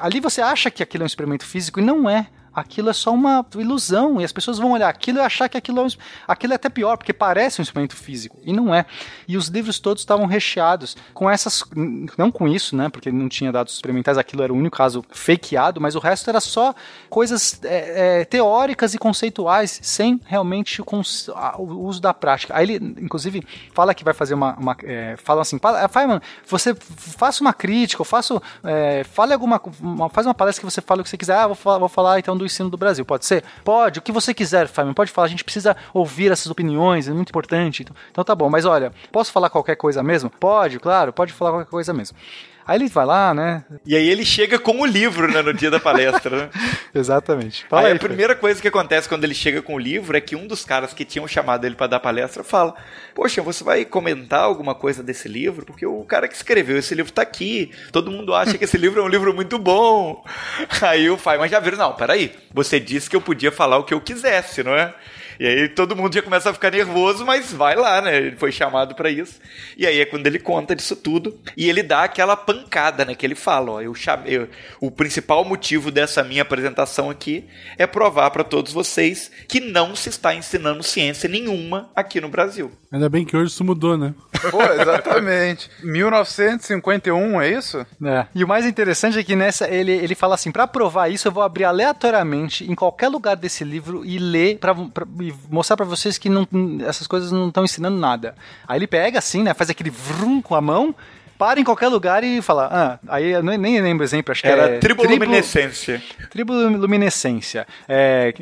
ali 0.00 0.20
você 0.20 0.40
acha 0.40 0.70
que 0.70 0.84
aquilo 0.84 1.02
é 1.02 1.04
um 1.04 1.06
experimento 1.06 1.44
físico 1.44 1.80
e 1.80 1.82
não 1.82 2.08
é 2.08 2.28
aquilo 2.56 2.88
é 2.88 2.92
só 2.94 3.12
uma 3.12 3.44
ilusão. 3.54 4.18
E 4.18 4.24
as 4.24 4.32
pessoas 4.32 4.58
vão 4.58 4.72
olhar 4.72 4.88
aquilo 4.88 5.18
e 5.18 5.20
achar 5.20 5.46
que 5.46 5.58
aquilo 5.58 5.80
é, 5.80 5.82
um, 5.82 5.88
aquilo 6.26 6.54
é 6.54 6.56
até 6.56 6.70
pior, 6.70 6.96
porque 6.96 7.12
parece 7.12 7.60
um 7.60 7.62
instrumento 7.62 7.94
físico. 7.94 8.38
E 8.42 8.52
não 8.52 8.74
é. 8.74 8.86
E 9.28 9.36
os 9.36 9.48
livros 9.48 9.78
todos 9.78 10.02
estavam 10.02 10.24
recheados 10.24 10.96
com 11.12 11.28
essas. 11.28 11.62
Não 12.16 12.30
com 12.30 12.48
isso, 12.48 12.74
né? 12.74 12.88
Porque 12.88 13.12
não 13.12 13.28
tinha 13.28 13.52
dados 13.52 13.74
experimentais, 13.74 14.16
aquilo 14.16 14.42
era 14.42 14.52
o 14.52 14.56
único 14.56 14.76
caso 14.76 15.04
fakeado, 15.10 15.80
mas 15.80 15.94
o 15.94 15.98
resto 15.98 16.30
era 16.30 16.40
só 16.40 16.74
coisas 17.10 17.60
é, 17.62 18.20
é, 18.20 18.24
teóricas 18.24 18.94
e 18.94 18.98
conceituais, 18.98 19.78
sem 19.82 20.18
realmente 20.24 20.80
o, 20.80 20.86
o, 21.58 21.86
uso 21.86 22.00
da 22.00 22.14
prática. 22.14 22.56
Aí 22.56 22.70
ele, 22.70 22.94
inclusive, 23.00 23.46
fala 23.74 23.94
que 23.94 24.02
vai 24.02 24.14
fazer 24.14 24.32
uma. 24.32 24.56
uma 24.56 24.76
é, 24.82 25.16
fala 25.18 25.42
assim, 25.42 25.58
Feynman, 25.90 26.20
você 26.46 26.74
faça 26.74 27.42
uma 27.42 27.52
crítica, 27.52 28.00
ou 28.00 28.06
faça. 28.06 28.40
É, 28.64 29.04
fale 29.04 29.34
alguma. 29.34 29.60
Uma, 29.80 30.08
faz 30.08 30.26
uma 30.26 30.34
palestra 30.34 30.60
que 30.64 30.70
você 30.70 30.80
fale 30.80 31.02
o 31.02 31.04
que 31.04 31.10
você 31.10 31.18
quiser. 31.18 31.36
Ah, 31.36 31.46
vou 31.46 31.56
vou 31.78 31.88
falar 31.88 32.18
então 32.18 32.36
do 32.36 32.45
ensino 32.46 32.70
do 32.70 32.76
Brasil. 32.76 33.04
Pode 33.04 33.24
ser? 33.24 33.44
Pode. 33.64 33.98
O 33.98 34.02
que 34.02 34.12
você 34.12 34.32
quiser, 34.32 34.68
Fábio. 34.68 34.94
Pode 34.94 35.10
falar. 35.10 35.26
A 35.26 35.30
gente 35.30 35.44
precisa 35.44 35.76
ouvir 35.92 36.32
essas 36.32 36.50
opiniões. 36.50 37.08
É 37.08 37.12
muito 37.12 37.30
importante. 37.30 37.82
Então, 37.82 37.96
então 38.10 38.24
tá 38.24 38.34
bom. 38.34 38.48
Mas 38.48 38.64
olha, 38.64 38.92
posso 39.12 39.32
falar 39.32 39.50
qualquer 39.50 39.76
coisa 39.76 40.02
mesmo? 40.02 40.30
Pode, 40.30 40.78
claro. 40.78 41.12
Pode 41.12 41.32
falar 41.32 41.50
qualquer 41.52 41.70
coisa 41.70 41.92
mesmo. 41.92 42.16
Aí 42.66 42.78
ele 42.78 42.88
vai 42.88 43.06
lá, 43.06 43.32
né? 43.32 43.64
E 43.84 43.94
aí 43.94 44.08
ele 44.08 44.24
chega 44.24 44.58
com 44.58 44.80
o 44.80 44.84
livro, 44.84 45.30
né, 45.30 45.40
no 45.40 45.54
dia 45.54 45.70
da 45.70 45.78
palestra, 45.78 46.36
né? 46.36 46.50
Exatamente. 46.92 47.64
Fala 47.68 47.82
aí, 47.82 47.92
aí 47.92 47.96
a 47.96 48.00
primeira 48.00 48.34
coisa 48.34 48.60
que 48.60 48.66
acontece 48.66 49.08
quando 49.08 49.22
ele 49.22 49.34
chega 49.34 49.62
com 49.62 49.74
o 49.74 49.78
livro 49.78 50.16
é 50.16 50.20
que 50.20 50.34
um 50.34 50.48
dos 50.48 50.64
caras 50.64 50.92
que 50.92 51.04
tinham 51.04 51.28
chamado 51.28 51.64
ele 51.64 51.76
para 51.76 51.86
dar 51.86 52.00
palestra 52.00 52.42
fala: 52.42 52.74
Poxa, 53.14 53.40
você 53.40 53.62
vai 53.62 53.84
comentar 53.84 54.40
alguma 54.40 54.74
coisa 54.74 55.00
desse 55.00 55.28
livro? 55.28 55.64
Porque 55.64 55.86
o 55.86 56.02
cara 56.04 56.26
que 56.26 56.34
escreveu 56.34 56.76
esse 56.76 56.94
livro 56.94 57.12
tá 57.12 57.22
aqui. 57.22 57.70
Todo 57.92 58.10
mundo 58.10 58.34
acha 58.34 58.58
que 58.58 58.64
esse 58.64 58.76
livro 58.76 59.00
é 59.00 59.04
um 59.04 59.08
livro 59.08 59.32
muito 59.32 59.58
bom. 59.58 60.24
Aí 60.82 61.08
o 61.08 61.16
pai, 61.16 61.38
mas 61.38 61.50
já 61.50 61.60
viram? 61.60 61.78
Não, 61.78 61.92
peraí. 61.92 62.32
Você 62.52 62.80
disse 62.80 63.08
que 63.08 63.14
eu 63.14 63.20
podia 63.20 63.52
falar 63.52 63.78
o 63.78 63.84
que 63.84 63.94
eu 63.94 64.00
quisesse, 64.00 64.64
não 64.64 64.74
é? 64.74 64.92
E 65.38 65.46
aí 65.46 65.68
todo 65.68 65.96
mundo 65.96 66.14
já 66.14 66.22
começa 66.22 66.50
a 66.50 66.54
ficar 66.54 66.70
nervoso, 66.70 67.24
mas 67.24 67.52
vai 67.52 67.74
lá, 67.76 68.00
né? 68.00 68.16
Ele 68.16 68.36
foi 68.36 68.52
chamado 68.52 68.94
para 68.94 69.10
isso. 69.10 69.40
E 69.76 69.86
aí 69.86 70.00
é 70.00 70.04
quando 70.04 70.26
ele 70.26 70.38
conta 70.38 70.74
disso 70.74 70.96
tudo 70.96 71.38
e 71.56 71.68
ele 71.68 71.82
dá 71.82 72.04
aquela 72.04 72.36
pancada, 72.36 73.04
né? 73.04 73.14
Que 73.14 73.26
ele 73.26 73.34
fala, 73.34 73.72
ó, 73.72 73.80
eu 73.80 73.94
chamei, 73.94 74.36
eu, 74.36 74.48
o 74.80 74.90
principal 74.90 75.44
motivo 75.44 75.90
dessa 75.90 76.22
minha 76.22 76.42
apresentação 76.42 77.10
aqui 77.10 77.44
é 77.76 77.86
provar 77.86 78.30
para 78.30 78.44
todos 78.44 78.72
vocês 78.72 79.30
que 79.48 79.60
não 79.60 79.94
se 79.94 80.08
está 80.08 80.34
ensinando 80.34 80.82
ciência 80.82 81.28
nenhuma 81.28 81.90
aqui 81.94 82.20
no 82.20 82.28
Brasil. 82.28 82.72
Ainda 82.96 83.10
bem 83.10 83.26
que 83.26 83.36
hoje 83.36 83.52
isso 83.52 83.62
mudou, 83.62 83.98
né? 83.98 84.14
Pô, 84.50 84.62
exatamente. 84.62 85.70
1951, 85.84 87.42
é 87.42 87.50
isso? 87.50 87.86
É. 88.02 88.26
E 88.34 88.42
o 88.42 88.48
mais 88.48 88.64
interessante 88.64 89.18
é 89.18 89.22
que 89.22 89.36
nessa 89.36 89.68
ele, 89.68 89.92
ele 89.92 90.14
fala 90.14 90.34
assim: 90.34 90.50
para 90.50 90.66
provar 90.66 91.10
isso, 91.10 91.28
eu 91.28 91.32
vou 91.32 91.42
abrir 91.42 91.64
aleatoriamente 91.64 92.64
em 92.64 92.74
qualquer 92.74 93.08
lugar 93.08 93.36
desse 93.36 93.64
livro 93.64 94.02
e 94.02 94.18
ler 94.18 94.58
para 94.58 94.74
e 95.20 95.34
mostrar 95.50 95.76
para 95.76 95.84
vocês 95.84 96.16
que 96.16 96.30
não, 96.30 96.48
essas 96.86 97.06
coisas 97.06 97.30
não 97.30 97.48
estão 97.48 97.64
ensinando 97.64 97.98
nada. 97.98 98.34
Aí 98.66 98.78
ele 98.78 98.86
pega 98.86 99.18
assim, 99.18 99.42
né? 99.42 99.52
Faz 99.52 99.68
aquele 99.68 99.90
vrum 99.90 100.40
com 100.40 100.54
a 100.54 100.60
mão 100.62 100.94
para 101.38 101.60
em 101.60 101.64
qualquer 101.64 101.88
lugar 101.88 102.24
e 102.24 102.40
fala. 102.42 102.68
Ah, 102.70 102.98
aí 103.08 103.30
eu 103.30 103.42
nem 103.42 103.80
lembro 103.80 104.02
o 104.02 104.06
exemplo, 104.06 104.32
acho 104.32 104.42
que 104.42 104.48
era 104.48 104.76
é, 104.76 104.78
triboluminescência. 104.78 106.02
Triboluminescência. 106.30 107.66
É, 107.88 108.34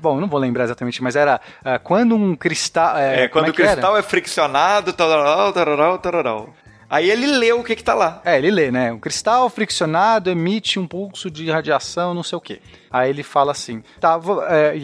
bom, 0.00 0.20
não 0.20 0.28
vou 0.28 0.38
lembrar 0.38 0.64
exatamente, 0.64 1.02
mas 1.02 1.16
era 1.16 1.40
uh, 1.60 1.78
quando 1.82 2.14
um 2.14 2.34
cristal. 2.34 2.96
É, 2.96 3.24
é 3.24 3.28
quando 3.28 3.46
é 3.46 3.50
o 3.50 3.54
cristal 3.54 3.92
era? 3.92 3.98
é 3.98 4.02
friccionado, 4.02 4.92
tal, 4.92 5.52
tal, 5.52 5.98
tal, 5.98 6.22
tal. 6.22 6.54
Aí 6.92 7.10
ele 7.10 7.26
lê 7.26 7.52
o 7.52 7.64
que 7.64 7.74
que 7.74 7.82
tá 7.82 7.94
lá. 7.94 8.20
É, 8.22 8.36
ele 8.36 8.50
lê, 8.50 8.70
né? 8.70 8.92
Um 8.92 8.98
cristal 8.98 9.48
friccionado 9.48 10.28
emite 10.28 10.78
um 10.78 10.86
pulso 10.86 11.30
de 11.30 11.50
radiação, 11.50 12.12
não 12.12 12.22
sei 12.22 12.36
o 12.36 12.40
quê. 12.40 12.60
Aí 12.92 13.10
ele 13.10 13.22
fala 13.22 13.52
assim, 13.52 13.82
tá, 14.00 14.18
vou, 14.18 14.42
é, 14.44 14.74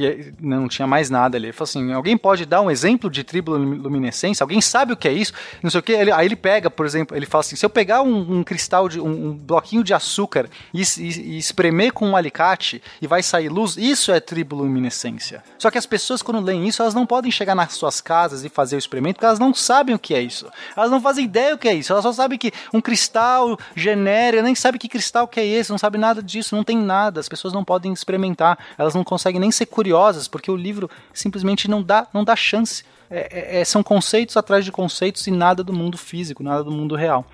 não 0.40 0.68
tinha 0.68 0.86
mais 0.86 1.10
nada 1.10 1.36
ali. 1.36 1.46
Ele 1.46 1.52
falou 1.52 1.68
assim, 1.68 1.92
alguém 1.92 2.16
pode 2.16 2.46
dar 2.46 2.62
um 2.62 2.70
exemplo 2.70 3.10
de 3.10 3.22
triboluminescência? 3.22 4.42
Alguém 4.42 4.60
sabe 4.60 4.92
o 4.92 4.96
que 4.96 5.08
é 5.08 5.12
isso? 5.12 5.32
Não 5.62 5.70
sei 5.70 5.80
o 5.80 5.82
que. 5.82 5.94
Aí 5.94 6.26
ele 6.26 6.36
pega, 6.36 6.70
por 6.70 6.86
exemplo, 6.86 7.16
ele 7.16 7.26
fala 7.26 7.40
assim, 7.40 7.56
se 7.56 7.64
eu 7.64 7.70
pegar 7.70 8.02
um, 8.02 8.38
um 8.38 8.42
cristal, 8.42 8.88
de 8.88 9.00
um, 9.00 9.28
um, 9.28 9.34
bloquinho 9.34 9.84
de 9.84 9.92
açúcar 9.92 10.48
e, 10.72 10.82
e, 10.82 11.34
e, 11.34 11.38
espremer 11.38 11.92
com 11.92 12.08
um 12.08 12.16
alicate 12.16 12.82
e 13.02 13.06
vai 13.06 13.22
sair 13.22 13.48
luz, 13.48 13.76
isso 13.76 14.12
é 14.12 14.20
triboluminescência. 14.20 15.42
Só 15.58 15.70
que 15.70 15.78
as 15.78 15.86
pessoas 15.86 16.22
quando 16.22 16.40
leem 16.40 16.66
isso, 16.66 16.82
elas 16.82 16.94
não 16.94 17.06
podem 17.06 17.30
chegar 17.30 17.54
nas 17.54 17.74
suas 17.74 18.00
casas 18.00 18.44
e 18.44 18.48
fazer 18.48 18.76
o 18.76 18.78
experimento 18.78 19.16
porque 19.16 19.26
elas 19.26 19.38
não 19.38 19.52
sabem 19.52 19.94
o 19.94 19.98
que 19.98 20.14
é 20.14 20.20
isso. 20.20 20.46
Elas 20.76 20.90
não 20.90 21.00
fazem 21.00 21.24
ideia 21.24 21.54
o 21.54 21.58
que 21.58 21.68
é 21.68 21.74
isso. 21.74 21.92
Elas 21.92 22.02
só 22.02 22.12
sabem 22.12 22.38
que 22.38 22.52
um 22.72 22.80
cristal 22.80 23.58
genérico, 23.74 24.42
nem 24.42 24.54
sabe 24.54 24.78
que 24.78 24.88
cristal 24.88 25.26
que 25.26 25.40
é 25.40 25.46
esse, 25.46 25.70
não 25.70 25.78
sabe 25.78 25.98
nada 25.98 26.22
disso, 26.22 26.56
não 26.56 26.64
tem 26.64 26.78
nada. 26.78 27.20
As 27.20 27.28
pessoas 27.28 27.52
não 27.52 27.64
podem 27.64 27.92
experimentar, 27.98 28.58
elas 28.76 28.94
não 28.94 29.04
conseguem 29.04 29.40
nem 29.40 29.50
ser 29.50 29.66
curiosas, 29.66 30.26
porque 30.26 30.50
o 30.50 30.56
livro 30.56 30.90
simplesmente 31.12 31.68
não 31.68 31.82
dá, 31.82 32.06
não 32.12 32.24
dá 32.24 32.34
chance. 32.34 32.84
É, 33.10 33.56
é, 33.56 33.60
é 33.60 33.64
são 33.64 33.82
conceitos 33.82 34.36
atrás 34.36 34.64
de 34.64 34.72
conceitos 34.72 35.26
e 35.26 35.30
nada 35.30 35.64
do 35.64 35.72
mundo 35.72 35.96
físico, 35.96 36.42
nada 36.42 36.62
do 36.62 36.70
mundo 36.70 36.94
real. 36.94 37.26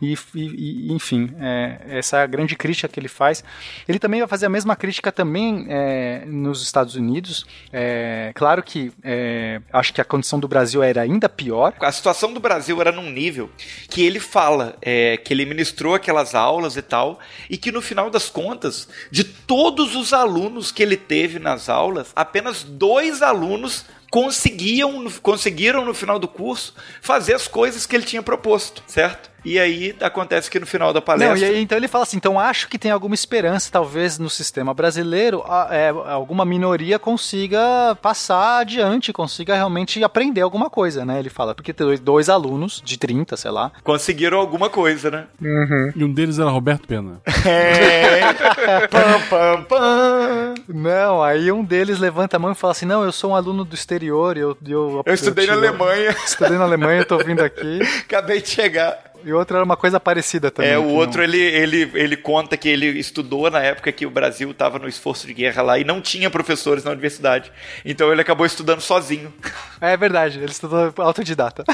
E, 0.00 0.16
e, 0.34 0.92
enfim, 0.92 1.34
é, 1.40 1.78
essa 1.88 2.18
é 2.18 2.22
a 2.22 2.26
grande 2.26 2.56
crítica 2.56 2.88
que 2.88 2.98
ele 2.98 3.08
faz. 3.08 3.42
Ele 3.88 3.98
também 3.98 4.20
vai 4.20 4.28
fazer 4.28 4.46
a 4.46 4.50
mesma 4.50 4.76
crítica 4.76 5.10
também 5.10 5.66
é, 5.68 6.24
nos 6.26 6.62
Estados 6.62 6.94
Unidos. 6.94 7.46
É, 7.72 8.32
claro 8.34 8.62
que 8.62 8.92
é, 9.02 9.60
acho 9.72 9.92
que 9.92 10.00
a 10.00 10.04
condição 10.04 10.38
do 10.38 10.48
Brasil 10.48 10.82
era 10.82 11.02
ainda 11.02 11.28
pior. 11.28 11.74
A 11.80 11.92
situação 11.92 12.32
do 12.32 12.40
Brasil 12.40 12.80
era 12.80 12.92
num 12.92 13.10
nível 13.10 13.50
que 13.88 14.04
ele 14.04 14.20
fala 14.20 14.76
é, 14.82 15.16
que 15.16 15.32
ele 15.32 15.46
ministrou 15.46 15.94
aquelas 15.94 16.34
aulas 16.34 16.76
e 16.76 16.82
tal, 16.82 17.18
e 17.48 17.56
que 17.56 17.72
no 17.72 17.80
final 17.80 18.10
das 18.10 18.28
contas, 18.28 18.88
de 19.10 19.24
todos 19.24 19.94
os 19.94 20.12
alunos 20.12 20.70
que 20.70 20.82
ele 20.82 20.96
teve 20.96 21.38
nas 21.38 21.68
aulas, 21.68 22.12
apenas 22.14 22.62
dois 22.62 23.22
alunos 23.22 23.84
conseguiam, 24.10 25.10
conseguiram 25.22 25.84
no 25.84 25.94
final 25.94 26.18
do 26.18 26.28
curso 26.28 26.74
fazer 27.00 27.34
as 27.34 27.48
coisas 27.48 27.86
que 27.86 27.96
ele 27.96 28.04
tinha 28.04 28.22
proposto, 28.22 28.82
certo? 28.86 29.30
E 29.46 29.60
aí 29.60 29.94
acontece 30.00 30.50
que 30.50 30.58
no 30.58 30.66
final 30.66 30.92
da 30.92 31.00
palestra. 31.00 31.34
Não, 31.34 31.40
e 31.40 31.44
aí, 31.44 31.62
então 31.62 31.78
ele 31.78 31.86
fala 31.86 32.02
assim: 32.02 32.16
então 32.16 32.38
acho 32.38 32.68
que 32.68 32.76
tem 32.76 32.90
alguma 32.90 33.14
esperança, 33.14 33.70
talvez 33.70 34.18
no 34.18 34.28
sistema 34.28 34.74
brasileiro, 34.74 35.44
é, 35.70 35.90
alguma 36.10 36.44
minoria 36.44 36.98
consiga 36.98 37.96
passar 38.02 38.58
adiante, 38.58 39.12
consiga 39.12 39.54
realmente 39.54 40.02
aprender 40.02 40.40
alguma 40.40 40.68
coisa, 40.68 41.04
né? 41.04 41.20
Ele 41.20 41.30
fala, 41.30 41.54
porque 41.54 41.72
tem 41.72 41.86
dois, 41.86 42.00
dois 42.00 42.28
alunos 42.28 42.82
de 42.84 42.98
30, 42.98 43.36
sei 43.36 43.52
lá. 43.52 43.70
Conseguiram 43.84 44.38
alguma 44.38 44.68
coisa, 44.68 45.12
né? 45.12 45.26
Uhum. 45.40 45.92
E 45.94 46.02
um 46.02 46.12
deles 46.12 46.40
era 46.40 46.50
Roberto 46.50 46.86
Pena. 46.86 47.20
É. 47.46 48.88
pam, 48.88 49.20
pam, 49.30 49.62
pam. 49.64 50.54
Não, 50.68 51.22
aí 51.22 51.52
um 51.52 51.62
deles 51.62 51.98
levanta 51.98 52.36
a 52.36 52.40
mão 52.40 52.50
e 52.50 52.54
fala 52.56 52.72
assim: 52.72 52.86
não, 52.86 53.04
eu 53.04 53.12
sou 53.12 53.30
um 53.30 53.36
aluno 53.36 53.64
do 53.64 53.74
exterior, 53.74 54.36
eu. 54.36 54.56
Eu, 54.66 55.02
eu 55.06 55.14
estudei 55.14 55.44
eu 55.44 55.48
na 55.48 55.54
Alemanha. 55.54 56.10
Estudei 56.24 56.58
na 56.58 56.64
Alemanha, 56.64 57.04
tô 57.04 57.18
vindo 57.18 57.42
aqui. 57.42 57.80
Acabei 58.02 58.42
de 58.42 58.48
chegar. 58.48 58.98
E 59.26 59.32
o 59.32 59.36
outro 59.36 59.56
era 59.56 59.64
uma 59.64 59.76
coisa 59.76 59.98
parecida 59.98 60.52
também. 60.52 60.70
É, 60.70 60.78
o 60.78 60.86
outro 60.86 61.16
não... 61.18 61.24
ele, 61.24 61.40
ele, 61.40 61.90
ele 61.94 62.16
conta 62.16 62.56
que 62.56 62.68
ele 62.68 62.86
estudou 62.86 63.50
na 63.50 63.60
época 63.60 63.90
que 63.90 64.06
o 64.06 64.10
Brasil 64.10 64.52
estava 64.52 64.78
no 64.78 64.86
esforço 64.86 65.26
de 65.26 65.34
guerra 65.34 65.62
lá 65.62 65.78
e 65.80 65.82
não 65.82 66.00
tinha 66.00 66.30
professores 66.30 66.84
na 66.84 66.92
universidade. 66.92 67.50
Então 67.84 68.12
ele 68.12 68.20
acabou 68.20 68.46
estudando 68.46 68.80
sozinho. 68.80 69.34
É 69.80 69.96
verdade, 69.96 70.38
ele 70.38 70.52
estudou 70.52 70.94
autodidata. 70.98 71.64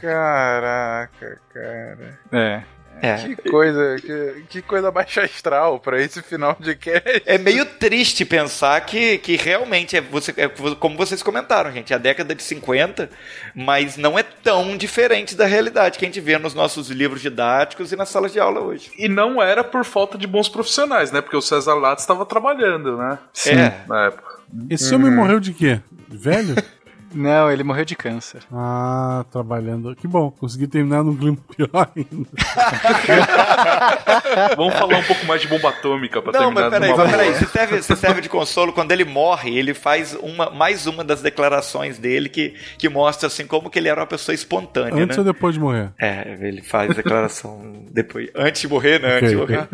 Caraca, 0.00 1.38
cara. 1.52 2.18
É. 2.32 2.62
É. 3.02 3.16
Que 3.16 3.36
coisa, 3.50 3.96
que, 4.00 4.44
que 4.48 4.62
coisa 4.62 4.90
baixa 4.90 5.22
astral 5.22 5.78
para 5.78 6.00
esse 6.00 6.22
final 6.22 6.56
de 6.58 6.74
cast. 6.74 7.22
É 7.24 7.38
meio 7.38 7.64
triste 7.64 8.24
pensar 8.24 8.80
que, 8.82 9.18
que 9.18 9.36
realmente 9.36 9.96
é, 9.96 10.00
você, 10.00 10.34
é 10.36 10.48
como 10.74 10.96
vocês 10.96 11.22
comentaram, 11.22 11.70
gente, 11.72 11.92
é 11.92 11.96
a 11.96 11.98
década 11.98 12.34
de 12.34 12.42
50, 12.42 13.10
mas 13.54 13.96
não 13.96 14.18
é 14.18 14.22
tão 14.22 14.76
diferente 14.76 15.34
da 15.34 15.46
realidade 15.46 15.98
que 15.98 16.04
a 16.04 16.08
gente 16.08 16.20
vê 16.20 16.38
nos 16.38 16.54
nossos 16.54 16.90
livros 16.90 17.20
didáticos 17.20 17.92
e 17.92 17.96
nas 17.96 18.08
salas 18.08 18.32
de 18.32 18.40
aula 18.40 18.60
hoje. 18.60 18.90
E 18.98 19.08
não 19.08 19.42
era 19.42 19.62
por 19.62 19.84
falta 19.84 20.18
de 20.18 20.26
bons 20.26 20.48
profissionais, 20.48 21.12
né? 21.12 21.20
Porque 21.20 21.36
o 21.36 21.42
César 21.42 21.74
Lattes 21.74 22.04
estava 22.04 22.24
trabalhando, 22.26 22.96
né? 22.96 23.18
Sim. 23.32 23.50
É. 23.50 23.84
Na 23.86 24.06
época. 24.06 24.38
Esse 24.70 24.94
homem 24.94 25.10
morreu 25.10 25.38
de 25.38 25.52
quê? 25.52 25.80
Velho? 26.08 26.54
Não, 27.14 27.50
ele 27.50 27.62
morreu 27.62 27.84
de 27.84 27.96
câncer. 27.96 28.42
Ah, 28.52 29.24
trabalhando. 29.30 29.94
Que 29.96 30.06
bom, 30.06 30.30
consegui 30.30 30.66
terminar 30.66 31.02
num 31.02 31.16
clima 31.16 31.38
pior 31.56 31.90
ainda. 31.94 32.28
Vamos 34.56 34.74
falar 34.74 34.98
um 34.98 35.04
pouco 35.04 35.26
mais 35.26 35.40
de 35.40 35.48
bomba 35.48 35.70
atômica 35.70 36.20
pra 36.20 36.32
Não, 36.32 36.52
terminar. 36.52 36.70
Não, 36.70 36.70
mas 36.70 36.78
peraí, 36.78 36.96
mas 36.96 37.10
peraí. 37.10 37.34
Se 37.34 37.46
serve, 37.46 37.82
se 37.82 37.96
serve 37.96 38.20
de 38.20 38.28
consolo, 38.28 38.72
quando 38.72 38.92
ele 38.92 39.04
morre, 39.04 39.56
ele 39.56 39.74
faz 39.74 40.16
uma, 40.20 40.50
mais 40.50 40.86
uma 40.86 41.02
das 41.02 41.22
declarações 41.22 41.98
dele 41.98 42.28
que, 42.28 42.54
que 42.76 42.88
mostra 42.88 43.26
assim 43.26 43.46
como 43.46 43.70
que 43.70 43.78
ele 43.78 43.88
era 43.88 44.00
uma 44.00 44.06
pessoa 44.06 44.34
espontânea. 44.34 45.02
Antes 45.02 45.16
né? 45.16 45.20
ou 45.20 45.24
depois 45.24 45.54
de 45.54 45.60
morrer? 45.60 45.90
É, 45.98 46.36
ele 46.40 46.62
faz 46.62 46.94
declaração 46.94 47.84
depois. 47.90 48.28
Antes 48.34 48.62
de 48.62 48.68
morrer, 48.68 49.00
né? 49.00 49.16
Okay. 49.16 49.18
Antes 49.18 49.30
de 49.30 49.36
morrer. 49.36 49.68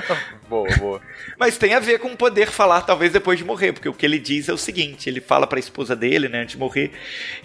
boa, 0.48 0.68
boa. 0.78 1.00
Mas 1.38 1.56
tem 1.56 1.74
a 1.74 1.80
ver 1.80 1.98
com 1.98 2.14
poder 2.16 2.48
falar, 2.48 2.82
talvez, 2.82 3.12
depois 3.12 3.38
de 3.38 3.44
morrer, 3.44 3.72
porque 3.72 3.88
o 3.88 3.94
que 3.94 4.04
ele 4.04 4.18
diz 4.18 4.48
é 4.48 4.52
o 4.52 4.58
seguinte: 4.58 5.08
ele 5.08 5.20
fala 5.20 5.46
pra 5.46 5.58
esposa 5.58 5.94
dele, 5.94 6.28
né, 6.28 6.42
antes 6.42 6.52
de 6.52 6.58
morrer, 6.58 6.79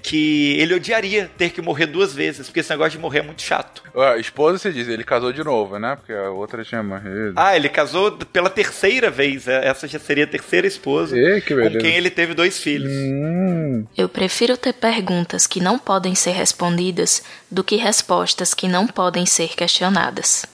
que 0.02 0.60
ele 0.60 0.76
odiaria 0.76 1.30
ter 1.38 1.50
que 1.50 1.62
morrer 1.62 1.88
duas 1.88 2.14
vezes, 2.14 2.48
porque 2.48 2.60
esse 2.60 2.70
negócio 2.70 2.92
de 2.92 3.00
morrer 3.00 3.20
é 3.20 3.24
muito 3.24 3.42
chato. 3.42 3.84
A 3.96 4.18
esposa, 4.18 4.58
você 4.58 4.72
diz, 4.72 4.88
ele 4.88 5.04
casou 5.04 5.34
de 5.34 5.44
novo, 5.44 5.80
né? 5.80 5.96
Porque 5.96 6.14
a 6.14 6.30
outra 6.30 6.64
tinha 6.64 6.84
morrido. 6.84 7.34
Ah, 7.36 7.56
ele 7.56 7.70
casou 7.70 8.12
pela 8.12 8.50
terceira 8.50 9.10
vez. 9.10 9.48
É, 9.48 9.68
essa 9.68 9.88
já 9.88 10.00
seria 10.00 10.26
a 10.26 10.28
terceira 10.28 10.68
esposa. 10.68 11.18
E, 11.18 11.42
que 11.42 11.56
com 11.56 11.70
quem 11.80 11.96
ele 11.96 12.10
teve 12.10 12.34
dois 12.34 12.60
filhos. 12.60 12.92
Hum. 12.92 13.86
Eu 13.98 14.08
prefiro 14.08 14.56
ter 14.58 14.74
perguntas 14.74 15.48
que 15.48 15.60
não 15.60 15.80
podem 15.80 16.16
ser 16.16 16.32
respondidas 16.32 17.24
do 17.50 17.64
que 17.64 17.76
respostas 17.76 18.54
que 18.54 18.68
não 18.68 18.88
podem 18.88 19.26
ser 19.26 19.50
questionadas. 19.56 20.46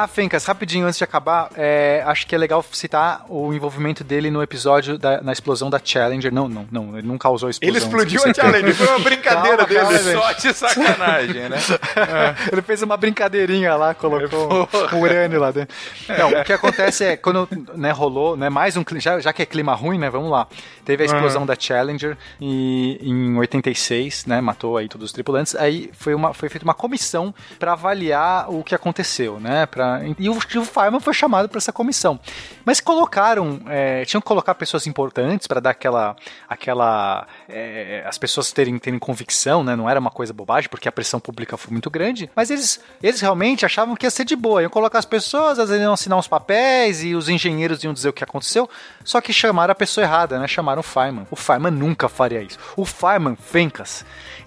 Ah, 0.00 0.06
Fencas, 0.06 0.44
rapidinho 0.44 0.86
antes 0.86 0.96
de 0.96 1.02
acabar, 1.02 1.50
é, 1.56 2.04
acho 2.06 2.24
que 2.24 2.32
é 2.32 2.38
legal 2.38 2.64
citar 2.70 3.24
o 3.28 3.52
envolvimento 3.52 4.04
dele 4.04 4.30
no 4.30 4.40
episódio 4.40 4.96
da, 4.96 5.20
na 5.20 5.32
explosão 5.32 5.68
da 5.68 5.80
Challenger. 5.82 6.32
Não, 6.32 6.48
não, 6.48 6.68
não, 6.70 6.96
ele 6.96 7.08
não 7.08 7.18
causou 7.18 7.48
a 7.48 7.50
explosão. 7.50 7.76
Ele 7.76 7.84
explodiu 7.84 8.20
a 8.24 8.32
Challenger, 8.32 8.74
foi 8.76 8.86
uma 8.86 9.00
brincadeira 9.00 9.66
calma, 9.66 9.92
dele. 9.92 10.12
Calma, 10.12 10.22
só 10.22 10.32
de 10.34 10.54
sacanagem, 10.54 11.48
né? 11.48 11.56
É. 11.96 12.34
Ele 12.52 12.62
fez 12.62 12.80
uma 12.82 12.96
brincadeirinha 12.96 13.74
lá, 13.74 13.92
colocou 13.92 14.68
um 14.92 15.00
urânio 15.00 15.40
lá 15.40 15.50
dentro. 15.50 15.74
Não, 16.16 16.30
o 16.30 16.44
que 16.44 16.52
acontece 16.52 17.04
é, 17.04 17.16
quando 17.16 17.48
né, 17.74 17.90
rolou, 17.90 18.36
né, 18.36 18.48
mais 18.48 18.76
um, 18.76 18.84
já, 18.98 19.18
já 19.18 19.32
que 19.32 19.42
é 19.42 19.46
clima 19.46 19.74
ruim, 19.74 19.98
né, 19.98 20.08
vamos 20.08 20.30
lá. 20.30 20.46
Teve 20.84 21.02
a 21.02 21.06
explosão 21.06 21.40
uhum. 21.40 21.46
da 21.46 21.56
Challenger 21.58 22.16
e, 22.40 23.00
em 23.02 23.36
86, 23.36 24.26
né, 24.26 24.40
matou 24.40 24.76
aí 24.76 24.88
todos 24.88 25.06
os 25.06 25.12
tripulantes. 25.12 25.56
Aí 25.56 25.90
foi, 25.92 26.14
uma, 26.14 26.32
foi 26.32 26.48
feita 26.48 26.64
uma 26.64 26.74
comissão 26.74 27.34
para 27.58 27.72
avaliar 27.72 28.48
o 28.48 28.62
que 28.62 28.76
aconteceu, 28.76 29.40
né, 29.40 29.66
pra 29.66 29.87
e 30.18 30.28
o, 30.28 30.36
o 30.36 30.64
Fireman 30.64 31.00
foi 31.00 31.14
chamado 31.14 31.48
para 31.48 31.58
essa 31.58 31.72
comissão. 31.72 32.18
Mas 32.64 32.80
colocaram, 32.80 33.60
é, 33.68 34.04
tinham 34.04 34.20
que 34.20 34.26
colocar 34.26 34.54
pessoas 34.54 34.86
importantes 34.86 35.46
para 35.46 35.60
dar 35.60 35.70
aquela, 35.70 36.16
aquela, 36.48 37.26
é, 37.48 38.04
as 38.06 38.18
pessoas 38.18 38.52
terem, 38.52 38.78
terem 38.78 38.98
convicção, 38.98 39.62
né? 39.64 39.74
Não 39.74 39.88
era 39.88 39.98
uma 39.98 40.10
coisa 40.10 40.32
bobagem 40.32 40.68
porque 40.68 40.88
a 40.88 40.92
pressão 40.92 41.20
pública 41.20 41.56
foi 41.56 41.72
muito 41.72 41.90
grande. 41.90 42.30
Mas 42.34 42.50
eles, 42.50 42.80
eles 43.02 43.20
realmente 43.20 43.64
achavam 43.64 43.96
que 43.96 44.06
ia 44.06 44.10
ser 44.10 44.24
de 44.24 44.36
boa, 44.36 44.62
iam 44.62 44.70
colocar 44.70 44.98
as 44.98 45.04
pessoas, 45.04 45.58
vezes 45.58 45.80
iam 45.80 45.92
assinar 45.92 46.18
uns 46.18 46.28
papéis 46.28 47.02
e 47.02 47.14
os 47.14 47.28
engenheiros 47.28 47.82
iam 47.84 47.92
dizer 47.92 48.08
o 48.08 48.12
que 48.12 48.24
aconteceu. 48.24 48.68
Só 49.04 49.20
que 49.20 49.32
chamaram 49.32 49.72
a 49.72 49.74
pessoa 49.74 50.04
errada, 50.04 50.38
né? 50.38 50.46
Chamaram 50.46 50.80
o 50.80 50.82
Fireman. 50.82 51.26
O 51.30 51.36
Fireman 51.36 51.70
nunca 51.70 52.08
faria 52.08 52.42
isso. 52.42 52.58
O 52.76 52.84
Fireman, 52.84 53.36
Fencas, 53.36 54.04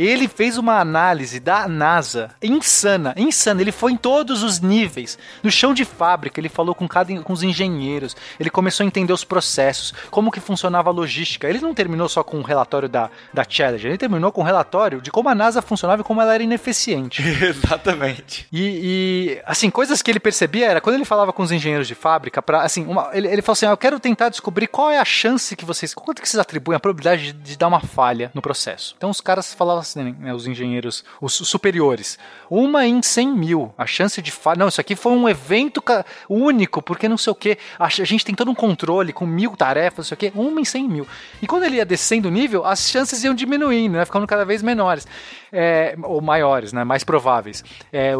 ele 0.07 0.27
fez 0.27 0.57
uma 0.57 0.79
análise 0.79 1.39
da 1.39 1.67
NASA 1.67 2.29
insana, 2.41 3.13
insana. 3.17 3.61
Ele 3.61 3.71
foi 3.71 3.91
em 3.91 3.97
todos 3.97 4.43
os 4.43 4.59
níveis 4.59 5.17
no 5.43 5.51
chão 5.51 5.73
de 5.73 5.85
fábrica, 5.85 6.39
ele 6.39 6.49
falou 6.49 6.73
com, 6.73 6.87
cada, 6.87 7.13
com 7.21 7.33
os 7.33 7.43
engenheiros, 7.43 8.15
ele 8.39 8.49
começou 8.49 8.83
a 8.83 8.87
entender 8.87 9.13
os 9.13 9.23
processos, 9.23 9.93
como 10.09 10.31
que 10.31 10.39
funcionava 10.39 10.89
a 10.89 10.93
logística. 10.93 11.47
Ele 11.47 11.59
não 11.59 11.73
terminou 11.73 12.07
só 12.09 12.23
com 12.23 12.37
o 12.37 12.39
um 12.39 12.43
relatório 12.43 12.89
da, 12.89 13.09
da 13.33 13.45
Challenger, 13.47 13.89
ele 13.89 13.97
terminou 13.97 14.31
com 14.31 14.41
um 14.41 14.45
relatório 14.45 15.01
de 15.01 15.11
como 15.11 15.29
a 15.29 15.35
NASA 15.35 15.61
funcionava 15.61 16.01
e 16.01 16.05
como 16.05 16.21
ela 16.21 16.33
era 16.33 16.43
ineficiente. 16.43 17.21
Exatamente. 17.43 18.47
E, 18.51 18.61
e, 18.61 19.41
assim, 19.45 19.69
coisas 19.69 20.01
que 20.01 20.11
ele 20.11 20.19
percebia 20.19 20.67
era, 20.67 20.81
quando 20.81 20.95
ele 20.95 21.05
falava 21.05 21.33
com 21.33 21.43
os 21.43 21.51
engenheiros 21.51 21.87
de 21.87 21.95
fábrica, 21.95 22.41
para 22.41 22.61
assim, 22.61 22.85
uma, 22.85 23.09
ele, 23.13 23.27
ele 23.27 23.41
falou 23.41 23.53
assim, 23.53 23.65
ah, 23.65 23.71
eu 23.71 23.77
quero 23.77 23.99
tentar 23.99 24.29
descobrir 24.29 24.67
qual 24.67 24.89
é 24.89 24.99
a 24.99 25.05
chance 25.05 25.55
que 25.55 25.65
vocês, 25.65 25.93
quanto 25.93 26.21
que 26.21 26.27
vocês 26.27 26.39
atribuem 26.39 26.75
a 26.75 26.79
probabilidade 26.79 27.33
de, 27.33 27.33
de 27.33 27.57
dar 27.57 27.67
uma 27.67 27.81
falha 27.81 28.31
no 28.33 28.41
processo. 28.41 28.95
Então 28.97 29.09
os 29.09 29.21
caras 29.21 29.53
falavam 29.53 29.81
assim, 29.81 29.90
né, 29.95 30.33
os 30.33 30.47
engenheiros, 30.47 31.03
os 31.19 31.33
superiores, 31.33 32.17
uma 32.49 32.85
em 32.85 33.01
100 33.01 33.27
mil, 33.29 33.73
a 33.77 33.85
chance 33.85 34.21
de 34.21 34.31
falha, 34.31 34.59
não, 34.59 34.67
isso 34.67 34.81
aqui 34.81 34.95
foi 34.95 35.11
um 35.11 35.27
evento 35.27 35.83
único, 36.29 36.81
porque 36.81 37.07
não 37.07 37.17
sei 37.17 37.31
o 37.31 37.35
que. 37.35 37.57
A 37.77 37.89
gente 37.89 38.25
tem 38.25 38.35
todo 38.35 38.51
um 38.51 38.55
controle 38.55 39.13
com 39.13 39.25
mil 39.25 39.55
tarefas, 39.55 40.05
não 40.05 40.15
sei 40.15 40.15
o 40.15 40.31
que, 40.31 40.39
uma 40.39 40.61
em 40.61 40.65
cem 40.65 40.87
mil. 40.87 41.07
E 41.41 41.47
quando 41.47 41.63
ele 41.63 41.77
ia 41.77 41.85
descendo 41.85 42.27
o 42.27 42.31
nível, 42.31 42.65
as 42.65 42.89
chances 42.89 43.23
iam 43.23 43.33
diminuindo, 43.33 43.97
né? 43.97 44.05
Ficando 44.05 44.27
cada 44.27 44.45
vez 44.45 44.61
menores. 44.61 45.07
É, 45.51 45.95
ou 46.03 46.21
maiores, 46.21 46.71
né? 46.71 46.83
Mais 46.83 47.03
prováveis. 47.03 47.63
É, 47.91 48.13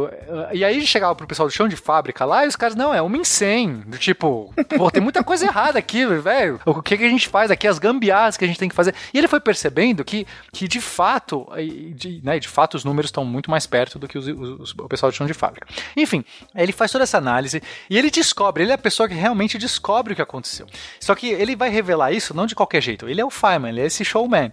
e 0.54 0.64
aí 0.64 0.86
chegava 0.86 1.16
pro 1.16 1.28
pessoal 1.28 1.48
do 1.48 1.54
chão 1.54 1.68
de 1.68 1.76
fábrica 1.76 2.26
lá 2.26 2.46
e 2.46 2.48
os 2.48 2.56
caras, 2.56 2.76
não, 2.76 2.94
é 2.94 3.02
uma 3.02 3.18
insane. 3.18 3.84
Do 3.86 3.98
tipo, 3.98 4.54
pô, 4.78 4.92
tem 4.92 5.02
muita 5.02 5.24
coisa 5.24 5.46
errada 5.46 5.80
aqui, 5.80 6.06
velho. 6.06 6.60
O 6.66 6.82
que, 6.82 6.98
que 6.98 7.06
a 7.06 7.10
gente 7.10 7.28
faz 7.28 7.52
aqui, 7.52 7.68
as 7.68 7.80
gambiarras 7.80 8.38
que 8.38 8.44
a 8.44 8.48
gente 8.48 8.60
tem 8.60 8.70
que 8.70 8.76
fazer. 8.76 8.94
E 9.14 9.18
ele 9.18 9.28
foi 9.28 9.40
percebendo 9.40 10.04
que, 10.04 10.26
que 10.52 10.68
de 10.68 10.82
fato, 10.82 11.48
de, 11.96 12.22
né, 12.24 12.40
de 12.40 12.48
fato, 12.48 12.76
os 12.76 12.84
números 12.84 13.10
estão 13.10 13.24
muito 13.24 13.50
mais 13.50 13.66
perto 13.66 13.98
do 13.98 14.08
que 14.08 14.18
os, 14.18 14.28
os, 14.28 14.72
o 14.72 14.88
pessoal 14.88 15.12
do 15.12 15.16
chão 15.16 15.28
de 15.28 15.34
fábrica. 15.34 15.68
Enfim, 15.96 16.24
ele 16.56 16.72
faz 16.72 16.92
toda 16.92 17.04
essa 17.04 17.18
análise 17.18 17.62
e 17.90 17.98
ele 17.98 18.10
descobre, 18.10 18.64
ele 18.64 18.72
é 18.72 18.76
a 18.76 18.78
pessoa 18.78 19.08
que 19.08 19.16
realmente 19.16 19.58
descobre 19.58 20.14
o 20.14 20.16
que 20.16 20.22
aconteceu. 20.22 20.68
Só 21.00 21.16
que 21.16 21.28
ele 21.28 21.56
vai 21.56 21.70
revelar 21.70 22.12
isso 22.12 22.34
não 22.34 22.46
de 22.46 22.56
qualquer 22.56 22.82
jeito. 22.82 23.08
Ele 23.08 23.22
é 23.22 23.26
o 23.26 23.30
Feynman, 23.30 23.72
ele 23.72 23.82
é 23.82 23.86
esse 23.86 24.04
showman. 24.04 24.52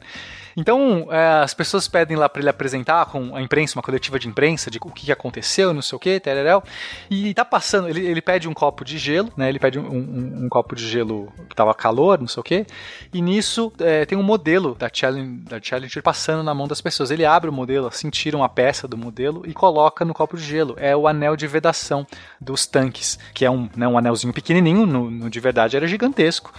Então, 0.59 1.07
é, 1.13 1.41
as 1.45 1.55
pessoas 1.55 1.87
pedem 1.87 2.17
lá 2.17 2.29
para 2.29 2.43
ele 2.43 2.49
apresentar 2.49 3.07
com 3.07 3.37
a 3.37 3.41
imprensa, 3.41 3.79
uma 3.79 3.83
coletiva 3.83 4.19
de 4.19 4.27
imprensa, 4.27 4.69
de 4.69 4.79
o 4.83 4.91
que 4.91 5.13
aconteceu, 5.13 5.73
não 5.73 5.81
sei 5.81 5.95
o 5.95 6.01
que, 6.01 6.19
tereréu. 6.19 6.65
E 7.09 7.33
tá 7.33 7.45
passando, 7.45 7.89
ele, 7.89 8.05
ele 8.05 8.21
pede 8.21 8.49
um 8.49 8.53
copo 8.53 8.85
de 8.85 8.99
gelo, 8.99 9.33
né? 9.37 9.49
Ele 9.49 9.61
pede 9.61 9.79
um, 9.79 9.87
um, 9.87 10.45
um 10.47 10.49
copo 10.49 10.75
de 10.75 10.85
gelo 10.85 11.33
que 11.49 11.55
tava 11.55 11.73
calor, 11.73 12.19
não 12.19 12.27
sei 12.27 12.41
o 12.41 12.43
que. 12.43 12.67
E 13.15 13.23
nisso 13.23 13.73
é, 13.79 14.05
tem 14.05 14.19
um 14.19 14.23
modelo 14.25 14.75
da 14.75 14.91
Challenger, 14.93 15.45
da 15.49 15.63
Challenger 15.63 16.03
passando 16.03 16.43
na 16.43 16.53
mão 16.53 16.67
das 16.67 16.81
pessoas. 16.81 17.13
Ele 17.13 17.25
abre 17.25 17.49
o 17.49 17.53
modelo, 17.53 17.87
assim, 17.87 18.11
tira 18.11 18.37
uma 18.37 18.49
peça 18.49 18.89
do 18.89 18.99
modelo 18.99 19.45
e 19.47 19.55
coloca 19.55 20.05
no 20.05 20.13
copo 20.13 20.37
de 20.37 20.43
gelo. 20.43 20.75
É 20.77 20.97
o 20.97 21.07
anel 21.07 21.37
de 21.37 21.47
vedação 21.47 22.05
dos 22.41 22.67
tanques, 22.67 23.17
que 23.33 23.45
é 23.45 23.51
um, 23.51 23.71
né, 23.77 23.87
um 23.87 23.97
anelzinho 23.97 24.33
pequenininho, 24.33 24.85
no, 24.85 25.09
no 25.09 25.31
de 25.31 25.39
verdade 25.39 25.77
era 25.77 25.87
gigantesco 25.87 26.53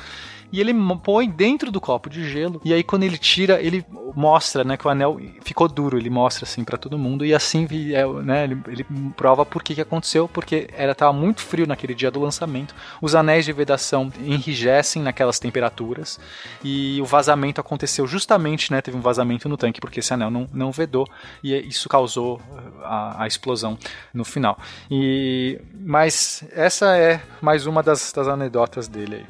e 0.52 0.60
ele 0.60 0.74
põe 1.04 1.30
dentro 1.30 1.72
do 1.72 1.80
copo 1.80 2.10
de 2.10 2.28
gelo. 2.30 2.62
E 2.64 2.74
aí 2.74 2.84
quando 2.84 3.04
ele 3.04 3.18
tira, 3.18 3.62
ele 3.62 3.86
mostra, 4.16 4.64
né, 4.64 4.78
que 4.78 4.88
o 4.88 4.90
anel 4.90 5.20
ficou 5.42 5.68
duro, 5.68 5.98
ele 5.98 6.10
mostra 6.10 6.46
assim 6.46 6.64
para 6.64 6.78
todo 6.78 6.98
mundo 6.98 7.26
e 7.26 7.34
assim, 7.34 7.68
é, 7.94 8.06
né, 8.24 8.44
ele, 8.44 8.62
ele, 8.68 8.86
prova 9.16 9.46
por 9.46 9.64
que 9.64 9.76
que 9.76 9.82
aconteceu, 9.82 10.28
porque 10.28 10.68
era 10.74 10.96
tava 10.96 11.14
muito 11.14 11.42
frio 11.42 11.68
naquele 11.68 11.94
dia 11.94 12.12
do 12.12 12.20
lançamento. 12.20 12.74
Os 13.02 13.16
anéis 13.16 13.46
de 13.46 13.54
vedação 13.54 14.12
enrijecem 14.20 15.02
naquelas 15.02 15.40
temperaturas 15.40 16.20
e 16.64 17.00
o 17.02 17.06
vazamento 17.06 17.62
aconteceu 17.62 18.08
justamente, 18.08 18.72
né, 18.72 18.82
teve 18.82 18.98
um 18.98 19.02
vazamento 19.02 19.48
no 19.48 19.58
tanque 19.58 19.80
porque 19.80 20.00
esse 20.00 20.14
anel 20.14 20.32
não, 20.32 20.48
não 20.54 20.72
vedou 20.72 21.08
e 21.44 21.56
isso 21.68 21.88
causou 21.88 22.42
a, 22.84 23.24
a 23.24 23.28
explosão 23.28 23.78
no 24.14 24.26
final. 24.26 24.58
E 24.90 25.60
mas 25.74 26.44
essa 26.52 26.98
é 26.98 27.22
mais 27.42 27.66
uma 27.66 27.82
das, 27.82 28.12
das 28.12 28.28
anedotas 28.28 28.88
dele 28.88 29.16
aí. 29.16 29.26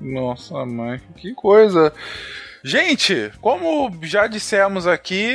Nossa, 0.00 0.64
mãe, 0.64 1.00
que 1.16 1.34
coisa. 1.34 1.92
Gente, 2.64 3.30
como 3.40 3.90
já 4.02 4.26
dissemos 4.26 4.86
aqui, 4.86 5.34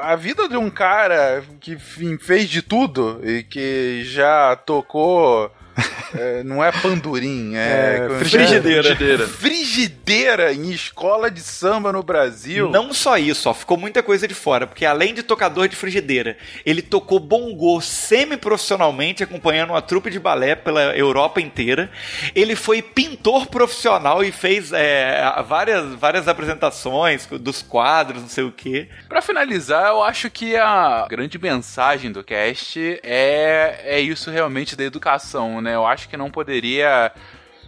a 0.00 0.16
vida 0.16 0.48
de 0.48 0.56
um 0.56 0.70
cara 0.70 1.44
que 1.60 1.76
fez 1.78 2.48
de 2.48 2.62
tudo 2.62 3.20
e 3.22 3.42
que 3.42 4.02
já 4.04 4.56
tocou 4.56 5.50
é, 6.14 6.42
não 6.44 6.62
é 6.62 6.70
pandurim, 6.70 7.54
é, 7.56 8.08
é 8.20 8.24
frigideira. 8.24 8.82
frigideira. 8.94 9.26
Frigideira 9.26 10.52
em 10.52 10.70
escola 10.70 11.30
de 11.30 11.40
samba 11.40 11.92
no 11.92 12.02
Brasil. 12.02 12.70
Não 12.70 12.92
só 12.92 13.18
isso, 13.18 13.48
ó, 13.48 13.54
ficou 13.54 13.76
muita 13.76 14.02
coisa 14.02 14.28
de 14.28 14.34
fora, 14.34 14.66
porque 14.66 14.84
além 14.84 15.14
de 15.14 15.22
tocador 15.22 15.68
de 15.68 15.76
frigideira, 15.76 16.36
ele 16.64 16.80
tocou 16.82 17.18
bongô 17.18 17.80
semi-profissionalmente, 17.80 19.22
acompanhando 19.22 19.70
uma 19.70 19.82
trupe 19.82 20.10
de 20.10 20.18
balé 20.18 20.54
pela 20.54 20.96
Europa 20.96 21.40
inteira. 21.40 21.90
Ele 22.34 22.54
foi 22.54 22.80
pintor 22.80 23.46
profissional 23.46 24.22
e 24.22 24.30
fez 24.30 24.72
é, 24.72 25.22
várias, 25.46 25.94
várias 25.94 26.28
apresentações 26.28 27.26
dos 27.26 27.62
quadros, 27.62 28.22
não 28.22 28.28
sei 28.28 28.44
o 28.44 28.52
quê. 28.52 28.88
Para 29.08 29.22
finalizar, 29.22 29.88
eu 29.88 30.02
acho 30.02 30.30
que 30.30 30.56
a 30.56 31.06
grande 31.08 31.38
mensagem 31.38 32.12
do 32.12 32.22
cast 32.22 33.00
é, 33.02 33.80
é 33.84 34.00
isso 34.00 34.30
realmente 34.30 34.76
da 34.76 34.84
educação, 34.84 35.60
né? 35.64 35.74
Eu 35.74 35.86
acho 35.86 36.08
que 36.08 36.16
não 36.16 36.30
poderia 36.30 37.10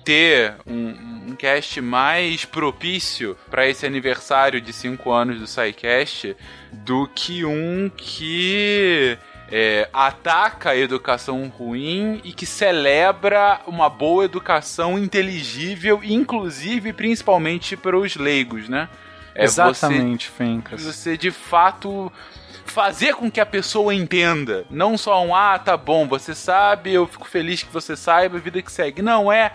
ter 0.04 0.54
um, 0.64 1.30
um 1.30 1.36
cast 1.36 1.80
mais 1.80 2.44
propício 2.44 3.36
para 3.50 3.66
esse 3.66 3.84
aniversário 3.84 4.60
de 4.60 4.72
5 4.72 5.10
anos 5.10 5.40
do 5.40 5.48
SciCast 5.48 6.36
do 6.70 7.08
que 7.12 7.44
um 7.44 7.90
que 7.94 9.18
é, 9.50 9.88
ataca 9.92 10.70
a 10.70 10.76
educação 10.76 11.48
ruim 11.48 12.20
e 12.22 12.32
que 12.32 12.46
celebra 12.46 13.60
uma 13.66 13.88
boa 13.88 14.24
educação 14.24 14.96
inteligível, 14.96 16.00
inclusive 16.04 16.92
principalmente 16.92 17.76
para 17.76 17.98
os 17.98 18.14
leigos, 18.16 18.68
né? 18.68 18.88
É 19.34 19.44
Exatamente, 19.44 20.28
você, 20.28 20.32
Fencas. 20.32 20.82
Você 20.82 21.16
de 21.16 21.30
fato 21.30 22.12
fazer 22.66 23.14
com 23.14 23.30
que 23.30 23.40
a 23.40 23.46
pessoa 23.46 23.94
entenda. 23.94 24.64
Não 24.70 24.98
só 24.98 25.24
um, 25.24 25.34
ah, 25.34 25.58
tá 25.58 25.76
bom, 25.76 26.06
você 26.06 26.34
sabe, 26.34 26.92
eu 26.92 27.06
fico 27.06 27.26
feliz 27.26 27.62
que 27.62 27.72
você 27.72 27.96
saiba, 27.96 28.38
vida 28.38 28.62
que 28.62 28.72
segue. 28.72 29.02
Não, 29.02 29.32
é 29.32 29.52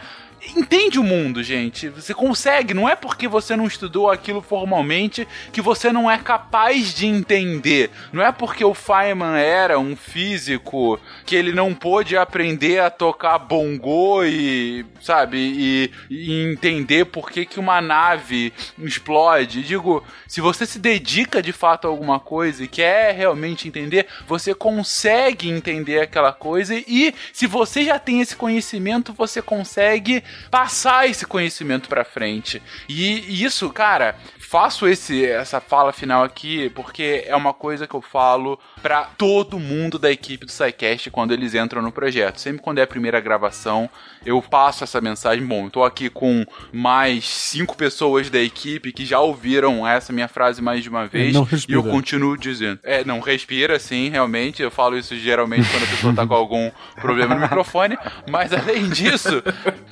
entende 0.55 0.99
o 0.99 1.03
mundo, 1.03 1.43
gente. 1.43 1.89
Você 1.89 2.13
consegue, 2.13 2.73
não 2.73 2.89
é 2.89 2.95
porque 2.95 3.27
você 3.27 3.55
não 3.55 3.65
estudou 3.65 4.09
aquilo 4.09 4.41
formalmente 4.41 5.27
que 5.51 5.61
você 5.61 5.91
não 5.91 6.09
é 6.09 6.17
capaz 6.17 6.93
de 6.93 7.05
entender. 7.05 7.91
Não 8.11 8.23
é 8.23 8.31
porque 8.31 8.63
o 8.63 8.73
Feynman 8.73 9.37
era 9.37 9.79
um 9.79 9.95
físico 9.95 10.99
que 11.25 11.35
ele 11.35 11.51
não 11.51 11.73
pôde 11.73 12.17
aprender 12.17 12.79
a 12.79 12.89
tocar 12.89 13.37
bongô 13.37 14.23
e, 14.23 14.85
sabe, 15.01 15.37
e, 15.37 15.91
e 16.09 16.51
entender 16.51 17.05
por 17.05 17.29
que, 17.29 17.45
que 17.45 17.59
uma 17.59 17.79
nave 17.79 18.53
explode. 18.79 19.63
Digo, 19.63 20.03
se 20.27 20.41
você 20.41 20.65
se 20.65 20.79
dedica 20.79 21.41
de 21.41 21.51
fato 21.51 21.87
a 21.87 21.89
alguma 21.89 22.19
coisa 22.19 22.63
e 22.63 22.67
quer 22.67 23.15
realmente 23.15 23.67
entender, 23.67 24.07
você 24.27 24.53
consegue 24.53 25.49
entender 25.49 25.99
aquela 25.99 26.33
coisa 26.33 26.75
e 26.75 27.13
se 27.31 27.45
você 27.45 27.83
já 27.83 27.99
tem 27.99 28.21
esse 28.21 28.35
conhecimento, 28.35 29.13
você 29.13 29.41
consegue 29.41 30.23
passar 30.49 31.09
esse 31.09 31.25
conhecimento 31.25 31.87
para 31.87 32.03
frente. 32.03 32.61
E, 32.87 33.43
isso, 33.43 33.69
cara, 33.69 34.15
faço 34.51 34.85
esse 34.85 35.25
essa 35.25 35.61
fala 35.61 35.93
final 35.93 36.25
aqui 36.25 36.69
porque 36.71 37.23
é 37.25 37.33
uma 37.33 37.53
coisa 37.53 37.87
que 37.87 37.95
eu 37.95 38.01
falo 38.01 38.59
para 38.81 39.05
todo 39.05 39.57
mundo 39.57 39.97
da 39.97 40.11
equipe 40.11 40.45
do 40.45 40.51
SciCast 40.51 41.09
quando 41.09 41.31
eles 41.31 41.55
entram 41.55 41.81
no 41.81 41.89
projeto. 41.89 42.37
Sempre 42.41 42.61
quando 42.61 42.79
é 42.79 42.81
a 42.81 42.87
primeira 42.87 43.21
gravação, 43.21 43.89
eu 44.25 44.41
passo 44.41 44.83
essa 44.83 44.99
mensagem. 44.99 45.45
Bom, 45.45 45.67
eu 45.67 45.69
tô 45.69 45.83
aqui 45.85 46.09
com 46.09 46.45
mais 46.73 47.25
cinco 47.29 47.77
pessoas 47.77 48.29
da 48.29 48.41
equipe 48.41 48.91
que 48.91 49.05
já 49.05 49.21
ouviram 49.21 49.87
essa 49.87 50.11
minha 50.11 50.27
frase 50.27 50.61
mais 50.61 50.83
de 50.83 50.89
uma 50.89 51.07
vez. 51.07 51.33
e 51.69 51.71
eu 51.71 51.83
continuo 51.83 52.37
dizendo. 52.37 52.81
É, 52.83 53.05
não 53.05 53.21
respira, 53.21 53.79
sim, 53.79 54.09
realmente. 54.09 54.61
Eu 54.61 54.69
falo 54.69 54.97
isso 54.97 55.15
geralmente 55.15 55.69
quando 55.69 55.83
a 55.83 55.87
pessoa 55.87 56.13
tá 56.13 56.27
com 56.27 56.33
algum 56.33 56.69
problema 56.95 57.35
no 57.35 57.41
microfone. 57.41 57.97
Mas 58.29 58.51
além 58.51 58.89
disso, 58.89 59.41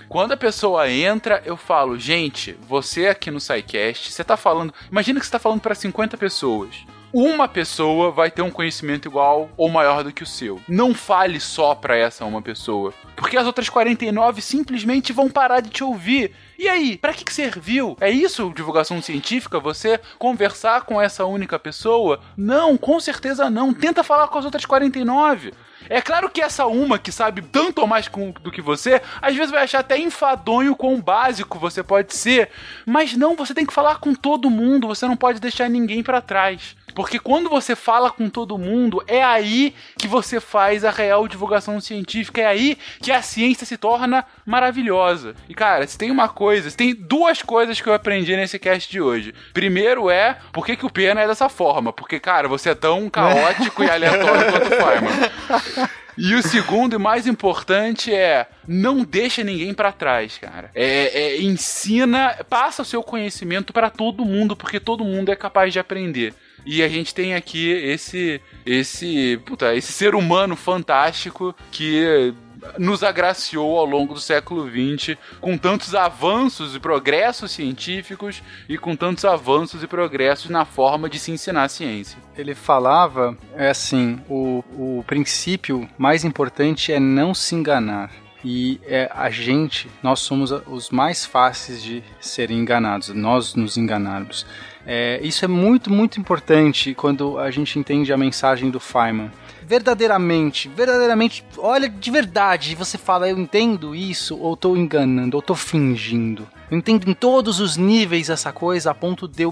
quando 0.09 0.33
a 0.33 0.37
pessoa 0.37 0.89
entra, 0.91 1.41
eu 1.45 1.55
falo, 1.55 1.97
gente, 1.97 2.57
você 2.67 3.07
aqui 3.07 3.31
no 3.31 3.39
SciCast, 3.39 4.11
você 4.11 4.21
tá 4.21 4.35
falando. 4.35 4.48
Imagina 4.91 5.19
que 5.19 5.25
você 5.25 5.31
tá 5.31 5.39
falando 5.39 5.61
para 5.61 5.75
50 5.75 6.17
pessoas 6.17 6.85
uma 7.11 7.47
pessoa 7.47 8.11
vai 8.11 8.29
ter 8.29 8.41
um 8.41 8.51
conhecimento 8.51 9.07
igual 9.07 9.49
ou 9.57 9.69
maior 9.69 10.03
do 10.03 10.11
que 10.11 10.23
o 10.23 10.27
seu. 10.27 10.59
Não 10.67 10.93
fale 10.93 11.39
só 11.39 11.73
para 11.73 11.97
essa 11.97 12.25
uma 12.25 12.41
pessoa, 12.41 12.93
porque 13.15 13.37
as 13.37 13.45
outras 13.45 13.69
49 13.69 14.41
simplesmente 14.41 15.11
vão 15.11 15.29
parar 15.29 15.59
de 15.59 15.69
te 15.69 15.83
ouvir. 15.83 16.35
E 16.57 16.67
aí, 16.67 16.97
para 16.97 17.13
que, 17.13 17.23
que 17.23 17.33
serviu? 17.33 17.97
É 17.99 18.09
isso 18.09 18.51
divulgação 18.55 19.01
científica? 19.01 19.59
Você 19.59 19.99
conversar 20.17 20.83
com 20.83 21.01
essa 21.01 21.25
única 21.25 21.57
pessoa? 21.57 22.19
Não, 22.35 22.77
com 22.77 22.99
certeza 22.99 23.49
não. 23.49 23.73
Tenta 23.73 24.03
falar 24.03 24.27
com 24.27 24.37
as 24.37 24.45
outras 24.45 24.65
49. 24.65 25.53
É 25.89 26.01
claro 26.01 26.29
que 26.29 26.39
essa 26.39 26.67
uma 26.67 26.99
que 26.99 27.11
sabe 27.11 27.41
tanto 27.41 27.81
ou 27.81 27.87
mais 27.87 28.07
com, 28.07 28.31
do 28.31 28.51
que 28.51 28.61
você, 28.61 29.01
às 29.19 29.35
vezes 29.35 29.49
vai 29.49 29.63
achar 29.63 29.79
até 29.79 29.97
enfadonho 29.97 30.75
quão 30.75 31.01
básico 31.01 31.57
você 31.57 31.81
pode 31.81 32.15
ser. 32.15 32.49
Mas 32.85 33.15
não, 33.15 33.35
você 33.35 33.55
tem 33.55 33.65
que 33.65 33.73
falar 33.73 33.99
com 33.99 34.13
todo 34.13 34.49
mundo, 34.51 34.87
você 34.87 35.07
não 35.07 35.17
pode 35.17 35.39
deixar 35.39 35.67
ninguém 35.67 36.03
para 36.03 36.21
trás. 36.21 36.75
Porque 36.93 37.19
quando 37.19 37.49
você 37.49 37.75
fala 37.75 38.11
com 38.11 38.29
todo 38.29 38.57
mundo, 38.57 39.03
é 39.07 39.23
aí 39.23 39.73
que 39.97 40.07
você 40.07 40.39
faz 40.39 40.83
a 40.83 40.91
real 40.91 41.27
divulgação 41.27 41.79
científica, 41.79 42.41
é 42.41 42.45
aí 42.45 42.77
que 43.01 43.11
a 43.11 43.21
ciência 43.21 43.65
se 43.65 43.77
torna 43.77 44.25
maravilhosa. 44.45 45.35
E 45.47 45.53
cara, 45.53 45.85
se 45.87 45.97
tem 45.97 46.11
uma 46.11 46.29
coisa, 46.29 46.69
se 46.69 46.77
tem 46.77 46.93
duas 46.93 47.41
coisas 47.41 47.79
que 47.79 47.87
eu 47.87 47.93
aprendi 47.93 48.35
nesse 48.35 48.59
cast 48.59 48.89
de 48.89 49.01
hoje. 49.01 49.33
Primeiro 49.53 50.09
é 50.09 50.37
por 50.51 50.65
que, 50.65 50.75
que 50.75 50.85
o 50.85 50.89
Pena 50.89 51.21
é 51.21 51.27
dessa 51.27 51.49
forma? 51.49 51.93
Porque, 51.93 52.19
cara, 52.19 52.47
você 52.47 52.71
é 52.71 52.75
tão 52.75 53.09
caótico 53.09 53.83
e 53.83 53.89
aleatório 53.89 54.51
quanto 54.51 54.67
o 54.67 54.75
Fireman. 54.75 55.89
E 56.21 56.35
o 56.35 56.43
segundo 56.43 56.95
e 56.95 56.99
mais 56.99 57.25
importante 57.25 58.13
é 58.13 58.47
não 58.67 59.05
deixa 59.05 59.41
ninguém 59.41 59.73
para 59.73 59.93
trás, 59.93 60.37
cara. 60.37 60.69
É, 60.75 61.17
é, 61.17 61.41
ensina, 61.41 62.35
passa 62.49 62.81
o 62.81 62.85
seu 62.85 63.01
conhecimento 63.01 63.71
para 63.71 63.89
todo 63.89 64.25
mundo, 64.25 64.53
porque 64.53 64.81
todo 64.81 65.05
mundo 65.05 65.31
é 65.31 65.35
capaz 65.35 65.71
de 65.71 65.79
aprender. 65.79 66.33
E 66.65 66.83
a 66.83 66.87
gente 66.87 67.13
tem 67.13 67.35
aqui 67.35 67.69
esse 67.69 68.41
esse, 68.65 69.39
puta, 69.45 69.75
esse 69.75 69.91
ser 69.91 70.15
humano 70.15 70.55
fantástico 70.55 71.55
que 71.71 72.33
nos 72.77 73.03
agraciou 73.03 73.77
ao 73.77 73.85
longo 73.85 74.13
do 74.13 74.19
século 74.19 74.69
XX 74.69 75.17
com 75.39 75.57
tantos 75.57 75.95
avanços 75.95 76.75
e 76.75 76.79
progressos 76.79 77.51
científicos 77.51 78.43
e 78.67 78.77
com 78.77 78.95
tantos 78.95 79.25
avanços 79.25 79.83
e 79.83 79.87
progressos 79.87 80.49
na 80.49 80.65
forma 80.65 81.09
de 81.09 81.19
se 81.19 81.31
ensinar 81.31 81.63
a 81.63 81.69
ciência. 81.69 82.17
Ele 82.37 82.55
falava, 82.55 83.37
é 83.55 83.69
assim, 83.69 84.19
o, 84.29 84.63
o 84.71 85.03
princípio 85.07 85.89
mais 85.97 86.23
importante 86.23 86.91
é 86.91 86.99
não 86.99 87.33
se 87.33 87.55
enganar. 87.55 88.11
E 88.43 88.79
é, 88.85 89.11
a 89.13 89.29
gente, 89.29 89.89
nós 90.01 90.21
somos 90.21 90.51
os 90.51 90.89
mais 90.89 91.25
fáceis 91.25 91.83
de 91.83 92.01
serem 92.21 92.59
enganados, 92.59 93.09
nós 93.09 93.53
nos 93.53 93.75
enganarmos. 93.75 94.45
É, 94.91 95.19
isso 95.21 95.45
é 95.45 95.47
muito, 95.47 95.91
muito 95.91 96.19
importante 96.19 96.95
quando 96.95 97.37
a 97.37 97.51
gente 97.51 97.77
entende 97.77 98.11
a 98.11 98.17
mensagem 98.17 98.71
do 98.71 98.79
Feynman 98.79 99.29
verdadeiramente, 99.69 100.67
verdadeiramente, 100.67 101.45
olha 101.55 101.87
de 101.87 102.09
verdade, 102.09 102.73
você 102.73 102.97
fala, 102.97 103.29
eu 103.29 103.37
entendo 103.37 103.93
isso, 103.93 104.35
ou 104.35 104.57
tô 104.57 104.75
enganando, 104.75 105.37
ou 105.37 105.43
tô 105.43 105.53
fingindo. 105.53 106.47
Eu 106.71 106.77
entendo 106.79 107.07
em 107.07 107.13
todos 107.13 107.59
os 107.59 107.77
níveis 107.77 108.31
essa 108.31 108.51
coisa, 108.51 108.89
a 108.89 108.95
ponto 108.95 109.27
de 109.27 109.43
eu 109.43 109.51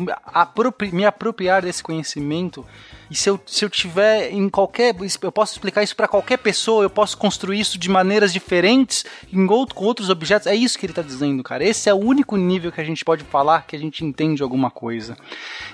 me 0.92 1.06
apropriar 1.06 1.62
desse 1.62 1.84
conhecimento. 1.84 2.66
E 3.10 3.16
se 3.16 3.30
eu, 3.30 3.40
se 3.46 3.64
eu 3.64 3.70
tiver 3.70 4.32
em 4.32 4.50
qualquer. 4.50 4.96
Eu 5.22 5.32
posso 5.32 5.54
explicar 5.54 5.84
isso 5.84 5.96
para 5.96 6.08
qualquer 6.08 6.38
pessoa, 6.38 6.84
eu 6.84 6.90
posso 6.90 7.18
construir 7.18 7.60
isso 7.60 7.78
de 7.78 7.90
maneiras 7.90 8.34
diferentes, 8.34 9.06
em 9.32 9.50
outro, 9.50 9.76
com 9.76 9.86
outros 9.86 10.10
objetos. 10.10 10.48
É 10.48 10.56
isso 10.56 10.78
que 10.78 10.86
ele 10.86 10.92
está 10.92 11.02
dizendo, 11.02 11.44
cara. 11.44 11.64
Esse 11.64 11.90
é 11.90 11.94
o 11.94 11.98
único 11.98 12.36
nível 12.36 12.72
que 12.72 12.82
a 12.82 12.84
gente 12.84 13.04
pode 13.06 13.24
falar 13.24 13.66
que 13.66 13.76
a 13.76 13.80
gente 13.80 14.04
entende 14.04 14.44
alguma 14.44 14.70
coisa. 14.70 15.18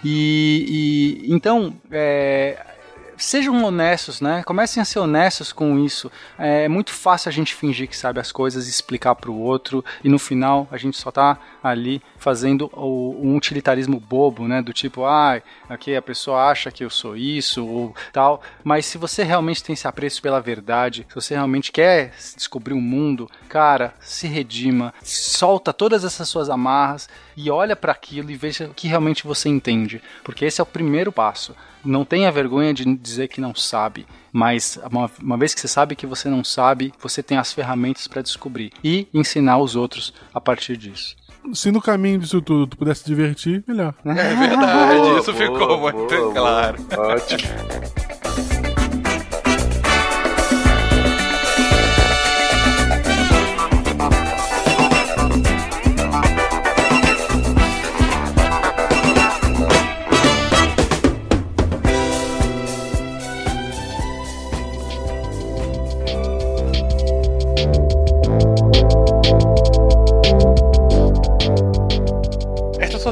E. 0.04 1.24
e 1.28 1.34
então. 1.34 1.76
É, 1.92 2.73
sejam 3.24 3.64
honestos, 3.64 4.22
né? 4.22 4.44
Comecem 4.44 4.82
a 4.82 4.86
ser 4.86 5.00
honestos 5.00 5.52
com 5.52 5.80
isso. 5.80 6.12
É 6.38 6.68
muito 6.68 6.92
fácil 6.92 7.30
a 7.30 7.32
gente 7.32 7.56
fingir 7.56 7.88
que 7.88 7.98
sabe 7.98 8.20
as 8.20 8.32
coisas 8.32 8.68
e 8.68 8.70
explicar 8.70 9.16
para 9.16 9.32
o 9.32 9.40
outro 9.40 9.84
e 10.04 10.10
no 10.10 10.20
final 10.20 10.68
a 10.72 10.78
gente 10.78 10.98
só 10.98 11.12
tá 11.12 11.38
ali 11.64 12.02
fazendo 12.18 12.70
o, 12.74 13.18
um 13.22 13.36
utilitarismo 13.36 14.00
bobo, 14.00 14.48
né? 14.48 14.62
Do 14.62 14.74
tipo, 14.74 15.06
ah, 15.06 15.42
aqui 15.70 15.96
a 15.96 16.02
pessoa 16.02 16.50
acha 16.50 16.72
que 16.72 16.84
eu 16.84 16.90
sou 16.90 17.16
isso 17.16 17.66
ou 17.66 17.96
tal. 18.12 18.42
Mas 18.64 18.86
se 18.86 18.98
você 18.98 19.24
realmente 19.24 19.64
tem 19.64 19.74
esse 19.74 19.88
apreço 19.88 20.22
pela 20.22 20.42
verdade, 20.42 21.06
se 21.08 21.16
você 21.16 21.34
realmente 21.34 21.72
quer 21.72 22.14
descobrir 22.36 22.74
o 22.74 22.78
um 22.78 22.82
mundo, 22.82 23.30
cara, 23.48 23.94
se 24.00 24.28
redima, 24.28 24.94
solta 25.02 25.72
todas 25.72 26.04
essas 26.04 26.28
suas 26.28 26.50
amarras 26.50 27.10
e 27.36 27.50
olha 27.50 27.76
para 27.76 27.92
aquilo 27.92 28.32
e 28.32 28.36
veja 28.36 28.66
o 28.66 28.74
que 28.74 28.88
realmente 28.88 29.26
você 29.26 29.50
entende, 29.50 30.02
porque 30.24 30.46
esse 30.46 30.60
é 30.60 30.64
o 30.64 30.68
primeiro 30.68 31.12
passo. 31.12 31.56
Não 31.84 32.06
tenha 32.06 32.32
vergonha 32.32 32.74
de 32.74 32.86
dizer 32.96 33.28
que 33.28 33.42
não 33.42 33.54
sabe, 33.54 34.06
mas 34.32 34.80
uma, 34.90 35.10
uma 35.22 35.38
vez 35.38 35.54
que 35.54 35.62
você 35.62 35.68
sabe 35.68 35.96
que 35.96 36.08
você 36.08 36.30
não 36.30 36.44
sabe, 36.44 36.94
você 37.02 37.22
tem 37.22 37.38
as 37.38 37.52
ferramentas 37.52 38.08
para 38.08 38.22
descobrir 38.22 38.72
e 38.84 39.08
ensinar 39.14 39.58
os 39.58 39.76
outros 39.76 40.14
a 40.34 40.40
partir 40.40 40.78
disso 40.78 41.16
se 41.54 41.72
no 41.72 41.82
caminho 41.82 42.20
disso 42.20 42.42
tudo 42.42 42.68
tu 42.68 42.78
pudesse 42.78 43.06
divertir, 43.06 43.64
melhor. 43.68 43.94
É 44.06 44.14
verdade, 44.14 45.02
boa, 45.02 45.20
isso 45.20 45.34
boa, 45.34 45.46
ficou 45.46 45.78
boa, 45.78 45.92
muito 45.92 46.32
claro. 46.32 46.78
Ótimo. 46.98 48.13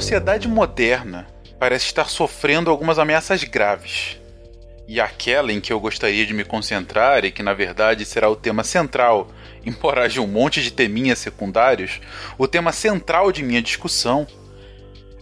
Sociedade 0.01 0.47
moderna 0.47 1.27
parece 1.59 1.85
estar 1.85 2.09
sofrendo 2.09 2.71
algumas 2.71 2.97
ameaças 2.97 3.43
graves. 3.43 4.19
E 4.87 4.99
aquela 4.99 5.53
em 5.53 5.61
que 5.61 5.71
eu 5.71 5.79
gostaria 5.79 6.25
de 6.25 6.33
me 6.33 6.43
concentrar 6.43 7.23
e 7.23 7.31
que 7.31 7.43
na 7.43 7.53
verdade 7.53 8.03
será 8.03 8.27
o 8.27 8.35
tema 8.35 8.63
central, 8.63 9.29
embora 9.63 10.03
haja 10.03 10.19
um 10.19 10.25
monte 10.25 10.59
de 10.63 10.71
teminhas 10.73 11.19
secundários, 11.19 12.01
o 12.35 12.47
tema 12.47 12.71
central 12.71 13.31
de 13.31 13.43
minha 13.43 13.61
discussão 13.61 14.25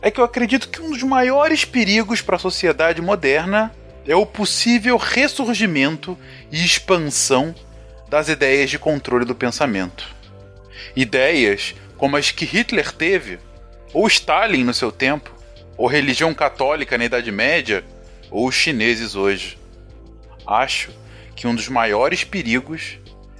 é 0.01 0.09
que 0.09 0.21
eu 0.21 0.23
acredito 0.23 0.69
que 0.69 0.81
um 0.81 0.91
dos 0.91 1.03
maiores 1.03 1.65
perigos 1.65 2.21
para 2.21 2.37
a 2.37 2.39
sociedade 2.39 3.01
moderna 3.01 3.75
é 4.07 4.15
o 4.15 4.25
possível 4.25 4.95
ressurgimento 4.95 6.17
e 6.49 6.63
expansão 6.63 7.53
das 8.07 8.29
ideias 8.29 8.69
de 8.69 8.79
controle 8.79 9.25
do 9.25 9.35
pensamento. 9.35 10.07
Ideias 10.95 11.75
como 11.97 12.15
as 12.15 12.31
que 12.31 12.45
Hitler 12.45 12.93
teve 12.93 13.39
ou 13.93 14.07
Stalin 14.07 14.63
no 14.63 14.73
seu 14.73 14.91
tempo, 14.91 15.31
ou 15.77 15.87
religião 15.87 16.33
católica 16.33 16.97
na 16.97 17.05
Idade 17.05 17.31
Média, 17.31 17.83
ou 18.29 18.47
os 18.47 18.55
chineses 18.55 19.15
hoje. 19.15 19.57
Acho 20.45 20.91
que 21.35 21.47
um 21.47 21.55
dos 21.55 21.69
maiores 21.69 22.23
perigos 22.23 22.97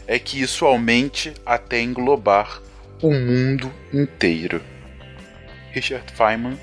é 0.08 0.18
que 0.18 0.42
isso 0.42 0.66
aumente 0.66 1.34
até 1.46 1.82
englobar 1.82 2.62
o 3.02 3.12
mundo 3.12 3.72
inteiro. 3.94 4.62
Richard 5.72 6.12
Feynman, 6.14 6.58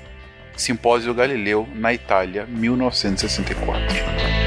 Simpósio 0.55 1.13
Galileu, 1.13 1.67
na 1.75 1.93
Itália, 1.93 2.45
1964. 2.45 4.46